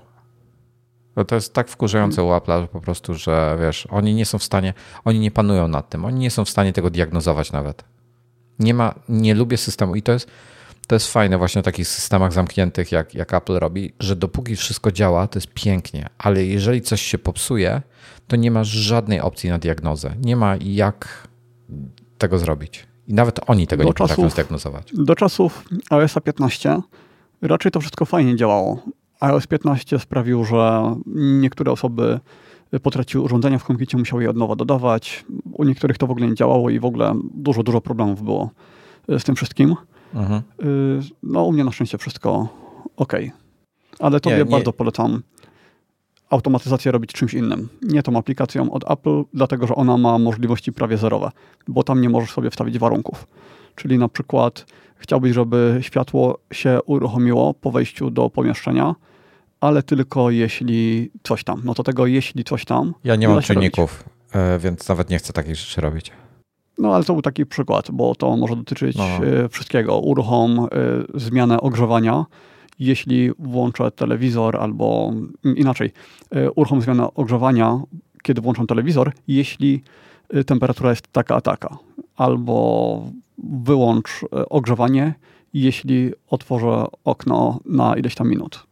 Bo 1.16 1.24
to 1.24 1.34
jest 1.34 1.54
tak 1.54 1.68
wkurzające 1.68 2.22
u 2.22 2.28
Apple'a 2.28 2.66
po 2.68 2.80
prostu, 2.80 3.14
że 3.14 3.58
wiesz, 3.60 3.86
oni 3.90 4.14
nie 4.14 4.26
są 4.26 4.38
w 4.38 4.44
stanie, 4.44 4.74
oni 5.04 5.18
nie 5.18 5.30
panują 5.30 5.68
nad 5.68 5.88
tym, 5.88 6.04
oni 6.04 6.18
nie 6.18 6.30
są 6.30 6.44
w 6.44 6.50
stanie 6.50 6.72
tego 6.72 6.90
diagnozować 6.90 7.52
nawet. 7.52 7.84
Nie 8.58 8.74
ma, 8.74 8.94
nie 9.08 9.34
lubię 9.34 9.56
systemu 9.56 9.94
i 9.96 10.02
to 10.02 10.12
jest, 10.12 10.30
to 10.90 10.94
jest 10.94 11.12
fajne 11.12 11.38
właśnie 11.38 11.62
w 11.62 11.64
takich 11.64 11.88
systemach 11.88 12.32
zamkniętych, 12.32 12.92
jak, 12.92 13.14
jak 13.14 13.34
Apple 13.34 13.58
robi, 13.58 13.92
że 14.00 14.16
dopóki 14.16 14.56
wszystko 14.56 14.92
działa, 14.92 15.26
to 15.26 15.38
jest 15.38 15.54
pięknie, 15.54 16.06
ale 16.18 16.44
jeżeli 16.44 16.82
coś 16.82 17.02
się 17.02 17.18
popsuje, 17.18 17.82
to 18.26 18.36
nie 18.36 18.50
ma 18.50 18.64
żadnej 18.64 19.20
opcji 19.20 19.50
na 19.50 19.58
diagnozę. 19.58 20.14
Nie 20.22 20.36
ma 20.36 20.56
jak 20.60 21.28
tego 22.18 22.38
zrobić. 22.38 22.86
I 23.08 23.14
nawet 23.14 23.40
oni 23.46 23.66
tego 23.66 23.82
do 23.82 23.88
nie 23.88 23.94
czasów, 23.94 24.10
potrafią 24.10 24.30
zdiagnozować. 24.30 24.92
Do 24.94 25.14
czasów 25.14 25.64
iOS 25.90 26.14
15 26.24 26.80
raczej 27.42 27.72
to 27.72 27.80
wszystko 27.80 28.04
fajnie 28.04 28.36
działało. 28.36 28.82
iOS 29.20 29.46
15 29.46 29.98
sprawił, 29.98 30.44
że 30.44 30.94
niektóre 31.16 31.72
osoby 31.72 32.20
potraciły 32.82 33.24
urządzenia 33.24 33.58
w 33.58 33.64
komputerze, 33.64 33.98
musiały 33.98 34.22
je 34.22 34.30
od 34.30 34.36
nowa 34.36 34.56
dodawać. 34.56 35.24
U 35.52 35.64
niektórych 35.64 35.98
to 35.98 36.06
w 36.06 36.10
ogóle 36.10 36.26
nie 36.26 36.34
działało 36.34 36.70
i 36.70 36.80
w 36.80 36.84
ogóle 36.84 37.14
dużo, 37.34 37.62
dużo 37.62 37.80
problemów 37.80 38.22
było 38.22 38.50
z 39.08 39.24
tym 39.24 39.36
wszystkim. 39.36 39.76
Mhm. 40.14 40.42
Y, 40.64 41.00
no 41.22 41.44
u 41.44 41.52
mnie 41.52 41.64
na 41.64 41.72
szczęście 41.72 41.98
wszystko 41.98 42.48
ok. 42.96 43.12
Ale 43.98 44.20
tobie 44.20 44.36
nie, 44.36 44.44
nie. 44.44 44.50
bardzo 44.50 44.72
polecam 44.72 45.22
automatyzację 46.30 46.92
robić 46.92 47.12
czymś 47.12 47.34
innym. 47.34 47.68
Nie 47.82 48.02
tą 48.02 48.16
aplikacją 48.16 48.70
od 48.70 48.90
Apple, 48.90 49.22
dlatego 49.34 49.66
że 49.66 49.74
ona 49.74 49.96
ma 49.96 50.18
możliwości 50.18 50.72
prawie 50.72 50.96
zerowe, 50.96 51.30
bo 51.68 51.82
tam 51.82 52.00
nie 52.00 52.08
możesz 52.08 52.30
sobie 52.30 52.50
wstawić 52.50 52.78
warunków. 52.78 53.26
Czyli 53.74 53.98
na 53.98 54.08
przykład 54.08 54.66
chciałbyś, 54.96 55.32
żeby 55.32 55.78
światło 55.80 56.38
się 56.52 56.78
uruchomiło 56.86 57.54
po 57.54 57.70
wejściu 57.70 58.10
do 58.10 58.30
pomieszczenia, 58.30 58.94
ale 59.60 59.82
tylko 59.82 60.30
jeśli 60.30 61.10
coś 61.22 61.44
tam. 61.44 61.62
No 61.64 61.74
to 61.74 61.82
tego 61.82 62.06
jeśli 62.06 62.44
coś 62.44 62.64
tam. 62.64 62.94
Ja 63.04 63.16
nie, 63.16 63.20
nie 63.26 63.28
mam 63.28 63.42
czynników, 63.42 64.04
e, 64.32 64.58
więc 64.58 64.88
nawet 64.88 65.10
nie 65.10 65.18
chcę 65.18 65.32
takich 65.32 65.56
rzeczy 65.56 65.80
robić. 65.80 66.12
No 66.80 66.94
ale 66.94 67.04
to 67.04 67.12
był 67.12 67.22
taki 67.22 67.46
przykład, 67.46 67.90
bo 67.90 68.14
to 68.14 68.36
może 68.36 68.56
dotyczyć 68.56 68.96
no. 68.96 69.04
E, 69.04 69.48
wszystkiego. 69.48 69.98
Uruchom, 69.98 70.68
y, 71.14 71.20
zmianę 71.20 71.60
ogrzewania. 71.60 72.26
Jeśli 72.78 73.30
włączę 73.38 73.90
telewizor 73.90 74.56
albo 74.56 75.12
inaczej, 75.56 75.92
y, 76.36 76.50
uruchom 76.50 76.82
zmianę 76.82 77.14
ogrzewania, 77.14 77.80
kiedy 78.22 78.40
włączam 78.40 78.66
telewizor, 78.66 79.12
jeśli 79.28 79.82
temperatura 80.46 80.90
jest 80.90 81.08
taka 81.12 81.36
a 81.36 81.40
taka. 81.40 81.78
Albo 82.16 83.02
wyłącz 83.38 84.24
ogrzewanie, 84.50 85.14
jeśli 85.54 86.10
otworzę 86.28 86.86
okno 87.04 87.60
na 87.64 87.96
ileś 87.96 88.14
tam 88.14 88.28
minut. 88.28 88.66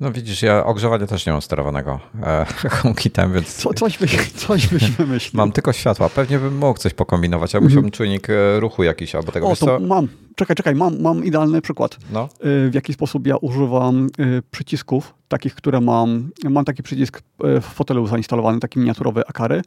No 0.00 0.12
widzisz, 0.12 0.42
ja 0.42 0.64
ogrzewania 0.64 1.06
też 1.06 1.26
nie 1.26 1.32
mam 1.32 1.42
sterowanego 1.42 2.00
e, 2.22 2.46
HomeKitem, 2.68 3.32
więc... 3.32 3.54
Co, 3.54 3.74
coś, 3.74 3.98
byś, 3.98 4.32
coś 4.32 4.66
byś 4.66 4.90
wymyślił. 4.98 5.38
Mam 5.38 5.52
tylko 5.52 5.72
światła. 5.72 6.08
Pewnie 6.08 6.38
bym 6.38 6.58
mógł 6.58 6.78
coś 6.78 6.94
pokombinować, 6.94 7.54
ale 7.54 7.64
musiałbym 7.64 7.90
czujnik 7.90 8.30
e, 8.30 8.60
ruchu 8.60 8.82
jakiś 8.82 9.14
albo 9.14 9.32
tego. 9.32 9.48
O, 9.48 9.56
to 9.56 9.80
mam. 9.80 10.08
Czekaj, 10.36 10.56
czekaj, 10.56 10.74
mam, 10.74 11.00
mam 11.00 11.24
idealny 11.24 11.60
przykład. 11.60 11.96
No. 12.12 12.22
E, 12.22 12.28
w 12.70 12.74
jaki 12.74 12.92
sposób 12.92 13.26
ja 13.26 13.36
używam 13.36 14.06
e, 14.18 14.42
przycisków, 14.50 15.14
takich, 15.28 15.54
które 15.54 15.80
mam... 15.80 16.30
Mam 16.50 16.64
taki 16.64 16.82
przycisk 16.82 17.22
w 17.40 17.64
fotelu 17.64 18.06
zainstalowany, 18.06 18.60
taki 18.60 18.78
miniaturowy 18.78 19.26
Akary. 19.26 19.62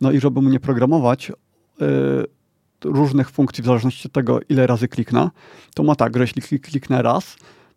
No 0.00 0.10
i 0.10 0.20
żeby 0.20 0.42
mu 0.42 0.48
nie 0.48 0.60
programować 0.60 1.32
różnych 2.84 3.30
funkcji 3.30 3.62
w 3.62 3.66
zależności 3.66 4.08
od 4.08 4.12
tego, 4.12 4.40
ile 4.48 4.66
razy 4.66 4.88
kliknę, 4.88 5.30
to 5.74 5.82
ma 5.82 5.94
tak, 5.94 6.16
że 6.16 6.22
jeśli 6.22 6.60
kliknę 6.60 7.02
raz, 7.02 7.36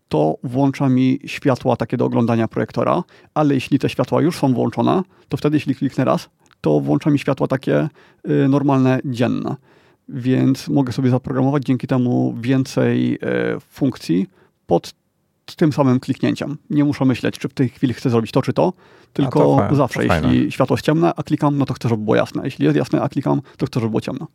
to 0.10 0.38
włącza 0.44 0.90
mi 0.90 1.20
światła 1.26 1.76
takie 1.76 1.98
do 1.98 2.06
oglądania 2.06 2.48
projektora, 2.48 3.04
ale 3.34 3.54
jeśli 3.54 3.80
te 3.80 3.90
światła 3.90 4.22
już 4.22 4.38
są 4.38 4.54
włączone, 4.54 5.04
to 5.30 5.38
wtedy 5.38 5.58
jeśli 5.58 5.76
kliknę 5.76 6.06
raz, 6.06 6.30
to 6.62 6.80
włącza 6.80 7.10
mi 7.10 7.20
światła 7.20 7.48
takie 7.48 7.90
y, 8.30 8.48
normalne, 8.48 9.00
dzienne. 9.06 9.56
Więc 10.10 10.68
mogę 10.68 10.94
sobie 10.94 11.10
zaprogramować 11.10 11.64
dzięki 11.64 11.88
temu 11.88 12.36
więcej 12.42 13.16
y, 13.16 13.20
funkcji 13.60 14.28
pod 14.68 14.94
tym 15.56 15.74
samym 15.74 16.00
kliknięciem. 16.00 16.58
Nie 16.70 16.84
muszę 16.84 17.06
myśleć, 17.06 17.40
czy 17.40 17.50
w 17.50 17.54
tej 17.54 17.70
chwili 17.70 17.94
chcę 17.94 18.10
zrobić 18.10 18.32
to, 18.32 18.42
czy 18.42 18.54
to, 18.54 18.74
tylko 19.14 19.68
to 19.70 19.76
zawsze, 19.76 20.08
to 20.08 20.14
jeśli 20.14 20.52
światło 20.52 20.76
jest 20.76 20.86
ciemne, 20.86 21.14
a 21.16 21.24
klikam, 21.24 21.58
no 21.58 21.66
to 21.66 21.74
chcę, 21.74 21.90
żeby 21.90 22.04
było 22.04 22.16
jasne. 22.16 22.42
Jeśli 22.46 22.66
jest 22.66 22.78
jasne, 22.78 23.02
a 23.02 23.10
klikam, 23.10 23.42
to 23.58 23.66
chcę, 23.66 23.80
żeby 23.80 23.90
było 23.90 24.02
ciemne. 24.02 24.26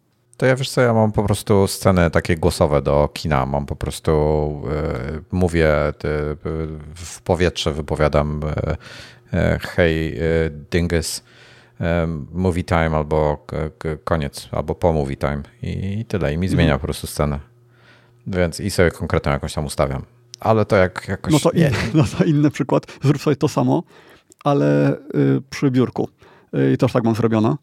To 0.40 0.46
ja 0.46 0.56
wiesz 0.56 0.70
co, 0.70 0.80
ja 0.80 0.94
mam 0.94 1.12
po 1.12 1.22
prostu 1.22 1.66
sceny 1.66 2.10
takie 2.10 2.36
głosowe 2.36 2.82
do 2.82 3.08
kina. 3.14 3.46
Mam 3.46 3.66
po 3.66 3.76
prostu, 3.76 4.12
y, 5.16 5.22
mówię 5.32 5.88
y, 5.88 5.92
w 6.94 7.22
powietrze, 7.24 7.72
wypowiadam 7.72 8.40
y, 9.32 9.58
hej 9.60 10.20
dingus, 10.70 11.24
movie 12.32 12.64
time 12.64 12.90
albo 12.96 13.46
koniec, 14.04 14.48
albo 14.52 14.74
po 14.74 14.92
movie 14.92 15.16
time 15.16 15.42
i 15.62 16.04
tyle. 16.08 16.32
I 16.32 16.38
mi 16.38 16.46
mhm. 16.46 16.48
zmienia 16.48 16.78
po 16.78 16.84
prostu 16.84 17.06
scenę. 17.06 17.38
Więc 18.26 18.60
i 18.60 18.70
sobie 18.70 18.90
konkretną 18.90 19.32
jakąś 19.32 19.54
tam 19.54 19.64
ustawiam. 19.64 20.02
Ale 20.40 20.64
to 20.64 20.76
jak 20.76 21.08
jakoś... 21.08 21.32
No 21.32 21.38
to, 21.38 21.50
in, 21.50 21.70
no 21.94 22.04
to 22.18 22.24
inny 22.24 22.50
przykład. 22.50 22.86
Zrób 23.02 23.22
sobie 23.22 23.36
to 23.36 23.48
samo, 23.48 23.82
ale 24.44 24.96
przy 25.50 25.70
biurku. 25.70 26.08
I 26.74 26.78
też 26.78 26.92
tak 26.92 27.04
mam 27.04 27.14
zrobione 27.14 27.56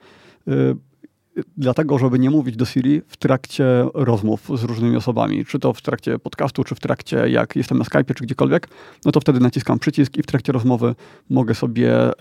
dlatego, 1.58 2.00
żeby 2.00 2.20
nie 2.20 2.30
mówić 2.30 2.56
do 2.56 2.66
Siri 2.66 3.02
w 3.08 3.18
trakcie 3.18 3.66
rozmów 3.94 4.50
z 4.60 4.64
różnymi 4.64 4.96
osobami, 4.96 5.46
czy 5.46 5.60
to 5.60 5.74
w 5.74 5.82
trakcie 5.82 6.20
podcastu, 6.20 6.64
czy 6.64 6.76
w 6.76 6.80
trakcie 6.80 7.30
jak 7.30 7.56
jestem 7.56 7.78
na 7.78 7.84
Skype, 7.84 8.14
czy 8.14 8.24
gdziekolwiek, 8.24 8.70
no 9.06 9.12
to 9.12 9.20
wtedy 9.20 9.40
naciskam 9.40 9.80
przycisk 9.80 10.18
i 10.18 10.24
w 10.24 10.26
trakcie 10.26 10.52
rozmowy 10.52 10.96
mogę 11.30 11.56
sobie 11.56 11.94
e, 11.94 12.12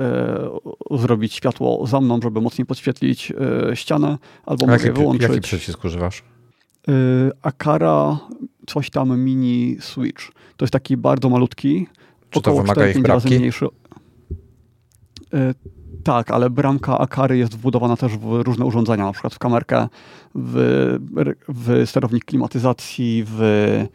zrobić 0.91 1.35
światło 1.35 1.87
za 1.87 2.01
mną, 2.01 2.21
żeby 2.23 2.41
mocniej 2.41 2.67
podświetlić 2.67 3.33
e, 3.71 3.77
ścianę, 3.77 4.19
albo 4.47 4.67
mogę 4.67 4.87
jaki, 4.87 5.01
wyłączyć. 5.01 5.29
Jaki 5.29 5.41
przycisk 5.41 5.85
używasz? 5.85 6.23
E, 6.89 6.93
Akara, 7.43 8.19
coś 8.67 8.91
tam 8.91 9.21
mini 9.21 9.77
switch. 9.81 10.33
To 10.57 10.65
jest 10.65 10.73
taki 10.73 10.97
bardzo 10.97 11.29
malutki, 11.29 11.87
czy 12.31 12.43
to 12.43 12.55
wymaga 12.55 12.89
ich 12.89 13.05
razy 13.05 13.29
mniejszy. 13.29 13.67
Tak, 16.07 16.31
ale 16.31 16.51
bramka 16.51 16.99
Akary 16.99 17.39
jest 17.39 17.55
wbudowana 17.55 17.97
też 17.97 18.19
w 18.19 18.43
różne 18.43 18.65
urządzenia, 18.65 19.05
na 19.05 19.13
przykład 19.13 19.35
w 19.35 19.39
kamerkę, 19.39 19.89
w, 20.35 20.99
w 21.49 21.83
sterownik 21.89 22.25
klimatyzacji, 22.25 23.25
w. 23.27 23.41
Y, 23.43 23.89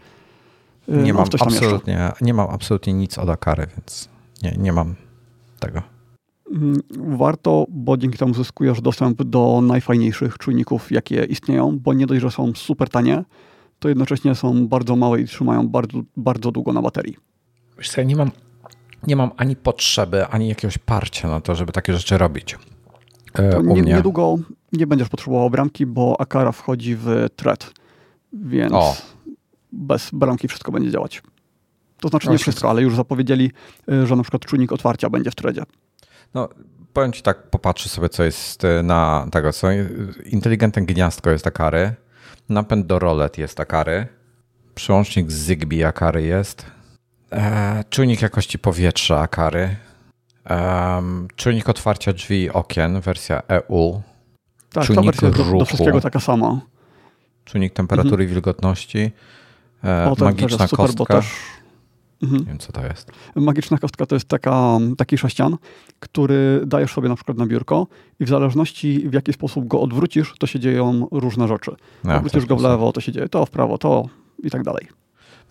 nie, 0.87 1.13
no, 1.13 1.19
mam 1.19 1.27
absolutnie, 1.41 2.11
nie 2.21 2.33
mam 2.33 2.49
absolutnie 2.49 2.93
nic 2.93 3.17
od 3.17 3.29
Akary, 3.29 3.67
więc 3.77 4.09
nie, 4.43 4.55
nie 4.57 4.73
mam 4.73 4.95
tego. 5.59 5.81
Mm, 6.51 6.79
warto, 7.17 7.65
bo 7.69 7.97
dzięki 7.97 8.17
temu 8.17 8.33
zyskujesz 8.33 8.81
dostęp 8.81 9.23
do 9.23 9.61
najfajniejszych 9.63 10.37
czujników, 10.37 10.91
jakie 10.91 11.23
istnieją, 11.23 11.79
bo 11.79 11.93
nie 11.93 12.05
dość, 12.05 12.21
że 12.21 12.31
są 12.31 12.51
super 12.55 12.89
tanie, 12.89 13.23
to 13.79 13.89
jednocześnie 13.89 14.35
są 14.35 14.67
bardzo 14.67 14.95
małe 14.95 15.21
i 15.21 15.25
trzymają 15.25 15.67
bardzo, 15.67 16.01
bardzo 16.17 16.51
długo 16.51 16.73
na 16.73 16.81
baterii. 16.81 17.17
Wiesz 17.77 17.89
co, 17.89 18.01
ja 18.01 18.07
nie 18.07 18.15
mam 18.15 18.31
nie 19.07 19.15
mam 19.15 19.31
ani 19.37 19.55
potrzeby, 19.55 20.27
ani 20.27 20.49
jakiegoś 20.49 20.77
parcia 20.77 21.27
na 21.27 21.41
to, 21.41 21.55
żeby 21.55 21.71
takie 21.71 21.93
rzeczy 21.93 22.17
robić. 22.17 22.57
E, 23.33 23.63
nie, 23.63 23.81
niedługo 23.81 24.35
nie 24.73 24.87
będziesz 24.87 25.09
potrzebował 25.09 25.49
bramki, 25.49 25.85
bo 25.85 26.21
Akara 26.21 26.51
wchodzi 26.51 26.95
w 26.95 27.27
thread, 27.35 27.73
więc 28.33 28.73
o. 28.73 28.95
bez 29.71 30.09
bramki 30.13 30.47
wszystko 30.47 30.71
będzie 30.71 30.91
działać. 30.91 31.21
To 31.99 32.07
znaczy 32.07 32.29
nie 32.29 32.37
wszystko, 32.37 32.69
ale 32.69 32.81
już 32.81 32.95
zapowiedzieli, 32.95 33.51
e, 33.91 34.07
że 34.07 34.15
na 34.15 34.23
przykład 34.23 34.45
czujnik 34.45 34.71
otwarcia 34.71 35.09
będzie 35.09 35.31
w 35.31 35.35
threadzie. 35.35 35.63
No, 36.33 36.49
powiem 36.93 37.13
ci 37.13 37.21
tak, 37.21 37.49
popatrzy 37.49 37.89
sobie, 37.89 38.09
co 38.09 38.23
jest 38.23 38.65
e, 38.65 38.83
na 38.83 39.27
tego, 39.31 39.53
co 39.53 39.67
inteligentne 40.25 40.81
gniazdko 40.81 41.29
jest 41.29 41.47
Akary, 41.47 41.93
napęd 42.49 42.87
do 42.87 42.99
rolet 42.99 43.37
jest 43.37 43.59
Akary, 43.59 44.07
przełącznik 44.75 45.31
z 45.31 45.45
Zigbee 45.45 45.83
Akary 45.83 46.23
jest, 46.23 46.65
E, 47.31 47.83
czujnik 47.89 48.21
jakości 48.21 48.59
powietrza 48.59 49.19
Akary. 49.19 49.75
E, 50.49 51.01
czujnik 51.35 51.69
otwarcia 51.69 52.13
drzwi 52.13 52.41
i 52.41 52.49
okien, 52.49 53.01
wersja 53.01 53.41
EU. 53.47 54.01
Tak, 54.73 54.85
czujnik 54.85 55.15
ta 55.15 55.21
wersja 55.21 55.29
ruchu. 55.29 55.51
Do, 55.51 55.59
do 55.59 55.65
wszystkiego 55.65 56.01
taka 56.01 56.19
sama. 56.19 56.61
Czujnik 57.45 57.73
temperatury 57.73 58.23
i 58.23 58.25
mhm. 58.25 58.29
wilgotności. 58.29 59.11
E, 59.83 60.11
o, 60.11 60.23
magiczna 60.25 60.67
super, 60.67 60.85
kostka. 60.85 61.13
Też... 61.13 61.25
Mhm. 62.23 62.41
Nie 62.41 62.47
wiem, 62.47 62.57
co 62.59 62.71
to 62.71 62.85
jest. 62.85 63.11
Magiczna 63.35 63.77
kostka 63.77 64.05
to 64.05 64.15
jest 64.15 64.27
taka, 64.27 64.79
taki 64.97 65.17
sześcian, 65.17 65.57
który 65.99 66.61
dajesz 66.65 66.93
sobie 66.93 67.09
na 67.09 67.15
przykład 67.15 67.37
na 67.37 67.45
biurko 67.45 67.87
i 68.19 68.25
w 68.25 68.29
zależności 68.29 69.09
w 69.09 69.13
jaki 69.13 69.33
sposób 69.33 69.67
go 69.67 69.81
odwrócisz, 69.81 70.33
to 70.39 70.47
się 70.47 70.59
dzieją 70.59 71.07
różne 71.11 71.47
rzeczy. 71.47 71.75
Ja, 72.03 72.15
Odwrócisz 72.15 72.45
go 72.45 72.55
w 72.55 72.61
lewo, 72.61 72.91
to 72.91 73.01
się 73.01 73.11
dzieje 73.11 73.29
to, 73.29 73.45
w 73.45 73.49
prawo, 73.49 73.77
to 73.77 74.05
i 74.43 74.49
tak 74.49 74.63
dalej. 74.63 75.00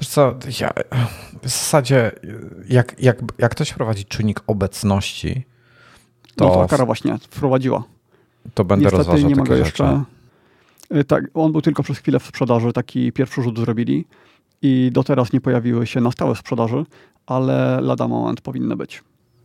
Wiesz 0.00 0.08
co, 0.08 0.34
ja, 0.60 0.70
w 1.42 1.48
zasadzie 1.48 2.12
jak, 2.68 3.02
jak, 3.02 3.22
jak 3.38 3.52
ktoś 3.52 3.72
prowadzi 3.72 4.04
czynnik 4.04 4.40
obecności, 4.46 5.44
to... 6.36 6.44
No 6.44 6.50
to 6.50 6.62
Akara 6.62 6.86
właśnie 6.86 7.18
wprowadziła. 7.18 7.84
To 8.54 8.64
będę 8.64 8.82
Niestety 8.82 8.98
rozważał 8.98 9.28
nie 9.28 9.36
mogę 9.36 9.58
jeszcze... 9.58 10.04
Y, 10.94 11.04
tak, 11.04 11.24
on 11.34 11.52
był 11.52 11.62
tylko 11.62 11.82
przez 11.82 11.98
chwilę 11.98 12.18
w 12.20 12.26
sprzedaży, 12.26 12.72
taki 12.72 13.12
pierwszy 13.12 13.42
rzut 13.42 13.58
zrobili 13.58 14.06
i 14.62 14.90
do 14.92 15.04
teraz 15.04 15.32
nie 15.32 15.40
pojawiły 15.40 15.86
się 15.86 16.00
na 16.00 16.10
stałe 16.10 16.36
sprzedaży, 16.36 16.84
ale 17.26 17.80
lada 17.80 18.08
moment 18.08 18.40
powinny 18.40 18.76
być. 18.76 19.02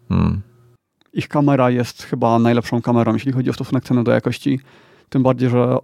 Hmm. 0.10 0.42
Ich 1.14 1.28
kamera 1.28 1.70
jest 1.70 2.04
chyba 2.04 2.40
najlepszą 2.40 2.82
kamerą, 2.82 3.14
jeśli 3.14 3.32
chodzi 3.32 3.50
o 3.50 3.54
stosunek 3.54 3.84
ceny 3.84 4.04
do 4.04 4.12
jakości. 4.12 4.60
Tym 5.10 5.24
bardziej, 5.24 5.50
że 5.50 5.78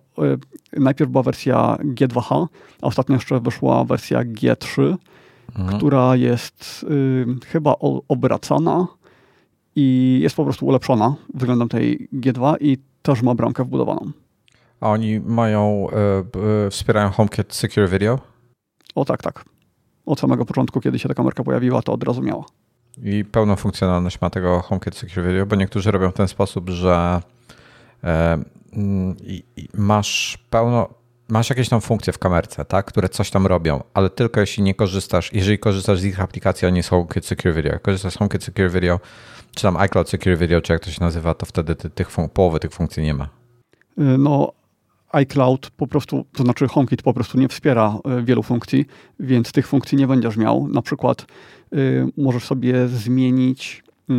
y, 0.74 0.80
najpierw 0.80 1.12
była 1.12 1.24
wersja 1.24 1.78
G2H, 1.84 2.48
a 2.82 2.88
ostatnio 2.88 3.16
jeszcze 3.16 3.40
wyszła 3.40 3.84
wersja 3.84 4.24
G3, 4.24 4.96
mhm. 5.60 5.78
która 5.78 6.16
jest 6.16 6.86
y, 6.90 7.26
chyba 7.48 7.76
obracana 8.08 8.88
i 9.76 10.20
jest 10.22 10.36
po 10.36 10.44
prostu 10.44 10.66
ulepszona 10.66 11.16
względem 11.34 11.70
tej 11.70 12.10
G2 12.14 12.56
i 12.60 12.78
też 13.02 13.22
ma 13.22 13.36
bramkę 13.36 13.64
wbudowaną. 13.64 14.12
A 14.80 14.90
oni 14.90 15.20
mają, 15.20 15.88
y, 16.68 16.70
wspierają 16.70 17.10
HomeKit 17.10 17.54
Secure 17.54 17.88
Video? 17.88 18.20
O 18.96 19.06
tak, 19.06 19.22
tak. 19.22 19.46
Od 20.06 20.20
samego 20.20 20.46
początku, 20.46 20.82
kiedy 20.82 21.00
się 21.00 21.10
ta 21.10 21.14
kamerka 21.14 21.44
pojawiła, 21.44 21.82
to 21.82 21.94
od 21.94 22.04
razu 22.04 22.22
miała. 22.22 22.46
I 23.04 23.26
pełną 23.26 23.56
funkcjonalność 23.56 24.22
ma 24.22 24.30
tego 24.30 24.62
HomeKit 24.62 24.96
Secure 24.96 25.28
Video, 25.28 25.46
bo 25.46 25.56
niektórzy 25.56 25.92
robią 25.92 26.12
w 26.12 26.14
ten 26.14 26.28
sposób, 26.28 26.70
że 26.70 27.22
Mm, 28.02 28.46
i 29.24 29.44
masz 29.74 30.38
pełno, 30.50 30.90
masz 31.30 31.50
jakieś 31.50 31.70
tam 31.70 31.82
funkcje 31.82 32.14
w 32.14 32.20
kamerce, 32.20 32.66
tak, 32.66 32.86
które 32.86 33.10
coś 33.10 33.32
tam 33.32 33.48
robią, 33.48 33.84
ale 33.94 34.10
tylko 34.10 34.40
jeśli 34.40 34.64
nie 34.64 34.74
korzystasz, 34.74 35.34
jeżeli 35.34 35.60
korzystasz 35.60 36.00
z 36.00 36.06
ich 36.06 36.20
aplikacji, 36.20 36.68
a 36.68 36.72
nie 36.72 36.84
z 36.84 36.88
HomeKit 36.88 37.26
Secure 37.26 37.54
Video. 37.54 37.74
Jak 37.74 37.82
korzystasz 37.82 38.14
z 38.14 38.18
HomeKit 38.18 38.44
Secure 38.44 38.70
Video, 38.70 39.00
czy 39.56 39.62
tam 39.62 39.78
iCloud 39.78 40.10
Secure 40.10 40.38
Video, 40.38 40.62
czy 40.62 40.74
jak 40.74 40.84
to 40.84 40.92
się 40.92 41.02
nazywa, 41.02 41.34
to 41.34 41.46
wtedy 41.46 41.76
ty, 41.76 41.90
tych 41.90 42.10
połowy 42.34 42.60
tych 42.60 42.72
funkcji 42.72 43.04
nie 43.04 43.14
ma. 43.14 43.24
Y, 43.24 43.30
no, 43.98 44.52
iCloud 45.12 45.70
po 45.70 45.88
prostu, 45.88 46.26
to 46.34 46.44
znaczy 46.44 46.68
HomeKit 46.68 47.02
po 47.02 47.14
prostu 47.14 47.40
nie 47.40 47.48
wspiera 47.48 47.98
y, 48.20 48.24
wielu 48.24 48.44
funkcji, 48.44 48.86
więc 49.20 49.52
tych 49.52 49.68
funkcji 49.68 49.98
nie 49.98 50.08
będziesz 50.08 50.38
miał. 50.38 50.68
Na 50.68 50.82
przykład 50.82 51.26
y, 51.74 52.08
możesz 52.18 52.44
sobie 52.44 52.88
zmienić 52.88 53.84
y, 54.10 54.14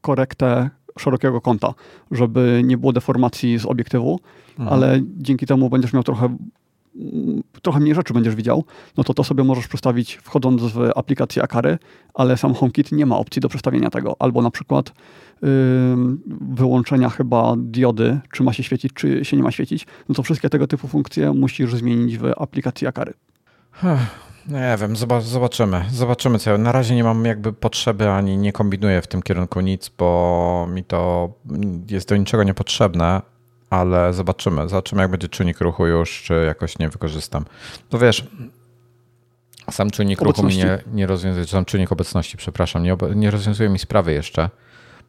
korektę 0.00 0.70
szerokiego 0.98 1.40
kąta, 1.40 1.74
żeby 2.10 2.62
nie 2.64 2.78
było 2.78 2.92
deformacji 2.92 3.58
z 3.58 3.66
obiektywu, 3.66 4.20
mhm. 4.50 4.68
ale 4.68 5.00
dzięki 5.16 5.46
temu 5.46 5.70
będziesz 5.70 5.92
miał 5.92 6.02
trochę 6.02 6.36
trochę 7.62 7.80
mniej 7.80 7.94
rzeczy 7.94 8.14
będziesz 8.14 8.34
widział, 8.34 8.64
no 8.96 9.04
to 9.04 9.14
to 9.14 9.24
sobie 9.24 9.44
możesz 9.44 9.68
przestawić 9.68 10.18
wchodząc 10.22 10.62
w 10.62 10.90
aplikację 10.96 11.42
Akary, 11.42 11.78
ale 12.14 12.36
sam 12.36 12.54
HomeKit 12.54 12.92
nie 12.92 13.06
ma 13.06 13.18
opcji 13.18 13.42
do 13.42 13.48
przestawienia 13.48 13.90
tego. 13.90 14.16
Albo 14.18 14.42
na 14.42 14.50
przykład 14.50 14.92
yy, 15.42 15.48
wyłączenia 16.40 17.08
chyba 17.08 17.54
diody, 17.58 18.20
czy 18.32 18.42
ma 18.42 18.52
się 18.52 18.62
świecić, 18.62 18.92
czy 18.92 19.24
się 19.24 19.36
nie 19.36 19.42
ma 19.42 19.50
świecić, 19.50 19.86
no 20.08 20.14
to 20.14 20.22
wszystkie 20.22 20.50
tego 20.50 20.66
typu 20.66 20.88
funkcje 20.88 21.32
musisz 21.32 21.74
zmienić 21.74 22.18
w 22.18 22.24
aplikacji 22.36 22.86
Akary. 22.86 23.12
Nie 24.50 24.76
wiem, 24.80 24.96
zobaczymy. 25.20 25.84
Zobaczymy 25.92 26.38
co. 26.38 26.58
Na 26.58 26.72
razie 26.72 26.94
nie 26.94 27.04
mam 27.04 27.24
jakby 27.24 27.52
potrzeby 27.52 28.10
ani 28.10 28.36
nie 28.36 28.52
kombinuję 28.52 29.02
w 29.02 29.06
tym 29.06 29.22
kierunku 29.22 29.60
nic, 29.60 29.90
bo 29.98 30.66
mi 30.70 30.84
to 30.84 31.30
jest 31.90 32.08
do 32.08 32.16
niczego 32.16 32.44
niepotrzebne, 32.44 33.22
ale 33.70 34.12
zobaczymy. 34.12 34.68
Zobaczymy, 34.68 35.02
jak 35.02 35.10
będzie 35.10 35.28
czujnik 35.28 35.60
ruchu 35.60 35.86
już, 35.86 36.22
czy 36.22 36.34
jakoś 36.46 36.78
nie 36.78 36.88
wykorzystam. 36.88 37.44
To 37.88 37.98
wiesz, 37.98 38.26
sam 39.70 39.90
czujnik 39.90 40.22
obecności. 40.22 40.60
ruchu 40.60 40.68
mi 40.68 40.70
nie, 40.70 40.94
nie 40.94 41.06
rozwiązuje, 41.06 41.46
sam 41.46 41.64
czujnik 41.64 41.92
obecności, 41.92 42.36
przepraszam, 42.36 42.82
nie, 42.82 42.96
nie 43.14 43.30
rozwiązuje 43.30 43.68
mi 43.68 43.78
sprawy 43.78 44.12
jeszcze, 44.12 44.50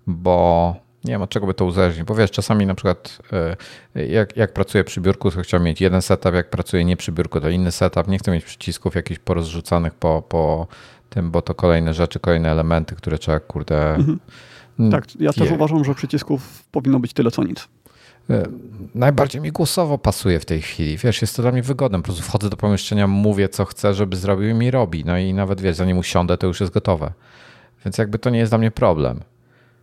bo 0.07 0.75
nie 1.05 1.11
wiem, 1.11 1.21
od 1.21 1.29
czego 1.29 1.47
by 1.47 1.53
to 1.53 1.65
uzależnić, 1.65 2.03
bo 2.03 2.15
wiesz, 2.15 2.31
czasami 2.31 2.65
na 2.65 2.75
przykład 2.75 3.19
e, 3.95 4.05
jak, 4.05 4.37
jak 4.37 4.53
pracuję 4.53 4.83
przy 4.83 5.01
biurku, 5.01 5.31
to 5.31 5.41
chciałbym 5.41 5.65
mieć 5.65 5.81
jeden 5.81 6.01
setup, 6.01 6.33
jak 6.33 6.49
pracuję 6.49 6.85
nie 6.85 6.97
przy 6.97 7.11
biurku, 7.11 7.41
to 7.41 7.49
inny 7.49 7.71
setup. 7.71 8.07
Nie 8.07 8.17
chcę 8.17 8.31
mieć 8.31 8.45
przycisków 8.45 8.95
jakichś 8.95 9.19
porozrzucanych 9.19 9.93
po, 9.93 10.23
po 10.29 10.67
tym, 11.09 11.31
bo 11.31 11.41
to 11.41 11.55
kolejne 11.55 11.93
rzeczy, 11.93 12.19
kolejne 12.19 12.51
elementy, 12.51 12.95
które 12.95 13.17
trzeba, 13.17 13.39
kurde... 13.39 13.95
Mhm. 13.95 14.19
Tak, 14.91 15.05
ja 15.19 15.33
też 15.33 15.51
uważam, 15.51 15.83
że 15.83 15.95
przycisków 15.95 16.63
powinno 16.71 16.99
być 16.99 17.13
tyle 17.13 17.31
co 17.31 17.43
nic. 17.43 17.67
E, 18.29 18.43
najbardziej 18.95 19.41
mi 19.41 19.51
głosowo 19.51 19.97
pasuje 19.97 20.39
w 20.39 20.45
tej 20.45 20.61
chwili. 20.61 20.97
Wiesz, 20.97 21.21
jest 21.21 21.35
to 21.35 21.41
dla 21.41 21.51
mnie 21.51 21.63
wygodne. 21.63 21.97
Po 21.97 22.03
prostu 22.03 22.23
wchodzę 22.23 22.49
do 22.49 22.57
pomieszczenia, 22.57 23.07
mówię, 23.07 23.49
co 23.49 23.65
chcę, 23.65 23.93
żeby 23.93 24.15
zrobił 24.15 24.49
i 24.49 24.53
mi 24.53 24.71
robi. 24.71 25.05
No 25.05 25.17
i 25.17 25.33
nawet 25.33 25.61
wiesz, 25.61 25.75
zanim 25.75 25.97
usiądę, 25.97 26.37
to 26.37 26.47
już 26.47 26.59
jest 26.59 26.73
gotowe. 26.73 27.13
Więc 27.85 27.97
jakby 27.97 28.19
to 28.19 28.29
nie 28.29 28.39
jest 28.39 28.51
dla 28.51 28.57
mnie 28.57 28.71
problem. 28.71 29.21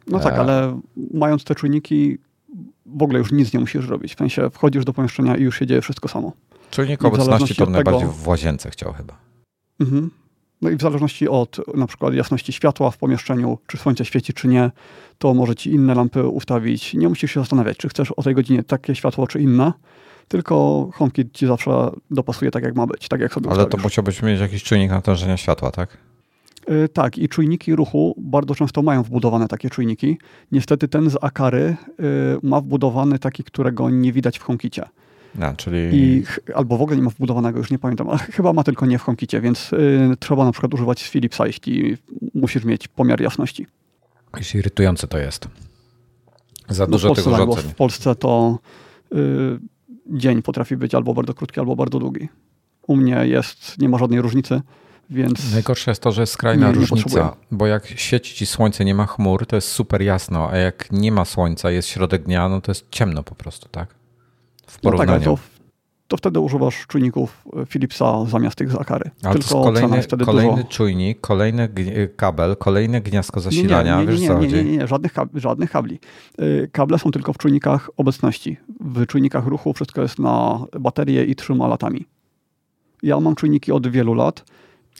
No 0.08 0.20
tak, 0.20 0.34
e... 0.34 0.38
ale 0.38 0.80
mając 1.14 1.44
te 1.44 1.54
czujniki, 1.54 2.18
w 2.86 3.02
ogóle 3.02 3.18
już 3.18 3.32
nic 3.32 3.52
nie 3.52 3.60
musisz 3.60 3.88
robić. 3.88 4.14
W 4.14 4.18
sensie 4.18 4.50
wchodzisz 4.50 4.84
do 4.84 4.92
pomieszczenia 4.92 5.36
i 5.36 5.42
już 5.42 5.58
się 5.58 5.66
dzieje 5.66 5.80
wszystko 5.80 6.08
samo. 6.08 6.32
Czujnik 6.70 7.04
obecności 7.04 7.54
to 7.54 7.66
najbardziej 7.66 8.08
w 8.08 8.28
łazience 8.28 8.70
chciał 8.70 8.92
chyba. 8.92 9.18
Mhm. 9.80 10.10
No 10.62 10.70
i 10.70 10.76
w 10.76 10.80
zależności 10.80 11.28
od 11.28 11.60
na 11.76 11.86
przykład 11.86 12.14
jasności 12.14 12.52
światła 12.52 12.90
w 12.90 12.98
pomieszczeniu, 12.98 13.58
czy 13.66 13.76
słońce 13.76 14.04
świeci, 14.04 14.32
czy 14.32 14.48
nie, 14.48 14.70
to 15.18 15.34
może 15.34 15.54
ci 15.56 15.70
inne 15.70 15.94
lampy 15.94 16.26
ustawić. 16.26 16.94
Nie 16.94 17.08
musisz 17.08 17.32
się 17.32 17.40
zastanawiać, 17.40 17.76
czy 17.76 17.88
chcesz 17.88 18.12
o 18.12 18.22
tej 18.22 18.34
godzinie 18.34 18.62
takie 18.62 18.94
światło, 18.94 19.26
czy 19.26 19.40
inne, 19.40 19.72
tylko 20.28 20.88
HomeKit 20.94 21.32
ci 21.32 21.46
zawsze 21.46 21.90
dopasuje 22.10 22.50
tak, 22.50 22.64
jak 22.64 22.74
ma 22.74 22.86
być, 22.86 23.08
tak 23.08 23.20
jak 23.20 23.34
sobie 23.34 23.50
Ale 23.50 23.58
ustawisz. 23.58 23.76
to 23.76 23.82
musiałbyś 23.82 24.22
mieć 24.22 24.40
jakiś 24.40 24.62
czujnik 24.62 24.90
natężenia 24.90 25.36
światła, 25.36 25.70
tak? 25.70 25.98
Yy, 26.68 26.88
tak, 26.88 27.18
i 27.18 27.28
czujniki 27.28 27.76
ruchu 27.76 28.14
bardzo 28.18 28.54
często 28.54 28.82
mają 28.82 29.02
wbudowane 29.02 29.48
takie 29.48 29.70
czujniki. 29.70 30.18
Niestety 30.52 30.88
ten 30.88 31.10
z 31.10 31.16
Akary 31.20 31.76
yy, 31.98 32.04
ma 32.42 32.60
wbudowany 32.60 33.18
taki, 33.18 33.44
którego 33.44 33.90
nie 33.90 34.12
widać 34.12 34.38
w 34.38 34.42
HomeKicie. 34.42 34.84
No, 35.34 35.54
czyli... 35.56 35.78
I, 35.92 36.22
albo 36.54 36.78
w 36.78 36.82
ogóle 36.82 36.96
nie 36.96 37.02
ma 37.02 37.10
wbudowanego, 37.10 37.58
już 37.58 37.70
nie 37.70 37.78
pamiętam, 37.78 38.08
ale 38.08 38.18
chyba 38.18 38.52
ma 38.52 38.64
tylko 38.64 38.86
nie 38.86 38.98
w 38.98 39.02
HomeKicie, 39.02 39.40
więc 39.40 39.72
yy, 39.72 40.16
trzeba 40.18 40.44
na 40.44 40.52
przykład 40.52 40.74
używać 40.74 41.02
z 41.02 41.10
Philipsa, 41.10 41.46
jeśli 41.46 41.96
musisz 42.34 42.64
mieć 42.64 42.88
pomiar 42.88 43.20
jasności. 43.20 43.66
Jest 44.36 44.54
irytujące 44.54 45.06
to 45.06 45.18
jest. 45.18 45.48
Za 46.68 46.84
no 46.84 46.90
dużo 46.90 47.14
tego 47.14 47.30
urządzeń. 47.30 47.70
W 47.70 47.74
Polsce 47.74 48.14
to 48.14 48.58
yy, 49.10 49.60
dzień 50.06 50.42
potrafi 50.42 50.76
być 50.76 50.94
albo 50.94 51.14
bardzo 51.14 51.34
krótki, 51.34 51.60
albo 51.60 51.76
bardzo 51.76 51.98
długi. 51.98 52.28
U 52.86 52.96
mnie 52.96 53.26
jest, 53.26 53.78
nie 53.78 53.88
ma 53.88 53.98
żadnej 53.98 54.20
różnicy, 54.20 54.60
więc 55.10 55.52
Najgorsze 55.52 55.90
jest 55.90 56.02
to, 56.02 56.12
że 56.12 56.22
jest 56.22 56.32
skrajna 56.32 56.68
nie, 56.68 56.74
różnica, 56.74 57.24
nie 57.24 57.58
bo 57.58 57.66
jak 57.66 57.86
świeci 57.86 58.34
ci 58.34 58.46
słońce, 58.46 58.84
nie 58.84 58.94
ma 58.94 59.06
chmur, 59.06 59.46
to 59.46 59.56
jest 59.56 59.68
super 59.68 60.02
jasno, 60.02 60.50
a 60.50 60.56
jak 60.56 60.92
nie 60.92 61.12
ma 61.12 61.24
słońca, 61.24 61.70
jest 61.70 61.88
środek 61.88 62.22
dnia, 62.22 62.48
no 62.48 62.60
to 62.60 62.70
jest 62.70 62.86
ciemno 62.90 63.22
po 63.22 63.34
prostu, 63.34 63.68
tak? 63.68 63.94
W 64.66 64.80
porównaniu. 64.80 65.12
No 65.12 65.18
tak, 65.18 65.24
to, 65.24 65.38
to, 66.08 66.16
wtedy 66.16 66.40
używasz 66.40 66.86
czujników 66.86 67.44
e, 67.56 67.66
Philipsa 67.66 68.24
zamiast 68.26 68.56
tych 68.56 68.70
zakary. 68.70 69.10
Ale 69.24 69.34
Tylko 69.34 69.48
to 69.48 69.62
kolejny, 69.62 69.96
jest 69.96 70.08
wtedy 70.08 70.24
kolejny 70.24 70.56
dużo... 70.56 70.68
czujnik, 70.68 71.20
kolejny 71.20 71.62
e, 71.62 72.08
kabel, 72.08 72.56
kolejne 72.56 73.00
gniazdko 73.00 73.40
zasilania. 73.40 74.00
Nie, 74.00 74.06
nie, 74.06 74.18
nie, 74.18 74.28
nie, 74.28 74.46
nie, 74.46 74.64
nie, 74.64 74.76
nie 74.76 74.86
żadnych, 74.86 75.12
żadnych 75.34 75.70
kabli. 75.70 75.98
E, 76.38 76.66
kable 76.66 76.98
są 76.98 77.10
tylko 77.10 77.32
w 77.32 77.38
czujnikach 77.38 77.90
obecności. 77.96 78.56
W 78.80 79.06
czujnikach 79.06 79.46
ruchu 79.46 79.72
wszystko 79.72 80.02
jest 80.02 80.18
na 80.18 80.64
baterię 80.80 81.24
i 81.24 81.36
trzyma 81.36 81.68
latami. 81.68 82.06
Ja 83.02 83.20
mam 83.20 83.34
czujniki 83.34 83.72
od 83.72 83.88
wielu 83.88 84.14
lat 84.14 84.44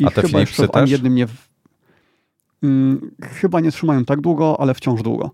i 0.01 0.07
A 0.07 0.11
te 0.11 0.23
chyba 0.23 0.41
jeszcze 0.41 0.67
w 0.67 0.77
ani 0.77 0.91
jednym 0.91 1.15
nie... 1.15 1.27
Hmm, 2.61 3.11
chyba 3.23 3.61
nie 3.61 3.73
trzymają 3.73 4.05
tak 4.05 4.21
długo, 4.21 4.61
ale 4.61 4.75
wciąż 4.75 5.03
długo. 5.03 5.31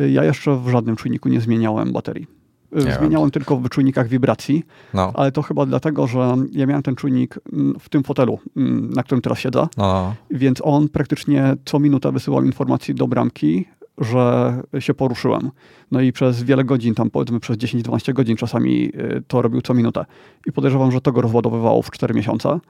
Y, 0.00 0.10
ja 0.10 0.24
jeszcze 0.24 0.56
w 0.56 0.68
żadnym 0.68 0.96
czujniku 0.96 1.28
nie 1.28 1.40
zmieniałem 1.40 1.92
baterii. 1.92 2.26
Y, 2.72 2.84
nie 2.84 2.92
Zmieniałem 2.92 3.26
wiem. 3.26 3.30
tylko 3.30 3.56
w 3.56 3.68
czujnikach 3.68 4.08
wibracji, 4.08 4.64
no. 4.94 5.12
ale 5.14 5.32
to 5.32 5.42
chyba 5.42 5.66
dlatego, 5.66 6.06
że 6.06 6.34
ja 6.52 6.66
miałem 6.66 6.82
ten 6.82 6.96
czujnik 6.96 7.38
mm, 7.52 7.74
w 7.80 7.88
tym 7.88 8.02
fotelu, 8.02 8.38
mm, 8.56 8.90
na 8.90 9.02
którym 9.02 9.22
teraz 9.22 9.38
siedzę, 9.38 9.66
no. 9.76 10.14
więc 10.30 10.60
on 10.64 10.88
praktycznie 10.88 11.56
co 11.64 11.78
minutę 11.78 12.12
wysyłał 12.12 12.44
informacji 12.44 12.94
do 12.94 13.08
bramki, 13.08 13.64
że 13.98 14.54
się 14.78 14.94
poruszyłem. 14.94 15.50
No 15.90 16.00
i 16.00 16.12
przez 16.12 16.42
wiele 16.42 16.64
godzin, 16.64 16.94
tam 16.94 17.10
powiedzmy 17.10 17.40
przez 17.40 17.56
10-12 17.56 18.12
godzin 18.12 18.36
czasami 18.36 18.84
y, 18.84 19.22
to 19.26 19.42
robił 19.42 19.62
co 19.62 19.74
minutę. 19.74 20.04
I 20.46 20.52
podejrzewam, 20.52 20.92
że 20.92 21.00
to 21.00 21.12
go 21.12 21.20
rozładowywało 21.20 21.82
w 21.82 21.90
4 21.90 22.14
miesiące. 22.14 22.60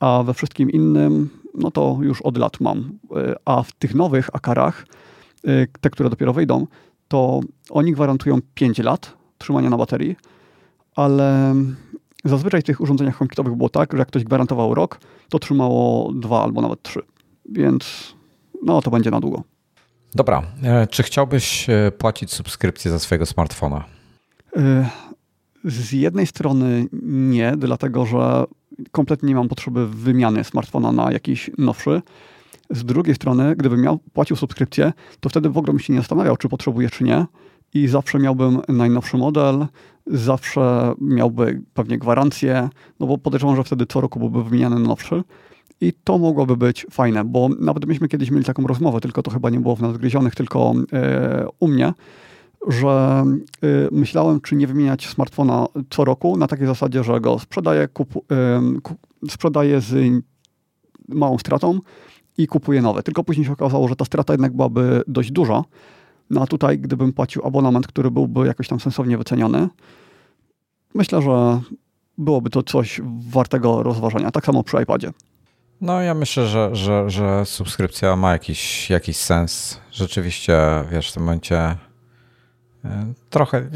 A 0.00 0.22
we 0.22 0.34
wszystkim 0.34 0.70
innym, 0.70 1.28
no 1.54 1.70
to 1.70 1.98
już 2.02 2.22
od 2.22 2.38
lat 2.38 2.60
mam. 2.60 2.78
Y, 2.78 3.34
a 3.44 3.62
w 3.62 3.72
tych 3.72 3.94
nowych 3.94 4.30
akarach, 4.32 4.86
te, 5.80 5.90
które 5.90 6.10
dopiero 6.10 6.32
wejdą, 6.32 6.66
to 7.08 7.40
oni 7.70 7.92
gwarantują 7.92 8.38
5 8.54 8.78
lat, 8.78 9.16
trzymania 9.38 9.70
na 9.70 9.76
baterii, 9.76 10.16
ale 10.96 11.54
zazwyczaj 12.24 12.60
w 12.60 12.64
tych 12.64 12.80
urządzeniach 12.80 13.16
HomeKitowych 13.16 13.54
było 13.54 13.68
tak, 13.68 13.92
że 13.92 13.98
jak 13.98 14.08
ktoś 14.08 14.24
gwarantował 14.24 14.74
rok, 14.74 15.00
to 15.28 15.38
trzymało 15.38 16.12
dwa 16.12 16.42
albo 16.42 16.62
nawet 16.62 16.82
trzy. 16.82 17.00
Więc 17.48 18.14
no 18.62 18.82
to 18.82 18.90
będzie 18.90 19.10
na 19.10 19.20
długo. 19.20 19.42
Dobra. 20.14 20.42
E, 20.62 20.86
czy 20.86 21.02
chciałbyś 21.02 21.70
e, 21.70 21.92
płacić 21.98 22.32
subskrypcję 22.32 22.90
za 22.90 22.98
swojego 22.98 23.26
smartfona? 23.26 23.84
E, 24.56 24.88
z 25.64 25.92
jednej 25.92 26.26
strony 26.26 26.86
nie, 27.02 27.52
dlatego 27.56 28.06
że 28.06 28.44
kompletnie 28.90 29.28
nie 29.28 29.34
mam 29.34 29.48
potrzeby 29.48 29.88
wymiany 29.88 30.44
smartfona 30.44 30.92
na 30.92 31.12
jakiś 31.12 31.50
nowszy. 31.58 32.02
Z 32.70 32.84
drugiej 32.84 33.14
strony, 33.14 33.56
gdybym 33.56 33.80
miał 33.80 33.98
płacił 34.12 34.36
subskrypcję, 34.36 34.92
to 35.20 35.28
wtedy 35.28 35.50
w 35.50 35.58
ogóle 35.58 35.72
bym 35.72 35.80
się 35.80 35.92
nie 35.92 35.98
zastanawiał, 35.98 36.36
czy 36.36 36.48
potrzebuję, 36.48 36.90
czy 36.90 37.04
nie 37.04 37.26
i 37.74 37.88
zawsze 37.88 38.18
miałbym 38.18 38.60
najnowszy 38.68 39.16
model, 39.16 39.66
zawsze 40.06 40.94
miałby 41.00 41.62
pewnie 41.74 41.98
gwarancję, 41.98 42.68
no 43.00 43.06
bo 43.06 43.18
podejrzewam, 43.18 43.56
że 43.56 43.64
wtedy 43.64 43.86
co 43.86 44.00
roku 44.00 44.18
byłby 44.18 44.44
wymieniany 44.44 44.80
nowszy. 44.80 45.22
I 45.80 45.92
to 46.04 46.18
mogłoby 46.18 46.56
być 46.56 46.86
fajne, 46.90 47.24
bo 47.24 47.48
nawet 47.60 47.86
myśmy 47.86 48.08
kiedyś 48.08 48.30
mieli 48.30 48.44
taką 48.44 48.66
rozmowę, 48.66 49.00
tylko 49.00 49.22
to 49.22 49.30
chyba 49.30 49.50
nie 49.50 49.60
było 49.60 49.76
w 49.76 49.82
nadgryzionych, 49.82 50.34
tylko 50.34 50.74
e, 50.92 51.46
u 51.60 51.68
mnie, 51.68 51.92
że 52.66 53.24
e, 53.62 53.66
myślałem, 53.92 54.40
czy 54.40 54.56
nie 54.56 54.66
wymieniać 54.66 55.06
smartfona 55.06 55.66
co 55.90 56.04
roku 56.04 56.36
na 56.36 56.46
takiej 56.46 56.66
zasadzie, 56.66 57.04
że 57.04 57.20
go 57.20 57.38
sprzedaję, 57.38 57.88
kupu, 57.88 58.24
e, 58.32 58.62
sprzedaję 59.30 59.80
z 59.80 60.22
małą 61.08 61.38
stratą 61.38 61.80
i 62.38 62.46
kupuję 62.46 62.82
nowe. 62.82 63.02
Tylko 63.02 63.24
później 63.24 63.46
się 63.46 63.52
okazało, 63.52 63.88
że 63.88 63.96
ta 63.96 64.04
strata 64.04 64.32
jednak 64.32 64.52
byłaby 64.52 65.02
dość 65.06 65.30
duża, 65.30 65.64
no 66.30 66.42
a 66.42 66.46
tutaj, 66.46 66.78
gdybym 66.78 67.12
płacił 67.12 67.46
abonament, 67.46 67.86
który 67.86 68.10
byłby 68.10 68.46
jakoś 68.46 68.68
tam 68.68 68.80
sensownie 68.80 69.18
wyceniony, 69.18 69.68
myślę, 70.94 71.22
że 71.22 71.60
byłoby 72.18 72.50
to 72.50 72.62
coś 72.62 73.00
wartego 73.30 73.82
rozważenia. 73.82 74.30
Tak 74.30 74.46
samo 74.46 74.62
przy 74.62 74.82
iPadzie. 74.82 75.12
No 75.80 76.00
ja 76.00 76.14
myślę, 76.14 76.46
że, 76.46 76.70
że, 76.72 77.10
że 77.10 77.46
subskrypcja 77.46 78.16
ma 78.16 78.32
jakiś, 78.32 78.90
jakiś 78.90 79.16
sens. 79.16 79.80
Rzeczywiście, 79.92 80.58
wiesz, 80.92 81.10
w 81.10 81.14
tym 81.14 81.22
momencie 81.22 81.76
trochę. 83.30 83.70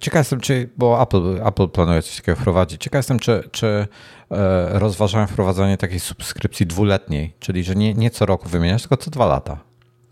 Ciekaw 0.00 0.20
jestem, 0.20 0.40
czy, 0.40 0.68
bo 0.76 1.02
Apple, 1.02 1.46
Apple 1.46 1.68
planuje 1.68 2.02
coś 2.02 2.16
takiego 2.16 2.36
wprowadzić. 2.36 2.82
Ciekaw 2.82 2.98
jestem, 2.98 3.18
czy, 3.18 3.48
czy 3.52 3.66
e, 4.30 4.78
rozważają 4.78 5.26
wprowadzanie 5.26 5.76
takiej 5.76 6.00
subskrypcji 6.00 6.66
dwuletniej, 6.66 7.34
czyli 7.40 7.64
że 7.64 7.74
nie, 7.74 7.94
nie 7.94 8.10
co 8.10 8.26
roku 8.26 8.48
wymieniasz, 8.48 8.82
tylko 8.82 8.96
co 8.96 9.10
dwa 9.10 9.26
lata. 9.26 9.58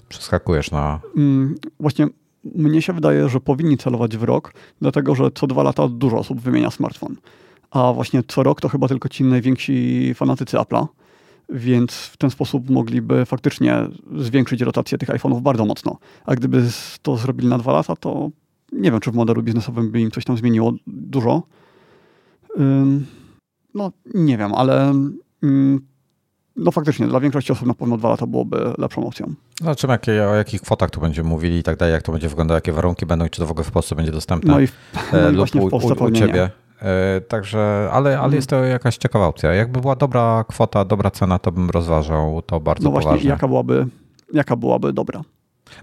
Przeskakujesz 0.09 0.71
na. 0.71 1.01
Mm, 1.17 1.55
właśnie 1.81 2.07
mnie 2.55 2.83
się 2.83 2.93
wydaje, 2.93 3.29
że 3.29 3.41
powinni 3.41 3.79
celować 3.79 4.17
w 4.17 4.23
rok, 4.23 4.53
dlatego 4.81 5.15
że 5.15 5.31
co 5.35 5.47
dwa 5.47 5.63
lata 5.63 5.89
dużo 5.89 6.19
osób 6.19 6.41
wymienia 6.41 6.71
smartfon. 6.71 7.17
A 7.71 7.93
właśnie 7.93 8.23
co 8.29 8.43
rok 8.43 8.61
to 8.61 8.69
chyba 8.69 8.89
tylko 8.89 9.09
ci 9.09 9.25
najwięksi 9.25 10.15
fanatycy 10.15 10.57
Apple'a, 10.57 10.87
więc 11.49 11.93
w 11.93 12.17
ten 12.17 12.31
sposób 12.31 12.71
mogliby 12.71 13.25
faktycznie 13.25 13.89
zwiększyć 14.17 14.61
rotację 14.61 14.99
tych 14.99 15.09
iPhone'ów 15.09 15.41
bardzo 15.41 15.65
mocno. 15.65 15.99
A 16.25 16.35
gdyby 16.35 16.63
to 17.03 17.17
zrobili 17.17 17.49
na 17.49 17.59
dwa 17.59 17.73
lata, 17.73 17.97
to 17.97 18.31
nie 18.73 18.91
wiem, 18.91 19.01
czy 19.01 19.11
w 19.11 19.15
modelu 19.15 19.43
biznesowym 19.43 19.91
by 19.91 20.01
im 20.01 20.11
coś 20.11 20.25
tam 20.25 20.37
zmieniło 20.37 20.73
dużo. 20.87 21.43
No, 23.75 23.93
nie 24.15 24.39
wiem, 24.39 24.55
ale 24.55 24.93
no 26.57 26.71
faktycznie, 26.71 27.07
dla 27.07 27.21
większości 27.21 27.53
osób 27.53 27.67
na 27.67 27.75
pewno 27.75 27.97
dwa 27.97 28.09
lata 28.09 28.27
byłoby 28.27 28.73
lepszą 28.79 29.07
opcją. 29.07 29.35
Zobaczymy, 29.61 29.93
jakie, 29.93 30.29
o 30.29 30.35
jakich 30.35 30.61
kwotach 30.61 30.91
tu 30.91 31.01
będziemy 31.01 31.29
mówili 31.29 31.59
i 31.59 31.63
tak 31.63 31.77
dalej, 31.77 31.93
jak 31.93 32.03
to 32.03 32.13
będzie 32.13 32.29
wyglądało, 32.29 32.57
jakie 32.57 32.73
warunki 32.73 33.07
będą 33.07 33.27
i 33.27 33.31
czy 33.31 33.41
to 33.41 33.47
w 33.47 33.51
ogóle 33.51 33.65
w 33.65 33.71
Polsce 33.71 33.95
będzie 33.95 34.13
dostępne. 34.13 34.53
No 34.53 34.61
i, 34.61 34.69
no 35.13 35.19
i 35.19 35.23
e, 35.23 35.33
właśnie 35.33 35.61
w 35.61 35.71
Polsce 35.71 35.95
u, 35.95 36.05
u, 36.05 36.07
u 36.07 36.11
ciebie. 36.11 36.33
Nie. 36.33 36.66
E, 36.83 37.21
także, 37.21 37.89
ale, 37.93 38.11
ale 38.11 38.15
mhm. 38.15 38.35
jest 38.35 38.49
to 38.49 38.65
jakaś 38.65 38.97
ciekawa 38.97 39.27
opcja. 39.27 39.55
Jakby 39.55 39.81
była 39.81 39.97
dobra 39.97 40.45
kwota, 40.49 40.85
dobra 40.85 41.11
cena, 41.11 41.39
to 41.39 41.53
bym 41.53 41.71
rozważał 41.71 42.43
to 42.43 42.61
bardzo 42.61 42.85
No 42.85 42.91
właśnie, 42.91 43.09
poważnie. 43.09 43.31
jaka 43.31 43.49
byłaby, 43.49 43.87
jaka 44.33 44.57
byłaby 44.57 44.93
dobra? 44.93 45.23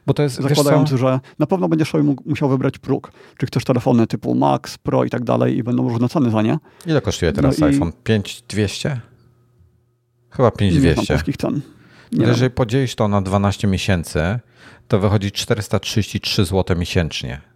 Bo 0.06 0.14
to 0.14 0.24
jest, 0.24 0.36
Zakładając, 0.36 0.90
że 0.90 1.20
na 1.40 1.48
pewno 1.48 1.70
będziesz 1.70 1.92
sobie 1.92 2.16
musiał 2.26 2.50
wybrać 2.50 2.78
próg. 2.78 3.12
Czy 3.38 3.46
chcesz 3.46 3.64
telefony 3.64 4.08
typu 4.08 4.36
Max, 4.36 4.78
Pro 4.78 5.04
i 5.04 5.10
tak 5.10 5.24
dalej 5.24 5.58
i 5.58 5.64
będą 5.64 5.90
różne 5.90 6.10
ceny 6.10 6.32
za 6.32 6.42
nie. 6.42 6.58
Ile 6.86 7.02
kosztuje 7.02 7.34
teraz 7.34 7.60
no 7.60 7.68
iPhone? 7.68 7.92
5200? 8.04 9.00
Chyba 10.30 10.52
5200. 10.52 11.14
Nie 11.28 11.34
cen. 11.34 11.62
Nie 12.12 12.26
Jeżeli 12.26 12.52
podzielisz 12.52 12.96
to 12.96 13.08
na 13.08 13.22
12 13.22 13.68
miesięcy, 13.68 14.40
to 14.88 15.00
wychodzi 15.00 15.32
433 15.32 16.46
zł 16.46 16.78
miesięcznie. 16.78 17.53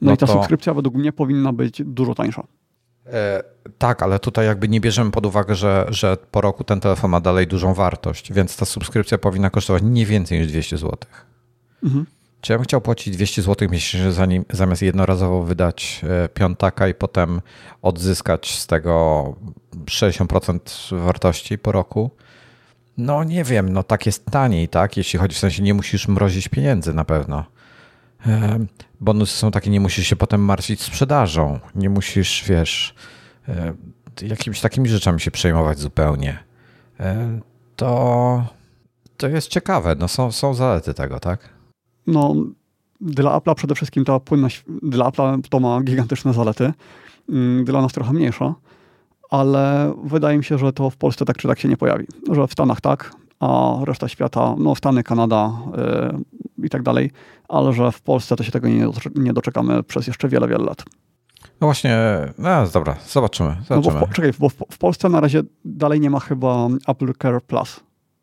No, 0.00 0.06
no 0.06 0.12
i 0.14 0.16
ta 0.16 0.26
to... 0.26 0.32
subskrypcja 0.32 0.74
według 0.74 0.94
mnie 0.94 1.12
powinna 1.12 1.52
być 1.52 1.82
dużo 1.84 2.14
tańsza. 2.14 2.46
E, 3.06 3.42
tak, 3.78 4.02
ale 4.02 4.18
tutaj 4.18 4.46
jakby 4.46 4.68
nie 4.68 4.80
bierzemy 4.80 5.10
pod 5.10 5.26
uwagę, 5.26 5.54
że, 5.54 5.86
że 5.88 6.16
po 6.30 6.40
roku 6.40 6.64
ten 6.64 6.80
telefon 6.80 7.10
ma 7.10 7.20
dalej 7.20 7.46
dużą 7.46 7.74
wartość, 7.74 8.32
więc 8.32 8.56
ta 8.56 8.64
subskrypcja 8.64 9.18
powinna 9.18 9.50
kosztować 9.50 9.82
nie 9.86 10.06
więcej 10.06 10.38
niż 10.38 10.48
200 10.48 10.76
zł. 10.76 10.98
Mhm. 11.84 12.06
Czy 12.40 12.52
ja 12.52 12.58
bym 12.58 12.64
chciał 12.64 12.80
płacić 12.80 13.16
200 13.16 13.42
zł 13.42 13.68
miesięcznie 13.70 14.12
zanim, 14.12 14.44
zamiast 14.50 14.82
jednorazowo 14.82 15.42
wydać 15.42 16.00
e, 16.24 16.28
piątaka 16.28 16.88
i 16.88 16.94
potem 16.94 17.40
odzyskać 17.82 18.58
z 18.58 18.66
tego 18.66 19.24
60% 19.84 20.96
wartości 20.98 21.58
po 21.58 21.72
roku? 21.72 22.10
No 22.98 23.24
nie 23.24 23.44
wiem, 23.44 23.72
no 23.72 23.82
tak 23.82 24.06
jest 24.06 24.26
taniej, 24.26 24.68
tak? 24.68 24.96
Jeśli 24.96 25.18
chodzi 25.18 25.34
w 25.34 25.38
sensie, 25.38 25.62
nie 25.62 25.74
musisz 25.74 26.08
mrozić 26.08 26.48
pieniędzy 26.48 26.94
na 26.94 27.04
pewno. 27.04 27.44
Bonusy 29.00 29.36
są 29.36 29.50
takie, 29.50 29.70
nie 29.70 29.80
musisz 29.80 30.06
się 30.06 30.16
potem 30.16 30.44
martwić 30.44 30.82
sprzedażą, 30.82 31.60
nie 31.74 31.90
musisz, 31.90 32.44
wiesz, 32.48 32.94
jakimiś 34.22 34.60
takimi 34.60 34.88
rzeczami 34.88 35.20
się 35.20 35.30
przejmować 35.30 35.78
zupełnie. 35.78 36.38
To, 37.76 38.44
to 39.16 39.28
jest 39.28 39.48
ciekawe, 39.48 39.96
no 39.98 40.08
są, 40.08 40.32
są 40.32 40.54
zalety 40.54 40.94
tego, 40.94 41.20
tak? 41.20 41.48
No, 42.06 42.34
dla 43.00 43.38
Apple'a 43.38 43.54
przede 43.54 43.74
wszystkim 43.74 44.04
ta 44.04 44.20
płynność, 44.20 44.64
dla 44.82 45.10
Apple'a 45.10 45.40
to 45.48 45.60
ma 45.60 45.80
gigantyczne 45.82 46.34
zalety, 46.34 46.72
mm, 47.28 47.64
dla 47.64 47.82
nas 47.82 47.92
trochę 47.92 48.12
mniejsza, 48.12 48.54
ale 49.30 49.94
wydaje 50.04 50.38
mi 50.38 50.44
się, 50.44 50.58
że 50.58 50.72
to 50.72 50.90
w 50.90 50.96
Polsce 50.96 51.24
tak 51.24 51.36
czy 51.36 51.48
tak 51.48 51.58
się 51.58 51.68
nie 51.68 51.76
pojawi. 51.76 52.06
Że 52.32 52.46
w 52.46 52.52
Stanach 52.52 52.80
tak, 52.80 53.12
a 53.40 53.76
reszta 53.84 54.08
świata, 54.08 54.54
no 54.58 54.74
Stany, 54.74 55.02
Kanada 55.02 55.52
yy, 56.58 56.66
i 56.66 56.70
tak 56.70 56.82
dalej, 56.82 57.10
ale 57.48 57.72
że 57.72 57.92
w 57.92 58.00
Polsce 58.00 58.36
to 58.36 58.44
się 58.44 58.52
tego 58.52 58.68
nie, 59.14 59.32
doczekamy 59.32 59.82
przez 59.82 60.06
jeszcze 60.06 60.28
wiele, 60.28 60.48
wiele 60.48 60.64
lat. 60.64 60.84
No 61.60 61.66
właśnie, 61.66 61.98
no 62.38 62.66
dobra, 62.66 62.96
zobaczymy. 63.06 63.56
zobaczymy. 63.68 63.94
No 63.94 64.00
bo 64.00 64.06
w, 64.06 64.12
czekaj, 64.12 64.32
bo 64.38 64.48
w, 64.48 64.78
Polsce 64.78 65.08
na 65.08 65.20
razie 65.20 65.42
dalej 65.64 66.00
nie 66.00 66.10
ma 66.10 66.20
chyba 66.20 66.68
Apple 66.88 67.12
Care 67.22 67.42
Plus, 67.42 67.80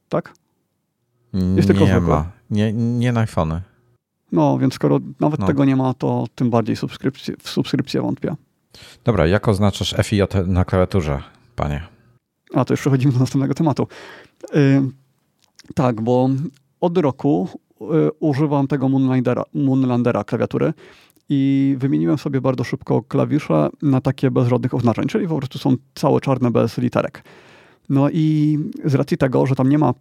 tak? 0.09 0.33
Jest 1.33 1.69
nie 1.69 1.75
tylko 1.75 2.01
ma, 2.01 2.31
nie, 2.49 2.73
nie 2.73 3.11
na 3.11 3.19
iPhony. 3.19 3.61
No, 4.31 4.57
więc 4.57 4.73
skoro 4.73 4.99
nawet 5.19 5.39
no. 5.39 5.47
tego 5.47 5.65
nie 5.65 5.75
ma, 5.75 5.93
to 5.93 6.25
tym 6.35 6.49
bardziej 6.49 6.75
subskrypcję, 6.75 7.35
w 7.39 7.49
subskrypcję 7.49 8.01
wątpię. 8.01 8.35
Dobra, 9.03 9.27
jak 9.27 9.47
oznaczasz 9.47 9.95
FIJ 10.03 10.21
na 10.45 10.65
klawiaturze, 10.65 11.23
panie? 11.55 11.83
A, 12.53 12.65
to 12.65 12.73
już 12.73 12.79
przechodzimy 12.79 13.13
do 13.13 13.19
następnego 13.19 13.53
tematu. 13.53 13.87
Yy, 14.53 14.81
tak, 15.75 16.01
bo 16.01 16.29
od 16.81 16.97
roku 16.97 17.49
używam 18.19 18.68
tego 18.68 18.89
Moonlandera, 18.89 19.43
Moonlandera 19.53 20.23
klawiatury 20.23 20.73
i 21.30 21.76
wymieniłem 21.80 22.18
sobie 22.18 22.41
bardzo 22.41 22.64
szybko 22.64 23.01
klawisze 23.01 23.69
na 23.81 24.01
takie 24.01 24.31
bez 24.31 24.47
żadnych 24.47 24.73
oznaczeń, 24.73 25.07
czyli 25.07 25.27
po 25.27 25.38
prostu 25.38 25.60
są 25.60 25.76
całe 25.95 26.22
czarne 26.22 26.51
bez 26.51 26.77
literek. 26.77 27.23
No 27.89 28.10
i 28.10 28.57
z 28.85 28.95
racji 28.95 29.18
tego, 29.18 29.45
że 29.45 29.55
tam 29.55 29.69
nie 29.69 29.77
ma 29.77 29.93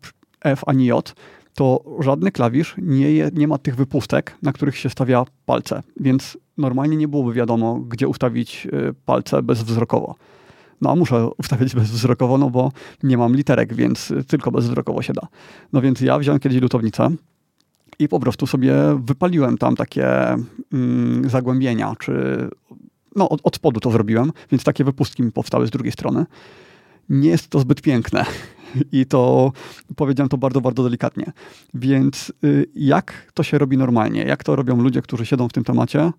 F 0.45 0.63
ani 0.67 0.87
J, 0.87 1.15
to 1.55 1.85
żadny 2.01 2.33
klawisz 2.33 2.75
nie, 2.79 3.13
je, 3.13 3.31
nie 3.35 3.49
ma 3.49 3.59
tych 3.59 3.77
wypustek, 3.77 4.37
na 4.43 4.53
których 4.53 4.77
się 4.77 4.91
stawia 4.91 5.25
palce, 5.47 5.83
więc 6.01 6.39
normalnie 6.59 6.97
nie 6.97 7.09
byłoby 7.09 7.33
wiadomo, 7.33 7.81
gdzie 7.81 8.09
ustawić 8.09 8.67
y, 8.67 8.95
palce 9.07 9.43
bezwzrokowo. 9.43 10.15
No 10.81 10.91
a 10.91 10.97
muszę 10.97 11.29
ustawić 11.39 11.75
bezwzrokowo, 11.81 12.39
no 12.39 12.51
bo 12.51 12.73
nie 13.03 13.19
mam 13.19 13.37
literek, 13.37 13.75
więc 13.75 14.13
tylko 14.29 14.51
bezwzrokowo 14.51 15.03
się 15.03 15.13
da. 15.13 15.29
No 15.73 15.81
więc 15.81 16.01
ja 16.01 16.19
wziąłem 16.19 16.41
kiedyś 16.41 16.61
lutownicę 16.61 17.11
i 17.98 18.09
po 18.09 18.20
prostu 18.20 18.47
sobie 18.47 18.74
wypaliłem 19.05 19.59
tam 19.59 19.77
takie 19.77 20.06
mm, 20.73 21.31
zagłębienia, 21.31 21.94
czy 21.98 22.48
no 23.16 23.28
od, 23.28 23.40
od 23.44 23.56
spodu 23.56 23.81
to 23.81 23.90
zrobiłem, 23.90 24.32
więc 24.51 24.64
takie 24.64 24.85
wypustki 24.85 25.23
mi 25.23 25.32
powstały 25.32 25.66
z 25.66 25.70
drugiej 25.70 25.93
strony. 25.93 26.27
Nie 27.09 27.31
jest 27.31 27.48
to 27.48 27.59
zbyt 27.59 27.82
piękne 27.82 28.24
i 28.93 29.06
to 29.06 29.52
powiedziałem 29.97 30.28
to 30.28 30.39
bardzo, 30.39 30.60
bardzo 30.60 30.82
delikatnie. 30.82 31.32
Więc 31.74 32.32
y, 32.44 32.66
jak 32.74 33.32
to 33.35 33.43
się 33.43 33.59
robi 33.59 33.77
normalnie? 33.77 34.23
Jak 34.23 34.44
to 34.44 34.56
robią 34.56 34.77
ludzie, 34.82 35.02
którzy 35.02 35.27
siedzą 35.27 35.48
w 35.48 35.52
tym 35.52 35.64
temacie? 35.64 36.12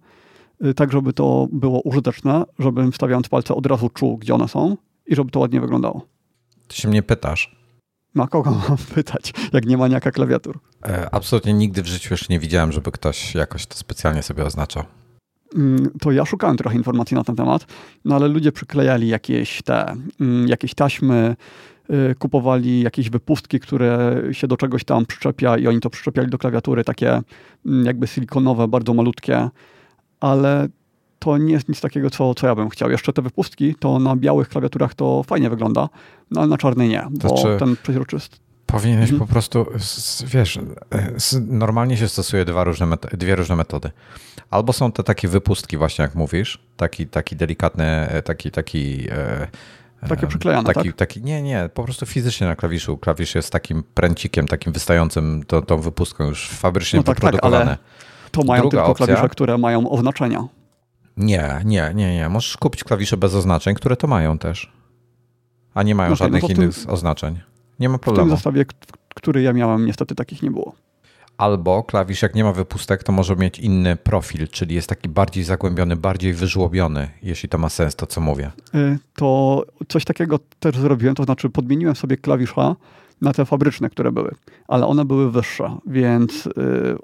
Y, 0.65 0.73
tak, 0.73 0.91
żeby 0.91 1.13
to 1.13 1.47
było 1.51 1.81
użyteczne, 1.81 2.43
żebym 2.59 2.91
wstawiając 2.91 3.29
palce 3.29 3.55
od 3.55 3.65
razu 3.65 3.89
czuł, 3.89 4.17
gdzie 4.17 4.35
one 4.35 4.47
są 4.47 4.77
i 5.05 5.15
żeby 5.15 5.31
to 5.31 5.39
ładnie 5.39 5.61
wyglądało. 5.61 6.07
Ty 6.67 6.75
się 6.75 6.87
mnie 6.87 7.03
pytasz. 7.03 7.62
Na 8.15 8.27
kogo 8.27 8.51
mam 8.69 8.77
pytać, 8.95 9.33
jak 9.53 9.65
nie 9.65 9.77
ma 9.77 9.87
niejaka 9.87 10.11
klawiatur? 10.11 10.59
E, 10.85 11.09
absolutnie 11.11 11.53
nigdy 11.53 11.83
w 11.83 11.87
życiu 11.87 12.13
już 12.13 12.29
nie 12.29 12.39
widziałem, 12.39 12.71
żeby 12.71 12.91
ktoś 12.91 13.35
jakoś 13.35 13.65
to 13.65 13.75
specjalnie 13.75 14.23
sobie 14.23 14.45
oznaczał. 14.45 14.83
Mm, 15.55 15.91
to 16.01 16.11
ja 16.11 16.25
szukałem 16.25 16.57
trochę 16.57 16.75
informacji 16.75 17.15
na 17.15 17.23
ten 17.23 17.35
temat, 17.35 17.65
no 18.05 18.15
ale 18.15 18.27
ludzie 18.27 18.51
przyklejali 18.51 19.07
jakieś 19.07 19.61
te, 19.61 19.95
mm, 20.19 20.47
jakieś 20.47 20.73
taśmy, 20.73 21.35
Y, 21.89 22.15
kupowali 22.15 22.81
jakieś 22.81 23.09
wypustki, 23.09 23.59
które 23.59 24.21
się 24.31 24.47
do 24.47 24.57
czegoś 24.57 24.83
tam 24.83 25.05
przyczepia 25.05 25.57
i 25.57 25.67
oni 25.67 25.79
to 25.79 25.89
przyczepiali 25.89 26.29
do 26.29 26.37
klawiatury, 26.37 26.83
takie 26.83 27.21
mm, 27.65 27.85
jakby 27.85 28.07
silikonowe, 28.07 28.67
bardzo 28.67 28.93
malutkie, 28.93 29.49
ale 30.19 30.67
to 31.23 31.37
nie 31.37 31.53
jest 31.53 31.69
nic 31.69 31.81
takiego, 31.81 32.09
co, 32.09 32.35
co 32.35 32.47
ja 32.47 32.55
bym 32.55 32.69
chciał. 32.69 32.91
Jeszcze 32.91 33.13
te 33.13 33.21
wypustki, 33.21 33.75
to 33.75 33.99
na 33.99 34.15
białych 34.15 34.49
klawiaturach 34.49 34.93
to 34.93 35.23
fajnie 35.23 35.49
wygląda, 35.49 35.89
no 36.31 36.41
ale 36.41 36.49
na 36.49 36.57
czarnej 36.57 36.89
nie, 36.89 37.07
bo 37.11 37.29
to 37.29 37.57
ten 37.57 37.75
przeźroczysty. 37.83 38.37
Powinieneś 38.65 39.11
mhm. 39.11 39.19
po 39.19 39.33
prostu, 39.33 39.65
wiesz, 40.25 40.59
normalnie 41.47 41.97
się 41.97 42.07
stosuje 42.07 42.45
dwa 42.45 42.63
różne 42.63 42.87
dwie 43.11 43.35
różne 43.35 43.55
metody. 43.55 43.91
Albo 44.49 44.73
są 44.73 44.91
te 44.91 45.03
takie 45.03 45.27
wypustki 45.27 45.77
właśnie, 45.77 46.03
jak 46.03 46.15
mówisz, 46.15 46.59
taki, 46.77 47.07
taki 47.07 47.35
delikatny, 47.35 48.07
taki, 48.23 48.51
taki 48.51 49.07
e, 49.11 49.47
takie 50.09 50.27
przyklejane, 50.27 50.73
taki, 50.73 50.89
tak? 50.89 50.95
taki, 50.95 51.21
Nie, 51.21 51.41
nie, 51.41 51.69
po 51.73 51.83
prostu 51.83 52.05
fizycznie 52.05 52.47
na 52.47 52.55
klawiszu. 52.55 52.97
Klawisz 52.97 53.35
jest 53.35 53.51
takim 53.51 53.83
pręcikiem, 53.93 54.47
takim 54.47 54.73
wystającym 54.73 55.43
tą, 55.47 55.61
tą 55.61 55.77
wypustką 55.77 56.23
już 56.23 56.49
fabrycznie 56.49 56.97
no 56.97 57.03
tak, 57.03 57.15
wyprodukowane. 57.15 57.65
Tak, 57.65 57.67
ale 57.67 57.77
to 58.31 58.43
mają 58.43 58.61
Druga 58.61 58.77
tylko 58.77 58.91
opcja, 58.91 59.05
klawisze, 59.05 59.29
które 59.29 59.57
mają 59.57 59.89
oznaczenia. 59.89 60.47
Nie, 61.17 61.61
nie, 61.65 61.91
nie, 61.95 62.15
nie. 62.15 62.29
Możesz 62.29 62.57
kupić 62.57 62.83
klawisze 62.83 63.17
bez 63.17 63.35
oznaczeń, 63.35 63.75
które 63.75 63.95
to 63.95 64.07
mają 64.07 64.37
też. 64.37 64.71
A 65.73 65.83
nie 65.83 65.95
mają 65.95 66.09
okay, 66.09 66.15
żadnych 66.15 66.43
no 66.43 66.49
innych 66.49 66.75
tym, 66.75 66.89
oznaczeń. 66.89 67.39
Nie 67.79 67.89
ma 67.89 67.97
problemu. 67.97 68.27
W 68.27 68.29
tym 68.29 68.37
zestawie, 68.37 68.65
który 69.15 69.41
ja 69.41 69.53
miałem, 69.53 69.85
niestety 69.85 70.15
takich 70.15 70.41
nie 70.43 70.51
było. 70.51 70.75
Albo 71.37 71.83
klawisz, 71.83 72.21
jak 72.21 72.35
nie 72.35 72.43
ma 72.43 72.53
wypustek, 72.53 73.03
to 73.03 73.11
może 73.11 73.35
mieć 73.35 73.59
inny 73.59 73.95
profil, 73.95 74.47
czyli 74.47 74.75
jest 74.75 74.89
taki 74.89 75.09
bardziej 75.09 75.43
zagłębiony, 75.43 75.95
bardziej 75.95 76.33
wyżłobiony, 76.33 77.09
jeśli 77.23 77.49
to 77.49 77.57
ma 77.57 77.69
sens, 77.69 77.95
to 77.95 78.07
co 78.07 78.21
mówię. 78.21 78.51
Y, 78.75 78.99
to 79.15 79.63
coś 79.87 80.05
takiego 80.05 80.39
też 80.59 80.77
zrobiłem, 80.77 81.15
to 81.15 81.23
znaczy 81.23 81.49
podmieniłem 81.49 81.95
sobie 81.95 82.17
klawisza 82.17 82.75
na 83.21 83.33
te 83.33 83.45
fabryczne, 83.45 83.89
które 83.89 84.11
były, 84.11 84.31
ale 84.67 84.87
one 84.87 85.05
były 85.05 85.31
wyższe, 85.31 85.77
więc 85.85 86.47
y, 86.47 86.51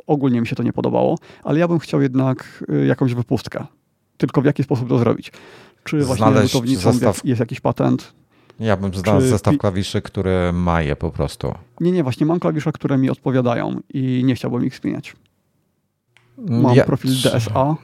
ogólnie 0.07 0.41
mi 0.41 0.47
się 0.47 0.55
to 0.55 0.63
nie 0.63 0.73
podobało, 0.73 1.17
ale 1.43 1.59
ja 1.59 1.67
bym 1.67 1.79
chciał 1.79 2.01
jednak 2.01 2.63
y, 2.73 2.85
jakąś 2.85 3.13
wypustkę. 3.13 3.65
Tylko 4.19 4.41
w 4.41 4.45
jaki 4.45 4.63
sposób 4.63 4.89
to 4.89 4.97
zrobić? 4.99 5.31
Czy 5.83 5.99
właśnie 6.03 6.25
Znaleźć 6.25 6.55
zestaw- 6.55 7.25
jest 7.25 7.39
jakiś 7.39 7.59
patent? 7.59 8.13
Ja 8.59 8.77
bym 8.77 8.93
znalazł 8.93 9.25
Czy 9.25 9.29
zestaw 9.29 9.57
klawiszy, 9.57 10.01
który 10.01 10.53
ma 10.53 10.81
je 10.81 10.95
po 10.95 11.11
prostu. 11.11 11.53
Nie, 11.79 11.91
nie, 11.91 12.03
właśnie 12.03 12.25
mam 12.25 12.39
klawisze, 12.39 12.71
które 12.71 12.97
mi 12.97 13.09
odpowiadają 13.09 13.79
i 13.93 14.21
nie 14.25 14.35
chciałbym 14.35 14.65
ich 14.65 14.75
zmieniać. 14.77 15.15
Mam 16.37 16.59
Mm, 16.65 16.75
Ja- 16.75 16.83
profil 16.85 17.11
DSA. 17.23 17.75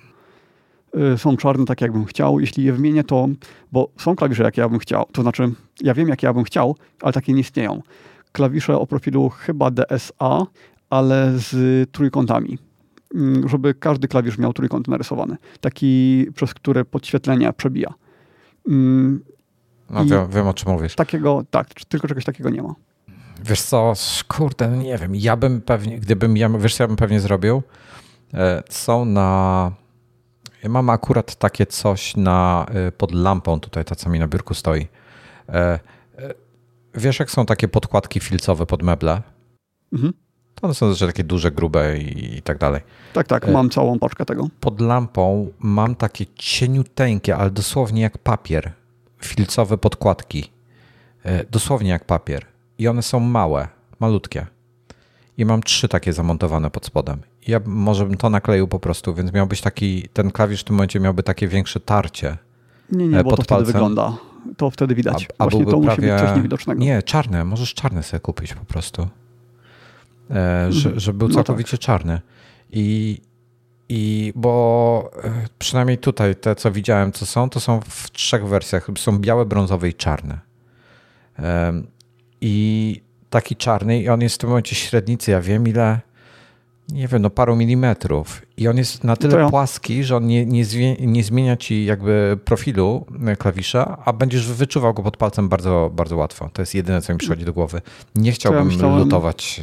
y, 1.13 1.17
Są 1.17 1.37
czarne 1.37 1.65
tak, 1.65 1.81
jakbym 1.81 2.05
chciał. 2.05 2.39
Jeśli 2.39 2.63
je 2.63 2.73
wymienię, 2.73 3.03
to. 3.03 3.27
Bo 3.71 3.89
są 3.97 4.15
klawisze, 4.15 4.43
jakie 4.43 4.61
ja 4.61 4.69
bym 4.69 4.79
chciał. 4.79 5.05
To 5.11 5.21
znaczy, 5.21 5.51
ja 5.81 5.93
wiem, 5.93 6.07
jakie 6.09 6.27
ja 6.27 6.33
bym 6.33 6.43
chciał, 6.43 6.75
ale 7.01 7.13
takie 7.13 7.33
nie 7.33 7.39
istnieją. 7.41 7.81
Klawisze 8.31 8.77
o 8.79 8.87
profilu 8.87 9.29
chyba 9.29 9.71
DSA, 9.71 10.45
ale 10.89 11.31
z 11.35 11.51
trójkątami. 11.91 12.57
Mm, 13.15 13.49
Żeby 13.49 13.73
każdy 13.73 14.07
klawisz 14.07 14.37
miał 14.37 14.53
trójkąt 14.53 14.87
narysowany. 14.87 15.37
Taki, 15.61 16.25
przez 16.35 16.53
który 16.53 16.85
podświetlenie 16.85 17.53
przebija. 17.53 17.93
Mm, 18.67 19.23
No, 19.89 20.05
wiem, 20.05 20.27
wiem, 20.29 20.47
o 20.47 20.53
czym 20.53 20.71
mówisz. 20.71 20.95
Takiego, 20.95 21.43
tak, 21.49 21.67
tylko 21.73 22.07
czegoś 22.07 22.25
takiego 22.25 22.49
nie 22.49 22.61
ma. 22.63 22.75
Wiesz 23.43 23.61
co, 23.61 23.93
kurde, 24.27 24.67
no 24.69 24.75
nie 24.75 24.97
wiem. 24.97 25.15
Ja 25.15 25.37
bym 25.37 25.61
pewnie, 25.61 25.99
gdybym, 25.99 26.37
ja, 26.37 26.49
wiesz 26.49 26.75
co 26.75 26.83
ja 26.83 26.87
bym 26.87 26.97
pewnie 26.97 27.19
zrobił? 27.19 27.61
E, 28.33 28.63
Są 28.69 29.05
na... 29.05 29.71
Ja 30.63 30.69
mam 30.69 30.89
akurat 30.89 31.35
takie 31.35 31.65
coś 31.65 32.15
na, 32.15 32.65
e, 32.69 32.91
pod 32.91 33.11
lampą 33.11 33.59
tutaj, 33.59 33.85
ta 33.85 33.95
co 33.95 34.09
mi 34.09 34.19
na 34.19 34.27
biurku 34.27 34.53
stoi. 34.53 34.87
E, 35.49 35.79
Wiesz, 36.97 37.19
jak 37.19 37.31
są 37.31 37.45
takie 37.45 37.67
podkładki 37.67 38.19
filcowe 38.19 38.65
pod 38.65 38.83
meble? 38.83 39.21
Mhm. 39.93 40.13
To 40.55 40.67
one 40.67 40.73
są 40.73 40.87
zazwyczaj 40.87 41.09
takie 41.09 41.23
duże, 41.23 41.51
grube 41.51 41.97
i, 41.97 42.35
i 42.37 42.41
tak 42.41 42.57
dalej. 42.57 42.81
Tak, 43.13 43.27
tak, 43.27 43.47
E, 43.47 43.51
mam 43.51 43.69
całą 43.69 43.99
paczkę 43.99 44.25
tego. 44.25 44.47
Pod 44.59 44.81
lampą 44.81 45.47
mam 45.59 45.95
takie 45.95 46.25
cieniuteńkie, 46.35 47.35
ale 47.37 47.51
dosłownie 47.51 48.01
jak 48.01 48.17
papier, 48.17 48.71
filcowe 49.21 49.77
podkładki. 49.77 50.51
E, 51.25 51.45
Dosłownie 51.51 51.89
jak 51.89 52.05
papier. 52.05 52.45
I 52.77 52.87
one 52.87 53.01
są 53.01 53.19
małe, 53.19 53.67
malutkie. 53.99 54.45
I 55.37 55.45
mam 55.45 55.63
trzy 55.63 55.87
takie 55.87 56.13
zamontowane 56.13 56.69
pod 56.71 56.85
spodem. 56.85 57.19
Ja 57.47 57.59
może 57.65 58.05
bym 58.05 58.17
to 58.17 58.29
nakleił 58.29 58.67
po 58.67 58.79
prostu, 58.79 59.13
więc 59.13 59.33
miałbyś 59.33 59.61
taki, 59.61 60.07
ten 60.13 60.31
klawisz 60.31 60.61
w 60.61 60.63
tym 60.63 60.75
momencie 60.75 60.99
miałby 60.99 61.23
takie 61.23 61.47
większe 61.47 61.79
tarcie. 61.79 62.37
Nie, 62.91 63.07
nie, 63.07 63.19
e, 63.19 63.23
bo 63.23 63.29
pod 63.29 63.39
to 63.39 63.43
wtedy 63.43 63.49
palcem. 63.57 63.73
wygląda. 63.73 64.17
To 64.57 64.69
wtedy 64.71 64.95
widać. 64.95 65.27
A- 65.39 65.43
a 65.43 65.49
Właśnie 65.49 65.65
to 65.65 65.77
musi 65.79 65.85
prawie- 65.95 66.11
być 66.11 66.21
coś 66.21 66.35
niewidocznego. 66.35 66.81
Nie, 66.81 67.03
czarne, 67.03 67.45
możesz 67.45 67.73
czarne 67.73 68.03
sobie 68.03 68.19
kupić 68.19 68.53
po 68.53 68.65
prostu. 68.65 69.07
E, 70.31 70.71
że, 70.71 70.89
Mhm. 70.89 70.99
że 70.99 71.13
był 71.13 71.27
No 71.27 71.33
całkowicie 71.33 71.77
czarny. 71.77 72.21
I, 72.71 73.21
I 73.89 74.33
bo 74.35 75.11
e, 75.23 75.31
przynajmniej 75.59 75.97
tutaj 75.97 76.35
te, 76.35 76.55
co 76.55 76.71
widziałem, 76.71 77.11
co 77.11 77.25
są, 77.25 77.49
to 77.49 77.59
są 77.59 77.79
w 77.81 78.11
trzech 78.11 78.47
wersjach. 78.47 78.87
Są 78.97 79.19
białe, 79.19 79.45
brązowe 79.45 79.89
i 79.89 79.93
czarne. 79.93 80.39
Em, 81.37 81.87
I 82.41 83.01
taki 83.29 83.55
czarny, 83.55 84.01
i 84.01 84.09
on 84.09 84.21
jest 84.21 84.35
w 84.35 84.37
tym 84.37 84.49
momencie 84.49 84.75
średnicy, 84.75 85.31
ja 85.31 85.41
wiem 85.41 85.67
ile, 85.67 85.99
nie 86.89 87.07
wiem, 87.07 87.21
no 87.21 87.29
paru 87.29 87.55
milimetrów. 87.55 88.41
I 88.57 88.67
on 88.67 88.77
jest 88.77 89.03
na 89.03 89.15
tyle 89.15 89.37
ja- 89.39 89.49
płaski, 89.49 90.03
że 90.03 90.17
on 90.17 90.27
nie, 90.27 90.45
nie, 90.45 90.65
zwie, 90.65 90.95
nie 90.95 91.23
zmienia 91.23 91.57
ci 91.57 91.85
jakby 91.85 92.37
profilu 92.45 93.05
e, 93.27 93.35
klawisza, 93.35 93.97
a 94.05 94.13
będziesz 94.13 94.51
wyczuwał 94.51 94.93
go 94.93 95.03
pod 95.03 95.17
palcem 95.17 95.49
bardzo, 95.49 95.91
bardzo 95.93 96.17
łatwo. 96.17 96.49
To 96.53 96.61
jest 96.61 96.75
jedyne, 96.75 97.01
co 97.01 97.13
mi 97.13 97.19
przychodzi 97.19 97.45
do 97.45 97.53
głowy. 97.53 97.81
Nie 98.15 98.31
chciałbym 98.31 98.65
myślałem- 98.67 98.99
lutować 98.99 99.61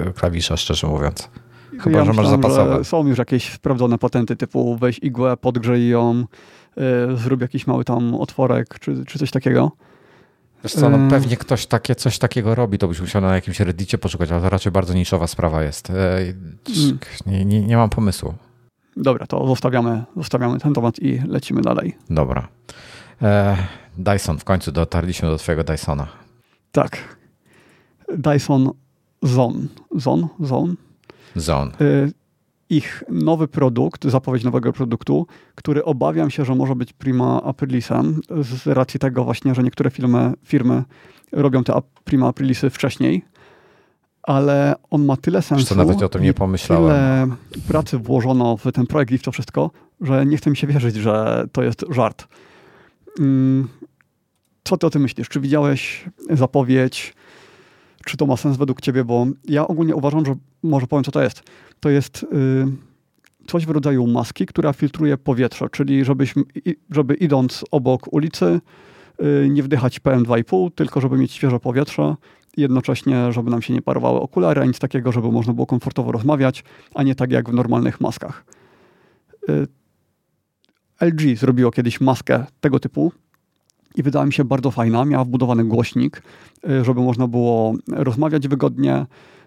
e, 0.00 0.12
klawisza, 0.12 0.56
szczerze 0.56 0.86
mówiąc. 0.86 1.28
Ja 1.72 1.82
Chyba, 1.82 2.04
że 2.04 2.12
masz 2.12 2.28
zapasowe. 2.28 2.78
że 2.78 2.84
Są 2.84 3.06
już 3.06 3.18
jakieś 3.18 3.52
sprawdzone 3.52 3.98
patenty 3.98 4.36
typu 4.36 4.76
weź 4.76 4.98
igłę, 5.02 5.36
podgrzej 5.36 5.88
ją, 5.88 6.24
y, 7.12 7.16
zrób 7.16 7.40
jakiś 7.40 7.66
mały 7.66 7.84
tam 7.84 8.14
otworek, 8.14 8.78
czy, 8.80 9.04
czy 9.04 9.18
coś 9.18 9.30
takiego. 9.30 9.72
Wiesz 10.64 10.72
co, 10.72 10.90
no 10.90 11.10
pewnie 11.10 11.36
ktoś 11.36 11.66
takie, 11.66 11.94
coś 11.94 12.18
takiego 12.18 12.54
robi, 12.54 12.78
to 12.78 12.88
byś 12.88 13.00
musiał 13.00 13.22
na 13.22 13.34
jakimś 13.34 13.60
reddicie 13.60 13.98
poszukać, 13.98 14.30
ale 14.32 14.42
to 14.42 14.48
raczej 14.50 14.72
bardzo 14.72 14.94
niszowa 14.94 15.26
sprawa 15.26 15.62
jest. 15.62 15.90
E, 15.90 16.18
Mm. 16.84 16.98
Nie, 17.26 17.44
nie, 17.44 17.62
nie 17.62 17.76
mam 17.76 17.90
pomysłu. 17.90 18.34
Dobra, 18.96 19.26
to 19.26 19.46
zostawiamy, 19.46 20.04
zostawiamy 20.16 20.58
ten 20.60 20.74
temat 20.74 20.98
i 20.98 21.18
lecimy 21.28 21.62
dalej. 21.62 21.96
Dobra. 22.10 22.48
E, 23.22 23.56
Dyson, 23.98 24.38
w 24.38 24.44
końcu 24.44 24.72
dotarliśmy 24.72 25.28
do 25.28 25.38
twojego 25.38 25.64
Dysona. 25.64 26.06
Tak. 26.72 27.16
Dyson 28.18 28.70
Zone. 29.22 29.60
Zone? 29.96 30.28
Zone? 30.40 30.74
Zone. 31.36 31.70
Ich 32.72 33.04
nowy 33.08 33.48
produkt, 33.48 34.04
zapowiedź 34.10 34.44
nowego 34.44 34.72
produktu, 34.72 35.26
który 35.54 35.84
obawiam 35.84 36.30
się, 36.30 36.44
że 36.44 36.54
może 36.54 36.74
być 36.76 36.92
prima 36.92 37.42
aprilisem 37.42 38.20
z 38.42 38.66
racji 38.66 39.00
tego 39.00 39.24
właśnie, 39.24 39.54
że 39.54 39.62
niektóre 39.62 39.90
firmy, 39.90 40.32
firmy 40.44 40.84
robią 41.32 41.64
te 41.64 41.72
prima 42.04 42.28
aprilisy 42.28 42.70
wcześniej, 42.70 43.24
ale 44.22 44.74
on 44.90 45.04
ma 45.04 45.16
tyle 45.16 45.42
sensu. 45.42 45.66
Co, 45.66 45.74
nawet 45.74 46.02
o 46.02 46.08
tym 46.08 46.22
nie 46.22 46.34
pomyślałem. 46.34 46.90
Tyle 46.90 47.62
pracy 47.68 47.98
włożono 47.98 48.56
w 48.56 48.72
ten 48.72 48.86
projekt 48.86 49.12
i 49.12 49.18
w 49.18 49.22
to 49.22 49.32
wszystko, 49.32 49.70
że 50.00 50.26
nie 50.26 50.36
chce 50.36 50.50
mi 50.50 50.56
się 50.56 50.66
wierzyć, 50.66 50.96
że 50.96 51.44
to 51.52 51.62
jest 51.62 51.84
żart. 51.90 52.28
Mm, 53.18 53.68
Co 54.64 54.76
ty 54.76 54.86
o 54.86 54.90
tym 54.90 55.02
myślisz? 55.02 55.28
Czy 55.28 55.40
widziałeś 55.40 56.04
zapowiedź? 56.30 57.14
Czy 58.04 58.16
to 58.16 58.26
ma 58.26 58.36
sens 58.36 58.56
według 58.56 58.80
ciebie? 58.80 59.04
Bo 59.04 59.26
ja 59.48 59.68
ogólnie 59.68 59.94
uważam, 59.94 60.26
że 60.26 60.34
może 60.62 60.86
powiem, 60.86 61.04
co 61.04 61.10
to 61.12 61.22
jest. 61.22 61.42
To 61.82 61.90
jest 61.90 62.22
y, 62.22 62.26
coś 63.46 63.66
w 63.66 63.70
rodzaju 63.70 64.06
maski, 64.06 64.46
która 64.46 64.72
filtruje 64.72 65.16
powietrze, 65.16 65.68
czyli 65.70 66.04
żebyśmy, 66.04 66.42
żeby 66.90 67.14
idąc 67.14 67.64
obok 67.70 68.12
ulicy 68.12 68.60
y, 69.44 69.48
nie 69.50 69.62
wdychać 69.62 70.00
PM2,5, 70.00 70.70
tylko 70.74 71.00
żeby 71.00 71.18
mieć 71.18 71.32
świeże 71.32 71.60
powietrze 71.60 72.14
jednocześnie, 72.56 73.32
żeby 73.32 73.50
nam 73.50 73.62
się 73.62 73.74
nie 73.74 73.82
parowały 73.82 74.20
okulary, 74.20 74.60
a 74.60 74.64
nic 74.64 74.78
takiego, 74.78 75.12
żeby 75.12 75.32
można 75.32 75.52
było 75.52 75.66
komfortowo 75.66 76.12
rozmawiać, 76.12 76.64
a 76.94 77.02
nie 77.02 77.14
tak 77.14 77.32
jak 77.32 77.50
w 77.50 77.54
normalnych 77.54 78.00
maskach. 78.00 78.44
Y, 79.48 79.66
LG 81.00 81.36
zrobiło 81.36 81.70
kiedyś 81.70 82.00
maskę 82.00 82.46
tego 82.60 82.80
typu 82.80 83.12
i 83.94 84.02
wydała 84.02 84.26
mi 84.26 84.32
się 84.32 84.44
bardzo 84.44 84.70
fajna. 84.70 85.04
Miała 85.04 85.24
wbudowany 85.24 85.64
głośnik, 85.64 86.22
żeby 86.82 87.00
można 87.00 87.28
było 87.28 87.74
rozmawiać 87.88 88.48
wygodnie. 88.48 89.06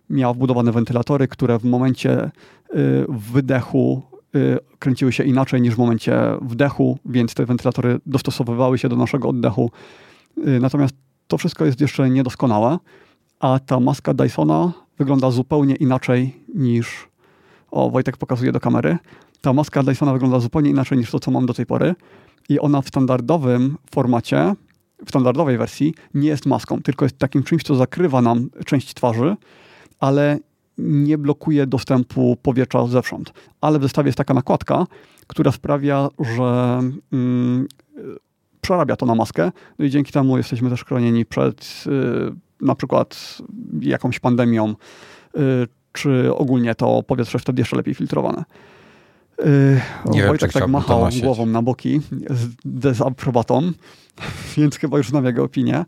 Miała 0.10 0.34
wbudowane 0.34 0.72
wentylatory, 0.72 1.27
które 1.27 1.60
w 1.60 1.64
momencie 1.64 2.23
y, 2.23 3.06
wydechu 3.10 4.02
y, 4.36 4.57
kręciły 4.80 5.11
się 5.11 5.23
inaczej 5.23 5.61
niż 5.61 5.76
w 5.76 5.77
momencie 5.77 6.18
wdechu, 6.41 6.99
więc 7.06 7.34
te 7.34 7.45
wentylatory 7.45 7.99
dostosowywały 8.06 8.77
się 8.77 8.90
do 8.90 8.95
naszego 8.95 9.30
oddechu. 9.30 9.72
Y, 10.48 10.60
Natomiast 10.60 10.95
to 11.27 11.38
wszystko 11.38 11.65
jest 11.65 11.82
jeszcze 11.82 12.10
niedoskonałe, 12.10 12.77
a 13.40 13.60
ta 13.60 13.80
maska 13.80 14.14
Dysona 14.14 14.72
wygląda 14.98 15.32
zupełnie 15.32 15.76
inaczej 15.76 16.36
niż. 16.56 17.07
O, 17.72 17.90
Wojtek 17.90 18.18
pokazuje 18.18 18.52
do 18.52 18.60
kamery. 18.60 18.98
Ta 19.41 19.53
maska 19.53 19.84
Dysona 19.84 20.14
wygląda 20.14 20.40
zupełnie 20.40 20.69
inaczej 20.69 20.98
niż 20.98 21.11
to, 21.11 21.19
co 21.19 21.32
mam 21.32 21.45
do 21.45 21.53
tej 21.53 21.65
pory. 21.65 21.95
I 22.49 22.60
ona 22.60 22.82
w 22.82 22.88
standardowym 22.88 23.77
formacie, 23.91 24.56
w 25.06 25.10
standardowej 25.10 25.57
wersji, 25.57 25.94
nie 26.14 26.27
jest 26.27 26.45
maską, 26.45 26.82
tylko 26.82 27.06
jest 27.06 27.18
takim 27.18 27.44
czymś, 27.44 27.64
co 27.64 27.76
zakrywa 27.76 28.22
nam 28.22 28.49
część 28.65 28.94
twarzy, 28.94 29.36
ale 30.06 30.40
nie 30.77 31.18
blokuje 31.18 31.68
dostępu 31.68 32.38
powietrza 32.41 32.88
zewsząd. 32.88 33.34
Ale 33.61 33.80
w 33.80 33.84
zestawie 33.84 34.07
jest 34.07 34.18
taka 34.18 34.34
nakładka, 34.34 34.88
która 35.27 35.52
sprawia, 35.52 36.10
że 36.38 36.80
mm, 37.14 37.68
przerabia 38.61 38.95
to 38.95 39.06
na 39.06 39.15
maskę. 39.15 39.52
No 39.80 39.86
i 39.86 39.90
dzięki 39.90 40.11
temu 40.11 40.38
jesteśmy 40.38 40.69
też 40.69 40.86
chronieni 40.86 41.26
przed 41.26 41.84
y, 41.88 42.65
na 42.65 42.76
przykład 42.76 43.38
jakąś 43.82 44.19
pandemią, 44.19 44.69
y, 44.69 45.68
czy 45.94 46.36
ogólnie 46.36 46.76
to 46.76 47.03
powietrze 47.03 47.40
wtedy 47.40 47.61
jeszcze 47.61 47.76
lepiej 47.76 47.95
filtrowane. 47.95 48.44
Y, 49.40 49.82
Nie 50.06 50.27
Wojtek 50.27 50.53
tak 50.53 50.68
machał 50.68 51.07
głową 51.22 51.45
na 51.45 51.61
boki 51.61 52.02
z 52.30 52.48
dezaprobatą, 52.65 53.72
więc 54.57 54.77
chyba 54.77 54.98
już 54.98 55.10
znam 55.10 55.26
jego 55.26 55.44
opinię. 55.44 55.86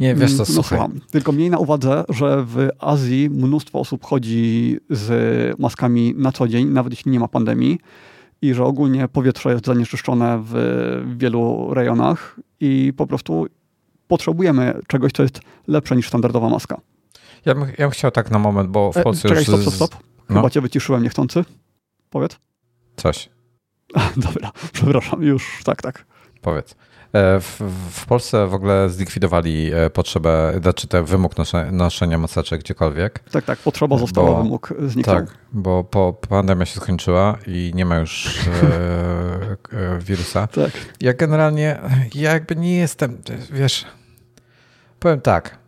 Nie, 0.00 0.14
wiesz 0.14 0.30
co, 0.36 0.42
Mm, 0.42 0.46
słuchaj. 0.46 0.78
słucham. 0.78 1.00
Tylko 1.10 1.32
miej 1.32 1.50
na 1.50 1.58
uwadze, 1.58 2.04
że 2.08 2.44
w 2.44 2.68
Azji 2.78 3.30
mnóstwo 3.30 3.80
osób 3.80 4.04
chodzi 4.04 4.76
z 4.90 5.60
maskami 5.60 6.14
na 6.16 6.32
co 6.32 6.48
dzień, 6.48 6.68
nawet 6.68 6.92
jeśli 6.92 7.12
nie 7.12 7.20
ma 7.20 7.28
pandemii 7.28 7.78
i 8.42 8.54
że 8.54 8.64
ogólnie 8.64 9.08
powietrze 9.08 9.52
jest 9.52 9.66
zanieczyszczone 9.66 10.42
w 10.46 11.14
wielu 11.16 11.74
rejonach 11.74 12.40
i 12.60 12.92
po 12.96 13.06
prostu 13.06 13.46
potrzebujemy 14.08 14.80
czegoś, 14.86 15.12
co 15.12 15.22
jest 15.22 15.40
lepsze 15.66 15.96
niż 15.96 16.08
standardowa 16.08 16.48
maska. 16.48 16.80
Ja 17.46 17.54
bym, 17.54 17.64
ja 17.64 17.76
bym 17.78 17.90
chciał 17.90 18.10
tak 18.10 18.30
na 18.30 18.38
moment, 18.38 18.70
bo 18.70 18.92
w 18.92 18.96
E, 18.96 19.02
Polsce 19.02 19.28
czekaj, 19.28 19.44
już... 19.44 19.48
stop, 19.48 19.60
stop, 19.74 19.74
stop. 19.74 20.02
Chyba 20.28 20.42
No. 20.42 20.50
cię 20.50 20.60
wyciszyłem 20.60 21.02
niechcący. 21.02 21.44
Powiedz. 22.10 22.38
Coś, 22.96 23.30
Dobra, 24.26 24.50
przepraszam, 24.72 25.22
już 25.22 25.60
tak, 25.64 25.82
tak. 25.82 26.06
powiedz. 26.40 26.76
E, 27.12 27.40
w, 27.40 27.60
w, 27.90 28.06
Polsce 28.06 28.46
w 28.46 28.54
ogóle 28.54 28.90
zlikwidowali 28.90 29.70
e, 29.74 29.90
potrzebę, 29.90 30.52
znaczy 30.62 30.88
ten 30.88 31.04
wymóg 31.04 31.32
noszenia 31.72 32.18
maseczek 32.18 32.60
gdziekolwiek. 32.60 33.18
Tak, 33.18 33.44
tak, 33.44 33.58
potrzeba 33.58 33.98
została, 33.98 34.30
bo, 34.30 34.42
wymóg 34.42 34.74
zniknął. 34.86 35.16
Tak, 35.16 35.38
bo 35.52 35.84
po 35.84 36.12
pandemia 36.12 36.64
się 36.64 36.80
skończyła 36.80 37.38
i 37.46 37.72
nie 37.74 37.84
ma 37.84 37.98
już 37.98 38.40
e, 39.72 39.98
wirusa. 40.00 40.46
Tak. 40.46 40.70
Ja 41.00 41.14
generalnie, 41.14 41.80
ja 42.14 42.32
jakby 42.32 42.56
nie 42.56 42.76
jestem, 42.76 43.22
wiesz, 43.52 43.84
powiem 45.00 45.20
tak, 45.20 45.58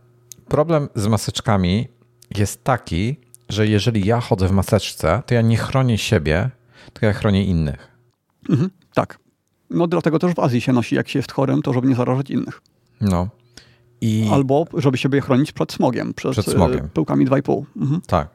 problem 0.48 0.88
z 0.94 1.06
maseczkami 1.06 1.88
jest 2.36 2.64
taki, 2.64 3.16
że 3.48 3.66
jeżeli 3.66 4.06
ja 4.06 4.20
chodzę 4.20 4.48
w 4.48 4.52
maseczce, 4.52 5.22
to 5.26 5.34
ja 5.34 5.42
nie 5.42 5.56
chronię 5.56 5.98
siebie, 5.98 6.50
tylko 6.92 7.06
ja 7.06 7.12
chronię 7.12 7.44
innych. 7.44 7.88
Mhm, 8.50 8.70
tak. 8.94 9.21
No 9.72 9.86
dlatego 9.86 10.18
też 10.18 10.34
w 10.34 10.38
Azji 10.38 10.60
się 10.60 10.72
nosi, 10.72 10.94
jak 10.94 11.08
się 11.08 11.18
jest 11.18 11.32
chorym, 11.32 11.62
to 11.62 11.72
żeby 11.72 11.88
nie 11.88 11.94
zarażać 11.94 12.30
innych. 12.30 12.60
No. 13.00 13.28
I... 14.00 14.28
Albo 14.32 14.66
żeby 14.74 14.98
siebie 14.98 15.20
chronić 15.20 15.52
przed 15.52 15.72
smogiem, 15.72 16.14
przed, 16.14 16.32
przed 16.32 16.46
smogiem. 16.46 16.88
pyłkami 16.88 17.26
2,5. 17.26 17.64
Mhm. 17.76 18.00
Tak. 18.06 18.28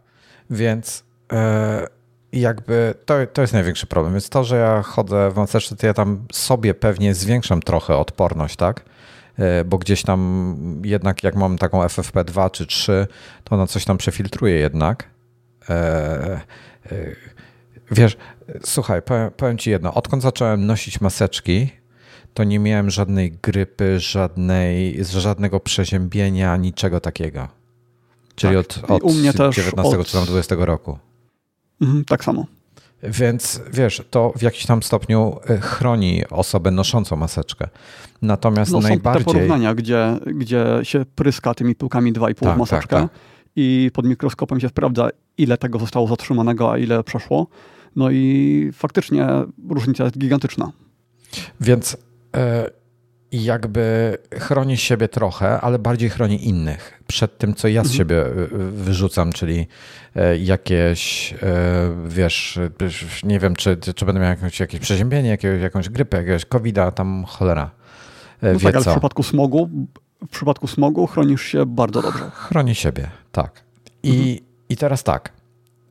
Więc 0.50 1.04
e, 1.34 1.88
jakby 2.32 2.94
to, 3.06 3.14
to 3.34 3.42
jest 3.42 3.54
największy 3.54 3.88
problem. 3.88 4.14
Więc 4.14 4.30
to, 4.30 4.44
że 4.44 4.56
ja 4.58 4.82
chodzę 4.82 5.32
w 5.32 5.36
maseczce, 5.36 5.76
to 5.76 5.88
ja 5.88 5.94
tam 5.94 6.26
sobie 6.32 6.74
pewnie 6.74 7.14
zwiększam 7.14 7.62
trochę 7.62 7.98
odporność, 7.98 8.56
tak? 8.56 8.86
E, 9.38 9.66
bo 9.66 9.78
gdzieś 9.78 10.04
tam 10.04 10.56
jednak 10.84 11.24
jak 11.24 11.36
mam 11.36 11.58
taką 11.58 11.82
FFP2 11.82 12.52
czy 12.52 12.66
3, 12.66 13.08
to 13.44 13.56
ona 13.56 13.68
coś 13.68 13.86
tam 13.86 13.98
przefiltruje 13.98 14.56
jednak. 14.56 15.10
E, 15.70 16.42
Wiesz, 17.92 18.18
słuchaj, 18.64 19.02
powiem, 19.02 19.32
powiem, 19.38 19.58
ci 19.58 19.70
jedno. 19.70 19.94
Odkąd 19.94 20.24
zacząłem 20.24 20.66
nosić 20.66 21.02
maseczki, 21.02 21.70
to 22.34 22.44
nie 22.44 22.60
miałem 22.60 22.90
żadnej 22.90 23.32
grypy, 23.42 24.00
żadnej, 24.00 25.06
żadnego 25.06 25.60
przeziębienia, 25.60 26.58
niczego 26.58 27.00
takiego. 27.00 27.48
Czyli 28.36 28.56
tak. 28.56 28.84
od, 28.84 28.92
od 28.92 29.04
u 29.04 29.14
mnie 29.14 29.32
19 29.52 30.00
od... 30.00 30.08
czy 30.08 30.14
tam 30.14 30.26
20 30.26 30.56
roku. 30.60 30.98
Mhm, 31.82 32.06
tak 32.06 32.24
samo. 32.24 32.46
Więc 33.04 33.62
wiesz, 33.74 34.02
to 34.10 34.34
w 34.36 34.42
jakimś 34.42 34.66
tam 34.66 34.84
stopniu 34.84 35.38
e, 35.50 35.58
chroni 35.58 36.24
osobę 36.30 36.72
noszącą 36.72 37.16
maseczkę. 37.16 37.68
Natomiast 38.22 38.72
no, 38.72 38.80
najbardziej. 38.80 39.24
Są 39.24 39.32
te 39.32 39.34
porównania, 39.34 39.76
gdzie, 39.76 40.20
gdzie 40.26 40.66
się 40.84 41.06
pryska 41.16 41.54
tymi 41.54 41.76
pyłkami 41.76 42.14
2,5 42.14 42.28
tak, 42.28 42.40
tak, 42.40 42.58
maseczkę 42.58 42.96
tak, 42.96 43.02
tak. 43.02 43.20
i 43.56 43.92
pod 43.94 44.06
mikroskopem 44.06 44.60
się 44.60 44.70
sprawdza, 44.70 45.10
ile 45.38 45.58
tego 45.58 45.80
zostało 45.80 46.08
zatrzymanego, 46.08 46.72
a 46.72 46.78
ile 46.78 47.04
przeszło. 47.04 47.48
No 47.98 48.12
i 48.12 48.70
faktycznie 48.74 49.28
różnica 49.70 50.04
jest 50.04 50.18
gigantyczna. 50.18 50.72
Więc 51.62 51.98
e, 52.36 52.70
jakby 53.32 54.18
chroni 54.34 54.78
siebie 54.78 55.08
trochę, 55.08 55.62
ale 55.62 55.80
bardziej 55.80 56.10
chroni 56.10 56.48
innych 56.48 57.04
przed 57.08 57.38
tym, 57.38 57.56
co 57.56 57.68
ja 57.68 57.84
z 57.84 57.86
mhm. 57.86 57.98
siebie 57.98 58.26
e, 58.26 58.48
wyrzucam, 58.72 59.34
czyli 59.34 59.68
e, 60.16 60.38
jakieś, 60.38 61.34
wiesz, 62.08 62.60
nie 63.24 63.40
wiem, 63.40 63.56
czy, 63.56 63.78
czy 63.78 64.06
będę 64.06 64.22
miał 64.22 64.30
jakieś, 64.30 64.60
jakieś 64.60 64.80
przeziębienie, 64.80 65.30
jakieś, 65.30 65.62
jakąś 65.62 65.90
grypę, 65.90 66.18
jakiegoś 66.18 66.46
covid 66.46 66.76
tam 66.96 67.26
cholera. 67.28 67.72
No 68.42 68.60
tak, 68.60 68.76
ale 68.76 68.86
w 68.86 68.88
przypadku 68.88 69.24
smogu, 69.24 69.70
w 70.28 70.30
przypadku 70.30 70.68
smogu 70.68 71.08
chronisz 71.08 71.42
się 71.42 71.66
bardzo 71.66 72.02
dobrze. 72.02 72.30
Chroni 72.34 72.76
siebie, 72.76 73.10
tak. 73.32 73.64
I, 74.04 74.10
mhm. 74.10 74.38
i 74.70 74.78
teraz 74.78 75.04
tak. 75.04 75.37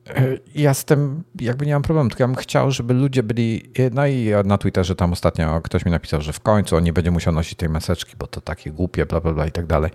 E, 0.09 0.37
ja 0.55 0.73
z 0.73 0.85
tym 0.85 1.23
jakby 1.39 1.65
nie 1.65 1.73
mam 1.73 1.81
problemu, 1.81 2.09
tylko 2.09 2.23
ja 2.23 2.27
bym 2.27 2.35
chciał, 2.35 2.71
żeby 2.71 2.93
ludzie 2.93 3.23
byli. 3.23 3.63
No 3.91 4.07
i 4.07 4.31
na 4.45 4.57
Twitterze 4.57 4.95
tam 4.95 5.13
ostatnio 5.13 5.61
ktoś 5.61 5.85
mi 5.85 5.91
napisał, 5.91 6.21
że 6.21 6.33
w 6.33 6.39
końcu 6.39 6.75
on 6.75 6.83
nie 6.83 6.93
będzie 6.93 7.11
musiał 7.11 7.33
nosić 7.33 7.57
tej 7.57 7.69
maseczki, 7.69 8.15
bo 8.19 8.27
to 8.27 8.41
takie 8.41 8.71
głupie, 8.71 9.05
bla, 9.05 9.21
bla, 9.21 9.33
bla 9.33 9.47
i 9.47 9.51
tak 9.51 9.65
dalej. 9.65 9.91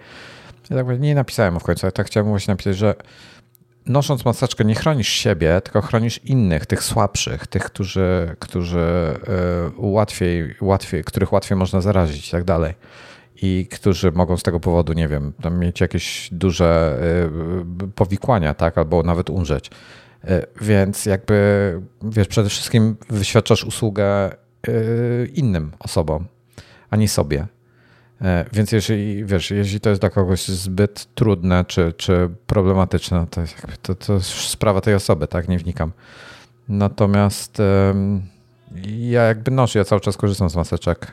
Ja 0.71 0.85
tak 0.85 1.01
nie 1.01 1.15
napisałem 1.15 1.61
w 1.61 1.63
końcu, 1.63 1.87
ale 1.87 1.93
tak 1.93 2.07
chciałem 2.07 2.29
właśnie 2.29 2.53
napisać, 2.53 2.77
że 2.77 2.95
nosząc 3.87 4.25
maseczkę 4.25 4.65
nie 4.65 4.75
chronisz 4.75 5.09
siebie, 5.09 5.61
tylko 5.61 5.81
chronisz 5.81 6.21
innych, 6.25 6.67
tych 6.67 6.83
słabszych, 6.83 7.47
tych, 7.47 7.63
którzy, 7.63 8.37
którzy 8.39 8.79
e, 8.79 9.17
łatwiej, 9.77 10.55
łatwiej, 10.61 11.05
których 11.05 11.33
łatwiej 11.33 11.59
można 11.59 11.81
zarazić 11.81 12.29
i 12.29 12.31
tak 12.31 12.45
dalej 12.45 12.75
i 13.43 13.67
którzy 13.71 14.13
mogą 14.13 14.37
z 14.37 14.43
tego 14.43 14.61
powodu, 14.61 14.93
nie 14.93 15.09
wiem, 15.09 15.33
mieć 15.51 15.81
jakieś 15.81 16.29
duże 16.33 16.99
e, 17.83 17.91
powikłania, 17.95 18.55
tak, 18.55 18.79
albo 18.79 19.03
nawet 19.03 19.31
umrzeć. 19.31 19.71
E, 20.25 20.47
więc 20.61 21.07
jakby, 21.07 21.81
wiesz, 22.03 22.29
przede 22.29 22.49
wszystkim 22.49 22.97
wyświadczasz 23.11 23.65
usługę 23.65 24.07
e, 24.07 24.33
innym 25.35 25.73
osobom, 25.79 26.27
a 26.91 26.97
nie 26.97 27.09
sobie. 27.09 27.47
E, 28.23 28.45
więc 28.53 28.73
jeżeli, 28.73 29.25
wiesz, 29.25 29.51
jeśli 29.51 29.81
to 29.81 29.91
jest 29.91 30.03
dla 30.03 30.11
kogoś 30.11 30.49
zbyt 30.49 31.15
trudne 31.15 31.65
czy, 31.65 31.93
czy 31.97 32.31
problematyczne, 32.47 33.27
to, 33.31 33.43
to, 33.83 33.95
to 33.95 34.13
jest 34.13 34.29
sprawa 34.29 34.81
tej 34.81 34.95
osoby, 34.95 35.27
tak? 35.29 35.49
Nie 35.49 35.59
wnikam. 35.59 35.93
Natomiast 36.69 37.59
ja 38.99 39.23
jakby 39.23 39.51
noszę, 39.51 39.79
ja 39.79 39.85
cały 39.85 40.01
czas 40.01 40.17
korzystam 40.17 40.51
z 40.51 40.57
maseczek 40.57 41.13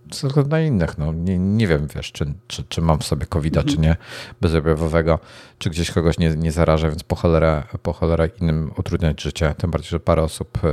względu 0.15 0.49
na 0.49 0.61
innych. 0.61 0.97
No, 0.97 1.13
nie, 1.13 1.39
nie 1.39 1.67
wiem, 1.67 1.87
wiesz, 1.95 2.11
czy, 2.11 2.33
czy, 2.47 2.63
czy 2.63 2.81
mam 2.81 2.99
w 2.99 3.03
sobie 3.03 3.25
covid 3.25 3.53
czy 3.53 3.59
mhm. 3.59 3.81
nie, 3.81 3.95
bezobjawowego, 4.41 5.19
czy 5.57 5.69
gdzieś 5.69 5.91
kogoś 5.91 6.17
nie, 6.17 6.29
nie 6.29 6.51
zarażę, 6.51 6.89
więc 6.89 7.03
po 7.03 7.15
cholerę, 7.15 7.63
po 7.83 7.93
cholerę 7.93 8.29
innym 8.41 8.71
utrudniać 8.77 9.21
życie. 9.21 9.55
Tym 9.57 9.71
bardziej, 9.71 9.89
że 9.89 9.99
parę 9.99 10.23
osób, 10.23 10.57
e, 10.63 10.69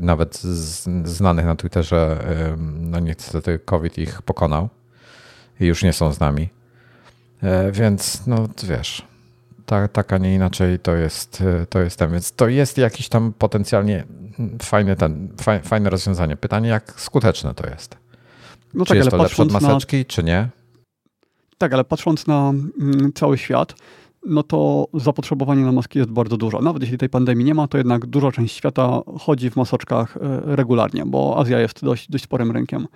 nawet 0.00 0.38
z, 0.38 1.08
znanych 1.08 1.44
na 1.44 1.56
Twitterze, 1.56 2.24
no 2.80 3.00
niestety 3.00 3.58
COVID 3.64 3.98
ich 3.98 4.22
pokonał 4.22 4.68
i 5.60 5.66
już 5.66 5.82
nie 5.82 5.92
są 5.92 6.12
z 6.12 6.20
nami. 6.20 6.48
E, 7.42 7.72
więc, 7.72 8.26
no 8.26 8.48
wiesz, 8.64 9.06
tak, 9.66 9.92
tak, 9.92 10.12
a 10.12 10.18
nie 10.18 10.34
inaczej 10.34 10.78
to 10.78 10.94
jest, 10.94 11.40
e, 11.62 11.66
to 11.66 11.80
jest 11.80 11.98
ten. 11.98 12.12
Więc 12.12 12.32
to 12.32 12.48
jest 12.48 12.78
jakiś 12.78 13.08
tam 13.08 13.32
potencjalnie 13.32 14.04
fajny 14.62 14.96
ten, 14.96 15.28
fajne 15.64 15.90
rozwiązanie. 15.90 16.36
Pytanie, 16.36 16.68
jak 16.68 17.00
skuteczne 17.00 17.54
to 17.54 17.70
jest. 17.70 18.01
No 18.74 18.84
czy 18.84 18.88
tak, 18.88 18.96
jest 18.96 19.10
to 19.10 19.16
lepsze 19.16 19.42
od 19.42 19.52
maseczki, 19.52 19.98
na... 19.98 20.04
czy 20.04 20.24
nie? 20.24 20.48
Tak, 21.58 21.72
ale 21.72 21.84
patrząc 21.84 22.26
na 22.26 22.52
mm, 22.80 23.12
cały 23.14 23.38
świat, 23.38 23.74
no 24.26 24.42
to 24.42 24.86
zapotrzebowanie 24.94 25.64
na 25.64 25.72
maski 25.72 25.98
jest 25.98 26.10
bardzo 26.10 26.36
duże. 26.36 26.58
Nawet 26.62 26.82
jeśli 26.82 26.98
tej 26.98 27.08
pandemii 27.08 27.44
nie 27.44 27.54
ma, 27.54 27.68
to 27.68 27.78
jednak 27.78 28.06
duża 28.06 28.32
część 28.32 28.56
świata 28.56 29.00
chodzi 29.20 29.50
w 29.50 29.56
maseczkach 29.56 30.16
e, 30.16 30.40
regularnie, 30.56 31.06
bo 31.06 31.38
Azja 31.38 31.60
jest 31.60 31.84
dość, 31.84 32.10
dość 32.10 32.24
sporym 32.24 32.50
rynkiem. 32.50 32.86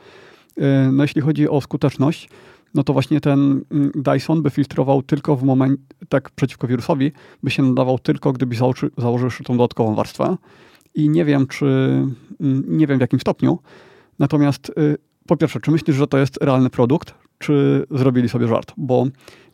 E, 0.57 0.91
no 0.93 1.05
jeśli 1.05 1.21
chodzi 1.23 1.49
o 1.49 1.61
skuteczność, 1.61 2.29
no 2.75 2.83
to 2.83 2.93
właśnie 2.93 3.21
ten 3.21 3.65
mm, 3.71 3.93
Dyson 3.95 4.43
by 4.43 4.51
filtrował 4.51 5.03
tylko 5.03 5.37
w 5.37 5.43
momencie, 5.43 5.83
tak 6.09 6.31
przeciwko 6.31 6.67
wirusowi, 6.67 7.13
by 7.43 7.51
się 7.51 7.63
nadawał 7.63 7.99
tylko, 7.99 8.33
gdyby 8.33 8.57
założy, 8.57 8.91
założył 8.99 9.27
jeszcze 9.27 9.45
tą 9.45 9.57
dodatkową 9.57 9.95
warstwę. 9.95 10.37
I 10.95 11.09
nie 11.09 11.25
wiem, 11.25 11.47
czy, 11.47 11.67
mm, 12.41 12.65
nie 12.69 12.87
wiem 12.87 12.99
w 12.99 13.01
jakim 13.01 13.21
stopniu. 13.21 13.59
Natomiast 14.19 14.73
y, 14.79 14.97
po 15.27 15.37
pierwsze, 15.37 15.61
czy 15.61 15.71
myślisz, 15.71 15.97
że 15.97 16.07
to 16.07 16.19
jest 16.19 16.37
realny 16.43 16.71
produkt, 16.71 17.15
czy 17.39 17.87
zrobili 17.91 18.29
sobie 18.29 18.49
żart? 18.49 18.73
Bo 18.77 19.07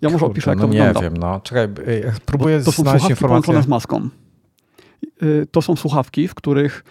ja 0.02 0.10
może 0.10 0.26
opiszę, 0.26 0.50
jak 0.50 0.58
no 0.58 0.66
to 0.66 0.72
nie 0.72 0.78
wygląda. 0.78 1.00
Nie 1.00 1.10
wiem, 1.10 1.16
no. 1.16 1.40
Czekaj, 1.40 1.64
y, 1.64 2.12
próbuję 2.26 2.58
to, 2.58 2.64
to 2.64 2.72
są 2.72 2.82
znaleźć 2.82 3.10
informację. 3.10 3.62
z 3.62 3.68
maską. 3.68 4.08
Y, 5.22 5.46
to 5.50 5.62
są 5.62 5.76
słuchawki, 5.76 6.28
w 6.28 6.34
których 6.34 6.84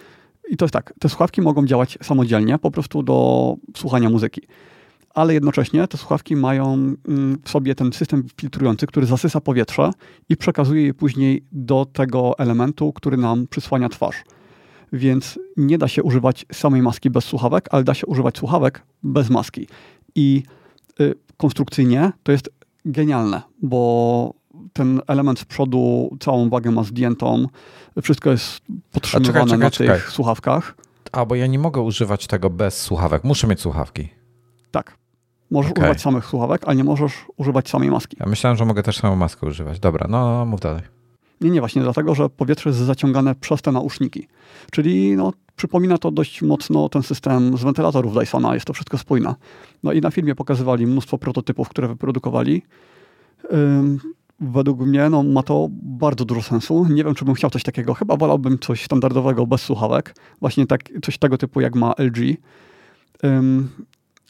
i 0.51 0.57
to 0.57 0.65
jest 0.65 0.73
tak, 0.73 0.93
te 0.99 1.09
słuchawki 1.09 1.41
mogą 1.41 1.65
działać 1.65 1.97
samodzielnie, 2.01 2.57
po 2.57 2.71
prostu 2.71 3.03
do 3.03 3.55
słuchania 3.75 4.09
muzyki. 4.09 4.41
Ale 5.13 5.33
jednocześnie 5.33 5.87
te 5.87 5.97
słuchawki 5.97 6.35
mają 6.35 6.73
mm, 6.73 7.37
w 7.43 7.49
sobie 7.49 7.75
ten 7.75 7.93
system 7.93 8.23
filtrujący, 8.37 8.87
który 8.87 9.05
zasysa 9.05 9.41
powietrze 9.41 9.91
i 10.29 10.37
przekazuje 10.37 10.85
je 10.85 10.93
później 10.93 11.43
do 11.51 11.85
tego 11.93 12.39
elementu, 12.39 12.93
który 12.93 13.17
nam 13.17 13.47
przysłania 13.47 13.89
twarz 13.89 14.15
więc 14.91 15.39
nie 15.57 15.77
da 15.77 15.87
się 15.87 16.03
używać 16.03 16.45
samej 16.51 16.81
maski 16.81 17.09
bez 17.09 17.25
słuchawek, 17.25 17.67
ale 17.71 17.83
da 17.83 17.93
się 17.93 18.07
używać 18.07 18.37
słuchawek 18.37 18.81
bez 19.03 19.29
maski. 19.29 19.67
I 20.15 20.43
y, 20.99 21.15
konstrukcyjnie 21.37 22.11
to 22.23 22.31
jest 22.31 22.49
genialne, 22.85 23.41
bo 23.61 24.33
ten 24.73 25.01
element 25.07 25.39
z 25.39 25.45
przodu 25.45 26.09
całą 26.19 26.49
wagę 26.49 26.71
ma 26.71 26.83
zdjętą, 26.83 27.47
wszystko 28.01 28.31
jest 28.31 28.61
podtrzymywane 28.91 29.33
czekaj, 29.33 29.49
czekaj, 29.49 29.59
na 29.59 29.71
czekaj. 29.71 29.95
tych 29.95 30.11
słuchawkach. 30.11 30.75
A, 31.11 31.25
bo 31.25 31.35
ja 31.35 31.47
nie 31.47 31.59
mogę 31.59 31.81
używać 31.81 32.27
tego 32.27 32.49
bez 32.49 32.81
słuchawek, 32.81 33.23
muszę 33.23 33.47
mieć 33.47 33.61
słuchawki. 33.61 34.09
Tak. 34.71 34.97
Możesz 35.51 35.71
okay. 35.71 35.83
używać 35.83 36.01
samych 36.01 36.25
słuchawek, 36.25 36.61
ale 36.65 36.75
nie 36.75 36.83
możesz 36.83 37.13
używać 37.37 37.69
samej 37.69 37.91
maski. 37.91 38.17
Ja 38.19 38.25
myślałem, 38.25 38.57
że 38.57 38.65
mogę 38.65 38.83
też 38.83 38.97
samą 38.97 39.15
maskę 39.15 39.47
używać. 39.47 39.79
Dobra, 39.79 40.07
no, 40.09 40.37
no 40.37 40.45
mów 40.45 40.59
dalej. 40.59 41.00
Nie, 41.41 41.49
nie, 41.49 41.59
właśnie 41.59 41.81
dlatego, 41.81 42.15
że 42.15 42.29
powietrze 42.29 42.69
jest 42.69 42.79
zaciągane 42.79 43.35
przez 43.35 43.61
te 43.61 43.71
nauszniki. 43.71 44.27
Czyli 44.71 45.15
no, 45.17 45.33
przypomina 45.55 45.97
to 45.97 46.11
dość 46.11 46.41
mocno 46.41 46.89
ten 46.89 47.03
system 47.03 47.57
z 47.57 47.63
wentylatorów 47.63 48.15
Dysona, 48.15 48.53
jest 48.53 48.65
to 48.65 48.73
wszystko 48.73 48.97
spójne. 48.97 49.35
No 49.83 49.93
i 49.93 50.01
na 50.01 50.11
filmie 50.11 50.35
pokazywali 50.35 50.87
mnóstwo 50.87 51.17
prototypów, 51.17 51.69
które 51.69 51.87
wyprodukowali. 51.87 52.61
Ym, 53.53 53.99
według 54.39 54.79
mnie 54.79 55.09
no, 55.09 55.23
ma 55.23 55.43
to 55.43 55.67
bardzo 55.71 56.25
dużo 56.25 56.41
sensu. 56.41 56.85
Nie 56.89 57.03
wiem, 57.03 57.15
czy 57.15 57.25
bym 57.25 57.33
chciał 57.33 57.49
coś 57.49 57.63
takiego. 57.63 57.93
Chyba 57.93 58.17
wolałbym 58.17 58.59
coś 58.59 58.83
standardowego 58.83 59.47
bez 59.47 59.61
słuchawek. 59.61 60.15
Właśnie 60.39 60.67
tak, 60.67 60.81
coś 61.03 61.17
tego 61.17 61.37
typu, 61.37 61.61
jak 61.61 61.75
ma 61.75 61.93
LG. 61.97 62.37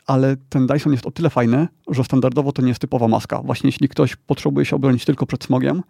ale 0.07 0.37
ten 0.49 0.67
Dyson 0.67 0.91
jest 0.91 1.05
o 1.05 1.11
tyle 1.11 1.29
fajny, 1.29 1.67
że 1.87 2.03
standardowo 2.03 2.51
to 2.51 2.61
nie 2.61 2.67
jest 2.67 2.81
typowa 2.81 3.07
maska. 3.07 3.41
Właśnie 3.41 3.67
jeśli 3.67 3.89
ktoś 3.89 4.15
potrzebuje 4.15 4.65
się 4.65 4.75
obronić 4.75 5.05
tylko 5.05 5.25
przed 5.25 5.43
smogiem, 5.43 5.83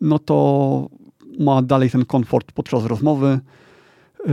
no 0.00 0.18
to 0.18 0.88
ma 1.38 1.62
dalej 1.62 1.90
ten 1.90 2.04
komfort 2.04 2.52
podczas 2.52 2.84
rozmowy. 2.84 3.40
Yy, 4.26 4.32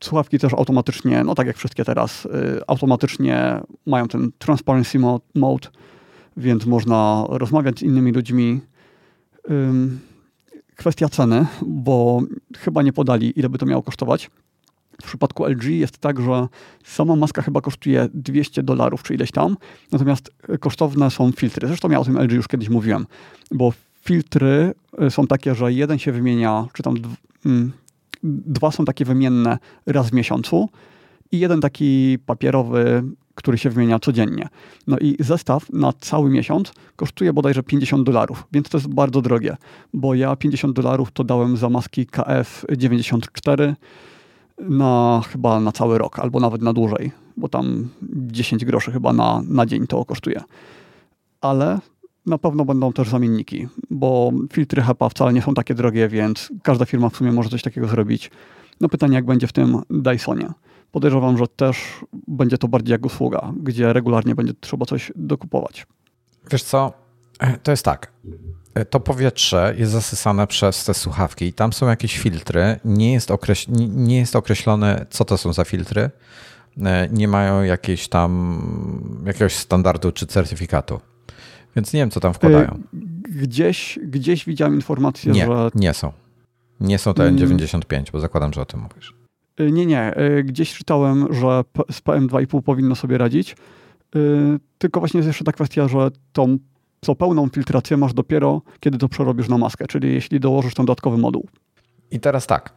słuchawki 0.00 0.38
też 0.38 0.54
automatycznie, 0.54 1.24
no 1.24 1.34
tak 1.34 1.46
jak 1.46 1.56
wszystkie 1.56 1.84
teraz, 1.84 2.24
yy, 2.24 2.60
automatycznie 2.66 3.60
mają 3.86 4.08
ten 4.08 4.30
transparency 4.38 4.98
mode, 5.34 5.68
więc 6.36 6.66
można 6.66 7.24
rozmawiać 7.28 7.78
z 7.78 7.82
innymi 7.82 8.12
ludźmi. 8.12 8.60
Kwestia 10.76 11.08
ceny, 11.08 11.46
bo 11.66 12.22
chyba 12.58 12.82
nie 12.82 12.92
podali, 12.92 13.38
ile 13.38 13.48
by 13.48 13.58
to 13.58 13.66
miało 13.66 13.82
kosztować. 13.82 14.30
W 15.02 15.04
przypadku 15.06 15.46
LG 15.46 15.64
jest 15.64 15.98
tak, 15.98 16.20
że 16.20 16.48
sama 16.84 17.16
maska 17.16 17.42
chyba 17.42 17.60
kosztuje 17.60 18.08
200 18.14 18.62
dolarów 18.62 19.02
czy 19.02 19.14
ileś 19.14 19.30
tam, 19.30 19.56
natomiast 19.92 20.30
kosztowne 20.60 21.10
są 21.10 21.32
filtry. 21.32 21.68
Zresztą 21.68 21.90
ja 21.90 22.00
o 22.00 22.04
tym 22.04 22.18
LG 22.18 22.32
już 22.32 22.48
kiedyś 22.48 22.68
mówiłem, 22.68 23.06
bo 23.50 23.72
filtry 24.00 24.74
y, 25.02 25.10
są 25.10 25.26
takie, 25.26 25.54
że 25.54 25.72
jeden 25.72 25.98
się 25.98 26.12
wymienia, 26.12 26.66
czy 26.72 26.82
tam 26.82 26.94
mm, 27.46 27.72
dwa 28.22 28.70
są 28.70 28.84
takie 28.84 29.04
wymienne 29.04 29.58
raz 29.86 30.10
w 30.10 30.12
miesiącu 30.12 30.68
i 31.32 31.38
jeden 31.38 31.60
taki 31.60 32.18
papierowy, 32.26 33.02
który 33.34 33.58
się 33.58 33.70
wymienia 33.70 33.98
codziennie. 33.98 34.48
No 34.86 34.98
i 34.98 35.16
zestaw 35.18 35.70
na 35.72 35.92
cały 36.00 36.30
miesiąc 36.30 36.72
kosztuje 36.96 37.32
bodajże 37.32 37.62
50 37.62 38.06
dolarów, 38.06 38.44
więc 38.52 38.68
to 38.68 38.78
jest 38.78 38.88
bardzo 38.88 39.22
drogie, 39.22 39.56
bo 39.94 40.14
ja 40.14 40.36
50 40.36 40.76
dolarów 40.76 41.12
to 41.12 41.24
dałem 41.24 41.56
za 41.56 41.68
maski 41.68 42.06
KF94 42.06 43.74
na 44.58 45.22
chyba 45.32 45.60
na 45.60 45.72
cały 45.72 45.98
rok, 45.98 46.18
albo 46.18 46.40
nawet 46.40 46.62
na 46.62 46.72
dłużej, 46.72 47.12
bo 47.36 47.48
tam 47.48 47.88
10 48.12 48.64
groszy 48.64 48.92
chyba 48.92 49.12
na, 49.12 49.42
na 49.48 49.66
dzień 49.66 49.86
to 49.86 50.04
kosztuje. 50.04 50.42
Ale 51.40 51.78
na 52.26 52.38
pewno 52.38 52.64
będą 52.64 52.92
też 52.92 53.08
zamienniki, 53.08 53.68
bo 53.90 54.32
filtry 54.52 54.82
HEPA 54.82 55.08
wcale 55.08 55.32
nie 55.32 55.42
są 55.42 55.54
takie 55.54 55.74
drogie, 55.74 56.08
więc 56.08 56.52
każda 56.62 56.84
firma 56.84 57.08
w 57.08 57.16
sumie 57.16 57.32
może 57.32 57.48
coś 57.48 57.62
takiego 57.62 57.88
zrobić. 57.88 58.30
No 58.80 58.88
pytanie, 58.88 59.14
jak 59.14 59.24
będzie 59.24 59.46
w 59.46 59.52
tym 59.52 59.82
Dysonie. 59.90 60.48
Podejrzewam, 60.92 61.38
że 61.38 61.48
też 61.48 62.04
będzie 62.28 62.58
to 62.58 62.68
bardziej 62.68 62.92
jak 62.92 63.06
usługa, 63.06 63.52
gdzie 63.62 63.92
regularnie 63.92 64.34
będzie 64.34 64.52
trzeba 64.60 64.86
coś 64.86 65.12
dokupować. 65.16 65.86
Wiesz 66.50 66.62
co, 66.62 66.92
to 67.62 67.70
jest 67.70 67.84
tak. 67.84 68.12
To 68.90 69.00
powietrze 69.00 69.74
jest 69.78 69.92
zasysane 69.92 70.46
przez 70.46 70.84
te 70.84 70.94
słuchawki 70.94 71.44
i 71.44 71.52
tam 71.52 71.72
są 71.72 71.88
jakieś 71.88 72.18
filtry. 72.18 72.80
Nie 72.84 73.12
jest, 73.12 73.30
nie 73.88 74.18
jest 74.18 74.36
określone, 74.36 75.06
co 75.10 75.24
to 75.24 75.38
są 75.38 75.52
za 75.52 75.64
filtry. 75.64 76.10
Nie 77.10 77.28
mają 77.28 77.62
jakiejś 77.62 78.08
tam 78.08 79.22
jakiegoś 79.26 79.54
standardu 79.54 80.12
czy 80.12 80.26
certyfikatu. 80.26 81.00
Więc 81.76 81.92
nie 81.92 82.00
wiem, 82.00 82.10
co 82.10 82.20
tam 82.20 82.34
wkładają. 82.34 82.82
Gdzieś, 83.22 83.98
gdzieś 84.02 84.44
widziałem 84.44 84.74
informację, 84.74 85.32
nie, 85.32 85.46
że. 85.46 85.70
Nie 85.74 85.94
są. 85.94 86.12
Nie 86.80 86.98
są 86.98 87.14
to 87.14 87.22
N95, 87.22 88.12
bo 88.12 88.20
zakładam, 88.20 88.52
że 88.52 88.60
o 88.60 88.64
tym 88.64 88.80
mówisz. 88.80 89.14
Y, 89.60 89.72
nie, 89.72 89.86
nie. 89.86 90.20
Y, 90.38 90.44
gdzieś 90.44 90.74
czytałem, 90.74 91.34
że 91.34 91.64
z 91.90 92.00
PM2,5 92.00 92.62
powinno 92.62 92.94
sobie 92.94 93.18
radzić. 93.18 93.56
Y, 94.16 94.58
tylko 94.78 95.00
właśnie 95.00 95.18
jest 95.18 95.26
jeszcze 95.26 95.44
ta 95.44 95.52
kwestia, 95.52 95.88
że 95.88 96.08
tą 96.32 96.58
co 97.00 97.14
pełną 97.14 97.48
filtrację 97.48 97.96
masz 97.96 98.14
dopiero, 98.14 98.62
kiedy 98.80 98.98
to 98.98 99.08
przerobisz 99.08 99.48
na 99.48 99.58
maskę, 99.58 99.86
czyli 99.86 100.14
jeśli 100.14 100.40
dołożysz 100.40 100.74
ten 100.74 100.86
dodatkowy 100.86 101.18
moduł. 101.18 101.48
I 102.10 102.20
teraz 102.20 102.46
tak. 102.46 102.72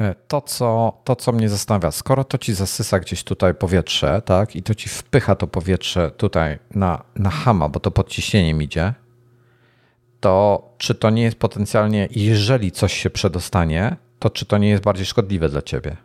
E, 0.00 0.14
to 0.28 0.40
co, 0.40 1.00
to, 1.04 1.16
co 1.16 1.32
mnie 1.32 1.48
zastanawia, 1.48 1.90
skoro 1.90 2.24
to 2.24 2.38
ci 2.38 2.54
zasysa 2.54 3.00
gdzieś 3.00 3.24
tutaj 3.24 3.54
powietrze, 3.54 4.22
tak, 4.24 4.56
i 4.56 4.62
to 4.62 4.74
ci 4.74 4.88
wpycha 4.88 5.34
to 5.34 5.46
powietrze 5.46 6.10
tutaj 6.10 6.58
na, 6.74 7.02
na 7.16 7.30
hama, 7.30 7.68
bo 7.68 7.80
to 7.80 7.90
pod 7.90 8.08
ciśnieniem 8.08 8.62
idzie, 8.62 8.94
to 10.20 10.62
czy 10.78 10.94
to 10.94 11.10
nie 11.10 11.22
jest 11.22 11.36
potencjalnie, 11.36 12.08
jeżeli 12.10 12.72
coś 12.72 12.92
się 12.92 13.10
przedostanie, 13.10 13.96
to 14.18 14.30
czy 14.30 14.46
to 14.46 14.58
nie 14.58 14.68
jest 14.68 14.82
bardziej 14.82 15.06
szkodliwe 15.06 15.48
dla 15.48 15.62
ciebie? 15.62 15.96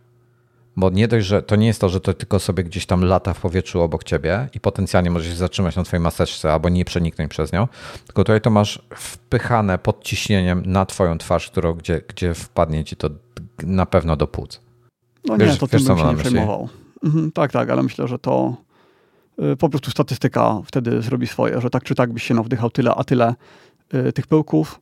Bo 0.77 0.89
nie 0.89 1.07
dość, 1.07 1.27
że 1.27 1.41
to 1.41 1.55
nie 1.55 1.67
jest 1.67 1.81
to, 1.81 1.89
że 1.89 2.01
to 2.01 2.13
tylko 2.13 2.39
sobie 2.39 2.63
gdzieś 2.63 2.85
tam 2.85 3.05
lata 3.05 3.33
w 3.33 3.39
powietrzu 3.39 3.81
obok 3.81 4.03
ciebie 4.03 4.49
i 4.53 4.59
potencjalnie 4.59 5.09
możesz 5.09 5.29
się 5.29 5.35
zatrzymać 5.35 5.75
na 5.75 5.83
twojej 5.83 6.03
maseczce 6.03 6.53
albo 6.53 6.69
nie 6.69 6.85
przeniknąć 6.85 7.31
przez 7.31 7.53
nią, 7.53 7.67
tylko 8.05 8.23
tutaj 8.23 8.41
to 8.41 8.49
masz 8.49 8.81
wpychane 8.95 9.77
pod 9.77 10.03
ciśnieniem 10.03 10.63
na 10.65 10.85
twoją 10.85 11.17
twarz, 11.17 11.51
którą, 11.51 11.73
gdzie, 11.73 12.01
gdzie 12.07 12.33
wpadnie 12.33 12.83
ci 12.83 12.95
to 12.95 13.09
na 13.63 13.85
pewno 13.85 14.15
do 14.15 14.27
płuc. 14.27 14.61
No 15.25 15.37
wiesz, 15.37 15.49
nie, 15.53 15.57
to 15.57 15.67
wiesz, 15.67 15.85
tym 15.85 15.95
bym 15.95 16.05
się 16.05 16.13
nie 16.13 16.15
przejmował. 16.15 16.69
Mhm, 17.03 17.31
tak, 17.31 17.51
tak, 17.51 17.69
ale 17.69 17.83
myślę, 17.83 18.07
że 18.07 18.19
to 18.19 18.55
y, 19.53 19.57
po 19.57 19.69
prostu 19.69 19.91
statystyka 19.91 20.61
wtedy 20.65 21.01
zrobi 21.01 21.27
swoje, 21.27 21.61
że 21.61 21.69
tak 21.69 21.83
czy 21.83 21.95
tak 21.95 22.13
byś 22.13 22.23
się 22.23 22.33
nawdychał 22.33 22.69
tyle, 22.69 22.95
a 22.95 23.03
tyle 23.03 23.35
y, 23.93 24.13
tych 24.13 24.27
pyłków, 24.27 24.79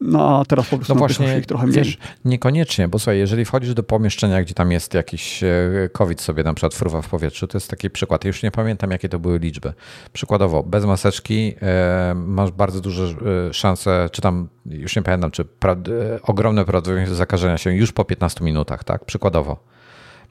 no 0.00 0.40
a 0.40 0.44
teraz 0.44 0.68
po 0.68 0.76
prostu 0.76 0.94
no 0.94 0.98
właśnie, 0.98 1.38
ich 1.38 1.46
trochę 1.46 1.66
mniej. 1.66 1.84
Wiesz, 1.84 1.98
niekoniecznie, 2.24 2.88
bo 2.88 2.98
słuchaj, 2.98 3.18
jeżeli 3.18 3.44
wchodzisz 3.44 3.74
do 3.74 3.82
pomieszczenia, 3.82 4.42
gdzie 4.42 4.54
tam 4.54 4.72
jest 4.72 4.94
jakiś 4.94 5.42
e, 5.42 5.48
COVID 5.92 6.20
sobie 6.20 6.42
na 6.42 6.54
przykład 6.54 6.74
fruwa 6.74 7.02
w 7.02 7.08
powietrzu, 7.08 7.46
to 7.46 7.56
jest 7.56 7.70
taki 7.70 7.90
przykład. 7.90 8.24
Ja 8.24 8.28
już 8.28 8.42
nie 8.42 8.50
pamiętam, 8.50 8.90
jakie 8.90 9.08
to 9.08 9.18
były 9.18 9.38
liczby. 9.38 9.72
Przykładowo, 10.12 10.62
bez 10.62 10.84
maseczki 10.84 11.54
e, 11.62 12.14
masz 12.16 12.50
bardzo 12.50 12.80
duże 12.80 13.04
e, 13.48 13.54
szanse, 13.54 14.08
czy 14.12 14.22
tam, 14.22 14.48
już 14.66 14.96
nie 14.96 15.02
pamiętam, 15.02 15.30
czy 15.30 15.44
pra, 15.44 15.72
e, 15.72 15.76
ogromne 16.22 16.64
prawdopodobieństwo 16.64 17.16
zakażenia 17.16 17.58
się 17.58 17.74
już 17.74 17.92
po 17.92 18.04
15 18.04 18.44
minutach, 18.44 18.84
tak? 18.84 19.04
Przykładowo. 19.04 19.75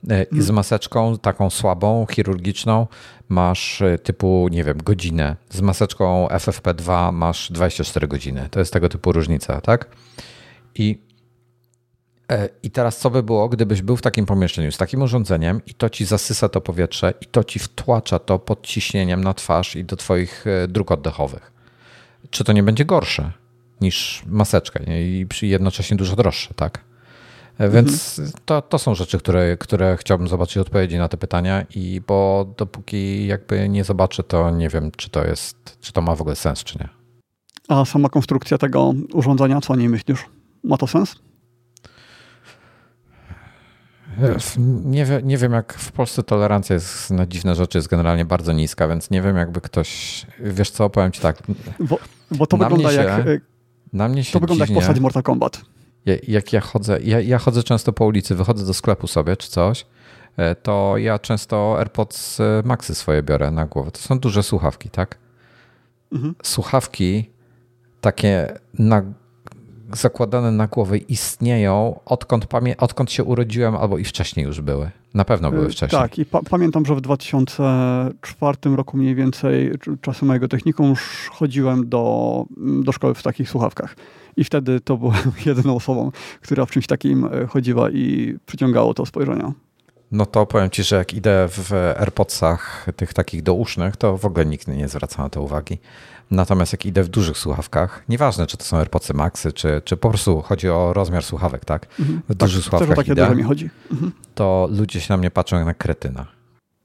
E, 0.09 0.23
I 0.23 0.41
z 0.41 0.49
maseczką 0.49 1.17
taką 1.17 1.49
słabą, 1.49 2.05
chirurgiczną 2.11 2.87
masz 3.29 3.81
e, 3.81 3.97
typu, 3.97 4.47
nie 4.51 4.63
wiem, 4.63 4.77
godzinę. 4.83 5.35
Z 5.49 5.61
maseczką 5.61 6.27
FFP2 6.27 7.13
masz 7.13 7.51
24 7.51 8.07
godziny. 8.07 8.47
To 8.51 8.59
jest 8.59 8.73
tego 8.73 8.89
typu 8.89 9.11
różnica, 9.11 9.61
tak? 9.61 9.89
I, 10.75 11.01
e, 12.31 12.49
I 12.63 12.71
teraz 12.71 12.97
co 12.97 13.09
by 13.09 13.23
było, 13.23 13.49
gdybyś 13.49 13.81
był 13.81 13.97
w 13.97 14.01
takim 14.01 14.25
pomieszczeniu 14.25 14.71
z 14.71 14.77
takim 14.77 15.01
urządzeniem 15.01 15.61
i 15.65 15.73
to 15.73 15.89
ci 15.89 16.05
zasysa 16.05 16.49
to 16.49 16.61
powietrze 16.61 17.13
i 17.21 17.25
to 17.25 17.43
ci 17.43 17.59
wtłacza 17.59 18.19
to 18.19 18.39
pod 18.39 18.67
ciśnieniem 18.67 19.23
na 19.23 19.33
twarz 19.33 19.75
i 19.75 19.85
do 19.85 19.95
twoich 19.95 20.45
dróg 20.67 20.91
oddechowych? 20.91 21.51
Czy 22.29 22.43
to 22.43 22.53
nie 22.53 22.63
będzie 22.63 22.85
gorsze 22.85 23.31
niż 23.81 24.23
maseczka 24.27 24.79
i 24.87 25.27
jednocześnie 25.41 25.97
dużo 25.97 26.15
droższe, 26.15 26.53
tak? 26.53 26.83
E, 27.57 27.69
więc 27.69 28.19
mhm. 28.19 28.37
to, 28.45 28.61
to 28.61 28.79
są 28.79 28.95
rzeczy, 28.95 29.17
które, 29.17 29.57
które 29.57 29.97
chciałbym 29.97 30.27
zobaczyć 30.27 30.57
odpowiedzi 30.57 30.97
na 30.97 31.07
te 31.07 31.17
pytania 31.17 31.65
i 31.75 32.01
bo 32.07 32.45
dopóki 32.57 33.27
jakby 33.27 33.69
nie 33.69 33.83
zobaczę, 33.83 34.23
to 34.23 34.51
nie 34.51 34.69
wiem, 34.69 34.91
czy 34.97 35.09
to 35.09 35.25
jest, 35.25 35.77
czy 35.81 35.93
to 35.93 36.01
ma 36.01 36.15
w 36.15 36.21
ogóle 36.21 36.35
sens, 36.35 36.63
czy 36.63 36.79
nie. 36.79 36.89
A 37.67 37.85
sama 37.85 38.09
konstrukcja 38.09 38.57
tego 38.57 38.93
urządzenia, 39.13 39.61
co 39.61 39.73
o 39.73 39.75
niej 39.75 39.89
myślisz? 39.89 40.25
Ma 40.63 40.77
to 40.77 40.87
sens? 40.87 41.15
Nie, 44.85 45.05
nie 45.23 45.37
wiem, 45.37 45.51
jak 45.51 45.73
w 45.73 45.91
Polsce 45.91 46.23
tolerancja 46.23 46.73
jest 46.73 47.11
na 47.11 47.25
dziwne 47.25 47.55
rzeczy 47.55 47.77
jest 47.77 47.87
generalnie 47.87 48.25
bardzo 48.25 48.53
niska, 48.53 48.87
więc 48.87 49.09
nie 49.09 49.21
wiem, 49.21 49.37
jakby 49.37 49.61
ktoś. 49.61 50.25
Wiesz 50.39 50.69
co, 50.69 50.89
powiem 50.89 51.11
ci 51.11 51.21
tak. 51.21 51.37
Bo, 51.79 51.99
bo 52.31 52.47
to 52.47 52.57
wygląda 52.57 52.91
się, 52.91 53.03
jak. 53.03 53.25
Na 53.93 54.07
mnie 54.07 54.23
się 54.23 54.33
to 54.33 54.39
wygląda 54.39 54.65
dziwnie, 54.65 54.75
jak 54.75 54.87
postać 54.87 55.01
Mortal 55.01 55.23
Kombat 55.23 55.61
jak 56.27 56.53
ja 56.53 56.61
chodzę, 56.61 56.99
ja, 57.03 57.21
ja 57.21 57.37
chodzę 57.37 57.63
często 57.63 57.93
po 57.93 58.05
ulicy, 58.05 58.35
wychodzę 58.35 58.65
do 58.65 58.73
sklepu 58.73 59.07
sobie 59.07 59.37
czy 59.37 59.49
coś, 59.49 59.85
e, 60.37 60.55
to 60.55 60.97
ja 60.97 61.19
często 61.19 61.75
AirPods 61.79 62.39
e, 62.39 62.61
Maxy 62.65 62.95
swoje 62.95 63.23
biorę 63.23 63.51
na 63.51 63.65
głowę. 63.65 63.91
To 63.91 63.99
są 63.99 64.19
duże 64.19 64.43
słuchawki, 64.43 64.89
tak? 64.89 65.17
Mhm. 66.11 66.35
Słuchawki 66.43 67.29
takie 68.01 68.53
na, 68.79 69.03
zakładane 69.93 70.51
na 70.51 70.67
głowę 70.67 70.97
istnieją 70.97 71.99
odkąd, 72.05 72.45
pamię- 72.45 72.75
odkąd 72.77 73.11
się 73.11 73.23
urodziłem, 73.23 73.75
albo 73.75 73.97
i 73.97 74.03
wcześniej 74.03 74.45
już 74.45 74.61
były. 74.61 74.91
Na 75.13 75.25
pewno 75.25 75.51
były 75.51 75.65
e, 75.65 75.69
wcześniej. 75.69 76.01
Tak, 76.01 76.19
i 76.19 76.25
pa 76.25 76.39
pamiętam, 76.49 76.85
że 76.85 76.95
w 76.95 77.01
2004 77.01 78.57
roku 78.75 78.97
mniej 78.97 79.15
więcej, 79.15 79.71
czasem 80.01 80.27
mojego 80.27 80.47
technikum, 80.47 80.89
już 80.89 81.29
chodziłem 81.31 81.89
do, 81.89 82.45
do 82.83 82.91
szkoły 82.91 83.13
w 83.13 83.23
takich 83.23 83.49
słuchawkach. 83.49 83.95
I 84.37 84.43
wtedy 84.43 84.79
to 84.79 84.97
byłem 84.97 85.31
jedyną 85.45 85.75
osobą, 85.75 86.11
która 86.41 86.65
w 86.65 86.71
czymś 86.71 86.87
takim 86.87 87.25
e, 87.25 87.47
chodziła 87.47 87.89
i 87.89 88.35
przyciągało 88.45 88.93
to 88.93 89.05
spojrzenie. 89.05 89.51
No 90.11 90.25
to 90.25 90.45
powiem 90.45 90.69
ci, 90.69 90.83
że 90.83 90.95
jak 90.95 91.13
idę 91.13 91.47
w 91.51 91.73
AirPodsach 91.73 92.87
tych 92.95 93.13
takich 93.13 93.43
dousznych, 93.43 93.97
to 93.97 94.17
w 94.17 94.25
ogóle 94.25 94.45
nikt 94.45 94.67
nie 94.67 94.87
zwraca 94.87 95.23
na 95.23 95.29
to 95.29 95.41
uwagi. 95.41 95.77
Natomiast 96.31 96.71
jak 96.71 96.85
idę 96.85 97.03
w 97.03 97.07
dużych 97.07 97.37
słuchawkach, 97.37 98.03
nieważne 98.09 98.47
czy 98.47 98.57
to 98.57 98.63
są 98.63 98.77
AirPodsy 98.77 99.13
Maxy, 99.13 99.53
czy, 99.53 99.81
czy 99.85 99.97
po 99.97 100.09
prostu 100.09 100.41
chodzi 100.41 100.69
o 100.69 100.93
rozmiar 100.93 101.23
słuchawek, 101.23 101.65
tak? 101.65 101.87
Mhm. 101.99 102.21
W 102.29 102.35
dużych 102.35 102.63
tak, 102.63 102.69
słuchawkach 102.69 102.95
takie 102.97 103.11
idę, 103.11 103.35
mi 103.35 103.43
chodzi. 103.43 103.69
Mhm. 103.91 104.11
to 104.35 104.69
ludzie 104.71 105.01
się 105.01 105.13
na 105.13 105.17
mnie 105.17 105.31
patrzą 105.31 105.55
jak 105.57 105.65
na 105.65 105.73
kretyna. 105.73 106.25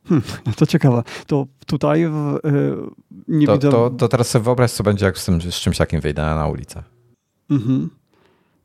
Hmm, 0.08 0.22
to 0.56 0.66
ciekawe. 0.66 1.02
To 1.26 1.46
tutaj 1.66 2.06
w, 2.06 2.38
yy, 2.44 2.76
nie 3.28 3.46
to, 3.46 3.52
widzę... 3.52 3.70
To, 3.70 3.90
to 3.90 4.08
teraz 4.08 4.30
sobie 4.30 4.44
wyobraź, 4.44 4.70
co 4.70 4.84
będzie, 4.84 5.06
jak 5.06 5.18
z, 5.18 5.24
tym, 5.24 5.40
z 5.40 5.54
czymś 5.54 5.78
takim 5.78 6.00
wyjdę 6.00 6.22
na 6.22 6.46
ulicę. 6.46 6.82
Mhm. 7.50 7.90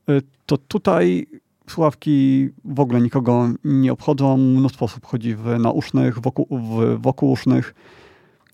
Y, 0.09 0.21
to 0.45 0.57
tutaj 0.57 1.27
słuchawki 1.69 2.49
w 2.65 2.79
ogóle 2.79 3.01
nikogo 3.01 3.49
nie 3.63 3.93
obchodzą. 3.93 4.37
Mnóstwo 4.37 4.85
osób 4.85 5.05
chodzi 5.05 5.35
w 5.35 5.59
nausznych, 5.59 6.19
wokół, 6.19 6.47
w, 6.51 7.01
wokół 7.01 7.31
usznych. 7.31 7.75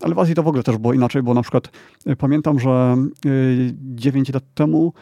Ale 0.01 0.15
w 0.15 0.19
Azji 0.19 0.35
to 0.35 0.43
w 0.43 0.47
ogóle 0.47 0.63
też 0.63 0.77
było 0.77 0.93
inaczej, 0.93 1.23
bo 1.23 1.33
na 1.33 1.41
przykład 1.41 1.69
y, 2.07 2.15
pamiętam, 2.15 2.59
że 2.59 2.97
y, 3.25 3.73
9 3.95 4.33
lat 4.33 4.43
temu 4.53 4.93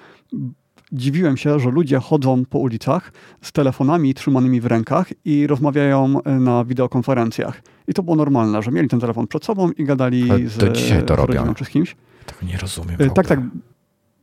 dziwiłem 0.91 1.37
się, 1.37 1.59
że 1.59 1.69
ludzie 1.69 1.99
chodzą 1.99 2.45
po 2.45 2.59
ulicach 2.59 3.11
z 3.41 3.51
telefonami 3.51 4.13
trzymanymi 4.13 4.61
w 4.61 4.65
rękach 4.65 5.07
i 5.25 5.47
rozmawiają 5.47 6.19
na 6.25 6.65
wideokonferencjach. 6.65 7.61
I 7.87 7.93
to 7.93 8.03
było 8.03 8.15
normalne, 8.15 8.61
że 8.61 8.71
mieli 8.71 8.89
ten 8.89 8.99
telefon 8.99 9.27
przed 9.27 9.45
sobą 9.45 9.71
i 9.71 9.83
gadali 9.83 10.31
Ale 10.31 10.47
z, 10.47 10.73
dzisiaj 10.73 11.05
to 11.05 11.15
z 11.15 11.17
robią. 11.17 11.53
czy 11.53 11.65
z 11.65 11.69
kimś. 11.69 11.95
Tego 12.25 12.51
nie 12.51 12.57
rozumiem. 12.57 12.97
Tak, 13.15 13.27
tak. 13.27 13.39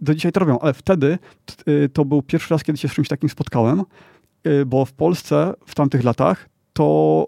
Do 0.01 0.14
dzisiaj 0.14 0.32
to 0.32 0.40
robią, 0.40 0.59
ale 0.59 0.74
wtedy 0.74 1.18
y, 1.68 1.89
to 1.93 2.05
był 2.05 2.23
pierwszy 2.23 2.55
raz, 2.55 2.64
kiedy 2.64 2.78
się 2.78 2.89
z 2.89 2.93
czymś 2.93 3.09
takim 3.09 3.28
spotkałem, 3.28 3.82
y, 4.47 4.66
bo 4.66 4.85
w 4.85 4.93
Polsce 4.93 5.55
w 5.66 5.74
tamtych 5.74 6.05
latach 6.05 6.48
to 6.73 7.27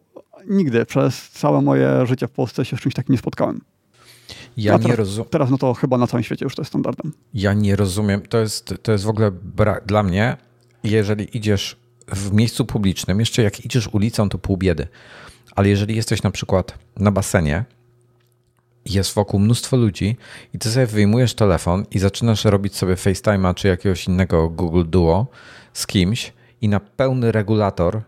nigdy 0.48 0.86
przez 0.86 1.28
całe 1.30 1.62
moje 1.62 2.06
życie 2.06 2.26
w 2.28 2.30
Polsce 2.30 2.64
się 2.64 2.76
z 2.76 2.80
czymś 2.80 2.94
takim 2.94 3.12
nie 3.12 3.18
spotkałem. 3.18 3.60
Ja 4.56 4.74
A 4.74 4.76
nie, 4.76 4.82
teraz- 4.82 4.98
rozum, 4.98 5.24
Teraz 5.30 5.50
no 5.50 5.58
to 5.58 5.74
chyba 5.74 5.98
na 5.98 6.06
całym 6.06 6.24
świecie 6.24 6.44
już 6.44 6.54
to 6.54 6.62
jest 6.62 6.68
standardem. 6.68 7.12
ja 7.34 7.54
nie 7.54 7.76
rozumiem. 7.76 8.20
To 8.22 8.38
jest, 8.38 8.74
to 8.82 8.92
jest 8.92 9.04
w 9.04 9.08
ogóle 9.08 9.30
dla 9.86 10.02
mnie, 10.02 10.36
jeżeli 10.84 11.36
idziesz 11.36 11.76
w 12.08 12.32
miejscu 12.32 12.64
publicznym, 12.64 13.20
jeszcze 13.20 13.42
jak 13.42 13.64
idziesz 13.64 13.88
ulicą, 13.92 14.28
to 14.28 14.38
pół 14.38 14.56
biedy. 14.56 14.88
Ale 15.56 15.68
jeżeli 15.68 15.96
jesteś 15.96 16.22
na 16.22 16.30
przykład 16.30 16.78
na 16.96 17.12
basenie, 17.12 17.64
jest 18.90 19.14
wokół 19.14 19.40
mnóstwo 19.40 19.76
ludzi 19.76 20.16
i 20.54 20.58
ty 20.58 20.70
sobie 20.70 20.86
wyjmujesz 20.86 21.34
telefon 21.34 21.84
i 21.90 21.98
zaczynasz 21.98 22.44
robić 22.44 22.76
sobie 22.76 22.94
FaceTime'a 22.94 23.54
czy 23.54 23.68
jakiegoś 23.68 24.06
innego 24.06 24.48
Google 24.48 24.84
Duo 24.86 25.26
z 25.72 25.86
kimś 25.86 26.32
i 26.60 26.68
na 26.68 26.80
pełny 26.80 27.32
regulator 27.32 28.00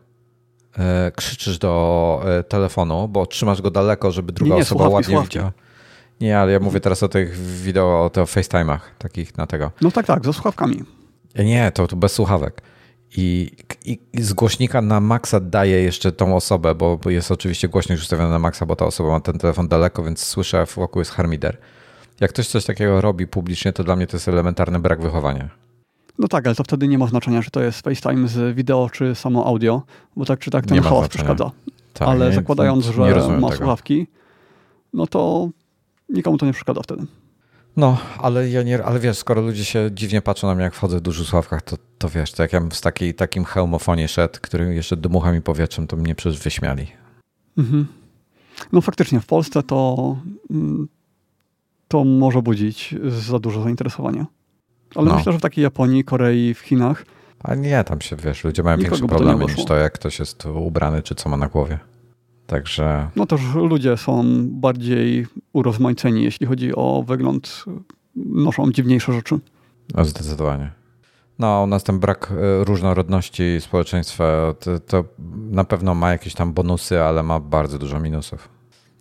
e, 0.79 1.13
krzyczysz 1.17 1.59
do 1.59 2.23
e, 2.25 2.43
telefonu, 2.43 3.09
bo 3.09 3.27
trzymasz 3.27 3.63
go 3.63 3.71
daleko, 3.71 4.11
żeby 4.11 4.33
druga 4.33 4.51
Nie, 4.51 4.57
nie, 4.57 4.63
osoba 4.63 4.85
słuchawki, 4.85 4.95
ładnie 4.95 5.15
słuchawki. 5.15 5.39
widziała. 5.39 5.53
Nie, 6.21 6.39
ale 6.39 6.53
ja 6.53 6.61
mówię 6.61 6.81
teraz 6.81 7.03
o 7.03 7.09
tych 7.09 7.39
wideo, 7.39 8.05
o 8.05 8.11
tych 8.11 8.25
FaceTime'ach 8.25 8.79
takich 8.99 9.37
na 9.39 9.47
tego. 9.47 9.71
No 9.81 9.91
tak, 9.91 10.07
tak, 10.07 10.25
ze 10.25 10.33
słuchawkami. 10.33 10.85
Nie, 11.39 11.73
to, 11.75 11.87
to 11.87 11.97
bez 11.97 12.13
słuchawek. 12.13 12.63
I, 13.17 13.51
i, 13.85 13.99
I 14.13 14.23
z 14.23 14.33
głośnika 14.33 14.83
na 14.83 15.01
maksa 15.01 15.41
daje 15.41 15.83
jeszcze 15.83 16.13
tą 16.13 16.37
osobę, 16.37 16.75
bo, 16.75 16.99
jest 17.07 17.31
oczywiście 17.31 17.69
głośnik 17.69 17.99
ustawiony 17.99 18.31
na 18.31 18.39
maksa, 18.39 18.67
bo 18.67 18.77
ta 18.77 18.85
osoba 18.87 19.11
ma 19.11 19.21
ten 19.21 19.39
telefon 19.39 19.69
daleko, 19.69 20.03
więc 20.03 20.25
słyszę, 20.25 20.67
w 20.67 20.75
wokół 20.75 21.01
jest 21.01 21.11
harmider. 21.11 21.59
Jak 22.21 22.31
ktoś 22.31 22.49
coś 22.49 22.65
takiego 22.65 23.01
robi 23.01 23.27
publicznie, 23.27 23.73
to 23.73 23.85
dla 23.85 23.97
mnie 23.97 24.07
to 24.07 24.17
jest 24.17 24.29
elementarny 24.29 24.79
brak 24.79 25.01
wychowania. 25.01 25.49
No 26.19 26.29
tak, 26.29 26.47
ale 26.47 26.57
to 26.57 26.65
wtedy 26.65 26.89
nie 26.89 26.99
ma 26.99 27.07
znaczenia, 27.07 27.43
czy 27.43 27.51
to 27.51 27.61
jest 27.61 27.81
FaceTime 27.81 28.29
z 28.29 28.57
wideo, 28.57 28.91
czy 28.93 29.15
samo 29.15 29.47
audio, 29.47 29.83
bo 30.17 30.25
tak 30.25 30.39
czy 30.39 30.51
tak 30.51 30.67
ten 30.67 30.79
znaczenia. 30.83 31.09
przeszkadza. 31.09 31.51
Tak, 31.93 32.09
ale 32.09 32.29
nie- 32.29 32.35
zakładając, 32.35 32.85
że 32.85 33.01
ma 33.41 33.49
tego. 33.49 33.57
słuchawki, 33.57 34.07
no 34.93 35.07
to 35.07 35.49
nikomu 36.09 36.39
to 36.39 36.47
nie 36.47 36.53
przeszkadza 36.53 36.83
wtedy. 36.83 37.07
No, 37.77 37.99
ale 38.19 38.49
ja 38.51 38.63
nie, 38.63 38.85
ale 38.85 39.01
wiesz, 39.01 39.19
skoro 39.19 39.43
ludzie 39.43 39.65
się 39.65 39.91
dziwnie 39.93 40.23
patrzą 40.23 40.47
na 40.47 40.55
mnie, 40.55 40.65
jak 40.65 40.75
wchodzę 40.75 40.99
w 40.99 41.01
dużych 41.01 41.27
słuchawkach, 41.27 41.63
to, 41.63 41.77
to 41.99 42.09
wiesz, 42.09 42.33
to 42.33 42.43
jak 42.43 42.53
ja 42.53 42.61
w 42.61 42.81
takiej, 42.81 43.15
takim 43.15 43.45
hełmofonie 43.45 44.09
szedł, 44.09 44.39
który 44.43 44.75
jeszcze 44.75 44.97
dmucha 44.97 45.33
mi 45.33 45.43
powietrzem, 45.43 45.87
to 45.87 45.97
mnie 45.97 46.15
przecież 46.15 46.41
wyśmiali. 46.41 46.87
Mhm. 47.59 47.87
No 48.73 48.81
faktycznie 48.81 49.21
w 49.21 49.27
Polsce 49.27 49.63
to, 49.63 50.17
mm, 50.51 50.89
to 51.89 52.05
może 52.05 52.43
budzić 52.43 52.95
za 53.09 53.39
dużo 53.39 53.63
zainteresowania. 53.63 54.27
Ale 54.95 55.09
No. 55.09 55.17
myślę, 55.17 55.33
że 55.33 55.39
w 55.39 55.43
takiej 55.43 55.63
Japonii, 55.63 56.05
Korei, 56.05 56.55
w 56.55 56.59
Chinach, 56.59 57.05
A 57.43 57.55
nie, 57.55 57.85
tam 57.85 58.01
się, 58.01 58.17
wiesz, 58.17 58.45
ludzie 58.45 58.63
mają 58.63 58.79
większe 58.79 59.01
to 59.01 59.09
problemy 59.09 59.45
niż 59.45 59.65
to, 59.65 59.77
jak 59.77 59.93
ktoś 59.93 60.19
jest 60.19 60.47
ubrany, 60.47 61.03
czy 61.03 61.15
co 61.15 61.29
ma 61.29 61.37
na 61.37 61.49
głowie. 61.49 61.79
Także 62.51 63.09
no 63.17 63.27
też 63.27 63.41
ludzie 63.55 63.97
są 63.97 64.25
bardziej 64.49 65.27
urozmaiceni, 65.53 66.23
jeśli 66.25 66.47
chodzi 66.47 66.75
o 66.75 67.05
wygląd, 67.07 67.65
noszą 68.17 68.73
dziwniejsze 68.73 69.13
rzeczy. 69.13 69.39
no, 69.95 70.05
zdecydowanie. 70.05 70.71
No, 71.39 71.63
u 71.63 71.67
nas 71.67 71.85
ten 71.85 71.99
brak 71.99 72.33
e, 72.33 72.65
różnorodności 72.65 73.43
społeczeństwa 73.61 74.55
to, 74.61 74.81
to 74.81 75.05
na 75.51 75.65
pewno 75.65 75.95
ma 75.95 76.11
jakieś 76.13 76.35
tam 76.35 76.53
bonusy, 76.53 77.01
ale 77.03 77.23
ma 77.23 77.41
bardzo 77.41 77.79
dużo 77.79 78.01
minusów. 78.01 78.49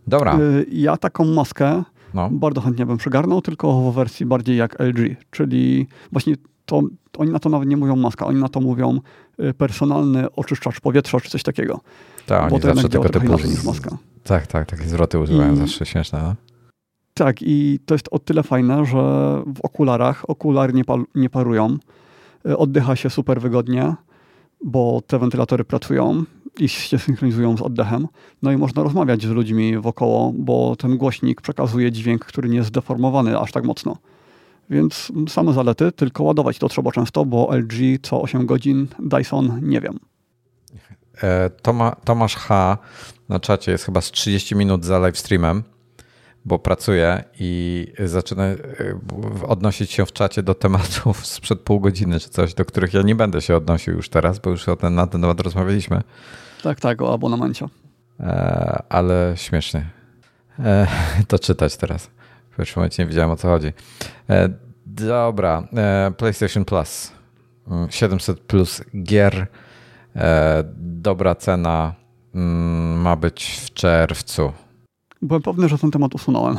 Dobra, 0.08 0.38
Y, 0.40 0.66
Ja 0.72 0.98
taką 0.98 1.26
maskę 1.26 1.84
no. 2.14 2.30
bardzo 2.32 2.62
chętnie 2.62 2.86
bym 2.86 2.98
przygarnął, 2.98 3.42
tylko 3.42 3.92
w 3.92 3.96
wersji 3.96 4.26
bardziej 4.26 4.58
jak 4.58 4.80
LG, 4.80 5.16
czyli 5.32 5.88
właśnie 6.12 6.36
to, 6.66 6.82
oni 7.18 7.32
na 7.32 7.40
to 7.40 7.50
nawet 7.50 7.70
nie 7.70 7.78
mówią 7.78 7.96
maska, 7.96 8.26
oni 8.26 8.40
na 8.40 8.50
to 8.50 8.60
mówią 8.62 9.00
y, 9.40 9.54
personalny 9.54 10.32
oczyszczacz 10.32 10.80
powietrza 10.80 11.20
czy 11.20 11.30
coś 11.30 11.44
takiego. 11.44 11.80
Tak, 12.30 12.49
bo 12.49 12.56
oni 12.56 12.61
to 12.61 12.68
zawsze 12.68 12.89
tego 12.89 13.10
typu... 13.10 13.26
inaczej 13.26 13.49
niż. 13.49 13.60
Tak, 14.23 14.47
tak, 14.47 14.65
takie 14.69 14.84
zwroty 14.84 15.19
używają 15.19 15.53
I- 15.53 15.57
zawsze 15.57 15.85
śmieszne. 15.85 16.22
No? 16.22 16.35
Tak, 17.14 17.41
i 17.41 17.80
to 17.85 17.95
jest 17.95 18.07
o 18.11 18.19
tyle 18.19 18.43
fajne, 18.43 18.85
że 18.85 18.97
w 19.56 19.60
okularach 19.64 20.30
okulary 20.30 20.73
nie, 20.73 20.85
pal, 20.85 21.03
nie 21.15 21.30
parują. 21.30 21.77
Y, 22.47 22.57
Oddycha 22.57 22.95
się 22.95 23.10
super 23.10 23.41
wygodnie, 23.41 23.95
bo 24.65 25.01
te 25.07 25.19
wentylatory 25.19 25.64
pracują 25.64 26.23
i 26.60 26.69
się 26.69 26.99
synchronizują 26.99 27.57
z 27.57 27.61
oddechem. 27.61 28.07
No 28.41 28.51
i 28.51 28.57
można 28.57 28.84
rozmawiać 28.84 29.22
z 29.22 29.30
ludźmi 29.30 29.77
wokoło, 29.77 30.34
bo 30.35 30.76
ten 30.76 30.97
głośnik 30.97 31.41
przekazuje 31.41 31.91
dźwięk, 31.91 32.26
który 32.26 32.49
nie 32.49 32.57
jest 32.57 32.69
zdeformowany 32.69 33.39
aż 33.39 33.51
tak 33.51 33.64
mocno. 33.64 33.97
Więc 34.69 35.11
same 35.27 35.53
zalety, 35.53 35.91
tylko 35.91 36.23
ładować 36.23 36.60
to 36.60 36.69
trzeba 36.69 36.91
często, 36.91 37.26
bo 37.26 37.49
LG 37.56 37.99
co 38.01 38.22
8 38.22 38.45
godzin, 38.45 38.88
Dyson 38.99 39.60
nie 39.61 39.81
wiem. 39.81 39.99
E, 41.24 41.50
Toma, 41.50 41.96
Tomasz 42.04 42.36
H. 42.36 42.78
na 43.30 43.40
czacie 43.40 43.72
jest 43.72 43.86
chyba 43.86 44.02
z 44.02 44.12
30 44.12 44.56
minut 44.56 44.86
za 44.86 45.00
live 45.00 45.18
streamem, 45.18 45.64
bo 46.46 46.60
pracuje 46.60 47.24
i 47.40 47.88
zaczyna 48.06 48.44
e, 48.44 48.58
odnosić 49.48 49.91
się 49.91 50.06
w 50.06 50.14
czacie 50.14 50.44
do 50.44 50.54
tematów 50.56 51.26
sprzed 51.36 51.60
pół 51.60 51.80
godziny 51.80 52.20
czy 52.20 52.30
coś, 52.30 52.54
do 52.54 52.66
których 52.66 52.94
ja 52.94 53.02
nie 53.02 53.16
będę 53.16 53.41
się 53.41 53.56
odnosił 53.56 53.94
już 53.94 54.10
teraz, 54.10 54.40
bo 54.40 54.50
już 54.50 54.70
o 54.70 54.76
ten, 54.76 54.96
na 54.96 55.08
ten 55.08 55.22
temat 55.22 55.40
rozmawialiśmy, 55.40 56.02
Tak, 56.64 56.80
tak, 56.80 57.02
o 57.02 57.14
abonamencie. 57.14 57.66
e, 58.20 58.84
ale 58.90 59.34
śmiesznie 59.36 59.90
e, 60.60 60.88
to 61.28 61.40
czytać 61.40 61.78
teraz. 61.78 62.10
W 62.52 62.56
pierwszym 62.58 62.80
momencie 62.82 63.04
nie 63.04 63.10
wiedziałem 63.10 63.32
o 63.32 63.36
co 63.36 63.48
chodzi. 63.48 63.74
E, 64.30 64.50
Dobra, 64.86 65.68
e, 65.78 66.12
PlayStation 66.18 66.66
Plus. 66.66 67.12
Mm, 67.68 67.88
700 67.91 68.40
plus 68.40 68.82
gier. 69.04 69.48
E, 70.15 70.64
Dobra 71.02 71.36
cena 71.36 71.94
mm, 72.36 73.02
ma 73.02 73.15
być 73.15 73.60
w 73.65 73.73
czerwcu. 73.73 74.52
Byłem 75.22 75.41
pewny, 75.41 75.69
że 75.69 75.77
ten 75.77 75.91
temat 75.91 76.15
usunąłem. 76.15 76.57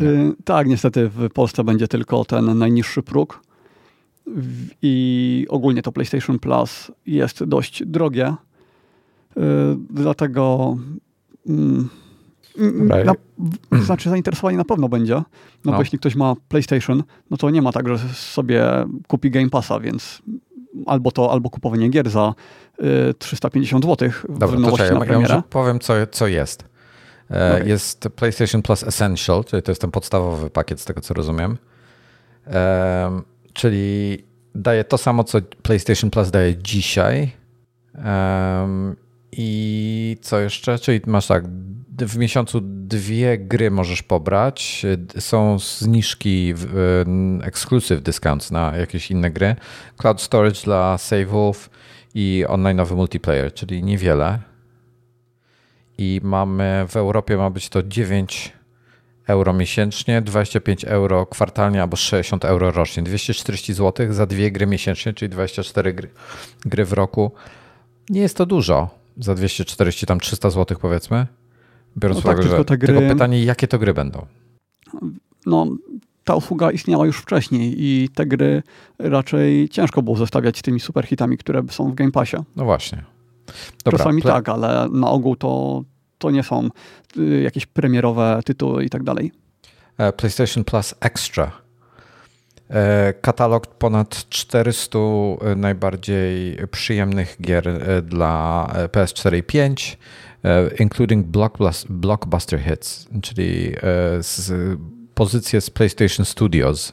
Y, 0.00 0.32
tak, 0.44 0.66
niestety 0.66 1.08
w 1.08 1.30
Polsce 1.30 1.64
będzie 1.64 1.88
tylko 1.88 2.24
ten 2.24 2.58
najniższy 2.58 3.02
próg. 3.02 3.42
I 4.82 5.46
ogólnie 5.48 5.82
to 5.82 5.92
PlayStation 5.92 6.38
Plus 6.38 6.92
jest 7.06 7.44
dość 7.44 7.82
drogie. 7.86 8.34
Y, 9.36 9.40
Dlatego 9.90 10.76
mm, 11.48 11.88
mm, 12.58 12.88
na, 13.04 13.14
znaczy 13.80 14.10
zainteresowanie 14.10 14.56
na 14.58 14.64
pewno 14.64 14.88
będzie. 14.88 15.14
No, 15.14 15.24
No. 15.64 15.72
bo 15.72 15.78
jeśli 15.78 15.98
ktoś 15.98 16.14
ma 16.14 16.34
PlayStation, 16.48 17.02
no 17.30 17.36
to 17.36 17.50
nie 17.50 17.62
ma 17.62 17.72
tak, 17.72 17.88
że 17.88 17.98
sobie 18.14 18.64
kupi 19.08 19.30
Game 19.30 19.50
Passa, 19.50 19.80
więc 19.80 20.22
albo 20.86 21.10
to, 21.10 21.32
albo 21.32 21.50
kupowanie 21.50 21.88
gier 21.88 22.10
za 22.10 22.34
y, 23.10 23.14
350 23.18 23.84
zł 23.84 24.10
w 24.28 24.38
Dobra, 24.38 24.56
to 24.56 24.60
nowości 24.62 24.78
czekaj, 24.78 24.94
na 24.94 25.00
ja 25.00 25.06
premierę. 25.06 25.34
może 25.34 25.42
powiem 25.50 25.78
co, 25.80 25.94
co 26.10 26.26
jest. 26.26 26.64
E, 27.30 27.54
Okej. 27.56 27.68
Jest 27.68 28.08
PlayStation 28.16 28.62
Plus 28.62 28.82
Essential, 28.82 29.44
czyli 29.44 29.62
to 29.62 29.70
jest 29.70 29.80
ten 29.80 29.90
podstawowy 29.90 30.50
pakiet 30.50 30.80
z 30.80 30.84
tego 30.84 31.00
co 31.00 31.14
rozumiem. 31.14 31.58
Em, 32.46 33.22
czyli 33.52 34.18
daje 34.54 34.84
to 34.84 34.98
samo, 34.98 35.24
co 35.24 35.38
PlayStation 35.62 36.10
Plus 36.10 36.30
daje 36.30 36.56
dzisiaj. 36.56 37.30
Em, 37.94 38.96
I 39.36 40.16
co 40.22 40.40
jeszcze? 40.40 40.78
Czyli 40.78 41.00
masz 41.06 41.26
tak, 41.26 41.44
w 41.98 42.18
miesiącu 42.18 42.60
dwie 42.62 43.38
gry 43.38 43.70
możesz 43.70 44.02
pobrać. 44.02 44.86
Są 45.18 45.58
zniżki, 45.58 46.54
em, 47.00 47.42
exclusive 47.42 48.02
discounts 48.02 48.50
na 48.50 48.76
jakieś 48.76 49.10
inne 49.10 49.30
gry. 49.30 49.56
Cloud 49.96 50.20
storage 50.20 50.60
dla 50.64 50.96
save'ów 50.96 51.68
i 52.14 52.44
online'owy 52.48 52.96
multiplayer, 52.96 53.54
czyli 53.54 53.82
niewiele. 53.82 54.38
I 55.98 56.20
mamy 56.22 56.86
w 56.88 56.96
Europie 56.96 57.36
ma 57.36 57.50
być 57.50 57.68
to 57.68 57.82
9 57.82 58.52
euro 59.26 59.52
miesięcznie, 59.52 60.22
25 60.22 60.84
euro 60.84 61.26
kwartalnie 61.26 61.82
albo 61.82 61.96
60 61.96 62.44
euro 62.44 62.70
rocznie. 62.70 63.02
240 63.02 63.72
zł 63.72 64.12
za 64.12 64.26
dwie 64.26 64.50
gry 64.50 64.66
miesięcznie, 64.66 65.12
czyli 65.12 65.28
24 65.28 65.94
gry, 65.94 66.08
gry 66.64 66.84
w 66.84 66.92
roku. 66.92 67.32
Nie 68.10 68.20
jest 68.20 68.36
to 68.36 68.46
dużo 68.46 69.01
za 69.16 69.34
240, 69.34 70.06
tam 70.06 70.20
300 70.20 70.50
zł 70.50 70.78
powiedzmy. 70.80 71.26
Biorąc 71.98 72.16
No 72.16 72.22
pod 72.22 72.30
tak, 72.36 72.46
uwagę, 72.46 72.64
tylko 72.64 72.74
gry- 72.74 72.86
tylko 72.86 73.14
pytanie, 73.14 73.44
jakie 73.44 73.68
to 73.68 73.78
gry 73.78 73.94
będą? 73.94 74.26
no, 75.46 75.66
ta 76.24 76.34
usługa 76.34 76.70
istniała 76.70 77.06
już 77.06 77.18
wcześniej 77.18 77.74
i 77.78 78.08
te 78.14 78.26
gry 78.26 78.62
raczej 78.98 79.68
ciężko 79.68 80.02
było 80.02 80.16
zestawiać 80.16 80.58
z 80.58 80.62
tymi 80.62 80.80
superhitami, 80.80 81.38
które 81.38 81.62
są 81.70 81.90
w 81.90 81.94
Game 81.94 82.10
Passie. 82.12 82.36
No 82.56 82.64
właśnie. 82.64 83.04
Dobra, 83.84 83.98
Czasami 83.98 84.22
tak, 84.22 84.48
ale 84.48 84.88
na 84.92 85.10
ogół 85.10 85.36
to, 85.36 85.82
to 86.18 86.30
nie 86.30 86.42
są 86.42 86.68
y, 87.18 87.40
jakieś 87.42 87.66
premierowe 87.66 88.40
tytuły 88.44 88.84
i 88.84 88.90
tak 88.90 89.02
dalej. 89.02 89.32
E, 89.98 90.12
PlayStation 90.12 90.64
Plus 90.64 90.94
Extra. 91.00 91.52
E, 92.72 93.12
katalog 93.20 93.66
ponad 93.66 94.28
400 94.28 94.98
e, 94.98 95.56
najbardziej 95.56 96.58
przyjemnych 96.70 97.36
gier 97.40 97.64
dla 98.02 98.66
PS4 98.92 99.36
i 99.36 99.42
5, 99.42 99.98
including 100.78 101.26
blockbuster 101.88 102.60
hits, 102.60 103.08
czyli 103.22 103.74
z, 104.20 104.52
pozycje 105.14 105.60
z 105.60 105.70
PlayStation 105.70 106.26
Studios. 106.26 106.92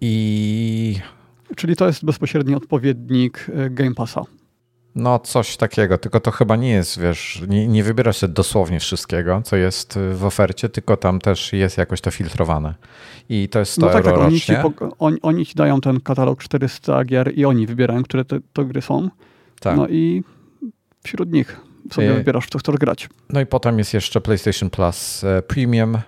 I 0.00 0.96
Czyli 1.56 1.76
to 1.76 1.86
jest 1.86 2.04
bezpośredni 2.04 2.54
odpowiednik 2.54 3.46
Game 3.70 3.94
Passa. 3.94 4.22
No, 4.94 5.18
coś 5.18 5.56
takiego, 5.56 5.98
tylko 5.98 6.20
to 6.20 6.30
chyba 6.30 6.56
nie 6.56 6.70
jest, 6.70 7.00
wiesz, 7.00 7.42
nie, 7.48 7.68
nie 7.68 7.84
wybierasz 7.84 8.20
się 8.20 8.28
dosłownie 8.28 8.80
wszystkiego, 8.80 9.42
co 9.44 9.56
jest 9.56 9.98
w 10.12 10.24
ofercie, 10.24 10.68
tylko 10.68 10.96
tam 10.96 11.18
też 11.18 11.52
jest 11.52 11.78
jakoś 11.78 12.00
to 12.00 12.10
filtrowane. 12.10 12.74
I 13.28 13.48
to 13.48 13.58
jest 13.58 13.72
100 13.72 13.86
no 13.86 13.92
tak, 13.92 14.04
tak, 14.04 14.18
oni 14.18 14.40
ci, 14.40 14.52
oni, 14.98 15.18
oni 15.22 15.46
ci 15.46 15.54
dają 15.54 15.80
ten 15.80 16.00
katalog 16.00 16.42
400 16.42 17.04
gier 17.04 17.38
i 17.38 17.44
oni 17.44 17.66
wybierają, 17.66 18.02
które 18.02 18.24
te, 18.24 18.40
to 18.52 18.64
gry 18.64 18.82
są. 18.82 19.08
Tak. 19.60 19.76
No 19.76 19.88
i 19.88 20.22
wśród 21.04 21.32
nich 21.32 21.60
sobie 21.92 22.12
I, 22.12 22.14
wybierasz, 22.14 22.48
co 22.48 22.58
chcesz 22.58 22.76
grać. 22.76 23.08
No 23.30 23.40
i 23.40 23.46
potem 23.46 23.78
jest 23.78 23.94
jeszcze 23.94 24.20
PlayStation 24.20 24.70
Plus 24.70 25.24
e, 25.24 25.42
Premium, 25.42 25.98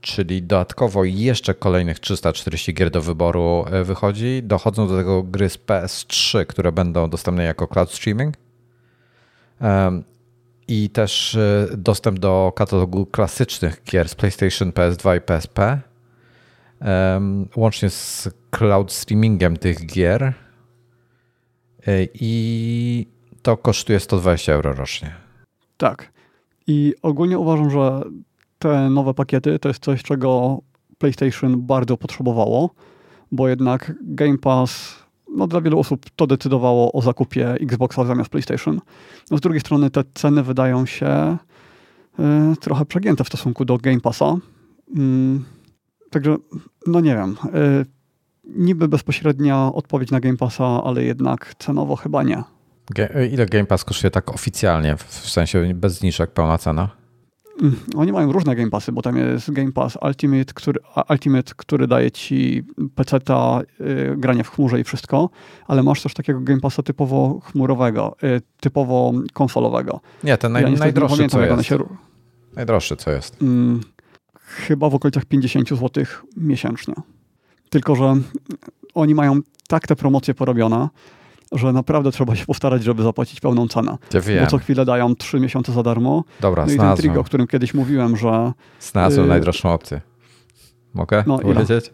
czyli 0.00 0.42
dodatkowo 0.42 1.04
jeszcze 1.04 1.54
kolejnych 1.54 1.98
340 1.98 2.74
gier 2.74 2.90
do 2.90 3.02
wyboru 3.02 3.64
e, 3.70 3.84
wychodzi. 3.84 4.42
Dochodzą 4.42 4.88
do 4.88 4.96
tego 4.96 5.22
gry 5.22 5.48
z 5.48 5.58
PS3, 5.58 6.46
które 6.46 6.72
będą 6.72 7.10
dostępne 7.10 7.44
jako 7.44 7.66
cloud 7.66 7.92
streaming. 7.92 8.34
I 10.68 10.90
też 10.90 11.34
e, 11.34 11.68
dostęp 11.76 12.18
do 12.18 12.52
katalogu 12.56 13.06
klasycznych 13.06 13.82
gier 13.90 14.08
z 14.08 14.14
PlayStation, 14.14 14.70
PS2 14.70 15.16
i 15.16 15.20
PSP. 15.20 15.80
Łącznie 17.56 17.90
z 17.90 18.28
cloud 18.50 18.92
streamingiem 18.92 19.56
tych 19.56 19.86
gier. 19.86 20.22
E, 21.86 22.06
I 22.14 23.06
to 23.42 23.56
kosztuje 23.56 24.00
120 24.00 24.52
euro 24.52 24.72
rocznie. 24.72 25.14
Tak. 25.76 26.12
I 26.66 26.94
ogólnie 27.02 27.38
uważam, 27.38 27.70
że 27.70 28.02
te 28.60 28.90
nowe 28.90 29.14
pakiety 29.14 29.58
to 29.58 29.68
jest 29.68 29.84
coś, 29.84 30.02
czego 30.02 30.58
PlayStation 30.98 31.66
bardzo 31.66 31.96
potrzebowało, 31.96 32.70
bo 33.32 33.48
jednak 33.48 33.92
Game 34.02 34.38
Pass 34.38 35.00
no, 35.36 35.46
dla 35.46 35.60
wielu 35.60 35.78
osób 35.78 36.06
to 36.16 36.26
decydowało 36.26 36.92
o 36.92 37.02
zakupie 37.02 37.52
Xboxa 37.52 38.04
zamiast 38.04 38.30
PlayStation. 38.30 38.80
No, 39.30 39.38
z 39.38 39.40
drugiej 39.40 39.60
strony 39.60 39.90
te 39.90 40.02
ceny 40.14 40.42
wydają 40.42 40.86
się 40.86 41.36
y, 42.52 42.56
trochę 42.56 42.84
przegięte 42.84 43.24
w 43.24 43.26
stosunku 43.26 43.64
do 43.64 43.78
Game 43.78 44.00
Passa. 44.00 44.36
Y, 44.98 45.00
także, 46.10 46.36
no 46.86 47.00
nie 47.00 47.14
wiem. 47.14 47.36
Y, 47.54 47.86
niby 48.44 48.88
bezpośrednia 48.88 49.70
odpowiedź 49.74 50.10
na 50.10 50.20
Game 50.20 50.36
Passa, 50.36 50.84
ale 50.84 51.04
jednak 51.04 51.54
cenowo 51.58 51.96
chyba 51.96 52.22
nie. 52.22 52.42
Ile 53.32 53.46
Game 53.46 53.66
Pass 53.66 53.84
kosztuje 53.84 54.10
tak 54.10 54.34
oficjalnie, 54.34 54.96
w 54.96 55.30
sensie 55.30 55.74
bez 55.74 55.98
zniżek, 55.98 56.30
pełna 56.30 56.58
cena? 56.58 56.99
Oni 57.96 58.12
mają 58.12 58.32
różne 58.32 58.56
Game 58.56 58.70
Passy, 58.70 58.92
bo 58.92 59.02
tam 59.02 59.16
jest 59.16 59.50
Game 59.50 59.72
Pass 59.72 59.98
Ultimate, 60.02 60.54
który, 60.54 60.80
Ultimate, 61.10 61.52
który 61.56 61.86
daje 61.86 62.10
ci 62.10 62.62
PC-ta, 62.94 63.60
y, 63.80 64.14
granie 64.16 64.44
w 64.44 64.50
chmurze 64.50 64.80
i 64.80 64.84
wszystko, 64.84 65.30
ale 65.66 65.82
masz 65.82 66.02
też 66.02 66.14
takiego 66.14 66.40
Game 66.40 66.60
Passa 66.60 66.82
typowo 66.82 67.40
chmurowego, 67.44 68.16
y, 68.22 68.40
typowo 68.60 69.12
konsolowego. 69.32 70.00
Nie, 70.24 70.38
ten 70.38 70.52
naj, 70.52 70.62
ja 70.62 70.70
najdroższy 70.70 71.28
co 71.28 71.42
jest. 71.42 71.64
Się... 71.64 71.78
Najdroższy 72.56 72.96
co 72.96 73.10
jest? 73.10 73.42
Mm, 73.42 73.80
chyba 74.34 74.90
w 74.90 74.94
okolicach 74.94 75.24
50 75.24 75.68
zł 75.68 76.04
miesięcznie. 76.36 76.94
Tylko, 77.70 77.96
że 77.96 78.16
oni 78.94 79.14
mają 79.14 79.40
tak 79.68 79.86
te 79.86 79.96
promocje 79.96 80.34
porobione, 80.34 80.88
że 81.52 81.72
naprawdę 81.72 82.12
trzeba 82.12 82.36
się 82.36 82.46
postarać, 82.46 82.84
żeby 82.84 83.02
zapłacić 83.02 83.40
pełną 83.40 83.68
cenę. 83.68 83.98
Ja 84.14 84.20
wiem. 84.20 84.44
Bo 84.44 84.50
co 84.50 84.58
chwilę 84.58 84.84
dają 84.84 85.16
trzy 85.16 85.40
miesiące 85.40 85.72
za 85.72 85.82
darmo. 85.82 86.24
Dobra, 86.40 86.66
no 86.66 86.72
i 86.72 86.76
ten 86.76 86.96
trik, 86.96 87.16
o 87.16 87.24
którym 87.24 87.46
kiedyś 87.46 87.74
mówiłem, 87.74 88.16
że... 88.16 88.52
Znalazłem 88.80 89.26
y 89.26 89.28
najdroższą 89.28 89.72
opcję. 89.72 90.00
Mogę 90.94 91.24
no, 91.26 91.38
powiedzieć? 91.38 91.92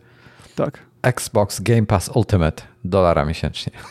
Tak. 0.54 0.78
Xbox 1.02 1.60
Game 1.60 1.86
Pass 1.86 2.10
Ultimate, 2.14 2.62
dolara 2.84 3.24
miesięcznie. 3.24 3.72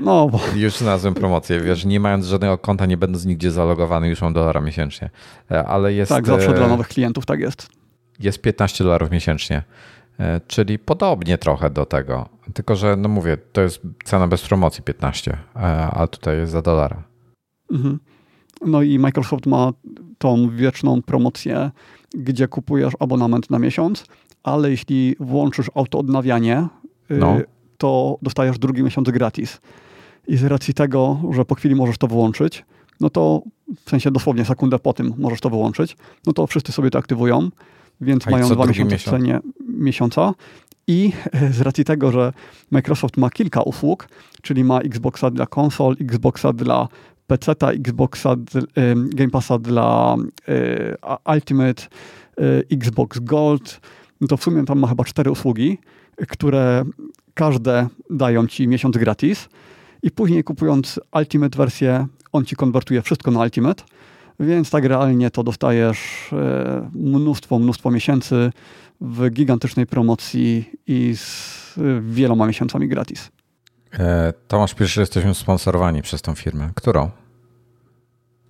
No, 0.00 0.28
bo... 0.28 0.40
Już 0.54 0.76
znalazłem 0.76 1.14
promocję, 1.14 1.60
wiesz, 1.60 1.84
nie 1.84 2.00
mając 2.00 2.26
żadnego 2.26 2.58
konta, 2.58 2.86
nie 2.86 2.96
będąc 2.96 3.24
nigdzie 3.24 3.50
zalogowany, 3.50 4.08
już 4.08 4.22
mam 4.22 4.32
dolara 4.32 4.60
miesięcznie. 4.60 5.10
E, 5.50 5.66
ale 5.66 5.92
jest... 5.92 6.08
Tak, 6.08 6.26
zawsze 6.26 6.54
dla 6.54 6.68
nowych 6.68 6.88
klientów 6.88 7.26
tak 7.26 7.40
jest. 7.40 7.68
Jest 8.20 8.40
15 8.40 8.84
dolarów 8.84 9.10
miesięcznie. 9.10 9.62
E, 10.20 10.40
czyli 10.46 10.78
podobnie 10.78 11.38
trochę 11.38 11.70
do 11.70 11.86
tego. 11.86 12.28
Tylko, 12.54 12.76
że 12.76 12.96
no 12.96 13.08
mówię, 13.08 13.36
to 13.52 13.60
jest 13.60 13.80
cena 14.04 14.28
bez 14.28 14.42
promocji 14.42 14.82
15, 14.82 15.38
e, 15.56 15.60
a 15.90 16.06
tutaj 16.06 16.36
jest 16.36 16.52
za 16.52 16.62
dolara. 16.62 17.02
Mhm. 17.70 17.98
No 18.66 18.82
i 18.82 18.98
Microsoft 18.98 19.46
ma 19.46 19.72
tą 20.18 20.50
wieczną 20.50 21.02
promocję, 21.02 21.70
gdzie 22.14 22.48
kupujesz 22.48 22.94
abonament 23.00 23.50
na 23.50 23.58
miesiąc, 23.58 24.04
ale 24.42 24.70
jeśli 24.70 25.16
włączysz 25.20 25.70
autoodnawianie, 25.74 26.68
y, 27.10 27.16
no. 27.16 27.36
to 27.78 28.18
dostajesz 28.22 28.58
drugi 28.58 28.82
miesiąc 28.82 29.10
gratis. 29.10 29.60
I 30.28 30.36
z 30.36 30.44
racji 30.44 30.74
tego, 30.74 31.20
że 31.30 31.44
po 31.44 31.54
chwili 31.54 31.74
możesz 31.74 31.98
to 31.98 32.06
wyłączyć, 32.06 32.64
no 33.00 33.10
to 33.10 33.42
w 33.84 33.90
sensie 33.90 34.10
dosłownie 34.10 34.44
sekundę 34.44 34.78
po 34.78 34.92
tym 34.92 35.14
możesz 35.18 35.40
to 35.40 35.50
wyłączyć, 35.50 35.96
no 36.26 36.32
to 36.32 36.46
wszyscy 36.46 36.72
sobie 36.72 36.90
to 36.90 36.98
aktywują 36.98 37.50
więc 38.00 38.26
mają 38.26 38.48
dwa 38.48 38.66
miesiące 38.66 38.98
w 38.98 39.02
cenie 39.02 39.40
miesiąca. 39.68 40.34
I 40.90 41.12
z 41.56 41.60
racji 41.60 41.84
tego, 41.84 42.12
że 42.12 42.32
Microsoft 42.70 43.16
ma 43.16 43.30
kilka 43.30 43.62
usług, 43.62 44.08
czyli 44.42 44.64
ma 44.64 44.80
Xboxa 44.80 45.30
dla 45.30 45.46
konsol, 45.46 45.96
Xboxa 46.00 46.52
dla 46.52 46.88
PC, 47.26 47.52
Xboxa, 47.86 48.36
Game 48.96 49.30
Passa 49.30 49.58
dla 49.58 50.16
Ultimate, 51.34 51.82
Xbox 52.72 53.18
Gold, 53.18 53.80
to 54.28 54.36
w 54.36 54.42
sumie 54.42 54.64
tam 54.64 54.78
ma 54.78 54.88
chyba 54.88 55.04
cztery 55.04 55.30
usługi, 55.30 55.78
które 56.28 56.84
każde 57.34 57.88
dają 58.10 58.46
ci 58.46 58.68
miesiąc 58.68 58.96
gratis. 58.96 59.48
I 60.02 60.10
później 60.10 60.44
kupując 60.44 61.00
Ultimate 61.16 61.58
wersję, 61.58 62.06
on 62.32 62.44
ci 62.44 62.56
konwertuje 62.56 63.02
wszystko 63.02 63.30
na 63.30 63.40
Ultimate 63.40 63.82
więc 64.40 64.70
tak 64.70 64.84
realnie 64.84 65.30
to 65.30 65.42
dostajesz 65.42 66.30
e, 66.32 66.90
mnóstwo, 66.94 67.58
mnóstwo 67.58 67.90
miesięcy 67.90 68.52
w 69.00 69.30
gigantycznej 69.30 69.86
promocji 69.86 70.70
i 70.86 71.16
z 71.16 71.78
e, 71.78 72.00
wieloma 72.00 72.46
miesiącami 72.46 72.88
gratis. 72.88 73.30
E, 73.98 74.32
Tomasz 74.48 74.74
pisze, 74.74 74.88
że 74.88 75.00
jesteśmy 75.00 75.34
sponsorowani 75.34 76.02
przez 76.02 76.22
tą 76.22 76.34
firmę. 76.34 76.70
Którą? 76.74 77.10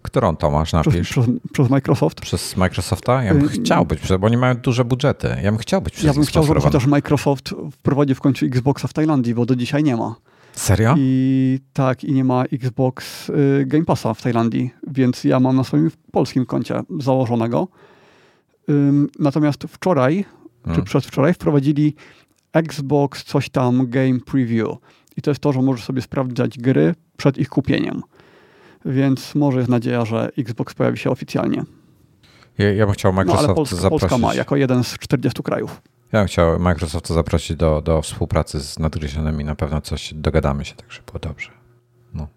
Którą 0.02 0.36
Tomasz 0.36 0.72
napisz? 0.72 1.10
Przez, 1.10 1.24
przez, 1.24 1.26
przez 1.52 1.70
Microsoft. 1.70 2.20
Przez 2.20 2.56
Microsofta? 2.56 3.22
Ja 3.22 3.34
bym 3.34 3.48
chciał 3.48 3.86
być, 3.86 4.00
bo 4.20 4.26
oni 4.26 4.36
mają 4.36 4.54
duże 4.54 4.84
budżety. 4.84 5.28
Ja 5.42 5.50
bym 5.52 5.58
chciał 5.58 5.82
być 5.82 5.94
przez 5.94 6.06
Ja 6.06 6.14
bym 6.14 6.24
chciał, 6.24 6.44
żeby 6.44 6.60
chociaż 6.60 6.86
Microsoft 6.86 7.54
wprowadził 7.72 8.16
w 8.16 8.20
końcu 8.20 8.46
Xboxa 8.46 8.88
w 8.88 8.92
Tajlandii, 8.92 9.34
bo 9.34 9.46
do 9.46 9.56
dzisiaj 9.56 9.82
nie 9.82 9.96
ma. 9.96 10.14
Serio? 10.52 10.94
I 10.98 11.60
tak, 11.72 12.04
i 12.04 12.12
nie 12.12 12.24
ma 12.24 12.44
Xbox 12.44 13.28
y, 13.28 13.64
Game 13.66 13.84
Passa 13.84 14.14
w 14.14 14.22
Tajlandii, 14.22 14.70
więc 14.86 15.24
ja 15.24 15.40
mam 15.40 15.56
na 15.56 15.64
swoim 15.64 15.90
polskim 16.12 16.46
koncie 16.46 16.80
założonego. 16.98 17.68
Natomiast 19.18 19.64
wczoraj, 19.68 20.24
hmm. 20.64 20.82
czy 20.82 20.86
przedwczoraj 20.86 21.34
wprowadzili 21.34 21.94
Xbox 22.52 23.24
coś 23.24 23.50
tam 23.50 23.90
Game 23.90 24.20
Preview. 24.20 24.68
I 25.16 25.22
to 25.22 25.30
jest 25.30 25.40
to, 25.40 25.52
że 25.52 25.62
możesz 25.62 25.84
sobie 25.84 26.02
sprawdzać 26.02 26.58
gry 26.58 26.94
przed 27.16 27.38
ich 27.38 27.48
kupieniem. 27.48 28.02
Więc 28.84 29.34
może 29.34 29.58
jest 29.58 29.70
nadzieja, 29.70 30.04
że 30.04 30.30
Xbox 30.38 30.74
pojawi 30.74 30.98
się 30.98 31.10
oficjalnie. 31.10 31.64
Ja, 32.58 32.72
ja 32.72 32.86
bym 32.86 32.94
chciał 32.94 33.12
Microsoft 33.12 33.42
no, 33.42 33.48
ale 33.48 33.54
Polska, 33.54 33.76
zaprosić. 33.76 34.00
Polska 34.00 34.26
ma 34.26 34.34
jako 34.34 34.56
jeden 34.56 34.84
z 34.84 34.98
40 34.98 35.42
krajów. 35.42 35.82
Ja 36.12 36.18
bym 36.20 36.28
chciał 36.28 36.58
Microsoft 36.58 37.08
zaprosić 37.08 37.56
do, 37.56 37.82
do 37.82 38.02
współpracy 38.02 38.60
z 38.60 38.78
nadgryzionymi. 38.78 39.44
Na 39.44 39.54
pewno 39.54 39.80
coś 39.80 40.14
dogadamy 40.14 40.64
się, 40.64 40.74
tak 40.74 40.92
żeby 40.92 41.06
było 41.06 41.18
dobrze. 41.18 41.50
No. 42.14 42.28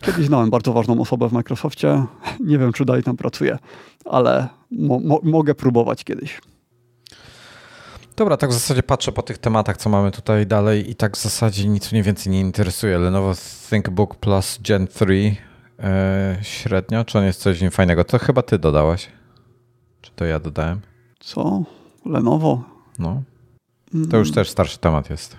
Kiedyś 0.00 0.26
znałem 0.26 0.50
bardzo 0.50 0.72
ważną 0.72 1.00
osobę 1.00 1.28
w 1.28 1.32
Microsoftie. 1.32 2.04
Nie 2.40 2.58
wiem, 2.58 2.72
czy 2.72 2.84
dalej 2.84 3.02
tam 3.02 3.16
pracuje, 3.16 3.58
ale 4.04 4.48
mo 4.70 5.00
mo 5.00 5.20
mogę 5.22 5.54
próbować 5.54 6.04
kiedyś. 6.04 6.40
Dobra, 8.16 8.36
tak 8.36 8.50
w 8.50 8.52
zasadzie 8.52 8.82
patrzę 8.82 9.12
po 9.12 9.22
tych 9.22 9.38
tematach, 9.38 9.76
co 9.76 9.90
mamy 9.90 10.10
tutaj 10.10 10.46
dalej 10.46 10.90
i 10.90 10.94
tak 10.94 11.16
w 11.16 11.22
zasadzie 11.22 11.68
nic 11.68 11.92
mnie 11.92 12.02
więcej 12.02 12.32
nie 12.32 12.40
interesuje. 12.40 12.98
Lenovo 12.98 13.34
ThinkBook 13.70 14.16
Plus 14.16 14.58
Gen 14.62 14.86
3 14.86 15.14
yy, 15.14 15.36
e, 15.84 16.38
średnio, 16.42 17.04
czy 17.04 17.18
on 17.18 17.24
jest 17.24 17.40
coś 17.40 17.58
fajnego? 17.70 18.04
To 18.04 18.18
chyba 18.18 18.42
ty 18.42 18.58
dodałeś. 18.58 19.08
Czy 20.00 20.10
to 20.16 20.24
ja 20.24 20.40
dodałem? 20.40 20.80
Co? 21.20 21.62
Lenovo? 22.04 22.64
No. 22.98 23.22
To 24.10 24.16
już 24.16 24.32
też 24.32 24.50
starszy 24.50 24.78
temat 24.78 25.10
jest. 25.10 25.36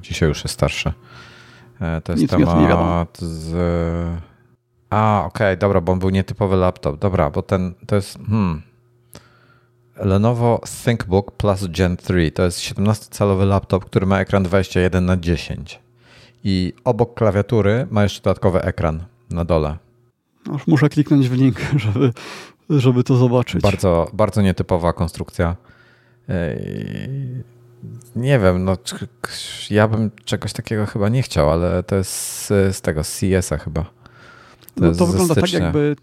Dzisiaj 0.00 0.28
już 0.28 0.44
jest 0.44 0.54
starszy. 0.54 0.92
E, 1.80 2.00
to 2.00 2.12
jest 2.12 2.22
Nic 2.22 2.30
temat 2.30 3.18
z... 3.18 3.54
A, 4.90 5.22
okej, 5.26 5.46
okay, 5.46 5.56
dobra, 5.56 5.80
bo 5.80 5.92
on 5.92 5.98
był 5.98 6.10
nietypowy 6.10 6.56
laptop. 6.56 6.98
Dobra, 6.98 7.30
bo 7.30 7.42
ten 7.42 7.74
to 7.86 7.96
jest... 7.96 8.18
Hmm. 8.18 8.62
Lenovo 9.96 10.60
ThinkBook 10.84 11.32
Plus 11.32 11.66
Gen 11.66 11.96
3 11.96 12.30
to 12.30 12.42
jest 12.42 12.58
17-calowy 12.58 13.46
laptop, 13.46 13.84
który 13.84 14.06
ma 14.06 14.20
ekran 14.20 14.42
21 14.42 15.04
na 15.04 15.16
10 15.16 15.80
i 16.44 16.72
obok 16.84 17.14
klawiatury 17.14 17.86
ma 17.90 18.02
jeszcze 18.02 18.22
dodatkowy 18.22 18.62
ekran 18.62 19.04
na 19.30 19.44
dole. 19.44 19.76
Aż 20.54 20.66
muszę 20.66 20.88
kliknąć 20.88 21.28
w 21.28 21.32
link, 21.32 21.60
żeby, 21.84 22.12
żeby 22.70 23.04
to 23.04 23.16
zobaczyć. 23.16 23.62
Bardzo, 23.62 24.10
bardzo 24.12 24.42
nietypowa 24.42 24.92
konstrukcja. 24.92 25.56
Nie 28.16 28.38
wiem, 28.38 28.64
no 28.64 28.76
ja 29.70 29.88
bym 29.88 30.10
czegoś 30.24 30.52
takiego 30.52 30.86
chyba 30.86 31.08
nie 31.08 31.22
chciał, 31.22 31.50
ale 31.50 31.82
to 31.82 31.96
jest 31.96 32.12
z, 32.12 32.76
z 32.76 32.80
tego 32.80 33.02
CS-a 33.02 33.58
chyba. 33.58 33.82
To 33.82 33.90
no 34.84 34.94
to 34.94 35.06
wygląda 35.06 35.34
tak, 35.34 35.52
jakby, 35.52 35.96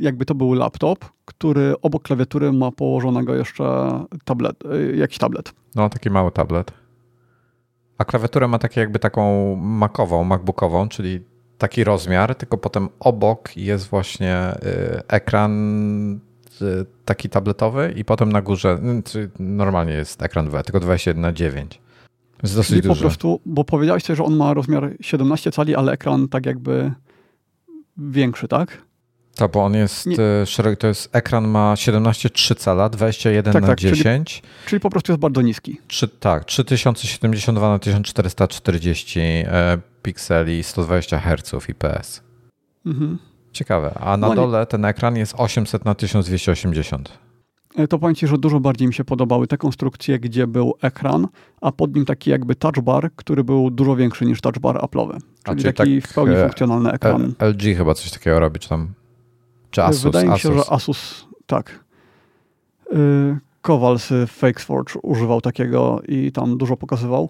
jakby 0.00 0.24
to 0.24 0.34
był 0.34 0.52
laptop, 0.52 1.04
który 1.24 1.74
obok 1.82 2.02
klawiatury 2.02 2.52
ma 2.52 2.72
położonego 2.72 3.34
jeszcze 3.34 3.90
tablet, 4.24 4.64
y, 4.64 4.96
jakiś 4.96 5.18
tablet. 5.18 5.52
No, 5.74 5.88
taki 5.88 6.10
mały 6.10 6.32
tablet. 6.32 6.72
A 7.98 8.04
klawiaturę 8.04 8.48
ma 8.48 8.58
takie 8.58 8.80
jakby 8.80 8.98
taką 8.98 9.56
makową, 9.56 10.24
macbookową, 10.24 10.88
czyli 10.88 11.20
taki 11.58 11.84
rozmiar, 11.84 12.34
tylko 12.34 12.58
potem 12.58 12.88
obok 13.00 13.56
jest 13.56 13.88
właśnie 13.88 14.54
y, 14.64 15.02
ekran 15.08 15.52
y, 16.62 16.86
taki 17.04 17.28
tabletowy 17.28 17.94
i 17.96 18.04
potem 18.04 18.32
na 18.32 18.42
górze 18.42 18.78
normalnie 19.38 19.92
jest 19.92 20.22
ekran 20.22 20.46
2, 20.46 20.62
tylko 20.62 20.80
21 20.80 21.22
na 21.22 21.32
9. 21.32 21.80
Jest 22.42 22.56
dosyć 22.56 22.68
Czyli 22.68 22.82
duży. 22.82 22.94
po 22.94 23.00
prostu, 23.00 23.40
bo 23.46 23.64
powiedziałeś 23.64 24.04
że 24.06 24.24
on 24.24 24.36
ma 24.36 24.54
rozmiar 24.54 24.90
17 25.00 25.50
cali, 25.50 25.74
ale 25.74 25.92
ekran 25.92 26.28
tak 26.28 26.46
jakby 26.46 26.92
większy, 27.96 28.48
tak? 28.48 28.82
Tak, 29.40 29.52
bo 29.52 29.64
on 29.64 29.74
jest 29.74 30.06
nie. 30.06 30.16
szereg, 30.46 30.78
to 30.78 30.86
jest 30.86 31.16
ekran 31.16 31.48
ma 31.48 31.74
17,3 31.74 32.56
cala, 32.56 32.88
21 32.88 33.52
tak, 33.52 33.62
na 33.62 33.68
tak, 33.68 33.78
10. 33.78 34.34
Czyli, 34.34 34.48
czyli, 34.66 34.80
po 34.80 34.90
prostu 34.90 35.12
jest 35.12 35.20
bardzo 35.20 35.42
niski. 35.42 35.80
3, 35.88 36.08
tak, 36.08 36.44
3072 36.44 37.68
na 37.68 37.78
1440 37.78 39.20
e, 39.20 39.78
pikseli, 40.02 40.62
120 40.62 41.18
Hz 41.18 41.68
IPS. 41.68 42.22
Mhm. 42.86 43.18
Ciekawe. 43.52 43.94
A 44.00 44.16
na 44.16 44.28
no 44.28 44.34
dole 44.34 44.66
ten 44.66 44.84
ekran 44.84 45.16
jest 45.16 45.34
800 45.36 45.84
na 45.84 45.94
1280. 45.94 47.18
E, 47.76 47.88
to 47.88 47.98
powiem 47.98 48.14
Ci, 48.14 48.26
że 48.26 48.38
dużo 48.38 48.60
bardziej 48.60 48.88
mi 48.88 48.94
się 48.94 49.04
podobały 49.04 49.46
te 49.46 49.58
konstrukcje, 49.58 50.18
gdzie 50.18 50.46
był 50.46 50.74
ekran, 50.82 51.28
a 51.60 51.72
pod 51.72 51.94
nim 51.94 52.04
taki 52.04 52.30
jakby 52.30 52.54
touch 52.54 52.80
bar, 52.82 53.10
który 53.16 53.44
był 53.44 53.70
dużo 53.70 53.96
większy 53.96 54.26
niż 54.26 54.40
touch 54.40 54.58
bar 54.58 54.76
Apple'owy. 54.76 55.18
Czyli, 55.44 55.62
czyli 55.62 55.74
taki 55.74 56.00
tak, 56.00 56.10
w 56.10 56.14
pełni 56.14 56.34
e, 56.34 56.42
funkcjonalny 56.42 56.92
ekran. 56.92 57.34
LG 57.40 57.76
chyba 57.76 57.94
coś 57.94 58.10
takiego 58.10 58.40
robi, 58.40 58.60
czy 58.60 58.68
tam 58.68 58.99
czy 59.70 59.82
Asus? 59.82 60.02
Wydaje 60.02 60.28
mi 60.28 60.38
się, 60.38 60.48
Asus. 60.48 60.66
że 60.66 60.72
Asus, 60.72 61.26
tak. 61.46 61.84
Y, 62.92 63.38
Kowal 63.62 63.98
z 63.98 64.30
FakeForge 64.30 64.96
używał 65.02 65.40
takiego 65.40 66.00
i 66.08 66.32
tam 66.32 66.58
dużo 66.58 66.76
pokazywał. 66.76 67.28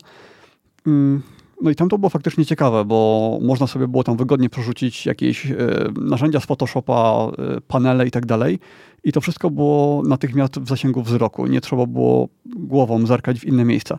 Mm, 0.87 1.23
no 1.62 1.71
i 1.71 1.75
tam 1.75 1.89
to 1.89 1.99
było 1.99 2.11
faktycznie 2.11 2.47
ciekawe, 2.47 2.85
bo 2.85 3.39
można 3.43 3.67
sobie 3.67 3.89
było 3.89 4.05
tam 4.05 4.17
wygodnie 4.17 4.51
przerzucić 4.51 5.07
jakieś 5.07 5.47
y, 5.47 5.57
narzędzia 6.01 6.41
z 6.41 6.47
Photoshopa, 6.47 7.31
y, 7.57 7.61
panele 7.61 8.07
i 8.07 8.11
tak 8.11 8.27
dalej. 8.27 8.59
I 9.05 9.12
to 9.12 9.21
wszystko 9.21 9.51
było 9.51 10.03
natychmiast 10.03 10.61
w 10.61 10.69
zasięgu 10.69 11.03
wzroku. 11.03 11.47
Nie 11.47 11.61
trzeba 11.61 11.87
było 11.87 12.29
głową 12.57 13.07
zerkać 13.07 13.41
w 13.41 13.45
inne 13.45 13.65
miejsca. 13.65 13.99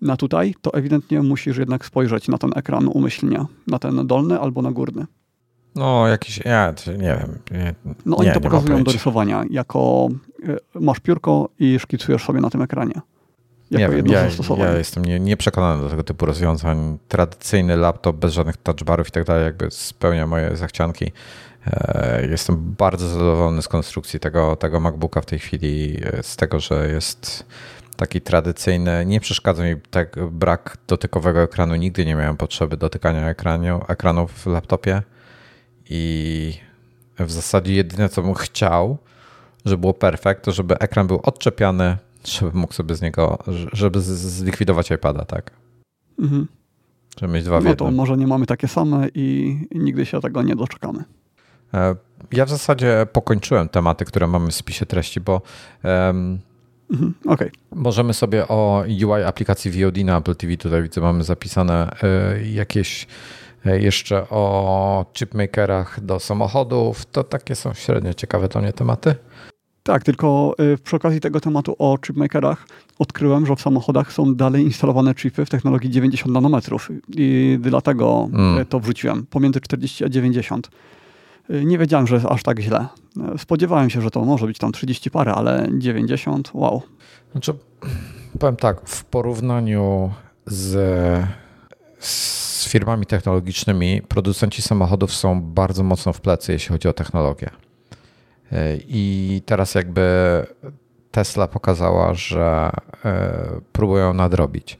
Na 0.00 0.16
tutaj 0.16 0.54
to 0.62 0.74
ewidentnie 0.74 1.22
musisz 1.22 1.56
jednak 1.56 1.86
spojrzeć 1.86 2.28
na 2.28 2.38
ten 2.38 2.50
ekran 2.56 2.88
umyślnie, 2.88 3.44
na 3.66 3.78
ten 3.78 4.06
dolny 4.06 4.40
albo 4.40 4.62
na 4.62 4.72
górny. 4.72 5.06
No, 5.74 6.08
jakiś, 6.08 6.40
ja 6.44 6.74
nie 6.86 7.18
wiem. 7.20 7.38
Nie, 7.50 7.74
no 8.06 8.16
oni 8.16 8.28
nie, 8.28 8.34
to 8.34 8.40
pokazują 8.40 8.84
do 8.84 8.92
rysowania, 8.92 9.44
jako 9.50 10.08
y, 10.48 10.58
masz 10.74 11.00
piórko 11.00 11.48
i 11.58 11.78
szkicujesz 11.78 12.24
sobie 12.24 12.40
na 12.40 12.50
tym 12.50 12.62
ekranie. 12.62 12.94
Jako 13.70 13.94
nie 13.94 14.02
wiem, 14.02 14.06
ja, 14.06 14.20
ja 14.58 14.78
jestem 14.78 15.04
nie, 15.04 15.20
nieprzekonany 15.20 15.82
do 15.82 15.88
tego 15.88 16.04
typu 16.04 16.26
rozwiązań. 16.26 16.98
Tradycyjny 17.08 17.76
laptop 17.76 18.16
bez 18.16 18.32
żadnych 18.32 18.56
touchbarów 18.56 19.08
i 19.08 19.10
tak 19.10 19.24
dalej 19.24 19.44
jakby 19.44 19.70
spełnia 19.70 20.26
moje 20.26 20.56
zachcianki. 20.56 21.12
E, 21.66 22.26
jestem 22.30 22.74
bardzo 22.78 23.08
zadowolony 23.08 23.62
z 23.62 23.68
konstrukcji 23.68 24.20
tego, 24.20 24.56
tego 24.56 24.80
MacBooka 24.80 25.20
w 25.20 25.26
tej 25.26 25.38
chwili, 25.38 26.00
e, 26.04 26.22
z 26.22 26.36
tego, 26.36 26.60
że 26.60 26.88
jest 26.88 27.46
taki 27.96 28.20
tradycyjny. 28.20 29.06
Nie 29.06 29.20
przeszkadza 29.20 29.64
mi 29.64 29.74
tak 29.90 30.16
brak 30.30 30.76
dotykowego 30.88 31.42
ekranu. 31.42 31.76
Nigdy 31.76 32.04
nie 32.04 32.14
miałem 32.14 32.36
potrzeby 32.36 32.76
dotykania 32.76 33.28
ekranu, 33.28 33.80
ekranu 33.88 34.26
w 34.28 34.46
laptopie 34.46 35.02
i 35.90 36.54
w 37.18 37.30
zasadzie 37.30 37.74
jedyne, 37.74 38.08
co 38.08 38.22
bym 38.22 38.34
chciał, 38.34 38.98
żeby 39.64 39.80
było 39.80 39.94
perfekt, 39.94 40.44
to 40.44 40.52
żeby 40.52 40.78
ekran 40.78 41.06
był 41.06 41.20
odczepiany, 41.22 41.96
żeby 42.24 42.58
mógł 42.58 42.72
sobie 42.72 42.94
z 42.94 43.02
niego, 43.02 43.38
żeby 43.72 44.00
zlikwidować 44.00 44.90
iPada, 44.90 45.24
tak? 45.24 45.50
Mhm. 46.18 46.46
Żeby 47.20 47.32
mieć 47.32 47.44
dwa 47.44 47.60
No 47.60 47.74
to 47.74 47.90
może 47.90 48.16
nie 48.16 48.26
mamy 48.26 48.46
takie 48.46 48.68
same 48.68 49.08
i 49.14 49.56
nigdy 49.74 50.06
się 50.06 50.20
tego 50.20 50.42
nie 50.42 50.56
doczekamy. 50.56 51.04
E, 51.74 51.94
ja 52.32 52.44
w 52.46 52.50
zasadzie 52.50 53.06
pokończyłem 53.12 53.68
tematy, 53.68 54.04
które 54.04 54.26
mamy 54.26 54.50
w 54.50 54.54
spisie 54.54 54.86
treści, 54.86 55.20
bo 55.20 55.42
um, 55.84 56.38
mhm, 56.90 57.14
okay. 57.26 57.50
możemy 57.74 58.14
sobie 58.14 58.48
o 58.48 58.84
UI 59.06 59.22
aplikacji 59.26 59.70
VOD 59.70 59.96
na 59.96 60.18
Apple 60.18 60.36
TV, 60.36 60.56
tutaj 60.56 60.82
widzę, 60.82 61.00
mamy 61.00 61.24
zapisane 61.24 61.90
y, 62.40 62.48
jakieś 62.48 63.06
jeszcze 63.64 64.28
o 64.30 65.06
chipmakerach 65.12 66.00
do 66.00 66.20
samochodów. 66.20 67.06
To 67.06 67.24
takie 67.24 67.54
są 67.54 67.74
średnio 67.74 68.14
ciekawe 68.14 68.48
dla 68.48 68.60
mnie 68.60 68.72
tematy. 68.72 69.14
Tak, 69.82 70.02
tylko 70.04 70.54
e, 70.58 70.78
przy 70.78 70.96
okazji 70.96 71.20
tego 71.20 71.40
tematu 71.40 71.76
o 71.78 71.98
chipmakerach 72.06 72.66
odkryłem, 72.98 73.46
że 73.46 73.56
w 73.56 73.60
samochodach 73.60 74.12
są 74.12 74.34
dalej 74.34 74.62
instalowane 74.64 75.14
chipy 75.14 75.44
w 75.44 75.50
technologii 75.50 75.90
90 75.90 76.34
nanometrów 76.34 76.88
i 77.08 77.58
dlatego 77.60 78.28
mm. 78.32 78.66
to 78.66 78.80
wrzuciłem, 78.80 79.26
pomiędzy 79.26 79.60
40 79.60 80.04
a 80.04 80.08
90. 80.08 80.70
Nie 81.48 81.78
wiedziałem, 81.78 82.06
że 82.06 82.14
jest 82.14 82.26
aż 82.26 82.42
tak 82.42 82.60
źle. 82.60 82.86
Spodziewałem 83.38 83.90
się, 83.90 84.00
że 84.00 84.10
to 84.10 84.24
może 84.24 84.46
być 84.46 84.58
tam 84.58 84.72
30 84.72 85.10
parę, 85.10 85.34
ale 85.34 85.68
90, 85.78 86.50
wow. 86.54 86.82
Znaczy, 87.32 87.54
powiem 88.38 88.56
tak, 88.56 88.88
w 88.88 89.04
porównaniu 89.04 90.12
z, 90.46 90.74
z 92.02 92.68
firmami 92.68 93.06
technologicznymi 93.06 94.02
producenci 94.02 94.62
samochodów 94.62 95.14
są 95.14 95.40
bardzo 95.40 95.82
mocno 95.82 96.12
w 96.12 96.20
plecy, 96.20 96.52
jeśli 96.52 96.68
chodzi 96.68 96.88
o 96.88 96.92
technologię. 96.92 97.50
I 98.88 99.42
teraz 99.46 99.74
jakby 99.74 100.02
Tesla 101.10 101.48
pokazała, 101.48 102.14
że 102.14 102.70
e, 103.04 103.32
próbują 103.72 104.14
nadrobić. 104.14 104.78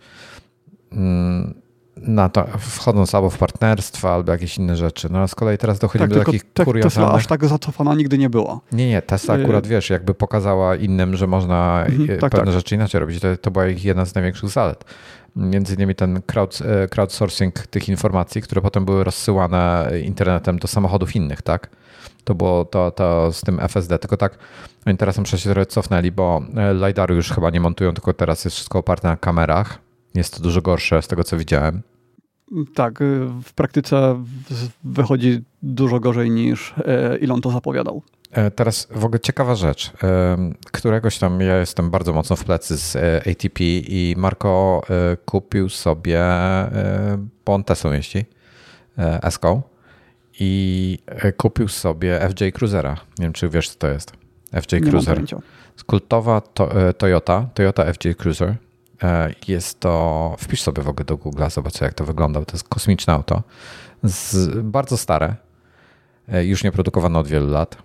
Mm, 0.92 1.54
na 1.96 2.28
to, 2.28 2.46
wchodząc 2.58 3.14
albo 3.14 3.30
w 3.30 3.38
partnerstwa, 3.38 4.14
albo 4.14 4.32
jakieś 4.32 4.58
inne 4.58 4.76
rzeczy. 4.76 5.08
No 5.10 5.18
a 5.18 5.26
z 5.26 5.34
kolei 5.34 5.58
teraz 5.58 5.78
dochodzimy 5.78 6.08
tak, 6.08 6.18
do 6.18 6.24
takich 6.24 6.52
te, 6.52 6.64
kuriozalnych... 6.64 6.94
Tesla 6.94 7.12
aż 7.12 7.26
tak 7.26 7.44
zacofana 7.44 7.94
nigdy 7.94 8.18
nie 8.18 8.30
była. 8.30 8.60
Nie, 8.72 8.88
nie, 8.88 9.02
Tesla 9.02 9.36
y- 9.36 9.42
akurat, 9.42 9.66
wiesz, 9.66 9.90
jakby 9.90 10.14
pokazała 10.14 10.76
innym, 10.76 11.16
że 11.16 11.26
można 11.26 11.84
mhm, 11.84 12.18
tak, 12.18 12.32
pewne 12.32 12.46
tak. 12.46 12.54
rzeczy 12.54 12.74
inaczej 12.74 13.00
robić. 13.00 13.20
To, 13.20 13.36
to 13.36 13.50
była 13.50 13.66
ich 13.66 13.84
jedna 13.84 14.04
z 14.04 14.14
największych 14.14 14.48
zalet 14.48 14.84
między 15.36 15.74
innymi 15.74 15.94
ten 15.94 16.22
crowd, 16.22 16.58
e, 16.62 16.88
crowdsourcing 16.88 17.66
tych 17.66 17.88
informacji, 17.88 18.42
które 18.42 18.62
potem 18.62 18.84
były 18.84 19.04
rozsyłane 19.04 19.90
internetem 20.04 20.58
do 20.58 20.68
samochodów 20.68 21.16
innych, 21.16 21.42
tak? 21.42 21.70
To 22.24 22.34
było 22.34 22.64
to, 22.64 22.90
to 22.90 23.32
z 23.32 23.40
tym 23.40 23.60
FSD, 23.60 23.98
tylko 23.98 24.16
tak 24.16 24.38
oni 24.86 24.96
teraz 24.96 25.18
muszę 25.18 25.38
się 25.38 25.50
trochę 25.50 25.66
cofnęli, 25.66 26.12
bo 26.12 26.42
e, 26.56 26.74
LiDARu 26.74 27.14
już 27.14 27.30
chyba 27.30 27.50
nie 27.50 27.60
montują, 27.60 27.92
tylko 27.92 28.12
teraz 28.12 28.44
jest 28.44 28.56
wszystko 28.56 28.78
oparte 28.78 29.08
na 29.08 29.16
kamerach. 29.16 29.78
Jest 30.14 30.36
to 30.36 30.42
dużo 30.42 30.62
gorsze 30.62 31.02
z 31.02 31.08
tego, 31.08 31.24
co 31.24 31.38
widziałem. 31.38 31.82
Tak, 32.74 32.98
w 33.44 33.52
praktyce 33.52 34.24
wychodzi 34.84 35.40
dużo 35.62 36.00
gorzej 36.00 36.30
niż 36.30 36.74
e, 36.78 37.18
Elon 37.22 37.40
to 37.40 37.50
zapowiadał. 37.50 38.02
E, 38.32 38.50
teraz 38.50 38.88
w 38.90 39.04
ogóle 39.04 39.20
ciekawa 39.20 39.54
rzecz. 39.54 39.92
E, 40.02 40.36
któregoś 40.72 41.18
tam 41.18 41.40
ja 41.40 41.56
jestem 41.56 41.90
bardzo 41.90 42.12
mocno 42.12 42.36
w 42.36 42.44
plecy 42.44 42.76
z 42.76 42.96
ATP 43.28 43.64
i 43.64 44.14
Marco 44.16 44.82
kupił 45.24 45.68
sobie, 45.68 46.22
bo 47.44 47.54
on 47.54 47.64
Teslą 47.64 47.92
jeździ, 47.92 48.24
Eską 49.22 49.62
i 50.40 50.98
kupił 51.36 51.68
sobie 51.68 52.28
FJ 52.30 52.44
Cruisera. 52.58 52.92
Nie 53.18 53.24
wiem, 53.24 53.32
czy 53.32 53.48
wiesz, 53.48 53.70
co 53.70 53.78
to 53.78 53.88
jest. 53.88 54.12
FJ 54.62 54.74
Nie 54.74 54.80
Cruiser. 54.80 55.22
Kultowa 55.86 56.40
to, 56.40 56.70
Toyota, 56.98 57.48
Toyota 57.54 57.92
FJ 57.92 58.08
Cruiser 58.18 58.56
E, 59.02 59.34
jest 59.48 59.80
to, 59.80 60.36
wpisz 60.38 60.62
sobie 60.62 60.82
w 60.82 60.88
ogóle 60.88 61.04
do 61.04 61.16
Google, 61.16 61.42
zobacz 61.50 61.80
jak 61.80 61.94
to 61.94 62.04
wygląda. 62.04 62.44
To 62.44 62.52
jest 62.52 62.68
kosmiczne 62.68 63.12
auto. 63.12 63.42
Z, 64.02 64.58
bardzo 64.64 64.96
stare. 64.96 65.36
E, 66.28 66.44
już 66.44 66.64
nie 66.64 66.72
produkowane 66.72 67.18
od 67.18 67.28
wielu 67.28 67.50
lat. 67.50 67.76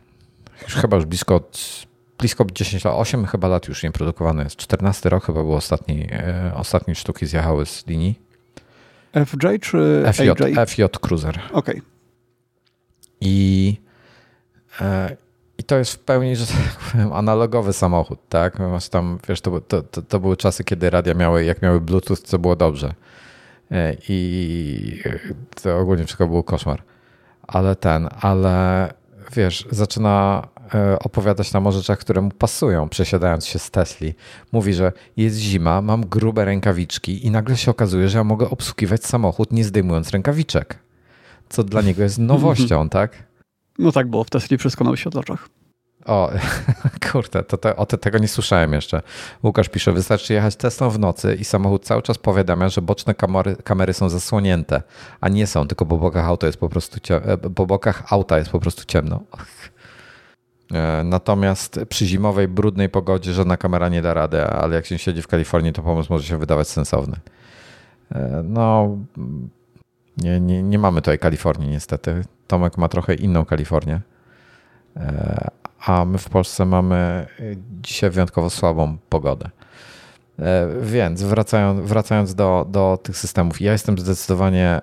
Już 0.64 0.76
chyba 0.76 0.96
już 0.96 1.06
blisko 1.06 1.36
od 1.36 1.88
blisko 2.18 2.46
10 2.54 2.86
lat, 2.86 2.94
8 2.98 3.26
chyba 3.26 3.48
lat 3.48 3.68
już 3.68 3.84
nie 3.84 3.92
produkowany 3.92 4.44
jest. 4.44 4.56
14 4.56 5.10
rok 5.10 5.26
chyba 5.26 5.44
był 5.44 5.54
ostatni, 5.54 6.08
e, 6.12 6.52
ostatnie 6.56 6.96
sztuki 6.96 7.26
zjechały 7.26 7.66
z 7.66 7.88
linii. 7.88 8.20
FJ 9.26 9.48
czy 9.62 10.04
FJ, 10.14 10.30
AJ? 10.30 10.68
FJ 10.68 10.84
Cruiser. 11.02 11.40
Okej. 11.52 11.54
Okay. 11.54 11.82
I, 13.22 13.78
e, 14.82 15.18
I 15.58 15.64
to 15.64 15.78
jest 15.78 15.94
w 15.94 16.00
pełni, 16.00 16.36
że 16.36 16.46
tak 16.48 16.92
powiem, 16.92 17.14
analogowy 17.14 17.74
samochód, 17.74 18.20
tak? 18.30 18.60
Masz 18.60 18.90
tam, 18.90 19.20
wiesz, 19.30 19.42
to, 19.42 19.62
to, 19.62 19.82
to, 19.82 20.02
to 20.02 20.20
były 20.20 20.38
czasy, 20.38 20.64
kiedy 20.64 20.90
radia 20.90 21.14
miały, 21.14 21.44
jak 21.44 21.62
miały 21.62 21.82
Bluetooth, 21.82 22.18
to 22.32 22.40
było 22.40 22.56
dobrze. 22.56 22.94
E, 23.72 23.98
I 24.10 25.04
to 25.64 25.80
ogólnie 25.80 26.04
wszystko 26.04 26.28
był 26.28 26.44
koszmar. 26.44 26.84
Ale 27.48 27.76
ten, 27.76 28.10
ale 28.22 28.94
wiesz, 29.32 29.68
zaczyna 29.72 30.48
e, 30.74 31.00
opowiadać 31.00 31.54
nam 31.54 31.68
o 31.68 31.72
rzeczach, 31.72 32.00
które 32.00 32.22
mu 32.22 32.32
pasują, 32.32 32.90
przesiadając 32.90 33.46
się 33.46 33.60
z 33.60 33.72
Tesli. 33.72 34.14
Mówi, 34.52 34.74
że 34.74 34.92
jest 35.18 35.38
zima, 35.38 35.82
mam 35.82 36.06
grube 36.06 36.46
rękawiczki 36.46 37.26
i 37.26 37.32
nagle 37.32 37.58
się 37.58 37.72
okazuje, 37.72 38.10
że 38.10 38.18
ja 38.18 38.24
mogę 38.24 38.50
obsługiwać 38.50 39.06
samochód 39.06 39.52
nie 39.52 39.64
zdejmując 39.64 40.12
rękawiczek. 40.12 40.80
Co 41.50 41.64
dla 41.64 41.82
niego 41.82 42.04
jest 42.04 42.18
nowością, 42.34 42.90
tak? 42.90 43.24
No 43.80 43.92
tak, 43.92 44.08
bo 44.10 44.24
w 44.24 44.30
Tesli 44.30 44.58
wszystko 44.58 44.84
na 44.84 44.92
oświetlaczach. 44.92 45.50
O, 46.08 46.32
kurde, 47.12 47.44
to, 47.44 47.58
to, 47.58 47.76
o 47.76 47.86
te, 47.86 47.98
tego 47.98 48.18
nie 48.18 48.28
słyszałem 48.28 48.74
jeszcze. 48.74 49.02
Łukasz 49.44 49.70
pisze, 49.70 49.92
wystarczy 49.92 50.34
jechać 50.34 50.56
Teslą 50.56 50.90
w 50.90 51.00
nocy 51.00 51.36
i 51.36 51.46
samochód 51.46 51.86
cały 51.86 52.02
czas 52.02 52.18
powiadamia, 52.18 52.70
że 52.70 52.82
boczne 52.82 53.14
kamery, 53.14 53.56
kamery 53.64 53.94
są 53.94 54.10
zasłonięte, 54.10 54.82
a 55.22 55.30
nie 55.30 55.48
są, 55.48 55.68
tylko 55.68 55.86
po 55.86 55.98
bokach 55.98 56.26
auta 56.26 56.48
jest 56.48 56.60
po 56.60 56.70
prostu, 56.70 57.14
e, 57.14 57.38
po 57.38 57.66
bokach 57.66 58.14
auta 58.14 58.38
jest 58.38 58.50
po 58.50 58.60
prostu 58.60 58.84
ciemno. 58.86 59.24
E, 60.74 61.04
natomiast 61.04 61.80
przy 61.90 62.06
zimowej, 62.06 62.48
brudnej 62.48 62.90
pogodzie 62.90 63.34
żadna 63.34 63.58
kamera 63.58 63.90
nie 63.90 64.02
da 64.02 64.14
rady, 64.14 64.44
ale 64.44 64.76
jak 64.76 64.86
się 64.86 64.98
siedzi 64.98 65.22
w 65.22 65.28
Kalifornii, 65.28 65.74
to 65.74 65.82
pomysł 65.82 66.14
może 66.14 66.28
się 66.28 66.38
wydawać 66.38 66.68
sensowny. 66.68 67.16
E, 68.12 68.42
no, 68.44 68.98
nie, 70.18 70.40
nie, 70.40 70.64
nie 70.64 70.80
mamy 70.80 71.02
tutaj 71.02 71.20
Kalifornii 71.20 71.70
niestety. 71.70 72.22
Tomek 72.48 72.78
ma 72.78 72.88
trochę 72.88 73.14
inną 73.14 73.46
Kalifornię 73.46 74.02
a 75.86 76.06
my 76.06 76.18
w 76.18 76.30
Polsce 76.30 76.66
mamy 76.66 77.28
y, 77.40 77.58
dzisiaj 77.82 78.10
wyjątkowo 78.10 78.50
słabą 78.50 78.98
pogodę. 79.10 79.50
E, 80.40 80.68
więc 80.82 81.24
wracając, 81.24 81.90
wracając 81.90 82.36
do, 82.36 82.66
do 82.70 83.00
tych 83.04 83.18
systemów, 83.18 83.62
ja 83.62 83.72
jestem 83.72 83.98
zdecydowanie 83.98 84.82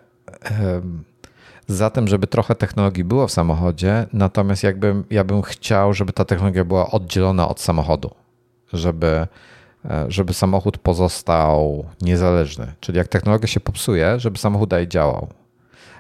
za 1.66 1.91
tym, 1.91 2.09
żeby 2.09 2.27
trochę 2.27 2.55
technologii 2.55 3.05
było 3.05 3.27
w 3.28 3.32
samochodzie, 3.32 4.07
natomiast 4.12 4.62
jakbym, 4.62 5.05
ja 5.11 5.24
bym 5.24 5.43
chciał, 5.43 5.95
żeby 5.95 6.12
ta 6.12 6.24
technologia 6.24 6.65
była 6.65 6.91
oddzielona 6.91 7.49
od 7.49 7.61
samochodu, 7.61 8.11
żeby, 8.73 9.27
e, 9.85 10.05
żeby 10.09 10.35
samochód 10.35 10.78
pozostał 10.78 11.85
niezależny. 12.03 12.73
Czyli 12.81 12.99
jak 12.99 13.09
technologia 13.09 13.49
się 13.49 13.61
popsuje, 13.61 14.20
żeby 14.20 14.39
samochód 14.39 14.70
dalej 14.70 14.89
działał 14.89 15.28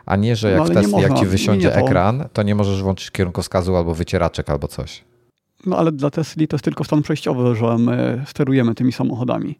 a 0.06 0.16
nie, 0.16 0.36
że 0.36 0.50
jak, 0.50 0.58
no, 0.58 0.68
test, 0.68 0.98
jak 0.98 1.18
ci 1.18 1.26
wysiądzie 1.26 1.70
to... 1.70 1.76
ekran, 1.76 2.28
to 2.32 2.42
nie 2.42 2.54
możesz 2.54 2.82
włączyć 2.82 3.10
kierunkowskazu 3.10 3.76
albo 3.76 3.94
wycieraczek 3.94 4.50
albo 4.50 4.68
coś. 4.68 5.04
No 5.66 5.76
ale 5.76 5.92
dla 5.92 6.10
Tesli 6.10 6.48
to 6.48 6.56
jest 6.56 6.64
tylko 6.64 6.84
stan 6.84 7.02
przejściowy, 7.02 7.56
że 7.56 7.78
my 7.78 8.24
sterujemy 8.26 8.74
tymi 8.74 8.92
samochodami. 8.92 9.58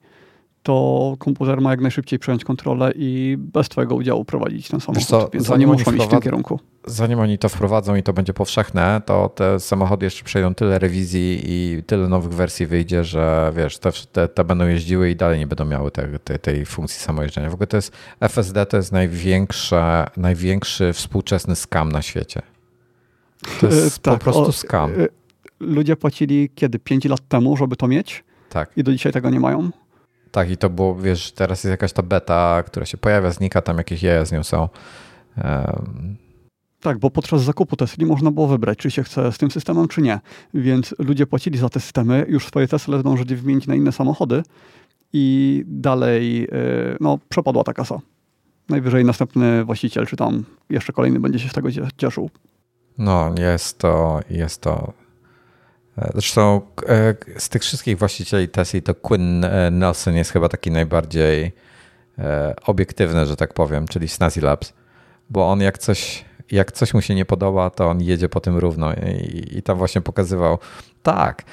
To 0.64 1.16
komputer 1.18 1.60
ma 1.60 1.70
jak 1.70 1.80
najszybciej 1.80 2.18
przejąć 2.18 2.44
kontrolę 2.44 2.92
i 2.96 3.36
bez 3.38 3.68
twojego 3.68 3.94
udziału 3.94 4.24
prowadzić 4.24 4.68
ten 4.68 4.80
samochód. 4.80 5.08
Co, 5.08 5.30
Więc 5.32 5.46
zanim 5.46 5.70
oni 5.70 5.84
w 5.84 6.08
tym 6.08 6.20
kierunku. 6.20 6.60
Zanim 6.86 7.18
oni 7.18 7.38
to 7.38 7.48
wprowadzą 7.48 7.94
i 7.94 8.02
to 8.02 8.12
będzie 8.12 8.34
powszechne, 8.34 9.02
to 9.06 9.28
te 9.28 9.60
samochody 9.60 10.06
jeszcze 10.06 10.24
przejdą 10.24 10.54
tyle 10.54 10.78
rewizji 10.78 11.40
i 11.44 11.82
tyle 11.86 12.08
nowych 12.08 12.32
wersji 12.32 12.66
wyjdzie, 12.66 13.04
że 13.04 13.52
wiesz, 13.56 13.78
te, 13.78 13.92
te, 14.12 14.28
te 14.28 14.44
będą 14.44 14.66
jeździły 14.66 15.10
i 15.10 15.16
dalej 15.16 15.38
nie 15.38 15.46
będą 15.46 15.64
miały 15.64 15.90
te, 15.90 16.18
te, 16.18 16.38
tej 16.38 16.66
funkcji 16.66 17.00
samojeżdżenia. 17.00 17.50
W 17.50 17.54
ogóle 17.54 17.66
to 17.66 17.76
jest 17.76 17.92
FSD 18.20 18.66
to 18.66 18.76
jest 18.76 18.92
największe, 18.92 20.06
największy 20.16 20.92
współczesny 20.92 21.56
skam 21.56 21.92
na 21.92 22.02
świecie. 22.02 22.42
To 23.60 23.66
jest 23.66 23.98
tak, 23.98 24.14
po 24.14 24.20
prostu 24.20 24.52
skam. 24.52 25.00
Y, 25.00 25.08
ludzie 25.60 25.96
płacili 25.96 26.50
kiedy? 26.54 26.78
5 26.78 27.04
lat 27.04 27.28
temu, 27.28 27.56
żeby 27.56 27.76
to 27.76 27.88
mieć? 27.88 28.24
Tak. 28.50 28.70
I 28.76 28.84
do 28.84 28.92
dzisiaj 28.92 29.12
tego 29.12 29.30
nie 29.30 29.40
mają? 29.40 29.70
Tak, 30.34 30.50
i 30.50 30.56
to 30.56 30.70
było, 30.70 30.94
wiesz, 30.94 31.32
teraz 31.32 31.64
jest 31.64 31.70
jakaś 31.70 31.92
ta 31.92 32.02
beta, 32.02 32.62
która 32.66 32.86
się 32.86 32.98
pojawia, 32.98 33.30
znika, 33.30 33.62
tam 33.62 33.78
jakieś 33.78 34.02
jaja 34.02 34.24
z 34.24 34.32
nią 34.32 34.42
są. 34.42 34.68
Um. 35.44 36.16
Tak, 36.80 36.98
bo 36.98 37.10
podczas 37.10 37.42
zakupu 37.42 37.76
Tesla 37.76 38.06
można 38.06 38.30
było 38.30 38.46
wybrać, 38.46 38.78
czy 38.78 38.90
się 38.90 39.02
chce 39.02 39.32
z 39.32 39.38
tym 39.38 39.50
systemem, 39.50 39.88
czy 39.88 40.02
nie. 40.02 40.20
Więc 40.54 40.94
ludzie 40.98 41.26
płacili 41.26 41.58
za 41.58 41.68
te 41.68 41.80
systemy, 41.80 42.26
już 42.28 42.46
swoje 42.46 42.68
Tesla 42.68 42.98
zdążyli 42.98 43.36
wymienić 43.36 43.66
na 43.66 43.74
inne 43.74 43.92
samochody 43.92 44.42
i 45.12 45.64
dalej 45.66 46.44
y, 46.44 46.48
no, 47.00 47.18
przepadła 47.28 47.64
ta 47.64 47.72
kasa. 47.72 48.00
Najwyżej 48.68 49.04
następny 49.04 49.64
właściciel, 49.64 50.06
czy 50.06 50.16
tam 50.16 50.44
jeszcze 50.70 50.92
kolejny 50.92 51.20
będzie 51.20 51.38
się 51.38 51.48
z 51.48 51.52
tego 51.52 51.68
cieszył. 51.96 52.30
No, 52.98 53.34
jest 53.38 53.78
to, 53.78 54.20
jest 54.30 54.60
to 54.60 54.92
Zresztą 55.96 56.60
e, 56.88 57.14
z 57.38 57.48
tych 57.48 57.62
wszystkich 57.62 57.98
właścicieli 57.98 58.48
Tesla 58.48 58.80
to 58.80 58.94
Quinn 58.94 59.44
e, 59.44 59.70
Nelson 59.70 60.14
jest 60.14 60.32
chyba 60.32 60.48
taki 60.48 60.70
najbardziej 60.70 61.52
e, 62.18 62.54
obiektywny, 62.66 63.26
że 63.26 63.36
tak 63.36 63.54
powiem, 63.54 63.86
czyli 63.88 64.08
Snazzy 64.08 64.40
Labs, 64.40 64.72
bo 65.30 65.50
on 65.50 65.60
jak 65.60 65.78
coś, 65.78 66.24
jak 66.50 66.72
coś 66.72 66.94
mu 66.94 67.02
się 67.02 67.14
nie 67.14 67.24
podoba, 67.24 67.70
to 67.70 67.88
on 67.88 68.02
jedzie 68.02 68.28
po 68.28 68.40
tym 68.40 68.58
równo 68.58 68.92
i, 68.94 69.58
i 69.58 69.62
tam 69.62 69.78
właśnie 69.78 70.00
pokazywał, 70.00 70.58
tak, 71.04 71.44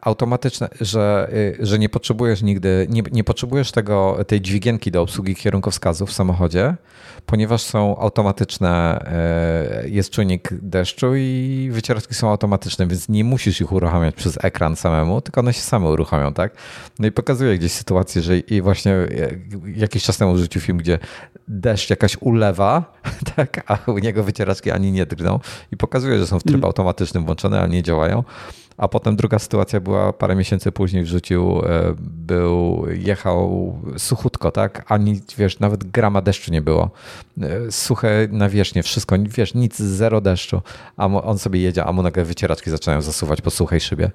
automatyczne, 0.00 0.68
że, 0.80 1.30
y, 1.32 1.66
że 1.66 1.78
nie 1.78 1.88
potrzebujesz 1.88 2.42
nigdy, 2.42 2.86
nie, 2.90 3.02
nie 3.12 3.24
potrzebujesz 3.24 3.72
tego, 3.72 4.18
tej 4.26 4.40
dźwigienki 4.40 4.90
do 4.90 5.02
obsługi 5.02 5.34
kierunkowskazów 5.34 6.10
w 6.10 6.12
samochodzie, 6.12 6.74
ponieważ 7.26 7.62
są 7.62 7.98
automatyczne, 7.98 9.00
e, 9.06 9.88
jest 9.88 10.10
czujnik 10.10 10.48
deszczu 10.52 11.16
i 11.16 11.68
wycieraczki 11.72 12.14
są 12.14 12.30
automatyczne, 12.30 12.86
więc 12.86 13.08
nie 13.08 13.24
musisz 13.24 13.60
ich 13.60 13.72
uruchamiać 13.72 14.14
przez 14.14 14.44
ekran 14.44 14.76
samemu, 14.76 15.20
tylko 15.20 15.40
one 15.40 15.52
się 15.52 15.60
same 15.60 15.88
uruchamią, 15.88 16.32
tak? 16.32 16.52
No 16.98 17.06
i 17.06 17.12
pokazuje 17.12 17.58
gdzieś 17.58 17.72
sytuację, 17.72 18.22
że 18.22 18.38
i 18.38 18.62
właśnie 18.62 18.92
e, 18.92 19.08
jakiś 19.76 20.04
czas 20.04 20.18
temu 20.18 20.38
rzucił 20.38 20.60
film, 20.60 20.78
gdzie 20.78 20.98
deszcz 21.48 21.90
jakaś 21.90 22.16
ulewa, 22.20 22.92
tak, 23.36 23.64
a 23.66 23.90
u 23.90 23.98
niego 23.98 24.24
wycieraczki 24.24 24.70
ani 24.70 24.92
nie 24.92 25.06
drgną 25.06 25.40
i 25.72 25.76
pokazuje, 25.76 26.18
że 26.18 26.26
są 26.26 26.38
w 26.38 26.42
trybie 26.42 26.56
mm. 26.56 26.64
automatycznym 26.64 27.24
włączone, 27.24 27.60
ale 27.60 27.68
nie 27.68 27.82
działają. 27.82 28.24
A 28.80 28.88
potem 28.88 29.16
druga 29.16 29.38
sytuacja 29.38 29.80
była 29.80 30.12
parę 30.12 30.36
miesięcy 30.36 30.72
później 30.72 31.04
wrzucił, 31.04 31.62
e, 31.64 31.94
był, 32.00 32.86
jechał 32.88 33.78
suchutko, 33.98 34.50
tak? 34.50 34.84
Ani, 34.88 35.20
wiesz, 35.38 35.58
nawet 35.58 35.84
grama 35.84 36.22
deszczu 36.22 36.52
nie 36.52 36.62
było. 36.62 36.90
E, 37.42 37.72
suche 37.72 38.28
nawierzchnie, 38.30 38.82
wszystko, 38.82 39.16
wiesz, 39.18 39.54
nic, 39.54 39.78
zero 39.78 40.20
deszczu. 40.20 40.62
A 40.96 41.06
on 41.06 41.38
sobie 41.38 41.60
jedzie, 41.60 41.84
a 41.84 41.92
mu 41.92 42.02
nagle 42.02 42.24
wycieraczki 42.24 42.70
zaczynają 42.70 43.02
zasuwać 43.02 43.40
po 43.40 43.50
suchej 43.50 43.80
szybie. 43.80 44.10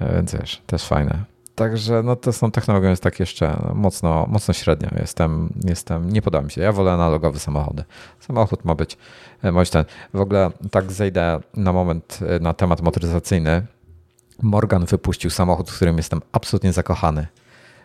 E, 0.00 0.14
więc 0.14 0.32
wiesz, 0.32 0.62
też 0.66 0.84
fajne. 0.84 1.33
Także 1.54 2.02
no 2.02 2.16
to 2.16 2.32
z 2.32 2.38
tą 2.38 2.50
technologią 2.50 2.90
jest 2.90 3.02
tak 3.02 3.20
jeszcze 3.20 3.72
mocno, 3.74 4.26
mocno 4.28 4.54
średnio. 4.54 4.88
Jestem, 5.00 5.52
jestem, 5.64 6.10
nie 6.10 6.22
podoba 6.22 6.44
mi 6.44 6.50
się. 6.50 6.60
Ja 6.60 6.72
wolę 6.72 6.92
analogowe 6.92 7.38
samochody. 7.38 7.84
Samochód 8.20 8.64
ma 8.64 8.74
być, 8.74 8.96
e, 9.42 9.52
ma 9.52 9.60
być 9.60 9.70
ten. 9.70 9.84
W 10.14 10.20
ogóle 10.20 10.50
tak 10.70 10.92
zejdę 10.92 11.40
na 11.56 11.72
moment 11.72 12.18
e, 12.28 12.38
na 12.38 12.54
temat 12.54 12.82
motoryzacyjny. 12.82 13.66
Morgan 14.42 14.84
wypuścił 14.84 15.30
samochód, 15.30 15.70
w 15.70 15.76
którym 15.76 15.96
jestem 15.96 16.22
absolutnie 16.32 16.72
zakochany. 16.72 17.26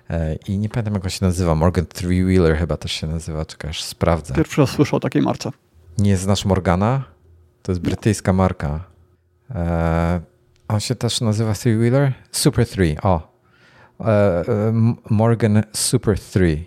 E, 0.09 0.35
I 0.35 0.57
nie 0.57 0.69
pamiętam 0.69 0.93
jak 0.93 1.03
on 1.03 1.09
się 1.09 1.25
nazywa. 1.25 1.55
Morgan 1.55 1.85
Three 1.85 2.23
Wheeler 2.23 2.57
chyba 2.57 2.77
też 2.77 2.91
się 2.91 3.07
nazywa. 3.07 3.45
Czekaj, 3.45 3.69
aż 3.69 3.83
sprawdzę. 3.83 4.33
Pierwszy 4.33 4.61
raz 4.61 4.69
słyszę 4.69 4.95
o 4.95 4.99
takiej 4.99 5.21
marce. 5.21 5.51
Nie 5.97 6.17
znasz 6.17 6.45
Morgana? 6.45 7.03
To 7.61 7.71
jest 7.71 7.81
brytyjska 7.81 8.33
marka. 8.33 8.83
On 10.67 10.79
się 10.79 10.95
też 10.95 11.21
nazywa 11.21 11.53
Three 11.53 11.77
Wheeler? 11.77 12.13
Super 12.31 12.67
Three. 12.67 12.97
O, 13.03 13.28
Morgan 15.09 15.63
Super 15.73 16.19
3 16.19 16.63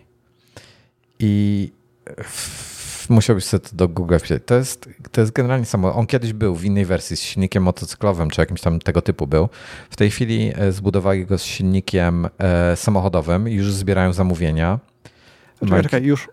i 1.18 1.70
musiałbyś 3.09 3.44
sobie 3.44 3.60
to 3.60 3.76
do 3.76 3.88
Google 3.88 4.18
wpisać. 4.18 4.42
To 4.46 4.54
jest, 4.54 4.88
to 5.12 5.20
jest 5.20 5.32
generalnie 5.32 5.66
samo. 5.66 5.94
On 5.94 6.06
kiedyś 6.06 6.32
był 6.32 6.56
w 6.56 6.64
innej 6.64 6.84
wersji 6.84 7.16
z 7.16 7.20
silnikiem 7.20 7.62
motocyklowym, 7.62 8.30
czy 8.30 8.40
jakimś 8.40 8.60
tam 8.60 8.78
tego 8.78 9.02
typu 9.02 9.26
był. 9.26 9.48
W 9.90 9.96
tej 9.96 10.10
chwili 10.10 10.52
e, 10.54 10.72
zbudowali 10.72 11.26
go 11.26 11.38
z 11.38 11.42
silnikiem 11.44 12.28
samochodowym 12.74 13.48
i 13.48 13.52
już 13.54 13.72
zbierają 13.72 14.12
zamówienia. 14.12 14.78
Czekaj, 15.60 15.82
czekaj 15.82 16.04
już 16.04 16.28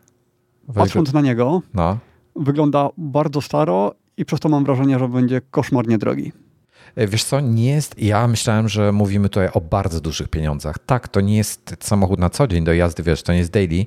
patrząc 0.73 1.13
na 1.13 1.21
niego, 1.21 1.61
no. 1.73 1.97
wygląda 2.35 2.89
bardzo 2.97 3.41
staro 3.41 3.95
i 4.17 4.25
przez 4.25 4.39
to 4.39 4.49
mam 4.49 4.65
wrażenie, 4.65 4.99
że 4.99 5.07
będzie 5.07 5.41
koszmarnie 5.51 5.97
drogi. 5.97 6.31
E, 6.99 7.07
wiesz 7.07 7.23
co, 7.23 7.39
nie 7.39 7.71
jest, 7.71 8.01
ja 8.01 8.27
myślałem, 8.27 8.69
że 8.69 8.91
mówimy 8.91 9.29
tutaj 9.29 9.49
o 9.53 9.61
bardzo 9.61 10.01
dużych 10.01 10.27
pieniądzach. 10.27 10.79
Tak, 10.85 11.07
to 11.07 11.21
nie 11.21 11.37
jest 11.37 11.75
samochód 11.79 12.19
na 12.19 12.29
co 12.29 12.47
dzień 12.47 12.63
do 12.63 12.73
jazdy, 12.73 13.03
wiesz, 13.03 13.23
to 13.23 13.31
nie 13.33 13.39
jest 13.39 13.51
daily. 13.51 13.85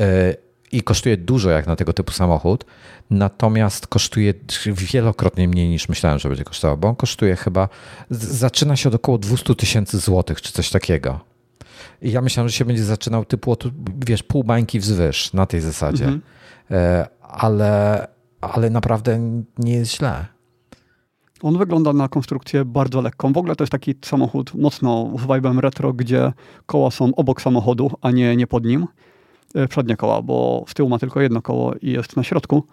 E, 0.00 0.34
i 0.72 0.82
kosztuje 0.82 1.16
dużo 1.16 1.50
jak 1.50 1.66
na 1.66 1.76
tego 1.76 1.92
typu 1.92 2.12
samochód, 2.12 2.64
natomiast 3.10 3.86
kosztuje 3.86 4.34
wielokrotnie 4.66 5.48
mniej 5.48 5.68
niż 5.68 5.88
myślałem, 5.88 6.18
że 6.18 6.28
będzie 6.28 6.44
kosztował, 6.44 6.76
bo 6.76 6.88
on 6.88 6.96
kosztuje 6.96 7.36
chyba, 7.36 7.68
zaczyna 8.10 8.76
się 8.76 8.88
od 8.88 8.94
około 8.94 9.18
200 9.18 9.54
tysięcy 9.54 9.98
złotych 9.98 10.42
czy 10.42 10.52
coś 10.52 10.70
takiego. 10.70 11.20
I 12.02 12.12
ja 12.12 12.20
myślałem, 12.20 12.48
że 12.48 12.54
się 12.56 12.64
będzie 12.64 12.84
zaczynał 12.84 13.24
typu 13.24 13.56
wiesz, 14.06 14.22
pół 14.22 14.44
bańki 14.44 14.80
wzwyż 14.80 15.32
na 15.32 15.46
tej 15.46 15.60
zasadzie. 15.60 16.04
Mhm. 16.04 16.22
E, 16.70 17.06
ale, 17.22 18.06
ale 18.40 18.70
naprawdę 18.70 19.42
nie 19.58 19.72
jest 19.72 19.96
źle. 19.96 20.37
On 21.42 21.58
wygląda 21.58 21.92
na 21.92 22.08
konstrukcję 22.08 22.64
bardzo 22.64 23.00
lekką. 23.00 23.32
W 23.32 23.38
ogóle 23.38 23.56
to 23.56 23.64
jest 23.64 23.72
taki 23.72 23.94
samochód 24.04 24.54
mocno 24.54 25.10
z 25.18 25.22
vibe'em 25.22 25.58
retro, 25.58 25.92
gdzie 25.92 26.32
koła 26.66 26.90
są 26.90 27.14
obok 27.14 27.42
samochodu, 27.42 27.90
a 28.00 28.10
nie, 28.10 28.36
nie 28.36 28.46
pod 28.46 28.64
nim. 28.64 28.86
E, 29.54 29.68
przednie 29.68 29.96
koła, 29.96 30.22
bo 30.22 30.64
z 30.68 30.74
tyłu 30.74 30.88
ma 30.88 30.98
tylko 30.98 31.20
jedno 31.20 31.42
koło 31.42 31.74
i 31.74 31.90
jest 31.90 32.16
na 32.16 32.22
środku. 32.22 32.64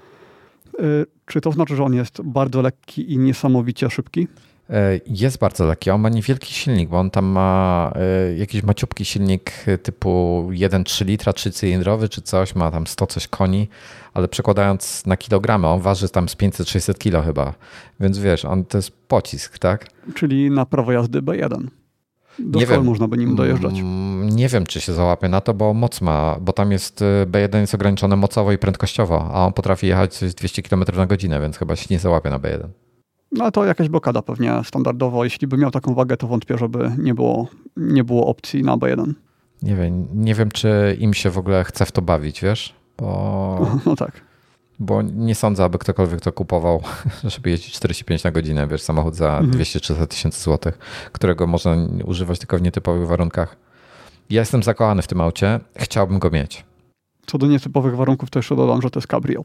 E, 0.80 0.84
czy 1.26 1.42
to 1.42 1.52
znaczy, 1.52 1.76
że 1.76 1.84
on 1.84 1.94
jest 1.94 2.22
bardzo 2.22 2.62
lekki 2.62 3.14
i 3.14 3.18
niesamowicie 3.18 3.90
szybki? 3.90 4.28
E, 4.70 5.00
jest 5.08 5.38
bardzo 5.38 5.66
lekki. 5.66 5.92
On 5.92 6.02
ma 6.02 6.10
niewielki 6.10 6.54
silnik, 6.54 6.90
bo 6.90 7.00
on 7.00 7.10
tam 7.10 7.26
ma 7.26 7.92
jakiś 8.38 8.64
maciupki 8.64 9.06
silnik 9.06 9.52
typu 9.84 10.44
1,3 10.52 11.06
litra, 11.06 11.34
3 11.34 11.52
cylindrowy 11.52 12.10
czy 12.10 12.22
coś, 12.22 12.56
ma 12.56 12.72
tam 12.72 12.88
100 12.88 13.08
coś 13.08 13.28
koni, 13.28 13.68
ale 14.14 14.28
przekładając 14.28 15.06
na 15.06 15.18
kilogramy, 15.18 15.68
on 15.68 15.82
waży 15.82 16.10
tam 16.10 16.30
z 16.30 16.36
500-600 16.36 16.98
kilo 16.98 17.22
chyba. 17.22 17.54
Więc 18.00 18.20
wiesz, 18.20 18.46
on 18.46 18.66
to 18.66 18.78
jest 18.78 18.92
pocisk, 19.08 19.60
tak? 19.60 19.88
Czyli 20.16 20.52
na 20.52 20.66
prawo 20.66 20.92
jazdy 20.92 21.22
B1. 21.22 21.68
Do 22.40 22.60
nie 22.60 22.66
wiem, 22.66 22.86
można 22.86 23.08
by 23.08 23.18
nim 23.18 23.36
dojeżdżać. 23.36 23.80
Mm, 23.80 24.30
nie 24.30 24.48
wiem, 24.48 24.66
czy 24.66 24.82
się 24.82 24.94
załapie 24.94 25.30
na 25.30 25.42
to, 25.42 25.54
bo 25.54 25.74
moc 25.74 26.02
ma, 26.02 26.38
bo 26.42 26.54
tam 26.54 26.72
jest 26.72 27.02
y, 27.02 27.06
B1 27.26 27.60
jest 27.60 27.76
ograniczone 27.76 28.16
mocowo 28.16 28.52
i 28.52 28.58
prędkościowo, 28.58 29.30
a 29.34 29.46
on 29.46 29.54
potrafi 29.54 29.88
jechać 29.88 30.20
200 30.38 30.62
km 30.64 30.84
na 30.96 31.06
godzinę, 31.06 31.42
więc 31.42 31.58
chyba 31.58 31.76
się 31.76 31.88
nie 31.90 32.00
załapie 32.00 32.30
na 32.30 32.40
B1. 32.40 32.68
No 33.38 33.52
to 33.52 33.66
jakaś 33.66 33.90
blokada 33.90 34.22
pewnie 34.22 34.62
standardowo. 34.64 35.24
Jeśli 35.24 35.48
by 35.48 35.58
miał 35.58 35.72
taką 35.72 35.94
wagę, 35.94 36.18
to 36.18 36.28
wątpię, 36.28 36.58
żeby 36.58 36.92
nie 36.98 37.14
było, 37.14 37.48
nie 37.78 38.04
było 38.04 38.28
opcji 38.28 38.64
na 38.64 38.78
B1. 38.78 39.14
Nie 39.62 39.76
wiem, 39.76 40.08
nie 40.14 40.36
wiem, 40.36 40.52
czy 40.52 40.98
im 41.00 41.14
się 41.14 41.30
w 41.30 41.38
ogóle 41.38 41.64
chce 41.64 41.86
w 41.86 41.92
to 41.92 42.02
bawić, 42.02 42.42
wiesz? 42.42 42.76
Bo... 42.98 43.58
No 43.86 43.96
tak 43.96 44.22
bo 44.80 45.02
nie 45.02 45.36
sądzę, 45.36 45.64
aby 45.64 45.78
ktokolwiek 45.78 46.22
to 46.22 46.32
kupował, 46.32 46.82
żeby 47.24 47.50
jeździć 47.50 47.74
45 47.74 48.24
na 48.24 48.32
godzinę, 48.32 48.68
wiesz, 48.68 48.82
samochód 48.82 49.16
za 49.16 49.38
mhm. 49.38 49.52
200-300 49.52 50.08
tysięcy 50.08 50.42
złotych, 50.42 50.78
którego 51.12 51.48
można 51.48 51.76
używać 52.06 52.40
tylko 52.40 52.58
w 52.58 52.62
nietypowych 52.62 53.08
warunkach. 53.08 53.58
Ja 54.30 54.42
jestem 54.42 54.64
zakochany 54.64 55.02
w 55.02 55.08
tym 55.08 55.22
aucie, 55.22 55.60
chciałbym 55.76 56.20
go 56.20 56.30
mieć. 56.30 56.64
Co 57.26 57.38
do 57.38 57.48
nietypowych 57.48 57.96
warunków, 57.96 58.30
to 58.30 58.40
jeszcze 58.40 58.56
dodam, 58.56 58.82
że 58.82 58.90
to 58.90 59.00
jest 59.00 59.08
cabrio. 59.08 59.44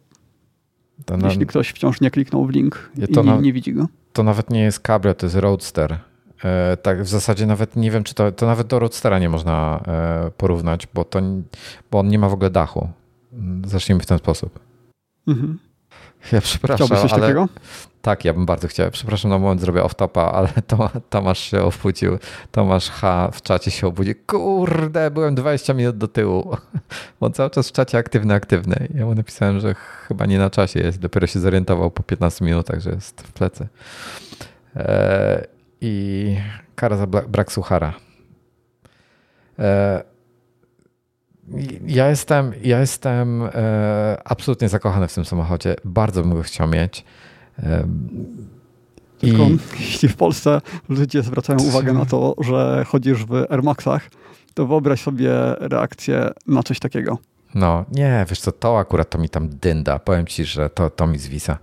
Na... 1.09 1.29
Jeśli 1.29 1.47
ktoś 1.47 1.69
wciąż 1.69 2.01
nie 2.01 2.11
kliknął 2.11 2.47
w 2.47 2.51
link 2.51 2.91
i 2.97 3.17
nie, 3.17 3.23
na... 3.23 3.37
nie, 3.37 3.53
widzi 3.53 3.75
go. 3.75 3.87
To 4.13 4.23
nawet 4.23 4.51
nie 4.51 4.61
jest 4.61 4.81
cabrio, 4.81 5.15
to 5.15 5.27
jest 5.27 5.37
roadster. 5.37 5.99
E, 6.45 6.77
tak, 6.77 7.03
w 7.03 7.09
zasadzie 7.09 7.47
nawet 7.47 7.77
nie 7.77 7.91
wiem, 7.91 8.05
czy 8.05 8.15
to, 8.15 8.33
to 8.33 8.47
nawet 8.47 8.67
do 8.67 8.79
roadstera 8.79 9.19
nie 9.19 9.29
można 9.29 9.83
e, 9.87 10.31
porównać, 10.37 10.89
bo, 10.95 11.05
to, 11.05 11.21
bo 11.91 11.99
on 11.99 12.09
nie 12.09 12.19
ma 12.19 12.29
w 12.29 12.33
ogóle 12.33 12.51
dachu. 12.51 12.89
Zacznijmy 13.67 14.03
w 14.03 14.07
ten 14.07 14.19
sposób. 14.19 14.59
Mhm. 15.29 15.59
Ja 16.33 16.41
przepraszam, 16.41 16.87
Chciałbyś 16.87 17.03
coś 17.03 17.13
ale... 17.13 17.23
takiego? 17.23 17.49
Tak, 18.03 18.25
ja 18.25 18.33
bym 18.33 18.47
bardzo 18.47 18.69
chciał. 18.69 18.91
Przepraszam, 18.91 19.31
na 19.31 19.39
moment 19.39 19.61
zrobię 19.61 19.83
off-topa, 19.83 20.31
ale 20.33 20.49
Tomasz 21.11 21.39
się 21.39 21.63
obudził. 21.63 22.19
Tomasz 22.51 22.91
H. 22.91 23.31
w 23.33 23.43
czacie 23.43 23.71
się 23.71 23.87
obudził. 23.87 24.15
Kurde, 24.27 25.11
byłem 25.11 25.35
20 25.35 25.75
minut 25.75 25.99
do 25.99 26.09
tyłu. 26.09 26.57
Bo 27.21 27.31
cały 27.31 27.51
czas 27.51 27.69
w 27.69 27.73
czacie 27.73 27.99
aktywny, 27.99 28.35
aktywny. 28.35 28.89
Ja 28.95 29.05
mu 29.07 29.15
napisałem, 29.15 29.61
że 29.61 29.75
chyba 29.75 30.27
nie 30.27 30.39
na 30.39 30.51
czasie 30.51 30.81
jest. 30.81 30.99
Dopiero 30.99 31.27
się 31.27 31.41
zorientował 31.41 31.91
po 31.91 32.03
15 32.03 32.45
minutach, 32.45 32.81
że 32.81 32.91
jest 32.91 33.21
w 33.21 33.33
plecy. 33.33 33.69
Eee, 34.77 35.45
I 35.81 36.37
kara 36.75 36.97
za 36.97 37.07
brak 37.07 37.53
suchara. 37.53 37.93
Eee, 39.59 40.03
ja 41.87 42.09
jestem, 42.09 42.53
ja 42.63 42.81
jestem 42.81 43.43
e, 43.43 44.19
absolutnie 44.25 44.69
zakochany 44.69 45.09
w 45.09 45.15
tym 45.15 45.25
samochodzie. 45.25 45.77
Bardzo 45.85 46.23
bym 46.23 46.35
go 46.35 46.43
chciał 46.43 46.69
mieć. 46.69 47.05
E, 47.59 47.85
Tylko 49.19 49.43
i... 49.43 49.59
jeśli 49.81 50.09
w 50.09 50.17
Polsce 50.17 50.61
ludzie 50.89 51.23
zwracają 51.23 51.59
uwagę 51.59 51.93
na 51.93 52.07
to, 52.07 52.35
że 52.41 52.85
chodzisz 52.89 53.25
w 53.25 53.35
Air 53.51 53.63
Maxach, 53.63 54.11
to 54.55 54.67
wyobraź 54.67 55.03
sobie 55.03 55.31
reakcję 55.59 56.31
na 56.47 56.63
coś 56.63 56.79
takiego. 56.79 57.19
No, 57.55 57.85
nie, 57.93 58.27
wiesz 58.29 58.41
co, 58.41 58.53
to 58.53 58.79
akurat 58.79 59.11
to 59.11 59.19
mi 59.19 59.29
tam 59.29 59.49
dynda. 59.49 59.99
Powiem 59.99 60.27
ci, 60.27 60.45
że 60.45 60.71
to, 60.71 60.91
to 60.91 61.07
mi 61.07 61.19
zwisa. 61.19 61.59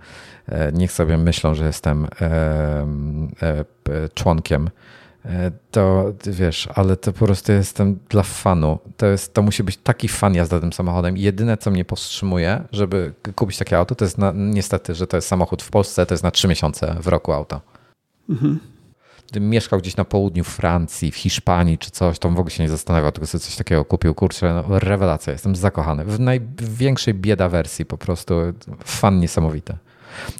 E, 0.48 0.72
niech 0.72 0.92
sobie 0.92 1.18
myślą, 1.18 1.54
że 1.54 1.66
jestem 1.66 2.06
e, 2.20 2.30
e, 3.42 3.64
członkiem 4.14 4.70
to 5.70 6.12
wiesz, 6.26 6.68
ale 6.74 6.96
to 6.96 7.12
po 7.12 7.24
prostu 7.24 7.52
jestem 7.52 7.98
dla 8.08 8.22
fanu. 8.22 8.78
To, 8.96 9.06
jest, 9.06 9.34
to 9.34 9.42
musi 9.42 9.62
być 9.64 9.76
taki 9.76 10.08
fan 10.08 10.34
jazda 10.34 10.60
tym 10.60 10.72
samochodem. 10.72 11.16
Jedyne, 11.16 11.56
co 11.56 11.70
mnie 11.70 11.84
powstrzymuje, 11.84 12.62
żeby 12.72 13.12
kupić 13.34 13.58
takie 13.58 13.78
auto, 13.78 13.94
to 13.94 14.04
jest 14.04 14.18
na, 14.18 14.32
niestety, 14.34 14.94
że 14.94 15.06
to 15.06 15.16
jest 15.16 15.28
samochód 15.28 15.62
w 15.62 15.70
Polsce, 15.70 16.06
to 16.06 16.14
jest 16.14 16.24
na 16.24 16.30
trzy 16.30 16.48
miesiące 16.48 16.96
w 17.00 17.06
roku 17.06 17.32
auto. 17.32 17.60
Mhm. 18.28 18.60
Gdybym 19.30 19.50
mieszkał 19.50 19.78
gdzieś 19.78 19.96
na 19.96 20.04
południu 20.04 20.44
Francji, 20.44 21.10
w 21.10 21.16
Hiszpanii 21.16 21.78
czy 21.78 21.90
coś, 21.90 22.18
to 22.18 22.30
w 22.30 22.38
ogóle 22.38 22.50
się 22.50 22.62
nie 22.62 22.68
zastanawiał, 22.68 23.12
tylko 23.12 23.26
sobie 23.26 23.44
coś 23.44 23.56
takiego 23.56 23.84
kupił. 23.84 24.14
Kurczę, 24.14 24.62
no, 24.68 24.78
rewelacja, 24.78 25.32
jestem 25.32 25.56
zakochany. 25.56 26.04
W 26.04 26.20
największej 26.20 27.14
bieda 27.14 27.48
wersji 27.48 27.84
po 27.84 27.98
prostu. 27.98 28.34
Fan 28.84 29.20
niesamowity. 29.20 29.76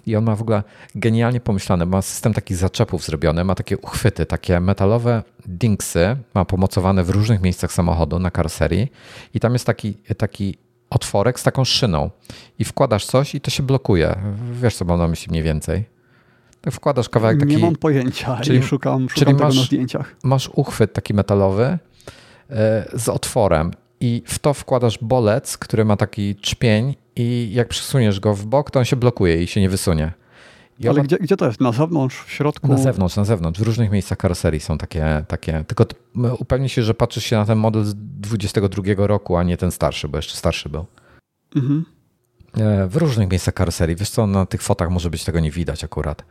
I 0.05 0.15
on 0.15 0.23
ma 0.23 0.35
w 0.35 0.41
ogóle 0.41 0.63
genialnie 0.95 1.39
pomyślane, 1.39 1.85
ma 1.85 2.01
system 2.01 2.33
takich 2.33 2.57
zaczepów 2.57 3.05
zrobiony, 3.05 3.43
ma 3.43 3.55
takie 3.55 3.77
uchwyty, 3.77 4.25
takie 4.25 4.59
metalowe 4.59 5.23
dingsy, 5.45 6.17
ma 6.33 6.45
pomocowane 6.45 7.03
w 7.03 7.09
różnych 7.09 7.41
miejscach 7.41 7.71
samochodu 7.71 8.19
na 8.19 8.31
karoserii 8.31 8.91
i 9.33 9.39
tam 9.39 9.53
jest 9.53 9.65
taki, 9.65 9.93
taki 10.17 10.57
otworek 10.89 11.39
z 11.39 11.43
taką 11.43 11.65
szyną 11.65 12.09
i 12.59 12.63
wkładasz 12.63 13.05
coś 13.05 13.35
i 13.35 13.41
to 13.41 13.51
się 13.51 13.63
blokuje. 13.63 14.15
Wiesz, 14.51 14.75
co 14.75 14.85
mam 14.85 14.99
na 14.99 15.07
myśli 15.07 15.31
mniej 15.31 15.43
więcej? 15.43 15.85
Tak 16.61 16.73
wkładasz 16.73 17.09
kawałek 17.09 17.39
taki... 17.39 17.55
Nie 17.55 17.57
mam 17.57 17.75
pojęcia 17.75 18.39
czyli, 18.41 18.63
szukam, 18.63 19.09
szukam 19.09 19.25
czyli 19.25 19.43
masz, 19.43 19.57
na 19.57 19.63
zdjęciach. 19.63 20.15
Masz 20.23 20.49
uchwyt 20.53 20.93
taki 20.93 21.13
metalowy 21.13 21.77
e, 22.49 22.85
z 22.93 23.09
otworem 23.09 23.71
i 23.99 24.23
w 24.25 24.39
to 24.39 24.53
wkładasz 24.53 24.97
bolec, 25.01 25.57
który 25.57 25.85
ma 25.85 25.97
taki 25.97 26.35
czpień 26.35 26.95
i 27.19 27.53
jak 27.53 27.67
przesuniesz 27.67 28.19
go 28.19 28.33
w 28.33 28.45
bok, 28.45 28.71
to 28.71 28.79
on 28.79 28.85
się 28.85 28.95
blokuje 28.95 29.43
i 29.43 29.47
się 29.47 29.61
nie 29.61 29.69
wysunie. 29.69 30.13
I 30.79 30.87
Ale 30.87 31.01
gdzie, 31.01 31.17
gdzie 31.17 31.37
to 31.37 31.45
jest? 31.45 31.61
Na 31.61 31.71
zewnątrz, 31.71 32.23
w 32.23 32.31
środku? 32.31 32.67
Na 32.67 32.77
zewnątrz, 32.77 33.15
na 33.15 33.25
zewnątrz. 33.25 33.59
W 33.59 33.63
różnych 33.63 33.91
miejscach 33.91 34.17
karoserii 34.17 34.59
są 34.59 34.77
takie. 34.77 35.25
takie. 35.27 35.63
Tylko 35.67 35.85
upewnij 36.39 36.69
się, 36.69 36.83
że 36.83 36.93
patrzysz 36.93 37.23
się 37.23 37.35
na 37.35 37.45
ten 37.45 37.57
model 37.57 37.83
z 37.83 37.95
22 37.95 39.07
roku, 39.07 39.37
a 39.37 39.43
nie 39.43 39.57
ten 39.57 39.71
starszy, 39.71 40.07
bo 40.07 40.17
jeszcze 40.17 40.37
starszy 40.37 40.69
był. 40.69 40.85
Mhm. 41.55 41.85
E, 42.57 42.87
w 42.87 42.95
różnych 42.95 43.29
miejscach 43.29 43.53
karoserii. 43.53 43.95
Wiesz 43.95 44.09
co, 44.09 44.27
na 44.27 44.45
tych 44.45 44.61
fotach 44.61 44.89
może 44.89 45.09
być 45.09 45.23
tego 45.23 45.39
nie 45.39 45.51
widać 45.51 45.83
akurat. 45.83 46.25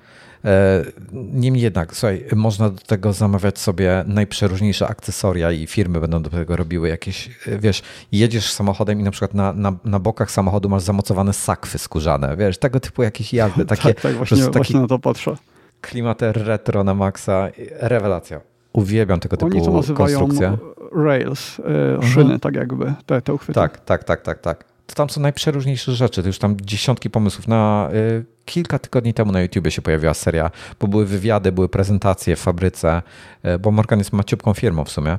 E, 0.44 0.84
niemniej 1.12 1.62
jednak, 1.62 1.96
słuchaj, 1.96 2.24
można 2.36 2.70
do 2.70 2.80
tego 2.80 3.12
zamawiać 3.12 3.58
sobie 3.58 4.04
najprzeróżniejsze 4.06 4.88
akcesoria 4.88 5.52
i 5.52 5.66
firmy 5.66 6.00
będą 6.00 6.22
do 6.22 6.30
tego 6.30 6.56
robiły 6.56 6.88
jakieś, 6.88 7.30
e, 7.46 7.58
wiesz, 7.58 7.82
jedziesz 8.12 8.52
samochodem 8.52 9.00
i 9.00 9.02
na 9.02 9.10
przykład 9.10 9.34
na, 9.34 9.52
na, 9.52 9.72
na 9.84 9.98
bokach 9.98 10.30
samochodu 10.30 10.68
masz 10.68 10.82
zamocowane 10.82 11.32
sakwy 11.32 11.78
skórzane, 11.78 12.36
wiesz, 12.36 12.58
tego 12.58 12.80
typu 12.80 13.02
jakieś 13.02 13.32
jazdy. 13.32 13.64
Takie, 13.78 13.94
tak, 13.94 14.00
tak, 14.00 14.14
właśnie, 14.14 14.36
taki 14.36 14.52
właśnie 14.52 14.80
na 14.80 14.86
to 14.86 14.98
patrzę. 14.98 15.36
Klimater 15.80 16.46
retro 16.46 16.84
na 16.84 16.94
maksa, 16.94 17.48
rewelacja. 17.80 18.40
Uwielbiam 18.72 19.20
tego 19.20 19.36
typu 19.36 19.56
Oni 19.56 19.64
to 19.64 19.72
nazywają 19.72 20.18
konstrukcje. 20.18 20.58
rails, 20.92 21.58
yy, 21.58 22.08
szyny, 22.08 22.22
mhm. 22.22 22.40
tak 22.40 22.54
jakby, 22.54 22.94
te, 23.06 23.22
te 23.22 23.34
uchwyty. 23.34 23.52
Tak, 23.52 23.80
tak, 23.80 24.04
tak, 24.04 24.22
tak, 24.22 24.40
tak 24.40 24.64
to 24.88 24.94
tam 24.94 25.10
są 25.10 25.20
najprzeróżniejsze 25.20 25.92
rzeczy. 25.92 26.22
To 26.22 26.28
już 26.28 26.38
tam 26.38 26.56
dziesiątki 26.60 27.10
pomysłów. 27.10 27.48
Na 27.48 27.90
y, 27.92 28.24
kilka 28.48 28.78
tygodni 28.78 29.14
temu 29.14 29.32
na 29.32 29.40
YouTubie 29.40 29.70
się 29.70 29.82
pojawiła 29.82 30.14
seria, 30.14 30.50
bo 30.80 30.88
były 30.88 31.06
wywiady, 31.06 31.52
były 31.52 31.68
prezentacje 31.68 32.36
w 32.36 32.40
fabryce, 32.40 33.02
y, 33.44 33.58
bo 33.58 33.70
Morgan 33.70 33.98
jest 33.98 34.12
maciupką 34.12 34.54
firmą 34.54 34.84
w 34.84 34.90
sumie. 34.90 35.18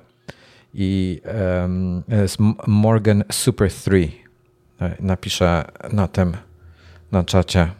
I 0.74 1.22
y, 2.12 2.22
jest 2.22 2.38
Morgan 2.68 3.24
Super 3.32 3.72
3. 3.72 3.96
Y, 3.96 4.12
napiszę 5.00 5.66
na 5.94 6.08
tym, 6.08 6.38
na 7.12 7.24
czacie. 7.24 7.72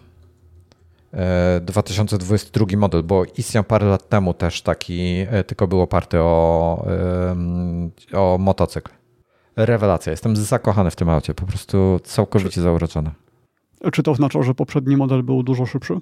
2022 1.62 2.66
y, 2.74 2.78
model, 2.78 3.04
bo 3.04 3.24
istniał 3.38 3.64
parę 3.64 3.86
lat 3.86 4.10
temu 4.10 4.34
też 4.34 4.62
taki, 4.62 5.26
tylko 5.48 5.68
był 5.68 5.82
oparty 5.82 6.20
o, 6.20 6.86
o 8.14 8.38
motocykl 8.40 8.92
rewelacja. 9.56 10.12
Jestem 10.12 10.36
zakochany 10.36 10.92
w 10.92 10.96
tym 10.96 11.10
aucie, 11.10 11.34
po 11.34 11.46
prostu 11.46 12.00
całkowicie 12.04 12.62
zauroczony. 12.62 13.12
Czy 13.94 14.04
to 14.04 14.12
oznacza, 14.12 14.44
że 14.44 14.54
poprzedni 14.54 14.98
model 14.98 15.24
był 15.24 15.44
dużo 15.44 15.66
szybszy? 15.66 15.94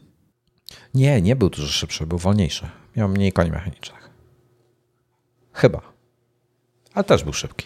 Nie, 0.94 1.22
nie 1.22 1.36
był 1.36 1.50
dużo 1.50 1.68
szybszy, 1.68 2.08
był 2.08 2.18
wolniejszy. 2.18 2.70
Miał 2.96 3.10
mniej 3.10 3.32
koni 3.34 3.52
mechanicznych. 3.52 4.10
Chyba. 5.54 5.82
Ale 6.94 7.04
też 7.04 7.24
był 7.24 7.34
szybki. 7.34 7.66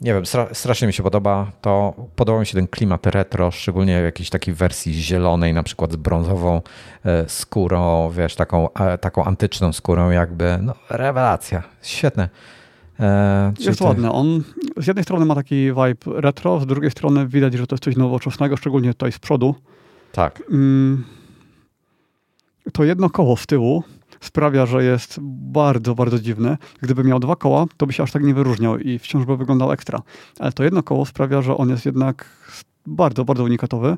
nie 0.00 0.14
wiem, 0.14 0.24
strasznie 0.52 0.86
mi 0.86 0.92
się 0.92 1.02
podoba. 1.02 1.52
To 1.60 1.94
podoba 2.16 2.40
mi 2.40 2.46
się 2.46 2.54
ten 2.54 2.68
klimat 2.68 3.06
retro, 3.06 3.50
szczególnie 3.50 4.00
w 4.00 4.04
jakiejś 4.04 4.30
takiej 4.30 4.54
wersji 4.54 4.94
zielonej, 4.94 5.54
na 5.54 5.62
przykład 5.62 5.92
z 5.92 5.96
brązową 5.96 6.62
e, 7.04 7.28
skórą, 7.28 8.10
wiesz, 8.10 8.34
taką, 8.34 8.68
taką 9.00 9.24
antyczną 9.24 9.72
skórą, 9.72 10.10
jakby. 10.10 10.58
No, 10.62 10.74
rewelacja. 10.90 11.62
Świetne. 11.82 12.28
E, 13.00 13.52
jest 13.60 13.80
ładny. 13.80 14.12
On 14.12 14.42
z 14.76 14.86
jednej 14.86 15.02
strony 15.02 15.26
ma 15.26 15.34
taki 15.34 15.66
vibe 15.66 16.20
retro, 16.20 16.60
z 16.60 16.66
drugiej 16.66 16.90
strony 16.90 17.26
widać, 17.26 17.54
że 17.54 17.66
to 17.66 17.74
jest 17.74 17.84
coś 17.84 17.96
nowoczesnego, 17.96 18.56
szczególnie 18.56 18.88
tutaj 18.88 19.12
z 19.12 19.18
przodu. 19.18 19.54
Tak. 20.12 20.42
Mm, 20.50 21.04
to 22.72 22.84
jedno 22.84 23.10
koło 23.10 23.36
z 23.36 23.46
tyłu 23.46 23.82
sprawia, 24.20 24.66
że 24.66 24.84
jest 24.84 25.18
bardzo, 25.22 25.94
bardzo 25.94 26.18
dziwny. 26.18 26.56
Gdyby 26.80 27.04
miał 27.04 27.20
dwa 27.20 27.36
koła, 27.36 27.66
to 27.76 27.86
by 27.86 27.92
się 27.92 28.02
aż 28.02 28.12
tak 28.12 28.22
nie 28.22 28.34
wyróżniał 28.34 28.78
i 28.78 28.98
wciąż 28.98 29.24
by 29.24 29.36
wyglądał 29.36 29.72
ekstra. 29.72 30.02
Ale 30.38 30.52
to 30.52 30.64
jedno 30.64 30.82
koło 30.82 31.06
sprawia, 31.06 31.42
że 31.42 31.56
on 31.56 31.70
jest 31.70 31.86
jednak 31.86 32.28
bardzo, 32.86 33.24
bardzo 33.24 33.44
unikatowy, 33.44 33.96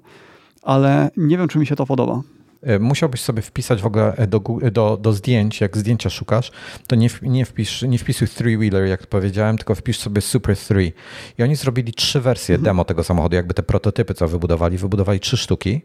ale 0.62 1.10
nie 1.16 1.38
wiem, 1.38 1.48
czy 1.48 1.58
mi 1.58 1.66
się 1.66 1.76
to 1.76 1.86
podoba. 1.86 2.22
E, 2.66 2.78
musiałbyś 2.78 3.20
sobie 3.20 3.42
wpisać 3.42 3.82
w 3.82 3.86
ogóle 3.86 4.26
do, 4.28 4.40
do, 4.72 4.96
do 4.96 5.12
zdjęć, 5.12 5.60
jak 5.60 5.76
zdjęcia 5.76 6.10
szukasz, 6.10 6.50
to 6.86 6.96
nie, 6.96 7.08
nie, 7.22 7.44
wpisz, 7.44 7.82
nie 7.82 7.98
wpisuj 7.98 8.28
three-wheeler, 8.28 8.84
jak 8.84 9.06
powiedziałem, 9.06 9.56
tylko 9.56 9.74
wpisz 9.74 9.98
sobie 9.98 10.20
Super 10.20 10.56
3. 10.56 10.92
I 11.38 11.42
oni 11.42 11.56
zrobili 11.56 11.92
trzy 11.92 12.20
wersje 12.20 12.54
mhm. 12.54 12.64
demo 12.64 12.84
tego 12.84 13.04
samochodu, 13.04 13.36
jakby 13.36 13.54
te 13.54 13.62
prototypy, 13.62 14.14
co 14.14 14.28
wybudowali, 14.28 14.78
wybudowali 14.78 15.20
trzy 15.20 15.36
sztuki. 15.36 15.80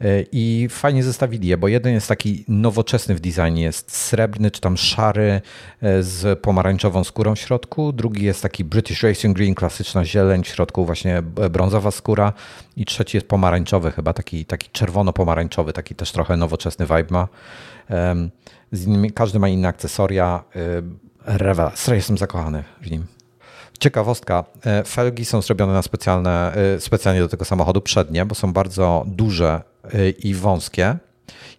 E, 0.00 0.24
I 0.32 0.68
fajnie 0.70 1.02
zestawili 1.02 1.48
je, 1.48 1.56
bo 1.56 1.68
jeden 1.68 1.94
jest 1.94 2.08
taki 2.08 2.44
nowoczesny 2.48 3.14
w 3.14 3.20
designie, 3.20 3.62
jest 3.62 3.96
srebrny 3.96 4.50
czy 4.50 4.60
tam 4.60 4.76
szary 4.76 5.40
e, 5.82 6.02
z 6.02 6.40
pomarańczową 6.40 7.04
skórą 7.04 7.34
w 7.34 7.38
środku. 7.38 7.92
Drugi 7.92 8.24
jest 8.24 8.42
taki 8.42 8.64
British 8.64 9.02
Racing 9.02 9.36
Green, 9.36 9.54
klasyczna 9.54 10.04
zieleń, 10.04 10.44
w 10.44 10.48
środku 10.48 10.84
właśnie 10.84 11.22
brązowa 11.50 11.90
skóra. 11.90 12.32
I 12.76 12.84
trzeci 12.84 13.16
jest 13.16 13.28
pomarańczowy, 13.28 13.90
chyba 13.90 14.12
taki, 14.12 14.44
taki 14.44 14.70
czerwono-pomarańczowy, 14.70 15.72
taki 15.72 15.94
też 15.94 16.12
trochę 16.12 16.36
nowoczesny 16.36 16.86
vibe 16.86 17.06
ma. 17.10 17.28
Innymi, 18.72 19.12
każdy 19.12 19.38
ma 19.38 19.48
inne 19.48 19.68
akcesoria. 19.68 20.44
E, 20.56 20.82
rewelacja, 21.38 21.94
jestem 21.94 22.18
zakochany 22.18 22.64
w 22.80 22.90
nim. 22.90 23.06
Ciekawostka, 23.80 24.44
felgi 24.86 25.24
są 25.24 25.42
zrobione 25.42 25.72
na 25.72 25.82
specjalne, 25.82 26.56
specjalnie 26.78 27.20
do 27.20 27.28
tego 27.28 27.44
samochodu 27.44 27.80
przednie, 27.80 28.26
bo 28.26 28.34
są 28.34 28.52
bardzo 28.52 29.04
duże 29.06 29.62
i 30.24 30.34
wąskie. 30.34 30.96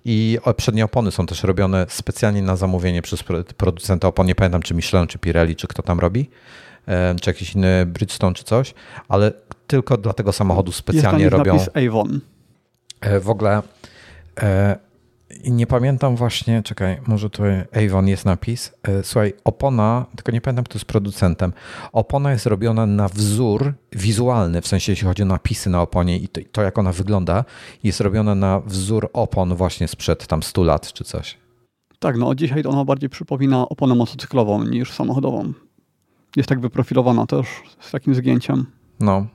I 0.06 0.38
przednie 0.58 0.86
opony 0.86 1.12
są 1.12 1.26
też 1.26 1.44
robione 1.44 1.86
specjalnie 1.90 2.42
na 2.42 2.56
zamówienie 2.56 3.02
przez 3.02 3.24
producenta 3.58 4.08
opon. 4.08 4.28
Nie 4.28 4.36
pamiętam, 4.36 4.62
czy 4.62 4.74
Michelin, 4.74 5.08
czy 5.08 5.20
Pirelli, 5.20 5.56
czy 5.56 5.68
kto 5.68 5.84
tam 5.84 6.00
robi, 6.00 6.30
czy 7.22 7.30
jakiś 7.30 7.56
inny 7.56 7.86
Bridgestone, 7.86 8.34
czy 8.34 8.44
coś, 8.44 8.74
ale 9.08 9.32
tylko 9.68 9.98
dla 9.98 10.14
tego 10.14 10.34
samochodu 10.34 10.72
specjalnie 10.72 11.24
jest 11.24 11.36
robią. 11.36 11.54
Napis 11.54 11.70
Avon. 11.88 12.20
E, 13.02 13.20
w 13.20 13.30
ogóle 13.30 13.62
i 15.44 15.52
nie 15.52 15.68
pamiętam 15.68 16.16
właśnie, 16.16 16.64
czekaj, 16.64 16.98
może 17.08 17.30
tu 17.30 17.44
Avon 17.86 18.08
jest 18.08 18.26
napis. 18.26 18.72
E, 18.84 19.04
słuchaj, 19.04 19.34
opona, 19.44 20.06
tylko 20.16 20.32
nie 20.32 20.42
pamiętam, 20.42 20.66
kto 20.66 20.76
jest 20.76 20.86
producentem. 20.86 21.54
Opona 21.92 22.32
jest 22.32 22.46
robiona 22.46 22.86
na 22.86 23.08
wzór 23.08 23.74
wizualny, 23.92 24.62
w 24.62 24.68
sensie 24.68 24.92
jeśli 24.92 25.08
chodzi 25.08 25.24
o 25.24 25.26
napisy 25.26 25.70
na 25.70 25.82
oponie 25.82 26.18
i 26.18 26.28
to, 26.28 26.42
to 26.52 26.62
jak 26.62 26.78
ona 26.78 26.92
wygląda, 26.92 27.46
jest 27.84 28.02
robiona 28.02 28.36
na 28.36 28.60
wzór 28.60 29.10
opon 29.14 29.56
właśnie 29.56 29.88
sprzed 29.88 30.28
tam 30.28 30.44
100 30.44 30.64
lat 30.64 30.94
czy 30.94 31.04
coś. 31.04 31.38
Tak, 32.00 32.18
no 32.18 32.36
dzisiaj 32.36 32.64
ona 32.66 32.86
bardziej 32.86 33.10
przypomina 33.10 33.70
oponę 33.70 33.96
motocyklową 33.96 34.64
niż 34.64 34.92
samochodową. 34.92 35.54
Jest 36.36 36.50
tak 36.50 36.60
wyprofilowana 36.60 37.26
też 37.26 37.48
z 37.80 37.92
takim 37.92 38.16
zgięciem. 38.16 38.66
No. 39.00 39.26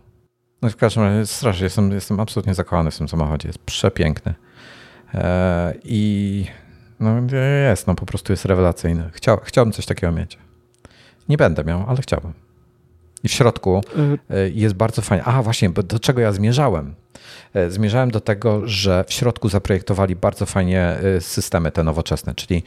No 0.62 0.70
w 0.70 0.76
każdym 0.76 1.02
razie 1.02 1.26
strasznie, 1.26 1.64
jestem, 1.64 1.92
jestem 1.92 2.20
absolutnie 2.20 2.54
zakochany 2.54 2.90
w 2.90 2.98
tym 2.98 3.08
samochodzie. 3.08 3.48
Jest 3.48 3.58
przepiękny. 3.58 4.34
E, 5.14 5.74
I 5.84 6.46
no 7.00 7.20
jest, 7.68 7.86
no 7.86 7.94
po 7.94 8.06
prostu 8.06 8.32
jest 8.32 8.44
rewelacyjny. 8.44 9.10
Chciał, 9.12 9.38
chciałbym 9.44 9.72
coś 9.72 9.86
takiego 9.86 10.12
mieć. 10.12 10.38
Nie 11.28 11.36
będę 11.36 11.64
miał, 11.64 11.84
ale 11.88 11.98
chciałbym. 12.02 12.32
I 13.24 13.28
w 13.28 13.32
środku 13.32 13.80
e, 14.30 14.48
jest 14.48 14.74
bardzo 14.74 15.02
fajnie. 15.02 15.24
A 15.24 15.42
właśnie, 15.42 15.70
do 15.70 15.98
czego 15.98 16.20
ja 16.20 16.32
zmierzałem? 16.32 16.94
E, 17.54 17.70
zmierzałem 17.70 18.10
do 18.10 18.20
tego, 18.20 18.68
że 18.68 19.04
w 19.08 19.12
środku 19.12 19.48
zaprojektowali 19.48 20.16
bardzo 20.16 20.46
fajnie 20.46 20.96
systemy 21.20 21.70
te 21.70 21.82
nowoczesne, 21.82 22.34
czyli 22.34 22.62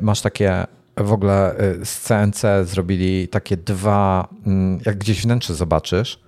masz 0.00 0.20
takie 0.20 0.66
w 0.96 1.12
ogóle 1.12 1.54
z 1.84 2.00
CNC 2.00 2.42
zrobili 2.62 3.28
takie 3.28 3.56
dwa, 3.56 4.28
mm, 4.46 4.80
jak 4.86 4.98
gdzieś 4.98 5.22
wnętrze 5.22 5.54
zobaczysz. 5.54 6.20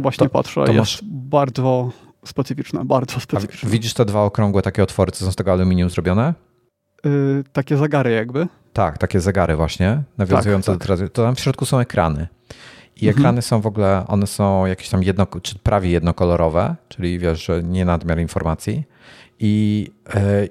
Właśnie 0.00 0.26
to, 0.26 0.30
patrzę, 0.30 0.54
to 0.54 0.72
jest 0.72 0.78
masz... 0.78 1.00
bardzo 1.04 1.90
specyficzne, 2.26 2.84
bardzo 2.84 3.20
specyficzne. 3.20 3.68
A 3.68 3.72
widzisz 3.72 3.94
te 3.94 4.04
dwa 4.04 4.22
okrągłe 4.22 4.62
takie 4.62 4.82
otwory, 4.82 5.12
co 5.12 5.24
są 5.24 5.32
z 5.32 5.36
tego 5.36 5.52
aluminium 5.52 5.90
zrobione? 5.90 6.34
Yy, 7.04 7.44
takie 7.52 7.76
zagary 7.76 8.10
jakby? 8.10 8.46
Tak, 8.72 8.98
takie 8.98 9.20
zagary 9.20 9.56
właśnie, 9.56 10.02
nawiązujące 10.18 10.72
tak, 10.72 10.86
tak. 10.86 10.98
do 10.98 11.08
To 11.08 11.22
tam 11.22 11.36
w 11.36 11.40
środku 11.40 11.66
są 11.66 11.78
ekrany. 11.78 12.28
I 12.96 13.08
mhm. 13.08 13.18
ekrany 13.18 13.42
są 13.42 13.60
w 13.60 13.66
ogóle, 13.66 14.04
one 14.08 14.26
są 14.26 14.66
jakieś 14.66 14.88
tam 14.88 15.02
jedno, 15.02 15.26
czy 15.42 15.58
prawie 15.58 15.90
jednokolorowe, 15.90 16.76
czyli 16.88 17.18
wiesz, 17.18 17.44
że 17.44 17.62
nie 17.62 17.84
nadmiar 17.84 18.20
informacji. 18.20 18.84
I, 19.40 19.86
yy, 20.14 20.48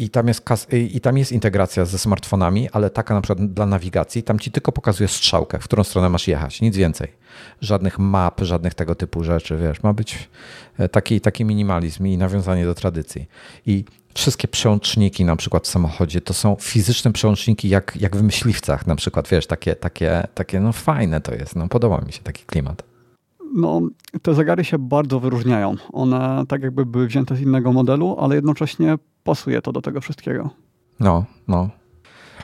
i 0.00 0.10
tam, 0.10 0.28
jest, 0.28 0.46
I 0.72 1.00
tam 1.00 1.18
jest 1.18 1.32
integracja 1.32 1.84
ze 1.84 1.98
smartfonami, 1.98 2.70
ale 2.70 2.90
taka 2.90 3.14
na 3.14 3.20
przykład 3.20 3.52
dla 3.52 3.66
nawigacji, 3.66 4.22
tam 4.22 4.38
ci 4.38 4.50
tylko 4.50 4.72
pokazuje 4.72 5.08
strzałkę, 5.08 5.58
w 5.58 5.64
którą 5.64 5.84
stronę 5.84 6.08
masz 6.08 6.28
jechać, 6.28 6.60
nic 6.60 6.76
więcej. 6.76 7.12
Żadnych 7.60 7.98
map, 7.98 8.40
żadnych 8.40 8.74
tego 8.74 8.94
typu 8.94 9.24
rzeczy, 9.24 9.56
wiesz, 9.56 9.82
ma 9.82 9.92
być 9.92 10.28
e, 10.78 10.88
taki, 10.88 11.20
taki 11.20 11.44
minimalizm 11.44 12.06
i 12.06 12.18
nawiązanie 12.18 12.64
do 12.64 12.74
tradycji. 12.74 13.28
I 13.66 13.84
wszystkie 14.14 14.48
przełączniki 14.48 15.24
na 15.24 15.36
przykład 15.36 15.64
w 15.64 15.70
samochodzie 15.70 16.20
to 16.20 16.34
są 16.34 16.56
fizyczne 16.60 17.12
przełączniki 17.12 17.68
jak, 17.68 17.96
jak 18.00 18.16
w 18.16 18.22
myśliwcach 18.22 18.86
na 18.86 18.96
przykład, 18.96 19.28
wiesz, 19.28 19.46
takie, 19.46 19.76
takie, 19.76 20.26
takie 20.34 20.60
no 20.60 20.72
fajne 20.72 21.20
to 21.20 21.34
jest, 21.34 21.56
no 21.56 21.68
podoba 21.68 22.00
mi 22.00 22.12
się 22.12 22.22
taki 22.22 22.44
klimat. 22.44 22.89
No, 23.54 23.80
te 24.22 24.34
zegary 24.34 24.64
się 24.64 24.78
bardzo 24.78 25.20
wyróżniają. 25.20 25.76
One 25.92 26.44
tak 26.48 26.62
jakby 26.62 26.86
były 26.86 27.06
wzięte 27.06 27.36
z 27.36 27.40
innego 27.40 27.72
modelu, 27.72 28.16
ale 28.20 28.34
jednocześnie 28.34 28.98
pasuje 29.24 29.62
to 29.62 29.72
do 29.72 29.82
tego 29.82 30.00
wszystkiego. 30.00 30.50
No, 31.00 31.24
no. 31.48 31.70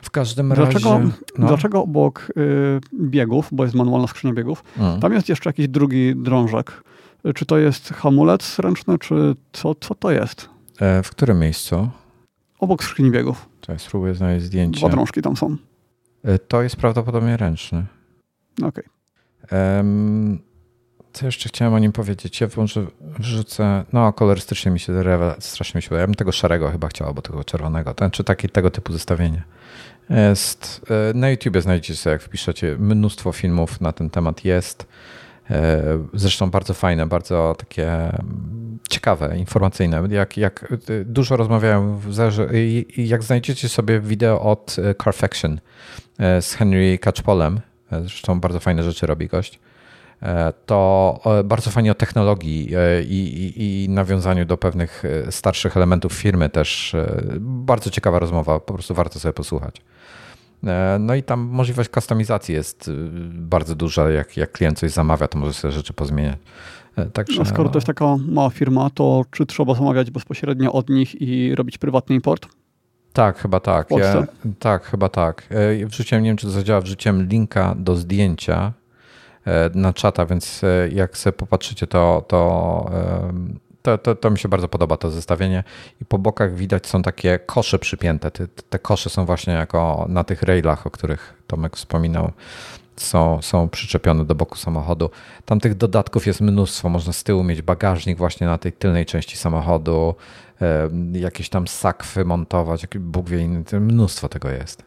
W 0.01 0.11
każdym 0.11 0.49
dlaczego, 0.49 0.91
razie. 0.97 1.11
No. 1.37 1.47
Dlaczego 1.47 1.83
obok 1.83 2.31
y, 2.37 2.79
biegów, 3.01 3.49
bo 3.51 3.63
jest 3.63 3.75
manualna 3.75 4.07
skrzynia 4.07 4.33
biegów, 4.33 4.63
mm. 4.77 4.99
tam 4.99 5.13
jest 5.13 5.29
jeszcze 5.29 5.49
jakiś 5.49 5.67
drugi 5.67 6.15
drążek? 6.15 6.83
Czy 7.35 7.45
to 7.45 7.57
jest 7.57 7.89
hamulec 7.89 8.59
ręczny, 8.59 8.97
czy 8.97 9.35
co, 9.53 9.75
co 9.75 9.95
to 9.95 10.11
jest? 10.11 10.49
E, 10.79 11.03
w 11.03 11.09
którym 11.09 11.39
miejscu? 11.39 11.89
Obok 12.59 12.83
skrzyni 12.83 13.11
biegów. 13.11 13.49
Cześć, 13.61 13.85
spróbuję 13.85 14.15
znaleźć 14.15 14.45
zdjęcie. 14.45 14.79
Dwa 14.79 14.89
drążki 14.89 15.21
tam 15.21 15.37
są. 15.37 15.57
E, 16.23 16.39
to 16.39 16.61
jest 16.61 16.75
prawdopodobnie 16.75 17.37
ręczny. 17.37 17.85
Okej. 18.57 18.69
Okay. 19.43 20.46
Co 21.17 21.25
jeszcze 21.25 21.49
chciałem 21.49 21.73
o 21.73 21.79
nim 21.79 21.91
powiedzieć? 21.91 22.41
Ja 22.41 22.47
może 22.57 22.85
wrzucę, 23.19 23.83
no 23.93 24.13
kolorystycznie 24.13 24.71
mi 24.71 24.79
się 24.79 24.93
strasznie 25.39 25.77
mi 25.77 25.81
się 25.81 25.95
Ja 25.95 26.07
bym 26.07 26.15
tego 26.15 26.31
szarego 26.31 26.71
chyba 26.71 26.87
chciał, 26.87 27.07
albo 27.07 27.21
tego 27.21 27.43
czerwonego. 27.43 27.93
Ten, 27.93 28.11
czy 28.11 28.23
taki, 28.23 28.49
tego 28.49 28.71
typu 28.71 28.93
zestawienie. 28.93 29.43
Jest, 30.09 30.85
e, 31.09 31.13
na 31.13 31.29
YouTubie 31.29 31.61
znajdziecie 31.61 31.95
sobie, 31.95 32.11
jak 32.11 32.21
wpiszecie, 32.21 32.75
mnóstwo 32.79 33.31
filmów 33.31 33.81
na 33.81 33.91
ten 33.91 34.09
temat 34.09 34.45
jest. 34.45 34.87
E, 35.49 35.83
zresztą 36.13 36.49
bardzo 36.49 36.73
fajne, 36.73 37.07
bardzo 37.07 37.55
takie 37.57 37.91
mm, 37.91 38.79
ciekawe, 38.89 39.37
informacyjne. 39.37 40.03
Jak, 40.09 40.37
jak 40.37 40.73
dużo 41.05 41.37
rozmawiałem, 41.37 41.99
jak 42.97 43.23
znajdziecie 43.23 43.69
sobie 43.69 43.99
wideo 43.99 44.41
od 44.41 44.75
e, 44.79 44.95
Carfaction 45.03 45.59
z 46.41 46.53
Henry 46.53 46.99
Catchpolem, 47.03 47.59
zresztą 47.91 48.39
bardzo 48.39 48.59
fajne 48.59 48.83
rzeczy 48.83 49.07
robi 49.07 49.27
gość, 49.27 49.59
E, 49.59 49.76
to 50.65 51.19
e, 51.25 51.43
bardzo 51.43 51.71
fajnie 51.71 51.91
o 51.91 51.95
technologii 51.95 52.69
e, 52.75 53.03
i, 53.03 53.43
i, 53.43 53.83
i, 53.83 53.89
nawiązaniu 53.89 54.45
do 54.45 54.57
pewnych 54.57 55.03
starszych 55.29 55.77
elementów 55.77 56.13
firmy 56.13 56.49
też. 56.49 56.95
Bardzo 57.39 57.89
ciekawa 57.89 58.19
rozmowa, 58.19 58.59
po 58.59 58.73
prostu 58.73 58.93
warto 58.93 59.19
sobie 59.19 59.33
posłuchać. 59.33 59.81
No 60.99 61.15
i 61.15 61.23
tam 61.23 61.39
możliwość 61.39 61.89
kustomizacji 61.89 62.55
jest 62.55 62.91
bardzo 63.33 63.75
duża. 63.75 64.09
Jak, 64.09 64.37
jak 64.37 64.51
klient 64.51 64.79
coś 64.79 64.91
zamawia, 64.91 65.27
to 65.27 65.37
może 65.37 65.53
sobie 65.53 65.71
rzeczy 65.71 65.93
pozmieniać. 65.93 66.37
Także, 67.13 67.39
no 67.39 67.45
skoro 67.45 67.69
to 67.69 67.77
jest 67.77 67.87
taka 67.87 68.17
mała 68.27 68.49
firma, 68.49 68.89
to 68.89 69.25
czy 69.31 69.45
trzeba 69.45 69.73
zamawiać 69.73 70.11
bezpośrednio 70.11 70.73
od 70.73 70.89
nich 70.89 71.21
i 71.21 71.55
robić 71.55 71.77
prywatny 71.77 72.15
import? 72.15 72.47
Tak, 73.13 73.37
chyba 73.37 73.59
tak. 73.59 73.91
Ja, 73.91 74.25
tak, 74.59 74.83
chyba 74.83 75.09
tak. 75.09 75.49
Wrzuciłem, 75.85 76.23
nie 76.23 76.29
wiem 76.29 76.37
czy 76.37 76.45
to 76.45 76.51
zadziała, 76.51 76.81
wrzuciłem 76.81 77.27
linka 77.27 77.75
do 77.77 77.95
zdjęcia 77.95 78.73
E, 78.86 78.86
na 79.75 79.93
czata, 79.93 80.25
więc 80.25 80.63
e, 80.63 80.89
jak 80.89 81.17
sobie 81.17 81.33
popatrzycie, 81.33 81.87
to, 81.87 82.25
to, 82.27 82.91
to, 83.81 83.97
to, 83.97 84.15
to 84.15 84.29
mi 84.29 84.39
się 84.39 84.49
bardzo 84.49 84.67
podoba 84.67 84.97
to 84.97 85.11
zestawienie. 85.11 85.63
I 86.01 86.05
po 86.05 86.17
bokach 86.17 86.55
widać 86.55 86.87
są 86.87 87.01
takie 87.01 87.39
kosze 87.39 87.79
przypięte. 87.79 88.31
Te, 88.31 88.47
te 88.47 88.79
kosze 88.79 89.09
są 89.09 89.25
właśnie 89.25 89.53
jako 89.53 90.05
na 90.09 90.23
tych 90.23 90.43
railach, 90.43 90.87
o 90.87 90.91
których 90.91 91.33
Tomek 91.47 91.75
wspominał. 91.75 92.31
są, 92.95 93.41
są 93.41 93.69
przyczepione 93.69 94.25
do 94.25 94.35
boku 94.35 94.55
samochodu. 94.55 95.09
Tam 95.45 95.59
tych 95.59 95.75
dodatków 95.75 96.27
jest 96.27 96.41
mnóstwo. 96.41 96.89
Można 96.89 97.13
z 97.13 97.23
tyłu 97.23 97.43
mieć 97.43 97.61
bagażnik 97.61 98.17
właśnie 98.17 98.47
na 98.47 98.57
tej 98.57 98.71
tylnej 98.71 99.05
części 99.05 99.37
samochodu, 99.37 100.15
jakieś 101.13 101.49
tam 101.49 101.67
sakwy 101.67 102.25
montować, 102.25 102.87
Bóg 102.99 103.29
wie 103.29 103.47
mnóstwo 103.79 104.29
tego 104.29 104.49
jest. 104.49 104.83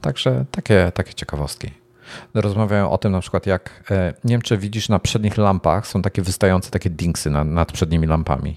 Także 0.00 0.44
takie, 0.50 0.92
takie 0.94 1.14
ciekawostki. 1.14 1.85
Rozmawiają 2.34 2.90
o 2.90 2.98
tym 2.98 3.12
na 3.12 3.20
przykład 3.20 3.46
jak, 3.46 3.84
e, 3.90 4.14
nie 4.24 4.34
wiem 4.34 4.42
czy 4.42 4.58
widzisz 4.58 4.88
na 4.88 4.98
przednich 4.98 5.38
lampach 5.38 5.86
są 5.86 6.02
takie 6.02 6.22
wystające 6.22 6.70
takie 6.70 6.90
dingsy 6.90 7.30
nad, 7.30 7.48
nad 7.48 7.72
przednimi 7.72 8.06
lampami. 8.06 8.56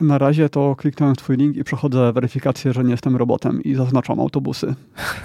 Na 0.00 0.18
razie 0.18 0.48
to 0.48 0.76
kliknąłem 0.76 1.14
w 1.14 1.18
twój 1.18 1.36
link 1.36 1.56
i 1.56 1.64
przechodzę 1.64 2.12
weryfikację, 2.12 2.72
że 2.72 2.84
nie 2.84 2.90
jestem 2.90 3.16
robotem 3.16 3.62
i 3.62 3.74
zaznaczam 3.74 4.20
autobusy. 4.20 4.66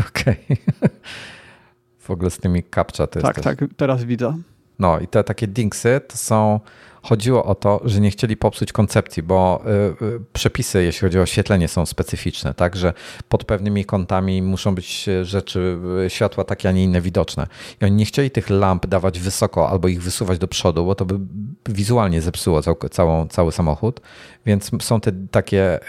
Okej. 0.09 0.45
Okay. 0.45 0.89
W 1.99 2.11
ogóle 2.11 2.29
z 2.29 2.37
tymi 2.37 2.63
captcha 2.75 3.07
to 3.07 3.21
Tak, 3.21 3.37
jest 3.37 3.43
tak, 3.43 3.59
teraz 3.77 4.03
widzę. 4.03 4.37
No 4.79 4.99
i 4.99 5.07
te 5.07 5.23
takie 5.23 5.47
dingsy 5.47 6.01
to 6.07 6.17
są 6.17 6.59
chodziło 7.03 7.45
o 7.45 7.55
to, 7.55 7.81
że 7.85 8.01
nie 8.01 8.11
chcieli 8.11 8.37
popsuć 8.37 8.71
koncepcji, 8.71 9.23
bo 9.23 9.63
y, 10.01 10.05
y, 10.05 10.19
przepisy, 10.33 10.83
jeśli 10.83 11.01
chodzi 11.01 11.19
o 11.19 11.21
oświetlenie, 11.21 11.67
są 11.67 11.85
specyficzne, 11.85 12.53
tak, 12.53 12.75
że 12.75 12.93
pod 13.29 13.43
pewnymi 13.43 13.85
kątami 13.85 14.41
muszą 14.41 14.75
być 14.75 15.09
rzeczy, 15.23 15.77
y, 16.05 16.09
światła 16.09 16.43
takie, 16.43 16.69
a 16.69 16.71
nie 16.71 16.83
inne 16.83 17.01
widoczne. 17.01 17.47
I 17.81 17.85
oni 17.85 17.95
nie 17.95 18.05
chcieli 18.05 18.31
tych 18.31 18.49
lamp 18.49 18.87
dawać 18.87 19.19
wysoko 19.19 19.69
albo 19.69 19.87
ich 19.87 20.03
wysuwać 20.03 20.39
do 20.39 20.47
przodu, 20.47 20.85
bo 20.85 20.95
to 20.95 21.05
by 21.05 21.19
wizualnie 21.69 22.21
zepsuło 22.21 22.61
cał, 22.61 22.75
całą, 22.91 23.27
cały 23.27 23.51
samochód, 23.51 24.01
więc 24.45 24.71
są 24.81 24.99
te 25.01 25.11
takie 25.31 25.79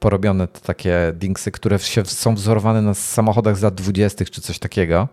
porobione 0.00 0.48
te 0.48 0.60
takie 0.60 1.12
dingsy, 1.14 1.50
które 1.50 1.78
są 2.04 2.34
wzorowane 2.34 2.82
na 2.82 2.94
samochodach 2.94 3.56
za 3.56 3.70
20 3.70 4.24
czy 4.24 4.40
coś 4.40 4.58
takiego 4.58 5.08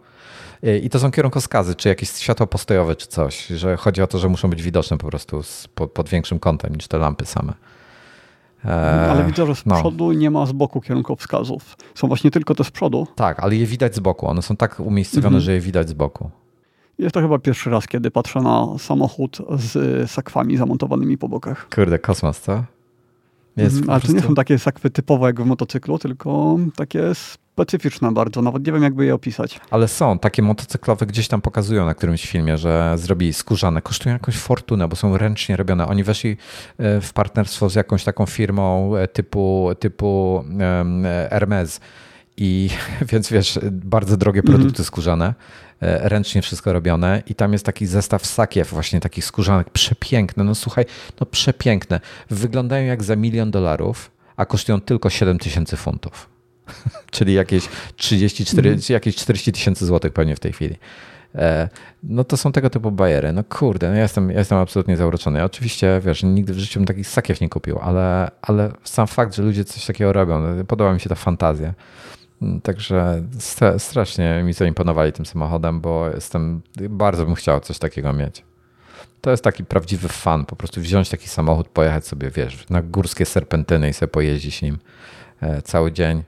i 0.84 0.90
to 0.90 1.00
są 1.00 1.12
kierunkowskazy, 1.12 1.76
czy 1.76 1.90
jakieś 1.90 2.10
światło 2.10 2.48
postojowe, 2.48 2.96
czy 2.96 3.08
coś, 3.08 3.48
że 3.48 3.78
chodzi 3.78 4.02
o 4.02 4.08
to, 4.08 4.20
że 4.20 4.30
muszą 4.30 4.50
być 4.50 4.64
widoczne 4.64 4.98
po 4.98 5.08
prostu 5.08 5.44
z, 5.44 5.68
pod, 5.68 5.92
pod 5.92 6.10
większym 6.10 6.40
kątem 6.40 6.76
niż 6.76 6.88
te 6.88 6.98
lampy 6.98 7.26
same. 7.26 7.54
Eee, 8.66 9.10
ale 9.10 9.26
widzę, 9.26 9.46
że 9.46 9.56
z 9.56 9.66
no. 9.66 9.76
przodu 9.80 10.12
nie 10.12 10.32
ma 10.32 10.46
z 10.46 10.52
boku 10.52 10.82
kierunkowskazów. 10.82 11.78
Są 11.96 12.08
właśnie 12.08 12.32
tylko 12.32 12.56
te 12.56 12.64
z 12.64 12.72
przodu. 12.72 13.08
Tak, 13.16 13.40
ale 13.40 13.56
je 13.56 13.66
widać 13.66 13.96
z 13.96 14.00
boku. 14.00 14.28
One 14.28 14.42
są 14.42 14.56
tak 14.56 14.80
umiejscowione, 14.80 15.28
mhm. 15.28 15.42
że 15.42 15.54
je 15.54 15.60
widać 15.60 15.90
z 15.90 15.94
boku. 15.94 16.30
Jest 16.98 17.14
to 17.14 17.22
chyba 17.22 17.40
pierwszy 17.40 17.70
raz, 17.70 17.88
kiedy 17.88 18.12
patrzę 18.12 18.42
na 18.42 18.68
samochód 18.78 19.38
z 19.58 20.12
sakwami 20.12 20.58
zamontowanymi 20.58 21.18
po 21.18 21.30
bokach. 21.30 21.70
Kurde, 21.76 22.00
kosmos, 22.00 22.42
co? 22.42 22.64
Jest 23.58 23.76
mhm, 23.76 23.90
ale 23.90 24.00
prostu... 24.00 24.16
to 24.16 24.22
nie 24.22 24.28
są 24.28 24.36
takie 24.36 24.60
sakwy 24.60 24.90
typowe 24.90 25.28
jak 25.28 25.42
w 25.42 25.46
motocyklu, 25.46 26.00
tylko 26.00 26.58
takie 26.76 27.04
specyficzne 27.56 28.12
bardzo, 28.12 28.42
nawet 28.42 28.68
nie 28.68 28.74
wiem 28.74 28.84
jakby 28.84 29.06
je 29.06 29.16
opisać. 29.16 29.60
Ale 29.72 29.88
są, 29.88 30.20
takie 30.20 30.42
motocyklowe 30.42 31.06
gdzieś 31.06 31.28
tam 31.28 31.42
pokazują 31.42 31.86
na 31.86 31.94
którymś 31.94 32.26
filmie, 32.26 32.58
że 32.58 32.96
zrobili 32.98 33.34
skórzane, 33.34 33.82
kosztują 33.82 34.16
jakąś 34.16 34.38
fortunę, 34.38 34.88
bo 34.88 34.96
są 34.96 35.18
ręcznie 35.18 35.56
robione. 35.56 35.88
Oni 35.88 36.04
weszli 36.04 36.38
e, 36.78 37.02
w 37.02 37.14
partnerstwo 37.14 37.70
z 37.70 37.76
jakąś 37.76 38.04
taką 38.04 38.26
firmą 38.26 38.96
e, 38.96 39.08
typu, 39.08 39.70
typu 39.80 40.44
Hermes 41.30 41.80
i 42.38 42.70
więc 43.12 43.30
wiesz, 43.30 43.60
bardzo 43.72 44.18
drogie 44.18 44.40
mhm. 44.40 44.56
produkty 44.58 44.80
mm. 44.80 44.86
skórzane, 44.86 45.34
e, 45.82 46.10
ręcznie 46.10 46.42
wszystko 46.42 46.74
robione 46.74 47.24
i 47.28 47.36
tam 47.36 47.54
jest 47.54 47.66
taki 47.66 47.86
zestaw 47.86 48.26
sakiew 48.26 48.70
właśnie 48.70 49.00
takich 49.00 49.26
skórzanych, 49.26 49.70
przepiękne, 49.70 50.44
no 50.44 50.56
słuchaj, 50.56 50.86
no 51.20 51.26
przepiękne. 51.26 52.00
Wyglądają 52.30 52.86
jak 52.86 53.04
za 53.04 53.16
milion 53.16 53.52
dolarów, 53.52 54.12
a 54.38 54.46
kosztują 54.46 54.82
tylko 54.82 55.10
7 55.10 55.40
tysięcy 55.40 55.78
funtów. 55.78 56.35
Czyli 57.12 57.34
jakieś 57.34 57.68
34, 57.96 58.70
mm. 58.70 58.82
jakieś 58.90 59.16
40 59.16 59.52
tysięcy 59.52 59.86
złotych 59.86 60.14
pewnie 60.14 60.36
w 60.36 60.40
tej 60.40 60.54
chwili. 60.54 60.76
E, 61.36 61.70
no 62.04 62.24
to 62.24 62.38
są 62.38 62.52
tego 62.52 62.70
typu 62.70 62.92
bajery. 62.92 63.34
No 63.34 63.44
kurde, 63.44 63.90
no 63.90 63.96
ja 63.96 64.02
jestem, 64.02 64.32
ja 64.32 64.40
jestem 64.40 64.58
absolutnie 64.58 64.98
zauroczony. 64.98 65.40
Ja 65.40 65.46
oczywiście, 65.46 66.02
wiesz, 66.06 66.24
nigdy 66.24 66.54
w 66.54 66.60
życiu 66.60 66.80
bym 66.80 66.88
takich 66.88 67.08
sakiew 67.08 67.42
nie 67.42 67.50
kupił, 67.50 67.80
ale, 67.80 68.32
ale 68.42 68.72
sam 68.84 69.08
fakt, 69.08 69.36
że 69.36 69.44
ludzie 69.44 69.66
coś 69.66 69.86
takiego 69.86 70.14
robią, 70.14 70.40
no, 70.40 70.66
podoba 70.66 70.94
mi 70.94 71.00
się 71.00 71.10
ta 71.10 71.16
fantazja. 71.16 71.74
Mm, 72.42 72.62
także 72.62 73.24
strasznie 73.78 74.44
mi 74.44 74.54
zaimponowali 74.54 75.12
tym 75.14 75.26
samochodem, 75.26 75.82
bo 75.82 76.10
jestem, 76.10 76.62
bardzo 76.90 77.26
bym 77.26 77.36
chciał 77.36 77.60
coś 77.60 77.80
takiego 77.80 78.14
mieć. 78.14 78.44
To 79.22 79.32
jest 79.32 79.44
taki 79.44 79.66
prawdziwy 79.66 80.08
fan, 80.08 80.46
po 80.46 80.56
prostu 80.56 80.82
wziąć 80.82 81.10
taki 81.10 81.28
samochód, 81.28 81.68
pojechać 81.68 82.08
sobie, 82.08 82.32
wiesz, 82.32 82.70
na 82.70 82.82
górskie 82.82 83.26
serpentyny 83.26 83.90
i 83.90 83.94
sobie 83.94 84.08
pojeździć 84.08 84.62
nim 84.62 84.78
e, 85.42 85.62
cały 85.62 85.92
dzień 85.92 86.24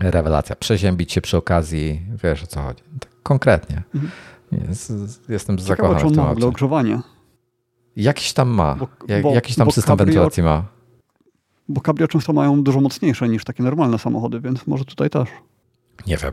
rewelacja. 0.00 0.56
Przeziębić 0.56 1.12
się 1.12 1.20
przy 1.20 1.36
okazji, 1.36 2.02
wiesz 2.24 2.42
o 2.42 2.46
co 2.46 2.62
chodzi. 2.62 2.82
Tak 3.00 3.10
konkretnie. 3.22 3.82
Mhm. 3.94 4.12
Jest, 4.68 4.92
jestem 5.28 5.58
Ciekawe, 5.58 5.68
zakochany 5.68 6.00
czy 6.00 6.06
on 6.06 6.12
w 6.12 6.34
tym 6.34 6.40
ma 6.40 6.46
ogrzewanie. 6.46 7.00
Jakiś 7.96 8.32
tam 8.32 8.48
ma. 8.48 8.74
Bo, 8.74 8.88
bo, 9.22 9.34
jakiś 9.34 9.56
tam 9.56 9.70
system 9.70 9.96
cabrio, 9.96 10.06
wentylacji 10.06 10.42
ma. 10.42 10.64
Bo 11.68 11.80
cabrio 11.80 12.08
często 12.08 12.32
mają 12.32 12.62
dużo 12.62 12.80
mocniejsze 12.80 13.28
niż 13.28 13.44
takie 13.44 13.62
normalne 13.62 13.98
samochody, 13.98 14.40
więc 14.40 14.66
może 14.66 14.84
tutaj 14.84 15.10
też. 15.10 15.28
Nie 16.06 16.16
wiem. 16.16 16.32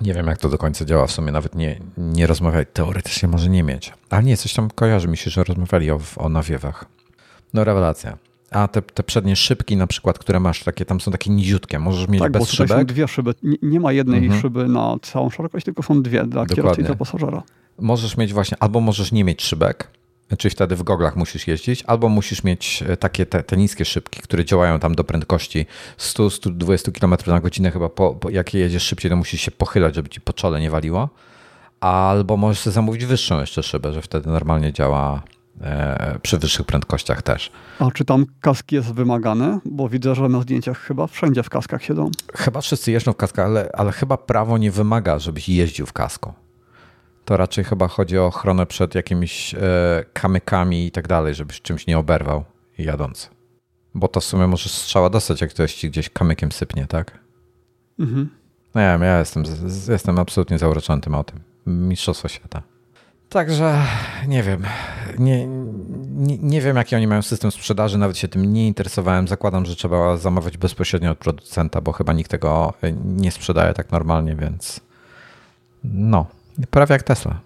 Nie 0.00 0.14
wiem, 0.14 0.26
jak 0.26 0.38
to 0.38 0.48
do 0.48 0.58
końca 0.58 0.84
działa. 0.84 1.06
W 1.06 1.12
sumie 1.12 1.32
nawet 1.32 1.54
nie, 1.54 1.80
nie 1.96 2.26
rozmawiali. 2.26 2.66
Teoretycznie 2.72 3.28
może 3.28 3.48
nie 3.48 3.62
mieć. 3.62 3.92
Ale 4.10 4.22
nie, 4.22 4.36
coś 4.36 4.54
tam 4.54 4.70
kojarzy 4.70 5.08
mi 5.08 5.16
się, 5.16 5.30
że 5.30 5.44
rozmawiali 5.44 5.90
o, 5.90 6.00
o 6.16 6.28
nawiewach. 6.28 6.84
No 7.54 7.64
rewelacja. 7.64 8.18
A 8.54 8.68
te, 8.68 8.82
te 8.82 9.02
przednie 9.02 9.36
szybki 9.36 9.76
na 9.76 9.86
przykład, 9.86 10.18
które 10.18 10.40
masz, 10.40 10.62
takie 10.64 10.84
tam 10.84 11.00
są 11.00 11.12
takie 11.12 11.30
niziutkie, 11.30 11.78
możesz 11.78 12.08
mieć 12.08 12.20
tak, 12.20 12.32
bez 12.32 12.42
bo 12.42 12.46
szybek? 12.46 12.78
są 12.78 12.84
dwie 12.84 13.08
szyby. 13.08 13.34
Nie, 13.42 13.56
nie 13.62 13.80
ma 13.80 13.92
jednej 13.92 14.24
mhm. 14.24 14.42
szyby 14.42 14.68
na 14.68 14.96
całą 15.02 15.30
szerokość, 15.30 15.64
tylko 15.64 15.82
są 15.82 16.02
dwie 16.02 16.24
dla 16.24 16.46
kierowcy 16.46 16.80
i 16.80 16.84
dla 16.84 16.94
pasażera. 16.94 17.42
Możesz 17.78 18.16
mieć 18.16 18.32
właśnie, 18.32 18.56
albo 18.60 18.80
możesz 18.80 19.12
nie 19.12 19.24
mieć 19.24 19.42
szybek, 19.42 19.90
czyli 20.38 20.52
wtedy 20.52 20.76
w 20.76 20.82
goglach 20.82 21.16
musisz 21.16 21.46
jeździć, 21.46 21.84
albo 21.86 22.08
musisz 22.08 22.44
mieć 22.44 22.84
e, 22.88 22.96
takie 22.96 23.26
te, 23.26 23.42
te 23.42 23.56
niskie 23.56 23.84
szybki, 23.84 24.20
które 24.20 24.44
działają 24.44 24.78
tam 24.78 24.94
do 24.94 25.04
prędkości 25.04 25.66
100-120 25.98 26.92
km 27.00 27.14
na 27.26 27.40
godzinę 27.40 27.70
chyba, 27.70 27.88
po, 27.88 28.14
po, 28.14 28.30
jak 28.30 28.54
jedziesz 28.54 28.82
szybciej, 28.82 29.10
to 29.10 29.16
musisz 29.16 29.40
się 29.40 29.50
pochylać, 29.50 29.94
żeby 29.94 30.08
ci 30.08 30.20
po 30.20 30.32
czole 30.32 30.60
nie 30.60 30.70
waliło. 30.70 31.08
Albo 31.80 32.36
możesz 32.36 32.58
sobie 32.58 32.74
zamówić 32.74 33.04
wyższą 33.04 33.40
jeszcze 33.40 33.62
szybę, 33.62 33.92
że 33.92 34.02
wtedy 34.02 34.30
normalnie 34.30 34.72
działa 34.72 35.22
przy 36.22 36.38
wyższych 36.38 36.66
prędkościach 36.66 37.22
też. 37.22 37.52
A 37.78 37.90
czy 37.90 38.04
tam 38.04 38.26
kask 38.40 38.72
jest 38.72 38.94
wymagany? 38.94 39.58
Bo 39.64 39.88
widzę, 39.88 40.14
że 40.14 40.28
na 40.28 40.40
zdjęciach 40.40 40.78
chyba 40.78 41.06
wszędzie 41.06 41.42
w 41.42 41.50
kaskach 41.50 41.82
siedzą. 41.82 42.10
Chyba 42.34 42.60
wszyscy 42.60 42.92
jeżdżą 42.92 43.12
w 43.12 43.16
kaskach, 43.16 43.46
ale, 43.46 43.70
ale 43.72 43.92
chyba 43.92 44.16
prawo 44.16 44.58
nie 44.58 44.70
wymaga, 44.70 45.18
żebyś 45.18 45.48
jeździł 45.48 45.86
w 45.86 45.92
kasku. 45.92 46.32
To 47.24 47.36
raczej 47.36 47.64
chyba 47.64 47.88
chodzi 47.88 48.18
o 48.18 48.26
ochronę 48.26 48.66
przed 48.66 48.94
jakimiś 48.94 49.54
e, 49.54 49.58
kamykami 50.12 50.86
i 50.86 50.90
tak 50.90 51.08
dalej, 51.08 51.34
żebyś 51.34 51.62
czymś 51.62 51.86
nie 51.86 51.98
oberwał 51.98 52.44
jadąc. 52.78 53.30
Bo 53.94 54.08
to 54.08 54.20
w 54.20 54.24
sumie 54.24 54.46
możesz 54.46 54.72
strzała 54.72 55.10
dostać, 55.10 55.40
jak 55.40 55.50
ktoś 55.50 55.74
ci 55.74 55.90
gdzieś 55.90 56.10
kamykiem 56.10 56.52
sypnie, 56.52 56.86
tak? 56.86 57.18
Mhm. 57.98 58.30
No 58.74 58.80
ja, 58.80 58.98
ja 58.98 59.18
jestem, 59.18 59.44
jestem 59.88 60.18
absolutnie 60.18 60.58
zauroczony 60.58 61.02
tym 61.02 61.14
o 61.14 61.24
tym. 61.24 61.40
Mistrzostwo 61.66 62.28
świata. 62.28 62.62
Także 63.34 63.82
nie 64.26 64.42
wiem. 64.42 64.62
Nie, 65.18 65.46
nie, 65.46 66.38
nie, 66.38 66.60
wiem, 66.60 66.76
jaki 66.76 66.96
oni 66.96 67.06
mają 67.06 67.22
system 67.22 67.50
sprzedaży, 67.50 67.98
nawet 67.98 68.18
się 68.18 68.28
tym 68.28 68.52
nie 68.52 68.66
interesowałem. 68.66 69.28
Zakładam, 69.28 69.66
że 69.66 69.76
trzeba 69.76 70.16
zamawiać 70.16 70.56
bezpośrednio 70.56 71.10
od 71.10 71.18
producenta, 71.18 71.80
bo 71.80 71.92
chyba 71.92 72.12
nikt 72.12 72.30
tego 72.30 72.72
nie 73.04 73.30
sprzedaje 73.30 73.74
tak 73.74 73.92
normalnie, 73.92 74.36
więc 74.36 74.80
no, 75.84 76.26
prawie 76.70 76.92
jak 76.92 77.02
Tesla. 77.02 77.40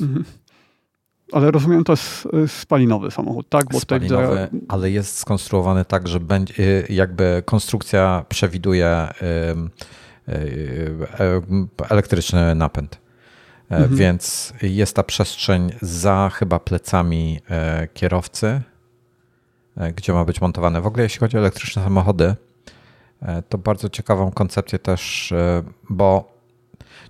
Mhm. 0.00 0.24
Ale 1.32 1.50
rozumiem, 1.50 1.84
to 1.84 1.92
jest 1.92 2.28
spalinowy 2.46 3.10
samochód, 3.10 3.48
tak? 3.48 3.64
Bo 3.72 3.80
spalinowy, 3.80 4.48
widzę... 4.52 4.66
ale 4.68 4.90
jest 4.90 5.18
skonstruowany 5.18 5.84
tak, 5.84 6.08
że 6.08 6.20
będzie, 6.20 6.54
y, 6.58 6.86
jakby 6.90 7.42
konstrukcja 7.46 8.24
przewiduje 8.28 9.08
y, 10.28 10.32
y, 10.32 10.94
elektryczny 11.88 12.54
napęd. 12.54 13.01
E, 13.72 13.76
mhm. 13.76 13.96
Więc 13.96 14.52
jest 14.62 14.96
ta 14.96 15.02
przestrzeń 15.02 15.72
za 15.82 16.30
chyba 16.34 16.58
plecami 16.58 17.40
e, 17.50 17.88
kierowcy, 17.94 18.60
e, 19.76 19.92
gdzie 19.92 20.12
ma 20.12 20.24
być 20.24 20.40
montowane. 20.40 20.80
W 20.80 20.86
ogóle 20.86 21.02
jeśli 21.02 21.20
chodzi 21.20 21.36
o 21.36 21.40
elektryczne 21.40 21.84
samochody, 21.84 22.34
to 23.48 23.58
bardzo 23.58 23.88
ciekawą 23.88 24.30
koncepcję 24.30 24.78
też, 24.78 25.34
bo 25.90 26.31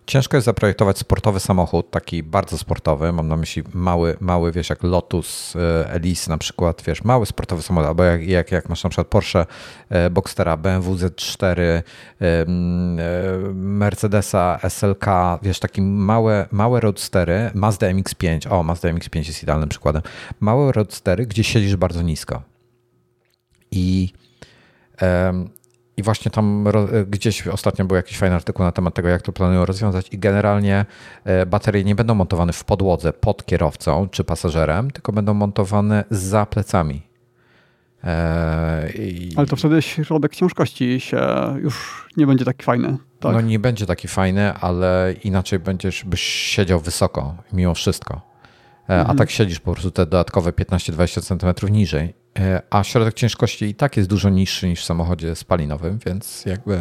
Ciężko 0.07 0.37
jest 0.37 0.45
zaprojektować 0.45 0.99
sportowy 0.99 1.41
samochód, 1.41 1.91
taki 1.91 2.23
bardzo 2.23 2.59
sportowy, 2.59 3.13
mam 3.13 3.29
na 3.29 3.37
myśli 3.37 3.63
mały, 3.75 4.17
mały 4.21 4.53
wiesz, 4.53 4.71
jak 4.71 4.83
Lotus 4.83 5.57
e, 5.57 5.91
Elise 5.91 6.31
na 6.31 6.39
przykład, 6.39 6.83
wiesz, 6.87 7.05
mały 7.05 7.27
sportowy 7.27 7.63
samochód, 7.63 7.89
albo 7.89 8.05
jak, 8.05 8.27
jak, 8.27 8.53
jak 8.53 8.69
masz 8.69 8.85
na 8.85 8.91
przykład 8.91 9.07
Porsche 9.07 9.47
e, 9.89 10.11
Boxstera, 10.11 10.57
BMW 10.57 10.95
Z4, 10.95 11.61
e, 11.61 11.83
Mercedesa 13.55 14.59
SLK, 14.69 15.07
wiesz, 15.43 15.59
takie 15.59 15.83
małe, 15.83 16.47
małe 16.51 16.81
roadstery, 16.81 17.51
Mazda 17.55 17.87
MX-5, 17.87 18.53
o, 18.53 18.63
Mazda 18.63 18.89
MX-5 18.89 19.27
jest 19.27 19.43
idealnym 19.43 19.69
przykładem, 19.69 20.03
małe 20.41 20.73
roadstery, 20.73 21.27
gdzie 21.27 21.45
siedzisz 21.45 21.77
bardzo 21.77 22.03
nisko. 22.03 22.43
I 23.71 24.13
I 25.97 26.03
właśnie 26.03 26.31
tam 26.31 26.67
gdzieś 27.07 27.49
ostatnio 27.49 27.85
był 27.85 27.97
jakiś 27.97 28.19
fajny 28.19 28.37
artykuł 28.37 28.65
na 28.65 28.73
temat 28.73 28.95
tego, 28.95 29.09
jak 29.09 29.23
to 29.23 29.33
planują 29.33 29.67
rozwiązać. 29.67 30.09
I 30.13 30.19
generalnie 30.19 30.85
baterie 31.47 31.85
nie 31.85 31.95
będą 31.95 32.15
montowane 32.15 32.53
w 32.53 32.65
podłodze 32.65 33.13
pod 33.13 33.47
kierowcą 33.47 34.09
czy 34.09 34.25
pasażerem, 34.25 34.91
tylko 34.91 35.13
będą 35.13 35.35
montowane 35.35 36.05
za 36.11 36.47
plecami. 36.47 37.03
I... 38.95 39.33
Ale 39.37 39.47
to 39.47 39.57
wtedy 39.57 39.83
środek 39.83 40.35
ciężkości 40.35 41.01
się 41.01 41.27
już 41.63 42.07
nie 42.17 42.27
będzie 42.27 42.45
taki 42.45 42.65
fajny. 42.65 42.97
Tak? 43.21 43.33
No 43.33 43.41
nie 43.41 43.59
będzie 43.59 43.87
taki 43.87 44.09
fajny, 44.09 44.55
ale 44.55 45.15
inaczej 45.25 45.59
będziesz, 45.59 46.05
byś 46.05 46.21
siedział 46.23 46.81
wysoko 46.81 47.37
mimo 47.53 47.75
wszystko. 47.75 48.32
Mhm. 48.89 49.11
A 49.11 49.15
tak 49.15 49.31
siedzisz 49.31 49.61
po 49.61 49.73
prostu 49.73 49.91
te 49.91 50.07
dodatkowe 50.07 50.51
15-20 50.53 51.23
cm 51.23 51.73
niżej. 51.73 52.15
E, 52.39 52.63
a 52.71 52.85
środek 52.85 53.15
ciężkości 53.15 53.65
i 53.65 53.75
tak 53.75 53.97
jest 53.97 54.09
dużo 54.09 54.31
niższy 54.31 54.69
niż 54.69 54.81
w 54.81 54.85
samochodzie 54.85 55.37
spalinowym, 55.37 55.99
więc 56.07 56.45
jakby 56.47 56.81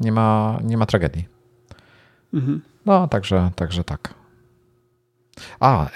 nie 0.00 0.12
ma, 0.12 0.58
nie 0.64 0.76
ma 0.76 0.86
tragedii. 0.86 1.28
Mhm. 2.34 2.62
No, 2.86 3.08
także, 3.08 3.50
także 3.56 3.84
tak. 3.84 4.14
A, 5.60 5.88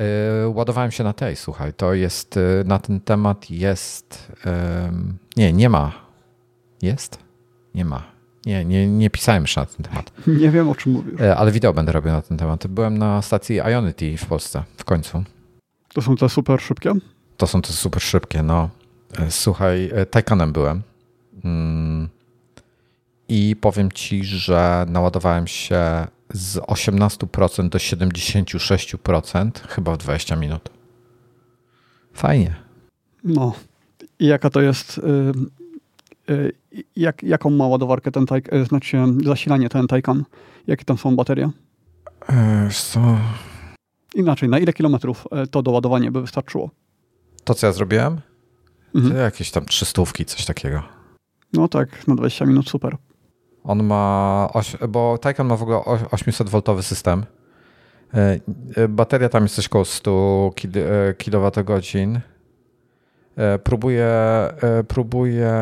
yy, 0.43 0.49
ładowałem 0.49 0.91
się 0.91 1.05
na 1.05 1.13
tej, 1.13 1.37
słuchaj, 1.37 1.73
to 1.73 1.95
jest, 1.95 2.37
yy, 2.37 2.65
na 2.67 2.79
ten 2.79 3.01
temat 3.01 3.51
jest, 3.51 4.33
yy, 4.45 4.53
nie, 5.37 5.53
nie 5.53 5.69
ma. 5.69 5.93
Jest? 6.83 7.19
Nie 7.75 7.85
ma. 7.85 8.10
Nie, 8.47 8.65
nie, 8.65 8.89
nie 8.89 9.11
pisałem 9.11 9.43
jeszcze 9.43 9.61
na 9.61 9.67
ten 9.67 9.87
temat. 9.87 10.13
Nie 10.41 10.51
wiem, 10.51 10.69
o 10.69 10.75
czym 10.75 10.93
mówisz. 10.93 11.21
Ale 11.37 11.53
wideo 11.53 11.73
będę 11.73 11.93
robił 11.93 12.13
na 12.13 12.23
ten 12.23 12.39
temat. 12.39 12.67
Byłem 12.67 12.99
na 12.99 13.23
stacji 13.23 13.57
Ionity 13.57 14.17
w 14.17 14.27
Polsce, 14.27 14.63
w 14.77 14.85
końcu. 14.85 15.25
To 15.95 16.03
są 16.03 16.17
te 16.17 16.29
super 16.29 16.61
szybkie? 16.61 16.93
To 17.37 17.47
są 17.47 17.63
te 17.63 17.73
super 17.73 18.03
szybkie, 18.03 18.43
no. 18.43 18.71
Słuchaj, 19.29 19.91
Taycanem 20.11 20.53
byłem. 20.53 20.83
Mm. 21.45 22.09
I 23.29 23.57
powiem 23.61 23.93
ci, 23.93 24.25
że 24.25 24.87
naładowałem 24.89 25.47
się 25.47 26.07
z 26.33 26.59
18% 26.59 27.69
do 27.69 27.79
76% 27.79 29.51
chyba 29.69 29.95
w 29.95 29.99
20 29.99 30.37
minut. 30.37 30.71
Fajnie. 32.13 32.55
No. 33.25 33.53
I 34.19 34.27
jaka 34.27 34.51
to 34.51 34.61
jest. 34.61 35.01
Yy, 36.31 36.53
jak, 36.97 37.23
jaką 37.23 37.51
ma 37.51 37.67
ładowarkę 37.67 38.11
ten 38.11 38.27
Taycan, 38.27 38.59
yy, 38.59 38.65
znaczy 38.65 38.99
zasilanie 39.25 39.69
ten 39.69 39.87
Taycan? 39.87 40.25
Jakie 40.67 40.85
tam 40.85 40.99
są 40.99 41.17
baterie? 41.17 41.51
co? 42.71 43.01
Inaczej, 44.15 44.49
na 44.49 44.59
ile 44.59 44.73
kilometrów 44.73 45.27
e, 45.33 45.47
to 45.47 45.63
doładowanie 45.63 46.11
by 46.11 46.21
wystarczyło? 46.21 46.71
To, 47.45 47.55
co 47.55 47.67
ja 47.67 47.73
zrobiłem? 47.73 48.21
Mhm. 48.95 49.15
To 49.15 49.19
jakieś 49.19 49.51
tam 49.51 49.67
trzystówki, 49.67 50.25
coś 50.25 50.45
takiego. 50.45 50.83
No 51.53 51.69
tak, 51.69 52.09
na 52.09 52.15
20 52.15 52.47
minut 52.47 52.69
super. 52.69 52.97
On 53.65 53.85
ma, 53.85 54.49
bo 54.89 55.19
Taycan 55.19 55.47
ma 55.47 55.57
w 55.57 55.63
ogóle 55.63 55.79
800V 55.79 56.83
system. 56.83 57.25
E, 58.15 58.41
e, 58.77 58.89
bateria 58.89 59.29
tam 59.29 59.43
jest 59.43 59.55
coś 59.55 59.67
około 59.67 59.85
100 59.85 60.51
kWh. 61.19 62.21
Próbuję, 63.65 64.09
próbuję. 64.89 65.53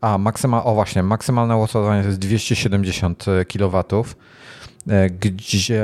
A, 0.00 0.18
maksyma, 0.18 0.64
o 0.64 0.74
właśnie, 0.74 1.02
maksymalne 1.02 1.56
ładowanie 1.56 2.02
to 2.02 2.08
jest 2.08 2.18
270 2.18 3.24
kW. 3.52 3.84
E, 4.88 5.10
gdzie 5.10 5.82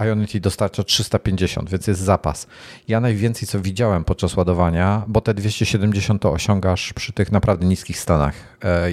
e, 0.00 0.06
Ionity 0.06 0.40
dostarcza 0.40 0.84
350, 0.84 1.70
więc 1.70 1.86
jest 1.86 2.00
zapas. 2.00 2.46
Ja 2.88 3.00
najwięcej 3.00 3.48
co 3.48 3.60
widziałem 3.60 4.04
podczas 4.04 4.36
ładowania, 4.36 5.02
bo 5.08 5.20
te 5.20 5.34
270 5.34 6.22
to 6.22 6.32
osiągasz 6.32 6.92
przy 6.92 7.12
tych 7.12 7.32
naprawdę 7.32 7.66
niskich 7.66 7.98
stanach. 7.98 8.34
E, 8.64 8.90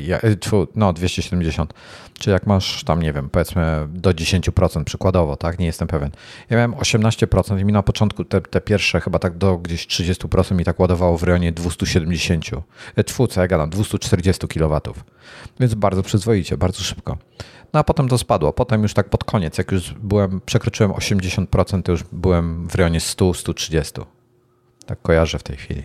no, 0.76 0.94
270. 0.94 1.74
Czy 2.19 2.30
jak 2.30 2.48
masz 2.48 2.84
tam, 2.84 3.02
nie 3.02 3.14
wiem, 3.14 3.30
powiedzmy 3.30 3.88
do 3.90 4.10
10% 4.10 4.84
przykładowo, 4.84 5.36
tak? 5.36 5.60
Nie 5.60 5.66
jestem 5.66 5.88
pewien. 5.88 6.11
Ja 6.50 6.58
miałem 6.58 6.74
18% 6.74 7.60
i 7.60 7.66
mi 7.66 7.74
na 7.74 7.84
początku 7.84 8.26
te, 8.26 8.42
te 8.42 8.61
pierwsze 8.61 9.02
chyba 9.02 9.19
tak 9.19 9.38
do 9.38 9.58
gdzieś 9.58 9.88
30% 9.88 10.56
mi 10.56 10.64
tak 10.64 10.80
ładowało 10.80 11.18
w 11.18 11.24
rejonie 11.24 11.52
270. 11.52 12.45
Tfu, 13.06 13.27
co 13.27 13.42
ja 13.42 13.48
gadam, 13.48 13.69
240 13.69 14.48
kW. 14.48 14.82
Więc 15.60 15.76
bardzo 15.76 16.03
przyzwoicie, 16.03 16.58
bardzo 16.58 16.84
szybko. 16.84 17.18
No 17.73 17.79
a 17.79 17.83
potem 17.83 18.07
to 18.07 18.17
spadło. 18.17 18.53
Potem 18.53 18.83
już 18.83 18.93
tak 18.93 19.09
pod 19.09 19.23
koniec, 19.23 19.57
jak 19.57 19.71
już 19.71 19.93
byłem, 19.93 20.41
przekroczyłem 20.45 20.91
80%, 20.91 21.83
to 21.83 21.91
już 21.91 22.03
byłem 22.03 22.67
w 22.67 22.75
rejonie 22.75 22.99
100-130. 22.99 24.05
Tak 24.85 25.01
kojarzę 25.01 25.39
w 25.39 25.43
tej 25.43 25.57
chwili. 25.57 25.83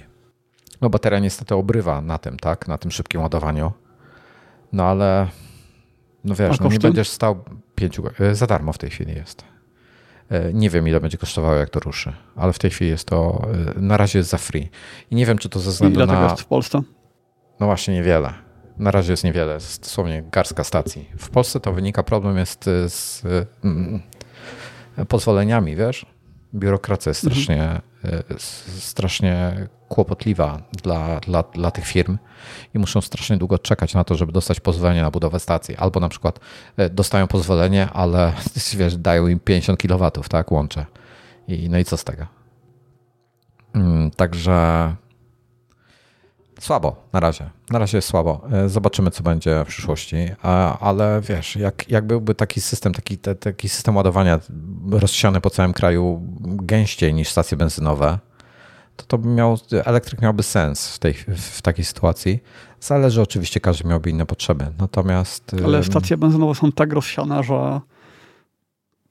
No 0.81 0.91
bateria 0.91 1.19
niestety 1.19 1.55
obrywa 1.55 2.01
na 2.01 2.19
tym, 2.19 2.37
tak? 2.37 2.69
Na 2.69 2.79
tym 2.79 2.91
szybkim 2.91 3.21
ładowaniu. 3.21 3.73
No 4.73 4.85
ale 4.85 5.29
no 6.25 6.35
wiesz, 6.35 6.61
no 6.61 6.69
nie 6.69 6.79
będziesz 6.79 7.09
stał 7.09 7.45
pięciu... 7.75 8.03
E, 8.21 8.35
za 8.35 8.47
darmo 8.47 8.73
w 8.73 8.79
tej 8.79 8.91
chwili 8.91 9.15
jest. 9.15 9.45
E, 10.31 10.53
nie 10.53 10.71
wiem, 10.71 10.89
ile 10.89 11.01
będzie 11.01 11.19
kosztowało, 11.19 11.55
jak 11.55 11.71
to 11.71 11.81
ruszy, 11.81 12.13
ale 12.37 12.53
w 12.53 12.59
tej 12.59 12.71
chwili 12.71 12.91
jest 12.91 13.09
to, 13.09 13.43
e, 13.77 13.81
na 13.81 13.97
razie 13.97 14.19
jest 14.19 14.31
za 14.31 14.39
free. 14.39 14.71
I 15.11 15.15
nie 15.15 15.27
wiem, 15.27 15.39
czy 15.39 15.49
to 15.49 15.61
ze 15.61 15.71
względu 15.71 16.01
I 16.01 16.07
na... 16.07 16.19
ile 16.19 16.23
jest 16.23 16.43
w 16.43 16.47
Polsce? 16.47 16.83
No 17.61 17.67
właśnie, 17.67 17.95
niewiele. 17.95 18.35
Na 18.83 18.91
razie 18.91 19.13
jest 19.13 19.25
niewiele, 19.25 19.55
jest 19.55 19.83
dosłownie 19.83 20.23
garstka 20.23 20.65
stacji. 20.65 21.09
W 21.19 21.31
Polsce 21.31 21.61
to 21.61 21.73
wynika, 21.73 22.03
problem 22.03 22.39
jest 22.39 22.65
z 22.87 23.23
mm, 23.65 24.03
pozwoleniami, 25.09 25.77
wiesz? 25.77 26.07
Biurokracja 26.55 27.11
jest 27.11 27.25
mhm. 27.25 27.43
strasznie, 27.43 27.81
mhm. 28.05 28.41
strasznie 28.79 29.67
kłopotliwa 29.89 30.63
dla, 30.83 31.21
dla, 31.21 31.43
dla 31.43 31.71
tych 31.71 31.87
firm 31.87 32.19
i 32.75 32.79
muszą 32.79 33.01
strasznie 33.01 33.37
długo 33.37 33.59
czekać 33.59 33.95
na 33.95 34.05
to, 34.05 34.15
żeby 34.15 34.33
dostać 34.33 34.61
pozwolenie 34.61 35.03
na 35.03 35.11
budowę 35.11 35.41
stacji. 35.41 35.77
Albo 35.77 36.01
na 36.01 36.09
przykład 36.09 36.41
dostają 36.91 37.27
pozwolenie, 37.27 37.89
ale 37.93 38.33
wiesz, 38.79 38.97
dają 38.97 39.27
im 39.27 39.41
50 39.41 39.83
kW, 39.83 40.11
tak, 40.11 40.53
łącze. 40.53 40.87
I, 41.49 41.69
no 41.71 41.79
i 41.79 41.85
co 41.85 41.97
z 41.97 42.05
tego? 42.05 42.27
Mm, 43.75 44.11
także 44.11 44.97
Słabo 46.63 46.97
na 47.13 47.21
razie. 47.21 47.51
Na 47.71 47.79
razie 47.79 47.99
jest 47.99 48.09
słabo. 48.09 48.41
E, 48.53 48.69
zobaczymy, 48.69 49.11
co 49.11 49.23
będzie 49.23 49.65
w 49.65 49.69
przyszłości. 49.69 50.17
Ale 50.81 51.21
wiesz, 51.29 51.57
jak, 51.57 51.89
jak 51.89 52.07
byłby 52.07 52.35
taki 52.35 52.61
system, 52.61 52.95
taki, 52.95 53.19
te, 53.19 53.35
taki 53.35 53.69
system 53.69 53.97
ładowania 53.97 54.41
rozsiany 54.91 55.41
po 55.41 55.51
całym 55.51 55.73
kraju 55.73 56.23
gęściej 56.41 57.15
niż 57.15 57.29
stacje 57.29 57.57
benzynowe, 57.57 58.19
to, 58.97 59.05
to 59.07 59.19
by 59.19 59.29
miał, 59.29 59.59
elektryk 59.85 60.23
miałby 60.23 60.43
sens 60.43 60.89
w, 60.89 60.99
tej, 60.99 61.15
w 61.37 61.63
takiej 61.63 61.85
sytuacji. 61.85 62.43
Zależy 62.81 63.23
oczywiście, 63.23 63.61
każdy 63.61 63.89
miałby 63.89 64.11
inne 64.11 64.27
potrzeby. 64.27 64.67
Natomiast. 64.79 65.57
Ale 65.65 65.85
stacje 65.85 66.17
benzynowe 66.17 66.55
są 66.55 66.73
tak 66.73 66.93
rozsiane, 66.93 67.43
że 67.43 67.81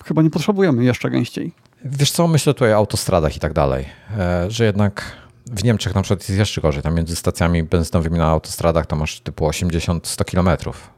chyba 0.06 0.22
nie 0.22 0.30
potrzebujemy 0.30 0.84
jeszcze 0.84 1.10
gęściej. 1.10 1.52
Wiesz 1.86 2.12
co, 2.12 2.28
myślę 2.28 2.54
tutaj 2.54 2.74
o 2.74 2.76
autostradach 2.76 3.36
i 3.38 3.40
tak 3.40 3.54
dalej, 3.54 3.86
e, 4.18 4.52
że 4.52 4.66
jednak 4.66 5.20
w 5.52 5.64
Niemczech 5.64 5.96
na 5.96 6.02
przykład 6.02 6.30
jest 6.30 6.40
jeszcze 6.40 6.62
gorzej. 6.62 6.84
Tam 6.84 6.96
między 6.96 7.16
stacjami 7.16 7.64
benzynowymi 7.64 8.18
na 8.18 8.26
autostradach 8.26 8.86
to 8.86 8.96
masz 8.96 9.20
typu 9.20 9.48
80-100 9.48 10.26
kilometrów 10.26 10.90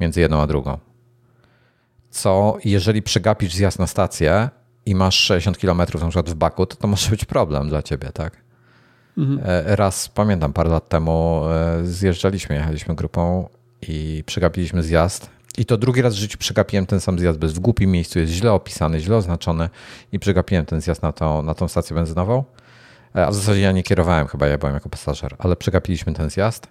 między 0.00 0.20
jedną 0.20 0.40
a 0.40 0.46
drugą. 0.46 0.78
Co 2.10 2.56
jeżeli 2.64 3.02
przegapisz 3.02 3.54
zjazd 3.54 3.78
na 3.78 3.86
stację 3.86 4.48
i 4.86 4.94
masz 4.94 5.14
60 5.14 5.58
kilometrów 5.58 6.02
na 6.02 6.08
przykład 6.08 6.30
w 6.30 6.34
baku, 6.34 6.66
to 6.66 6.76
to 6.76 6.88
może 6.88 7.10
być 7.10 7.24
problem 7.24 7.68
dla 7.68 7.82
ciebie, 7.82 8.12
tak? 8.12 8.36
Mhm. 9.18 9.40
E, 9.44 9.76
raz 9.76 10.08
pamiętam, 10.08 10.52
parę 10.52 10.70
lat 10.70 10.88
temu 10.88 11.42
e, 11.48 11.86
zjeżdżaliśmy, 11.86 12.54
jechaliśmy 12.56 12.94
grupą 12.94 13.48
i 13.82 14.22
przegapiliśmy 14.26 14.82
zjazd. 14.82 15.30
I 15.58 15.64
to 15.64 15.76
drugi 15.76 16.02
raz 16.02 16.14
w 16.14 16.18
życiu 16.18 16.38
przegapiłem 16.38 16.86
ten 16.86 17.00
sam 17.00 17.18
zjazd, 17.18 17.42
jest 17.42 17.54
w 17.54 17.58
głupim 17.58 17.90
miejscu, 17.90 18.18
jest 18.18 18.32
źle 18.32 18.52
opisany, 18.52 19.00
źle 19.00 19.16
oznaczony 19.16 19.68
i 20.12 20.18
przegapiłem 20.18 20.66
ten 20.66 20.80
zjazd 20.80 21.02
na 21.02 21.12
tą, 21.12 21.42
na 21.42 21.54
tą 21.54 21.68
stację 21.68 21.96
benzynową. 21.96 22.44
E, 23.16 23.26
a 23.26 23.30
w 23.30 23.34
zasadzie 23.34 23.60
ja 23.60 23.72
nie 23.72 23.82
kierowałem, 23.82 24.26
chyba 24.26 24.46
ja 24.46 24.58
byłem 24.58 24.74
jako 24.74 24.88
pasażer, 24.88 25.36
ale 25.38 25.56
przegapiliśmy 25.56 26.12
ten 26.12 26.30
zjazd 26.30 26.68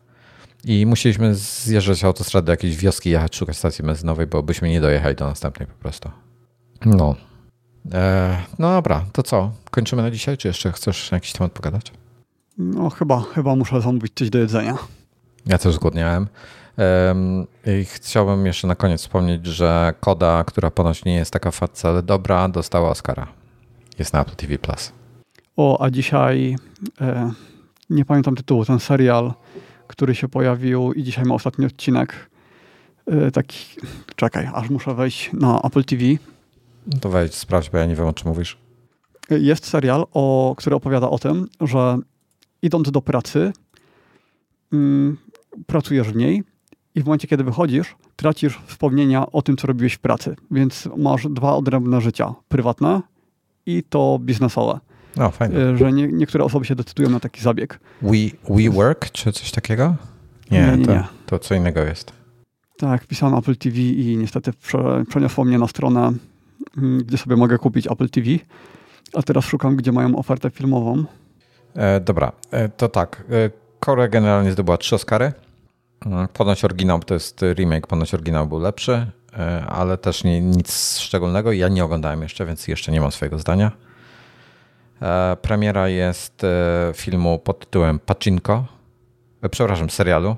i 0.63 0.85
musieliśmy 0.85 1.35
zjeżdżać 1.35 2.03
autostradę 2.03 2.45
do 2.45 2.51
jakiejś 2.51 2.77
wioski, 2.77 3.09
jechać, 3.09 3.35
szukać 3.35 3.57
stacji 3.57 3.85
benzynowej, 3.85 4.27
bo 4.27 4.43
byśmy 4.43 4.69
nie 4.69 4.81
dojechali 4.81 5.15
do 5.15 5.25
następnej 5.25 5.67
po 5.67 5.73
prostu. 5.73 6.11
No. 6.85 7.15
E, 7.93 8.37
no 8.59 8.71
dobra, 8.71 9.05
to 9.11 9.23
co? 9.23 9.51
Kończymy 9.71 10.01
na 10.01 10.11
dzisiaj, 10.11 10.37
czy 10.37 10.47
jeszcze 10.47 10.71
chcesz 10.71 11.11
jakiś 11.11 11.33
temat 11.33 11.51
pogadać? 11.51 11.91
No 12.57 12.89
chyba, 12.89 13.21
chyba 13.21 13.55
muszę 13.55 13.81
zamówić 13.81 14.13
coś 14.15 14.29
do 14.29 14.39
jedzenia. 14.39 14.77
Ja 15.45 15.57
też 15.57 15.75
zgłodniałem. 15.75 16.27
I 17.65 17.85
chciałbym 17.85 18.45
jeszcze 18.45 18.67
na 18.67 18.75
koniec 18.75 19.01
wspomnieć, 19.01 19.45
że 19.45 19.93
Koda, 19.99 20.43
która 20.43 20.71
ponoć 20.71 21.05
nie 21.05 21.15
jest 21.15 21.31
taka 21.31 21.51
wcale 21.51 22.03
dobra, 22.03 22.49
dostała 22.49 22.89
Oscara. 22.89 23.27
Jest 23.99 24.13
na 24.13 24.21
Apple 24.21 24.35
TV+. 24.35 24.59
Plus. 24.59 24.91
O, 25.59 25.81
a 25.81 25.89
dzisiaj 25.89 26.55
e, 27.01 27.31
nie 27.89 28.05
pamiętam 28.05 28.35
tytułu, 28.35 28.65
ten 28.65 28.79
serial, 28.79 29.33
który 29.87 30.15
się 30.15 30.27
pojawił 30.27 30.93
i 30.93 31.03
dzisiaj 31.03 31.25
ma 31.25 31.35
ostatni 31.35 31.65
odcinek. 31.65 32.29
E, 33.05 33.31
taki, 33.31 33.65
czekaj, 34.15 34.49
aż 34.53 34.69
muszę 34.69 34.95
wejść 34.95 35.33
na 35.33 35.61
Apple 35.61 35.83
TV. 35.83 36.03
No 36.87 36.99
to 36.99 37.09
wejdź, 37.09 37.35
sprawdź, 37.35 37.69
bo 37.69 37.77
ja 37.77 37.85
nie 37.85 37.95
wiem, 37.95 38.05
o 38.05 38.13
czym 38.13 38.27
mówisz. 38.27 38.57
E, 39.31 39.39
jest 39.39 39.67
serial, 39.67 40.05
o, 40.13 40.55
który 40.57 40.75
opowiada 40.75 41.09
o 41.09 41.19
tym, 41.19 41.47
że 41.61 41.97
idąc 42.61 42.91
do 42.91 43.01
pracy, 43.01 43.53
mm, 44.73 45.17
pracujesz 45.67 46.07
w 46.07 46.15
niej 46.15 46.43
i 46.95 47.01
w 47.01 47.05
momencie, 47.05 47.27
kiedy 47.27 47.43
wychodzisz, 47.43 47.95
tracisz 48.15 48.59
wspomnienia 48.65 49.31
o 49.31 49.41
tym, 49.41 49.57
co 49.57 49.67
robiłeś 49.67 49.93
w 49.93 49.99
pracy. 49.99 50.35
Więc 50.51 50.89
masz 50.97 51.27
dwa 51.29 51.55
odrębne 51.55 52.01
życia. 52.01 52.33
Prywatne 52.47 53.01
i 53.65 53.83
to 53.89 54.19
biznesowe. 54.21 54.88
No, 55.19 55.31
fajnie. 55.31 55.57
E, 55.57 55.77
że 55.77 55.93
nie, 55.93 56.07
niektóre 56.07 56.43
osoby 56.43 56.65
się 56.65 56.75
decydują 56.75 57.09
na 57.09 57.19
taki 57.19 57.41
zabieg. 57.41 57.79
We, 58.01 58.15
we 58.49 58.69
Work 58.69 59.11
czy 59.11 59.31
coś 59.31 59.51
takiego? 59.51 59.95
Nie, 60.51 60.61
nie, 60.61 60.77
nie, 60.77 60.85
to, 60.85 60.91
nie. 60.91 61.03
to 61.25 61.39
co 61.39 61.55
innego 61.55 61.81
jest. 61.81 62.13
Tak, 62.77 63.03
wpisałem 63.03 63.35
Apple 63.35 63.55
TV 63.55 63.77
i 63.77 64.17
niestety 64.17 64.53
prze, 64.53 65.03
przeniosło 65.09 65.45
mnie 65.45 65.59
na 65.59 65.67
stronę, 65.67 66.13
mm, 66.77 67.03
gdzie 67.03 67.17
sobie 67.17 67.35
mogę 67.35 67.57
kupić 67.57 67.87
Apple 67.87 68.09
TV. 68.09 68.27
A 69.13 69.21
teraz 69.21 69.45
szukam, 69.45 69.75
gdzie 69.75 69.91
mają 69.91 70.15
ofertę 70.15 70.49
filmową. 70.49 71.03
E, 71.75 71.99
dobra, 71.99 72.31
e, 72.51 72.69
to 72.69 72.89
tak. 72.89 73.23
E, 73.29 73.49
Core 73.85 74.09
generalnie 74.09 74.51
zdobyła 74.51 74.77
trzy 74.77 74.95
Oscary. 74.95 75.33
E, 76.05 76.27
ponoć 76.33 76.65
oryginał 76.65 76.99
to 76.99 77.13
jest 77.13 77.41
remake, 77.53 77.87
ponoć 77.87 78.13
oryginał 78.13 78.47
był 78.47 78.59
lepszy, 78.59 79.07
e, 79.37 79.65
ale 79.65 79.97
też 79.97 80.23
nie, 80.23 80.41
nic 80.41 80.97
szczególnego. 80.97 81.51
Ja 81.51 81.67
nie 81.67 81.85
oglądałem 81.85 82.21
jeszcze, 82.21 82.45
więc 82.45 82.67
jeszcze 82.67 82.91
nie 82.91 83.01
mam 83.01 83.11
swojego 83.11 83.39
zdania. 83.39 83.71
E, 85.01 85.37
premiera 85.41 85.87
jest 85.87 86.41
filmu 86.93 87.39
pod 87.39 87.59
tytułem 87.59 87.99
Pacinko. 87.99 88.65
Przepraszam, 89.51 89.89
serialu. 89.89 90.35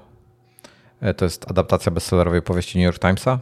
To 1.17 1.25
jest 1.25 1.51
adaptacja 1.51 1.91
bestsellerowej 1.91 2.41
powieści 2.41 2.79
New 2.79 2.85
York 2.85 2.99
Timesa. 2.99 3.39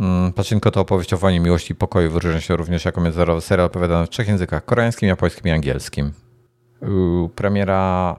Mm, 0.00 0.32
Pacinko 0.32 0.70
to 0.70 0.80
opowieść 0.80 1.12
o 1.12 1.18
wojnie 1.18 1.40
miłości 1.40 1.72
i 1.72 1.76
pokoju. 1.76 2.10
Wyróżnia 2.10 2.40
się 2.40 2.56
również 2.56 2.84
jako 2.84 3.00
międzynarodowy 3.00 3.40
serial 3.40 3.66
opowiadany 3.66 4.06
w 4.06 4.08
trzech 4.08 4.28
językach: 4.28 4.64
koreańskim, 4.64 5.08
japońskim 5.08 5.46
i 5.46 5.50
angielskim. 5.50 6.12
Premiera 7.34 8.16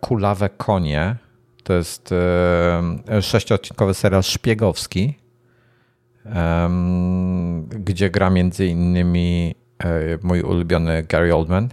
Kulawe 0.00 0.48
Konie 0.48 1.16
to 1.64 1.72
jest 1.72 2.12
e, 2.12 3.22
sześciodcinkowy 3.22 3.94
serial 3.94 4.22
szpiegowski, 4.22 5.18
gdzie 7.68 8.10
gra 8.10 8.30
między 8.30 8.66
innymi 8.66 9.54
e, 9.58 9.63
mój 10.22 10.40
ulubiony 10.40 11.02
Gary 11.02 11.34
Oldman. 11.34 11.68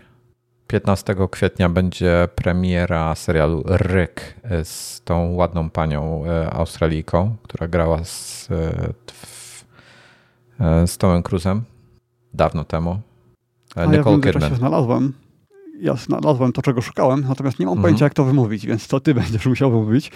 15 0.67 1.15
kwietnia 1.31 1.69
będzie 1.69 2.27
premiera 2.35 3.15
serialu 3.15 3.63
Ryk 3.65 4.35
z 4.63 5.01
tą 5.01 5.33
ładną 5.33 5.69
panią 5.69 6.25
e, 6.25 6.53
Australijką, 6.53 7.35
która 7.43 7.67
grała 7.67 8.03
z, 8.03 8.47
z 10.85 10.97
Tomem 10.97 11.23
Cruzem 11.23 11.63
dawno 12.33 12.63
temu. 12.63 12.99
Nicole 13.87 14.17
ja 14.17 14.31
Kidman. 14.31 14.49
się 14.49 14.55
znalazłem 14.55 15.13
ja 15.81 15.95
znalazłem 15.95 16.53
to, 16.53 16.61
czego 16.61 16.81
szukałem, 16.81 17.25
natomiast 17.29 17.59
nie 17.59 17.65
mam 17.65 17.73
mhm. 17.73 17.81
pojęcia, 17.81 18.05
jak 18.05 18.13
to 18.13 18.23
wymówić, 18.23 18.65
więc 18.65 18.87
to 18.87 18.99
ty 18.99 19.13
będziesz 19.21 19.45
musiał 19.45 19.71
wymówić. 19.71 20.11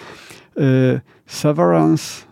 Severance 1.25 2.25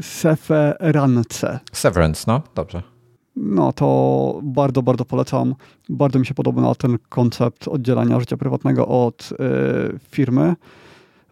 Severance. 0.00 1.60
Severance, 1.72 2.24
no, 2.26 2.42
dobrze. 2.54 2.82
No 3.36 3.72
to 3.72 4.40
bardzo, 4.42 4.82
bardzo 4.82 5.04
polecam. 5.04 5.54
Bardzo 5.88 6.18
mi 6.18 6.26
się 6.26 6.34
podoba 6.34 6.74
ten 6.74 6.98
koncept 7.08 7.68
oddzielania 7.68 8.20
życia 8.20 8.36
prywatnego 8.36 8.88
od 8.88 9.32
y, 9.32 9.98
firmy, 10.10 10.56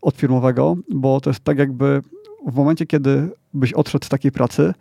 od 0.02 0.16
firmowego, 0.16 0.76
bo 0.90 1.20
to 1.20 1.30
jest 1.30 1.40
tak 1.40 1.58
jakby 1.58 2.02
w 2.46 2.54
momencie, 2.54 2.86
kiedy 2.86 3.30
byś 3.54 3.72
odszedł 3.72 4.06
z 4.06 4.08
takiej 4.08 4.32
pracy, 4.32 4.74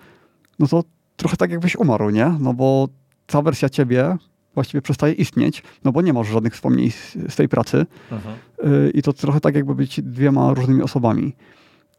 no 0.60 0.68
to 0.68 0.84
trochę 1.16 1.38
tak 1.38 1.52
jakbyś 1.52 1.76
umarł, 1.76 2.10
nie? 2.10 2.36
No 2.40 2.54
bo 2.54 2.88
ta 3.26 3.42
wersja 3.42 3.70
ciebie 3.70 4.18
właściwie 4.54 4.82
przestaje 4.82 5.14
istnieć, 5.14 5.64
no 5.84 5.92
bo 5.92 6.02
nie 6.02 6.14
masz 6.14 6.28
żadnych 6.28 6.54
wspomnień 6.54 6.92
z, 6.92 7.18
z 7.30 7.36
tej 7.36 7.50
pracy. 7.50 7.86
Mhm. 8.12 8.36
Y, 8.66 8.92
I 8.94 9.02
to 9.02 9.14
trochę 9.14 9.40
tak 9.40 9.56
jakby 9.56 9.76
być 9.76 10.02
dwiema 10.02 10.54
różnymi 10.54 10.82
osobami. 10.82 11.34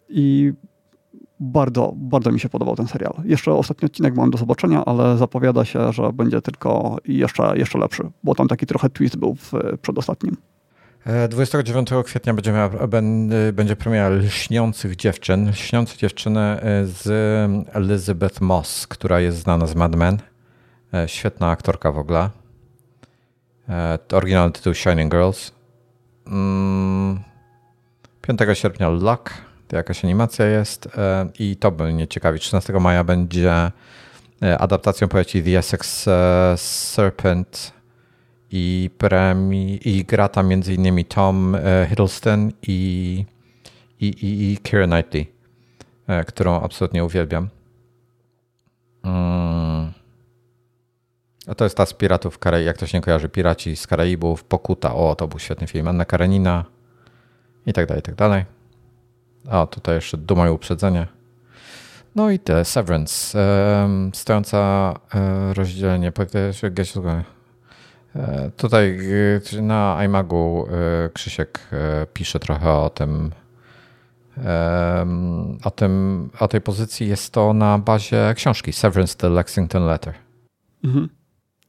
I 0.08 0.52
bardzo, 1.40 1.92
bardzo 1.96 2.32
mi 2.32 2.40
się 2.40 2.48
podobał 2.48 2.76
ten 2.76 2.86
serial. 2.86 3.12
Jeszcze 3.24 3.52
ostatni 3.52 3.86
odcinek 3.86 4.16
mam 4.16 4.30
do 4.30 4.38
zobaczenia, 4.38 4.84
ale 4.84 5.16
zapowiada 5.16 5.64
się, 5.64 5.92
że 5.92 6.12
będzie 6.12 6.42
tylko 6.42 6.96
jeszcze, 7.04 7.52
jeszcze 7.58 7.78
lepszy, 7.78 8.02
bo 8.24 8.34
tam 8.34 8.48
taki 8.48 8.66
trochę 8.66 8.90
twist 8.90 9.16
był 9.16 9.34
w 9.34 9.52
przedostatnim. 9.82 10.36
29 11.28 11.92
e, 11.92 12.02
kwietnia 12.02 12.34
będzie, 12.34 12.52
miała, 12.52 12.70
będzie 13.52 13.76
premiera 13.76 14.08
Lśniących 14.08 14.96
Dziewczyn. 14.96 15.48
Lśniące 15.50 15.96
dziewczyny 15.96 16.40
e, 16.40 16.86
z 16.86 17.08
Elizabeth 17.72 18.40
Moss, 18.40 18.86
która 18.86 19.20
jest 19.20 19.38
znana 19.38 19.66
z 19.66 19.74
Mad 19.74 19.96
Men. 19.96 20.18
E, 20.94 21.08
świetna 21.08 21.50
aktorka 21.50 21.92
w 21.92 21.98
ogóle. 21.98 22.30
E, 23.68 23.98
oryginalny 24.12 24.52
tytuł 24.52 24.74
Shining 24.74 25.12
Girls. 25.12 25.52
5 28.22 28.40
mm, 28.40 28.54
sierpnia 28.54 28.88
Luck, 28.88 29.30
to 29.68 29.76
jakaś 29.76 30.04
animacja 30.04 30.46
jest 30.46 30.86
e, 30.86 31.28
i 31.38 31.56
to 31.56 31.70
by 31.70 31.92
mnie 31.92 32.08
ciekawi. 32.08 32.38
13 32.38 32.72
maja 32.72 33.04
będzie 33.04 33.70
e, 34.42 34.58
adaptacją 34.58 35.08
powieści 35.08 35.42
The 35.42 35.58
Essex 35.58 36.08
Serpent 36.56 37.72
i, 38.50 38.90
premi, 38.98 39.80
i 39.84 40.04
gra 40.04 40.28
tam 40.28 40.48
między 40.48 40.74
innymi 40.74 41.04
Tom 41.04 41.56
Hiddleston 41.88 42.52
i, 42.62 43.24
i, 44.00 44.06
i, 44.06 44.52
i 44.52 44.58
Keira 44.58 44.86
Knightley, 44.86 45.32
którą 46.26 46.60
absolutnie 46.60 47.04
uwielbiam. 47.04 47.48
Mm. 49.02 49.92
A 51.48 51.54
to 51.54 51.64
jest 51.64 51.76
ta 51.76 51.86
z 51.86 51.92
Piratów 51.92 52.38
Karaibów, 52.38 52.66
jak 52.66 52.78
to 52.78 52.86
się 52.86 52.98
nie 52.98 53.02
kojarzy, 53.02 53.28
Piraci 53.28 53.76
z 53.76 53.86
Karaibów, 53.86 54.44
Pokuta, 54.44 54.94
o, 54.94 55.14
to 55.14 55.28
był 55.28 55.38
świetny 55.38 55.66
film, 55.66 55.88
Anna 55.88 56.04
Karenina 56.04 56.64
i 57.66 57.72
tak 57.72 57.86
dalej, 57.86 58.00
i 58.00 58.02
tak 58.02 58.14
dalej. 58.14 58.57
A, 59.50 59.66
tutaj 59.66 59.94
jeszcze 59.94 60.16
Duma 60.16 60.48
i 60.48 60.50
Uprzedzenie. 60.50 61.06
No 62.14 62.30
i 62.30 62.38
te 62.38 62.64
Severance, 62.64 63.38
stojąca 64.14 64.94
e, 65.14 65.54
rozdzielenie, 65.54 66.12
e, 68.14 68.50
tutaj 68.56 68.98
e, 69.58 69.62
na 69.62 70.04
iMagu 70.04 70.66
Krzysiek 71.14 71.68
pisze 72.12 72.38
trochę 72.38 72.72
o 72.72 72.90
tym, 72.90 73.30
o 75.64 75.70
tym, 75.70 76.30
o 76.40 76.48
tej 76.48 76.60
pozycji. 76.60 77.08
Jest 77.08 77.32
to 77.32 77.52
na 77.52 77.78
bazie 77.78 78.34
książki 78.36 78.72
Severance 78.72 79.16
the 79.16 79.28
Lexington 79.28 79.86
Letter. 79.86 80.14
Mhm. 80.84 81.08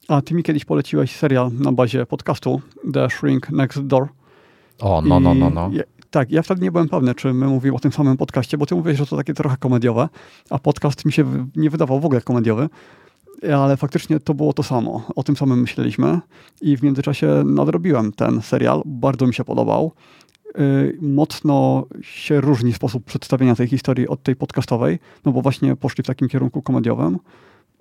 A 0.07 0.21
ty 0.21 0.33
mi 0.33 0.43
kiedyś 0.43 0.65
poleciłeś 0.65 1.15
serial 1.15 1.51
na 1.53 1.71
bazie 1.71 2.05
podcastu 2.05 2.61
The 2.93 3.09
Shrink 3.09 3.49
Next 3.49 3.81
Door. 3.81 4.07
O, 4.79 5.01
no, 5.01 5.19
no, 5.19 5.33
no, 5.33 5.49
no. 5.49 5.71
Tak, 6.11 6.31
ja 6.31 6.41
wtedy 6.41 6.61
nie 6.61 6.71
byłem 6.71 6.89
pewny, 6.89 7.15
czy 7.15 7.33
my 7.33 7.47
mówimy 7.47 7.75
o 7.75 7.79
tym 7.79 7.91
samym 7.91 8.17
podcaście, 8.17 8.57
bo 8.57 8.65
ty 8.65 8.75
mówisz, 8.75 8.97
że 8.97 9.05
to 9.05 9.17
takie 9.17 9.33
trochę 9.33 9.57
komediowe, 9.57 10.09
a 10.49 10.59
podcast 10.59 11.05
mi 11.05 11.11
się 11.11 11.47
nie 11.55 11.69
wydawał 11.69 11.99
w 11.99 12.05
ogóle 12.05 12.21
komediowy, 12.21 12.69
ale 13.55 13.77
faktycznie 13.77 14.19
to 14.19 14.33
było 14.33 14.53
to 14.53 14.63
samo. 14.63 15.07
O 15.15 15.23
tym 15.23 15.37
samym 15.37 15.61
myśleliśmy 15.61 16.19
i 16.61 16.77
w 16.77 16.83
międzyczasie 16.83 17.43
nadrobiłem 17.45 18.11
ten 18.11 18.41
serial. 18.41 18.81
Bardzo 18.85 19.27
mi 19.27 19.33
się 19.33 19.43
podobał. 19.43 19.91
Yy, 20.57 20.97
mocno 21.01 21.85
się 22.01 22.41
różni 22.41 22.73
sposób 22.73 23.05
przedstawienia 23.05 23.55
tej 23.55 23.67
historii 23.67 24.07
od 24.07 24.23
tej 24.23 24.35
podcastowej, 24.35 24.99
no 25.25 25.31
bo 25.31 25.41
właśnie 25.41 25.75
poszli 25.75 26.03
w 26.03 26.07
takim 26.07 26.27
kierunku 26.27 26.61
komediowym. 26.61 27.19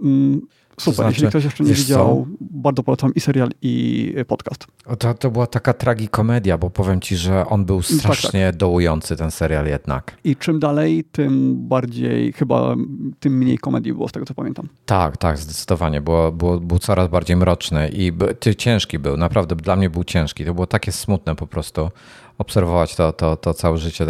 Yy, 0.03 0.41
Super, 0.81 0.97
to 0.97 1.03
znaczy, 1.03 1.15
jeśli 1.15 1.29
ktoś 1.29 1.45
jeszcze 1.45 1.65
nie 1.65 1.75
widział, 1.75 2.27
co? 2.31 2.47
bardzo 2.51 2.83
polecam 2.83 3.15
i 3.15 3.21
serial, 3.21 3.51
i 3.63 4.15
podcast. 4.27 4.67
To, 4.99 5.15
to 5.15 5.31
była 5.31 5.47
taka 5.47 5.73
tragikomedia, 5.73 6.59
bo 6.59 6.71
powiem 6.71 7.01
ci, 7.01 7.17
że 7.17 7.47
on 7.47 7.65
był 7.65 7.83
strasznie 7.83 8.41
tak, 8.41 8.53
tak. 8.53 8.57
dołujący, 8.57 9.17
ten 9.17 9.31
serial 9.31 9.67
jednak. 9.67 10.17
I 10.25 10.37
czym 10.37 10.61
dalej, 10.61 11.05
tym 11.13 11.57
bardziej, 11.69 12.33
chyba 12.33 12.75
tym 13.21 13.39
mniej 13.39 13.59
komedii 13.59 13.93
było, 13.93 14.09
z 14.09 14.13
tego 14.13 14.27
co 14.27 14.35
pamiętam. 14.35 14.69
Tak, 14.87 15.17
tak, 15.17 15.39
zdecydowanie. 15.39 16.01
Było, 16.01 16.33
było, 16.33 16.61
był 16.61 16.79
coraz 16.79 17.09
bardziej 17.09 17.37
mroczny 17.37 17.89
i 17.93 18.13
ty, 18.41 18.55
ciężki 18.55 18.99
był, 18.99 19.17
naprawdę 19.17 19.57
dla 19.57 19.77
mnie 19.77 19.91
był 19.91 20.05
ciężki. 20.05 20.45
To 20.45 20.55
było 20.55 20.67
takie 20.67 20.93
smutne 20.93 21.37
po 21.37 21.47
prostu 21.47 21.91
obserwować 22.39 22.97
to, 22.97 23.13
to, 23.13 23.37
to 23.37 23.55
całe 23.55 23.79
życie, 23.79 24.07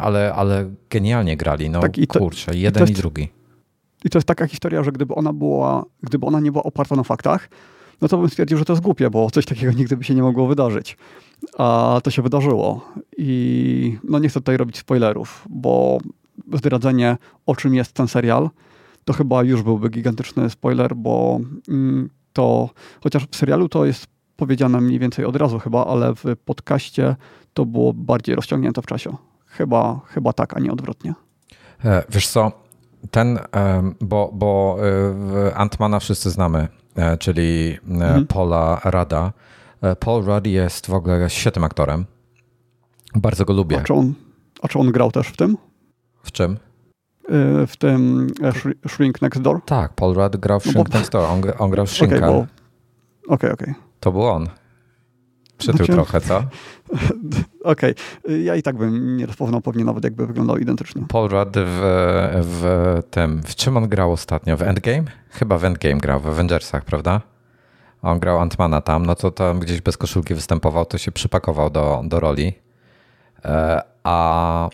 ale, 0.00 0.34
ale 0.34 0.70
genialnie 0.90 1.36
grali, 1.36 1.70
no 1.70 1.80
tak, 1.80 1.98
i 1.98 2.06
to, 2.06 2.18
kurczę, 2.18 2.56
jeden 2.56 2.88
i, 2.88 2.90
i 2.90 2.94
drugi. 2.94 3.41
I 4.04 4.10
to 4.10 4.18
jest 4.18 4.28
taka 4.28 4.46
historia, 4.46 4.82
że 4.82 4.92
gdyby 4.92 5.14
ona 5.14 5.32
była, 5.32 5.84
gdyby 6.02 6.26
ona 6.26 6.40
nie 6.40 6.52
była 6.52 6.64
oparta 6.64 6.96
na 6.96 7.02
faktach, 7.02 7.48
no 8.00 8.08
to 8.08 8.18
bym 8.18 8.28
stwierdził, 8.28 8.58
że 8.58 8.64
to 8.64 8.72
jest 8.72 8.82
głupie, 8.82 9.10
bo 9.10 9.30
coś 9.30 9.44
takiego 9.44 9.72
nigdy 9.72 9.96
by 9.96 10.04
się 10.04 10.14
nie 10.14 10.22
mogło 10.22 10.46
wydarzyć. 10.46 10.96
A 11.58 12.00
to 12.04 12.10
się 12.10 12.22
wydarzyło. 12.22 12.88
I 13.18 13.98
no 14.04 14.18
nie 14.18 14.28
chcę 14.28 14.40
tutaj 14.40 14.56
robić 14.56 14.78
spoilerów, 14.78 15.46
bo 15.50 15.98
zdradzenie, 16.52 17.16
o 17.46 17.56
czym 17.56 17.74
jest 17.74 17.92
ten 17.92 18.08
serial, 18.08 18.50
to 19.04 19.12
chyba 19.12 19.42
już 19.42 19.62
byłby 19.62 19.88
gigantyczny 19.88 20.50
spoiler, 20.50 20.96
bo 20.96 21.40
mm, 21.68 22.10
to, 22.32 22.70
chociaż 23.02 23.26
w 23.30 23.36
serialu 23.36 23.68
to 23.68 23.84
jest 23.84 24.06
powiedziane 24.36 24.80
mniej 24.80 24.98
więcej 24.98 25.24
od 25.24 25.36
razu 25.36 25.58
chyba, 25.58 25.86
ale 25.86 26.14
w 26.14 26.24
podcaście 26.44 27.16
to 27.54 27.66
było 27.66 27.92
bardziej 27.92 28.34
rozciągnięte 28.34 28.82
w 28.82 28.86
czasie. 28.86 29.16
Chyba, 29.46 30.00
chyba 30.06 30.32
tak, 30.32 30.56
a 30.56 30.60
nie 30.60 30.72
odwrotnie. 30.72 31.14
E, 31.84 32.04
wiesz 32.10 32.28
co, 32.28 32.61
ten, 33.10 33.38
bo, 34.00 34.30
bo 34.34 34.78
e, 35.48 35.54
Antmana 35.54 36.00
wszyscy 36.00 36.30
znamy, 36.30 36.68
e, 36.96 37.18
czyli 37.18 37.78
e, 37.88 37.92
mhm. 37.92 38.26
Paula 38.26 38.80
Rada. 38.84 39.32
Paul 40.00 40.24
Rudd 40.24 40.46
jest 40.46 40.86
w 40.86 40.94
ogóle 40.94 41.30
świetnym 41.30 41.64
aktorem. 41.64 42.04
Bardzo 43.14 43.44
go 43.44 43.52
lubię. 43.52 43.78
A 43.80 43.82
czy 43.82 43.94
on, 43.94 44.14
A 44.62 44.68
czy 44.68 44.78
on 44.78 44.92
grał 44.92 45.12
też 45.12 45.28
w 45.28 45.36
tym? 45.36 45.56
W 46.22 46.32
czym? 46.32 46.58
W 47.66 47.76
tym 47.78 48.26
Shrink 48.88 49.22
Next 49.22 49.40
Door? 49.40 49.60
Tak, 49.64 49.94
Paul 49.94 50.14
Rudd 50.14 50.36
grał 50.36 50.60
w 50.60 50.66
no 50.66 50.72
Shrink 50.72 50.88
bo... 50.88 50.98
Next 50.98 51.12
Door. 51.12 51.30
On, 51.30 51.42
on 51.58 51.70
grał 51.70 51.86
w 51.86 51.90
Shrinka. 51.94 52.16
Okej, 52.16 52.28
okay, 52.30 52.42
okej. 53.28 53.50
Okay, 53.50 53.52
okay. 53.52 53.74
To 54.00 54.12
był 54.12 54.22
on. 54.22 54.48
Przytył 55.58 55.76
znaczy... 55.76 55.92
trochę, 55.92 56.20
co? 56.20 56.36
Okej. 57.64 57.94
Okay. 58.24 58.38
Ja 58.38 58.56
i 58.56 58.62
tak 58.62 58.76
bym 58.76 59.16
nie 59.16 59.26
rozpoznał 59.26 59.60
pewnie 59.60 59.84
nawet 59.84 60.04
jakby 60.04 60.26
wyglądał 60.26 60.58
identycznie. 60.58 61.02
Paul 61.08 61.28
Rudd 61.28 61.56
w, 61.56 61.80
w 62.42 62.64
tym... 63.10 63.42
W 63.42 63.54
czym 63.54 63.76
on 63.76 63.88
grał 63.88 64.12
ostatnio? 64.12 64.56
W 64.56 64.62
Endgame? 64.62 65.04
Chyba 65.30 65.58
w 65.58 65.64
Endgame 65.64 66.00
grał, 66.00 66.20
w 66.20 66.26
Avengersach, 66.26 66.84
prawda? 66.84 67.20
On 68.02 68.18
grał 68.18 68.40
Antmana 68.40 68.80
tam, 68.80 69.06
no 69.06 69.14
to 69.14 69.30
tam 69.30 69.60
gdzieś 69.60 69.80
bez 69.80 69.96
koszulki 69.96 70.34
występował, 70.34 70.84
to 70.84 70.98
się 70.98 71.12
przypakował 71.12 71.70
do, 71.70 72.02
do 72.04 72.20
roli. 72.20 72.52
E, 73.44 73.82
a, 74.04 74.68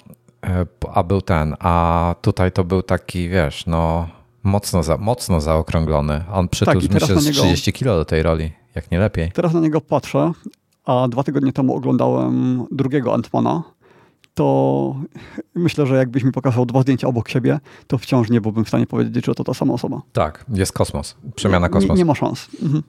e, 0.47 0.67
a 0.93 1.03
był 1.03 1.23
ten, 1.23 1.57
a 1.59 2.15
tutaj 2.23 2.53
to 2.53 2.65
był 2.65 2.83
taki, 2.83 3.29
wiesz, 3.29 3.67
no 3.67 4.09
mocno, 4.43 4.83
za, 4.83 4.97
mocno 4.97 5.41
zaokrąglony. 5.41 6.25
On 6.33 6.49
przytył 6.49 6.81
tak, 6.81 6.91
myślę 6.91 7.21
z 7.21 7.27
niego, 7.27 7.41
30 7.41 7.73
kilo 7.73 7.97
do 7.97 8.05
tej 8.05 8.23
roli, 8.23 8.53
jak 8.75 8.91
nie 8.91 8.99
lepiej. 8.99 9.33
Teraz 9.33 9.55
na 9.55 9.61
niego 9.61 9.81
patrzę, 9.81 10.33
a 10.89 11.09
dwa 11.09 11.23
tygodnie 11.23 11.53
temu 11.53 11.77
oglądałem 11.77 12.65
drugiego 12.71 13.15
Antmana, 13.15 13.63
to 14.35 14.97
myślę, 15.55 15.87
że 15.87 15.97
jakbyś 15.97 16.25
mi 16.25 16.33
pokazał 16.33 16.67
dwa 16.67 16.83
zdjęcia 16.83 17.09
obok 17.09 17.29
siebie, 17.29 17.61
to 17.87 17.99
wciąż 17.99 18.31
nie 18.31 18.41
byłbym 18.41 18.65
w 18.65 18.69
stanie 18.69 18.87
powiedzieć, 18.87 19.27
że 19.27 19.35
to 19.35 19.45
ta 19.45 19.55
sama 19.55 19.75
osoba. 19.75 20.03
Tak, 20.13 20.45
jest 20.49 20.73
kosmos, 20.73 21.17
przemiana 21.35 21.69
kosmosu. 21.69 21.95
Nie, 21.95 21.99
nie 21.99 22.05
ma 22.05 22.15
szans. 22.15 22.49
Mhm. 22.63 22.83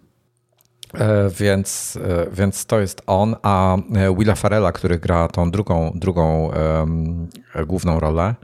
E, 0.94 1.30
więc, 1.40 2.00
e, 2.04 2.28
więc 2.32 2.66
to 2.66 2.80
jest 2.80 3.02
on, 3.08 3.36
a 3.42 3.78
e, 3.78 4.16
Willa 4.16 4.36
Farella, 4.36 4.72
który 4.72 5.00
gra 5.00 5.28
tą 5.28 5.52
drugą, 5.52 5.92
drugą 5.96 6.52
um, 6.80 7.28
główną 7.68 8.00
rolę, 8.00 8.36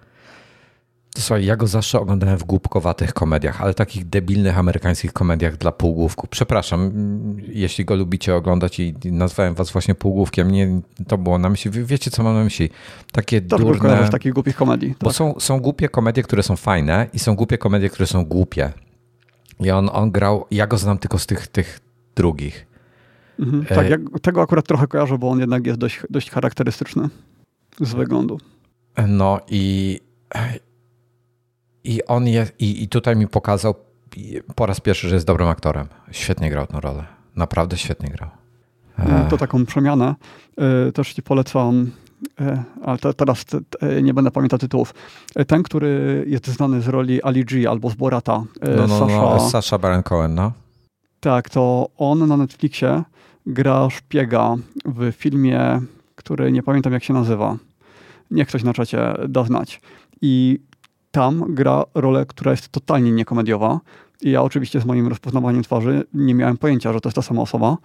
to 1.15 1.21
słuchaj, 1.21 1.45
ja 1.45 1.55
go 1.55 1.67
zawsze 1.67 1.99
oglądałem 1.99 2.37
w 2.37 2.43
głupkowatych 2.43 3.13
komediach, 3.13 3.61
ale 3.61 3.73
takich 3.73 4.09
debilnych 4.09 4.57
amerykańskich 4.57 5.13
komediach 5.13 5.57
dla 5.57 5.71
półgłówków. 5.71 6.29
Przepraszam, 6.29 6.91
jeśli 7.47 7.85
go 7.85 7.95
lubicie 7.95 8.35
oglądać 8.35 8.79
i 8.79 8.93
nazwałem 9.03 9.53
was 9.53 9.71
właśnie 9.71 9.95
półgłówkiem, 9.95 10.51
nie, 10.51 10.81
to 11.07 11.17
było 11.17 11.37
na 11.37 11.49
myśli, 11.49 11.71
wiecie 11.71 12.11
co 12.11 12.23
mam 12.23 12.35
na 12.35 12.43
myśli? 12.43 12.69
Takie 13.11 13.41
to 13.41 13.57
durne... 13.57 14.07
z 14.07 14.09
takich 14.09 14.33
głupich 14.33 14.55
komedii. 14.55 14.95
Bo 14.99 15.05
tak. 15.05 15.15
są, 15.15 15.39
są 15.39 15.59
głupie 15.59 15.89
komedie, 15.89 16.23
które 16.23 16.43
są 16.43 16.55
fajne 16.55 17.07
i 17.13 17.19
są 17.19 17.35
głupie 17.35 17.57
komedie, 17.57 17.89
które 17.89 18.07
są 18.07 18.25
głupie. 18.25 18.73
I 19.59 19.71
on, 19.71 19.89
on 19.93 20.11
grał, 20.11 20.45
ja 20.51 20.67
go 20.67 20.77
znam 20.77 20.97
tylko 20.97 21.19
z 21.19 21.25
tych, 21.25 21.47
tych 21.47 21.79
drugich. 22.15 22.67
Mhm, 23.39 23.65
tak, 23.65 23.89
ja 23.89 23.97
tego 24.21 24.41
akurat 24.41 24.67
trochę 24.67 24.87
kojarzę, 24.87 25.17
bo 25.17 25.29
on 25.29 25.39
jednak 25.39 25.67
jest 25.67 25.79
dość, 25.79 26.01
dość 26.09 26.31
charakterystyczny 26.31 27.09
z 27.81 27.93
wyglądu. 27.93 28.39
No 29.07 29.39
i, 29.49 29.99
i 31.85 32.05
on 32.05 32.27
jest, 32.27 32.53
i, 32.59 32.83
i 32.83 32.87
tutaj 32.87 33.15
mi 33.15 33.27
pokazał 33.27 33.75
po 34.55 34.65
raz 34.65 34.79
pierwszy, 34.79 35.09
że 35.09 35.15
jest 35.15 35.27
dobrym 35.27 35.47
aktorem. 35.47 35.87
Świetnie 36.11 36.49
grał 36.49 36.67
tę 36.67 36.79
rolę. 36.79 37.05
Naprawdę 37.35 37.77
świetnie 37.77 38.09
grał. 38.09 38.29
No, 38.97 39.25
to 39.29 39.37
taką 39.37 39.65
przemianę 39.65 40.15
e, 40.57 40.91
też 40.91 41.13
ci 41.13 41.23
polecam, 41.23 41.91
e, 42.41 42.63
ale 42.83 42.97
te, 42.97 43.13
teraz 43.13 43.45
te, 43.45 43.59
te, 43.61 44.01
nie 44.01 44.13
będę 44.13 44.31
pamiętał 44.31 44.59
tytułów. 44.59 44.93
E, 45.35 45.45
ten, 45.45 45.63
który 45.63 46.23
jest 46.27 46.47
znany 46.47 46.81
z 46.81 46.87
roli 46.87 47.23
Ali 47.23 47.45
G 47.45 47.69
albo 47.69 47.89
z 47.89 47.95
Borata. 47.95 48.43
No, 48.61 48.87
no, 48.87 48.99
Sasha, 48.99 49.21
no, 49.21 49.49
Sasha 49.49 49.77
Baron 49.77 50.03
Cohen, 50.03 50.35
no. 50.35 50.51
Tak, 51.19 51.49
to 51.49 51.89
on 51.97 52.27
na 52.27 52.37
Netflixie 52.37 53.03
gra 53.45 53.89
szpiega 53.89 54.55
w 54.85 55.11
filmie, 55.11 55.81
który 56.15 56.51
nie 56.51 56.63
pamiętam 56.63 56.93
jak 56.93 57.03
się 57.03 57.13
nazywa. 57.13 57.57
Niech 58.31 58.47
ktoś 58.47 58.63
na 58.63 58.73
czacie 58.73 59.13
da 59.29 59.43
znać. 59.43 59.81
I 60.21 60.59
tam 61.15 61.45
gra 61.49 61.83
rolę, 61.93 62.25
która 62.25 62.51
jest 62.51 62.69
totalnie 62.69 63.11
niekomediowa. 63.11 63.79
I 64.21 64.31
ja 64.31 64.41
oczywiście 64.41 64.81
z 64.81 64.85
moim 64.85 65.07
rozpoznawaniem 65.07 65.63
twarzy 65.63 66.03
nie 66.13 66.35
miałem 66.35 66.57
pojęcia, 66.57 66.93
że 66.93 67.01
to 67.01 67.09
jest 67.09 67.15
ta 67.15 67.21
sama 67.21 67.41
osoba, 67.41 67.77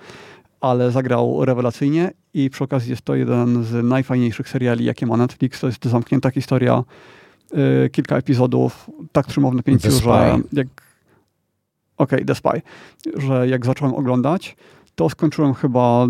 ale 0.61 0.91
zagrał 0.91 1.45
rewelacyjnie 1.45 2.11
i 2.35 2.51
przy 2.51 2.65
okazji 2.65 2.91
jest 2.91 3.03
to 3.03 3.15
jeden 3.15 3.65
z 3.65 3.85
najfajniejszych 3.85 4.49
seriali, 4.49 4.85
jakie 4.85 5.07
ma 5.07 5.17
Netflix. 5.17 5.61
To 5.61 5.67
jest 5.67 5.85
zamknięta 5.85 6.31
historia, 6.31 6.85
yy, 7.53 7.91
kilka 7.93 8.17
epizodów, 8.17 8.91
tak 9.13 9.27
trzyma 9.27 9.51
w 9.51 9.55
napięciu, 9.55 9.91
że 9.91 10.39
jak 10.53 10.67
okej, 11.97 12.23
okay, 12.23 12.25
The 12.25 12.35
Spy, 12.35 12.63
że 13.17 13.49
jak 13.49 13.67
zacząłem 13.67 13.95
oglądać, 13.95 14.57
to 14.95 15.09
skończyłem 15.09 15.55
chyba, 15.55 16.07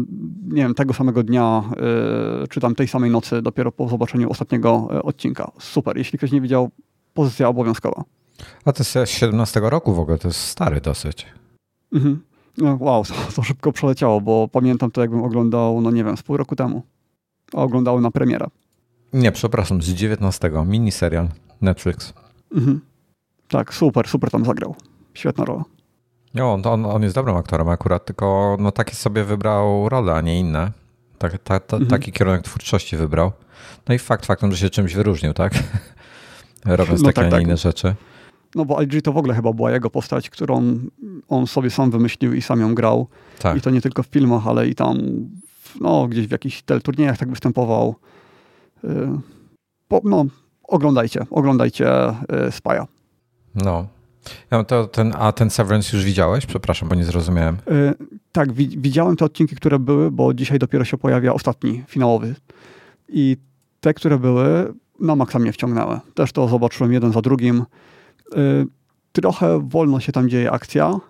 nie 0.48 0.62
wiem, 0.62 0.74
tego 0.74 0.94
samego 0.94 1.22
dnia, 1.22 1.64
yy, 2.40 2.48
czy 2.48 2.60
tam 2.60 2.74
tej 2.74 2.88
samej 2.88 3.10
nocy, 3.10 3.42
dopiero 3.42 3.72
po 3.72 3.88
zobaczeniu 3.88 4.30
ostatniego 4.30 4.88
yy, 4.90 5.02
odcinka. 5.02 5.50
Super. 5.58 5.96
Jeśli 5.96 6.18
ktoś 6.18 6.32
nie 6.32 6.40
widział, 6.40 6.70
pozycja 7.14 7.48
obowiązkowa. 7.48 8.04
A 8.64 8.72
to 8.72 8.80
jest 8.80 8.92
z 8.92 9.08
17 9.08 9.60
roku 9.62 9.94
w 9.94 9.98
ogóle, 9.98 10.18
to 10.18 10.28
jest 10.28 10.40
stary 10.40 10.80
dosyć. 10.80 11.26
Mhm. 11.92 12.22
No, 12.58 12.76
wow, 12.80 13.04
to, 13.08 13.14
to, 13.36 13.42
szybko 13.42 13.72
przeleciało, 13.72 14.20
bo 14.20 14.48
pamiętam 14.48 14.90
to, 14.90 15.00
jakbym 15.00 15.24
oglądał, 15.24 15.80
no 15.80 15.90
nie 15.90 16.04
wiem, 16.04 16.16
z 16.16 16.22
pół 16.22 16.36
roku 16.36 16.56
temu. 16.56 16.82
A 17.54 17.56
oglądałem 17.56 18.02
na 18.02 18.10
premierę. 18.10 18.46
Nie, 19.12 19.32
przepraszam, 19.32 19.82
z 19.82 19.88
19. 19.88 20.50
Miniserial 20.66 21.28
Netflix. 21.60 22.12
Mhm. 22.54 22.80
Tak, 23.48 23.74
super, 23.74 24.08
super 24.08 24.30
tam 24.30 24.44
zagrał. 24.44 24.74
Świetna 25.14 25.44
rola. 25.44 25.64
No, 26.34 26.52
on, 26.52 26.66
on, 26.66 26.86
on 26.86 27.02
jest 27.02 27.14
dobrym 27.14 27.36
aktorem 27.36 27.68
akurat, 27.68 28.04
tylko 28.04 28.56
no, 28.60 28.72
taki 28.72 28.96
sobie 28.96 29.24
wybrał 29.24 29.88
rolę, 29.88 30.14
a 30.14 30.20
nie 30.20 30.40
inne. 30.40 30.72
Tak, 31.18 31.38
ta, 31.38 31.60
ta, 31.60 31.76
mhm. 31.76 31.90
Taki 31.90 32.12
kierunek 32.12 32.42
twórczości 32.42 32.96
wybrał. 32.96 33.32
No 33.88 33.94
i 33.94 33.98
fakt 33.98 34.26
faktem, 34.26 34.52
że 34.52 34.58
się 34.58 34.70
czymś 34.70 34.94
wyróżnił, 34.94 35.32
tak? 35.32 35.52
Robiąc 36.64 37.02
no 37.02 37.08
takie, 37.08 37.14
tak, 37.14 37.24
a 37.24 37.26
nie 37.26 37.30
tak. 37.30 37.42
inne 37.42 37.56
rzeczy. 37.56 37.94
No 38.54 38.64
bo 38.64 38.82
IG 38.82 39.02
to 39.02 39.12
w 39.12 39.16
ogóle 39.16 39.34
chyba 39.34 39.52
była 39.52 39.70
jego 39.70 39.90
postać, 39.90 40.30
którą 40.30 40.78
on 41.28 41.46
sobie 41.46 41.70
sam 41.70 41.90
wymyślił 41.90 42.34
i 42.34 42.42
sam 42.42 42.60
ją 42.60 42.74
grał. 42.74 43.08
Tak. 43.38 43.56
I 43.56 43.60
to 43.60 43.70
nie 43.70 43.80
tylko 43.80 44.02
w 44.02 44.06
filmach, 44.06 44.46
ale 44.46 44.68
i 44.68 44.74
tam 44.74 44.98
no, 45.80 46.08
gdzieś 46.08 46.26
w 46.26 46.30
jakichś 46.30 46.62
teleturniejach 46.62 47.18
tak 47.18 47.30
występował. 47.30 47.94
Y, 48.84 48.88
no, 50.04 50.24
oglądajcie, 50.62 51.26
oglądajcie 51.30 52.08
y, 52.48 52.52
Spaja. 52.52 52.86
No, 53.54 53.86
ja, 54.50 54.64
to 54.64 54.86
ten, 54.86 55.12
a 55.18 55.32
ten 55.32 55.50
Severance 55.50 55.96
już 55.96 56.06
widziałeś? 56.06 56.46
Przepraszam, 56.46 56.88
bo 56.88 56.94
nie 56.94 57.04
zrozumiałem. 57.04 57.56
Yy, 57.66 57.94
tak, 58.32 58.52
wi 58.52 58.68
widziałem 58.78 59.16
te 59.16 59.24
odcinki, 59.24 59.56
które 59.56 59.78
były, 59.78 60.10
bo 60.10 60.34
dzisiaj 60.34 60.58
dopiero 60.58 60.84
się 60.84 60.98
pojawia 60.98 61.32
ostatni, 61.32 61.84
finałowy. 61.88 62.34
I 63.08 63.36
te, 63.80 63.94
które 63.94 64.18
były, 64.18 64.74
na 65.00 65.16
maksa 65.16 65.38
mnie 65.38 65.52
wciągnęły. 65.52 66.00
Też 66.14 66.32
to 66.32 66.48
zobaczyłem 66.48 66.92
jeden 66.92 67.12
za 67.12 67.20
drugim. 67.20 67.64
Yy, 68.36 68.66
trochę 69.12 69.68
wolno 69.68 70.00
się 70.00 70.12
tam 70.12 70.28
dzieje 70.28 70.50
akcja, 70.50 71.00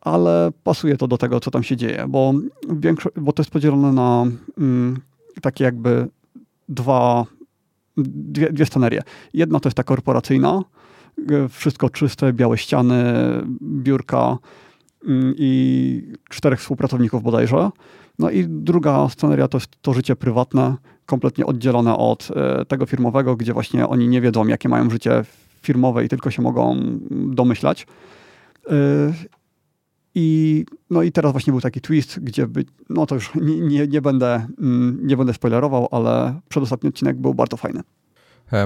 ale 0.00 0.52
pasuje 0.64 0.96
to 0.96 1.08
do 1.08 1.18
tego, 1.18 1.40
co 1.40 1.50
tam 1.50 1.62
się 1.62 1.76
dzieje, 1.76 2.04
bo, 2.08 2.34
bo 3.16 3.32
to 3.32 3.42
jest 3.42 3.50
podzielone 3.50 3.92
na 3.92 4.26
mm, 4.58 5.00
takie 5.42 5.64
jakby 5.64 6.08
dwa, 6.68 7.24
dwie, 7.96 8.52
dwie 8.52 8.66
scenerie. 8.66 9.02
Jedna 9.34 9.60
to 9.60 9.68
jest 9.68 9.76
ta 9.76 9.82
korporacyjna, 9.82 10.62
E, 11.30 11.48
wszystko 11.48 11.90
czyste, 11.90 12.32
białe 12.32 12.58
ściany, 12.58 13.04
biurka 13.62 14.38
mm, 15.06 15.34
i 15.38 16.12
czterech 16.28 16.60
współpracowników 16.60 17.22
bodajże. 17.22 17.70
No 18.18 18.30
i 18.30 18.46
druga 18.48 19.08
sceneria 19.08 19.48
to 19.48 19.58
jest 19.58 19.68
to 19.82 19.94
życie 19.94 20.16
prywatne, 20.16 20.76
kompletnie 21.06 21.46
oddzielone 21.46 21.96
od 21.96 22.28
e, 22.36 22.64
tego 22.64 22.86
firmowego, 22.86 23.36
gdzie 23.36 23.52
właśnie 23.52 23.88
oni 23.88 24.08
nie 24.08 24.20
wiedzą, 24.20 24.46
jakie 24.46 24.68
mają 24.68 24.90
życie 24.90 25.24
firmowe 25.62 26.04
i 26.04 26.08
tylko 26.08 26.30
się 26.30 26.42
mogą 26.42 26.76
domyślać. 27.10 27.86
E, 28.70 28.74
I, 30.14 30.64
no 30.90 31.02
i 31.02 31.12
teraz 31.12 31.32
właśnie 31.32 31.52
był 31.52 31.60
taki 31.60 31.80
twist, 31.80 32.20
gdzie 32.20 32.46
by, 32.46 32.64
no 32.90 33.06
to 33.06 33.14
już 33.14 33.34
nie, 33.34 33.60
nie, 33.60 33.86
nie, 33.86 34.02
będę, 34.02 34.46
mm, 34.60 34.98
nie 35.02 35.16
będę 35.16 35.34
spoilerował, 35.34 35.88
ale 35.90 36.40
przedostatni 36.48 36.88
odcinek 36.88 37.16
był 37.16 37.34
bardzo 37.34 37.56
fajny. 37.56 37.80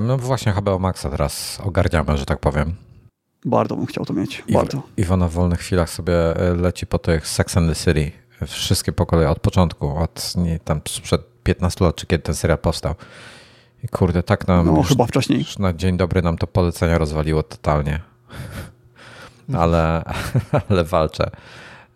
No 0.02 0.18
właśnie 0.18 0.52
HBO 0.52 0.78
Maxa 0.78 1.10
teraz 1.10 1.60
ogarniamy, 1.64 2.16
że 2.16 2.26
tak 2.26 2.40
powiem. 2.40 2.72
Bardzo 3.44 3.76
bym 3.76 3.86
chciał 3.86 4.04
to 4.04 4.12
mieć, 4.14 4.44
bardzo. 4.52 4.82
Iwona 4.96 5.28
w 5.28 5.32
wolnych 5.32 5.58
chwilach 5.58 5.90
sobie 5.90 6.36
e, 6.36 6.54
leci 6.54 6.86
po 6.86 6.98
tych 6.98 7.26
Sex 7.26 7.56
and 7.56 7.68
the 7.68 7.74
City. 7.74 8.27
Wszystkie 8.46 8.92
po 8.92 9.06
kolei, 9.06 9.26
od 9.26 9.40
początku, 9.40 9.96
od 9.96 10.32
nie, 10.36 10.58
tam 10.58 10.80
sprzed 10.88 11.22
15 11.42 11.84
lat, 11.84 11.96
czy 11.96 12.06
kiedy 12.06 12.22
ten 12.22 12.34
serial 12.34 12.58
powstał. 12.58 12.94
I 13.84 13.88
kurde, 13.88 14.22
tak 14.22 14.48
nam... 14.48 14.66
No, 14.66 14.76
już, 14.76 14.88
chyba 14.88 15.06
wcześniej. 15.06 15.38
Już 15.38 15.58
na 15.58 15.72
dzień 15.72 15.96
dobry 15.96 16.22
nam 16.22 16.38
to 16.38 16.46
polecenia 16.46 16.98
rozwaliło 16.98 17.42
totalnie. 17.42 18.00
Ale, 19.54 20.02
ale 20.68 20.84
walczę. 20.84 21.30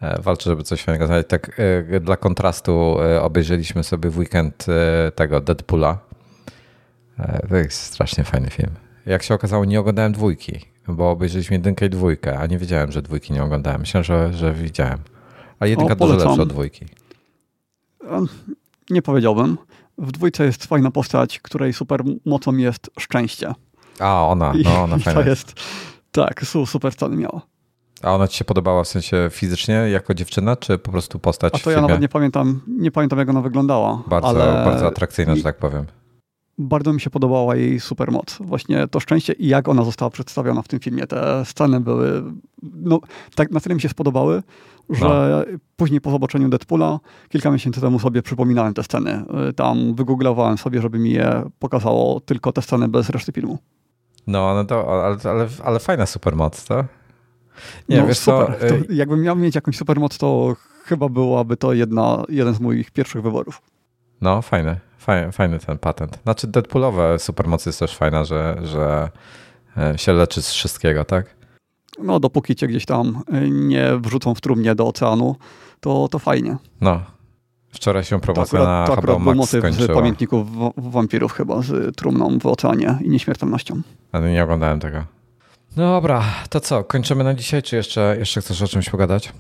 E, 0.01 0.23
walczę, 0.23 0.51
żeby 0.51 0.63
coś 0.63 0.83
fajnego 0.83 1.07
znaleźć. 1.07 1.29
Tak 1.29 1.61
e, 1.91 2.01
dla 2.01 2.17
kontrastu 2.17 2.97
obejrzeliśmy 3.21 3.85
sobie 3.85 4.11
w 4.11 4.19
weekend 4.19 4.67
tego 5.15 5.41
Deadpoola 5.41 5.99
E, 7.19 7.47
to 7.49 7.57
jest 7.57 7.81
strasznie 7.81 8.25
fajny 8.25 8.51
film. 8.51 8.71
Jak 9.07 9.23
się 9.23 9.35
okazało, 9.35 9.65
nie 9.65 9.81
oglądałem 9.81 10.13
dwójki, 10.13 10.61
bo 10.89 11.11
obejrzeliśmy 11.11 11.57
jedynkę 11.57 11.87
i 11.87 11.91
dwójkę, 11.91 12.39
a 12.39 12.47
nie 12.47 12.59
wiedziałem, 12.59 12.93
że 12.93 13.03
dwójki 13.03 13.33
nie 13.33 13.43
oglądałem. 13.43 13.81
Myślałem, 13.81 14.05
że, 14.05 14.33
że 14.33 14.55
widziałem. 14.55 14.99
A 15.63 15.67
jedynka 15.67 15.93
o, 15.93 15.97
dużo 15.97 16.15
lepsza 16.15 16.43
od 16.43 16.49
dwójki. 16.49 16.87
Nie 18.91 19.03
powiedziałbym. 19.03 19.59
W 19.99 20.13
dwójce 20.13 20.45
jest 20.45 20.65
fajna 20.67 20.91
postać, 20.91 21.41
której 21.41 21.73
super 21.73 22.03
mocą 22.25 22.57
jest 22.57 22.91
szczęście. 23.01 23.55
A, 23.99 24.27
ona, 24.27 24.53
no 24.65 24.83
ona 24.83 24.97
I 25.01 25.01
fajna. 25.01 25.23
to 25.23 25.29
jest, 25.29 25.55
tak, 26.13 26.45
su- 26.47 26.67
super 26.67 26.93
sceny 26.93 27.17
miała. 27.17 27.41
A 28.03 28.15
ona 28.15 28.29
ci 28.29 28.37
się 28.39 28.45
podobała 28.45 28.85
w 28.85 28.89
sensie 28.89 29.29
fizycznie 29.33 29.75
jako 29.75 30.15
dziewczyna, 30.15 30.57
czy 30.57 30.79
po 30.79 30.91
prostu 30.93 31.19
postać 31.19 31.55
A 31.55 31.59
to 31.59 31.71
ja 31.71 31.81
nawet 31.81 32.01
nie 32.01 32.09
pamiętam, 32.09 32.61
nie 32.67 32.91
pamiętam 32.91 33.19
jak 33.19 33.29
ona 33.29 33.41
wyglądała. 33.41 34.03
Bardzo, 34.07 34.29
ale 34.29 34.65
bardzo 34.65 34.87
atrakcyjna, 34.87 35.37
że 35.37 35.43
tak 35.43 35.59
powiem. 35.59 35.87
bardzo 36.59 36.93
mi 36.93 37.01
się 37.01 37.11
podobała 37.11 37.57
jej 37.57 37.81
supermoc. 37.81 38.39
Właśnie 38.41 38.89
to 38.89 39.01
szczęście 39.01 39.33
i 39.33 39.49
jak 39.49 39.69
ona 39.69 39.85
została 39.85 40.11
przedstawiona 40.11 40.63
w 40.63 40.69
tym 40.69 40.81
filmie. 40.81 41.07
Te 41.07 41.45
sceny 41.45 41.81
były, 41.81 42.23
no, 42.63 43.01
tak 43.35 43.51
na 43.51 43.61
tyle 43.61 43.75
mi 43.75 43.81
się 43.81 43.89
spodobały, 43.89 44.43
że 44.95 45.45
później 45.77 46.01
po 46.01 46.11
zobaczeniu 46.11 46.49
Deadpoola 46.49 46.99
kilka 47.29 47.51
miesięcy 47.51 47.81
temu 47.81 47.99
sobie 47.99 48.23
przypominałem 48.23 48.75
te 48.75 48.83
sceny. 48.83 49.25
Y, 49.51 49.53
Tam 49.53 49.95
wygooglowałem 49.95 50.59
sobie, 50.59 50.81
żeby 50.83 50.99
mi 50.99 51.11
je 51.11 51.43
pokazało 51.59 52.21
tylko 52.21 52.53
te 52.53 52.63
sceny 52.63 52.89
bez 52.89 53.11
reszty 53.11 53.33
filmu. 53.33 53.59
No, 54.27 54.55
no 54.55 54.65
to, 54.65 55.05
ale, 55.05 55.17
ale, 55.31 55.49
ale 55.65 55.79
fajna 55.79 56.07
supermoc, 56.07 56.65
to? 56.65 56.85
Nie, 57.89 58.01
no, 58.01 58.07
wiesz 58.07 58.19
super. 58.19 58.59
co, 58.61 58.67
To, 58.69 58.75
y- 58.75 58.87
jakbym 58.95 59.23
miał 59.23 59.37
mieć 59.37 59.55
jakąś 59.55 59.77
supermoc, 59.77 60.19
to 60.19 60.57
chyba 60.85 61.09
byłaby 61.09 61.57
to 61.57 61.73
jedna, 61.73 62.23
jeden 62.29 62.55
z 62.55 62.61
moich 62.61 62.91
pierwszych 62.91 63.23
wyborów. 63.23 63.63
No, 64.21 64.43
fajny, 64.43 64.77
fajny, 64.99 65.33
fajny 65.33 65.59
ten 65.59 65.79
patent. 65.79 66.19
Znaczy 66.23 66.47
Deadpoolowe 66.47 67.19
supermocy 67.19 67.69
jest 67.69 67.79
też 67.79 67.97
fajna, 67.97 68.25
że, 68.25 68.57
że 68.63 69.11
e, 69.77 69.99
się 69.99 70.13
leczy 70.13 70.43
z 70.43 70.51
wszystkiego, 70.51 71.05
tak? 71.05 71.27
No, 71.99 72.21
dopóki 72.21 72.55
cię 72.57 72.67
gdzieś 72.67 72.85
tam 72.87 73.23
y, 73.35 73.51
nie 73.51 73.91
wrzucą 73.99 74.35
w 74.35 74.41
trumnie 74.41 74.75
do 74.75 74.87
oceanu, 74.87 75.37
to, 75.81 76.09
to 76.11 76.19
fajnie. 76.19 76.57
No. 76.81 77.03
Wczoraj 77.73 78.05
się 78.05 78.17
To 78.21 78.23
promocja 78.27 78.59
akurat, 78.59 78.69
na 78.81 78.87
to 78.87 78.93
akurat 78.93 79.17
był 79.25 79.35
motyw 79.35 79.75
z 79.75 79.87
pamiętników 79.95 80.57
wa- 80.57 80.71
wampirów 80.77 81.33
chyba, 81.33 81.63
z 81.63 81.97
trumną 81.97 82.39
w 82.39 82.47
oceanie 82.47 82.99
i 83.05 83.09
nieśmiertelnością. 83.11 83.83
ale 84.13 84.33
nie 84.33 84.45
oglądałem 84.45 84.81
tego. 84.81 85.05
No 85.77 85.93
dobra, 85.93 86.23
to 86.51 86.61
co, 86.61 86.85
kończymy 86.85 87.25
na 87.25 87.35
dzisiaj, 87.35 87.63
czy 87.63 87.77
jeszcze, 87.77 88.17
jeszcze 88.19 88.41
chcesz 88.41 88.63
o 88.63 88.67
czymś 88.69 88.91
pogadać? 88.91 89.33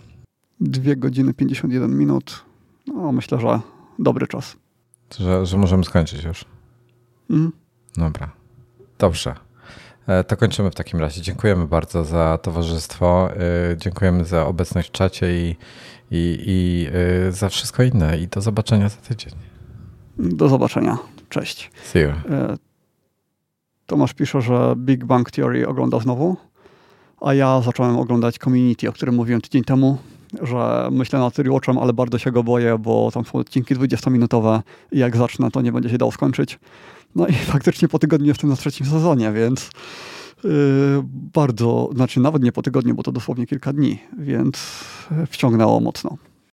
Dwie 0.60 0.96
godziny 0.96 1.34
51 1.34 1.98
minut. 1.98 2.44
No, 2.86 3.12
myślę, 3.12 3.40
że 3.40 3.60
dobry 3.98 4.26
czas. 4.26 4.56
Że, 5.18 5.46
że 5.46 5.56
możemy 5.58 5.84
skończyć 5.84 6.24
już. 6.24 6.44
Mhm. 7.30 7.52
Dobra. 7.96 8.30
Dobrze. 8.98 9.34
E, 10.06 10.24
To 10.24 10.36
kończymy 10.36 10.70
w 10.70 10.74
takim 10.74 11.00
razie. 11.00 11.22
Dziękujemy 11.22 11.66
bardzo 11.66 12.04
za 12.04 12.38
towarzystwo. 12.42 13.28
e, 13.72 13.76
Dziękujemy 13.76 14.24
za 14.24 14.46
obecność 14.46 14.88
w 14.88 14.92
czacie 14.92 15.26
i, 15.46 15.56
i, 16.10 16.38
i 16.46 16.86
e, 17.28 17.32
za 17.32 17.48
wszystko 17.48 17.82
inne. 17.82 18.18
I 18.18 18.28
do 18.28 18.40
zobaczenia 18.40 18.88
za 18.88 18.96
tydzień. 18.96 19.32
Do 20.18 20.48
zobaczenia. 20.48 20.98
Cześć. 21.28 21.70
See 21.84 21.98
you. 22.00 22.10
Tomasz 23.86 24.14
pisze, 24.14 24.42
że 24.42 24.74
Big 24.76 25.04
Bang 25.04 25.30
Theory 25.30 25.68
ogląda 25.68 25.98
znowu, 25.98 26.36
a 27.20 27.34
ja 27.34 27.60
zacząłem 27.60 27.98
oglądać 27.98 28.38
Community, 28.38 28.88
o 28.88 28.92
którym 28.92 29.14
mówiłem 29.14 29.40
tydzień 29.40 29.64
temu, 29.64 29.98
że 30.42 30.88
myślę 30.92 31.18
nad 31.18 31.38
Rewatchem, 31.38 31.78
ale 31.78 31.92
bardzo 31.92 32.18
się 32.18 32.30
go 32.32 32.42
boję, 32.42 32.78
bo 32.78 33.10
tam 33.10 33.24
są 33.24 33.38
odcinki 33.38 33.76
20-minutowe 33.76 34.60
i 34.92 34.98
jak 34.98 35.16
zacznę, 35.16 35.50
to 35.50 35.60
nie 35.62 35.72
będzie 35.72 35.88
się 35.90 35.98
dało 35.98 36.12
skończyć. 36.12 36.58
No 37.14 37.26
i 37.26 37.32
faktycznie 37.54 37.88
po 37.88 37.98
tygodniu 37.98 38.28
jestem 38.28 38.50
na 38.50 38.56
trzecim 38.56 38.86
sezonie, 38.86 39.32
więc 39.32 39.70
yy, 40.44 40.50
bardzo, 41.34 41.90
znaczy 41.94 42.20
nawet 42.20 42.42
nie 42.42 42.52
po 42.52 42.62
tygodniu, 42.62 42.94
bo 42.94 43.02
to 43.02 43.12
dosłownie 43.12 43.46
kilka 43.46 43.72
dni, 43.72 43.98
więc 44.18 44.84
wciągnęło 45.26 45.80
mocno. 45.80 46.16